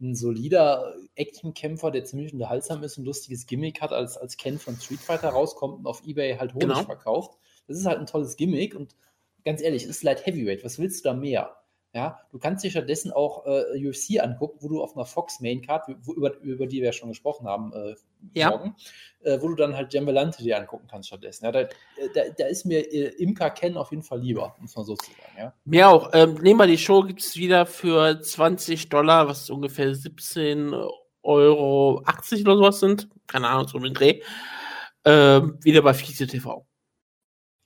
ein 0.00 0.14
solider 0.16 0.94
Actionkämpfer, 1.14 1.90
der 1.92 2.04
ziemlich 2.04 2.32
unterhaltsam 2.32 2.82
ist, 2.82 2.98
ein 2.98 3.04
lustiges 3.04 3.46
Gimmick 3.46 3.80
hat, 3.80 3.92
als, 3.92 4.16
als 4.16 4.36
Ken 4.36 4.58
von 4.58 4.76
Street 4.76 4.98
Fighter 5.00 5.28
rauskommt 5.28 5.78
und 5.78 5.86
auf 5.86 6.04
Ebay 6.04 6.36
halt 6.38 6.54
Honig 6.54 6.68
Genau. 6.68 6.82
verkauft. 6.82 7.38
Das 7.68 7.78
ist 7.78 7.86
halt 7.86 8.00
ein 8.00 8.06
tolles 8.06 8.36
Gimmick 8.36 8.74
und 8.74 8.96
ganz 9.44 9.62
ehrlich, 9.62 9.84
es 9.84 9.90
ist 9.90 10.02
Light 10.02 10.26
Heavyweight. 10.26 10.64
Was 10.64 10.78
willst 10.78 11.04
du 11.04 11.10
da 11.10 11.14
mehr? 11.14 11.56
Ja, 11.94 12.20
du 12.30 12.38
kannst 12.38 12.64
dir 12.64 12.70
stattdessen 12.70 13.12
auch 13.12 13.44
äh, 13.44 13.86
UFC 13.86 14.18
angucken, 14.22 14.58
wo 14.62 14.68
du 14.68 14.82
auf 14.82 14.96
einer 14.96 15.04
Fox 15.04 15.40
Maincard, 15.40 15.88
über, 15.88 16.34
über 16.38 16.66
die 16.66 16.78
wir 16.78 16.86
ja 16.86 16.92
schon 16.92 17.10
gesprochen 17.10 17.46
haben, 17.46 17.70
äh, 17.74 17.94
Ja. 18.32 18.48
morgen, 18.48 18.74
äh, 19.20 19.38
wo 19.42 19.48
du 19.48 19.56
dann 19.56 19.76
halt 19.76 19.92
Jambelante 19.92 20.42
dir 20.42 20.56
angucken 20.56 20.86
kannst 20.90 21.08
stattdessen. 21.08 21.44
Ja, 21.44 21.52
da, 21.52 21.64
da, 22.14 22.22
da 22.38 22.46
ist 22.46 22.64
mir 22.64 22.78
äh, 22.90 23.08
Imka 23.22 23.50
Ken 23.50 23.76
auf 23.76 23.90
jeden 23.90 24.02
Fall 24.02 24.20
lieber, 24.20 24.56
muss 24.58 24.74
man 24.74 24.86
so 24.86 24.96
zu 24.96 25.10
sagen. 25.10 25.36
Ja. 25.36 25.54
Mir 25.66 25.88
auch. 25.90 26.10
Ähm, 26.14 26.34
nehmen 26.34 26.58
wir 26.58 26.66
die 26.66 26.78
Show, 26.78 27.02
gibt's 27.02 27.36
wieder 27.36 27.66
für 27.66 28.22
20 28.22 28.88
Dollar, 28.88 29.28
was 29.28 29.50
ungefähr 29.50 29.94
17 29.94 30.74
Euro 31.22 32.02
80 32.06 32.46
oder 32.46 32.56
sowas 32.56 32.80
sind. 32.80 33.10
Keine 33.26 33.48
Ahnung, 33.48 33.68
so 33.68 33.78
den 33.78 33.92
Dreh. 33.92 34.22
Ähm, 35.04 35.58
wieder 35.62 35.82
bei 35.82 35.92
Fiete 35.92 36.26
TV. 36.26 36.66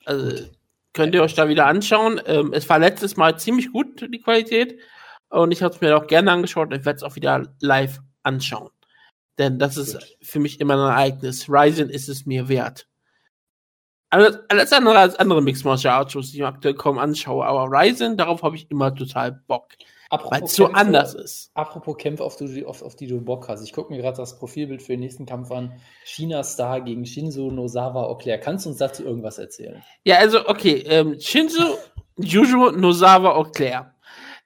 Also 0.04 0.30
Gut. 0.30 0.52
Könnt 0.96 1.14
ihr 1.14 1.22
euch 1.22 1.34
da 1.34 1.48
wieder 1.48 1.66
anschauen. 1.66 2.20
Ähm, 2.26 2.52
es 2.52 2.68
war 2.68 2.78
letztes 2.78 3.16
Mal 3.16 3.38
ziemlich 3.38 3.70
gut, 3.70 4.00
die 4.12 4.20
Qualität. 4.20 4.80
Und 5.28 5.52
ich 5.52 5.62
habe 5.62 5.74
es 5.74 5.80
mir 5.80 5.96
auch 5.96 6.06
gerne 6.06 6.32
angeschaut 6.32 6.68
und 6.72 6.80
ich 6.80 6.86
werde 6.86 6.96
es 6.96 7.02
auch 7.02 7.16
wieder 7.16 7.54
live 7.60 8.00
anschauen. 8.22 8.70
Denn 9.38 9.58
das 9.58 9.76
ist 9.76 9.92
Gut. 9.92 10.16
für 10.22 10.40
mich 10.40 10.60
immer 10.60 10.74
ein 10.74 10.90
Ereignis. 10.90 11.48
Ryzen 11.48 11.90
ist 11.90 12.08
es 12.08 12.24
mir 12.24 12.48
wert. 12.48 12.88
Alles, 14.08 14.38
alles 14.48 14.72
andere 14.72 14.98
als 14.98 15.16
andere 15.16 15.42
Mixed 15.42 15.64
Martial 15.64 15.94
Arts 15.94 16.12
die 16.12 16.20
ich 16.20 16.38
mir 16.38 16.46
aktuell 16.46 16.74
kaum 16.74 16.98
anschaue. 16.98 17.44
Aber 17.44 17.66
Ryzen, 17.70 18.16
darauf 18.16 18.42
habe 18.42 18.56
ich 18.56 18.70
immer 18.70 18.94
total 18.94 19.32
Bock. 19.32 19.68
Weil 20.10 20.44
es 20.44 20.54
so 20.54 20.66
anders 20.66 21.14
ist. 21.14 21.50
Apropos 21.54 21.96
Kämpfe, 21.96 22.24
auf 22.24 22.36
die, 22.36 22.64
auf, 22.64 22.82
auf 22.82 22.94
die 22.94 23.06
du 23.06 23.20
Bock 23.20 23.48
hast. 23.48 23.62
Ich 23.62 23.72
gucke 23.72 23.92
mir 23.92 24.00
gerade 24.00 24.16
das 24.16 24.38
Profilbild 24.38 24.82
für 24.82 24.92
den 24.92 25.00
nächsten 25.00 25.26
Kampf 25.26 25.50
an. 25.50 25.72
China 26.04 26.44
Star 26.44 26.80
gegen 26.80 27.04
Shinzo 27.04 27.50
Nozawa 27.50 28.04
Auclair. 28.04 28.38
Kannst 28.38 28.66
du 28.66 28.70
uns 28.70 28.78
dazu 28.78 29.04
irgendwas 29.04 29.38
erzählen? 29.38 29.82
Ja, 30.04 30.18
also, 30.18 30.48
okay. 30.48 30.84
Ähm, 30.86 31.18
Shinzo 31.18 31.78
Juju 32.18 32.70
Nozawa 32.70 33.34
Auclair. 33.34 33.92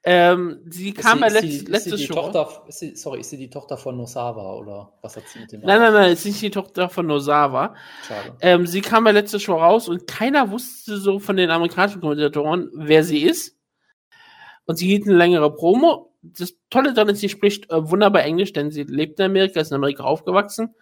Ähm, 0.02 0.60
sie 0.70 0.94
kam 0.94 1.20
bei 1.20 1.26
ist 1.26 1.40
sie, 1.42 1.58
letz, 1.66 1.84
ist 1.84 1.84
sie 1.84 1.90
letzte. 1.90 2.14
Tochter, 2.14 2.64
ist 2.66 2.78
sie, 2.78 2.96
sorry, 2.96 3.20
ist 3.20 3.28
sie 3.28 3.36
die 3.36 3.50
Tochter 3.50 3.76
von 3.76 3.98
Nozawa 3.98 4.54
oder 4.54 4.94
was 5.02 5.14
hat 5.16 5.24
sie 5.28 5.40
mit 5.40 5.52
dem 5.52 5.60
Nein, 5.60 5.78
nein, 5.78 5.92
nein, 5.92 6.12
ist 6.12 6.24
nicht 6.24 6.40
die 6.40 6.50
Tochter 6.50 6.88
von 6.88 7.06
Nozawa. 7.06 7.74
Schade. 8.08 8.34
Ähm, 8.40 8.66
sie 8.66 8.80
kam 8.80 9.04
bei 9.04 9.12
letzter 9.12 9.38
Show 9.38 9.56
raus 9.56 9.88
und 9.88 10.06
keiner 10.06 10.50
wusste 10.50 10.96
so 10.96 11.18
von 11.18 11.36
den 11.36 11.50
amerikanischen 11.50 12.00
Kommentatoren, 12.00 12.70
wer 12.72 13.04
sie 13.04 13.22
ist. 13.22 13.59
Und 14.66 14.76
sie 14.76 14.86
hielt 14.86 15.06
eine 15.06 15.16
längere 15.16 15.54
Promo. 15.54 16.12
Das 16.22 16.54
Tolle 16.68 16.92
daran 16.92 17.14
ist, 17.14 17.20
sie 17.20 17.28
spricht 17.28 17.70
äh, 17.70 17.90
wunderbar 17.90 18.22
Englisch, 18.22 18.52
denn 18.52 18.70
sie 18.70 18.84
lebt 18.84 19.18
in 19.18 19.26
Amerika, 19.26 19.60
ist 19.60 19.70
in 19.70 19.76
Amerika 19.76 20.04
aufgewachsen. 20.04 20.74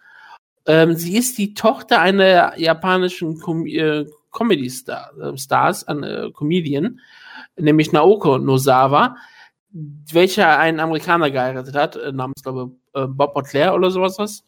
Ähm, 0.65 0.95
sie 0.95 1.17
ist 1.17 1.37
die 1.37 1.53
Tochter 1.53 2.01
einer 2.01 2.57
japanischen 2.59 3.39
Com 3.39 3.65
äh, 3.65 4.05
Comedy-Star, 4.31 5.11
äh, 5.19 6.25
äh, 6.27 6.31
Comedian, 6.31 6.99
nämlich 7.57 7.91
Naoko 7.91 8.37
Nozawa, 8.37 9.15
welcher 9.71 10.59
einen 10.59 10.79
Amerikaner 10.79 11.31
geheiratet 11.31 11.75
hat, 11.75 11.95
äh, 11.95 12.11
namens, 12.11 12.43
glaube 12.43 12.71
ich, 12.71 13.01
äh, 13.01 13.07
Bob 13.07 13.35
Auclair 13.35 13.73
oder 13.73 13.91
sowas 13.91 14.19
was. 14.19 14.43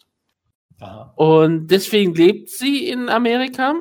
Aha. 0.80 1.14
Und 1.16 1.68
deswegen 1.68 2.14
lebt 2.14 2.49
sie 2.49 2.88
in 2.88 3.10
Amerika. 3.10 3.76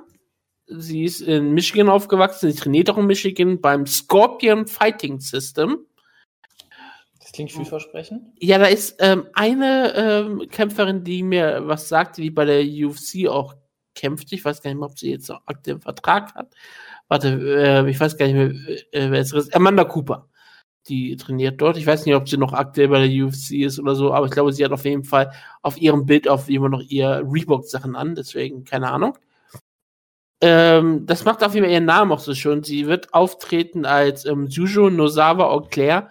Sie 0.72 1.04
ist 1.04 1.20
in 1.20 1.52
Michigan 1.52 1.88
aufgewachsen. 1.88 2.50
Sie 2.50 2.58
trainiert 2.58 2.88
auch 2.90 2.98
in 2.98 3.06
Michigan 3.06 3.60
beim 3.60 3.86
Scorpion 3.86 4.66
Fighting 4.66 5.18
System. 5.18 5.86
Das 7.18 7.32
klingt 7.32 7.52
vielversprechend. 7.52 8.22
Ja, 8.40 8.58
da 8.58 8.66
ist 8.66 8.96
ähm, 9.00 9.26
eine 9.34 9.94
ähm, 9.94 10.48
Kämpferin, 10.50 11.04
die 11.04 11.22
mir 11.22 11.62
was 11.64 11.88
sagte, 11.88 12.22
die 12.22 12.30
bei 12.30 12.44
der 12.44 12.62
UFC 12.62 13.28
auch 13.28 13.54
kämpft. 13.94 14.32
Ich 14.32 14.44
weiß 14.44 14.62
gar 14.62 14.70
nicht 14.70 14.78
mehr, 14.78 14.88
ob 14.88 14.98
sie 14.98 15.10
jetzt 15.10 15.30
auch 15.30 15.42
aktuellen 15.46 15.80
Vertrag 15.80 16.34
hat. 16.34 16.54
Warte, 17.08 17.28
äh, 17.28 17.90
ich 17.90 17.98
weiß 17.98 18.16
gar 18.16 18.26
nicht 18.26 18.34
mehr, 18.34 18.50
äh, 18.92 19.10
wer 19.10 19.20
es 19.20 19.32
ist. 19.32 19.54
Amanda 19.54 19.84
Cooper. 19.84 20.28
Die 20.88 21.16
trainiert 21.16 21.60
dort. 21.60 21.76
Ich 21.76 21.86
weiß 21.86 22.06
nicht, 22.06 22.14
ob 22.14 22.28
sie 22.28 22.36
noch 22.36 22.52
aktuell 22.52 22.88
bei 22.88 23.06
der 23.06 23.26
UFC 23.26 23.52
ist 23.52 23.78
oder 23.78 23.94
so, 23.94 24.12
aber 24.12 24.26
ich 24.26 24.32
glaube, 24.32 24.52
sie 24.52 24.64
hat 24.64 24.72
auf 24.72 24.84
jeden 24.84 25.04
Fall 25.04 25.32
auf 25.62 25.78
ihrem 25.80 26.06
Bild 26.06 26.28
auf 26.28 26.48
immer 26.48 26.68
noch 26.68 26.80
ihr 26.80 27.22
Reebok-Sachen 27.24 27.96
an, 27.96 28.14
deswegen 28.14 28.64
keine 28.64 28.90
Ahnung. 28.90 29.18
Ähm, 30.40 31.04
das 31.06 31.24
macht 31.24 31.44
auf 31.44 31.54
jeden 31.54 31.66
Fall 31.66 31.72
ihren 31.72 31.84
Namen 31.84 32.12
auch 32.12 32.20
so 32.20 32.34
schön. 32.34 32.62
Sie 32.62 32.86
wird 32.86 33.12
auftreten 33.12 33.84
als 33.84 34.24
ähm, 34.24 34.46
Juju 34.46 34.88
Nozawa 34.88 35.44
Auclair, 35.44 36.08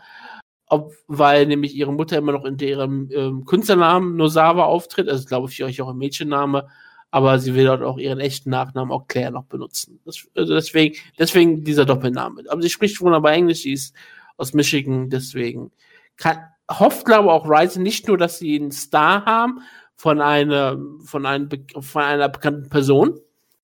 ob, 0.68 0.93
weil 1.07 1.47
nämlich 1.47 1.76
ihre 1.76 1.91
Mutter 1.91 2.18
immer 2.18 2.34
noch 2.34 2.45
in 2.45 2.60
ihrem 2.60 3.10
ähm, 3.11 3.45
Künstlernamen 3.45 4.15
Nozawa 4.18 4.65
auftritt. 4.65 5.10
Also 5.10 5.23
ich 5.23 5.27
glaube 5.27 5.47
für 5.47 5.65
euch 5.65 5.81
auch 5.81 5.89
ein 5.89 5.97
Mädchenname, 5.97 6.68
aber 7.10 7.39
sie 7.39 7.56
will 7.56 7.65
dort 7.65 7.81
auch 7.81 7.97
ihren 7.97 8.19
echten 8.19 8.51
Nachnamen 8.51 8.91
Auclair 8.91 9.31
noch 9.31 9.45
benutzen. 9.45 9.99
Das, 10.06 10.27
also 10.35 10.53
deswegen, 10.53 10.95
deswegen 11.18 11.64
dieser 11.64 11.85
Doppelname. 11.85 12.43
Aber 12.49 12.61
sie 12.61 12.69
spricht 12.69 13.01
wunderbar 13.01 13.34
Englisch, 13.34 13.64
sie 13.64 13.73
ist 13.73 13.95
aus 14.38 14.53
Michigan, 14.53 15.10
deswegen 15.10 15.72
kann, 16.18 16.38
hofft, 16.69 17.06
glaube 17.06 17.31
auch 17.31 17.49
Ryzen 17.49 17.81
nicht 17.81 18.07
nur, 18.07 18.18
dass 18.19 18.38
sie 18.38 18.60
einen 18.60 18.72
Star 18.72 19.26
haben 19.26 19.61
von 19.95 20.22
einer, 20.22 20.77
von, 21.03 21.26
einem, 21.26 21.49
von 21.81 22.03
einer 22.03 22.30
bekannten 22.30 22.69
Person, 22.69 23.19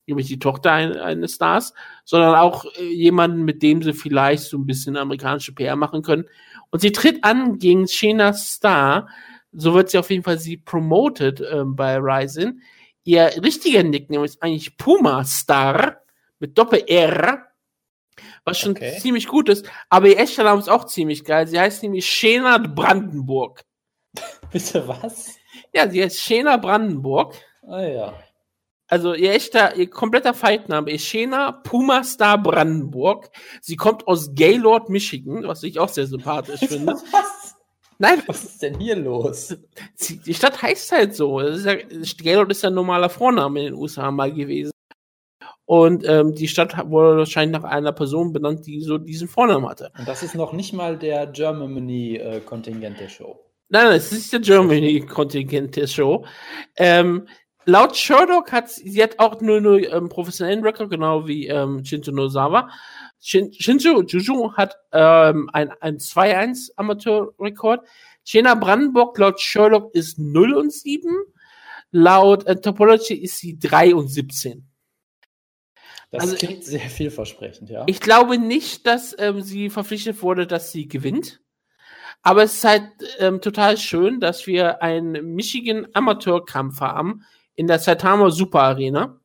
nämlich 0.07 0.27
die 0.27 0.39
Tochter 0.39 0.71
ein, 0.71 0.97
eines 0.97 1.35
Stars, 1.35 1.73
sondern 2.03 2.35
auch 2.35 2.65
äh, 2.77 2.83
jemanden, 2.83 3.43
mit 3.43 3.63
dem 3.63 3.81
sie 3.81 3.93
vielleicht 3.93 4.43
so 4.43 4.57
ein 4.57 4.65
bisschen 4.65 4.97
amerikanische 4.97 5.53
PR 5.53 5.75
machen 5.75 6.01
können. 6.01 6.25
Und 6.69 6.79
sie 6.81 6.91
tritt 6.91 7.23
an 7.23 7.57
gegen 7.57 7.87
Shayna 7.87 8.33
Star, 8.33 9.07
so 9.51 9.73
wird 9.73 9.89
sie 9.89 9.97
auf 9.97 10.09
jeden 10.09 10.23
Fall 10.23 10.37
sie 10.37 10.57
promoted 10.57 11.41
ähm, 11.51 11.75
bei 11.75 11.97
Ryzen. 11.97 12.61
Ihr 13.03 13.31
richtiger 13.43 13.83
Nickname 13.83 14.25
ist 14.25 14.41
eigentlich 14.41 14.77
Puma 14.77 15.23
Star 15.23 16.01
mit 16.39 16.57
Doppel-R, 16.57 17.45
was 18.43 18.59
schon 18.59 18.71
Okay. 18.71 18.97
ziemlich 18.99 19.27
gut 19.27 19.47
ist. 19.49 19.69
Aber 19.89 20.07
ihr 20.07 20.19
echter 20.19 20.43
Name 20.43 20.59
ist 20.59 20.69
auch 20.69 20.85
ziemlich 20.85 21.23
geil. 21.23 21.47
Sie 21.47 21.59
heißt 21.59 21.83
nämlich 21.83 22.05
Shena 22.09 22.57
Brandenburg. 22.57 23.63
Bitte 24.51 24.87
was? 24.87 25.35
Ja, 25.73 25.89
sie 25.89 26.03
heißt 26.03 26.19
Shena 26.19 26.57
Brandenburg. 26.57 27.35
Ah 27.67 27.81
ja. 27.81 28.13
Also 28.87 29.13
ihr 29.15 29.31
echter, 29.31 29.75
ihr 29.75 29.89
kompletter 29.89 30.33
Fightname 30.33 30.91
ist 30.91 31.05
Shena 31.05 31.51
Puma 31.51 32.03
Star 32.03 32.37
Brandenburg. 32.41 33.29
Sie 33.61 33.75
kommt 33.75 34.07
aus 34.07 34.35
Gaylord, 34.35 34.89
Michigan, 34.89 35.43
was 35.47 35.63
ich 35.63 35.79
auch 35.79 35.89
sehr 35.89 36.05
sympathisch 36.05 36.59
finde. 36.59 36.93
Was? 37.11 37.55
Nein, 37.97 38.21
Was 38.27 38.43
ist 38.43 38.61
denn 38.61 38.77
hier 38.79 38.95
los? 38.95 39.55
die 40.25 40.33
Stadt 40.33 40.61
heißt 40.61 40.91
halt 40.91 41.15
so. 41.15 41.39
Ist 41.39 41.65
ja, 41.65 41.75
Gaylord 41.75 42.51
ist 42.51 42.61
ja 42.61 42.69
ein 42.69 42.75
normaler 42.75 43.09
Vorname 43.09 43.59
in 43.59 43.65
den 43.67 43.73
USA 43.75 44.11
mal 44.11 44.31
gewesen. 44.31 44.71
Und 45.65 46.07
ähm, 46.07 46.35
die 46.35 46.47
Stadt 46.47 46.75
wurde 46.89 47.17
wahrscheinlich 47.17 47.59
nach 47.59 47.67
einer 47.67 47.91
Person 47.91 48.33
benannt, 48.33 48.67
die 48.67 48.81
so 48.81 48.99
diesen 48.99 49.27
Vornamen 49.27 49.67
hatte. 49.67 49.91
Und 49.97 50.07
das 50.07 50.21
ist 50.21 50.35
noch 50.35 50.53
nicht 50.53 50.73
mal 50.73 50.95
der 50.97 51.25
Germany-Kontingent 51.25 52.99
der 52.99 53.09
Show. 53.09 53.39
Nein, 53.69 53.85
nein, 53.85 53.97
es 53.97 54.11
ist 54.11 54.31
der 54.31 54.41
Germany-Kontingent 54.41 55.75
der 55.75 55.87
Show. 55.87 56.25
Ähm, 56.77 57.27
laut 57.65 57.95
Sherlock 57.95 58.51
hat 58.51 58.69
sie 58.69 59.01
hat 59.01 59.19
auch 59.19 59.41
nur, 59.41 59.61
nur 59.61 59.79
ähm, 59.91 60.09
professionellen 60.09 60.63
Rekord, 60.63 60.89
genau 60.89 61.27
wie 61.27 61.47
ähm, 61.47 61.83
Shinzo 61.83 62.11
Nozawa. 62.11 62.69
Shin, 63.19 63.51
Shinzo 63.53 64.01
Juju 64.03 64.53
hat 64.53 64.75
ähm, 64.91 65.49
ein, 65.53 65.71
ein 65.81 65.97
2-1 65.97 66.71
Amateur-Rekord. 66.75 67.85
Shena 68.23 68.55
Brandenburg 68.55 69.17
laut 69.17 69.39
Sherlock 69.39 69.93
ist 69.93 70.17
0 70.19 70.53
und 70.53 70.73
7. 70.73 71.09
Laut 71.91 72.45
äh, 72.47 72.59
Topology 72.59 73.13
ist 73.15 73.37
sie 73.37 73.57
3 73.57 73.95
und 73.95 74.07
17. 74.07 74.67
Das 76.11 76.23
Also- 76.23 76.35
klingt 76.35 76.63
sehr 76.63 76.89
vielversprechend, 76.89 77.69
ja. 77.69 77.83
Ich 77.87 77.99
glaube 77.99 78.37
nicht, 78.37 78.85
dass 78.87 79.15
ähm, 79.19 79.41
sie 79.41 79.69
verpflichtet 79.69 80.21
wurde, 80.21 80.47
dass 80.47 80.71
sie 80.71 80.87
gewinnt. 80.87 81.41
Aber 82.21 82.43
es 82.43 82.55
ist 82.55 82.63
halt 82.63 82.89
ähm, 83.19 83.39
total 83.39 83.77
schön, 83.77 84.19
dass 84.19 84.47
wir 84.47 84.81
einen 84.81 85.35
Michigan 85.35 85.87
Amateurkampf 85.93 86.81
haben 86.81 87.23
in 87.55 87.67
der 87.67 87.79
Saitama 87.79 88.29
Super 88.31 88.61
Arena, 88.61 89.19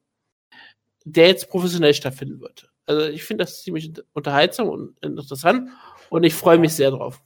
der 1.04 1.28
jetzt 1.28 1.48
professionell 1.48 1.94
stattfinden 1.94 2.40
wird. 2.40 2.70
Also 2.86 3.06
ich 3.06 3.24
finde 3.24 3.44
das 3.44 3.62
ziemlich 3.62 3.92
unterhaltsam 4.12 4.68
und 4.68 4.98
interessant 5.04 5.68
und 6.10 6.24
ich 6.24 6.34
freue 6.34 6.58
mich 6.58 6.74
sehr 6.74 6.90
drauf. 6.90 7.22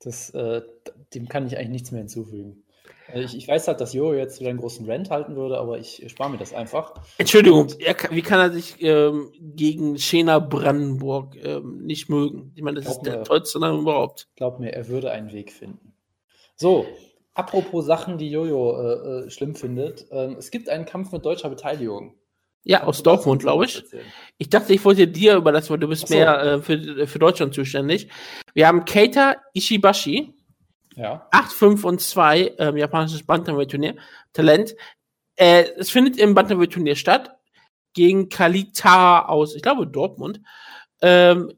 Das, 0.00 0.30
äh, 0.30 0.62
dem 1.14 1.28
kann 1.28 1.46
ich 1.46 1.56
eigentlich 1.56 1.70
nichts 1.70 1.90
mehr 1.92 2.00
hinzufügen. 2.00 2.64
Äh, 3.08 3.22
Ich, 3.22 3.36
ich 3.36 3.46
weiß 3.46 3.68
halt, 3.68 3.80
dass 3.80 3.92
Jojo 3.92 4.14
jetzt 4.18 4.40
wieder 4.40 4.50
einen 4.50 4.58
großen 4.58 4.88
Rant 4.88 5.10
halten 5.10 5.36
würde, 5.36 5.58
aber 5.58 5.78
ich 5.78 6.04
spare 6.10 6.30
mir 6.30 6.38
das 6.38 6.52
einfach. 6.54 6.94
Entschuldigung, 7.18 7.68
kann- 7.96 8.14
wie 8.14 8.22
kann 8.22 8.40
er 8.40 8.50
sich 8.52 8.76
ähm, 8.80 9.32
gegen 9.40 9.98
Schena 9.98 10.38
Brandenburg 10.38 11.36
ähm, 11.36 11.78
nicht 11.84 12.08
mögen? 12.08 12.52
Ich 12.54 12.62
meine, 12.62 12.80
das 12.80 12.86
ist 12.86 12.94
Glaub 12.94 13.04
der 13.04 13.18
mir. 13.18 13.24
tollste 13.24 13.58
Name 13.60 13.78
überhaupt. 13.78 14.28
Glaub 14.36 14.58
mir, 14.60 14.72
er 14.72 14.88
würde 14.88 15.10
einen 15.12 15.32
Weg 15.32 15.52
finden. 15.52 15.94
So, 16.56 16.86
Apropos 17.34 17.86
Sachen, 17.86 18.18
die 18.18 18.30
Jojo 18.30 18.78
äh, 18.78 19.26
äh, 19.26 19.30
schlimm 19.30 19.54
findet. 19.54 20.06
Ähm, 20.10 20.36
es 20.38 20.50
gibt 20.50 20.68
einen 20.68 20.84
Kampf 20.84 21.12
mit 21.12 21.24
deutscher 21.24 21.48
Beteiligung. 21.48 22.14
Ja, 22.64 22.84
aus 22.84 23.02
Dortmund, 23.02 23.42
glaube 23.42 23.64
ich. 23.64 23.82
Ich 24.38 24.48
dachte, 24.48 24.72
ich 24.72 24.84
wollte 24.84 25.08
dir 25.08 25.36
überlassen, 25.36 25.70
weil 25.70 25.78
du 25.78 25.88
bist 25.88 26.06
so. 26.06 26.14
mehr 26.14 26.40
äh, 26.42 26.62
für, 26.62 27.06
für 27.06 27.18
Deutschland 27.18 27.54
zuständig. 27.54 28.08
Wir 28.54 28.68
haben 28.68 28.84
Keita 28.84 29.36
Ishibashi. 29.52 30.34
Ja. 30.94 31.26
8, 31.30 31.52
5 31.52 31.84
und 31.84 32.00
2, 32.00 32.54
ähm, 32.58 32.76
japanisches 32.76 33.24
Bantamweight-Turnier. 33.24 33.96
Talent. 34.32 34.76
Äh, 35.36 35.64
es 35.76 35.90
findet 35.90 36.18
im 36.18 36.34
Bantamweight-Turnier 36.34 36.96
statt. 36.96 37.34
Gegen 37.94 38.28
Kalita 38.28 39.26
aus, 39.26 39.56
ich 39.56 39.62
glaube, 39.62 39.86
Dortmund. 39.86 40.40
Ähm, 41.00 41.52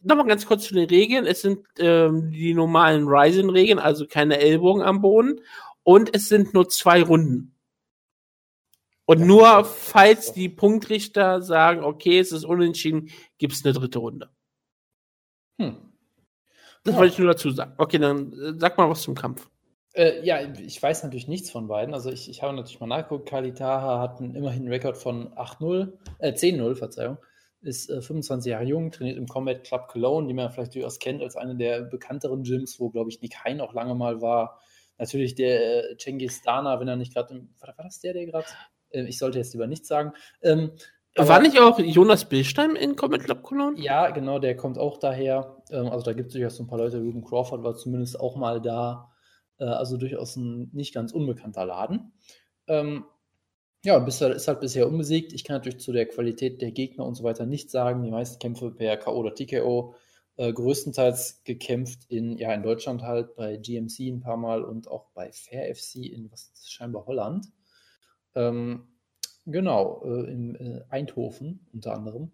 Nochmal 0.00 0.26
ganz 0.26 0.46
kurz 0.46 0.64
zu 0.64 0.74
den 0.74 0.88
Regeln. 0.88 1.26
Es 1.26 1.42
sind 1.42 1.66
ähm, 1.78 2.30
die 2.30 2.54
normalen 2.54 3.08
Ryzen-Regeln, 3.08 3.78
also 3.78 4.06
keine 4.06 4.38
Ellbogen 4.38 4.82
am 4.82 5.00
Boden. 5.00 5.40
Und 5.82 6.14
es 6.14 6.28
sind 6.28 6.54
nur 6.54 6.68
zwei 6.68 7.02
Runden. 7.02 7.54
Und 9.06 9.20
nur 9.20 9.64
falls 9.64 10.34
die 10.34 10.50
Punktrichter 10.50 11.40
sagen, 11.40 11.82
okay, 11.82 12.18
es 12.18 12.30
ist 12.30 12.44
unentschieden, 12.44 13.10
gibt 13.38 13.54
es 13.54 13.64
eine 13.64 13.72
dritte 13.72 13.98
Runde. 13.98 14.28
Hm. 15.58 15.76
Das 16.84 16.94
ja. 16.94 17.00
wollte 17.00 17.12
ich 17.14 17.18
nur 17.18 17.28
dazu 17.28 17.50
sagen. 17.50 17.72
Okay, 17.78 17.98
dann 17.98 18.32
äh, 18.32 18.52
sag 18.58 18.76
mal 18.76 18.88
was 18.88 19.02
zum 19.02 19.14
Kampf. 19.14 19.48
Äh, 19.94 20.24
ja, 20.24 20.40
ich 20.42 20.82
weiß 20.82 21.02
natürlich 21.02 21.26
nichts 21.26 21.50
von 21.50 21.68
beiden. 21.68 21.94
Also 21.94 22.10
ich, 22.10 22.28
ich 22.28 22.42
habe 22.42 22.54
natürlich 22.54 22.80
mal 22.80 22.86
nachgeguckt. 22.86 23.28
Kalitaha 23.28 24.00
hat 24.00 24.20
einen, 24.20 24.34
immerhin 24.34 24.62
einen 24.62 24.72
Rekord 24.72 24.96
von 24.96 25.32
8-0, 25.34 25.92
äh, 26.18 26.32
10-0, 26.32 26.76
Verzeihung. 26.76 27.18
Ist 27.60 27.90
äh, 27.90 28.00
25 28.00 28.50
Jahre 28.50 28.64
jung, 28.64 28.90
trainiert 28.90 29.16
im 29.16 29.26
Combat 29.26 29.64
Club 29.64 29.88
Cologne, 29.88 30.28
die 30.28 30.34
man 30.34 30.50
vielleicht 30.50 30.74
durchaus 30.74 30.98
kennt 30.98 31.22
als 31.22 31.36
eine 31.36 31.56
der 31.56 31.82
bekannteren 31.82 32.42
Gyms, 32.42 32.78
wo, 32.78 32.90
glaube 32.90 33.10
ich, 33.10 33.20
Nick 33.20 33.44
Hein 33.44 33.60
auch 33.60 33.74
lange 33.74 33.94
mal 33.94 34.20
war. 34.20 34.60
Natürlich 34.98 35.34
der 35.34 35.90
äh, 35.90 35.96
Cengiz 35.96 36.42
Dana, 36.42 36.80
wenn 36.80 36.88
er 36.88 36.96
nicht 36.96 37.14
gerade 37.14 37.46
war, 37.60 37.76
war 37.76 37.84
das 37.84 38.00
der, 38.00 38.12
der 38.12 38.26
gerade 38.26 38.46
äh, 38.90 39.04
ich 39.04 39.18
sollte 39.18 39.38
jetzt 39.38 39.52
lieber 39.52 39.66
nichts 39.66 39.88
sagen. 39.88 40.12
Ähm, 40.42 40.72
war 41.16 41.40
nicht 41.40 41.58
auch 41.58 41.78
Jonas 41.80 42.26
Billstein 42.26 42.76
in 42.76 42.94
Comet 42.94 43.24
Club 43.24 43.42
Cologne? 43.42 43.80
Ja, 43.80 44.10
genau, 44.10 44.38
der 44.38 44.56
kommt 44.56 44.78
auch 44.78 44.98
daher. 44.98 45.62
Ähm, 45.70 45.88
also 45.88 46.04
da 46.04 46.12
gibt 46.12 46.28
es 46.28 46.34
durchaus 46.34 46.56
so 46.56 46.62
ein 46.62 46.68
paar 46.68 46.78
Leute. 46.78 46.98
Ruben 46.98 47.24
Crawford 47.24 47.64
war 47.64 47.74
zumindest 47.74 48.20
auch 48.20 48.36
mal 48.36 48.60
da. 48.60 49.10
Äh, 49.58 49.64
also 49.64 49.96
durchaus 49.96 50.36
ein 50.36 50.70
nicht 50.72 50.94
ganz 50.94 51.12
unbekannter 51.12 51.66
Laden. 51.66 52.12
Ähm, 52.68 53.04
ja, 53.88 53.98
bisher, 53.98 54.30
ist 54.34 54.46
halt 54.48 54.60
bisher 54.60 54.86
unbesiegt. 54.86 55.32
Ich 55.32 55.44
kann 55.44 55.56
natürlich 55.56 55.80
zu 55.80 55.92
der 55.92 56.04
Qualität 56.04 56.60
der 56.60 56.72
Gegner 56.72 57.06
und 57.06 57.14
so 57.14 57.24
weiter 57.24 57.46
nichts 57.46 57.72
sagen. 57.72 58.02
Die 58.02 58.10
meisten 58.10 58.38
Kämpfe 58.38 58.70
per 58.70 58.98
K.O. 58.98 59.16
oder 59.16 59.34
TKO. 59.34 59.94
Äh, 60.36 60.52
größtenteils 60.52 61.42
gekämpft 61.44 62.00
in, 62.10 62.36
ja, 62.36 62.52
in 62.52 62.62
Deutschland 62.62 63.02
halt, 63.02 63.34
bei 63.34 63.56
GMC 63.56 64.00
ein 64.00 64.20
paar 64.20 64.36
Mal 64.36 64.62
und 64.62 64.88
auch 64.88 65.06
bei 65.14 65.32
Fair 65.32 65.74
FC 65.74 65.96
in 66.12 66.30
was 66.30 66.52
scheinbar 66.68 67.06
Holland. 67.06 67.46
Ähm, 68.34 68.88
genau, 69.46 70.02
äh, 70.04 70.30
in 70.30 70.54
äh, 70.56 70.84
Eindhoven 70.90 71.66
unter 71.72 71.94
anderem. 71.94 72.32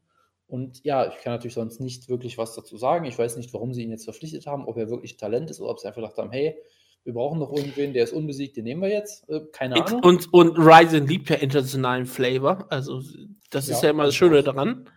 Und 0.49 0.83
ja, 0.83 1.07
ich 1.07 1.19
kann 1.19 1.35
natürlich 1.35 1.55
sonst 1.55 1.79
nicht 1.79 2.09
wirklich 2.09 2.37
was 2.37 2.57
dazu 2.57 2.77
sagen. 2.77 3.05
Ich 3.05 3.17
weiß 3.17 3.37
nicht, 3.37 3.55
warum 3.55 3.73
sie 3.73 3.85
ihn 3.85 3.91
jetzt 3.91 4.05
verpflichtet 4.05 4.49
haben, 4.49 4.67
ob 4.67 4.77
er 4.77 4.91
wirklich 4.91 5.19
Talent 5.19 5.51
ist 5.51 5.61
oder 5.61 5.71
ob 5.71 5.79
sie 5.79 5.87
einfach 5.87 6.03
gedacht 6.03 6.19
haben, 6.19 6.33
hey, 6.33 6.57
wir 7.05 7.13
brauchen 7.13 7.39
noch 7.39 7.53
irgendwen, 7.53 7.93
der 7.93 8.05
ist 8.05 8.13
unbesiegt, 8.13 8.57
den 8.57 8.65
nehmen 8.65 8.83
wir 8.83 8.89
jetzt. 8.89 9.29
Äh, 9.29 9.41
keine 9.53 9.85
Ahnung. 9.85 10.03
Und, 10.03 10.33
und 10.33 10.59
Ryzen 10.59 11.07
liebt 11.07 11.29
ja 11.29 11.37
internationalen 11.37 12.07
Flavor. 12.07 12.67
Also, 12.71 13.03
das 13.51 13.69
ist 13.69 13.83
ja, 13.83 13.89
ja 13.89 13.91
immer 13.91 14.05
das 14.07 14.15
Schöne 14.15 14.43
daran. 14.43 14.89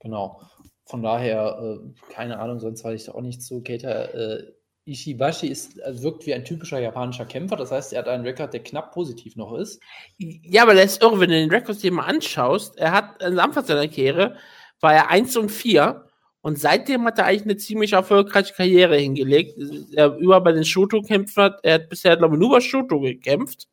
Genau. 0.00 0.40
Von 0.84 1.02
daher, 1.02 1.58
äh, 1.80 2.12
keine 2.12 2.38
Ahnung, 2.38 2.58
sonst 2.60 2.82
weiß 2.82 3.00
ich 3.00 3.06
da 3.06 3.12
auch 3.12 3.20
nicht 3.20 3.42
zu. 3.42 3.62
Keita 3.62 3.88
äh, 3.88 4.52
Ishibashi 4.84 5.46
ist, 5.46 5.80
also 5.82 6.02
wirkt 6.02 6.26
wie 6.26 6.34
ein 6.34 6.44
typischer 6.44 6.80
japanischer 6.80 7.26
Kämpfer. 7.26 7.56
Das 7.56 7.70
heißt, 7.70 7.92
er 7.92 8.00
hat 8.00 8.08
einen 8.08 8.24
Rekord, 8.24 8.52
der 8.52 8.62
knapp 8.62 8.92
positiv 8.92 9.36
noch 9.36 9.54
ist. 9.54 9.80
Ja, 10.18 10.62
aber 10.62 10.74
der 10.74 10.84
ist 10.84 11.02
irre, 11.02 11.20
wenn 11.20 11.30
du 11.30 11.36
den 11.36 11.50
Rekord 11.50 11.82
dir 11.82 11.92
mal 11.92 12.06
anschaust. 12.06 12.78
Er 12.78 12.92
hat 12.92 13.22
am 13.22 13.38
Anfang 13.38 13.64
seiner 13.64 13.86
Karriere 13.86 14.36
war 14.80 14.94
er 14.94 15.10
1 15.10 15.36
und 15.36 15.50
4 15.50 16.06
und 16.42 16.58
seitdem 16.58 17.04
hat 17.04 17.18
er 17.18 17.26
eigentlich 17.26 17.44
eine 17.44 17.56
ziemlich 17.56 17.92
erfolgreiche 17.92 18.52
Karriere 18.52 18.96
hingelegt. 18.96 19.56
Er 19.94 20.16
über 20.16 20.40
bei 20.40 20.52
den 20.52 20.64
Shoto-Kämpfen 20.64 21.54
er 21.62 21.74
hat 21.74 21.88
bisher, 21.88 22.16
glaube 22.16 22.34
ich, 22.34 22.40
nur 22.40 22.50
bei 22.50 22.60
Shoto 22.60 23.00
gekämpft. 23.00 23.68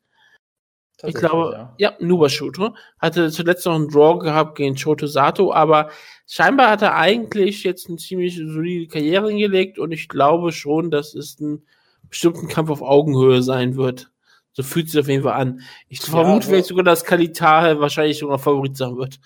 Ich 1.03 1.15
glaube, 1.15 1.53
ja, 1.53 1.73
ja 1.77 1.93
Nubashuto. 1.99 2.75
Hatte 2.99 3.31
zuletzt 3.31 3.65
noch 3.65 3.73
einen 3.73 3.87
Draw 3.87 4.19
gehabt 4.19 4.57
gegen 4.57 4.77
Shoto 4.77 5.07
Sato, 5.07 5.53
aber 5.53 5.89
scheinbar 6.27 6.69
hat 6.69 6.81
er 6.81 6.95
eigentlich 6.95 7.63
jetzt 7.63 7.87
eine 7.87 7.97
ziemlich 7.97 8.35
solide 8.35 8.87
Karriere 8.87 9.29
hingelegt 9.29 9.79
und 9.79 9.91
ich 9.91 10.09
glaube 10.09 10.51
schon, 10.51 10.91
dass 10.91 11.15
es 11.15 11.39
ein 11.39 11.63
bestimmten 12.09 12.49
Kampf 12.49 12.69
auf 12.69 12.81
Augenhöhe 12.81 13.41
sein 13.41 13.77
wird. 13.77 14.11
So 14.51 14.61
fühlt 14.61 14.87
es 14.87 14.91
sich 14.91 15.01
auf 15.01 15.07
jeden 15.07 15.23
Fall 15.23 15.39
an. 15.39 15.61
Ich 15.87 16.01
ja, 16.01 16.09
vermute 16.09 16.47
vielleicht 16.47 16.67
sogar, 16.67 16.83
dass 16.83 17.05
Kalita 17.05 17.79
wahrscheinlich 17.79 18.19
sogar 18.19 18.37
Favorit 18.37 18.75
sein 18.75 18.97
wird 18.97 19.19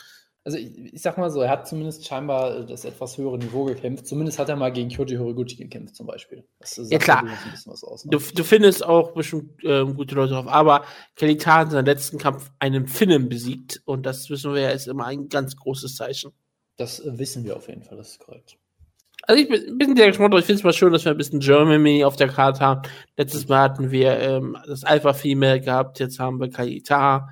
also 0.46 0.58
ich, 0.58 0.94
ich, 0.94 1.02
sag 1.02 1.18
mal 1.18 1.30
so, 1.30 1.42
er 1.42 1.50
hat 1.50 1.68
zumindest 1.68 2.06
scheinbar 2.06 2.66
das 2.66 2.84
etwas 2.84 3.18
höhere 3.18 3.38
Niveau 3.38 3.64
gekämpft. 3.64 4.06
Zumindest 4.08 4.40
hat 4.40 4.50
er 4.50 4.58
mal 4.58 4.74
gegen 4.74 4.90
Kyoji 4.90 5.16
Horiguchi 5.16 5.56
gekämpft, 5.56 5.96
zum 5.96 6.06
Beispiel. 6.06 6.44
ja, 6.90 6.98
klar. 6.98 7.24
Aus, 7.66 8.06
ne? 8.06 8.12
du, 8.12 8.20
du, 8.20 8.44
findest 8.44 8.86
auch 8.86 9.14
bestimmt 9.14 9.64
äh, 9.64 9.86
gute 9.86 10.16
Leute 10.16 10.34
drauf. 10.34 10.48
Aber 10.48 10.84
Kelly 11.16 11.38
Tarr 11.38 11.60
hat 11.60 11.68
in 11.68 11.72
seinem 11.72 11.86
letzten 11.86 12.18
Kampf 12.18 12.52
einen 12.60 12.88
Finnen 12.88 13.30
besiegt. 13.30 13.82
Und 13.86 14.06
das 14.06 14.30
wissen 14.30 14.54
wir 14.54 14.62
ja, 14.62 14.70
ist 14.72 14.88
immer 14.88 15.06
ein 15.06 15.30
ganz 15.30 15.56
großes 15.56 15.96
Zeichen. 15.96 16.34
Das 16.76 17.00
äh, 17.00 17.18
wissen 17.18 17.46
wir 17.46 17.56
auf 17.56 17.70
jeden 17.70 17.84
Fall, 17.84 17.98
das 17.98 18.12
ist 18.12 18.20
korrekt. 18.20 18.58
Also 19.26 19.42
ich 19.42 19.48
bin 19.48 19.62
ein 19.66 19.78
bisschen 19.78 19.96
sehr 19.96 20.08
gespannt, 20.08 20.34
aber 20.34 20.40
ich 20.40 20.46
finde 20.46 20.60
es 20.60 20.64
mal 20.66 20.74
schön, 20.74 20.92
dass 20.92 21.06
wir 21.06 21.14
ein 21.14 21.18
bisschen 21.18 21.40
Germany 21.40 22.04
auf 22.04 22.18
der 22.18 22.28
Karte 22.28 22.60
haben. 22.60 22.82
Letztes 23.16 23.48
Mal 23.48 23.62
hatten 23.62 23.92
wir 23.92 24.20
ähm, 24.20 24.58
das 24.68 24.84
Alpha 24.84 25.14
Female 25.14 25.62
gehabt, 25.62 26.02
jetzt 26.02 26.20
haben 26.20 26.42
wir 26.42 26.50
Kalita. 26.50 27.30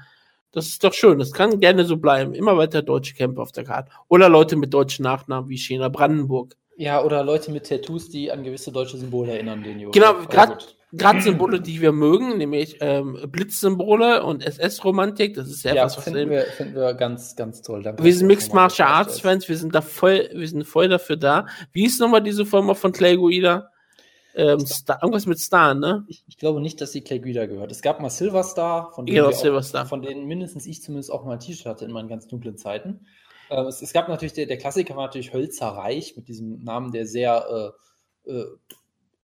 Das 0.52 0.68
ist 0.68 0.84
doch 0.84 0.94
schön. 0.94 1.20
Das 1.20 1.32
kann 1.32 1.60
gerne 1.60 1.86
so 1.86 1.98
bleiben. 1.98 2.34
Immer 2.34 2.58
weiter 2.58 2.82
deutsche 2.82 3.14
Kämpfer 3.14 3.42
auf 3.42 3.52
der 3.52 3.64
Karte. 3.64 3.92
Oder 4.10 4.28
Leute 4.30 4.56
mit 4.56 4.74
deutschen 4.74 5.04
Nachnamen 5.04 5.50
wie 5.50 5.58
Schena 5.58 5.88
Brandenburg. 5.90 6.56
Ja, 6.78 7.04
oder 7.04 7.24
Leute 7.24 7.52
mit 7.52 7.68
Tattoos, 7.68 8.10
die 8.10 8.32
an 8.32 8.44
gewisse 8.44 8.72
deutsche 8.72 8.98
Symbole 8.98 9.34
erinnern, 9.34 9.64
den 9.64 9.80
Jungen. 9.80 9.92
Genau, 9.92 10.16
gerade 10.94 11.22
Symbole, 11.22 11.62
die 11.62 11.80
wir 11.80 11.92
mögen, 11.92 12.38
nämlich 12.38 12.78
ähm, 12.82 13.18
Blitzsymbole 13.28 14.24
und 14.24 14.46
SS-Romantik. 14.46 15.36
Das 15.36 15.48
ist 15.48 15.64
ja, 15.64 15.74
ja 15.74 15.86
was, 15.86 15.98
was 15.98 16.04
finden 16.04 16.30
wir, 16.30 16.42
finden 16.44 16.76
wir 16.76 16.94
ganz, 16.96 17.36
ganz 17.36 17.62
toll. 17.62 17.84
Danke, 17.84 18.04
wir 18.04 18.14
sind 18.14 18.28
Mixed 18.28 18.54
Martial 18.54 18.90
Arts 18.90 19.20
Fans. 19.20 19.48
Wir 19.48 19.58
sind 19.58 19.74
da 19.74 19.82
voll, 19.82 20.30
wir 20.34 20.48
sind 20.48 20.66
voll 20.66 20.90
dafür 20.90 21.18
da. 21.18 21.46
Wie 21.72 21.86
ist 21.86 22.00
nochmal 22.00 22.22
diese 22.22 22.46
Firma 22.46 22.74
von 22.74 22.92
Clay 22.92 23.16
Guida? 23.16 23.70
Ähm, 24.36 24.60
Star, 24.66 25.00
irgendwas 25.02 25.26
mit 25.26 25.40
Star, 25.40 25.74
ne? 25.74 26.06
Ich, 26.08 26.24
ich, 26.28 26.38
glaube 26.38 26.62
nicht, 26.62 26.80
dass 26.80 26.92
die 26.92 27.02
Clay 27.02 27.20
Guida 27.20 27.46
gehört. 27.46 27.72
Es 27.72 27.82
gab 27.82 28.00
mal 28.00 28.10
Silver 28.10 28.44
Star, 28.44 28.94
von 28.94 29.06
denen, 29.06 29.18
ja, 29.18 29.26
auch, 29.28 29.88
von 29.88 30.02
denen 30.02 30.26
mindestens 30.26 30.66
ich 30.66 30.82
zumindest 30.82 31.12
auch 31.12 31.26
mal 31.26 31.34
ein 31.34 31.40
T-Shirt 31.40 31.66
hatte 31.66 31.86
in 31.86 31.92
meinen 31.92 32.08
ganz 32.08 32.28
dunklen 32.28 32.58
Zeiten. 32.58 33.06
Äh, 33.50 33.62
es, 33.64 33.82
es, 33.82 33.92
gab 33.92 34.08
natürlich, 34.08 34.34
der, 34.34 34.46
der, 34.46 34.58
Klassiker 34.58 34.96
war 34.96 35.08
natürlich 35.08 35.34
Hölzerreich 35.34 36.16
mit 36.16 36.28
diesem 36.30 36.64
Namen, 36.64 36.92
der 36.92 37.06
sehr 37.06 37.74
äh, 38.26 38.32
äh, 38.32 38.46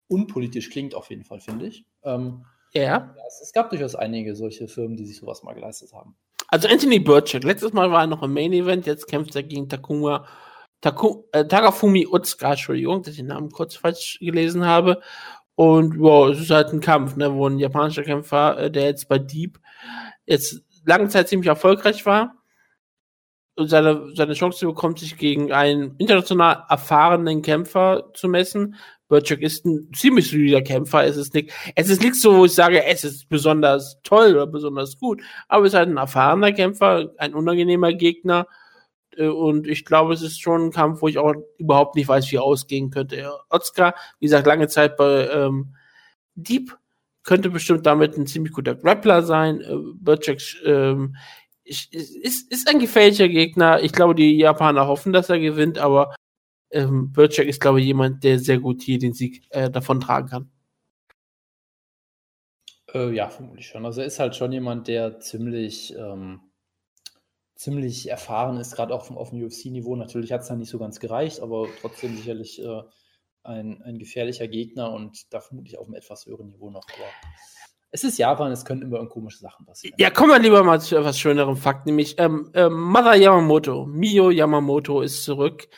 unpolitisch 0.08 0.70
klingt, 0.70 0.94
auf 0.94 1.10
jeden 1.10 1.24
Fall, 1.24 1.40
finde 1.40 1.66
ich. 1.66 1.84
Ähm, 2.04 2.44
ja. 2.72 2.82
ja 2.82 3.14
es, 3.26 3.40
es, 3.42 3.52
gab 3.52 3.70
durchaus 3.70 3.96
einige 3.96 4.36
solche 4.36 4.68
Firmen, 4.68 4.96
die 4.96 5.06
sich 5.06 5.18
sowas 5.18 5.42
mal 5.42 5.54
geleistet 5.54 5.92
haben. 5.92 6.16
Also 6.48 6.68
Anthony 6.68 7.00
Burchett, 7.00 7.44
letztes 7.44 7.72
Mal 7.72 7.90
war 7.90 8.02
er 8.02 8.06
noch 8.06 8.22
im 8.22 8.32
Main 8.32 8.52
Event, 8.52 8.86
jetzt 8.86 9.08
kämpft 9.08 9.34
er 9.34 9.42
gegen 9.42 9.68
Takuma 9.68 10.26
Taku, 10.82 11.24
äh, 11.32 11.46
Tagafumi 11.46 12.06
Utsuka, 12.06 12.50
Entschuldigung, 12.50 13.02
dass 13.02 13.12
ich 13.12 13.18
den 13.18 13.28
Namen 13.28 13.50
kurz 13.50 13.76
falsch 13.76 14.18
gelesen 14.20 14.66
habe. 14.66 15.00
Und 15.54 15.98
wow, 15.98 16.28
es 16.28 16.40
ist 16.40 16.50
halt 16.50 16.72
ein 16.72 16.80
Kampf, 16.80 17.16
ne, 17.16 17.32
wo 17.32 17.48
ein 17.48 17.58
japanischer 17.58 18.02
Kämpfer, 18.02 18.58
äh, 18.58 18.70
der 18.70 18.84
jetzt 18.84 19.08
bei 19.08 19.18
Deep 19.18 19.58
jetzt 20.26 20.62
lange 20.84 21.08
Zeit 21.08 21.28
ziemlich 21.28 21.48
erfolgreich 21.48 22.04
war, 22.04 22.42
und 23.54 23.68
seine, 23.68 24.14
seine 24.14 24.34
Chance 24.34 24.66
bekommt, 24.66 24.98
sich 24.98 25.16
gegen 25.18 25.52
einen 25.52 25.94
international 25.98 26.64
erfahrenen 26.68 27.42
Kämpfer 27.42 28.10
zu 28.14 28.28
messen. 28.28 28.76
Burchak 29.08 29.42
ist 29.42 29.66
ein 29.66 29.90
ziemlich 29.94 30.30
solider 30.30 30.62
Kämpfer. 30.62 31.04
Es 31.04 31.16
ist 31.16 31.34
nicht, 31.34 31.52
es 31.74 31.90
ist 31.90 32.02
nichts 32.02 32.22
so, 32.22 32.38
wo 32.38 32.44
ich 32.46 32.54
sage, 32.54 32.84
es 32.84 33.04
ist 33.04 33.28
besonders 33.28 34.00
toll 34.02 34.32
oder 34.34 34.46
besonders 34.46 34.98
gut, 34.98 35.20
aber 35.48 35.66
es 35.66 35.72
ist 35.72 35.78
halt 35.78 35.90
ein 35.90 35.98
erfahrener 35.98 36.52
Kämpfer, 36.52 37.10
ein 37.18 37.34
unangenehmer 37.34 37.92
Gegner 37.92 38.46
und 39.18 39.66
ich 39.66 39.84
glaube, 39.84 40.14
es 40.14 40.22
ist 40.22 40.40
schon 40.40 40.66
ein 40.66 40.70
Kampf, 40.72 41.02
wo 41.02 41.08
ich 41.08 41.18
auch 41.18 41.34
überhaupt 41.58 41.96
nicht 41.96 42.08
weiß, 42.08 42.30
wie 42.32 42.38
ausgehen 42.38 42.90
könnte. 42.90 43.32
Oskar, 43.48 43.94
wie 44.18 44.26
gesagt, 44.26 44.46
lange 44.46 44.68
Zeit 44.68 44.96
bei 44.96 45.28
ähm, 45.28 45.74
Deep, 46.34 46.76
könnte 47.24 47.50
bestimmt 47.50 47.86
damit 47.86 48.16
ein 48.16 48.26
ziemlich 48.26 48.52
guter 48.52 48.74
Grappler 48.74 49.22
sein. 49.22 49.60
Äh, 49.60 49.76
Burchak 49.94 50.40
ähm, 50.64 51.16
ist, 51.64 51.92
ist 51.92 52.68
ein 52.68 52.80
gefährlicher 52.80 53.28
Gegner. 53.28 53.82
Ich 53.82 53.92
glaube, 53.92 54.14
die 54.14 54.36
Japaner 54.36 54.86
hoffen, 54.86 55.12
dass 55.12 55.30
er 55.30 55.38
gewinnt, 55.38 55.78
aber 55.78 56.14
ähm, 56.70 57.12
Burchak 57.12 57.46
ist, 57.46 57.60
glaube 57.60 57.80
ich, 57.80 57.86
jemand, 57.86 58.24
der 58.24 58.38
sehr 58.38 58.58
gut 58.58 58.82
hier 58.82 58.98
den 58.98 59.12
Sieg 59.12 59.44
äh, 59.50 59.70
davon 59.70 60.00
tragen 60.00 60.28
kann. 60.28 60.50
Äh, 62.92 63.14
ja, 63.14 63.28
vermutlich 63.28 63.68
schon. 63.68 63.86
Also 63.86 64.00
er 64.00 64.06
ist 64.06 64.18
halt 64.18 64.34
schon 64.34 64.52
jemand, 64.52 64.88
der 64.88 65.20
ziemlich 65.20 65.94
ähm 65.96 66.40
ziemlich 67.62 68.10
erfahren 68.10 68.56
ist, 68.56 68.74
gerade 68.74 68.94
auch 68.94 69.08
auf 69.10 69.30
dem 69.30 69.42
UFC-Niveau. 69.42 69.94
Natürlich 69.96 70.32
hat 70.32 70.42
es 70.42 70.48
dann 70.48 70.58
nicht 70.58 70.70
so 70.70 70.78
ganz 70.78 70.98
gereicht, 70.98 71.40
aber 71.40 71.68
trotzdem 71.80 72.16
sicherlich 72.16 72.60
äh, 72.60 72.82
ein, 73.44 73.82
ein 73.82 73.98
gefährlicher 73.98 74.48
Gegner 74.48 74.92
und 74.92 75.32
da 75.32 75.40
vermutlich 75.40 75.78
auf 75.78 75.86
einem 75.86 75.94
etwas 75.94 76.26
höheren 76.26 76.48
Niveau 76.48 76.70
noch. 76.70 76.84
Aber 76.88 77.08
es 77.92 78.04
ist 78.04 78.18
Japan, 78.18 78.50
es 78.50 78.64
können 78.64 78.82
immer 78.82 79.06
komische 79.06 79.38
Sachen 79.38 79.64
passieren. 79.64 79.94
Ja, 79.98 80.10
kommen 80.10 80.30
wir 80.30 80.38
lieber 80.38 80.64
mal 80.64 80.80
zu 80.80 80.96
etwas 80.96 81.18
schönerem 81.18 81.56
Fakt, 81.56 81.86
nämlich 81.86 82.18
ähm, 82.18 82.50
ähm, 82.54 82.80
Mother 82.80 83.14
Yamamoto, 83.14 83.86
Mio 83.86 84.30
Yamamoto 84.30 85.00
ist 85.02 85.22
zurück. 85.24 85.68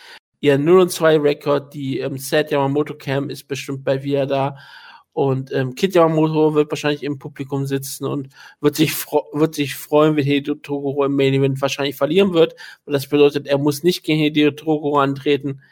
Ihr 0.40 0.59
0 0.59 0.81
und 0.81 0.90
2 0.90 1.19
Rekord, 1.19 1.74
die 1.74 1.98
ähm, 1.98 2.19
Set 2.19 2.51
Yamamoto 2.51 2.94
Cam 2.94 3.31
ist 3.31 3.48
bestimmt 3.48 3.85
bei 3.85 4.02
wieder 4.02 4.27
da. 4.27 4.56
Und 5.15 5.53
ähm, 5.53 5.77
Kid 5.77 5.95
Yamamoto 5.95 6.55
wird 6.55 6.70
wahrscheinlich 6.70 7.05
im 7.05 7.20
Publikum 7.20 7.66
sitzen 7.66 8.05
und 8.05 8.28
wird 8.61 8.74
sich, 8.74 8.93
wird 9.32 9.55
sich 9.55 9.77
freuen, 9.77 10.16
wenn 10.16 10.24
Hideo 10.24 10.57
Toguro 10.57 11.05
im 11.05 11.15
Main 11.15 11.32
Event 11.35 11.62
wahrscheinlich 11.62 11.97
verlieren 11.97 12.35
wird. 12.35 12.57
Und 12.85 12.93
das 12.93 13.09
bedeutet, 13.09 13.47
er 13.47 13.59
muss 13.59 13.85
nicht 13.85 14.03
gegen 14.03 14.19
Hideo 14.19 14.51
Toguro 14.51 14.99
antreten. 14.99 15.62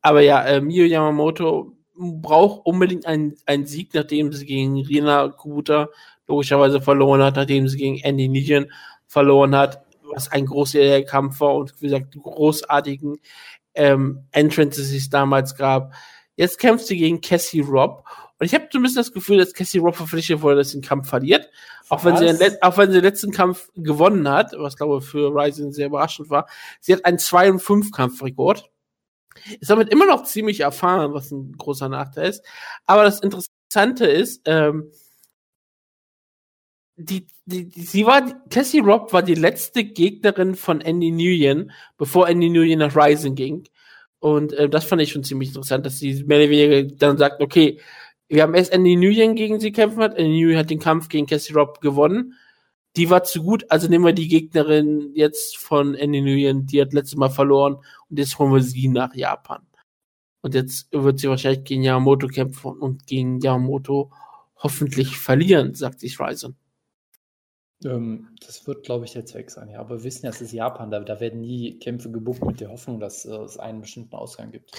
Aber 0.00 0.22
ja, 0.22 0.42
äh, 0.42 0.62
Mio 0.62 0.86
Yamamoto 0.86 1.76
braucht 1.94 2.64
unbedingt 2.64 3.06
einen, 3.06 3.36
einen 3.44 3.66
Sieg, 3.66 3.92
nachdem 3.92 4.32
sie 4.32 4.46
gegen 4.46 4.80
Rina 4.80 5.28
Kubuta 5.28 5.90
logischerweise 6.26 6.80
verloren 6.80 7.22
hat, 7.22 7.36
nachdem 7.36 7.68
sie 7.68 7.76
gegen 7.76 7.98
Andy 7.98 8.28
Nijan 8.28 8.72
verloren 9.06 9.54
hat, 9.54 9.84
was 10.02 10.32
ein 10.32 10.46
großer 10.46 11.02
Kampf 11.02 11.40
war 11.40 11.56
und 11.56 11.74
wie 11.80 11.86
gesagt, 11.86 12.16
großartigen 12.20 13.18
ähm, 13.74 14.26
Entrances 14.32 14.92
es 14.92 15.10
damals 15.10 15.56
gab. 15.56 15.92
Jetzt 16.36 16.58
kämpft 16.58 16.86
sie 16.86 16.96
gegen 16.96 17.20
Cassie 17.20 17.60
Robb. 17.60 18.04
Und 18.38 18.46
ich 18.46 18.54
habe 18.54 18.68
so 18.70 18.78
ein 18.78 18.82
bisschen 18.82 18.98
das 18.98 19.12
Gefühl, 19.12 19.38
dass 19.38 19.54
Cassie 19.54 19.78
Robb 19.78 19.96
verpflichtet 19.96 20.42
wurde, 20.42 20.56
dass 20.56 20.70
sie 20.70 20.78
den 20.80 20.86
Kampf 20.86 21.08
verliert. 21.08 21.48
Auch 21.88 22.04
wenn, 22.04 22.16
sie 22.16 22.26
den, 22.26 22.62
auch 22.62 22.76
wenn 22.76 22.90
sie 22.90 22.98
den 22.98 23.04
letzten 23.04 23.30
Kampf 23.30 23.70
gewonnen 23.74 24.28
hat, 24.28 24.52
was 24.58 24.76
glaube 24.76 24.98
ich 24.98 25.08
für 25.08 25.34
Ryzen 25.34 25.72
sehr 25.72 25.86
überraschend 25.86 26.28
war. 26.28 26.46
Sie 26.80 26.92
hat 26.92 27.04
einen 27.04 27.18
2 27.18 27.52
und 27.52 27.58
5 27.60 27.92
Kampfrekord. 27.92 28.70
Ist 29.60 29.70
damit 29.70 29.90
immer 29.90 30.06
noch 30.06 30.24
ziemlich 30.24 30.60
erfahren, 30.60 31.14
was 31.14 31.30
ein 31.30 31.52
großer 31.52 31.88
Nachteil 31.88 32.28
ist. 32.28 32.44
Aber 32.84 33.04
das 33.04 33.20
Interessante 33.20 34.06
ist, 34.06 34.42
ähm, 34.44 34.90
die, 36.96 37.26
die, 37.44 37.68
die, 37.68 37.82
sie 37.82 38.06
war, 38.06 38.22
Cassie 38.48 38.80
Robb 38.80 39.12
war 39.12 39.22
die 39.22 39.34
letzte 39.34 39.84
Gegnerin 39.84 40.54
von 40.54 40.80
Andy 40.80 41.10
Nguyen, 41.10 41.70
bevor 41.98 42.28
Andy 42.28 42.48
Nguyen 42.48 42.78
nach 42.78 42.96
Rising 42.96 43.34
ging. 43.34 43.68
Und 44.18 44.52
äh, 44.54 44.68
das 44.68 44.86
fand 44.86 45.02
ich 45.02 45.12
schon 45.12 45.24
ziemlich 45.24 45.50
interessant, 45.50 45.84
dass 45.86 45.98
sie 45.98 46.24
mehr 46.24 46.38
oder 46.38 46.50
weniger 46.50 46.94
dann 46.96 47.18
sagt, 47.18 47.42
okay, 47.42 47.80
wir 48.28 48.42
haben 48.42 48.54
erst 48.54 48.72
Andy 48.72 48.96
Nguyen 48.96 49.34
gegen 49.34 49.60
sie 49.60 49.72
kämpfen 49.72 50.02
hat, 50.02 50.16
Andy 50.16 50.30
Nguyen 50.30 50.58
hat 50.58 50.70
den 50.70 50.80
Kampf 50.80 51.08
gegen 51.08 51.26
Cassie 51.26 51.52
Robb 51.52 51.80
gewonnen. 51.80 52.34
Die 52.96 53.10
war 53.10 53.24
zu 53.24 53.42
gut, 53.42 53.64
also 53.70 53.88
nehmen 53.88 54.04
wir 54.06 54.12
die 54.12 54.28
Gegnerin 54.28 55.10
jetzt 55.14 55.58
von 55.58 55.94
Andy 55.94 56.22
Nguyen, 56.22 56.66
die 56.66 56.80
hat 56.80 56.92
letztes 56.92 57.16
Mal 57.16 57.30
verloren. 57.30 57.76
Und 58.08 58.18
jetzt 58.18 58.38
holen 58.38 58.52
wir 58.52 58.62
sie 58.62 58.88
nach 58.88 59.14
Japan. 59.14 59.66
Und 60.40 60.54
jetzt 60.54 60.88
wird 60.92 61.18
sie 61.18 61.28
wahrscheinlich 61.28 61.64
gegen 61.64 61.82
Yamamoto 61.82 62.28
kämpfen 62.28 62.72
und 62.78 63.06
gegen 63.06 63.40
Yamamoto 63.40 64.12
hoffentlich 64.56 65.18
verlieren, 65.18 65.74
sagt 65.74 66.00
sich 66.00 66.18
Ryzen. 66.18 66.56
Ähm, 67.84 68.28
das 68.44 68.66
wird, 68.66 68.84
glaube 68.84 69.04
ich, 69.04 69.12
der 69.12 69.26
Zweck 69.26 69.50
sein, 69.50 69.68
ja. 69.68 69.80
Aber 69.80 69.98
wir 69.98 70.04
wissen 70.04 70.24
ja, 70.24 70.30
es 70.30 70.40
ist 70.40 70.52
Japan, 70.52 70.90
da, 70.90 71.00
da 71.00 71.20
werden 71.20 71.40
nie 71.40 71.78
Kämpfe 71.78 72.10
gebucht 72.10 72.44
mit 72.44 72.60
der 72.60 72.70
Hoffnung, 72.70 73.00
dass 73.00 73.26
äh, 73.26 73.34
es 73.34 73.58
einen 73.58 73.82
bestimmten 73.82 74.14
Ausgang 74.14 74.50
gibt. 74.50 74.72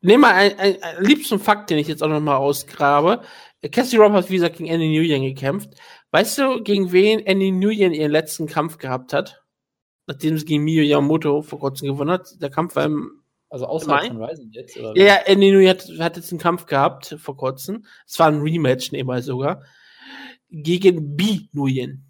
Nehmen 0.00 0.22
wir 0.22 0.34
einen, 0.34 0.58
einen, 0.58 0.82
einen 0.82 1.04
liebsten 1.04 1.38
Fakt, 1.38 1.68
den 1.68 1.78
ich 1.78 1.88
jetzt 1.88 2.02
auch 2.02 2.08
nochmal 2.08 2.36
ausgrabe. 2.36 3.22
Cassie 3.70 3.96
Robb 3.96 4.12
hat, 4.12 4.30
wie 4.30 4.34
gesagt, 4.34 4.56
gegen 4.56 4.70
Andy 4.70 4.88
Nguyen 4.88 5.22
gekämpft. 5.22 5.70
Weißt 6.10 6.38
du, 6.38 6.62
gegen 6.62 6.90
wen 6.92 7.20
Andy 7.20 7.50
Nguyen 7.50 7.92
ihren 7.92 8.12
letzten 8.12 8.46
Kampf 8.46 8.78
gehabt 8.78 9.12
hat? 9.12 9.44
Nachdem 10.06 10.38
sie 10.38 10.46
gegen 10.46 10.64
Mio 10.64 10.82
Yamamoto 10.82 11.42
vor 11.42 11.58
kurzem 11.58 11.88
gewonnen 11.88 12.12
hat. 12.12 12.40
Der 12.40 12.50
Kampf 12.50 12.76
war 12.76 12.86
im 12.86 13.22
also 13.50 13.66
außerhalb 13.66 14.08
von 14.08 14.22
Ryzen 14.22 14.52
jetzt? 14.52 14.76
Oder 14.76 14.96
ja, 14.96 15.04
ja, 15.04 15.14
Andy 15.26 15.50
Nguyen 15.50 15.68
hat, 15.68 15.86
hat 15.98 16.16
jetzt 16.16 16.32
einen 16.32 16.40
Kampf 16.40 16.64
gehabt 16.64 17.16
vor 17.18 17.36
kurzem. 17.36 17.84
Es 18.06 18.18
war 18.18 18.28
ein 18.28 18.40
Rematch 18.40 18.92
nebenbei 18.92 19.20
sogar. 19.20 19.64
Gegen 20.50 21.16
B 21.16 21.48
Nguyen. 21.52 22.07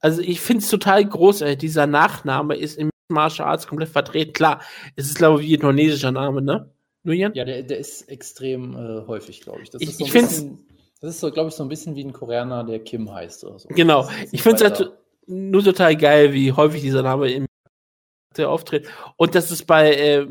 Also 0.00 0.20
ich 0.22 0.40
finde 0.40 0.62
es 0.62 0.70
total 0.70 1.04
großartig. 1.04 1.58
Dieser 1.58 1.86
Nachname 1.86 2.56
ist 2.56 2.78
im 2.78 2.90
Martial 3.08 3.48
Arts 3.48 3.66
komplett 3.66 3.88
vertreten. 3.88 4.32
Klar, 4.32 4.60
es 4.94 5.06
ist 5.06 5.16
glaube 5.16 5.42
ich 5.42 5.48
ein 5.48 5.54
indonesischer 5.54 6.12
Name, 6.12 6.42
ne? 6.42 6.70
Nguyen? 7.04 7.32
Ja, 7.34 7.44
der, 7.44 7.62
der 7.62 7.78
ist 7.78 8.08
extrem 8.08 8.74
äh, 8.74 9.06
häufig, 9.06 9.40
glaube 9.40 9.62
ich. 9.62 9.70
Das 9.70 9.80
ich, 9.80 9.90
ist 9.90 9.98
so 9.98 10.04
ich 10.04 10.12
finde 10.12 10.58
das 11.00 11.14
ist 11.14 11.20
so, 11.20 11.30
glaube 11.30 11.50
ich, 11.50 11.54
so 11.54 11.62
ein 11.62 11.68
bisschen 11.68 11.94
wie 11.94 12.04
ein 12.04 12.12
Koreaner, 12.12 12.64
der 12.64 12.80
Kim 12.80 13.12
heißt 13.12 13.44
oder 13.44 13.58
so. 13.58 13.68
Genau. 13.68 14.08
Ich 14.32 14.42
finde 14.42 14.56
es 14.56 14.62
halt 14.62 14.92
nur 15.26 15.62
total 15.62 15.94
geil, 15.96 16.32
wie 16.32 16.52
häufig 16.52 16.82
dieser 16.82 17.02
Name 17.02 17.30
im 17.30 17.46
auftritt. 18.38 18.86
Und 19.16 19.34
dass 19.34 19.50
es 19.50 19.62
bei 19.62 19.94
äh, 19.94 20.26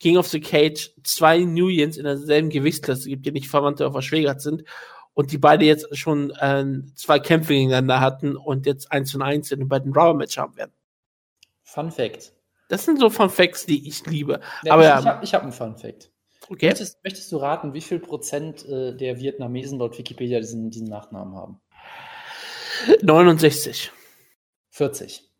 King 0.00 0.16
of 0.16 0.26
the 0.28 0.40
Cage 0.40 0.94
zwei 1.04 1.38
Nguyens 1.38 1.98
in 1.98 2.04
derselben 2.04 2.48
Gewichtsklasse 2.48 3.08
gibt, 3.10 3.26
die 3.26 3.32
nicht 3.32 3.48
Verwandte 3.48 3.84
oder 3.84 3.92
verschwägert 3.92 4.40
sind. 4.40 4.64
Und 5.14 5.30
die 5.32 5.38
beide 5.38 5.64
jetzt 5.64 5.96
schon 5.96 6.30
äh, 6.30 6.64
zwei 6.94 7.18
Kämpfe 7.18 7.52
gegeneinander 7.52 8.00
hatten 8.00 8.36
und 8.36 8.66
jetzt 8.66 8.90
eins 8.90 9.14
und 9.14 9.22
eins 9.22 9.50
in 9.50 9.60
den 9.60 9.68
beiden 9.68 9.92
Rubber-Match 9.92 10.38
haben 10.38 10.56
werden. 10.56 10.72
Fun 11.62 11.90
Fact. 11.90 12.32
Das 12.68 12.84
sind 12.84 12.98
so 12.98 13.10
Fun 13.10 13.28
Facts, 13.28 13.66
die 13.66 13.86
ich 13.86 14.06
liebe. 14.06 14.40
Ja, 14.62 14.72
Aber 14.72 14.82
ich, 14.82 14.88
ich 14.88 15.06
habe 15.06 15.26
hab 15.26 15.42
einen 15.42 15.52
Fun 15.52 15.76
Fact. 15.76 16.10
Okay. 16.48 16.66
Möchtest, 16.66 17.02
möchtest, 17.04 17.30
du 17.30 17.36
raten, 17.36 17.74
wie 17.74 17.80
viel 17.80 17.98
Prozent 17.98 18.66
äh, 18.66 18.96
der 18.96 19.18
Vietnamesen 19.18 19.78
laut 19.78 19.96
Wikipedia 19.98 20.40
diesen, 20.40 20.70
diesen 20.70 20.88
Nachnamen 20.88 21.34
haben? 21.34 21.60
69. 23.02 23.92
40. 24.70 25.31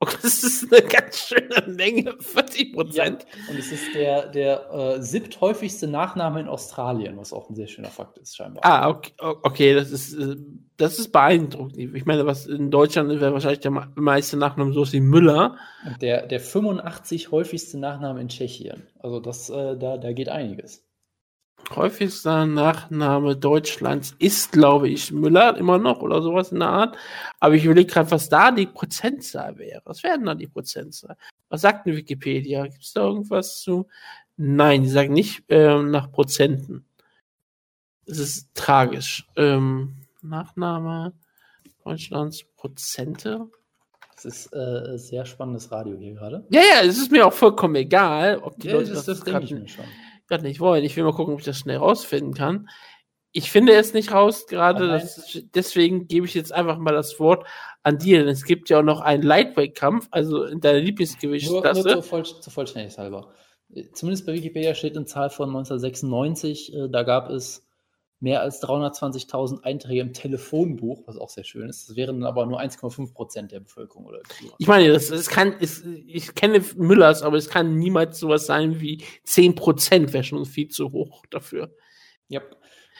Okay, 0.00 0.16
das 0.22 0.44
ist 0.44 0.72
eine 0.72 0.86
ganz 0.86 1.18
schöne 1.18 1.66
Menge, 1.66 2.14
40 2.18 2.72
Prozent. 2.72 3.24
Ja, 3.24 3.52
und 3.52 3.58
es 3.58 3.72
ist 3.72 3.94
der, 3.94 4.26
der 4.28 4.70
äh, 4.72 5.02
siebthäufigste 5.02 5.88
Nachname 5.88 6.40
in 6.40 6.48
Australien, 6.48 7.16
was 7.16 7.32
auch 7.32 7.50
ein 7.50 7.56
sehr 7.56 7.66
schöner 7.66 7.88
Fakt 7.88 8.18
ist, 8.18 8.36
scheinbar. 8.36 8.64
Ah, 8.64 8.88
okay, 8.88 9.12
okay 9.18 9.74
das, 9.74 9.90
ist, 9.90 10.14
äh, 10.14 10.36
das 10.76 10.98
ist 10.98 11.10
beeindruckend. 11.10 11.76
Ich 11.76 12.04
meine, 12.06 12.26
was 12.26 12.46
in 12.46 12.70
Deutschland 12.70 13.08
wäre 13.20 13.32
wahrscheinlich 13.32 13.60
der 13.60 13.72
meiste 13.94 14.36
Nachname 14.36 14.72
so 14.72 14.90
wie 14.92 15.00
Müller. 15.00 15.56
Und 15.86 16.00
der, 16.00 16.26
der 16.26 16.40
85 16.40 17.32
häufigste 17.32 17.78
Nachname 17.78 18.20
in 18.20 18.28
Tschechien. 18.28 18.86
Also 19.00 19.20
das, 19.20 19.50
äh, 19.50 19.76
da, 19.76 19.96
da 19.96 20.12
geht 20.12 20.28
einiges 20.28 20.87
häufigster 21.76 22.46
Nachname 22.46 23.36
Deutschlands 23.36 24.14
ist, 24.18 24.52
glaube 24.52 24.88
ich, 24.88 25.12
Müller 25.12 25.56
immer 25.56 25.78
noch 25.78 26.00
oder 26.00 26.22
sowas 26.22 26.52
in 26.52 26.60
der 26.60 26.68
Art. 26.68 26.96
Aber 27.40 27.54
ich 27.54 27.64
überlege 27.64 27.92
gerade, 27.92 28.10
was 28.10 28.28
da 28.28 28.50
die 28.50 28.66
Prozentzahl 28.66 29.58
wäre. 29.58 29.82
Was 29.84 30.02
wären 30.02 30.24
da 30.24 30.34
die 30.34 30.46
Prozentzahl? 30.46 31.16
Was 31.48 31.62
sagt 31.62 31.86
denn 31.86 31.96
Wikipedia? 31.96 32.66
Gibt 32.66 32.82
es 32.82 32.92
da 32.92 33.02
irgendwas 33.02 33.60
zu? 33.60 33.86
Nein, 34.36 34.82
die 34.82 34.88
sagen 34.88 35.12
nicht 35.12 35.44
ähm, 35.48 35.90
nach 35.90 36.10
Prozenten. 36.10 36.84
Es 38.06 38.18
ist 38.18 38.54
tragisch. 38.54 39.26
Ähm, 39.36 39.96
Nachname 40.22 41.12
Deutschlands 41.84 42.44
Prozente. 42.56 43.48
Das 44.14 44.24
ist 44.24 44.52
äh, 44.52 44.96
sehr 44.96 45.24
spannendes 45.26 45.70
Radio 45.70 45.96
hier 45.96 46.14
gerade. 46.14 46.44
Ja, 46.50 46.60
ja, 46.60 46.86
es 46.86 46.98
ist 46.98 47.12
mir 47.12 47.26
auch 47.26 47.32
vollkommen 47.32 47.76
egal, 47.76 48.38
ob 48.38 48.58
die 48.58 48.68
ja, 48.68 48.74
Leute 48.74 48.90
das, 48.90 49.04
das, 49.04 49.18
das 49.18 49.24
denke 49.24 49.44
ich 49.44 49.52
mir 49.52 49.68
schon 49.68 49.84
gerade 50.28 50.44
nicht 50.44 50.60
wollen. 50.60 50.84
Ich 50.84 50.96
will 50.96 51.04
mal 51.04 51.12
gucken, 51.12 51.34
ob 51.34 51.40
ich 51.40 51.46
das 51.46 51.58
schnell 51.58 51.78
rausfinden 51.78 52.34
kann. 52.34 52.68
Ich 53.32 53.50
finde 53.50 53.74
es 53.74 53.92
nicht 53.92 54.12
raus 54.12 54.46
gerade, 54.46 55.06
deswegen 55.54 56.08
gebe 56.08 56.26
ich 56.26 56.34
jetzt 56.34 56.52
einfach 56.52 56.78
mal 56.78 56.94
das 56.94 57.20
Wort 57.20 57.46
an 57.82 57.98
dir, 57.98 58.20
denn 58.20 58.28
es 58.28 58.44
gibt 58.44 58.70
ja 58.70 58.78
auch 58.78 58.82
noch 58.82 59.00
einen 59.00 59.22
Lightweight-Kampf, 59.22 60.08
also 60.10 60.44
in 60.44 60.60
deiner 60.60 60.80
Lieblingsgewichtsklasse. 60.80 61.82
Nur, 61.82 61.94
nur 61.94 62.02
zur, 62.02 62.02
Voll, 62.02 62.24
zur 62.24 62.52
Vollständigkeit 62.52 62.98
halber. 62.98 63.34
Zumindest 63.92 64.26
bei 64.26 64.32
Wikipedia 64.32 64.74
steht 64.74 64.96
eine 64.96 65.04
Zahl 65.04 65.28
von 65.28 65.50
1996, 65.50 66.74
äh, 66.74 66.88
da 66.88 67.02
gab 67.02 67.28
es 67.28 67.67
mehr 68.20 68.42
als 68.42 68.62
320.000 68.62 69.62
Einträge 69.62 70.00
im 70.00 70.12
Telefonbuch, 70.12 71.02
was 71.06 71.16
auch 71.16 71.28
sehr 71.28 71.44
schön 71.44 71.68
ist. 71.68 71.88
Das 71.88 71.96
wären 71.96 72.24
aber 72.24 72.46
nur 72.46 72.60
1,5 72.60 73.12
Prozent 73.14 73.52
der 73.52 73.60
Bevölkerung. 73.60 74.06
Oder 74.06 74.20
ich 74.58 74.66
meine, 74.66 74.92
das, 74.92 75.08
das 75.08 75.28
kann, 75.28 75.52
ist, 75.52 75.84
ich 76.06 76.34
kenne 76.34 76.62
Müllers, 76.76 77.22
aber 77.22 77.36
es 77.36 77.48
kann 77.48 77.76
niemals 77.76 78.18
sowas 78.18 78.46
sein 78.46 78.80
wie 78.80 79.04
10 79.24 79.54
Prozent, 79.54 80.12
wäre 80.12 80.24
schon 80.24 80.44
viel 80.46 80.68
zu 80.68 80.90
hoch 80.90 81.24
dafür. 81.30 81.74
Ja. 82.28 82.42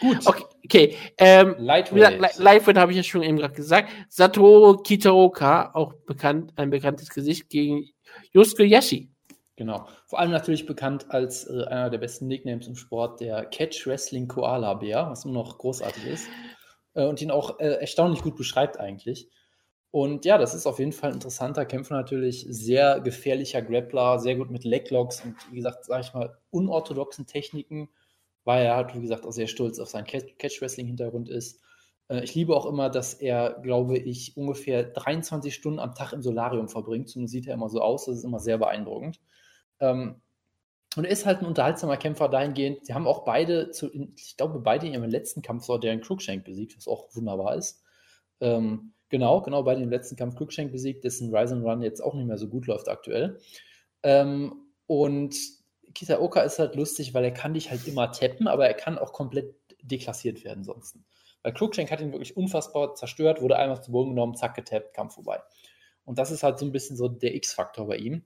Gut. 0.01 0.25
Okay, 0.25 0.45
okay. 0.65 0.97
Ähm, 1.19 1.57
Lightweight. 1.59 2.39
Lightweight 2.39 2.77
habe 2.77 2.93
ich 2.93 2.99
ja 2.99 3.03
schon 3.03 3.23
eben 3.23 3.39
gerade 3.39 3.55
gesagt. 3.55 3.91
Satoru 4.09 4.77
Kitaoka, 4.77 5.73
auch 5.75 5.93
bekannt, 6.07 6.53
ein 6.55 6.71
bekanntes 6.71 7.09
Gesicht 7.09 7.49
gegen 7.49 7.91
Yusuke 8.33 8.65
Yashi. 8.65 9.11
Genau. 9.59 9.89
Vor 10.07 10.21
allem 10.21 10.31
natürlich 10.31 10.67
bekannt 10.67 11.07
als 11.09 11.51
äh, 11.51 11.65
einer 11.65 11.91
der 11.91 11.99
besten 11.99 12.29
Nicknames 12.29 12.69
im 12.69 12.77
Sport, 12.77 13.21
der 13.21 13.45
Catch 13.45 13.89
Wrestling 13.89 14.29
Koala 14.29 14.75
Bär, 14.75 15.11
was 15.11 15.25
immer 15.25 15.35
noch 15.35 15.59
großartig 15.59 16.07
ist. 16.07 16.29
Äh, 16.95 17.05
und 17.07 17.21
ihn 17.21 17.33
auch 17.33 17.59
äh, 17.59 17.81
erstaunlich 17.81 18.23
gut 18.23 18.37
beschreibt 18.37 18.79
eigentlich. 18.79 19.29
Und 19.91 20.25
ja, 20.25 20.39
das 20.39 20.55
ist 20.55 20.67
auf 20.67 20.79
jeden 20.79 20.93
Fall 20.93 21.11
ein 21.11 21.15
interessanter 21.15 21.67
Kämpfer 21.67 21.97
natürlich, 21.97 22.47
sehr 22.49 23.01
gefährlicher 23.01 23.61
Grappler, 23.61 24.21
sehr 24.21 24.37
gut 24.37 24.49
mit 24.49 24.63
Leglocks 24.63 25.25
und 25.25 25.35
wie 25.51 25.57
gesagt, 25.57 25.85
sage 25.87 26.03
ich 26.03 26.15
mal, 26.15 26.39
unorthodoxen 26.51 27.27
Techniken, 27.27 27.89
weil 28.45 28.65
er 28.65 28.77
halt, 28.77 28.95
wie 28.95 29.01
gesagt, 29.01 29.27
auch 29.27 29.33
sehr 29.33 29.49
stolz 29.49 29.81
auf 29.81 29.89
seinen 29.89 30.07
Catch-Wrestling-Hintergrund 30.07 31.31
ist. 31.31 31.61
Äh, 32.09 32.23
ich 32.23 32.33
liebe 32.37 32.55
auch 32.55 32.67
immer, 32.67 32.91
dass 32.91 33.15
er, 33.15 33.59
glaube 33.61 33.99
ich, 33.99 34.37
ungefähr 34.37 34.85
23 34.85 35.53
Stunden 35.53 35.81
am 35.81 35.97
Tag 35.97 36.13
im 36.13 36.23
Solarium 36.23 36.69
verbringt. 36.69 37.09
Zumindest 37.09 37.33
sieht 37.33 37.49
er 37.49 37.55
immer 37.55 37.69
so 37.69 37.81
aus. 37.81 38.05
Das 38.07 38.19
ist 38.19 38.25
immer 38.25 38.39
sehr 38.39 38.59
beeindruckend. 38.59 39.21
Ähm, 39.81 40.21
Und 40.97 41.05
er 41.05 41.11
ist 41.11 41.27
halt 41.27 41.41
ein 41.41 41.47
unterhaltsamer 41.47 41.97
Kämpfer 41.97 42.29
dahingehend. 42.29 42.87
Sie 42.87 42.95
haben 42.95 43.07
auch 43.07 43.25
beide, 43.25 43.71
zu, 43.71 43.91
ich 44.17 44.37
glaube, 44.37 44.59
beide 44.59 44.87
in 44.87 44.95
ihrem 44.95 45.09
letzten 45.09 45.43
Kampf 45.43 45.65
so 45.65 45.79
deren 45.79 46.01
Cruikshank 46.01 46.45
besiegt, 46.45 46.77
was 46.77 46.89
auch 46.89 47.15
wunderbar 47.15 47.57
ist. 47.57 47.85
Ähm, 48.41 48.95
genau, 49.09 49.43
genau, 49.43 49.63
bei 49.63 49.75
dem 49.75 49.91
letzten 49.91 50.17
Kampf 50.17 50.37
Cruikshank 50.37 50.73
besiegt, 50.73 51.05
dessen 51.05 51.35
Rise 51.35 51.55
and 51.55 51.65
Run 51.65 51.83
jetzt 51.83 52.01
auch 52.01 52.15
nicht 52.15 52.27
mehr 52.27 52.39
so 52.39 52.49
gut 52.49 52.67
läuft 52.67 52.89
aktuell. 52.89 53.39
Ähm, 54.03 54.55
und 54.87 55.37
Kitaoka 55.95 56.41
ist 56.41 56.59
halt 56.59 56.75
lustig, 56.75 57.15
weil 57.15 57.25
er 57.25 57.33
kann 57.33 57.55
dich 57.55 57.71
halt 57.71 57.87
immer 57.87 58.11
tappen, 58.11 58.49
aber 58.49 58.67
er 58.67 58.75
kann 58.75 58.99
auch 58.99 59.13
komplett 59.13 59.55
deklassiert 59.83 60.43
werden 60.45 60.65
sonst. 60.65 60.97
Weil 61.43 61.53
Cruikshank 61.53 61.91
hat 61.91 62.01
ihn 62.01 62.13
wirklich 62.13 62.37
unfassbar 62.37 62.95
zerstört, 62.95 63.41
wurde 63.43 63.57
einmal 63.57 63.83
zu 63.83 63.93
Boden 63.93 64.11
genommen, 64.11 64.37
zack, 64.37 64.55
getappt, 64.55 64.95
Kampf 64.95 65.15
vorbei. 65.15 65.41
Und 66.05 66.19
das 66.19 66.31
ist 66.31 66.43
halt 66.43 66.59
so 66.59 66.65
ein 66.65 66.73
bisschen 66.73 66.97
so 66.97 67.09
der 67.09 67.35
X-Faktor 67.35 67.87
bei 67.87 67.97
ihm. 67.97 68.25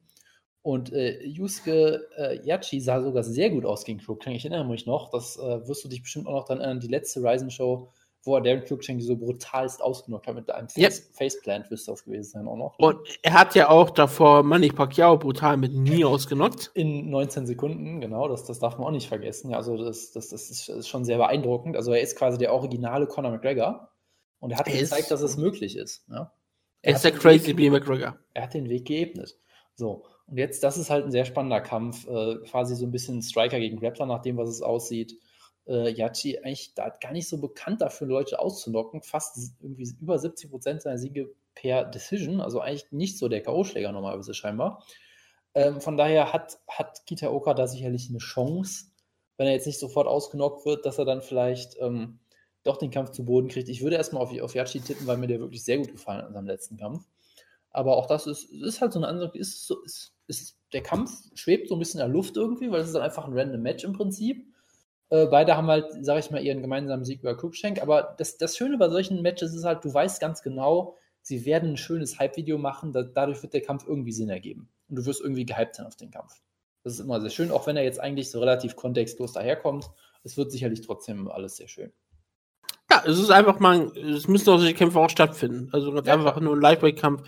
Und 0.62 0.92
äh, 0.92 1.20
Yusuke 1.24 2.06
äh, 2.16 2.38
Yachi 2.46 2.80
sah 2.80 3.02
sogar 3.02 3.24
sehr 3.24 3.50
gut 3.50 3.64
aus 3.64 3.84
gegen 3.84 3.98
Cruikshank. 3.98 4.36
Ich 4.36 4.44
erinnere 4.44 4.64
mich 4.68 4.86
noch, 4.86 5.10
das 5.10 5.36
äh, 5.36 5.66
wirst 5.66 5.84
du 5.84 5.88
dich 5.88 6.02
bestimmt 6.02 6.28
auch 6.28 6.32
noch 6.34 6.44
dann 6.44 6.58
erinnern, 6.60 6.78
die 6.78 6.86
letzte 6.88 7.20
Ryzen-Show, 7.20 7.88
wo 8.24 8.36
er 8.36 8.40
Darren 8.42 8.62
Cruikshank 8.64 9.02
so 9.02 9.16
brutalst 9.16 9.82
ausgenockt 9.82 10.28
hat 10.28 10.36
mit 10.36 10.48
einem 10.52 10.68
Face 10.68 11.00
Yep. 11.08 11.16
Faceplant, 11.16 11.70
müsste 11.72 11.90
das 11.90 12.04
gewesen 12.04 12.30
sein 12.30 12.46
auch 12.46 12.54
noch. 12.56 12.78
Und 12.78 12.96
er 13.22 13.32
hat 13.32 13.56
ja 13.56 13.68
auch 13.70 13.90
davor 13.90 14.44
Manny 14.44 14.68
Pacquiao 14.68 15.16
brutal 15.18 15.56
mit 15.56 15.72
Nie 15.72 16.04
ausgenockt. 16.04 16.70
In 16.74 17.10
19 17.10 17.46
Sekunden, 17.46 18.00
genau, 18.00 18.28
das, 18.28 18.44
das 18.44 18.60
darf 18.60 18.78
man 18.78 18.86
auch 18.86 18.92
nicht 18.92 19.08
vergessen. 19.08 19.50
Ja, 19.50 19.56
also 19.56 19.76
das, 19.76 20.12
das, 20.12 20.28
das 20.28 20.48
ist, 20.48 20.68
ist 20.68 20.88
schon 20.88 21.04
sehr 21.04 21.18
beeindruckend. 21.18 21.74
Also 21.76 21.92
er 21.92 22.02
ist 22.02 22.14
quasi 22.16 22.38
der 22.38 22.52
originale 22.54 23.08
Conor 23.08 23.32
McGregor 23.32 23.88
und 24.38 24.52
er 24.52 24.58
hat 24.58 24.68
Er 24.68 24.74
ist- 24.74 24.90
gezeigt, 24.90 25.10
dass 25.10 25.22
es 25.22 25.36
möglich 25.36 25.76
ist. 25.76 26.04
Ja? 26.08 26.32
Er 26.82 26.94
ist 26.94 27.02
der 27.04 27.10
Crazy 27.10 27.52
B. 27.52 27.68
McGregor. 27.68 28.16
er 28.34 28.42
hat 28.44 28.54
den 28.54 28.68
Weg 28.68 28.84
geebnet. 28.84 29.36
So, 29.74 30.04
und 30.26 30.38
jetzt, 30.38 30.62
das 30.62 30.76
ist 30.76 30.90
halt 30.90 31.04
ein 31.04 31.10
sehr 31.10 31.24
spannender 31.24 31.60
Kampf, 31.60 32.06
äh, 32.06 32.36
quasi 32.48 32.74
so 32.76 32.86
ein 32.86 32.90
bisschen 32.90 33.22
Striker 33.22 33.58
gegen 33.58 33.78
Grappler, 33.78 34.06
nach 34.06 34.22
dem, 34.22 34.36
was 34.36 34.48
es 34.48 34.62
aussieht. 34.62 35.18
Äh, 35.66 35.90
Yachi 35.90 36.38
eigentlich 36.38 36.74
da 36.74 36.88
gar 36.88 37.12
nicht 37.12 37.28
so 37.28 37.38
bekannt 37.38 37.80
dafür, 37.80 38.06
Leute 38.06 38.38
auszunocken. 38.38 39.02
Fast 39.02 39.54
irgendwie 39.60 39.88
über 40.00 40.18
70 40.18 40.50
Prozent 40.50 40.82
seiner 40.82 40.98
Siege 40.98 41.30
per 41.54 41.84
Decision, 41.84 42.40
also 42.40 42.60
eigentlich 42.60 42.90
nicht 42.92 43.18
so 43.18 43.28
der 43.28 43.42
K.O.-Schläger 43.42 43.92
normalerweise 43.92 44.34
scheinbar. 44.34 44.82
Ähm, 45.54 45.80
von 45.80 45.96
daher 45.96 46.32
hat, 46.32 46.58
hat 46.68 47.04
Kitaoka 47.06 47.54
da 47.54 47.66
sicherlich 47.66 48.08
eine 48.08 48.18
Chance, 48.18 48.86
wenn 49.36 49.46
er 49.46 49.52
jetzt 49.52 49.66
nicht 49.66 49.78
sofort 49.78 50.06
ausgenockt 50.06 50.64
wird, 50.64 50.86
dass 50.86 50.98
er 50.98 51.04
dann 51.04 51.20
vielleicht 51.20 51.76
ähm, 51.80 52.20
doch 52.64 52.78
den 52.78 52.90
Kampf 52.90 53.10
zu 53.10 53.24
Boden 53.24 53.48
kriegt. 53.48 53.68
Ich 53.68 53.82
würde 53.82 53.96
erstmal 53.96 54.22
auf, 54.22 54.32
auf 54.40 54.54
Yachi 54.54 54.80
tippen, 54.80 55.06
weil 55.06 55.18
mir 55.18 55.26
der 55.26 55.40
wirklich 55.40 55.64
sehr 55.64 55.78
gut 55.78 55.92
gefallen 55.92 56.22
hat 56.22 56.28
in 56.28 56.34
seinem 56.34 56.46
letzten 56.46 56.76
Kampf. 56.76 57.04
Aber 57.72 57.96
auch 57.96 58.06
das 58.06 58.26
ist, 58.26 58.50
ist 58.50 58.80
halt 58.80 58.92
so 58.92 58.98
eine 58.98 59.08
andere, 59.08 59.36
ist, 59.36 59.66
so, 59.66 59.82
ist, 59.82 60.14
ist, 60.26 60.58
der 60.72 60.82
Kampf 60.82 61.10
schwebt 61.34 61.68
so 61.68 61.76
ein 61.76 61.78
bisschen 61.78 62.00
in 62.00 62.06
der 62.06 62.14
Luft 62.14 62.36
irgendwie, 62.36 62.70
weil 62.70 62.80
es 62.80 62.88
ist 62.88 62.94
dann 62.94 63.02
einfach 63.02 63.26
ein 63.26 63.36
random 63.36 63.62
Match 63.62 63.84
im 63.84 63.92
Prinzip. 63.92 64.46
Äh, 65.10 65.26
beide 65.26 65.56
haben 65.56 65.66
halt, 65.68 65.86
sag 66.00 66.18
ich 66.18 66.30
mal, 66.30 66.42
ihren 66.42 66.62
gemeinsamen 66.62 67.04
Sieg 67.04 67.20
über 67.20 67.36
Cruikshank. 67.36 67.82
Aber 67.82 68.14
das, 68.18 68.38
das 68.38 68.56
Schöne 68.56 68.78
bei 68.78 68.88
solchen 68.88 69.22
Matches 69.22 69.54
ist 69.54 69.64
halt, 69.64 69.84
du 69.84 69.92
weißt 69.92 70.20
ganz 70.20 70.42
genau, 70.42 70.96
sie 71.22 71.44
werden 71.44 71.72
ein 71.72 71.76
schönes 71.76 72.18
Hype-Video 72.18 72.58
machen, 72.58 72.92
da, 72.92 73.02
dadurch 73.02 73.42
wird 73.42 73.54
der 73.54 73.62
Kampf 73.62 73.86
irgendwie 73.86 74.12
Sinn 74.12 74.28
ergeben. 74.28 74.68
Und 74.88 74.96
du 74.96 75.06
wirst 75.06 75.20
irgendwie 75.20 75.46
gehypt 75.46 75.76
sein 75.76 75.86
auf 75.86 75.96
den 75.96 76.10
Kampf. 76.10 76.42
Das 76.84 76.94
ist 76.94 77.00
immer 77.00 77.20
sehr 77.20 77.30
schön, 77.30 77.50
auch 77.50 77.66
wenn 77.66 77.76
er 77.76 77.84
jetzt 77.84 78.00
eigentlich 78.00 78.30
so 78.30 78.40
relativ 78.40 78.76
kontextlos 78.76 79.32
daherkommt. 79.32 79.90
Es 80.24 80.36
wird 80.36 80.50
sicherlich 80.50 80.80
trotzdem 80.82 81.30
alles 81.30 81.56
sehr 81.56 81.68
schön. 81.68 81.92
Ja, 82.90 83.02
es 83.06 83.18
ist 83.18 83.30
einfach 83.30 83.60
mal, 83.60 83.96
es 83.96 84.28
müssen 84.28 84.50
auch 84.50 84.58
solche 84.58 84.74
Kämpfe 84.74 84.98
auch 84.98 85.08
stattfinden. 85.08 85.70
Also 85.72 85.92
ganz 85.92 86.06
Ja, 86.06 86.14
einfach 86.14 86.40
nur 86.40 86.54
ein 86.54 86.60
Lightweight-Kampf, 86.60 87.22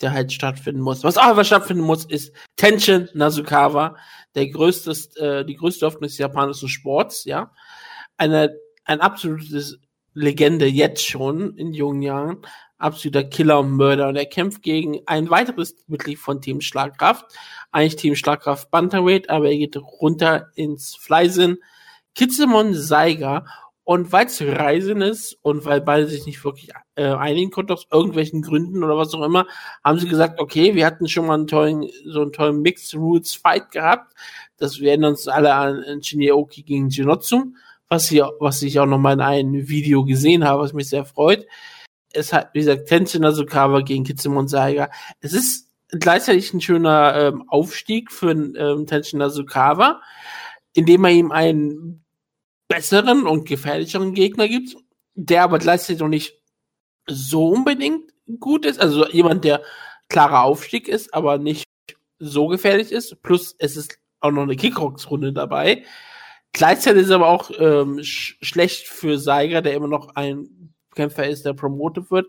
der 0.00 0.12
halt 0.12 0.32
stattfinden 0.32 0.80
muss. 0.80 1.04
Was 1.04 1.16
auch 1.16 1.28
einfach 1.28 1.44
stattfinden 1.44 1.82
muss, 1.82 2.04
ist 2.04 2.32
Tenshin 2.56 3.08
Nasukawa, 3.14 3.96
der 4.34 4.48
größte, 4.48 4.92
äh, 5.16 5.44
die 5.44 5.56
größte 5.56 5.86
Hoffnung 5.86 6.02
des 6.02 6.18
japanischen 6.18 6.68
Sports, 6.68 7.24
ja. 7.24 7.52
Eine, 8.16 8.56
ein 8.84 9.00
absolutes 9.00 9.78
Legende 10.14 10.66
jetzt 10.66 11.06
schon 11.06 11.56
in 11.56 11.72
jungen 11.72 12.02
Jahren. 12.02 12.38
Absoluter 12.76 13.24
Killer 13.24 13.60
und 13.60 13.72
Mörder. 13.72 14.08
Und 14.08 14.16
er 14.16 14.26
kämpft 14.26 14.62
gegen 14.62 15.00
ein 15.06 15.30
weiteres 15.30 15.76
Mitglied 15.86 16.18
von 16.18 16.40
Team 16.40 16.60
Schlagkraft. 16.60 17.26
Eigentlich 17.70 17.96
Team 17.96 18.14
Schlagkraft 18.14 18.70
Bantamweight, 18.70 19.30
aber 19.30 19.48
er 19.48 19.56
geht 19.56 19.76
runter 19.76 20.48
ins 20.54 20.96
Fleisen. 20.96 21.58
Kitsumon 22.14 22.74
Saiga. 22.74 23.46
Und 23.88 24.12
weil 24.12 24.26
es 24.26 24.42
Reisen 24.42 25.00
ist 25.00 25.38
und 25.40 25.64
weil 25.64 25.80
beide 25.80 26.06
sich 26.06 26.26
nicht 26.26 26.44
wirklich 26.44 26.68
äh, 26.94 27.06
einigen 27.06 27.50
konnten, 27.50 27.72
aus 27.72 27.86
irgendwelchen 27.90 28.42
Gründen 28.42 28.84
oder 28.84 28.98
was 28.98 29.14
auch 29.14 29.22
immer, 29.22 29.46
haben 29.82 29.98
sie 29.98 30.06
gesagt, 30.06 30.38
okay, 30.40 30.74
wir 30.74 30.84
hatten 30.84 31.08
schon 31.08 31.24
mal 31.24 31.32
einen 31.32 31.46
tollen, 31.46 31.88
so 32.04 32.20
einen 32.20 32.34
tollen 32.34 32.60
Mixed 32.60 32.94
Rules 32.94 33.32
Fight 33.34 33.70
gehabt. 33.70 34.12
Das 34.58 34.78
erinnern 34.78 35.12
uns 35.12 35.26
alle 35.26 35.54
an, 35.54 36.02
Shinji-Oki 36.02 36.64
gegen 36.64 36.90
Jinotsu, 36.90 37.54
was, 37.88 38.10
hier, 38.10 38.30
was 38.40 38.60
ich 38.60 38.78
auch 38.78 38.84
noch 38.84 38.98
mal 38.98 39.14
in 39.14 39.22
einem 39.22 39.68
Video 39.70 40.04
gesehen 40.04 40.44
habe, 40.44 40.64
was 40.64 40.74
mich 40.74 40.90
sehr 40.90 41.06
freut. 41.06 41.46
Es 42.12 42.34
hat, 42.34 42.50
wie 42.52 42.58
gesagt, 42.58 42.88
Tenshin 42.88 43.22
Nasukawa 43.22 43.80
gegen 43.80 44.04
Kitsumon 44.04 44.48
Saiga. 44.48 44.90
Es 45.20 45.32
ist 45.32 45.70
gleichzeitig 45.88 46.52
ein 46.52 46.60
schöner 46.60 47.14
ähm, 47.16 47.48
Aufstieg 47.48 48.12
für 48.12 48.32
ähm, 48.32 48.84
Tenshin 48.86 49.20
Nasukawa, 49.20 50.02
indem 50.74 51.06
er 51.06 51.10
ihm 51.12 51.32
einen 51.32 52.04
besseren 52.68 53.26
und 53.26 53.46
gefährlicheren 53.46 54.14
Gegner 54.14 54.46
gibt, 54.46 54.76
der 55.14 55.42
aber 55.42 55.58
gleichzeitig 55.58 56.00
noch 56.00 56.08
nicht 56.08 56.38
so 57.06 57.48
unbedingt 57.48 58.12
gut 58.38 58.66
ist. 58.66 58.80
Also 58.80 59.08
jemand, 59.08 59.44
der 59.44 59.62
klarer 60.08 60.44
Aufstieg 60.44 60.88
ist, 60.88 61.12
aber 61.14 61.38
nicht 61.38 61.64
so 62.18 62.46
gefährlich 62.46 62.92
ist. 62.92 63.22
Plus 63.22 63.54
es 63.58 63.76
ist 63.76 63.98
auch 64.20 64.30
noch 64.30 64.42
eine 64.42 64.56
Kickbox-Runde 64.56 65.32
dabei. 65.32 65.84
Gleichzeitig 66.52 67.02
ist 67.02 67.08
es 67.08 67.14
aber 67.14 67.28
auch 67.28 67.50
ähm, 67.58 68.02
sch 68.02 68.38
schlecht 68.42 68.86
für 68.86 69.18
Seiger, 69.18 69.62
der 69.62 69.74
immer 69.74 69.88
noch 69.88 70.14
ein 70.16 70.74
Kämpfer 70.94 71.28
ist, 71.28 71.44
der 71.44 71.52
promotet 71.52 72.10
wird. 72.10 72.26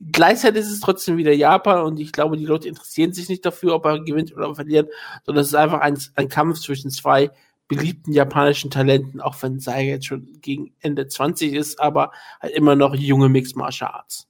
Gleichzeitig 0.00 0.62
ist 0.62 0.72
es 0.72 0.80
trotzdem 0.80 1.16
wieder 1.16 1.32
Japan 1.32 1.84
und 1.84 2.00
ich 2.00 2.12
glaube, 2.12 2.36
die 2.36 2.46
Leute 2.46 2.68
interessieren 2.68 3.12
sich 3.12 3.28
nicht 3.28 3.44
dafür, 3.46 3.74
ob 3.74 3.84
er 3.86 4.00
gewinnt 4.00 4.34
oder 4.34 4.54
verliert, 4.54 4.90
sondern 5.24 5.42
es 5.42 5.48
ist 5.48 5.54
einfach 5.54 5.80
ein, 5.80 5.98
ein 6.16 6.28
Kampf 6.28 6.60
zwischen 6.60 6.90
zwei 6.90 7.30
beliebten 7.70 8.12
japanischen 8.12 8.70
Talenten, 8.70 9.20
auch 9.20 9.40
wenn 9.42 9.60
Saiga 9.60 9.92
jetzt 9.92 10.06
schon 10.06 10.40
gegen 10.40 10.74
Ende 10.80 11.06
20 11.06 11.54
ist, 11.54 11.80
aber 11.80 12.10
halt 12.40 12.52
immer 12.52 12.74
noch 12.74 12.96
junge 12.96 13.28
Mixed 13.28 13.56
Martial 13.56 13.92
Arts. 13.92 14.28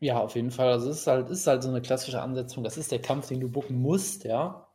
Ja, 0.00 0.18
auf 0.18 0.34
jeden 0.34 0.50
Fall. 0.50 0.72
Also 0.72 0.90
es 0.90 0.98
ist 1.00 1.06
halt, 1.06 1.30
ist 1.30 1.46
halt 1.46 1.62
so 1.62 1.68
eine 1.68 1.80
klassische 1.80 2.20
Ansetzung. 2.20 2.64
Das 2.64 2.76
ist 2.76 2.90
der 2.90 3.00
Kampf, 3.00 3.28
den 3.28 3.40
du 3.40 3.48
bucken 3.48 3.80
musst, 3.80 4.24
ja. 4.24 4.66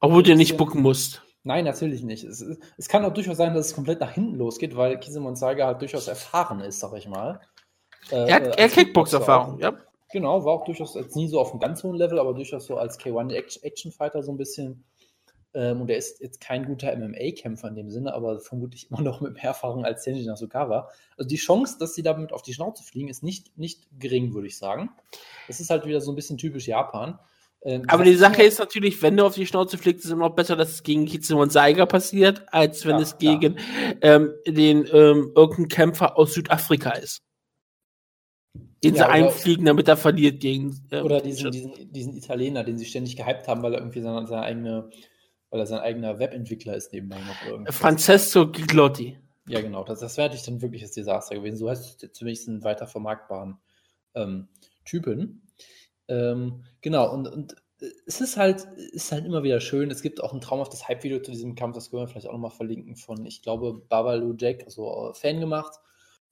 Obwohl 0.00 0.22
du 0.22 0.36
nicht 0.36 0.56
bucken 0.56 0.82
musst. 0.82 1.22
Nein, 1.42 1.64
natürlich 1.64 2.04
nicht. 2.04 2.22
Es, 2.22 2.44
es 2.78 2.88
kann 2.88 3.04
auch 3.04 3.12
durchaus 3.12 3.36
sein, 3.36 3.54
dass 3.54 3.66
es 3.66 3.74
komplett 3.74 4.00
nach 4.00 4.12
hinten 4.12 4.36
losgeht, 4.36 4.76
weil 4.76 4.98
Kisemon 5.00 5.34
Saiga 5.34 5.66
halt 5.66 5.80
durchaus 5.80 6.06
erfahren 6.06 6.60
ist, 6.60 6.78
sag 6.78 6.96
ich 6.96 7.08
mal. 7.08 7.40
Äh, 8.10 8.28
Er 8.28 8.34
hat, 8.36 8.46
äh, 8.46 8.62
er 8.62 8.68
Kickbox-Erfahrung, 8.68 9.58
Kickboxer 9.58 9.78
ja. 9.78 9.86
Genau, 10.12 10.44
war 10.44 10.52
auch 10.52 10.64
durchaus 10.64 10.94
jetzt 10.94 11.16
nie 11.16 11.26
so 11.26 11.40
auf 11.40 11.50
einem 11.50 11.60
ganz 11.60 11.82
hohen 11.82 11.96
Level, 11.96 12.20
aber 12.20 12.32
durchaus 12.32 12.66
so 12.66 12.76
als 12.76 13.00
K1-Action-Fighter 13.00 14.22
so 14.22 14.30
ein 14.30 14.36
bisschen. 14.36 14.84
Ähm, 15.54 15.82
und 15.82 15.90
er 15.90 15.98
ist 15.98 16.20
jetzt 16.20 16.40
kein 16.40 16.64
guter 16.64 16.96
MMA-Kämpfer 16.96 17.68
in 17.68 17.74
dem 17.74 17.90
Sinne, 17.90 18.14
aber 18.14 18.40
vermutlich 18.40 18.86
immer 18.90 19.00
noch 19.02 19.20
mit 19.20 19.34
mehr 19.34 19.44
Erfahrung 19.44 19.84
als 19.84 20.02
Tenji 20.04 20.24
Nasukawa. 20.24 20.88
Also 21.16 21.28
die 21.28 21.36
Chance, 21.36 21.76
dass 21.78 21.94
sie 21.94 22.02
damit 22.02 22.32
auf 22.32 22.42
die 22.42 22.54
Schnauze 22.54 22.82
fliegen, 22.82 23.08
ist 23.08 23.22
nicht, 23.22 23.56
nicht 23.58 23.86
gering, 23.98 24.32
würde 24.34 24.46
ich 24.48 24.56
sagen. 24.56 24.90
Das 25.48 25.60
ist 25.60 25.70
halt 25.70 25.84
wieder 25.86 26.00
so 26.00 26.10
ein 26.12 26.16
bisschen 26.16 26.38
typisch 26.38 26.66
Japan. 26.66 27.18
Ähm, 27.64 27.84
Aber 27.86 28.02
die 28.02 28.16
Sache 28.16 28.42
ist 28.42 28.58
natürlich, 28.58 29.00
wenn 29.02 29.16
du 29.16 29.24
auf 29.24 29.34
die 29.34 29.46
Schnauze 29.46 29.78
fliegst, 29.78 30.00
ist 30.00 30.06
es 30.06 30.10
immer 30.12 30.28
noch 30.28 30.34
besser, 30.34 30.56
dass 30.56 30.70
es 30.70 30.82
gegen 30.82 31.06
Kitsumon 31.06 31.48
Saiga 31.50 31.86
passiert, 31.86 32.42
als 32.52 32.84
wenn 32.86 32.96
Ja, 32.96 33.02
es 33.02 33.18
gegen 33.18 33.56
ähm, 34.00 34.32
den 34.48 34.78
ähm, 34.92 35.32
irgendeinen 35.36 35.68
Kämpfer 35.68 36.18
aus 36.18 36.32
Südafrika 36.34 36.90
ist. 36.90 37.18
Den 38.82 38.94
sie 38.94 38.98
Ja, 39.00 39.06
oder- 39.06 39.14
einfliegen, 39.14 39.64
damit 39.64 39.86
er 39.86 39.96
verliert 39.96 40.40
gegen. 40.40 40.76
ähm, 40.90 41.04
Oder 41.04 41.20
diesen, 41.20 41.52
diesen, 41.52 41.92
diesen 41.92 42.16
Italiener, 42.16 42.64
den 42.64 42.78
sie 42.78 42.84
ständig 42.84 43.16
gehypt 43.16 43.46
haben, 43.46 43.62
weil 43.62 43.74
er 43.74 43.78
irgendwie 43.80 44.00
seine, 44.00 44.26
seine 44.26 44.42
eigene, 44.42 44.90
weil 45.52 45.60
er 45.60 45.66
sein 45.66 45.80
eigener 45.80 46.18
Webentwickler 46.18 46.74
ist 46.74 46.94
nebenbei 46.94 47.18
noch. 47.18 47.42
oder 47.42 47.50
irgendwas. 47.50 47.76
Francesco 47.76 48.50
Giglotti. 48.50 49.18
Ja, 49.46 49.60
genau. 49.60 49.84
Das, 49.84 50.00
das 50.00 50.16
wäre 50.16 50.28
natürlich 50.28 50.46
dann 50.46 50.62
wirklich 50.62 50.80
das 50.80 50.92
Desaster 50.92 51.34
gewesen. 51.34 51.58
So 51.58 51.68
heißt 51.68 52.02
es 52.02 52.12
zumindest 52.12 52.48
einen 52.48 52.64
weiter 52.64 52.86
vermarktbaren 52.86 53.58
ähm, 54.14 54.48
Typen. 54.86 55.46
Ähm, 56.08 56.64
genau, 56.80 57.12
und, 57.12 57.28
und 57.28 57.56
es 58.06 58.22
ist 58.22 58.38
halt, 58.38 58.64
ist 58.92 59.12
halt 59.12 59.26
immer 59.26 59.42
wieder 59.42 59.60
schön. 59.60 59.90
Es 59.90 60.00
gibt 60.00 60.22
auch 60.22 60.32
ein 60.32 60.40
traumhaftes 60.40 60.88
Hype-Video 60.88 61.20
zu 61.20 61.32
diesem 61.32 61.54
Kampf, 61.54 61.74
das 61.74 61.90
können 61.90 62.02
wir 62.02 62.08
vielleicht 62.08 62.28
auch 62.28 62.32
nochmal 62.32 62.50
verlinken, 62.50 62.96
von, 62.96 63.26
ich 63.26 63.42
glaube, 63.42 63.82
Babalu 63.90 64.34
Jack, 64.38 64.64
also 64.64 65.10
äh, 65.10 65.14
Fan 65.14 65.38
gemacht, 65.38 65.80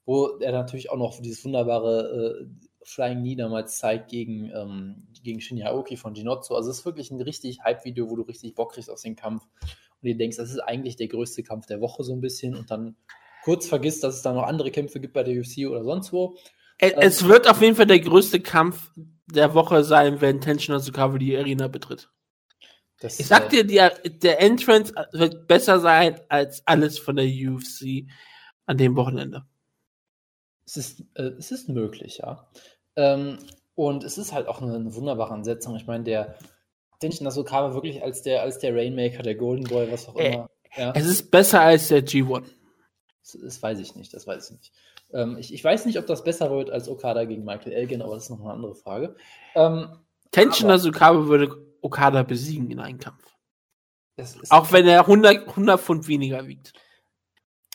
wo 0.05 0.39
er 0.39 0.51
natürlich 0.51 0.89
auch 0.89 0.97
noch 0.97 1.21
dieses 1.21 1.45
wunderbare 1.45 2.41
äh, 2.41 2.67
Flying 2.83 3.19
Knee 3.19 3.35
damals 3.35 3.77
zeigt 3.77 4.09
gegen, 4.09 4.51
ähm, 4.53 5.07
gegen 5.23 5.41
Shinya 5.41 5.67
Aoki 5.67 5.97
von 5.97 6.15
Jinotsu. 6.15 6.55
Also 6.55 6.71
es 6.71 6.79
ist 6.79 6.85
wirklich 6.85 7.11
ein 7.11 7.21
richtig 7.21 7.63
Hype-Video, 7.63 8.09
wo 8.09 8.15
du 8.15 8.23
richtig 8.23 8.55
Bock 8.55 8.73
kriegst 8.73 8.89
auf 8.89 9.01
den 9.01 9.15
Kampf 9.15 9.43
und 9.63 10.07
dir 10.07 10.17
denkst, 10.17 10.37
das 10.37 10.51
ist 10.51 10.59
eigentlich 10.59 10.95
der 10.95 11.07
größte 11.07 11.43
Kampf 11.43 11.67
der 11.67 11.81
Woche 11.81 12.03
so 12.03 12.13
ein 12.13 12.21
bisschen 12.21 12.55
und 12.55 12.71
dann 12.71 12.95
kurz 13.43 13.67
vergisst, 13.67 14.03
dass 14.03 14.15
es 14.15 14.21
da 14.21 14.33
noch 14.33 14.43
andere 14.43 14.71
Kämpfe 14.71 14.99
gibt 14.99 15.13
bei 15.13 15.23
der 15.23 15.39
UFC 15.39 15.67
oder 15.69 15.83
sonst 15.83 16.11
wo. 16.11 16.37
Es, 16.77 16.93
es 16.93 17.27
wird 17.27 17.47
auf 17.47 17.61
jeden 17.61 17.75
Fall 17.75 17.85
der 17.85 17.99
größte 17.99 18.39
Kampf 18.39 18.91
der 19.27 19.53
Woche 19.53 19.83
sein, 19.83 20.21
wenn 20.21 20.41
Tenshin 20.41 20.73
Nasukawa 20.73 21.17
die 21.17 21.37
Arena 21.37 21.67
betritt. 21.67 22.09
Das, 22.99 23.19
Ich 23.19 23.27
sag 23.27 23.53
äh, 23.53 23.63
dir, 23.63 23.91
die, 24.03 24.19
der 24.19 24.41
Entrance 24.41 24.93
wird 25.11 25.47
besser 25.47 25.79
sein 25.79 26.19
als 26.29 26.65
alles 26.65 26.99
von 26.99 27.15
der 27.15 27.25
UFC 27.25 28.07
an 28.65 28.77
dem 28.77 28.95
Wochenende. 28.95 29.45
Es 30.73 30.77
ist, 30.77 31.03
äh, 31.15 31.23
es 31.37 31.51
ist 31.51 31.67
möglich, 31.67 32.19
ja. 32.23 32.47
Ähm, 32.95 33.39
und 33.75 34.03
es 34.05 34.17
ist 34.17 34.31
halt 34.31 34.47
auch 34.47 34.61
eine, 34.61 34.73
eine 34.75 34.95
wunderbare 34.95 35.33
Ansetzung. 35.33 35.75
Ich 35.75 35.85
meine, 35.85 36.03
der 36.05 36.35
Tenshin 37.01 37.25
Nasukawa 37.25 37.73
wirklich 37.73 38.01
als 38.03 38.21
der, 38.21 38.41
als 38.41 38.59
der 38.59 38.73
Rainmaker, 38.75 39.21
der 39.23 39.35
Golden 39.35 39.65
Boy, 39.65 39.91
was 39.91 40.07
auch 40.07 40.15
Äh, 40.15 40.33
immer. 40.33 40.49
Ja, 40.77 40.93
Es 40.95 41.05
ist 41.05 41.29
besser 41.29 41.59
als 41.61 41.89
der 41.89 42.05
G1. 42.05 42.43
das, 43.21 43.37
das 43.43 43.61
weiß 43.61 43.79
ich 43.79 43.95
nicht, 43.95 44.13
das 44.13 44.25
weiß 44.27 44.45
ich 44.51 44.57
nicht. 44.57 44.73
Ähm, 45.13 45.35
ich, 45.37 45.53
ich 45.53 45.61
weiß 45.63 45.85
nicht, 45.85 45.99
ob 45.99 46.05
das 46.05 46.23
besser 46.23 46.49
wird 46.51 46.69
als 46.69 46.87
Okada 46.87 47.25
gegen 47.25 47.43
Michael 47.43 47.73
Elgin, 47.73 48.01
aber 48.01 48.13
das 48.15 48.23
ist 48.25 48.29
noch 48.29 48.39
eine 48.39 48.53
andere 48.53 48.75
Frage. 48.75 49.15
Ähm, 49.55 49.89
Aber- 50.33 50.67
Nasukawa 50.67 51.27
würde 51.27 51.53
Okada 51.81 52.23
besiegen 52.23 52.71
in 52.71 52.79
einem 52.79 52.99
Kampf. 52.99 53.25
Auch 54.49 54.71
wenn 54.71 54.87
er 54.87 55.01
100, 55.01 55.47
100 55.49 55.79
Pfund 55.81 56.07
weniger 56.07 56.47
wiegt. 56.47 56.71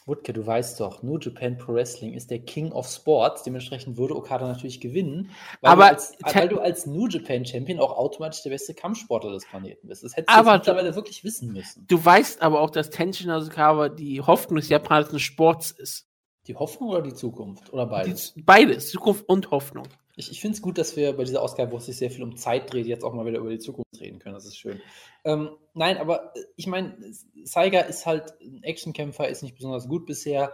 Wutke, 0.06 0.32
du 0.32 0.46
weißt 0.46 0.78
doch, 0.78 1.02
New 1.02 1.18
Japan 1.18 1.58
Pro 1.58 1.74
Wrestling 1.74 2.14
ist 2.14 2.30
der 2.30 2.38
King 2.38 2.70
of 2.70 2.88
Sports. 2.88 3.42
Dementsprechend 3.42 3.96
würde 3.96 4.16
Okada 4.16 4.46
natürlich 4.46 4.80
gewinnen, 4.80 5.30
weil, 5.60 5.72
Aber 5.72 5.82
du, 5.82 5.88
als, 5.88 6.16
weil 6.32 6.48
du 6.48 6.60
als 6.60 6.86
New 6.86 7.08
Japan 7.08 7.44
Champion 7.44 7.80
auch 7.80 7.96
automatisch 7.96 8.42
der 8.42 8.50
beste 8.50 8.72
Kampfsportler 8.72 9.32
des 9.32 9.44
Planeten 9.46 9.88
bist. 9.88 10.04
Das 10.04 10.16
hättest 10.16 10.30
du 10.30 10.34
Aber 10.34 10.52
jetzt 10.52 10.60
mittlerweile 10.60 10.94
wirklich 10.94 11.24
wissen 11.24 11.52
müssen. 11.52 11.84
Du 11.88 12.02
weißt 12.02 12.40
aber 12.40 12.60
auch, 12.60 12.70
dass 12.70 12.90
Tenshin 12.90 13.26
Nasukawa 13.26 13.88
die 13.88 14.20
Hoffnung 14.20 14.56
des 14.56 14.68
japanischen 14.68 15.18
Sports 15.18 15.72
ist. 15.72 16.06
Die 16.46 16.54
Hoffnung 16.54 16.90
oder 16.90 17.02
die 17.02 17.14
Zukunft? 17.14 17.72
Oder 17.72 17.86
beides? 17.86 18.34
Die, 18.34 18.42
beides, 18.42 18.90
Zukunft 18.90 19.28
und 19.28 19.50
Hoffnung. 19.50 19.88
Ich, 20.16 20.30
ich 20.30 20.40
finde 20.40 20.56
es 20.56 20.62
gut, 20.62 20.78
dass 20.78 20.96
wir 20.96 21.12
bei 21.12 21.24
dieser 21.24 21.42
Ausgabe, 21.42 21.72
wo 21.72 21.76
es 21.76 21.86
sich 21.86 21.96
sehr 21.96 22.10
viel 22.10 22.22
um 22.22 22.36
Zeit 22.36 22.72
dreht, 22.72 22.86
jetzt 22.86 23.04
auch 23.04 23.12
mal 23.12 23.26
wieder 23.26 23.38
über 23.38 23.50
die 23.50 23.58
Zukunft 23.58 24.00
reden 24.00 24.18
können. 24.18 24.34
Das 24.34 24.46
ist 24.46 24.56
schön. 24.56 24.80
Ähm, 25.24 25.50
nein, 25.74 25.98
aber 25.98 26.34
äh, 26.34 26.40
ich 26.56 26.66
meine, 26.66 26.96
Saiga 27.44 27.80
ist 27.80 28.06
halt 28.06 28.32
ein 28.40 28.62
Actionkämpfer, 28.62 29.28
ist 29.28 29.42
nicht 29.42 29.54
besonders 29.56 29.88
gut 29.88 30.06
bisher, 30.06 30.52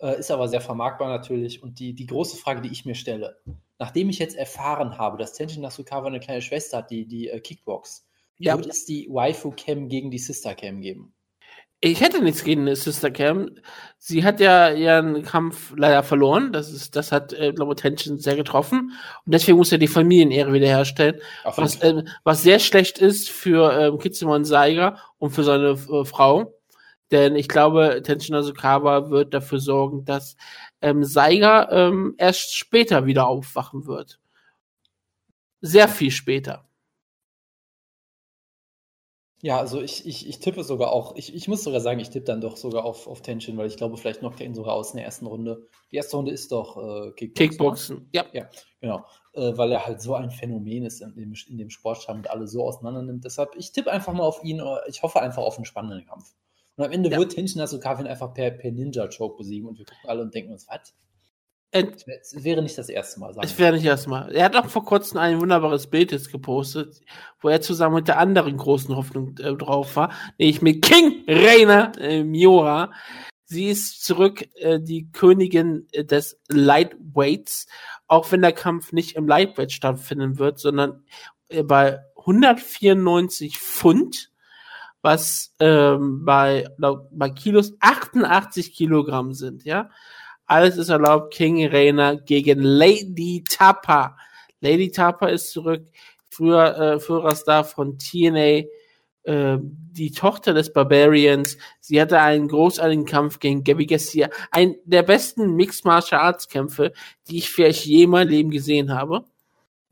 äh, 0.00 0.18
ist 0.18 0.30
aber 0.32 0.48
sehr 0.48 0.60
vermarktbar 0.60 1.08
natürlich. 1.08 1.62
Und 1.62 1.78
die, 1.78 1.94
die 1.94 2.06
große 2.06 2.36
Frage, 2.36 2.60
die 2.60 2.72
ich 2.72 2.84
mir 2.84 2.96
stelle, 2.96 3.40
nachdem 3.78 4.10
ich 4.10 4.18
jetzt 4.18 4.36
erfahren 4.36 4.98
habe, 4.98 5.16
dass 5.16 5.32
Tenshin 5.32 5.62
Nasukawa 5.62 6.08
eine 6.08 6.20
kleine 6.20 6.42
Schwester 6.42 6.78
hat, 6.78 6.90
die, 6.90 7.06
die 7.06 7.28
äh, 7.28 7.38
Kickbox, 7.40 8.06
Ja. 8.38 8.56
wird 8.56 8.66
es 8.66 8.84
die 8.84 9.08
Waifu-Cam 9.10 9.88
gegen 9.88 10.10
die 10.10 10.18
Sister-Cam 10.18 10.80
geben? 10.80 11.14
Ich 11.86 12.00
hätte 12.00 12.22
nichts 12.22 12.44
gegen 12.44 12.74
Sister 12.74 13.10
Cam. 13.10 13.50
Sie 13.98 14.24
hat 14.24 14.40
ja 14.40 14.70
ihren 14.70 15.22
Kampf 15.22 15.74
leider 15.76 16.02
verloren. 16.02 16.50
Das 16.50 16.72
ist, 16.72 16.96
das 16.96 17.12
hat, 17.12 17.34
äh, 17.34 17.52
glaube 17.52 17.74
ich, 17.74 17.82
Tenshin 17.82 18.16
sehr 18.16 18.36
getroffen. 18.36 18.92
Und 19.26 19.34
deswegen 19.34 19.58
muss 19.58 19.70
er 19.70 19.76
die 19.76 19.86
Familienehre 19.86 20.54
wiederherstellen. 20.54 21.20
Was, 21.56 21.82
ähm, 21.82 22.08
was 22.22 22.42
sehr 22.42 22.58
schlecht 22.58 22.96
ist 22.96 23.28
für 23.28 23.78
ähm, 23.78 23.98
Kitsumon 23.98 24.46
Saiga 24.46 24.96
und 25.18 25.32
für 25.32 25.44
seine 25.44 25.72
äh, 25.72 26.04
Frau. 26.06 26.54
Denn 27.10 27.36
ich 27.36 27.48
glaube, 27.48 28.00
Tenshin 28.02 28.34
Nasukawa 28.34 29.10
wird 29.10 29.34
dafür 29.34 29.58
sorgen, 29.58 30.06
dass 30.06 30.36
ähm, 30.80 31.04
Saiga 31.04 31.68
ähm, 31.70 32.14
erst 32.16 32.56
später 32.56 33.04
wieder 33.04 33.26
aufwachen 33.26 33.86
wird. 33.86 34.18
Sehr 35.60 35.88
viel 35.88 36.10
später. 36.10 36.64
Ja, 39.44 39.58
also 39.58 39.82
ich, 39.82 40.06
ich, 40.06 40.26
ich 40.26 40.38
tippe 40.38 40.64
sogar 40.64 40.90
auch, 40.90 41.16
ich, 41.16 41.34
ich 41.34 41.48
muss 41.48 41.62
sogar 41.64 41.82
sagen, 41.82 42.00
ich 42.00 42.08
tippe 42.08 42.24
dann 42.24 42.40
doch 42.40 42.56
sogar 42.56 42.82
auf, 42.86 43.06
auf 43.06 43.20
Tenshin, 43.20 43.58
weil 43.58 43.66
ich 43.66 43.76
glaube, 43.76 43.98
vielleicht 43.98 44.20
knockt 44.20 44.40
er 44.40 44.46
ihn 44.46 44.54
sogar 44.54 44.72
aus 44.72 44.92
in 44.92 44.96
der 44.96 45.04
ersten 45.04 45.26
Runde. 45.26 45.68
Die 45.92 45.96
erste 45.96 46.16
Runde 46.16 46.32
ist 46.32 46.50
doch 46.50 46.78
äh, 46.78 47.10
Kickboxen. 47.12 47.34
Kickboxen. 47.34 48.08
Ja. 48.14 48.24
Genau, 48.80 49.04
äh, 49.34 49.52
weil 49.54 49.70
er 49.72 49.84
halt 49.84 50.00
so 50.00 50.14
ein 50.14 50.30
Phänomen 50.30 50.86
ist 50.86 51.02
in 51.02 51.14
dem, 51.14 51.34
in 51.46 51.58
dem 51.58 51.68
Sportschirm 51.68 52.16
und 52.20 52.30
alle 52.30 52.48
so 52.48 52.64
auseinander 52.66 53.02
nimmt. 53.02 53.26
Deshalb, 53.26 53.54
ich 53.54 53.70
tippe 53.72 53.92
einfach 53.92 54.14
mal 54.14 54.22
auf 54.22 54.42
ihn, 54.42 54.60
äh, 54.60 54.76
ich 54.88 55.02
hoffe 55.02 55.20
einfach 55.20 55.42
auf 55.42 55.56
einen 55.56 55.66
spannenden 55.66 56.06
Kampf. 56.06 56.32
Und 56.76 56.84
am 56.86 56.90
Ende 56.90 57.10
Ja. 57.10 57.18
wird 57.18 57.32
Tenshin 57.32 57.58
Nasukawa 57.60 58.00
ihn 58.00 58.06
einfach 58.06 58.32
per, 58.32 58.50
per 58.50 58.72
Ninja-Choke 58.72 59.36
besiegen 59.36 59.68
und 59.68 59.76
wir 59.78 59.84
gucken 59.84 60.08
alle 60.08 60.22
und 60.22 60.34
denken 60.34 60.52
uns, 60.52 60.66
was? 60.68 60.94
Es 61.74 62.44
wäre 62.44 62.62
nicht 62.62 62.78
das 62.78 62.88
erste 62.88 63.18
Mal, 63.18 63.34
sagen 63.34 63.44
Es 63.44 63.58
wäre 63.58 63.74
nicht 63.74 63.84
erstmal. 63.84 64.32
Er 64.32 64.44
hat 64.44 64.54
auch 64.54 64.68
vor 64.68 64.84
kurzem 64.84 65.18
ein 65.18 65.40
wunderbares 65.40 65.88
Bild 65.88 66.12
jetzt 66.12 66.30
gepostet, 66.30 67.00
wo 67.40 67.48
er 67.48 67.60
zusammen 67.60 67.96
mit 67.96 68.06
der 68.06 68.18
anderen 68.18 68.56
großen 68.56 68.94
Hoffnung 68.94 69.36
äh, 69.38 69.54
drauf 69.54 69.96
war, 69.96 70.12
nämlich 70.38 70.62
mit 70.62 70.84
King 70.84 71.24
Reina 71.26 71.90
äh, 71.98 72.22
Miura. 72.22 72.92
Sie 73.46 73.66
ist 73.66 74.04
zurück, 74.04 74.48
äh, 74.54 74.78
die 74.78 75.10
Königin 75.10 75.88
äh, 75.90 76.04
des 76.04 76.38
Lightweights, 76.48 77.66
auch 78.06 78.30
wenn 78.30 78.42
der 78.42 78.52
Kampf 78.52 78.92
nicht 78.92 79.16
im 79.16 79.26
Lightweight 79.26 79.72
stattfinden 79.72 80.38
wird, 80.38 80.60
sondern 80.60 81.02
äh, 81.48 81.64
bei 81.64 82.04
194 82.18 83.58
Pfund, 83.58 84.30
was 85.02 85.54
ähm, 85.58 86.24
bei, 86.24 86.68
bei 86.78 87.30
Kilos 87.30 87.74
88 87.80 88.72
Kilogramm 88.72 89.34
sind, 89.34 89.64
ja. 89.64 89.90
Alles 90.46 90.76
ist 90.76 90.88
erlaubt. 90.88 91.34
King 91.34 91.66
Reina 91.66 92.14
gegen 92.14 92.60
Lady 92.60 93.44
Tapa. 93.48 94.16
Lady 94.60 94.90
Tapa 94.90 95.28
ist 95.28 95.50
zurück. 95.50 95.86
Früher 96.30 96.76
äh, 96.78 97.00
Führerstar 97.00 97.64
von 97.64 97.98
TNA. 97.98 98.64
Äh, 99.24 99.58
die 99.60 100.10
Tochter 100.10 100.52
des 100.52 100.72
Barbarians. 100.72 101.56
Sie 101.80 102.00
hatte 102.00 102.20
einen 102.20 102.48
großartigen 102.48 103.06
Kampf 103.06 103.38
gegen 103.38 103.64
Gabby 103.64 103.86
Garcia. 103.86 104.28
Ein 104.50 104.76
der 104.84 105.02
besten 105.02 105.54
Mixed 105.54 105.84
Martial 105.84 106.20
Arts 106.20 106.48
Kämpfe, 106.48 106.92
die 107.28 107.38
ich 107.38 107.50
vielleicht 107.50 107.86
je 107.86 108.02
in 108.04 108.10
meinem 108.10 108.28
Leben 108.28 108.50
gesehen 108.50 108.92
habe. 108.92 109.24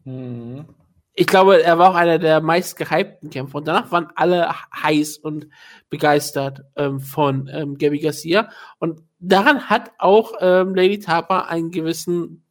Mhm. 0.05 0.67
Ich 1.15 1.27
glaube, 1.27 1.63
er 1.63 1.79
war 1.79 1.91
auch 1.91 1.95
einer 1.95 2.19
der 2.19 2.41
meist 2.41 2.77
gehypten 2.77 3.29
Kämpfer. 3.29 3.59
Und 3.59 3.69
danach 3.69 3.91
waren 3.91 4.09
alle 4.15 4.51
heiß 4.83 5.19
und 5.19 5.49
begeistert 5.91 6.63
ähm, 6.77 7.01
von 7.01 7.51
ähm, 7.53 7.77
Gabby 7.77 7.99
Garcia. 7.99 8.49
Und 8.79 9.03
daran 9.19 9.69
hat 9.69 9.93
auch 9.99 10.33
ähm, 10.41 10.75
Lady 10.75 10.99
Tapa 10.99 11.43
einen 11.43 11.71
gewissen 11.71 12.45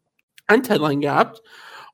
Anteil 0.45 0.77
dran 0.77 1.01
gehabt. 1.01 1.41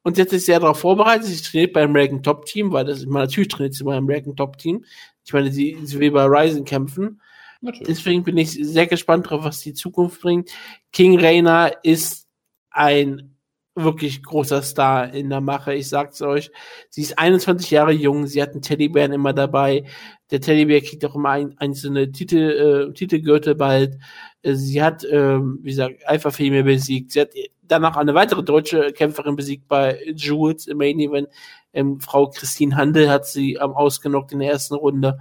Und 0.04 0.16
sie 0.16 0.22
hat 0.22 0.30
sich 0.30 0.46
sehr 0.46 0.60
darauf 0.60 0.80
vorbereitet. 0.80 1.26
Sie 1.26 1.42
trainiert 1.42 1.74
beim 1.74 1.90
American 1.90 2.24
Top 2.24 2.46
Team, 2.46 2.72
weil 2.74 2.86
das, 2.86 3.02
ich 3.02 3.08
meine, 3.08 3.26
natürlich 3.26 3.50
trainiert 3.50 3.74
sie 3.74 3.84
beim 3.84 4.04
American 4.04 4.36
Top 4.36 4.58
Team. 4.58 4.84
Ich 5.26 5.34
meine, 5.34 5.52
sie, 5.52 5.78
sie 5.84 6.00
will 6.00 6.12
bei 6.12 6.26
Ryzen 6.26 6.66
kämpfen. 6.66 7.22
Natürlich. 7.62 7.88
Deswegen 7.88 8.24
bin 8.24 8.38
ich 8.38 8.52
sehr 8.52 8.88
gespannt 8.88 9.30
drauf, 9.30 9.44
was 9.44 9.62
die 9.62 9.74
Zukunft 9.74 10.22
bringt. 10.22 10.52
King 10.92 11.20
Reina 11.20 11.68
ist 11.68 12.28
ein 12.70 13.37
wirklich 13.78 14.24
großer 14.24 14.62
Star 14.62 15.14
in 15.14 15.30
der 15.30 15.42
Mache. 15.42 15.74
Ich 15.74 15.88
sag's 15.90 16.22
euch. 16.22 16.52
Sie 16.90 17.02
ist 17.02 17.18
21 17.18 17.72
Jahre 17.72 17.92
jung. 17.92 18.28
Sie 18.28 18.42
hat 18.42 18.52
einen 18.52 18.62
Teddybären 18.62 19.14
immer 19.14 19.34
dabei. 19.34 19.84
Der 20.32 20.42
Teddybär 20.42 20.82
kriegt 20.82 21.06
auch 21.06 21.16
immer 21.16 21.30
ein, 21.30 21.58
einzelne 21.58 22.12
Titel, 22.12 22.90
äh, 22.90 22.94
Titelgürtel 22.94 23.56
bald. 23.56 23.98
Äh, 24.42 24.56
Sie 24.56 24.82
hat, 24.82 25.06
ähm, 25.10 25.60
wie 25.62 25.70
gesagt, 25.70 26.06
Alpha 26.06 26.32
Female 26.32 26.64
besiegt. 26.64 27.12
Sie 27.12 27.22
hat 27.22 27.30
danach 27.64 27.98
eine 27.98 28.14
weitere 28.14 28.44
deutsche 28.44 28.92
Kämpferin 28.92 29.36
besiegt 29.36 29.68
bei 29.68 30.00
Jules 30.16 30.68
im 30.68 30.78
Main 30.78 31.00
Event. 31.00 31.30
Ähm, 31.74 32.00
Frau 32.00 32.30
Christine 32.30 32.76
Handel 32.76 33.10
hat 33.10 33.26
sie 33.28 33.54
ähm, 33.54 33.72
ausgenockt 33.72 34.32
in 34.32 34.40
der 34.40 34.52
ersten 34.52 34.76
Runde. 34.76 35.20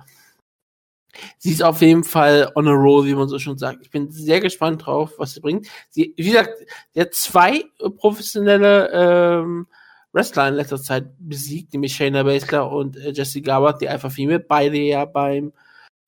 Sie 1.39 1.53
ist 1.53 1.63
auf 1.63 1.81
jeden 1.81 2.05
Fall 2.05 2.51
on 2.55 2.69
a 2.69 2.73
roll, 2.73 3.07
wie 3.07 3.15
man 3.15 3.29
so 3.29 3.39
schon 3.39 3.59
sagt. 3.59 3.79
Ich 3.83 3.91
bin 3.91 4.11
sehr 4.11 4.41
gespannt 4.41 4.87
drauf, 4.87 5.13
was 5.19 5.33
sie 5.35 5.41
bringt. 5.41 5.67
Sie, 5.91 6.15
wie 6.17 6.31
gesagt, 6.31 6.51
sie 6.93 7.01
hat 7.01 7.15
zwei 7.15 7.65
professionelle 7.99 8.91
ähm, 8.93 9.67
Wrestler 10.13 10.49
in 10.49 10.55
letzter 10.55 10.81
Zeit 10.81 11.07
besiegt, 11.19 11.73
nämlich 11.73 11.95
Shayna 11.95 12.23
Baszler 12.23 12.71
und 12.71 12.97
äh, 12.97 13.11
Jesse 13.11 13.43
Garbutt, 13.43 13.81
die 13.81 13.89
Alpha 13.89 14.09
Female, 14.11 14.41
beide 14.41 14.79
ja 14.79 15.05
beim 15.05 15.53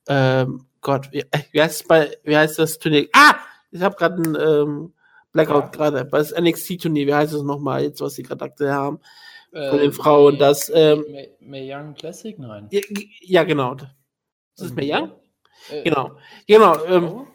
ähm, 0.09 0.65
Gott, 0.81 1.13
wie, 1.13 1.21
äh, 1.21 1.41
wie 1.53 1.61
heißt 1.61 1.83
es 1.83 1.87
bei, 1.87 2.17
wie 2.25 2.37
heißt 2.37 2.59
das 2.59 2.79
Turnier? 2.79 3.09
Ah! 3.13 3.37
Ich 3.71 3.83
habe 3.83 3.97
gerade 3.97 4.23
ein 4.23 4.37
ähm, 4.41 4.93
Blackout 5.33 5.73
gerade. 5.73 6.05
Bei 6.05 6.19
das 6.19 6.35
NXT-Turnier, 6.35 7.07
wie 7.07 7.15
heißt 7.15 7.35
es 7.35 7.43
nochmal, 7.43 7.83
jetzt, 7.83 8.01
was 8.01 8.15
sie 8.15 8.23
gerade 8.23 8.45
aktuell 8.45 8.73
haben? 8.73 9.01
Von 9.51 9.79
den 9.79 9.93
Frauen, 9.93 10.39
das, 10.39 10.71
ähm, 10.75 11.05
May, 11.11 11.31
May 11.41 11.75
Young 11.75 11.95
Classic? 11.95 12.39
Nein. 12.39 12.69
Ja, 12.71 12.81
ja 13.21 13.45
genau. 13.45 13.77
Ist 14.59 14.71
das 14.71 14.75
Mae 14.75 14.93
Young? 14.93 15.13
Äh, 15.71 15.83
Genau. 15.85 16.17
Genau. 16.47 16.85
Ähm, 16.87 17.05
oh. 17.05 17.27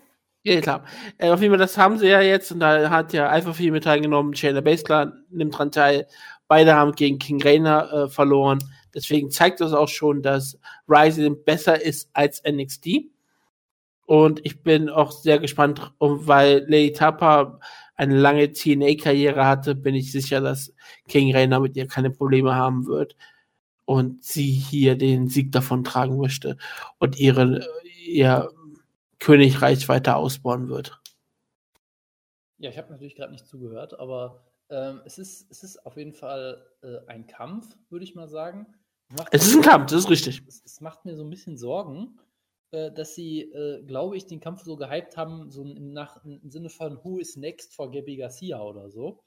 Ja, 0.43 0.59
klar. 0.59 0.83
Äh, 1.17 1.29
auf 1.29 1.41
jeden 1.41 1.53
Fall, 1.53 1.59
das 1.59 1.77
haben 1.77 1.97
sie 1.97 2.09
ja 2.09 2.19
jetzt 2.19 2.51
und 2.51 2.59
da 2.59 2.89
hat 2.89 3.13
ja 3.13 3.29
Alpha 3.29 3.53
Female 3.53 3.79
teilgenommen, 3.79 4.35
Shayna 4.35 4.59
Baszler 4.59 5.13
nimmt 5.29 5.57
dran 5.57 5.71
teil. 5.71 6.05
Beide 6.49 6.75
haben 6.75 6.91
gegen 6.91 7.17
King 7.17 7.41
Rainer 7.41 7.91
äh, 7.93 8.09
verloren. 8.09 8.59
Deswegen 8.93 9.31
zeigt 9.31 9.61
das 9.61 9.71
auch 9.71 9.87
schon, 9.87 10.21
dass 10.21 10.59
Rising 10.87 11.45
besser 11.45 11.81
ist 11.81 12.09
als 12.11 12.43
NXT. 12.45 13.05
Und 14.05 14.45
ich 14.45 14.61
bin 14.61 14.89
auch 14.89 15.11
sehr 15.11 15.39
gespannt, 15.39 15.93
weil 15.99 16.65
Lady 16.67 16.91
Tapa 16.91 17.59
eine 17.95 18.17
lange 18.17 18.51
TNA-Karriere 18.51 19.45
hatte, 19.45 19.75
bin 19.75 19.95
ich 19.95 20.11
sicher, 20.11 20.41
dass 20.41 20.73
King 21.07 21.33
Rainer 21.33 21.61
mit 21.61 21.77
ihr 21.77 21.87
keine 21.87 22.09
Probleme 22.09 22.53
haben 22.53 22.85
wird 22.85 23.15
und 23.85 24.23
sie 24.23 24.51
hier 24.51 24.95
den 24.95 25.27
Sieg 25.27 25.51
davon 25.51 25.83
tragen 25.83 26.17
möchte 26.17 26.57
und 26.99 27.19
ihre, 27.19 27.67
ihr 28.05 28.49
Königreich 29.19 29.87
weiter 29.89 30.17
ausbauen 30.17 30.69
wird. 30.69 30.99
Ja, 32.57 32.69
ich 32.69 32.77
habe 32.77 32.91
natürlich 32.91 33.15
gerade 33.15 33.31
nicht 33.31 33.47
zugehört, 33.47 33.99
aber 33.99 34.43
ähm, 34.69 35.01
es, 35.05 35.17
ist, 35.17 35.51
es 35.51 35.63
ist 35.63 35.85
auf 35.85 35.97
jeden 35.97 36.13
Fall 36.13 36.65
äh, 36.81 36.99
ein 37.07 37.27
Kampf, 37.27 37.77
würde 37.89 38.05
ich 38.05 38.15
mal 38.15 38.27
sagen, 38.29 38.67
Es 39.31 39.45
ist 39.45 39.55
ein 39.55 39.61
Kampf, 39.61 39.91
das 39.91 40.05
ist 40.05 40.09
richtig. 40.09 40.43
Es, 40.47 40.63
es 40.63 40.81
macht 40.81 41.05
mir 41.05 41.15
so 41.15 41.23
ein 41.23 41.29
bisschen 41.29 41.57
Sorgen, 41.57 42.19
äh, 42.71 42.91
dass 42.91 43.15
sie, 43.15 43.41
äh, 43.41 43.83
glaube 43.83 44.17
ich, 44.17 44.25
den 44.25 44.39
Kampf 44.39 44.63
so 44.63 44.75
gehypt 44.75 45.17
haben, 45.17 45.51
so 45.51 45.63
im, 45.63 45.93
nach, 45.93 46.23
im 46.25 46.49
Sinne 46.49 46.69
von 46.69 47.03
Who 47.03 47.19
is 47.19 47.35
next 47.35 47.75
for 47.75 47.91
Gabby 47.91 48.17
Garcia 48.17 48.61
oder 48.61 48.89
so. 48.89 49.23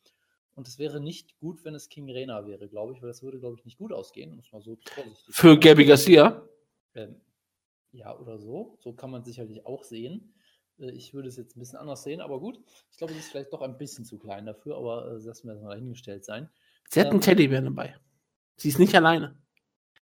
Und 0.56 0.66
es 0.66 0.78
wäre 0.78 1.00
nicht 1.00 1.38
gut, 1.38 1.64
wenn 1.64 1.74
es 1.74 1.88
King 1.88 2.10
Rena 2.10 2.46
wäre, 2.46 2.66
glaube 2.68 2.94
ich, 2.94 3.02
weil 3.02 3.08
das 3.08 3.22
würde, 3.22 3.38
glaube 3.38 3.56
ich, 3.58 3.64
nicht 3.64 3.78
gut 3.78 3.92
ausgehen, 3.92 4.34
muss 4.34 4.50
man 4.52 4.62
so 4.62 4.76
vorsichtig 4.88 5.34
Für 5.34 5.58
Gabby 5.58 5.84
Garcia? 5.84 6.42
Ähm, 6.94 7.20
ja, 7.92 8.18
oder 8.18 8.38
so. 8.38 8.76
So 8.80 8.92
kann 8.94 9.10
man 9.10 9.22
sicherlich 9.22 9.64
auch 9.66 9.84
sehen. 9.84 10.34
Äh, 10.78 10.90
Ich 10.92 11.12
würde 11.14 11.28
es 11.28 11.36
jetzt 11.36 11.56
ein 11.56 11.60
bisschen 11.60 11.78
anders 11.78 12.02
sehen, 12.02 12.20
aber 12.20 12.40
gut. 12.40 12.58
Ich 12.90 12.96
glaube, 12.98 13.12
sie 13.12 13.18
ist 13.18 13.28
vielleicht 13.30 13.52
doch 13.52 13.60
ein 13.60 13.76
bisschen 13.78 14.04
zu 14.06 14.18
klein 14.18 14.46
dafür, 14.46 14.76
aber 14.78 15.06
äh, 15.12 15.18
lassen 15.24 15.46
wir 15.46 15.54
das 15.54 15.62
mal 15.62 15.70
dahingestellt 15.70 16.24
sein. 16.24 16.48
Sie 16.88 17.00
hat 17.00 17.08
einen 17.08 17.16
Ähm, 17.16 17.20
Teddybär 17.22 17.60
dabei. 17.60 17.94
Sie 18.56 18.68
ist 18.70 18.78
nicht 18.78 18.94
alleine. 18.94 19.36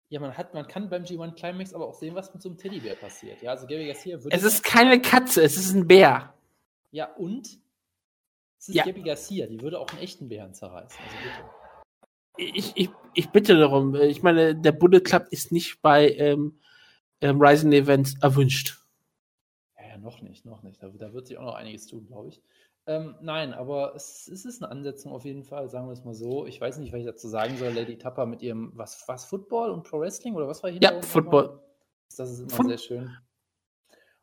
Ja, 0.09 0.19
man, 0.19 0.37
hat, 0.37 0.53
man 0.53 0.67
kann 0.67 0.87
beim 0.89 1.03
G1 1.05 1.33
Climax 1.33 1.73
aber 1.73 1.87
auch 1.87 1.95
sehen, 1.95 2.13
was 2.13 2.31
mit 2.31 2.43
so 2.43 2.49
einem 2.49 2.59
Teddybär 2.59 2.93
passiert. 2.95 3.41
Ja, 3.41 3.49
also 3.51 3.65
Gabby 3.65 3.87
Garcia 3.87 4.23
würde. 4.23 4.35
Es 4.37 4.43
ist 4.43 4.63
keine 4.63 5.01
Katze, 5.01 5.41
es 5.41 5.57
ist 5.57 5.73
ein 5.73 5.87
Bär. 5.87 6.35
Ja, 6.91 7.11
und? 7.15 7.59
Es 8.65 8.69
ist 8.69 8.75
Ja. 8.77 8.85
Gabby 8.85 9.03
Garcia, 9.03 9.45
die 9.45 9.61
würde 9.61 9.79
auch 9.79 9.87
einen 9.89 10.01
echten 10.01 10.27
Bären 10.27 10.55
zerreißen. 10.55 10.99
Also. 10.99 11.49
Ich, 12.37 12.71
ich, 12.75 12.89
ich 13.13 13.29
bitte 13.29 13.55
darum. 13.59 13.93
Ich 13.93 14.23
meine, 14.23 14.55
der 14.55 14.71
Bullet 14.71 15.01
Club 15.01 15.27
ist 15.29 15.51
nicht 15.51 15.83
bei 15.83 16.09
ähm, 16.15 16.59
ähm, 17.21 17.39
Rising 17.39 17.71
Events 17.73 18.15
erwünscht. 18.23 18.83
Ja, 19.77 19.89
ja, 19.89 19.97
noch 19.99 20.19
nicht, 20.23 20.45
noch 20.45 20.63
nicht. 20.63 20.81
Da, 20.81 20.89
da 20.89 21.13
wird 21.13 21.27
sich 21.27 21.37
auch 21.37 21.43
noch 21.43 21.53
einiges 21.53 21.85
tun, 21.85 22.07
glaube 22.07 22.29
ich. 22.29 22.41
Ähm, 22.87 23.13
nein, 23.21 23.53
aber 23.53 23.93
es, 23.95 24.27
es 24.27 24.45
ist 24.45 24.63
eine 24.63 24.71
Ansetzung 24.71 25.11
auf 25.11 25.25
jeden 25.25 25.43
Fall, 25.43 25.69
sagen 25.69 25.85
wir 25.87 25.93
es 25.93 26.03
mal 26.03 26.15
so. 26.15 26.47
Ich 26.47 26.59
weiß 26.59 26.79
nicht, 26.79 26.91
was 26.91 27.01
ich 27.01 27.05
dazu 27.05 27.27
sagen 27.27 27.57
soll. 27.57 27.69
Lady 27.71 27.99
Tapper 27.99 28.25
mit 28.25 28.41
ihrem, 28.41 28.71
was, 28.73 29.07
was, 29.07 29.25
Football 29.25 29.69
und 29.69 29.83
Pro 29.83 29.99
Wrestling 29.99 30.33
oder 30.33 30.47
was 30.47 30.63
war 30.63 30.71
hier? 30.71 30.81
Ja, 30.81 30.99
Football. 31.03 31.61
Das 32.17 32.31
ist 32.31 32.39
immer 32.39 32.49
Foot- 32.49 32.67
sehr 32.67 32.77
schön. 32.79 33.17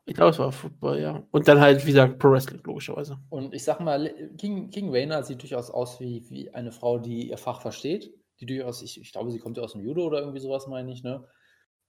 Ich 0.05 0.15
glaube, 0.15 0.31
es 0.31 0.39
war 0.39 0.51
Football, 0.51 0.99
ja. 0.99 1.25
Und 1.31 1.47
dann 1.47 1.61
halt, 1.61 1.81
wie 1.83 1.91
gesagt, 1.91 2.19
Pro 2.19 2.31
Wrestling, 2.31 2.61
logischerweise. 2.63 3.17
Und 3.29 3.53
ich 3.53 3.63
sag 3.63 3.79
mal, 3.79 4.13
King, 4.37 4.69
King 4.69 4.89
Rayner 4.89 5.23
sieht 5.23 5.41
durchaus 5.41 5.69
aus 5.71 5.99
wie, 5.99 6.29
wie 6.29 6.53
eine 6.53 6.71
Frau, 6.71 6.99
die 6.99 7.29
ihr 7.29 7.37
Fach 7.37 7.61
versteht. 7.61 8.13
Die 8.39 8.45
durchaus, 8.45 8.81
ich, 8.81 8.99
ich 8.99 9.11
glaube, 9.13 9.31
sie 9.31 9.39
kommt 9.39 9.57
ja 9.57 9.63
aus 9.63 9.73
dem 9.73 9.81
Judo 9.81 10.05
oder 10.05 10.19
irgendwie 10.19 10.39
sowas, 10.39 10.67
meine 10.67 10.91
ich, 10.91 11.03
ne? 11.03 11.25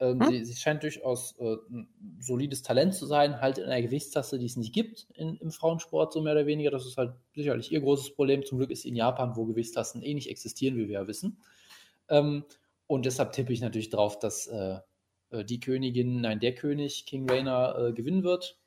Ähm, 0.00 0.20
Hm? 0.20 0.28
sie, 0.28 0.44
sie 0.44 0.56
scheint 0.56 0.82
durchaus 0.82 1.38
äh, 1.38 1.56
ein 1.70 1.88
solides 2.20 2.62
Talent 2.62 2.94
zu 2.94 3.06
sein, 3.06 3.40
halt 3.40 3.58
in 3.58 3.64
einer 3.64 3.82
Gewichtsklasse, 3.82 4.38
die 4.38 4.46
es 4.46 4.56
nicht 4.56 4.72
gibt 4.72 5.06
in, 5.14 5.36
im 5.36 5.50
Frauensport, 5.50 6.12
so 6.12 6.20
mehr 6.20 6.32
oder 6.32 6.46
weniger. 6.46 6.70
Das 6.70 6.86
ist 6.86 6.96
halt 6.96 7.14
sicherlich 7.34 7.72
ihr 7.72 7.80
großes 7.80 8.14
Problem. 8.14 8.44
Zum 8.44 8.58
Glück 8.58 8.70
ist 8.70 8.84
in 8.84 8.96
Japan, 8.96 9.36
wo 9.36 9.44
Gewichtsklassen 9.44 10.02
eh 10.02 10.14
nicht 10.14 10.30
existieren, 10.30 10.76
wie 10.76 10.88
wir 10.88 11.00
ja 11.00 11.06
wissen. 11.08 11.38
Ähm, 12.08 12.44
und 12.86 13.06
deshalb 13.06 13.32
tippe 13.32 13.52
ich 13.52 13.60
natürlich 13.60 13.90
drauf, 13.90 14.18
dass 14.18 14.46
äh, 14.46 14.78
äh, 15.34 15.44
die 15.44 15.60
Königin, 15.60 16.20
nein, 16.20 16.40
der 16.40 16.54
König, 16.54 17.06
King 17.06 17.28
Rayner, 17.28 17.76
äh, 17.78 17.92
gewinnen 17.92 18.22
wird. 18.24 18.58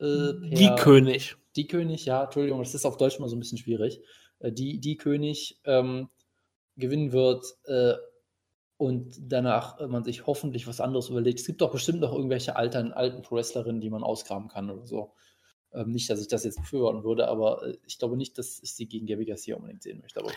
äh, 0.00 0.32
Die 0.42 0.70
König. 0.78 1.36
die 1.56 1.66
König, 1.66 2.04
ja, 2.04 2.24
Entschuldigung, 2.24 2.60
das 2.60 2.74
ist 2.74 2.84
auf 2.84 2.96
Deutsch 2.96 3.18
mal 3.18 3.28
so 3.28 3.36
ein 3.36 3.40
bisschen 3.40 3.58
schwierig. 3.58 4.00
Äh, 4.40 4.52
die, 4.52 4.78
die 4.80 4.96
König 4.96 5.60
ähm, 5.64 6.08
gewinnen 6.76 7.12
wird 7.12 7.44
äh, 7.64 7.94
und 8.76 9.16
danach 9.18 9.80
man 9.88 10.04
sich 10.04 10.26
hoffentlich 10.26 10.66
was 10.66 10.80
anderes 10.82 11.08
überlegt. 11.08 11.40
Es 11.40 11.46
gibt 11.46 11.62
doch 11.62 11.72
bestimmt 11.72 12.00
noch 12.00 12.12
irgendwelche 12.12 12.56
alten, 12.56 12.92
alten 12.92 13.22
Pro-Wrestlerinnen, 13.22 13.80
die 13.80 13.88
man 13.88 14.02
ausgraben 14.02 14.48
kann 14.48 14.70
oder 14.70 14.86
so. 14.86 15.14
Ähm, 15.72 15.92
nicht, 15.92 16.10
dass 16.10 16.20
ich 16.20 16.28
das 16.28 16.44
jetzt 16.44 16.60
befürworten 16.60 17.02
würde, 17.02 17.28
aber 17.28 17.62
ich 17.86 17.98
glaube 17.98 18.16
nicht, 18.18 18.36
dass 18.36 18.60
ich 18.62 18.74
sie 18.74 18.86
gegen 18.86 19.06
Gabby 19.06 19.24
Garcia 19.24 19.56
unbedingt 19.56 19.82
sehen 19.82 20.00
möchte. 20.00 20.20
Aber. 20.20 20.30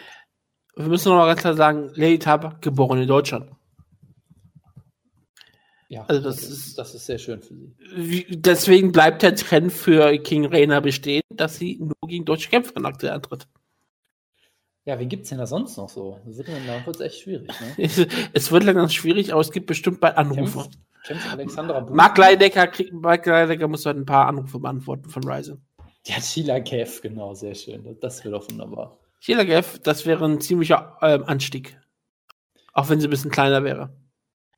Wir 0.76 0.88
müssen 0.88 1.10
noch 1.10 1.18
mal 1.18 1.28
ganz 1.28 1.42
klar 1.42 1.56
sagen, 1.56 1.92
Lady 1.96 2.20
Tapper, 2.20 2.58
geboren 2.62 3.02
in 3.02 3.08
Deutschland. 3.10 3.52
Ja, 5.90 6.06
Also 6.08 6.22
das 6.22 6.38
das, 6.38 6.50
ist- 6.50 6.78
das 6.78 6.96
ist 6.96 7.06
sehr 7.06 7.18
schön 7.18 7.42
für 7.42 7.54
sie. 7.56 7.76
Wie, 7.96 8.26
deswegen 8.30 8.92
bleibt 8.92 9.22
der 9.22 9.36
Trend 9.36 9.74
für 9.74 10.18
King 10.20 10.46
Rainer 10.46 10.80
bestehen, 10.82 11.24
dass 11.30 11.58
sie 11.58 11.78
nur 11.80 11.96
gegen 12.08 12.24
deutsche 12.26 12.50
Kämpfer 12.50 12.74
aktuell 12.86 13.14
antritt. 13.14 13.48
Ja, 14.86 14.98
wen 15.00 15.10
gibt 15.10 15.24
es 15.24 15.30
denn 15.30 15.38
da 15.38 15.46
sonst 15.46 15.78
noch 15.78 15.90
so? 15.90 16.20
Das 16.26 16.38
wird 16.38 16.48
dann 16.48 16.66
dann 16.66 16.86
wird's 16.86 17.00
echt 17.00 17.20
schwierig. 17.22 17.50
Ne? 17.60 17.74
Es, 17.78 17.98
es 18.34 18.52
wird 18.52 18.64
langsam 18.64 18.90
schwierig, 18.90 19.32
aber 19.34 19.42
es 19.42 19.52
gibt 19.52 19.68
bestimmt 19.68 20.00
bald 20.00 20.18
Anrufe. 20.18 20.70
Kämpft, 21.06 21.32
Alexandra? 21.32 21.82
Mark 21.82 22.18
Leidecker, 22.18 22.68
kriegt, 22.68 22.94
Mark 22.94 23.26
Leidecker 23.26 23.68
muss 23.68 23.86
halt 23.86 23.98
ein 23.98 24.06
paar 24.06 24.28
Anrufe 24.28 24.60
beantworten 24.60 25.10
von 25.10 25.24
Ryzen. 25.24 25.62
Ja, 26.06 26.20
Sheila 26.22 26.60
Kev, 26.62 27.02
genau, 27.02 27.34
sehr 27.34 27.54
schön. 27.56 27.84
Das, 27.84 28.00
das 28.00 28.24
wäre 28.26 28.36
doch 28.40 28.50
wunderbar. 28.50 28.98
Sheila 29.20 29.44
Geff, 29.44 29.80
das 29.80 30.06
wäre 30.06 30.26
ein 30.26 30.40
ziemlicher 30.42 30.98
ähm, 31.02 31.24
Anstieg. 31.26 31.78
Auch 32.74 32.90
wenn 32.90 33.00
sie 33.02 33.08
ein 33.08 33.12
bisschen 33.12 33.32
kleiner 33.32 33.64
wäre. 33.64 33.94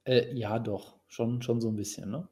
Äh, 0.06 0.34
ja, 0.34 0.60
doch. 0.60 0.94
Schon, 1.12 1.42
schon 1.42 1.60
so 1.60 1.68
ein 1.68 1.76
bisschen, 1.76 2.10
ne? 2.10 2.28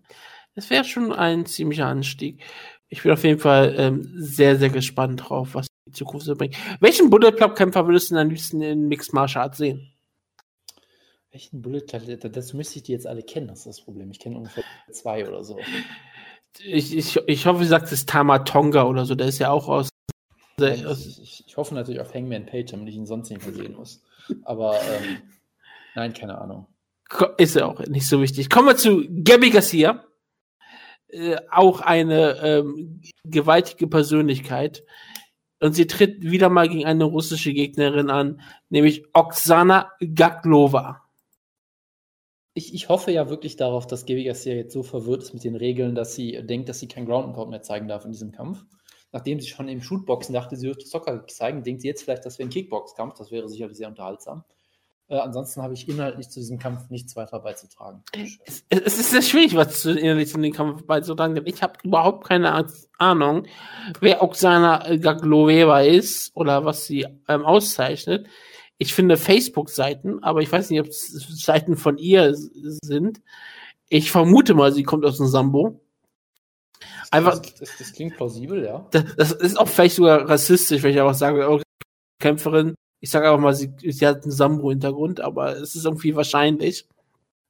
Das 0.56 0.70
wäre 0.70 0.86
schon 0.86 1.12
ein 1.12 1.46
ziemlicher 1.46 1.86
Anstieg. 1.86 2.42
Ich 2.88 3.04
bin 3.04 3.12
auf 3.12 3.24
jeden 3.26 3.40
Fall 3.40 3.76
ähm, 3.78 4.10
sehr, 4.16 4.58
sehr 4.58 4.70
gespannt 4.70 5.22
drauf, 5.30 5.50
was 5.54 5.68
die 5.86 5.92
Zukunft 5.92 6.26
so 6.26 6.34
bringt. 6.36 6.56
Welchen 6.80 7.10
Bullet 7.10 7.34
Club 7.34 7.56
Kämpfer 7.56 7.86
würdest 7.86 8.10
du 8.10 8.16
denn 8.16 8.24
am 8.24 8.30
liebsten 8.30 8.62
in 8.62 8.88
Mixed 8.88 9.14
Martial 9.14 9.44
Arts 9.44 9.58
sehen? 9.58 9.94
Welchen 11.32 11.62
Bullet 11.62 11.82
Club? 11.82 12.04
Da- 12.22 12.30
Dazu 12.30 12.56
müsste 12.56 12.78
ich 12.78 12.84
die 12.84 12.94
jetzt 12.94 13.06
alle 13.06 13.22
kennen, 13.22 13.48
das 13.48 13.60
ist 13.60 13.66
das 13.68 13.82
Problem. 13.82 14.10
Ich 14.12 14.20
kenne 14.20 14.38
ungefähr 14.38 14.64
zwei 14.92 15.28
oder 15.28 15.44
so. 15.44 15.60
Ich, 16.64 16.96
ich, 16.96 17.18
ich 17.28 17.46
hoffe, 17.46 17.60
du 17.60 17.66
sagst 17.68 17.92
es 17.92 18.06
Tama 18.06 18.40
Tonga 18.40 18.84
oder 18.86 19.06
so. 19.06 19.14
Der 19.14 19.28
ist 19.28 19.40
ja 19.40 19.52
auch 19.52 19.68
aus. 19.68 19.90
Aus 20.60 21.06
ich, 21.06 21.22
ich, 21.22 21.44
ich 21.48 21.58
hoffe 21.58 21.76
natürlich 21.76 22.00
auf 22.02 22.14
Hangman 22.14 22.46
Page, 22.46 22.72
damit 22.72 22.88
ich 22.90 22.96
ihn 22.96 23.06
sonst 23.06 23.30
nicht 23.30 23.46
mehr 23.46 23.54
sehen 23.54 23.76
muss. 23.76 24.02
Aber 24.44 24.74
ähm, 24.82 25.22
nein, 25.96 26.14
keine 26.14 26.38
Ahnung. 26.40 26.66
Ist 27.38 27.56
ja 27.56 27.66
auch 27.66 27.80
nicht 27.88 28.08
so 28.08 28.22
wichtig. 28.22 28.50
Kommen 28.50 28.68
wir 28.68 28.78
zu 28.78 29.04
Gabby 29.24 29.50
Garcia. 29.50 30.06
Äh, 31.08 31.38
auch 31.50 31.82
eine 31.82 32.38
ähm, 32.44 33.02
gewaltige 33.24 33.88
Persönlichkeit. 33.88 34.84
Und 35.60 35.74
sie 35.74 35.88
tritt 35.88 36.22
wieder 36.22 36.50
mal 36.50 36.70
gegen 36.70 36.86
eine 36.86 37.04
russische 37.04 37.52
Gegnerin 37.54 38.10
an, 38.10 38.42
nämlich 38.70 39.04
Oksana 39.14 39.92
Gaglova. 40.00 41.02
Ich, 42.54 42.74
ich 42.74 42.90
hoffe 42.90 43.12
ja 43.12 43.30
wirklich 43.30 43.56
darauf, 43.58 43.86
dass 43.86 44.06
Gaby 44.06 44.24
Garcia 44.24 44.54
jetzt 44.54 44.74
so 44.74 44.84
verwirrt 44.84 45.24
ist 45.24 45.34
mit 45.34 45.44
den 45.44 45.56
Regeln, 45.56 45.96
dass 45.96 46.16
sie 46.16 46.44
denkt, 46.46 46.70
dass 46.70 46.80
sie 46.80 46.88
kein 46.88 47.06
Ground 47.06 47.28
and 47.28 47.36
Pound 47.36 47.50
mehr 47.50 47.62
zeigen 47.62 47.88
darf 47.88 48.06
in 48.06 48.12
diesem 48.12 48.32
Kampf. 48.32 48.64
Nachdem 49.12 49.40
sie 49.40 49.48
schon 49.48 49.68
im 49.68 49.82
Shootboxen 49.82 50.34
dachte, 50.34 50.56
sie 50.56 50.68
dürfte 50.68 50.86
Soccer 50.86 51.26
zeigen, 51.28 51.64
denkt 51.64 51.82
sie 51.82 51.88
jetzt 51.88 52.04
vielleicht, 52.04 52.26
das 52.26 52.38
wäre 52.38 52.48
ein 52.48 52.52
Kickbox-Kampf. 52.52 53.16
Das 53.18 53.32
wäre 53.32 53.50
sicherlich 53.50 53.78
sehr 53.78 53.88
unterhaltsam. 53.88 54.44
Äh, 55.10 55.18
ansonsten 55.18 55.62
habe 55.64 55.74
ich 55.74 55.90
inhaltlich 55.90 56.30
zu 56.30 56.40
diesem 56.40 56.60
Kampf 56.60 56.90
nichts 56.90 57.16
weiter 57.16 57.40
beizutragen. 57.40 58.04
Es, 58.14 58.64
es 58.70 59.00
ist 59.00 59.10
sehr 59.12 59.24
schwierig, 59.24 59.56
was 59.56 59.82
zu 59.82 59.92
innerlich 59.92 60.34
in 60.36 60.44
den 60.44 60.54
Kampf 60.54 60.84
beizutragen, 60.86 61.34
denn 61.36 61.48
ich 61.48 61.64
habe 61.64 61.74
überhaupt 61.84 62.28
keine 62.28 62.66
Ahnung, 63.00 63.48
wer 64.00 64.22
Oksana 64.22 64.96
Gaglova 64.98 65.82
ist 65.82 66.32
oder 66.36 66.64
was 66.64 66.86
sie 66.86 67.08
ähm, 67.28 67.44
auszeichnet. 67.44 68.28
Ich 68.78 68.94
finde 68.94 69.18
Facebook-Seiten, 69.18 70.24
aber 70.24 70.42
ich 70.42 70.52
weiß 70.52 70.70
nicht, 70.70 70.80
ob 70.80 70.88
es 70.88 71.08
Seiten 71.44 71.76
von 71.76 71.98
ihr 71.98 72.32
sind. 72.36 73.20
Ich 73.90 74.12
vermute 74.12 74.54
mal, 74.54 74.72
sie 74.72 74.84
kommt 74.84 75.06
aus 75.06 75.18
dem 75.18 75.28
Sambo. 75.28 75.82
Einfach- 77.12 77.40
Das, 77.40 77.56
das, 77.56 77.78
das 77.80 77.94
klingt 77.94 78.16
plausibel, 78.16 78.64
ja. 78.64 78.88
Das, 78.92 79.16
das 79.18 79.32
ist 79.32 79.60
auch 79.60 79.68
vielleicht 79.68 79.96
sogar 79.96 80.30
rassistisch, 80.30 80.84
wenn 80.84 80.92
ich 80.92 81.00
einfach 81.00 81.16
sage, 81.16 81.50
oh, 81.50 81.60
Kämpferin. 82.22 82.76
Ich 83.00 83.10
sage 83.10 83.28
einfach 83.28 83.42
mal, 83.42 83.54
sie, 83.54 83.72
sie 83.78 84.06
hat 84.06 84.24
einen 84.24 84.32
Sambo-Hintergrund, 84.32 85.22
aber 85.22 85.56
es 85.58 85.76
ist 85.76 85.86
irgendwie 85.86 86.16
wahrscheinlich. 86.16 86.86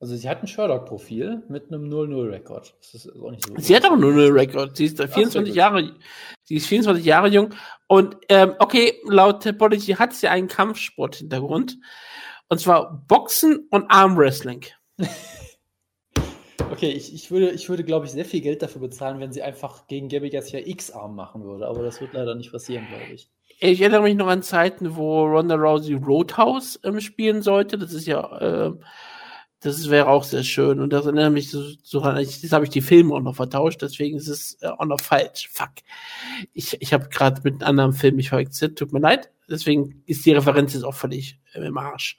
Also 0.01 0.15
sie 0.15 0.29
hat 0.29 0.41
ein 0.41 0.47
Sherlock-Profil 0.47 1.43
mit 1.49 1.67
einem 1.67 1.89
0-0-Rekord. 1.89 2.73
Das 2.79 2.93
ist 2.93 3.09
auch 3.21 3.31
nicht 3.31 3.45
so. 3.45 3.53
Sie 3.57 3.75
hat 3.75 3.85
auch 3.85 3.97
nur 3.97 4.13
eine 4.13 4.33
Rekord. 4.33 4.77
Sie 4.77 4.85
ist 4.85 4.97
sehr 4.97 5.09
24 5.09 5.51
gut. 5.51 5.57
Jahre, 5.57 5.95
sie 6.43 6.55
ist 6.55 6.67
24 6.67 7.03
Jahre 7.03 7.27
jung. 7.27 7.53
Und 7.87 8.15
ähm, 8.29 8.53
okay, 8.59 8.93
laut 9.05 9.43
Topology 9.43 9.93
hat 9.93 10.13
sie 10.13 10.29
einen 10.29 10.47
Kampfsport-Hintergrund. 10.47 11.77
Und 12.47 12.59
zwar 12.59 13.03
Boxen 13.07 13.67
und 13.69 13.89
Armwrestling. 13.89 14.65
Okay, 16.71 16.91
ich, 16.91 17.13
ich 17.13 17.31
würde, 17.31 17.49
ich 17.49 17.67
würde 17.67 17.83
glaube 17.83 18.05
ich, 18.05 18.11
sehr 18.11 18.25
viel 18.25 18.41
Geld 18.41 18.61
dafür 18.61 18.79
bezahlen, 18.79 19.19
wenn 19.19 19.31
sie 19.31 19.41
einfach 19.41 19.87
gegen 19.87 20.07
Gabby 20.07 20.29
Garcia 20.29 20.59
X-Arm 20.59 21.15
machen 21.15 21.43
würde. 21.43 21.67
Aber 21.67 21.83
das 21.83 21.99
wird 21.99 22.13
leider 22.13 22.35
nicht 22.35 22.51
passieren, 22.51 22.85
glaube 22.87 23.11
ich. 23.11 23.29
Ich 23.61 23.81
erinnere 23.81 24.03
mich 24.03 24.15
noch 24.15 24.27
an 24.27 24.41
Zeiten, 24.41 24.95
wo 24.95 25.25
Ronda 25.25 25.55
Rousey 25.55 25.93
Roadhouse 25.95 26.79
ähm, 26.83 26.99
spielen 27.01 27.41
sollte. 27.41 27.77
Das 27.77 27.93
ist 27.93 28.07
ja, 28.07 28.39
ähm, 28.41 28.79
das 29.61 29.89
wäre 29.89 30.07
auch 30.07 30.23
sehr 30.23 30.43
schön. 30.43 30.79
Und 30.79 30.93
das 30.93 31.05
erinnert 31.05 31.33
mich 31.33 31.51
so, 31.51 31.61
so 31.83 32.01
an, 32.01 32.17
ich, 32.17 32.41
das 32.41 32.53
habe 32.53 32.63
ich 32.63 32.69
die 32.71 32.81
Filme 32.81 33.13
auch 33.13 33.19
noch 33.19 33.35
vertauscht, 33.35 33.81
deswegen 33.81 34.15
ist 34.17 34.29
es 34.29 34.57
äh, 34.61 34.67
auch 34.67 34.85
noch 34.85 35.01
falsch. 35.01 35.49
Fuck. 35.51 35.71
Ich, 36.53 36.81
ich 36.81 36.93
habe 36.93 37.09
gerade 37.09 37.41
mit 37.43 37.55
einem 37.55 37.63
anderen 37.79 37.93
Film 37.93 38.15
mich 38.15 38.29
verwechselt, 38.29 38.77
tut 38.77 38.93
mir 38.93 38.99
leid. 39.01 39.29
Deswegen 39.49 40.03
ist 40.05 40.25
die 40.25 40.31
Referenz 40.31 40.73
jetzt 40.73 40.83
auch 40.83 40.93
völlig 40.93 41.39
äh, 41.53 41.59
im 41.65 41.77
Arsch. 41.77 42.15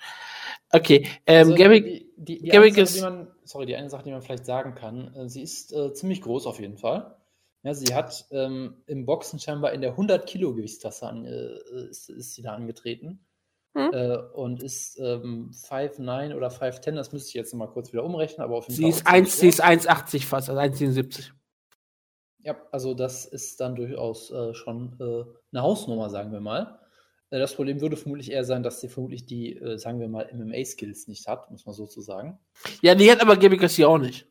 Okay, 0.73 1.07
ähm, 1.27 1.49
Also, 1.53 1.55
Gabby, 1.55 2.07
die, 2.17 2.39
die, 2.39 2.43
die, 2.43 2.53
eine 2.53 2.69
Sache, 2.71 2.81
ist- 2.83 2.97
die 2.99 3.01
man, 3.03 3.29
sorry, 3.45 3.67
die 3.67 3.77
eine 3.77 3.89
Sache, 3.89 4.03
die 4.05 4.11
man 4.11 4.21
vielleicht 4.21 4.45
sagen 4.45 4.75
kann, 4.75 5.15
äh, 5.15 5.29
sie 5.29 5.43
ist 5.43 5.73
äh, 5.73 5.93
ziemlich 5.95 6.21
groß 6.21 6.47
auf 6.47 6.61
jeden 6.61 6.77
Fall. 6.77 7.17
Ja, 7.63 7.75
sie 7.75 7.95
hat 7.95 8.27
ähm, 8.31 8.83
im 8.87 9.05
Boxen 9.05 9.39
scheinbar 9.39 9.73
in 9.73 9.83
der 9.83 9.91
100 9.91 10.27
Kilo 10.27 10.55
Gewichtsklasse 10.55 11.07
an, 11.07 11.27
äh, 11.27 11.59
ist, 11.91 12.09
ist 12.09 12.35
sie 12.35 12.43
da 12.43 12.55
angetreten. 12.55 13.27
Hm? 13.75 13.91
Äh, 13.93 14.17
und 14.35 14.63
ist 14.63 14.99
ähm, 14.99 15.53
5'9 15.53 16.35
oder 16.35 16.49
5'10, 16.49 16.93
das 16.93 17.13
müsste 17.13 17.29
ich 17.29 17.35
jetzt 17.35 17.55
mal 17.55 17.69
kurz 17.69 17.93
wieder 17.93 18.03
umrechnen, 18.03 18.43
aber 18.43 18.57
auf 18.57 18.69
jeden 18.69 18.77
sie 18.77 18.83
Fall. 18.83 18.91
Ist 18.91 19.07
1, 19.07 19.39
sie 19.39 19.49
ist 19.49 19.65
1,80 19.65 20.27
fast, 20.27 20.49
also 20.49 20.61
1,77. 20.61 21.31
Ja, 22.39 22.57
also 22.73 22.95
das 22.95 23.27
ist 23.27 23.61
dann 23.61 23.77
durchaus 23.77 24.31
äh, 24.31 24.55
schon 24.55 24.97
äh, 24.99 25.25
eine 25.53 25.63
Hausnummer, 25.63 26.09
sagen 26.09 26.33
wir 26.33 26.41
mal. 26.41 26.81
Äh, 27.31 27.39
das 27.39 27.55
Problem 27.55 27.81
würde 27.81 27.97
vermutlich 27.97 28.33
eher 28.33 28.45
sein, 28.45 28.63
dass 28.63 28.81
sie 28.81 28.89
vermutlich 28.89 29.27
die, 29.27 29.57
äh, 29.57 29.79
sagen 29.79 30.01
wir 30.01 30.09
mal, 30.09 30.29
MMA-Skills 30.33 31.07
nicht 31.07 31.29
hat, 31.29 31.51
muss 31.51 31.67
man 31.67 31.75
so 31.75 31.87
zu 31.87 32.01
sagen. 32.01 32.39
Ja, 32.83 32.95
die 32.95 33.11
hat 33.11 33.21
aber 33.21 33.37
Gabi 33.37 33.57
Garcia 33.57 33.87
auch 33.87 33.99
nicht. 33.99 34.27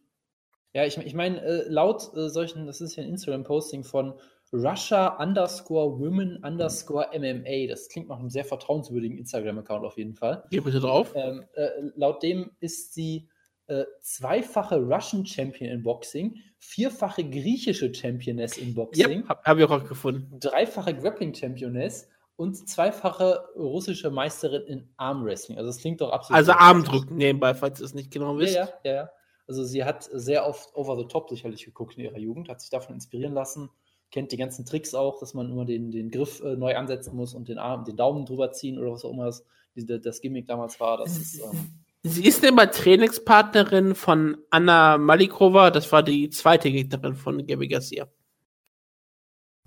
Ja, 0.74 0.86
ich, 0.86 0.98
ich 0.98 1.14
meine, 1.14 1.42
äh, 1.42 1.66
laut 1.68 2.02
solchen, 2.14 2.68
das 2.68 2.82
ist 2.82 2.96
ja 2.96 3.04
ein 3.04 3.10
Instagram-Posting 3.10 3.84
von 3.84 4.14
Russia 4.54 5.22
underscore 5.22 6.00
Women 6.00 6.44
underscore 6.44 7.08
MMA. 7.18 7.68
Das 7.68 7.90
klingt 7.90 8.10
nach 8.10 8.20
einem 8.20 8.30
sehr 8.30 8.46
vertrauenswürdigen 8.46 9.18
Instagram-Account 9.18 9.86
auf 9.86 9.98
jeden 9.98 10.16
Fall. 10.16 10.44
Geh 10.50 10.60
bitte 10.60 10.80
drauf. 10.80 11.14
Ähm, 11.16 11.46
äh, 11.54 11.70
laut 11.96 12.24
dem 12.24 12.52
ist 12.60 12.94
sie 12.94 13.28
äh, 13.68 13.86
zweifache 14.02 14.78
Russian 14.78 15.26
Champion 15.26 15.70
in 15.70 15.84
Boxing, 15.84 16.38
vierfache 16.58 17.24
griechische 17.24 17.94
Championess 17.94 18.58
in 18.58 18.74
Boxing. 18.74 19.22
Ja, 19.22 19.30
habe 19.30 19.42
hab 19.44 19.58
ich 19.58 19.64
auch 19.66 19.88
gefunden. 19.88 20.40
Dreifache 20.40 20.96
Grappling 20.96 21.34
Championess 21.34 22.10
und 22.36 22.56
zweifache 22.68 23.50
russische 23.56 24.10
Meisterin 24.10 24.64
in 24.64 24.90
Armwrestling. 24.98 25.58
Also 25.58 25.70
das 25.70 25.78
klingt 25.78 26.02
doch 26.02 26.12
absolut. 26.12 26.38
Also 26.38 26.54
Armdrücken 26.54 27.18
nebenbei, 27.18 27.54
falls 27.54 27.80
ihr 27.80 27.86
es 27.86 27.94
nicht 27.94 28.12
genau 28.12 28.38
wisst. 28.38 28.56
Ja, 28.56 28.70
ja, 28.84 28.94
ja. 28.94 29.10
Also 29.50 29.66
sie 29.66 29.84
hat 29.84 30.08
sehr 30.14 30.48
oft 30.48 30.74
Over 30.76 30.96
the 30.96 31.06
Top 31.06 31.30
sicherlich 31.30 31.66
geguckt 31.66 31.98
in 31.98 32.06
ihrer 32.06 32.20
Jugend, 32.20 32.48
hat 32.48 32.62
sich 32.62 32.70
davon 32.70 32.96
inspirieren 32.96 33.34
lassen 33.34 33.70
kennt 34.12 34.32
die 34.32 34.38
ganzen 34.38 34.66
Tricks 34.66 34.94
auch, 34.94 35.20
dass 35.20 35.34
man 35.34 35.52
immer 35.52 35.66
den, 35.66 35.92
den 35.92 36.10
Griff 36.10 36.42
äh, 36.42 36.56
neu 36.56 36.76
ansetzen 36.76 37.16
muss 37.16 37.34
und 37.34 37.48
den 37.48 37.60
Arm, 37.60 37.86
den 37.86 37.96
Daumen 37.96 38.26
drüber 38.26 38.52
ziehen 38.52 38.80
oder 38.80 38.92
was 38.92 39.06
auch 39.06 39.12
immer 39.12 39.26
das, 39.26 39.44
das 39.76 40.22
Gimmick 40.22 40.48
damals 40.48 40.80
war. 40.80 41.06
Ist, 41.06 41.40
ähm 41.40 41.84
Sie 42.02 42.26
ist 42.26 42.44
immer 42.46 42.72
Trainingspartnerin 42.72 43.94
von 43.94 44.38
Anna 44.52 44.98
Malikova, 44.98 45.70
das 45.70 45.92
war 45.92 46.02
die 46.02 46.30
zweite 46.30 46.72
Gegnerin 46.72 47.16
von 47.16 47.46
Gabi 47.46 47.68
Garcia. 47.68 48.08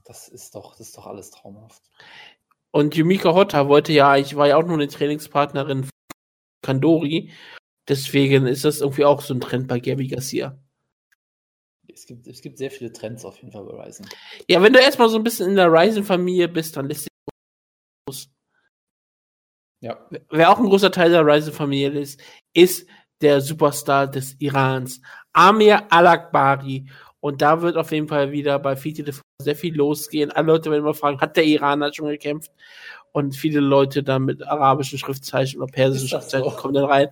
Das 0.04 0.28
ist 0.28 0.54
doch, 0.54 0.72
das 0.72 0.88
ist 0.88 0.96
doch 0.96 1.06
alles 1.06 1.30
traumhaft. 1.30 1.82
Und 2.70 2.96
Yumika 2.96 3.34
Hotta 3.34 3.68
wollte 3.68 3.92
ja, 3.92 4.16
ich 4.16 4.34
war 4.34 4.48
ja 4.48 4.56
auch 4.56 4.64
nur 4.64 4.74
eine 4.74 4.88
Trainingspartnerin 4.88 5.84
von 5.84 5.90
Kandori. 6.62 7.30
Deswegen 7.88 8.46
ist 8.46 8.64
das 8.64 8.80
irgendwie 8.80 9.04
auch 9.04 9.20
so 9.22 9.34
ein 9.34 9.40
Trend 9.40 9.68
bei 9.68 9.80
Gabi 9.80 10.08
Garcia 10.08 10.58
es 11.94 12.06
gibt, 12.06 12.26
es 12.26 12.40
gibt 12.40 12.58
sehr 12.58 12.70
viele 12.70 12.92
Trends 12.92 13.24
auf 13.24 13.36
jeden 13.38 13.52
Fall 13.52 13.64
bei 13.64 13.84
Ryzen. 13.84 14.06
Ja, 14.48 14.62
wenn 14.62 14.72
du 14.72 14.80
erstmal 14.80 15.08
so 15.08 15.16
ein 15.16 15.24
bisschen 15.24 15.50
in 15.50 15.56
der 15.56 15.72
Ryzen-Familie 15.72 16.48
bist, 16.48 16.76
dann 16.76 16.88
lässt 16.88 17.02
sich 17.02 17.08
los. 18.08 18.28
Ja. 19.80 20.08
Wer 20.30 20.50
auch 20.50 20.58
ein 20.58 20.66
großer 20.66 20.90
Teil 20.90 21.10
der 21.10 21.24
Ryzen-Familie 21.26 22.00
ist, 22.00 22.20
ist 22.52 22.88
der 23.20 23.40
Superstar 23.40 24.08
des 24.08 24.36
Irans, 24.40 25.00
Amir 25.32 25.92
Al-Akbari. 25.92 26.88
Und 27.20 27.40
da 27.40 27.62
wird 27.62 27.76
auf 27.76 27.92
jeden 27.92 28.08
Fall 28.08 28.32
wieder 28.32 28.58
bei 28.58 28.74
Fiti 28.74 29.04
sehr 29.40 29.56
viel 29.56 29.76
losgehen. 29.76 30.32
Alle 30.32 30.48
Leute 30.48 30.70
werden 30.70 30.82
immer 30.82 30.94
fragen, 30.94 31.20
hat 31.20 31.36
der 31.36 31.44
Iraner 31.44 31.92
schon 31.92 32.08
gekämpft? 32.08 32.50
Und 33.12 33.36
viele 33.36 33.60
Leute 33.60 34.02
dann 34.02 34.24
mit 34.24 34.42
arabischen 34.42 34.98
Schriftzeichen 34.98 35.60
oder 35.60 35.70
persischen 35.70 36.08
Schriftzeichen 36.08 36.50
so? 36.50 36.56
kommen 36.56 36.74
dann 36.74 36.86
rein. 36.86 37.08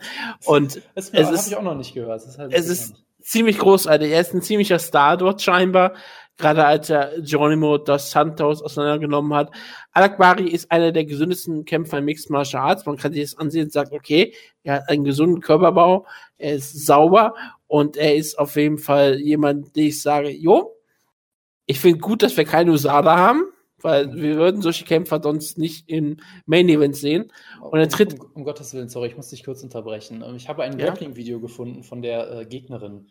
Und 0.47 0.81
das, 0.95 1.11
das 1.13 1.29
habe 1.29 1.49
ich 1.49 1.57
auch 1.57 1.63
noch 1.63 1.77
nicht 1.77 1.93
gehört. 1.93 2.23
Heißt, 2.23 2.39
es 2.51 2.69
ist, 2.69 2.95
ziemlich 3.23 3.59
großartig. 3.59 4.11
Er 4.11 4.21
ist 4.21 4.35
ein 4.35 4.43
ziemlicher 4.43 4.79
Star 4.79 5.17
dort 5.17 5.43
scheinbar, 5.43 5.95
gerade 6.37 6.65
als 6.65 6.91
er 6.91 7.13
Geronimo 7.21 7.79
dos 7.79 8.11
Santos 8.11 8.63
auseinandergenommen 8.63 9.35
hat. 9.35 9.51
Alakbari 9.93 10.49
ist 10.49 10.71
einer 10.71 10.93
der 10.93 11.05
gesündesten 11.05 11.65
Kämpfer 11.65 11.99
im 11.99 12.07
Mixed 12.07 12.31
Martial 12.31 12.63
Arts. 12.63 12.87
Man 12.87 12.97
kann 12.97 13.13
sich 13.13 13.23
das 13.23 13.39
ansehen 13.39 13.65
und 13.65 13.73
sagt, 13.73 13.93
okay, 13.93 14.35
er 14.63 14.75
hat 14.75 14.89
einen 14.89 15.05
gesunden 15.05 15.41
Körperbau, 15.41 16.07
er 16.39 16.55
ist 16.55 16.87
sauber 16.87 17.35
und 17.67 17.97
er 17.97 18.17
ist 18.17 18.39
auf 18.39 18.57
jeden 18.57 18.79
Fall 18.79 19.21
jemand, 19.21 19.77
den 19.77 19.89
ich 19.89 20.01
sage, 20.01 20.31
jo, 20.31 20.77
ich 21.67 21.79
finde 21.79 21.99
gut, 21.99 22.23
dass 22.23 22.37
wir 22.37 22.45
keine 22.45 22.73
Usada 22.73 23.17
haben 23.17 23.45
weil 23.83 24.15
wir 24.15 24.37
würden 24.37 24.63
solche 24.63 24.85
Kämpfer 24.85 25.21
sonst 25.23 25.59
nicht 25.59 25.89
im 25.89 26.19
Main 26.47 26.69
Event 26.69 26.97
sehen. 26.97 27.33
Und 27.61 27.79
er 27.79 27.89
tritt. 27.89 28.19
Um, 28.19 28.31
um, 28.35 28.45
Gottes 28.45 28.75
Willen, 28.75 28.89
sorry, 28.89 29.09
ich 29.09 29.17
muss 29.17 29.29
dich 29.29 29.45
kurz 29.45 29.63
unterbrechen. 29.63 30.23
Ähm, 30.27 30.37
ich 30.37 30.49
habe 30.49 30.63
ein 30.63 30.79
ja? 30.79 30.87
Grappling-Video 30.87 31.41
gefunden 31.41 31.83
von 31.83 32.03
der 32.03 32.31
äh, 32.31 32.47
Gegnerin 32.47 33.09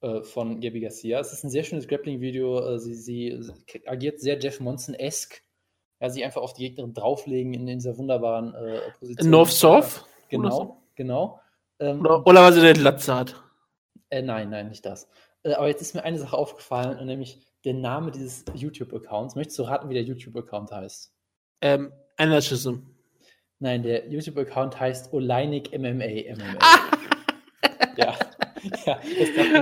äh, 0.00 0.22
von 0.22 0.60
Gabi 0.60 0.80
Garcia. 0.80 1.20
Es 1.20 1.32
ist 1.32 1.44
ein 1.44 1.50
sehr 1.50 1.64
schönes 1.64 1.88
Grappling-Video. 1.88 2.74
Äh, 2.74 2.78
sie, 2.78 2.94
sie, 2.94 3.52
agiert 3.86 4.20
sehr 4.20 4.38
Jeff 4.38 4.60
Monson-esque. 4.60 5.42
Ja, 6.00 6.10
sie 6.10 6.24
einfach 6.24 6.42
auf 6.42 6.54
die 6.54 6.68
Gegnerin 6.68 6.94
drauflegen 6.94 7.54
in, 7.54 7.68
in 7.68 7.78
dieser 7.78 7.96
wunderbaren 7.96 8.54
äh, 8.54 8.80
Position. 8.98 9.30
North-South? 9.30 10.04
Genau, 10.28 10.50
so? 10.50 10.76
genau. 10.96 11.40
Ähm, 11.78 12.00
oder, 12.00 12.26
oder 12.26 12.42
weil 12.42 12.52
sie 12.52 12.60
eine 12.60 12.72
Latze 12.72 13.14
hat? 13.14 13.42
Äh, 14.10 14.22
nein, 14.22 14.50
nein, 14.50 14.68
nicht 14.68 14.84
das. 14.84 15.08
Äh, 15.42 15.52
aber 15.52 15.68
jetzt 15.68 15.82
ist 15.82 15.94
mir 15.94 16.02
eine 16.02 16.18
Sache 16.18 16.36
aufgefallen, 16.36 17.06
nämlich 17.06 17.40
der 17.64 17.74
Name 17.74 18.10
dieses 18.10 18.44
YouTube-Accounts. 18.54 19.36
Möchtest 19.36 19.58
du 19.58 19.64
raten, 19.64 19.88
wie 19.88 19.94
der 19.94 20.02
YouTube-Account 20.02 20.72
heißt? 20.72 21.12
Ähm, 21.60 21.92
Anarchism. 22.16 22.78
Nein, 23.58 23.82
der 23.82 24.08
YouTube-Account 24.08 24.78
heißt 24.78 25.12
Oleinik 25.12 25.70
MMA 25.78 26.34
MMA. 26.34 26.58
Ah! 26.60 26.78
ja. 27.96 28.14
ja 28.84 29.00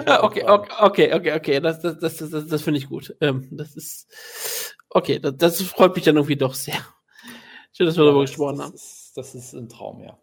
das 0.06 0.22
okay, 0.22 0.44
okay, 0.46 0.72
okay, 0.80 1.14
okay, 1.14 1.32
okay, 1.34 1.60
das, 1.60 1.80
das, 1.80 1.98
das, 1.98 2.16
das, 2.30 2.46
das 2.46 2.62
finde 2.62 2.78
ich 2.78 2.88
gut. 2.88 3.14
Ähm, 3.20 3.48
das 3.50 3.76
ist, 3.76 4.76
okay, 4.88 5.18
das, 5.18 5.36
das, 5.36 5.60
freut 5.62 5.94
mich 5.94 6.04
dann 6.04 6.16
irgendwie 6.16 6.36
doch 6.36 6.54
sehr. 6.54 6.78
Schön, 7.72 7.86
dass 7.86 7.96
wir 7.96 8.04
ja, 8.04 8.10
darüber 8.10 8.22
gesprochen 8.22 8.62
haben. 8.62 8.74
Ist, 8.74 9.12
das 9.16 9.34
ist 9.34 9.52
ein 9.52 9.68
Traum, 9.68 10.02
ja. 10.02 10.18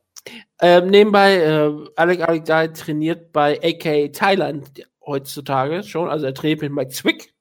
Ähm, 0.60 0.90
nebenbei, 0.90 1.36
äh, 1.36 1.72
Alec 1.96 2.28
Alec 2.28 2.74
trainiert 2.74 3.32
bei 3.32 3.60
AK 3.64 4.12
Thailand 4.12 4.72
heutzutage 5.06 5.84
schon, 5.84 6.10
also 6.10 6.26
er 6.26 6.34
trainiert 6.34 6.62
mit 6.62 6.72
Mike 6.72 6.90
Zwick. 6.90 7.37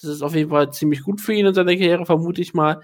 Das 0.00 0.10
ist 0.10 0.22
auf 0.22 0.34
jeden 0.34 0.50
Fall 0.50 0.72
ziemlich 0.72 1.02
gut 1.02 1.20
für 1.20 1.32
ihn 1.32 1.46
in 1.46 1.54
seiner 1.54 1.74
Karriere, 1.74 2.06
vermute 2.06 2.40
ich 2.40 2.54
mal. 2.54 2.80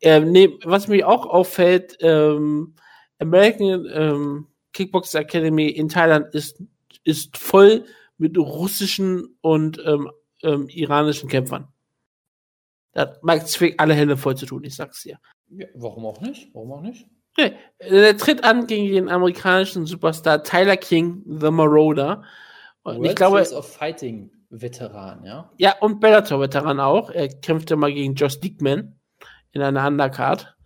Ähm, 0.00 0.32
nee, 0.32 0.58
was 0.64 0.88
mir 0.88 1.08
auch 1.08 1.26
auffällt, 1.26 1.96
ähm, 2.00 2.74
American 3.18 3.86
ähm, 3.92 4.46
Kickbox 4.72 5.14
Academy 5.14 5.68
in 5.68 5.88
Thailand 5.88 6.34
ist, 6.34 6.62
ist 7.04 7.36
voll 7.36 7.84
mit 8.18 8.36
russischen 8.36 9.38
und 9.40 9.80
ähm, 9.84 10.10
ähm, 10.42 10.68
iranischen 10.68 11.28
Kämpfern. 11.28 11.68
Da 12.92 13.02
hat 13.02 13.24
Mike 13.24 13.44
Zwick 13.46 13.74
alle 13.78 13.94
Hände 13.94 14.16
voll 14.16 14.36
zu 14.36 14.46
tun, 14.46 14.64
ich 14.64 14.74
sag's 14.74 15.02
dir. 15.02 15.18
Ja, 15.50 15.66
warum 15.74 16.06
auch 16.06 16.20
nicht? 16.20 16.54
Warum 16.54 16.72
auch 16.72 16.82
nicht? 16.82 17.06
Nee, 17.38 17.52
er 17.78 18.16
tritt 18.16 18.44
an 18.44 18.66
gegen 18.66 18.92
den 18.92 19.08
amerikanischen 19.08 19.84
Superstar 19.86 20.42
Tyler 20.42 20.76
King, 20.76 21.22
The 21.26 21.50
Marauder. 21.50 22.22
Und 22.82 22.98
World 22.98 23.10
ich 23.10 23.16
glaube, 23.16 23.40
of 23.54 23.70
Fighting 23.70 24.30
Veteran, 24.50 25.24
ja? 25.24 25.50
Ja, 25.56 25.76
und 25.80 26.00
Bellator-Veteran 26.00 26.80
auch. 26.80 27.10
Er 27.10 27.28
kämpfte 27.28 27.76
mal 27.76 27.92
gegen 27.92 28.14
Josh 28.14 28.40
Dickman 28.40 28.98
in 29.52 29.62
einer 29.62 29.86
Undercard 29.86 30.56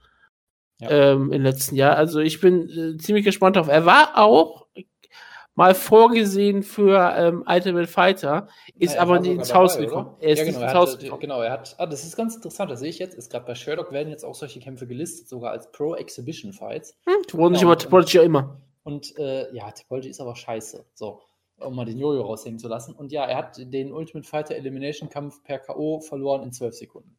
ja. 0.80 0.90
ähm, 0.90 1.32
im 1.32 1.42
letzten 1.42 1.76
Jahr. 1.76 1.96
Also 1.96 2.20
ich 2.20 2.40
bin 2.40 2.68
äh, 2.68 2.96
ziemlich 2.98 3.24
gespannt 3.24 3.56
drauf. 3.56 3.68
Er 3.68 3.86
war 3.86 4.18
auch 4.18 4.66
mal 5.54 5.74
vorgesehen 5.74 6.62
für 6.62 7.14
ähm, 7.16 7.44
Ultimate 7.46 7.86
Fighter, 7.86 8.48
ist 8.78 8.94
ja, 8.94 9.02
aber 9.02 9.20
nicht 9.20 9.32
ins 9.32 9.52
Haus 9.52 9.76
gekommen. 9.76 10.16
Er 10.20 10.30
ist 10.30 10.38
ja, 10.38 10.44
genau, 10.46 10.62
ins 10.62 10.74
Haus 10.74 10.92
hatte, 10.94 11.04
gekommen. 11.04 11.20
Genau, 11.20 11.42
er 11.42 11.52
hat, 11.52 11.74
ah, 11.78 11.86
das 11.86 12.04
ist 12.04 12.16
ganz 12.16 12.34
interessant, 12.34 12.70
das 12.70 12.80
sehe 12.80 12.88
ich 12.88 12.98
jetzt, 12.98 13.14
ist 13.14 13.30
gerade 13.30 13.44
bei 13.44 13.54
Sherlock 13.54 13.92
werden 13.92 14.08
jetzt 14.08 14.24
auch 14.24 14.34
solche 14.34 14.60
Kämpfe 14.60 14.86
gelistet, 14.86 15.28
sogar 15.28 15.50
als 15.50 15.70
Pro 15.70 15.94
Exhibition 15.94 16.52
Fights. 16.52 16.96
Hm, 17.04 17.38
wurden 17.38 17.54
sich 17.54 17.64
aber 17.64 17.76
Topology 17.76 18.16
ja 18.16 18.22
immer. 18.22 18.60
Und 18.84 19.16
äh, 19.18 19.54
ja, 19.54 19.70
Topology 19.70 20.08
ist 20.08 20.20
aber 20.20 20.34
scheiße. 20.34 20.86
So 20.94 21.20
um 21.60 21.76
mal 21.76 21.84
den 21.84 21.98
Jojo 21.98 22.22
raushängen 22.22 22.58
zu 22.58 22.68
lassen. 22.68 22.94
Und 22.94 23.12
ja, 23.12 23.24
er 23.24 23.36
hat 23.36 23.56
den 23.58 23.92
Ultimate 23.92 24.26
Fighter 24.26 24.54
Elimination 24.54 25.08
Kampf 25.08 25.42
per 25.42 25.58
K.O. 25.58 26.00
verloren 26.00 26.42
in 26.42 26.52
12 26.52 26.74
Sekunden. 26.74 27.16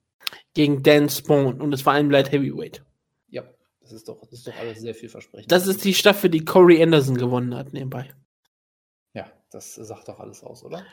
Gegen 0.53 0.84
Dan 0.84 1.10
Spawn 1.10 1.61
und 1.61 1.74
es 1.74 1.86
war 1.86 1.94
ein 1.94 2.10
Light 2.10 2.32
Heavyweight. 2.32 2.84
Ja, 3.30 3.44
das 3.80 3.92
ist 3.92 4.08
doch, 4.08 4.22
das 4.22 4.40
ist 4.40 4.48
doch 4.48 4.58
alles 4.60 4.80
sehr 4.80 4.95
vielversprechend. 4.95 5.52
Das 5.52 5.68
ist 5.68 5.84
die 5.84 5.94
Staffel, 5.94 6.30
die 6.30 6.45
Corey 6.45 6.82
Anderson 6.82 7.18
gewonnen 7.18 7.56
hat, 7.56 7.74
nebenbei. 7.74 8.10
Ja, 9.14 9.26
das 9.52 9.76
sagt 9.76 10.08
doch 10.08 10.20
alles 10.20 10.44
aus, 10.44 10.64
oder? 10.64 10.84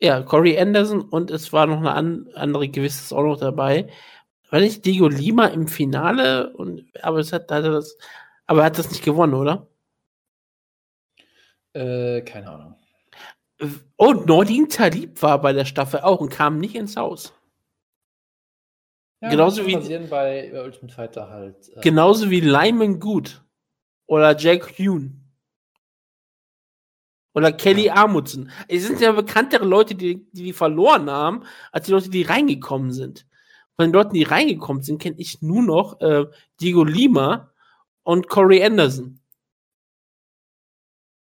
Ja, 0.00 0.22
Corey 0.22 0.58
Anderson 0.58 1.02
und 1.02 1.30
es 1.30 1.52
war 1.52 1.66
noch 1.66 1.78
eine 1.78 1.92
an, 1.92 2.28
andere 2.34 2.68
Gewisses 2.68 3.12
auch 3.12 3.22
noch 3.22 3.38
dabei. 3.38 3.88
War 4.50 4.60
nicht 4.60 4.84
Diego 4.84 5.08
Lima 5.08 5.46
im 5.46 5.66
Finale? 5.66 6.52
Und, 6.52 6.84
aber 7.02 7.18
es 7.18 7.32
hat, 7.32 7.50
hat 7.50 7.64
er 7.64 7.72
das, 7.72 7.96
aber 8.46 8.60
er 8.60 8.66
hat 8.66 8.78
das 8.78 8.90
nicht 8.90 9.04
gewonnen, 9.04 9.34
oder? 9.34 9.66
Äh, 11.72 12.22
keine 12.22 12.50
Ahnung. 12.50 12.76
Und 13.96 14.26
Nordin 14.26 14.68
Talib 14.68 15.22
war 15.22 15.40
bei 15.40 15.52
der 15.52 15.64
Staffel 15.64 16.00
auch 16.00 16.20
und 16.20 16.30
kam 16.30 16.58
nicht 16.58 16.74
ins 16.74 16.96
Haus. 16.96 17.32
Ja, 19.20 19.30
genauso 19.30 19.66
wie 19.66 19.76
bei 20.08 20.62
Ultimate 20.62 20.92
Fighter 20.92 21.30
halt. 21.30 21.70
Äh 21.76 21.80
genauso 21.80 22.30
wie 22.30 22.40
Lyman 22.40 23.00
Good 23.00 23.42
oder 24.06 24.36
Jack 24.36 24.78
Hune. 24.78 25.12
Oder 27.32 27.52
Kelly 27.52 27.86
ja. 27.86 27.94
Amundsen. 27.94 28.50
Es 28.68 28.86
sind 28.86 29.00
ja 29.00 29.10
bekanntere 29.12 29.64
Leute, 29.64 29.94
die, 29.94 30.24
die, 30.32 30.44
die 30.44 30.52
verloren 30.52 31.10
haben, 31.10 31.44
als 31.72 31.86
die 31.86 31.92
Leute, 31.92 32.10
die 32.10 32.22
reingekommen 32.22 32.92
sind. 32.92 33.26
Von 33.76 33.86
den 33.86 33.92
Leuten, 33.92 34.14
die 34.14 34.22
reingekommen 34.22 34.82
sind, 34.82 35.02
kenne 35.02 35.16
ich 35.18 35.42
nur 35.42 35.62
noch 35.62 36.00
äh, 36.00 36.26
Diego 36.60 36.84
Lima 36.84 37.52
und 38.04 38.28
Corey 38.28 38.62
Anderson. 38.62 39.20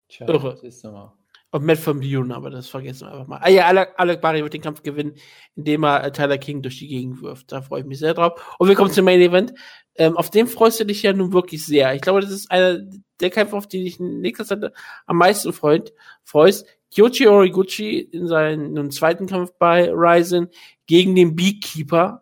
Tja, 0.07 0.27
Irre. 0.27 0.57
siehst 0.57 0.83
du 0.83 0.91
mal. 0.91 1.18
Und 1.51 1.65
Matt 1.65 1.79
von 1.79 1.99
Bune, 1.99 2.35
aber 2.35 2.51
das 2.51 2.67
vergessen 2.67 3.07
wir 3.07 3.13
einfach 3.13 3.27
mal. 3.27 3.39
Ah 3.41 3.49
ja, 3.49 3.65
Alec, 3.65 3.93
Alec 3.97 4.21
Barry 4.21 4.43
wird 4.43 4.53
den 4.53 4.61
Kampf 4.61 4.83
gewinnen, 4.83 5.15
indem 5.55 5.83
er 5.83 6.03
äh, 6.03 6.11
Tyler 6.11 6.37
King 6.37 6.61
durch 6.61 6.77
die 6.77 6.87
Gegend 6.87 7.23
wirft. 7.23 7.51
Da 7.51 7.63
freue 7.63 7.81
ich 7.81 7.87
mich 7.87 7.97
sehr 7.97 8.13
drauf. 8.13 8.55
Und 8.59 8.67
wir 8.67 8.75
kommen 8.75 8.91
zum 8.91 9.05
Main 9.05 9.19
Event. 9.19 9.53
Ähm, 9.95 10.15
auf 10.15 10.29
den 10.29 10.45
freust 10.45 10.79
du 10.79 10.85
dich 10.85 11.01
ja 11.01 11.11
nun 11.11 11.33
wirklich 11.33 11.65
sehr. 11.65 11.95
Ich 11.95 12.01
glaube, 12.01 12.21
das 12.21 12.29
ist 12.29 12.51
einer 12.51 12.79
der 13.19 13.31
Kämpfe, 13.31 13.57
auf 13.57 13.67
die 13.67 13.83
dich 13.83 13.99
in 13.99 14.21
nächster 14.21 14.45
Zeit 14.45 14.71
am 15.07 15.17
meisten 15.17 15.51
freut, 15.51 15.91
freust. 16.23 16.67
Kyochi 16.93 17.27
Origuchi 17.27 17.99
in 17.99 18.27
seinem 18.27 18.91
zweiten 18.91 19.27
Kampf 19.27 19.51
bei 19.59 19.91
Ryzen 19.91 20.49
gegen 20.87 21.15
den 21.15 21.35
Beekeeper 21.35 22.21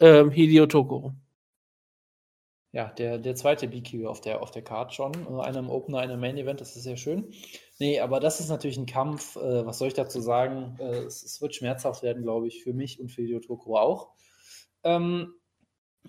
ähm, 0.00 0.30
Hideo 0.30 0.66
Toko. 0.66 1.14
Ja, 2.74 2.88
der, 2.88 3.18
der 3.18 3.36
zweite 3.36 3.68
Beekeeper 3.68 4.10
auf 4.10 4.20
der, 4.20 4.42
auf 4.42 4.50
der 4.50 4.62
Card 4.62 4.92
schon. 4.92 5.12
Äh, 5.14 5.40
Einer 5.42 5.60
im 5.60 5.70
Opener, 5.70 5.98
einer 6.00 6.14
im 6.14 6.20
Main 6.20 6.36
Event, 6.36 6.60
das 6.60 6.74
ist 6.74 6.82
sehr 6.82 6.96
schön. 6.96 7.32
Nee, 7.78 8.00
aber 8.00 8.18
das 8.18 8.40
ist 8.40 8.48
natürlich 8.48 8.76
ein 8.76 8.86
Kampf, 8.86 9.36
äh, 9.36 9.64
was 9.64 9.78
soll 9.78 9.86
ich 9.86 9.94
dazu 9.94 10.20
sagen? 10.20 10.76
Äh, 10.80 11.04
es, 11.04 11.22
es 11.22 11.40
wird 11.40 11.54
schmerzhaft 11.54 12.02
werden, 12.02 12.24
glaube 12.24 12.48
ich, 12.48 12.64
für 12.64 12.72
mich 12.72 12.98
und 12.98 13.12
für 13.12 13.22
Hideo 13.22 13.38
Toko 13.38 13.78
auch. 13.78 14.08
Ähm, 14.82 15.34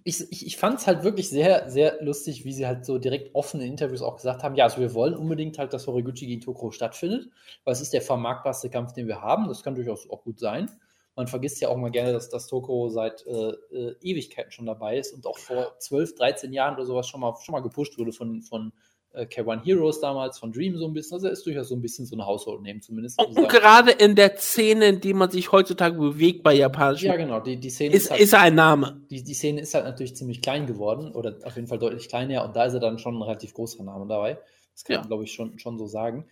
ich 0.04 0.22
ich, 0.32 0.48
ich 0.48 0.58
fand 0.58 0.80
es 0.80 0.88
halt 0.88 1.04
wirklich 1.04 1.30
sehr, 1.30 1.70
sehr 1.70 2.04
lustig, 2.04 2.46
wie 2.46 2.54
sie 2.54 2.66
halt 2.66 2.84
so 2.84 2.98
direkt 2.98 3.36
offen 3.36 3.62
in 3.62 3.68
Interviews 3.68 4.02
auch 4.02 4.16
gesagt 4.16 4.42
haben, 4.44 4.56
ja, 4.56 4.64
also 4.64 4.80
wir 4.80 4.96
wollen 4.96 5.14
unbedingt 5.14 5.60
halt, 5.60 5.72
dass 5.72 5.86
Horiguchi 5.86 6.26
gegen 6.26 6.42
Tokoro 6.42 6.72
stattfindet, 6.72 7.30
weil 7.64 7.74
es 7.74 7.82
ist 7.82 7.94
der 7.94 8.02
vermarktbarste 8.02 8.72
Kampf, 8.72 8.94
den 8.94 9.08
wir 9.08 9.22
haben. 9.22 9.48
Das 9.48 9.62
kann 9.62 9.76
durchaus 9.76 10.10
auch 10.10 10.24
gut 10.24 10.40
sein. 10.40 10.72
Man 11.16 11.28
vergisst 11.28 11.62
ja 11.62 11.70
auch 11.70 11.78
mal 11.78 11.92
gerne, 11.92 12.12
dass 12.12 12.30
das 12.30 12.48
Tokoro 12.48 12.90
seit 12.90 13.26
äh, 13.26 13.32
äh, 13.32 13.96
Ewigkeiten 14.02 14.52
schon 14.52 14.66
dabei 14.66 14.98
ist 14.98 15.14
und 15.14 15.26
auch 15.26 15.38
vor 15.38 15.76
12, 15.80 16.16
13 16.16 16.52
Jahren 16.54 16.76
oder 16.76 16.86
sowas 16.86 17.08
schon 17.08 17.22
mal, 17.22 17.34
schon 17.42 17.54
mal 17.54 17.62
gepusht 17.62 17.98
wurde 17.98 18.12
von, 18.12 18.42
von 18.42 18.74
äh, 19.14 19.24
K1 19.26 19.64
Heroes 19.64 20.02
damals, 20.02 20.38
von 20.40 20.52
Dream 20.52 20.78
so 20.78 20.86
ein 20.86 20.94
bisschen. 20.94 21.16
Also 21.16 21.28
er 21.28 21.32
ist 21.34 21.46
durchaus 21.46 21.70
so 21.70 21.76
ein 21.76 21.82
bisschen 21.82 22.06
so 22.06 22.18
ein 22.18 22.26
Household 22.26 22.64
Name 22.64 22.82
zumindest. 22.82 23.18
Und, 23.24 23.38
und 23.38 23.48
gerade 23.50 23.92
in 23.92 24.16
der 24.16 24.36
Szene, 24.38 24.88
in 24.88 25.00
der 25.00 25.16
man 25.16 25.32
sich 25.32 25.54
heutzutage 25.54 25.98
bewegt 25.98 26.44
bei 26.44 26.54
japanischen, 26.54 27.06
ja, 27.06 27.16
genau. 27.16 27.40
Die, 27.40 27.58
die 27.58 27.70
Szene 27.70 27.96
ist, 27.96 28.12
halt, 28.12 28.20
ist 28.20 28.34
er 28.34 28.42
ein 28.42 28.56
Name. 28.56 29.02
die, 29.10 29.24
die 29.24 29.34
Szene 29.34 29.62
ist 29.62 29.74
halt 29.74 29.86
natürlich 29.86 30.18
ziemlich 30.18 30.42
klein 30.42 30.68
geworden 30.68 31.14
oder 31.14 31.38
auf 31.46 31.56
jeden 31.56 31.68
Fall 31.68 31.80
deutlich 31.80 32.10
kleiner 32.10 32.44
und 32.44 32.58
da 32.58 32.66
ist 32.66 32.74
er 32.74 32.82
dann 32.82 33.00
schon 33.00 33.16
ein 33.16 33.22
relativ 33.22 33.54
großer 33.54 33.84
Name 33.84 34.06
dabei. 34.06 34.38
Das 34.74 34.84
kann 34.84 34.96
Ja. 34.96 35.00
man, 35.00 35.08
glaube 35.08 35.24
ich, 35.24 35.32
schon, 35.32 35.58
schon 35.60 35.78
so 35.80 35.88
sagen. 35.88 36.26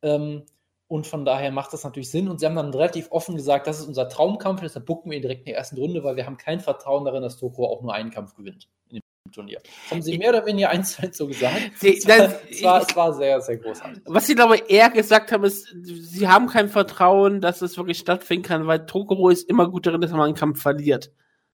Ähm, 0.00 0.44
und 0.90 1.06
von 1.06 1.24
daher 1.24 1.52
macht 1.52 1.72
das 1.72 1.84
natürlich 1.84 2.10
Sinn. 2.10 2.28
Und 2.28 2.40
sie 2.40 2.46
haben 2.46 2.56
dann 2.56 2.74
relativ 2.74 3.06
offen 3.12 3.36
gesagt, 3.36 3.66
das 3.68 3.78
ist 3.78 3.86
unser 3.86 4.08
Traumkampf, 4.08 4.60
deshalb 4.60 4.86
bucken 4.86 5.10
wir 5.10 5.16
ihn 5.18 5.22
direkt 5.22 5.42
in 5.42 5.46
der 5.46 5.56
ersten 5.56 5.76
Runde, 5.78 6.02
weil 6.02 6.16
wir 6.16 6.26
haben 6.26 6.36
kein 6.36 6.58
Vertrauen 6.58 7.04
darin, 7.04 7.22
dass 7.22 7.36
Tokoro 7.38 7.72
auch 7.72 7.80
nur 7.82 7.94
einen 7.94 8.10
Kampf 8.10 8.34
gewinnt 8.34 8.68
in 8.88 8.96
dem 8.98 9.32
Turnier. 9.32 9.60
Das 9.62 9.92
haben 9.92 10.02
sie 10.02 10.18
mehr 10.18 10.30
oder 10.30 10.44
weniger 10.46 10.68
eins 10.70 10.92
zu 10.96 11.02
eins 11.02 11.16
so 11.16 11.28
gesagt. 11.28 11.60
Sie- 11.76 11.96
es, 11.98 12.08
war, 12.08 12.18
das- 12.18 12.34
es, 12.50 12.62
war, 12.64 12.82
es 12.82 12.96
war 12.96 13.12
sehr, 13.14 13.40
sehr 13.40 13.58
großartig. 13.58 14.02
Was 14.06 14.26
sie, 14.26 14.34
glaube 14.34 14.56
ich, 14.56 14.68
eher 14.68 14.90
gesagt 14.90 15.30
haben, 15.30 15.44
ist, 15.44 15.72
sie 15.84 16.26
haben 16.26 16.48
kein 16.48 16.68
Vertrauen, 16.68 17.40
dass 17.40 17.62
es 17.62 17.76
wirklich 17.76 17.98
stattfinden 17.98 18.44
kann, 18.44 18.66
weil 18.66 18.84
Tokoro 18.86 19.28
ist 19.28 19.48
immer 19.48 19.70
gut 19.70 19.86
darin, 19.86 20.00
dass 20.00 20.10
man 20.10 20.22
einen 20.22 20.34
Kampf 20.34 20.60
verliert. 20.60 21.12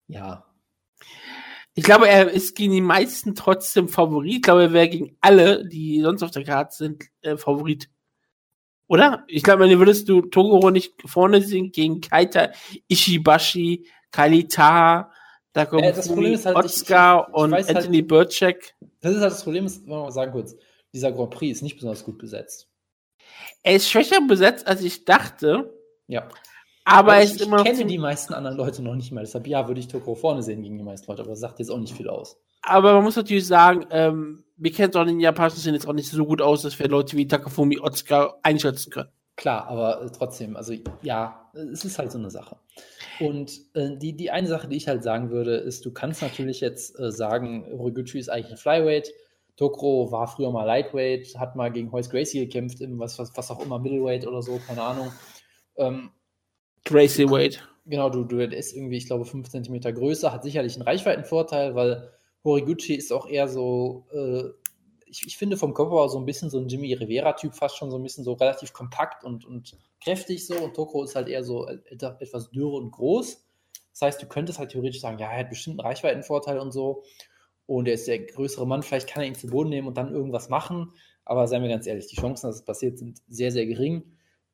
Ja, 0.09 0.47
Ich 1.75 1.85
glaube, 1.85 2.09
er 2.09 2.31
ist 2.31 2.57
gegen 2.57 2.73
die 2.73 2.81
meisten 2.81 3.35
trotzdem 3.35 3.89
Favorit. 3.91 4.37
Ich 4.37 4.43
glaube, 4.43 4.63
er 4.63 4.73
wäre 4.73 4.89
gegen 4.89 5.15
alle, 5.21 5.69
die 5.69 6.01
sonst 6.01 6.23
auf 6.23 6.31
der 6.31 6.45
Karte 6.45 6.75
sind, 6.75 7.05
äh, 7.21 7.37
Favorit. 7.37 7.91
Oder? 8.89 9.25
Ich 9.27 9.43
glaube, 9.43 9.65
wenn 9.65 9.79
würdest 9.79 10.09
du 10.09 10.23
Toguro 10.23 10.71
nicht 10.71 10.95
vorne 11.07 11.43
sehen 11.43 11.73
gegen 11.73 12.01
Kaita, 12.01 12.51
Ishibashi, 12.89 13.87
Kalita, 14.11 15.11
Dago 15.53 15.79
Äh, 15.79 15.93
das 15.93 16.07
Problem 16.09 16.33
ist 16.35 16.47
halt, 16.47 16.57
Otsuka 16.57 17.27
ich 17.29 17.35
und 17.35 17.53
halt- 17.53 17.69
Anthony 17.75 18.03
Burchek. 18.03 18.75
das 19.01 19.15
ist 19.15 19.21
halt 19.21 19.33
das 19.33 19.43
Problem, 19.45 19.67
ist, 19.67 19.87
wollen 19.87 20.01
wir 20.01 20.05
mal 20.05 20.13
sagen 20.13 20.33
kurz, 20.33 20.55
dieser 20.93 21.13
Grand 21.13 21.31
Prix 21.31 21.57
ist 21.59 21.63
nicht 21.63 21.77
besonders 21.77 22.05
gut 22.05 22.19
besetzt. 22.19 22.69
Er 23.63 23.75
ist 23.77 23.91
schwächer 23.91 24.21
besetzt, 24.27 24.67
als 24.67 24.83
ich 24.83 25.05
dachte, 25.05 25.73
Ja. 26.07 26.29
aber 26.85 27.17
er 27.17 27.25
ich, 27.25 27.33
ist 27.33 27.41
ich 27.43 27.51
kenne 27.65 27.87
die 27.87 27.99
meisten 27.99 28.35
anderen 28.35 28.57
Leute 28.57 28.83
noch 28.83 28.95
nicht 28.95 29.13
mal. 29.13 29.23
Deshalb, 29.23 29.47
ja, 29.47 29.67
würde 29.67 29.81
ich 29.81 29.89
Tokoro 29.89 30.15
vorne 30.15 30.43
sehen 30.43 30.63
gegen 30.63 30.79
die 30.79 30.85
meisten 30.85 31.07
Leute, 31.11 31.23
aber 31.23 31.31
das 31.31 31.41
sagt 31.41 31.59
jetzt 31.59 31.71
auch 31.71 31.79
nicht 31.79 31.95
viel 31.97 32.09
aus. 32.09 32.39
Aber 32.67 32.95
man 32.95 33.05
muss 33.05 33.17
natürlich 33.17 33.47
sagen, 33.47 33.87
ähm, 33.91 34.45
wir 34.57 34.73
kennen 34.73 34.91
es 34.91 34.97
auch 34.97 35.03
in 35.03 35.09
den 35.09 35.21
japanischen 35.21 35.61
Szenen 35.61 35.77
jetzt 35.77 35.87
auch 35.87 35.93
nicht 35.93 36.11
so 36.11 36.27
gut 36.27 36.43
aus, 36.43 36.63
dass 36.63 36.79
wir 36.79 36.89
Leute 36.89 37.17
wie 37.17 37.29
Takafumi 37.29 37.79
Otsuka 37.79 38.35
einschätzen 38.43 38.91
können. 38.91 39.09
Klar, 39.37 39.69
aber 39.69 40.03
äh, 40.03 40.11
trotzdem, 40.11 40.57
also 40.57 40.75
ja, 41.03 41.51
es 41.55 41.85
ist 41.85 41.99
halt 41.99 42.11
so 42.11 42.19
eine 42.19 42.31
Sache. 42.31 42.57
Und 43.21 43.53
äh, 43.75 43.97
die, 43.97 44.17
die 44.17 44.31
eine 44.31 44.49
Sache, 44.49 44.67
die 44.67 44.77
ich 44.77 44.89
halt 44.89 45.05
sagen 45.05 45.31
würde, 45.31 45.57
ist, 45.57 45.85
du 45.85 45.93
kannst 45.93 46.23
natürlich 46.23 46.61
jetzt 46.61 46.99
äh, 46.99 47.13
sagen, 47.13 47.67
Horiguchi 47.71 48.19
ist 48.19 48.31
eigentlich 48.31 48.53
ein 48.53 48.57
Flyweight. 48.57 49.13
Tokoro 49.57 50.11
war 50.11 50.27
früher 50.27 50.51
mal 50.51 50.65
Lightweight, 50.65 51.39
hat 51.39 51.55
mal 51.55 51.71
gegen 51.71 51.93
Hoyce 51.93 52.11
Gracie 52.11 52.41
gekämpft, 52.41 52.81
im 52.81 52.99
was, 52.99 53.19
was, 53.19 53.37
was 53.37 53.51
auch 53.51 53.65
immer, 53.65 53.79
Middleweight 53.79 54.27
oder 54.27 54.43
so, 54.43 54.59
keine 54.67 54.83
Ahnung. 54.83 55.13
Ähm, 55.77 56.11
Gracie 56.85 57.31
Wade. 57.31 57.57
Genau, 57.85 58.11
du, 58.11 58.25
du 58.25 58.37
der 58.37 58.59
ist 58.59 58.75
irgendwie, 58.75 58.97
ich 58.97 59.07
glaube, 59.07 59.25
5 59.25 59.49
cm 59.49 59.81
größer, 59.81 60.33
hat 60.33 60.43
sicherlich 60.43 60.75
einen 60.75 60.83
Reichweitenvorteil, 60.83 61.75
weil 61.75 62.11
Horiguchi 62.47 62.95
ist 62.95 63.13
auch 63.13 63.29
eher 63.29 63.49
so, 63.49 64.07
äh, 64.13 64.45
ich, 65.07 65.27
ich 65.27 65.37
finde 65.37 65.57
vom 65.57 65.75
Körper 65.75 66.09
so 66.09 66.19
ein 66.19 66.27
bisschen 66.27 66.51
so 66.51 66.59
ein 66.59 66.69
Jimmy 66.69 66.93
Rivera-Typ, 66.95 67.55
fast 67.55 67.77
schon 67.77 67.91
so 67.91 67.99
ein 67.99 68.03
bisschen 68.03 68.25
so 68.25 68.33
relativ 68.35 68.73
kompakt 68.73 69.25
und, 69.25 69.45
und 69.45 69.77
kräftig 70.03 70.47
so. 70.47 70.55
Und 70.57 70.75
Toko 70.75 71.05
ist 71.05 71.15
halt 71.17 71.29
eher 71.29 71.45
so 71.45 71.69
et- 71.69 72.03
etwas 72.03 72.51
dürr 72.51 72.73
und 72.75 72.91
groß. 72.93 73.45
Das 73.93 74.03
heißt, 74.03 74.23
du 74.23 74.27
könntest 74.27 74.59
halt 74.59 74.73
theoretisch 74.73 75.01
sagen, 75.01 75.19
ja, 75.19 75.31
er 75.31 75.41
hat 75.41 75.51
bestimmt 75.51 75.81
einen 75.81 75.87
Reichweitenvorteil 75.89 76.59
und 76.59 76.73
so. 76.73 77.03
Und 77.67 77.89
er 77.89 77.95
ist 77.95 78.07
der 78.07 78.21
größere 78.21 78.67
Mann, 78.67 78.83
vielleicht 78.83 79.09
kann 79.09 79.23
er 79.23 79.29
ihn 79.29 79.35
zu 79.35 79.49
Boden 79.49 79.71
nehmen 79.71 79.89
und 79.89 79.97
dann 79.97 80.13
irgendwas 80.13 80.49
machen. 80.49 80.93
Aber 81.25 81.49
seien 81.49 81.63
wir 81.63 81.69
ganz 81.69 81.87
ehrlich, 81.87 82.07
die 82.07 82.17
Chancen, 82.17 82.47
dass 82.47 82.57
es 82.57 82.65
passiert, 82.65 82.99
sind 82.99 83.21
sehr, 83.29 83.51
sehr 83.51 83.67
gering. 83.67 84.05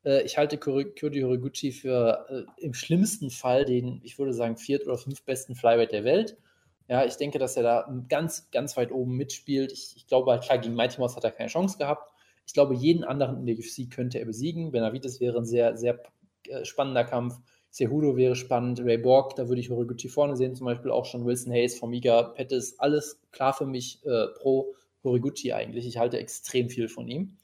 Äh, 0.03 0.23
ich 0.23 0.37
halte 0.37 0.57
Kyoji 0.57 1.21
Horiguchi 1.21 1.71
für 1.71 2.25
äh, 2.29 2.63
im 2.63 2.73
schlimmsten 2.73 3.29
Fall 3.29 3.65
den, 3.65 4.01
ich 4.03 4.17
würde 4.17 4.33
sagen, 4.33 4.57
viert- 4.57 4.85
oder 4.87 4.97
fünftbesten 4.97 5.55
Flyweight 5.55 5.91
der 5.91 6.03
Welt. 6.03 6.37
Ja, 6.87 7.05
ich 7.05 7.15
denke, 7.15 7.39
dass 7.39 7.55
er 7.55 7.63
da 7.63 8.03
ganz, 8.09 8.49
ganz 8.51 8.75
weit 8.77 8.91
oben 8.91 9.15
mitspielt. 9.15 9.71
Ich, 9.71 9.93
ich 9.95 10.07
glaube, 10.07 10.31
halt, 10.31 10.43
klar, 10.43 10.57
gegen 10.57 10.75
Mighty 10.75 10.99
Mouse 10.99 11.15
hat 11.15 11.23
er 11.23 11.31
keine 11.31 11.49
Chance 11.49 11.77
gehabt. 11.77 12.11
Ich 12.45 12.53
glaube, 12.53 12.75
jeden 12.75 13.03
anderen 13.03 13.37
in 13.37 13.45
der 13.45 13.55
UFC 13.55 13.89
könnte 13.89 14.19
er 14.19 14.25
besiegen. 14.25 14.71
Benavides 14.71 15.19
wäre 15.21 15.37
ein 15.37 15.45
sehr, 15.45 15.77
sehr 15.77 16.01
äh, 16.47 16.65
spannender 16.65 17.05
Kampf. 17.05 17.39
Cejudo 17.71 18.15
wäre 18.17 18.35
spannend. 18.35 18.81
Ray 18.81 18.97
Borg, 18.97 19.35
da 19.35 19.47
würde 19.47 19.61
ich 19.61 19.69
Horiguchi 19.69 20.09
vorne 20.09 20.35
sehen, 20.35 20.55
zum 20.55 20.65
Beispiel 20.65 20.91
auch 20.91 21.05
schon 21.05 21.25
Wilson 21.25 21.51
Hayes, 21.51 21.79
Formiga, 21.79 22.21
Pettis, 22.21 22.77
alles 22.79 23.19
klar 23.31 23.53
für 23.53 23.65
mich 23.65 24.05
äh, 24.05 24.27
pro 24.39 24.75
Horiguchi 25.03 25.53
eigentlich. 25.53 25.87
Ich 25.87 25.97
halte 25.97 26.19
extrem 26.19 26.69
viel 26.69 26.87
von 26.87 27.07
ihm. 27.07 27.37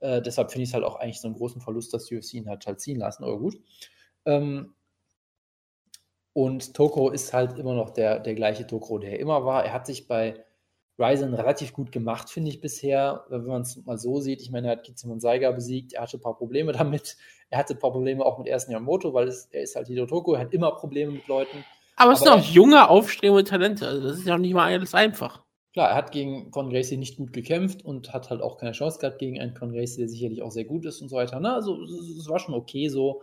Äh, 0.00 0.22
deshalb 0.22 0.50
finde 0.50 0.62
ich 0.62 0.70
es 0.70 0.74
halt 0.74 0.84
auch 0.84 0.96
eigentlich 0.96 1.20
so 1.20 1.28
einen 1.28 1.36
großen 1.36 1.60
Verlust, 1.60 1.92
dass 1.92 2.06
die 2.06 2.16
UFC 2.16 2.34
ihn 2.34 2.48
hat 2.48 2.66
halt 2.66 2.80
ziehen 2.80 2.98
lassen, 2.98 3.24
aber 3.24 3.38
gut. 3.38 3.60
Ähm, 4.24 4.74
und 6.38 6.72
Toko 6.74 7.10
ist 7.10 7.32
halt 7.32 7.58
immer 7.58 7.74
noch 7.74 7.90
der, 7.90 8.20
der 8.20 8.36
gleiche 8.36 8.64
Toko, 8.64 8.98
der 8.98 9.10
er 9.10 9.18
immer 9.18 9.44
war. 9.44 9.64
Er 9.64 9.72
hat 9.72 9.86
sich 9.86 10.06
bei 10.06 10.44
Ryzen 10.96 11.34
relativ 11.34 11.72
gut 11.72 11.90
gemacht, 11.90 12.30
finde 12.30 12.48
ich 12.48 12.60
bisher, 12.60 13.24
wenn 13.28 13.44
man 13.44 13.62
es 13.62 13.84
mal 13.84 13.98
so 13.98 14.20
sieht. 14.20 14.40
Ich 14.40 14.52
meine, 14.52 14.68
er 14.68 14.76
hat 14.76 14.84
Kizumon 14.84 15.18
Saiga 15.18 15.50
besiegt, 15.50 15.94
er 15.94 16.02
hatte 16.02 16.16
ein 16.16 16.20
paar 16.20 16.36
Probleme 16.36 16.70
damit. 16.80 17.16
Er 17.50 17.58
hatte 17.58 17.74
ein 17.74 17.80
paar 17.80 17.90
Probleme 17.90 18.24
auch 18.24 18.38
mit 18.38 18.46
ersten 18.46 18.70
Yamamoto, 18.70 19.12
weil 19.14 19.26
es, 19.26 19.46
er 19.46 19.62
ist 19.62 19.74
halt 19.74 19.88
Hideo 19.88 20.06
Toko, 20.06 20.34
er 20.34 20.42
hat 20.42 20.54
immer 20.54 20.70
Probleme 20.76 21.10
mit 21.10 21.26
Leuten. 21.26 21.64
Aber 21.96 22.12
es 22.12 22.20
sind 22.20 22.28
auch 22.28 22.40
junge, 22.40 22.88
aufstrebende 22.88 23.42
Talente. 23.42 23.88
Also 23.88 24.06
das 24.06 24.18
ist 24.18 24.26
ja 24.28 24.36
auch 24.36 24.38
nicht 24.38 24.54
mal 24.54 24.72
alles 24.72 24.94
einfach. 24.94 25.42
Klar, 25.72 25.88
er 25.88 25.96
hat 25.96 26.12
gegen 26.12 26.52
Con 26.52 26.70
Gracie 26.70 26.98
nicht 26.98 27.16
gut 27.16 27.32
gekämpft 27.32 27.84
und 27.84 28.12
hat 28.12 28.30
halt 28.30 28.42
auch 28.42 28.58
keine 28.58 28.72
Chance 28.72 29.00
gehabt 29.00 29.18
gegen 29.18 29.40
einen 29.40 29.54
Con 29.54 29.72
Gracie, 29.72 29.98
der 29.98 30.08
sicherlich 30.08 30.40
auch 30.42 30.52
sehr 30.52 30.66
gut 30.66 30.86
ist 30.86 31.02
und 31.02 31.08
so 31.08 31.16
weiter. 31.16 31.40
Na, 31.40 31.56
also 31.56 31.82
es 31.82 32.28
war 32.28 32.38
schon 32.38 32.54
okay 32.54 32.88
so. 32.88 33.22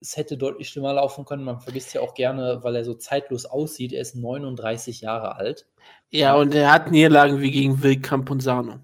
Es 0.00 0.16
hätte 0.16 0.36
deutlich 0.38 0.68
schlimmer 0.68 0.92
laufen 0.94 1.24
können. 1.24 1.42
Man 1.44 1.60
vergisst 1.60 1.92
ja 1.94 2.00
auch 2.00 2.14
gerne, 2.14 2.62
weil 2.62 2.76
er 2.76 2.84
so 2.84 2.94
zeitlos 2.94 3.46
aussieht. 3.46 3.92
Er 3.92 4.00
ist 4.00 4.14
39 4.14 5.00
Jahre 5.00 5.36
alt. 5.36 5.66
Ja, 6.10 6.36
und 6.36 6.54
er 6.54 6.72
hat 6.72 6.90
Niederlagen 6.90 7.40
wie 7.40 7.50
gegen 7.50 7.82
Wildkamp 7.82 8.30
und 8.30 8.40
Sano. 8.40 8.78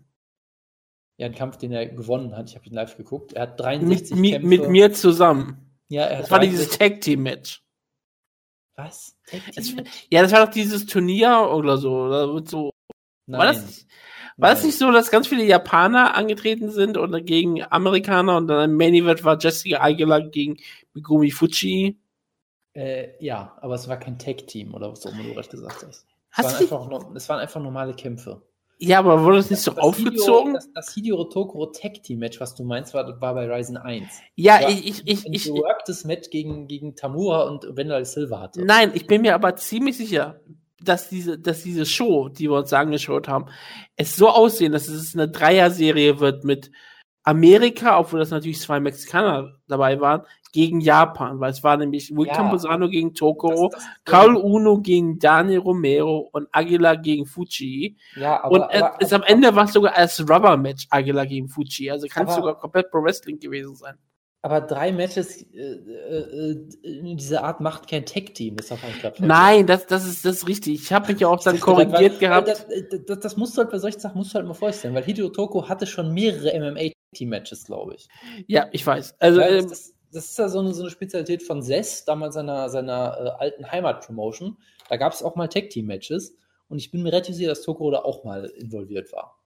Ja, 1.16 1.26
ein 1.26 1.34
Kampf, 1.34 1.56
den 1.58 1.70
er 1.70 1.86
gewonnen 1.86 2.36
hat. 2.36 2.50
Ich 2.50 2.56
habe 2.56 2.66
ihn 2.66 2.74
live 2.74 2.96
geguckt. 2.96 3.32
Er 3.34 3.42
hat 3.42 3.50
Mit, 3.52 3.60
63 3.60 4.16
mi 4.16 4.30
Kämpfe. 4.32 4.48
mit 4.48 4.68
mir 4.68 4.92
zusammen. 4.92 5.78
Ja, 5.88 6.02
er 6.02 6.16
hat 6.16 6.24
Das 6.24 6.30
war 6.32 6.40
dieses 6.40 6.70
63 6.70 6.78
Tag-Team-Match. 6.78 7.62
Was? 8.74 9.16
Tag 9.30 9.40
Es- 9.54 9.66
Team 9.68 9.76
Match? 9.76 10.06
Ja, 10.10 10.22
das 10.22 10.32
war 10.32 10.44
doch 10.46 10.52
dieses 10.52 10.84
Turnier 10.86 11.48
oder 11.54 11.78
so. 11.78 11.92
Oder 12.06 12.32
mit 12.34 12.48
so 13.26 13.32
war 13.32 13.46
das, 13.46 13.64
nicht- 13.66 13.86
war 14.36 14.50
das 14.50 14.58
Nein. 14.60 14.66
nicht 14.66 14.78
so, 14.78 14.90
dass 14.92 15.10
ganz 15.10 15.26
viele 15.28 15.44
Japaner 15.44 16.14
angetreten 16.16 16.70
sind 16.70 16.98
oder 16.98 17.20
gegen 17.20 17.62
Amerikaner 17.62 18.36
und 18.36 18.48
dann 18.48 18.70
im 18.70 18.76
Main 18.76 18.94
Event 18.94 19.24
war 19.24 19.38
Jessica 19.38 19.80
Aguilar 19.80 20.22
gegen 20.22 20.56
Megumi 20.92 21.30
Fuji? 21.30 21.96
Äh, 22.74 23.10
ja, 23.24 23.56
aber 23.60 23.74
es 23.74 23.88
war 23.88 23.98
kein 23.98 24.18
Tag-Team 24.18 24.74
oder 24.74 24.90
was 24.90 25.06
auch 25.06 25.12
immer 25.12 25.22
du 25.22 25.34
gerade 25.34 25.48
gesagt 25.48 25.84
hast. 25.86 26.06
Es 26.36 26.44
waren, 26.44 26.54
einfach, 26.56 26.88
no- 26.88 27.12
es 27.14 27.28
waren 27.28 27.38
einfach 27.38 27.60
normale 27.62 27.94
Kämpfe. 27.94 28.42
ja, 28.78 28.98
aber 28.98 29.22
wurde 29.22 29.36
das 29.36 29.50
nicht 29.50 29.60
so 29.62 29.70
Das 29.70 29.84
aufgezogen? 29.84 30.46
Hideo, 30.46 30.52
das, 30.54 30.72
das 30.72 30.92
Hideo 30.94 31.24
Tokoro 31.24 31.66
Tag 31.66 32.02
Team 32.02 32.18
Match, 32.18 32.40
was 32.40 32.56
du 32.56 32.64
meinst, 32.64 32.92
war, 32.92 33.20
war 33.20 33.34
bei 33.34 33.46
Ryzen 33.48 33.76
1. 33.76 34.04
ja, 34.34 34.60
Ja, 34.60 34.68
ich, 34.68 34.84
ich, 34.88 35.02
ich, 35.06 35.24
Ein 35.26 35.32
ich, 35.32 35.44
geworktes 35.44 36.04
Match 36.04 36.30
gegen, 36.30 36.66
gegen 36.66 36.96
Tamura 36.96 37.42
und 37.44 37.64
Wendell 37.76 38.04
Silva 38.04 38.40
hatte. 38.40 38.64
nein, 38.64 38.90
ich 38.94 39.06
bin 39.06 39.22
mir 39.22 39.36
aber 39.36 39.54
ziemlich 39.54 39.96
sicher, 39.96 40.40
dass 40.82 41.08
diese, 41.08 41.38
dass 41.38 41.62
diese 41.62 41.86
Show, 41.86 42.28
die 42.28 42.48
wir 42.50 42.58
uns 42.58 42.72
angeschaut 42.72 43.28
haben, 43.28 43.46
es 43.96 44.16
so 44.16 44.28
aussehen, 44.28 44.72
dass 44.72 44.88
es 44.88 45.14
eine 45.14 45.28
Dreier-Serie 45.28 46.20
wird 46.20 46.44
mit 46.44 46.70
Amerika, 47.22 47.98
obwohl 47.98 48.18
das 48.20 48.30
natürlich 48.30 48.60
zwei 48.60 48.80
Mexikaner 48.80 49.54
dabei 49.66 50.00
waren, 50.00 50.22
gegen 50.52 50.80
Japan, 50.80 51.40
weil 51.40 51.50
es 51.50 51.64
war 51.64 51.76
nämlich 51.76 52.14
Will 52.14 52.26
Ja. 52.28 52.34
Camposano 52.34 52.88
gegen 52.88 53.12
Tokoro, 53.14 53.70
Das- 53.70 53.82
das- 53.82 53.88
Carl 54.04 54.36
Uno 54.36 54.78
gegen 54.80 55.18
Daniel 55.18 55.58
Romero 55.60 56.28
und 56.32 56.46
Aguilar 56.52 56.96
gegen 56.96 57.26
Fuji. 57.26 57.96
Ja, 58.14 58.44
und 58.44 58.62
aber, 58.62 58.72
aber, 58.74 58.96
es 59.00 59.12
am 59.12 59.22
Ende 59.24 59.54
war 59.56 59.64
es 59.64 59.72
sogar 59.72 59.96
als 59.96 60.20
Rubber-Match 60.20 60.86
Aguilar 60.90 61.26
gegen 61.26 61.48
Fuji. 61.48 61.90
Also 61.90 62.06
kann 62.08 62.24
es 62.26 62.32
Aber- 62.34 62.40
sogar 62.42 62.58
komplett 62.58 62.90
Pro 62.90 63.02
Wrestling 63.02 63.40
gewesen 63.40 63.74
sein. 63.74 63.96
Aber 64.44 64.60
drei 64.60 64.92
Matches 64.92 65.40
äh, 65.54 65.56
äh, 65.56 66.50
äh, 66.52 66.68
in 66.82 67.16
dieser 67.16 67.44
Art 67.44 67.60
macht 67.62 67.88
kein 67.88 68.04
Tech-Team. 68.04 68.56
Nicht 68.56 68.68
grad 68.68 68.78
vergessen. 68.78 69.26
Nein, 69.26 69.66
das, 69.66 69.86
das, 69.86 70.06
ist, 70.06 70.22
das 70.22 70.36
ist 70.36 70.48
richtig. 70.48 70.82
Ich 70.82 70.92
habe 70.92 71.10
mich 71.10 71.22
ja 71.22 71.28
auch 71.28 71.42
dann 71.42 71.54
dachte 71.58 71.64
korrigiert 71.64 72.12
weil- 72.12 72.18
gehabt. 72.18 72.48
weil 72.48 72.82
Das, 72.82 73.00
das, 73.06 73.20
das, 73.20 73.36
musst 73.38 73.56
du 73.56 73.62
halt 73.62 73.70
bei 73.70 73.78
solchen 73.78 74.00
Sachen 74.00 74.18
musst 74.18 74.32
du 74.32 74.34
halt 74.34 74.46
mal 74.46 74.52
vorstellen, 74.52 74.94
weil 74.94 75.02
Hideo 75.02 75.30
Toko 75.30 75.66
hatte 75.66 75.86
schon 75.86 76.12
mehrere 76.12 76.52
MMA-Team-Matches, 76.60 77.64
glaube 77.64 77.94
ich. 77.94 78.06
ja, 78.46 78.68
ich 78.70 78.86
weiß. 78.86 79.14
Also, 79.18 79.40
Weil 79.40 79.60
ähm, 79.60 79.70
das, 79.70 79.94
das 80.12 80.24
ist 80.26 80.38
ja 80.38 80.50
so 80.50 80.58
eine, 80.58 80.74
so 80.74 80.82
eine 80.82 80.90
Spezialität 80.90 81.42
von 81.42 81.62
Sess, 81.62 82.04
damals 82.04 82.34
seiner, 82.34 82.68
seiner 82.68 83.16
äh, 83.38 83.42
alten 83.42 83.72
Heimat-Promotion. 83.72 84.58
Da 84.90 84.98
gab 84.98 85.14
es 85.14 85.22
auch 85.22 85.36
mal 85.36 85.48
Tag-Team-Matches 85.48 86.36
und 86.68 86.76
ich 86.76 86.90
bin 86.90 87.02
mir 87.02 87.12
relativ 87.12 87.34
sicher, 87.34 87.48
dass 87.48 87.62
Toko 87.62 87.90
da 87.90 88.00
auch 88.00 88.24
mal 88.24 88.44
involviert 88.58 89.10
war. 89.14 89.38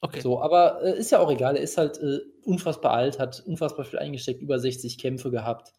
Okay. 0.00 0.20
So, 0.20 0.40
aber 0.40 0.82
äh, 0.82 0.98
ist 0.98 1.10
ja 1.10 1.18
auch 1.18 1.30
egal. 1.30 1.56
Er 1.56 1.62
ist 1.62 1.78
halt 1.78 1.98
äh, 1.98 2.20
unfassbar 2.44 2.92
alt, 2.92 3.18
hat 3.18 3.42
unfassbar 3.46 3.84
viel 3.84 3.98
eingesteckt, 3.98 4.42
über 4.42 4.58
60 4.58 4.98
Kämpfe 4.98 5.30
gehabt. 5.30 5.72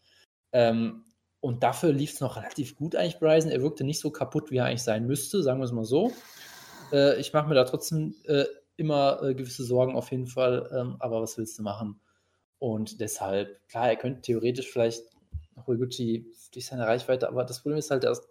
Ähm, 0.52 1.04
und 1.40 1.62
dafür 1.62 1.92
lief 1.92 2.12
es 2.12 2.20
noch 2.20 2.36
relativ 2.36 2.76
gut 2.76 2.94
eigentlich, 2.94 3.18
Bryson. 3.18 3.50
Er 3.50 3.62
wirkte 3.62 3.84
nicht 3.84 3.98
so 3.98 4.10
kaputt, 4.10 4.50
wie 4.50 4.58
er 4.58 4.66
eigentlich 4.66 4.84
sein 4.84 5.06
müsste, 5.06 5.42
sagen 5.42 5.60
wir 5.60 5.64
es 5.64 5.72
mal 5.72 5.84
so. 5.84 6.12
Äh, 6.92 7.18
ich 7.20 7.32
mache 7.32 7.48
mir 7.48 7.54
da 7.54 7.64
trotzdem 7.64 8.14
äh, 8.24 8.44
immer 8.76 9.22
äh, 9.22 9.34
gewisse 9.34 9.64
Sorgen 9.64 9.96
auf 9.96 10.10
jeden 10.10 10.26
Fall. 10.26 10.70
Ähm, 10.72 10.96
aber 11.00 11.20
was 11.20 11.36
willst 11.38 11.58
du 11.58 11.62
machen? 11.62 12.00
Und 12.58 13.00
deshalb, 13.00 13.66
klar, 13.68 13.88
er 13.88 13.96
könnte 13.96 14.20
theoretisch 14.20 14.70
vielleicht 14.70 15.02
Horiguchi 15.66 16.26
durch 16.52 16.66
seine 16.66 16.86
Reichweite, 16.86 17.28
aber 17.28 17.44
das 17.44 17.60
Problem 17.60 17.78
ist 17.78 17.90
halt, 17.90 18.04
dass 18.04 18.28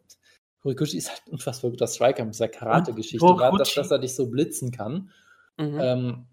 Horiguchi 0.64 0.98
ist 0.98 1.10
halt 1.10 1.22
ein 1.28 1.34
unfassbar 1.34 1.72
guter 1.72 1.88
Striker 1.88 2.24
mit 2.24 2.36
dieser 2.36 2.48
Karate-Geschichte, 2.48 3.36
dass, 3.58 3.74
dass 3.74 3.92
er 3.92 4.00
dich 4.00 4.16
so 4.16 4.28
blitzen 4.28 4.72
kann. 4.72 5.12
Mhm. 5.62 5.80
Ähm, 5.80 6.28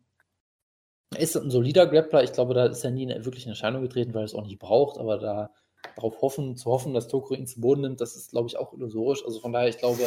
er 1.15 1.20
ist 1.20 1.36
ein 1.36 1.50
solider 1.50 1.86
Grappler. 1.86 2.23
Ich 2.23 2.32
glaube, 2.32 2.55
da 2.55 2.66
ist 2.66 2.84
er 2.84 2.90
nie 2.90 3.08
wirklich 3.08 3.44
in 3.44 3.50
Erscheinung 3.50 3.82
getreten, 3.82 4.15
weil 4.15 4.23
er 4.23 4.26
es 4.26 4.34
auch 4.34 4.44
nicht 4.44 4.58
braucht. 4.58 4.98
Aber 4.98 5.18
da 5.18 5.50
darauf 5.97 6.20
hoffen, 6.20 6.57
zu 6.57 6.70
hoffen, 6.70 6.94
dass 6.94 7.08
Tokoro 7.08 7.34
ihn 7.34 7.47
zu 7.47 7.60
Boden 7.60 7.82
nimmt, 7.82 8.00
das 8.00 8.16
ist, 8.16 8.31
glaube 8.31 8.48
ich, 8.48 8.57
auch 8.57 8.73
illusorisch. 8.73 9.24
Also 9.24 9.40
von 9.40 9.52
daher, 9.52 9.68
ich 9.68 9.78
glaube, 9.78 10.02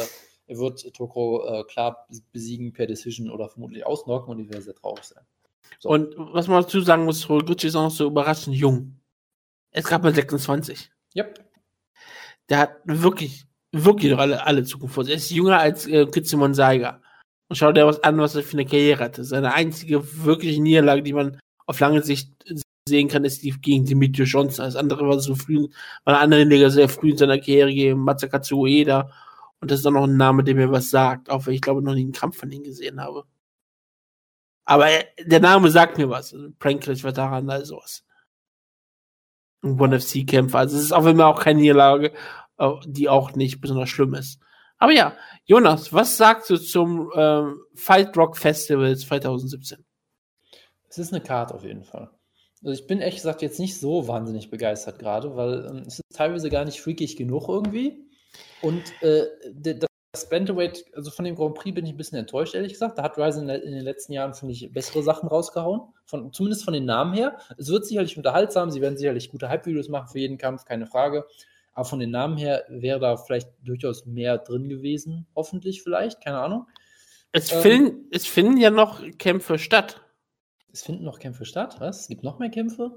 er 0.46 0.58
wird 0.58 0.92
Tokoro 0.94 1.46
äh, 1.46 1.64
klar 1.64 2.06
besiegen 2.32 2.72
per 2.72 2.86
Decision 2.86 3.30
oder 3.30 3.48
vermutlich 3.48 3.86
ausnocken 3.86 4.30
und 4.30 4.38
ich 4.38 4.48
werde 4.48 4.62
sehr 4.62 4.74
traurig 4.74 5.04
sein. 5.04 5.24
So. 5.78 5.88
Und 5.88 6.14
was 6.16 6.48
man 6.48 6.62
dazu 6.62 6.80
sagen 6.80 7.04
muss, 7.04 7.28
Horiguchi 7.28 7.68
ist 7.68 7.76
auch 7.76 7.84
noch 7.84 7.90
so 7.90 8.06
überraschend 8.06 8.56
jung. 8.56 9.00
Es 9.70 9.86
gab 9.86 10.02
mal 10.02 10.14
26. 10.14 10.90
Yep. 11.16 11.44
Der 12.48 12.58
hat 12.58 12.76
wirklich, 12.84 13.46
wirklich 13.70 14.12
noch 14.12 14.18
alle, 14.18 14.44
alle 14.44 14.64
Zukunft 14.64 14.94
vor 14.94 15.04
sich. 15.04 15.12
Er 15.12 15.16
ist 15.16 15.30
jünger 15.30 15.58
als 15.58 15.86
äh, 15.86 16.06
Kitsimon 16.06 16.54
Saiga. 16.54 17.00
Und 17.52 17.56
schau 17.56 17.70
dir 17.70 17.86
was 17.86 18.02
an, 18.02 18.16
was 18.16 18.34
er 18.34 18.42
für 18.42 18.54
eine 18.54 18.64
Karriere 18.64 19.04
hatte. 19.04 19.24
Seine 19.24 19.52
einzige 19.52 20.24
wirkliche 20.24 20.62
Niederlage, 20.62 21.02
die 21.02 21.12
man 21.12 21.38
auf 21.66 21.80
lange 21.80 22.02
Sicht 22.02 22.32
sehen 22.88 23.08
kann, 23.08 23.26
ist 23.26 23.42
die 23.42 23.50
gegen 23.50 23.84
Dimitri 23.84 24.22
Johnson. 24.22 24.64
Das 24.64 24.74
andere 24.74 25.06
war 25.06 25.20
so 25.20 25.34
früh, 25.34 25.68
war 26.04 26.14
eine 26.14 26.18
andere 26.20 26.44
Liga 26.44 26.70
sehr 26.70 26.88
früh 26.88 27.10
in 27.10 27.18
seiner 27.18 27.36
Karriere 27.36 27.74
gegen 27.74 27.98
Masakatsu 27.98 28.62
Ueda. 28.62 29.10
Und 29.60 29.70
das 29.70 29.80
ist 29.80 29.84
dann 29.84 29.92
noch 29.92 30.04
ein 30.04 30.16
Name, 30.16 30.44
der 30.44 30.54
mir 30.54 30.72
was 30.72 30.88
sagt, 30.88 31.28
auch 31.28 31.44
wenn 31.44 31.52
ich 31.52 31.60
glaube 31.60 31.82
noch 31.82 31.92
nie 31.92 32.04
einen 32.04 32.12
Kampf 32.12 32.38
von 32.38 32.50
ihm 32.50 32.62
gesehen 32.62 32.98
habe. 33.02 33.24
Aber 34.64 34.88
er, 34.88 35.04
der 35.22 35.40
Name 35.40 35.70
sagt 35.70 35.98
mir 35.98 36.08
was. 36.08 36.32
Also 36.32 36.48
Pranklich, 36.58 37.04
Veteran, 37.04 37.50
all 37.50 37.66
sowas. 37.66 38.02
Ein 39.62 39.78
One-FC-Kämpfer. 39.78 40.58
Also 40.58 40.78
es 40.78 40.84
ist 40.84 40.92
auch 40.92 41.04
immer 41.04 41.26
auch 41.26 41.42
keine 41.42 41.60
Niederlage, 41.60 42.14
äh, 42.56 42.70
die 42.86 43.10
auch 43.10 43.34
nicht 43.34 43.60
besonders 43.60 43.90
schlimm 43.90 44.14
ist. 44.14 44.40
Aber 44.82 44.90
ja, 44.92 45.16
Jonas, 45.44 45.92
was 45.92 46.16
sagst 46.16 46.50
du 46.50 46.56
zum 46.56 47.12
ähm, 47.14 47.60
Fight 47.76 48.16
Rock 48.16 48.36
Festival 48.36 48.96
2017? 48.96 49.84
Es 50.88 50.98
ist 50.98 51.12
eine 51.12 51.22
Karte 51.22 51.54
auf 51.54 51.62
jeden 51.62 51.84
Fall. 51.84 52.10
Also 52.64 52.72
ich 52.80 52.88
bin 52.88 52.98
ehrlich 52.98 53.14
gesagt 53.14 53.42
jetzt 53.42 53.60
nicht 53.60 53.78
so 53.78 54.08
wahnsinnig 54.08 54.50
begeistert 54.50 54.98
gerade, 54.98 55.36
weil 55.36 55.66
ähm, 55.70 55.76
es 55.86 56.00
ist 56.00 56.02
teilweise 56.12 56.50
gar 56.50 56.64
nicht 56.64 56.80
freakig 56.80 57.16
genug 57.16 57.48
irgendwie. 57.48 58.04
Und 58.60 58.82
äh, 59.02 59.26
der- 59.52 59.78
das 60.14 60.28
Bantamweight, 60.28 60.84
also 60.96 61.12
von 61.12 61.24
dem 61.24 61.36
Grand 61.36 61.54
Prix 61.54 61.74
bin 61.76 61.86
ich 61.86 61.92
ein 61.92 61.96
bisschen 61.96 62.18
enttäuscht, 62.18 62.56
ehrlich 62.56 62.72
gesagt. 62.72 62.98
Da 62.98 63.04
hat 63.04 63.16
Ryzen 63.16 63.48
in 63.48 63.70
den 63.72 63.84
letzten 63.84 64.12
Jahren, 64.12 64.34
finde 64.34 64.52
ich, 64.52 64.70
bessere 64.72 65.04
Sachen 65.04 65.28
rausgehauen. 65.28 65.82
Von, 66.06 66.32
zumindest 66.32 66.64
von 66.64 66.74
den 66.74 66.84
Namen 66.86 67.14
her. 67.14 67.38
Es 67.56 67.68
wird 67.68 67.86
sicherlich 67.86 68.16
unterhaltsam, 68.16 68.70
sie 68.72 68.80
werden 68.80 68.98
sicherlich 68.98 69.30
gute 69.30 69.48
Hype-Videos 69.48 69.88
machen 69.88 70.08
für 70.08 70.18
jeden 70.18 70.38
Kampf, 70.38 70.64
keine 70.64 70.86
Frage. 70.86 71.24
Aber 71.74 71.84
von 71.84 71.98
den 71.98 72.10
Namen 72.10 72.36
her 72.36 72.64
wäre 72.68 73.00
da 73.00 73.16
vielleicht 73.16 73.48
durchaus 73.64 74.04
mehr 74.06 74.38
drin 74.38 74.68
gewesen, 74.68 75.26
hoffentlich 75.34 75.82
vielleicht, 75.82 76.22
keine 76.22 76.38
Ahnung. 76.38 76.66
Es, 77.32 77.50
Ähm. 77.52 77.60
finden, 77.60 78.08
es 78.10 78.26
finden 78.26 78.58
ja 78.58 78.70
noch 78.70 79.00
Kämpfe 79.18 79.58
statt. 79.58 80.00
Es 80.72 80.82
finden 80.82 81.04
noch 81.04 81.18
Kämpfe 81.18 81.44
statt, 81.44 81.76
was? 81.80 82.00
Es 82.02 82.08
gibt 82.08 82.22
noch 82.24 82.38
mehr 82.38 82.50
Kämpfe? 82.50 82.90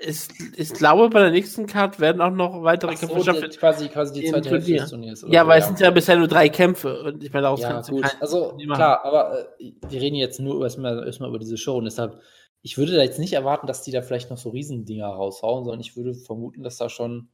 Es, 0.00 0.28
ich 0.56 0.72
glaube, 0.74 1.10
bei 1.10 1.20
der 1.22 1.32
nächsten 1.32 1.66
Card 1.66 1.98
werden 1.98 2.20
auch 2.20 2.30
noch 2.30 2.62
weitere 2.62 2.92
Ach 2.92 2.96
so, 2.96 3.00
Kämpfe 3.00 3.16
die, 3.16 3.22
stattfinden. 3.24 3.56
quasi, 3.56 3.88
quasi 3.88 4.20
die 4.20 4.26
zweite 4.30 4.50
Hälfte 4.50 4.72
des 4.72 4.90
Turniers. 4.90 5.24
oder 5.24 5.32
Ja, 5.32 5.42
so, 5.42 5.48
weil 5.48 5.60
es 5.60 5.66
sind 5.66 5.80
ja 5.80 5.90
bisher 5.90 6.16
nur 6.16 6.28
drei 6.28 6.48
Kämpfe. 6.48 7.02
Und 7.02 7.24
ich 7.24 7.32
meine, 7.32 7.42
daraus 7.42 7.60
Ja, 7.60 7.70
kannst 7.72 7.90
gut. 7.90 8.04
Also 8.20 8.56
klar, 8.56 9.04
aber 9.04 9.48
äh, 9.60 9.72
wir 9.88 10.00
reden 10.00 10.14
jetzt 10.14 10.38
nur 10.38 10.62
erstmal, 10.62 11.04
erstmal 11.04 11.30
über 11.30 11.40
diese 11.40 11.56
Show 11.56 11.76
und 11.78 11.84
deshalb, 11.84 12.20
ich 12.62 12.78
würde 12.78 12.94
da 12.94 13.02
jetzt 13.02 13.18
nicht 13.18 13.32
erwarten, 13.32 13.66
dass 13.66 13.82
die 13.82 13.90
da 13.90 14.02
vielleicht 14.02 14.30
noch 14.30 14.38
so 14.38 14.50
Riesendinger 14.50 15.08
raushauen, 15.08 15.64
sondern 15.64 15.80
ich 15.80 15.96
würde 15.96 16.14
vermuten, 16.14 16.62
dass 16.62 16.76
da 16.76 16.88
schon, 16.88 17.28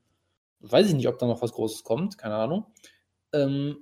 weiß 0.70 0.88
ich 0.88 0.94
nicht, 0.94 1.08
ob 1.08 1.18
da 1.18 1.26
noch 1.26 1.42
was 1.42 1.52
Großes 1.52 1.84
kommt, 1.84 2.18
keine 2.18 2.34
Ahnung. 2.36 2.66
Ähm, 3.32 3.78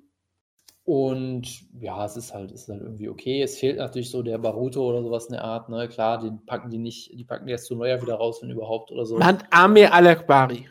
und 0.85 1.62
ja, 1.81 2.05
es 2.05 2.17
ist 2.17 2.35
halt, 2.35 2.51
es 2.51 2.62
ist 2.62 2.69
halt 2.69 2.83
irgendwie 2.83 3.09
okay. 3.09 3.41
Es 3.43 3.57
fehlt 3.59 3.78
natürlich 3.78 4.11
so 4.11 4.23
der 4.23 4.39
Baruto 4.39 4.85
oder 4.89 5.02
sowas 5.02 5.27
in 5.27 5.33
der 5.35 5.44
Art, 5.44 5.69
ne? 5.69 5.89
Klar, 5.89 6.19
den 6.19 6.44
packen 6.44 6.70
die 6.70 6.78
nicht, 6.78 7.12
die 7.17 7.25
packen 7.25 7.47
die 7.47 7.52
erst 7.52 7.67
zu 7.67 7.77
Neujahr 7.77 8.02
wieder 8.02 8.15
raus, 8.17 8.43
wenn 8.43 8.51
überhaupt 8.51 8.91
oder 8.91 9.07
so. 9.07 9.17
Man 9.17 9.28
hat 9.28 9.44
Amir 9.51 9.94
Al-Akbari. 9.94 10.69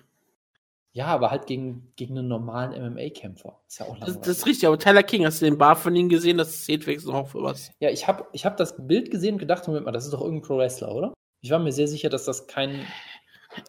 Ja, 0.94 1.06
aber 1.06 1.32
halt 1.32 1.48
gegen, 1.48 1.94
gegen 1.96 2.18
einen 2.18 2.28
normalen 2.28 2.72
MMA-Kämpfer. 2.94 3.62
Ist 3.66 3.80
ja 3.80 3.86
auch 3.86 3.92
Das, 3.92 4.00
langweilig. 4.10 4.20
das 4.26 4.38
ist 4.40 4.46
richtig, 4.46 4.68
aber 4.68 4.78
Tyler 4.78 5.04
King, 5.04 5.26
hast 5.26 5.42
du 5.42 5.46
den 5.46 5.58
Bar 5.58 5.78
von 5.78 5.96
ihm 5.96 6.10
gesehen? 6.10 6.38
Das 6.38 6.66
zählt 6.66 6.86
wenigstens 6.86 7.14
auch 7.14 7.30
für 7.30 7.42
was. 7.42 7.72
Ja, 7.80 7.90
ich 7.90 8.06
habe 8.10 8.26
ich 8.34 8.46
hab 8.46 8.58
das 8.58 8.76
Bild 8.86 9.10
gesehen 9.10 9.36
und 9.36 9.40
gedacht, 9.40 9.66
Moment 9.68 9.86
mal, 9.86 9.94
das 9.94 10.04
ist 10.04 10.12
doch 10.14 10.20
irgendein 10.20 10.46
Pro-Wrestler, 10.46 10.94
oder? 10.94 11.14
Ich 11.40 11.50
war 11.52 11.60
mir 11.60 11.72
sehr 11.72 11.88
sicher, 11.88 12.10
dass 12.10 12.26
das 12.26 12.48
kein. 12.48 12.86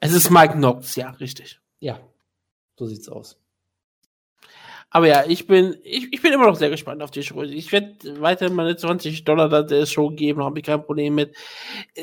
Es 0.00 0.12
ist 0.12 0.30
Mike 0.30 0.54
Knox, 0.54 0.96
ja, 0.96 1.10
richtig. 1.10 1.60
Ja, 1.78 2.00
so 2.82 2.86
sieht's 2.86 3.08
aus. 3.08 3.38
Aber 4.90 5.06
ja, 5.06 5.24
ich 5.26 5.46
bin, 5.46 5.76
ich, 5.84 6.12
ich 6.12 6.20
bin 6.20 6.34
immer 6.34 6.46
noch 6.46 6.56
sehr 6.56 6.68
gespannt 6.68 7.02
auf 7.02 7.10
die 7.10 7.22
Show. 7.22 7.42
Ich 7.42 7.72
werde 7.72 8.20
weiterhin 8.20 8.54
meine 8.54 8.76
20 8.76 9.24
Dollar 9.24 9.48
da 9.48 9.62
der 9.62 9.86
Show 9.86 10.10
geben, 10.10 10.44
habe 10.44 10.58
ich 10.58 10.66
kein 10.66 10.84
Problem 10.84 11.14
mit. 11.14 11.34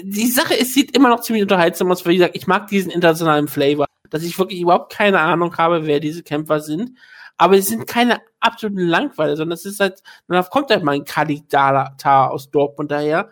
Die 0.01 0.25
Sache 0.25 0.55
ist, 0.55 0.73
sieht 0.73 0.95
immer 0.95 1.09
noch 1.09 1.19
ziemlich 1.19 1.43
unterhaltsam 1.43 1.91
aus, 1.91 2.03
weil 2.03 2.13
wie 2.13 2.17
gesagt, 2.17 2.35
ich 2.35 2.47
mag 2.47 2.67
diesen 2.67 2.91
internationalen 2.91 3.47
Flavor, 3.47 3.85
dass 4.09 4.23
ich 4.23 4.39
wirklich 4.39 4.61
überhaupt 4.61 4.91
keine 4.91 5.19
Ahnung 5.19 5.55
habe, 5.57 5.85
wer 5.85 5.99
diese 5.99 6.23
Kämpfer 6.23 6.61
sind. 6.61 6.97
Aber 7.37 7.57
es 7.57 7.67
sind 7.67 7.85
keine 7.85 8.21
absoluten 8.39 8.79
Langweiler, 8.79 9.37
sondern 9.37 9.53
es 9.53 9.65
ist 9.65 9.79
halt, 9.79 10.01
dann 10.27 10.43
kommt 10.45 10.71
halt 10.71 10.83
mal 10.83 10.95
ein 10.95 11.05
Khalid 11.05 11.53
Dala 11.53 11.95
aus 12.29 12.49
Dortmund 12.49 12.89
daher 12.89 13.29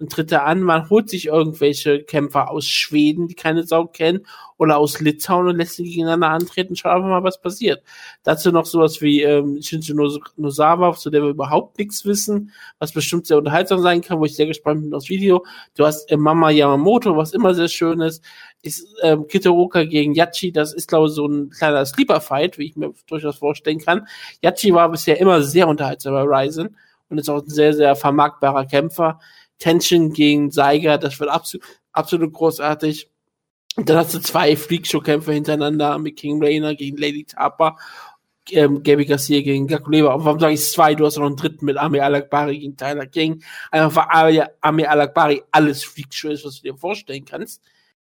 und 0.00 0.10
tritt 0.10 0.32
da 0.32 0.44
an, 0.44 0.62
man 0.62 0.88
holt 0.88 1.10
sich 1.10 1.26
irgendwelche 1.26 2.02
Kämpfer 2.02 2.50
aus 2.50 2.66
Schweden, 2.66 3.28
die 3.28 3.34
keine 3.34 3.64
Sau 3.64 3.86
kennen, 3.86 4.26
oder 4.60 4.76
aus 4.76 5.00
Litauen 5.00 5.48
und 5.48 5.56
lässt 5.56 5.76
sie 5.76 5.84
gegeneinander 5.84 6.28
antreten, 6.28 6.76
schaut 6.76 6.92
einfach 6.92 7.08
mal, 7.08 7.22
was 7.22 7.40
passiert. 7.40 7.82
Dazu 8.24 8.52
noch 8.52 8.66
sowas 8.66 9.00
wie 9.00 9.22
ähm, 9.22 9.62
Shinji 9.62 9.94
Nosawa, 10.36 10.94
zu 10.94 11.08
der 11.08 11.22
wir 11.22 11.30
überhaupt 11.30 11.78
nichts 11.78 12.04
wissen, 12.04 12.52
was 12.78 12.92
bestimmt 12.92 13.26
sehr 13.26 13.38
unterhaltsam 13.38 13.80
sein 13.80 14.02
kann, 14.02 14.20
wo 14.20 14.26
ich 14.26 14.36
sehr 14.36 14.44
gespannt 14.44 14.82
bin 14.82 14.92
aufs 14.92 15.08
Video. 15.08 15.46
Du 15.76 15.86
hast 15.86 16.12
äh, 16.12 16.18
Mama 16.18 16.50
Yamamoto, 16.50 17.16
was 17.16 17.32
immer 17.32 17.54
sehr 17.54 17.68
schön 17.68 18.02
ist. 18.02 18.22
Ist 18.60 18.86
ähm, 19.02 19.26
Kitoroka 19.28 19.84
gegen 19.84 20.12
Yachi, 20.14 20.52
das 20.52 20.74
ist, 20.74 20.88
glaube 20.88 21.08
ich, 21.08 21.14
so 21.14 21.26
ein 21.26 21.48
kleiner 21.48 21.86
Sleeper-Fight, 21.86 22.58
wie 22.58 22.66
ich 22.66 22.76
mir 22.76 22.92
durchaus 23.06 23.38
vorstellen 23.38 23.78
kann. 23.78 24.06
Yachi 24.42 24.74
war 24.74 24.90
bisher 24.90 25.18
immer 25.18 25.40
sehr 25.42 25.68
unterhaltsam 25.68 26.12
bei 26.12 26.22
Ryzen 26.22 26.76
und 27.08 27.16
ist 27.18 27.30
auch 27.30 27.42
ein 27.42 27.48
sehr, 27.48 27.72
sehr 27.72 27.96
vermarktbarer 27.96 28.66
Kämpfer. 28.66 29.20
Tension 29.60 30.12
gegen 30.12 30.50
Seiger, 30.50 30.98
das 30.98 31.20
wird 31.20 31.30
absolut, 31.30 31.64
absolut 31.92 32.32
großartig. 32.32 33.08
Und 33.76 33.88
dann 33.88 33.98
hast 33.98 34.12
du 34.14 34.18
zwei 34.18 34.56
Freakshow-Kämpfe 34.56 35.32
hintereinander 35.32 35.98
mit 35.98 36.16
King 36.16 36.42
Rainer 36.42 36.74
gegen 36.74 36.96
Lady 36.96 37.24
Tapa, 37.24 37.76
ähm, 38.50 38.82
Gabby 38.82 39.06
Garcia 39.06 39.40
gegen 39.42 39.68
Gakuleva. 39.68 40.14
Und 40.14 40.24
warum 40.24 40.40
sage 40.40 40.54
ich 40.54 40.64
zwei? 40.64 40.94
Du 40.94 41.06
hast 41.06 41.16
noch 41.18 41.26
einen 41.26 41.36
dritten 41.36 41.64
mit 41.66 41.76
Amir 41.76 42.04
Al-Akbari 42.04 42.58
gegen 42.58 42.76
Tyler 42.76 43.06
King. 43.06 43.42
Einfach 43.70 44.08
weil 44.12 44.48
Amir 44.60 44.90
Al-Akbari 44.90 45.42
alles 45.52 45.84
Freakshow 45.84 46.30
ist, 46.30 46.44
was 46.44 46.56
du 46.56 46.62
dir 46.62 46.76
vorstellen 46.76 47.24
kannst. 47.24 47.62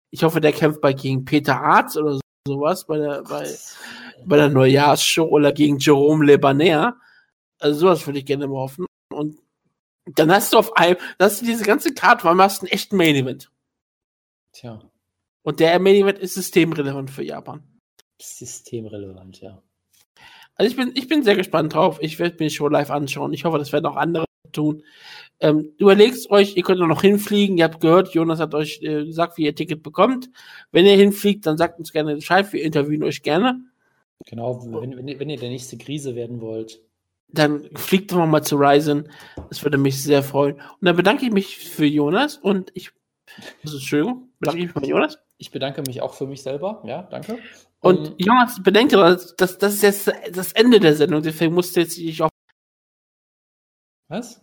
Ich 0.09 0.23
hoffe, 0.23 0.41
der 0.41 0.51
kämpft 0.51 0.81
bei 0.81 0.93
gegen 0.93 1.23
Peter 1.23 1.61
Arz 1.61 1.95
oder 1.95 2.15
so. 2.15 2.21
sowas 2.45 2.85
bei 2.85 2.97
der, 2.97 3.23
bei, 3.23 3.47
bei 4.25 4.37
der 4.37 4.49
Neujahrsshow 4.49 5.23
oder 5.23 5.53
gegen 5.53 5.77
Jerome 5.77 6.25
Le 6.25 6.93
Also 7.59 7.79
sowas 7.79 8.05
würde 8.05 8.19
ich 8.19 8.25
gerne 8.25 8.47
mal 8.47 8.57
hoffen. 8.57 8.85
Dann 10.05 10.31
hast 10.31 10.53
du 10.53 10.57
auf 10.57 10.75
einem, 10.75 10.97
das 11.17 11.33
ist 11.33 11.47
diese 11.47 11.63
ganze 11.63 11.93
Karte, 11.93 12.25
weil 12.25 12.35
man 12.35 12.45
hast 12.45 12.61
einen 12.61 12.71
echten 12.71 12.97
Main 12.97 13.15
Event. 13.15 13.51
Tja. 14.51 14.81
Und 15.43 15.59
der 15.59 15.79
Main 15.79 15.95
Event 15.95 16.19
ist 16.19 16.33
systemrelevant 16.35 17.09
für 17.09 17.23
Japan. 17.23 17.63
Systemrelevant, 18.19 19.41
ja. 19.41 19.61
Also 20.55 20.69
ich 20.69 20.77
bin, 20.77 20.91
ich 20.95 21.07
bin 21.07 21.23
sehr 21.23 21.35
gespannt 21.35 21.73
drauf. 21.73 21.97
Ich 22.01 22.19
werde 22.19 22.35
mir 22.35 22.49
die 22.49 22.55
Show 22.55 22.67
live 22.67 22.91
anschauen. 22.91 23.33
Ich 23.33 23.43
hoffe, 23.43 23.57
das 23.57 23.71
werden 23.71 23.85
auch 23.85 23.95
andere 23.95 24.25
tun. 24.51 24.83
Ähm, 25.39 25.73
überlegt 25.77 26.29
euch, 26.29 26.55
ihr 26.55 26.63
könnt 26.63 26.79
noch 26.79 27.01
hinfliegen. 27.01 27.57
Ihr 27.57 27.65
habt 27.65 27.81
gehört, 27.81 28.13
Jonas 28.13 28.39
hat 28.39 28.53
euch 28.53 28.81
äh, 28.81 29.05
gesagt, 29.05 29.37
wie 29.37 29.45
ihr 29.45 29.55
Ticket 29.55 29.83
bekommt. 29.83 30.29
Wenn 30.71 30.85
ihr 30.85 30.95
hinfliegt, 30.95 31.45
dann 31.45 31.57
sagt 31.57 31.79
uns 31.79 31.91
gerne 31.91 32.15
Bescheid. 32.15 32.51
Wir 32.53 32.63
interviewen 32.63 33.03
euch 33.03 33.23
gerne. 33.23 33.61
Genau, 34.25 34.63
wenn, 34.63 34.95
wenn, 34.95 35.07
ihr, 35.07 35.19
wenn 35.19 35.29
ihr 35.29 35.37
der 35.37 35.49
nächste 35.49 35.77
Krise 35.77 36.15
werden 36.15 36.39
wollt. 36.39 36.81
Dann 37.33 37.69
fliegt 37.75 38.11
doch 38.11 38.25
mal 38.25 38.43
zu 38.43 38.55
Ryzen. 38.55 39.09
Das 39.49 39.63
würde 39.63 39.77
mich 39.77 40.01
sehr 40.01 40.23
freuen. 40.23 40.55
Und 40.55 40.81
dann 40.81 40.95
bedanke 40.95 41.25
ich 41.25 41.31
mich 41.31 41.57
für 41.57 41.85
Jonas 41.85 42.37
und 42.37 42.71
ich. 42.75 42.91
Also, 43.63 43.77
Entschuldigung, 43.77 44.29
bedanke 44.39 44.61
ich 44.61 44.65
mich 44.67 44.73
bei 44.75 44.87
Jonas. 44.87 45.19
Ich 45.37 45.51
bedanke 45.51 45.81
mich 45.81 46.01
auch 46.01 46.13
für 46.13 46.27
mich 46.27 46.43
selber. 46.43 46.83
Ja, 46.85 47.01
danke. 47.03 47.39
Und 47.79 48.11
um, 48.11 48.15
Jonas, 48.17 48.61
bedenke, 48.63 48.95
das, 48.95 49.57
das, 49.57 49.73
ist 49.73 49.83
jetzt 49.83 50.11
das 50.31 50.53
Ende 50.53 50.79
der 50.79 50.95
Sendung, 50.95 51.21
deswegen 51.21 51.53
musst 51.53 51.75
du 51.75 51.81
jetzt 51.81 51.97
dich 51.97 52.21
auch. 52.21 52.29
Was? 54.07 54.41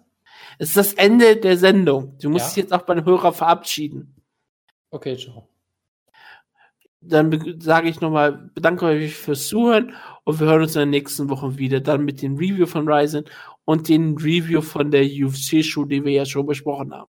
Es 0.59 0.69
ist 0.69 0.77
das 0.77 0.93
Ende 0.95 1.37
der 1.37 1.57
Sendung. 1.57 2.19
Du 2.19 2.29
musst 2.29 2.49
ja? 2.49 2.49
dich 2.49 2.57
jetzt 2.57 2.73
auch 2.73 2.83
beim 2.83 3.05
Hörer 3.05 3.33
verabschieden. 3.33 4.15
Okay, 4.91 5.17
ciao. 5.17 5.49
Dann 7.03 7.61
sage 7.61 7.89
ich 7.89 8.01
nochmal, 8.01 8.51
bedanke 8.55 8.85
euch 8.85 9.15
fürs 9.15 9.49
Zuhören 9.49 9.95
und 10.25 10.39
wir 10.39 10.47
hören 10.47 10.63
uns 10.63 10.77
in 10.77 10.81
den 10.81 10.91
nächsten 10.91 11.31
Wochen 11.31 11.57
wieder. 11.57 11.81
Dann 11.81 12.05
mit 12.05 12.21
dem 12.21 12.37
Review 12.37 12.67
von 12.67 12.87
Ryzen 12.87 13.25
und 13.65 13.89
den 13.89 14.19
Review 14.19 14.61
von 14.61 14.91
der 14.91 15.05
UFC-Show, 15.05 15.87
die 15.87 16.05
wir 16.05 16.13
ja 16.13 16.27
schon 16.27 16.47
besprochen 16.47 16.93
haben. 16.93 17.11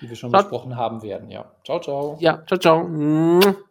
Die 0.00 0.08
wir 0.08 0.16
schon 0.16 0.30
ciao. 0.30 0.42
besprochen 0.42 0.76
haben 0.76 1.02
werden, 1.02 1.28
ja. 1.28 1.52
Ciao, 1.64 1.80
ciao. 1.80 2.16
Ja, 2.20 2.42
ciao, 2.46 2.58
ciao. 2.58 3.66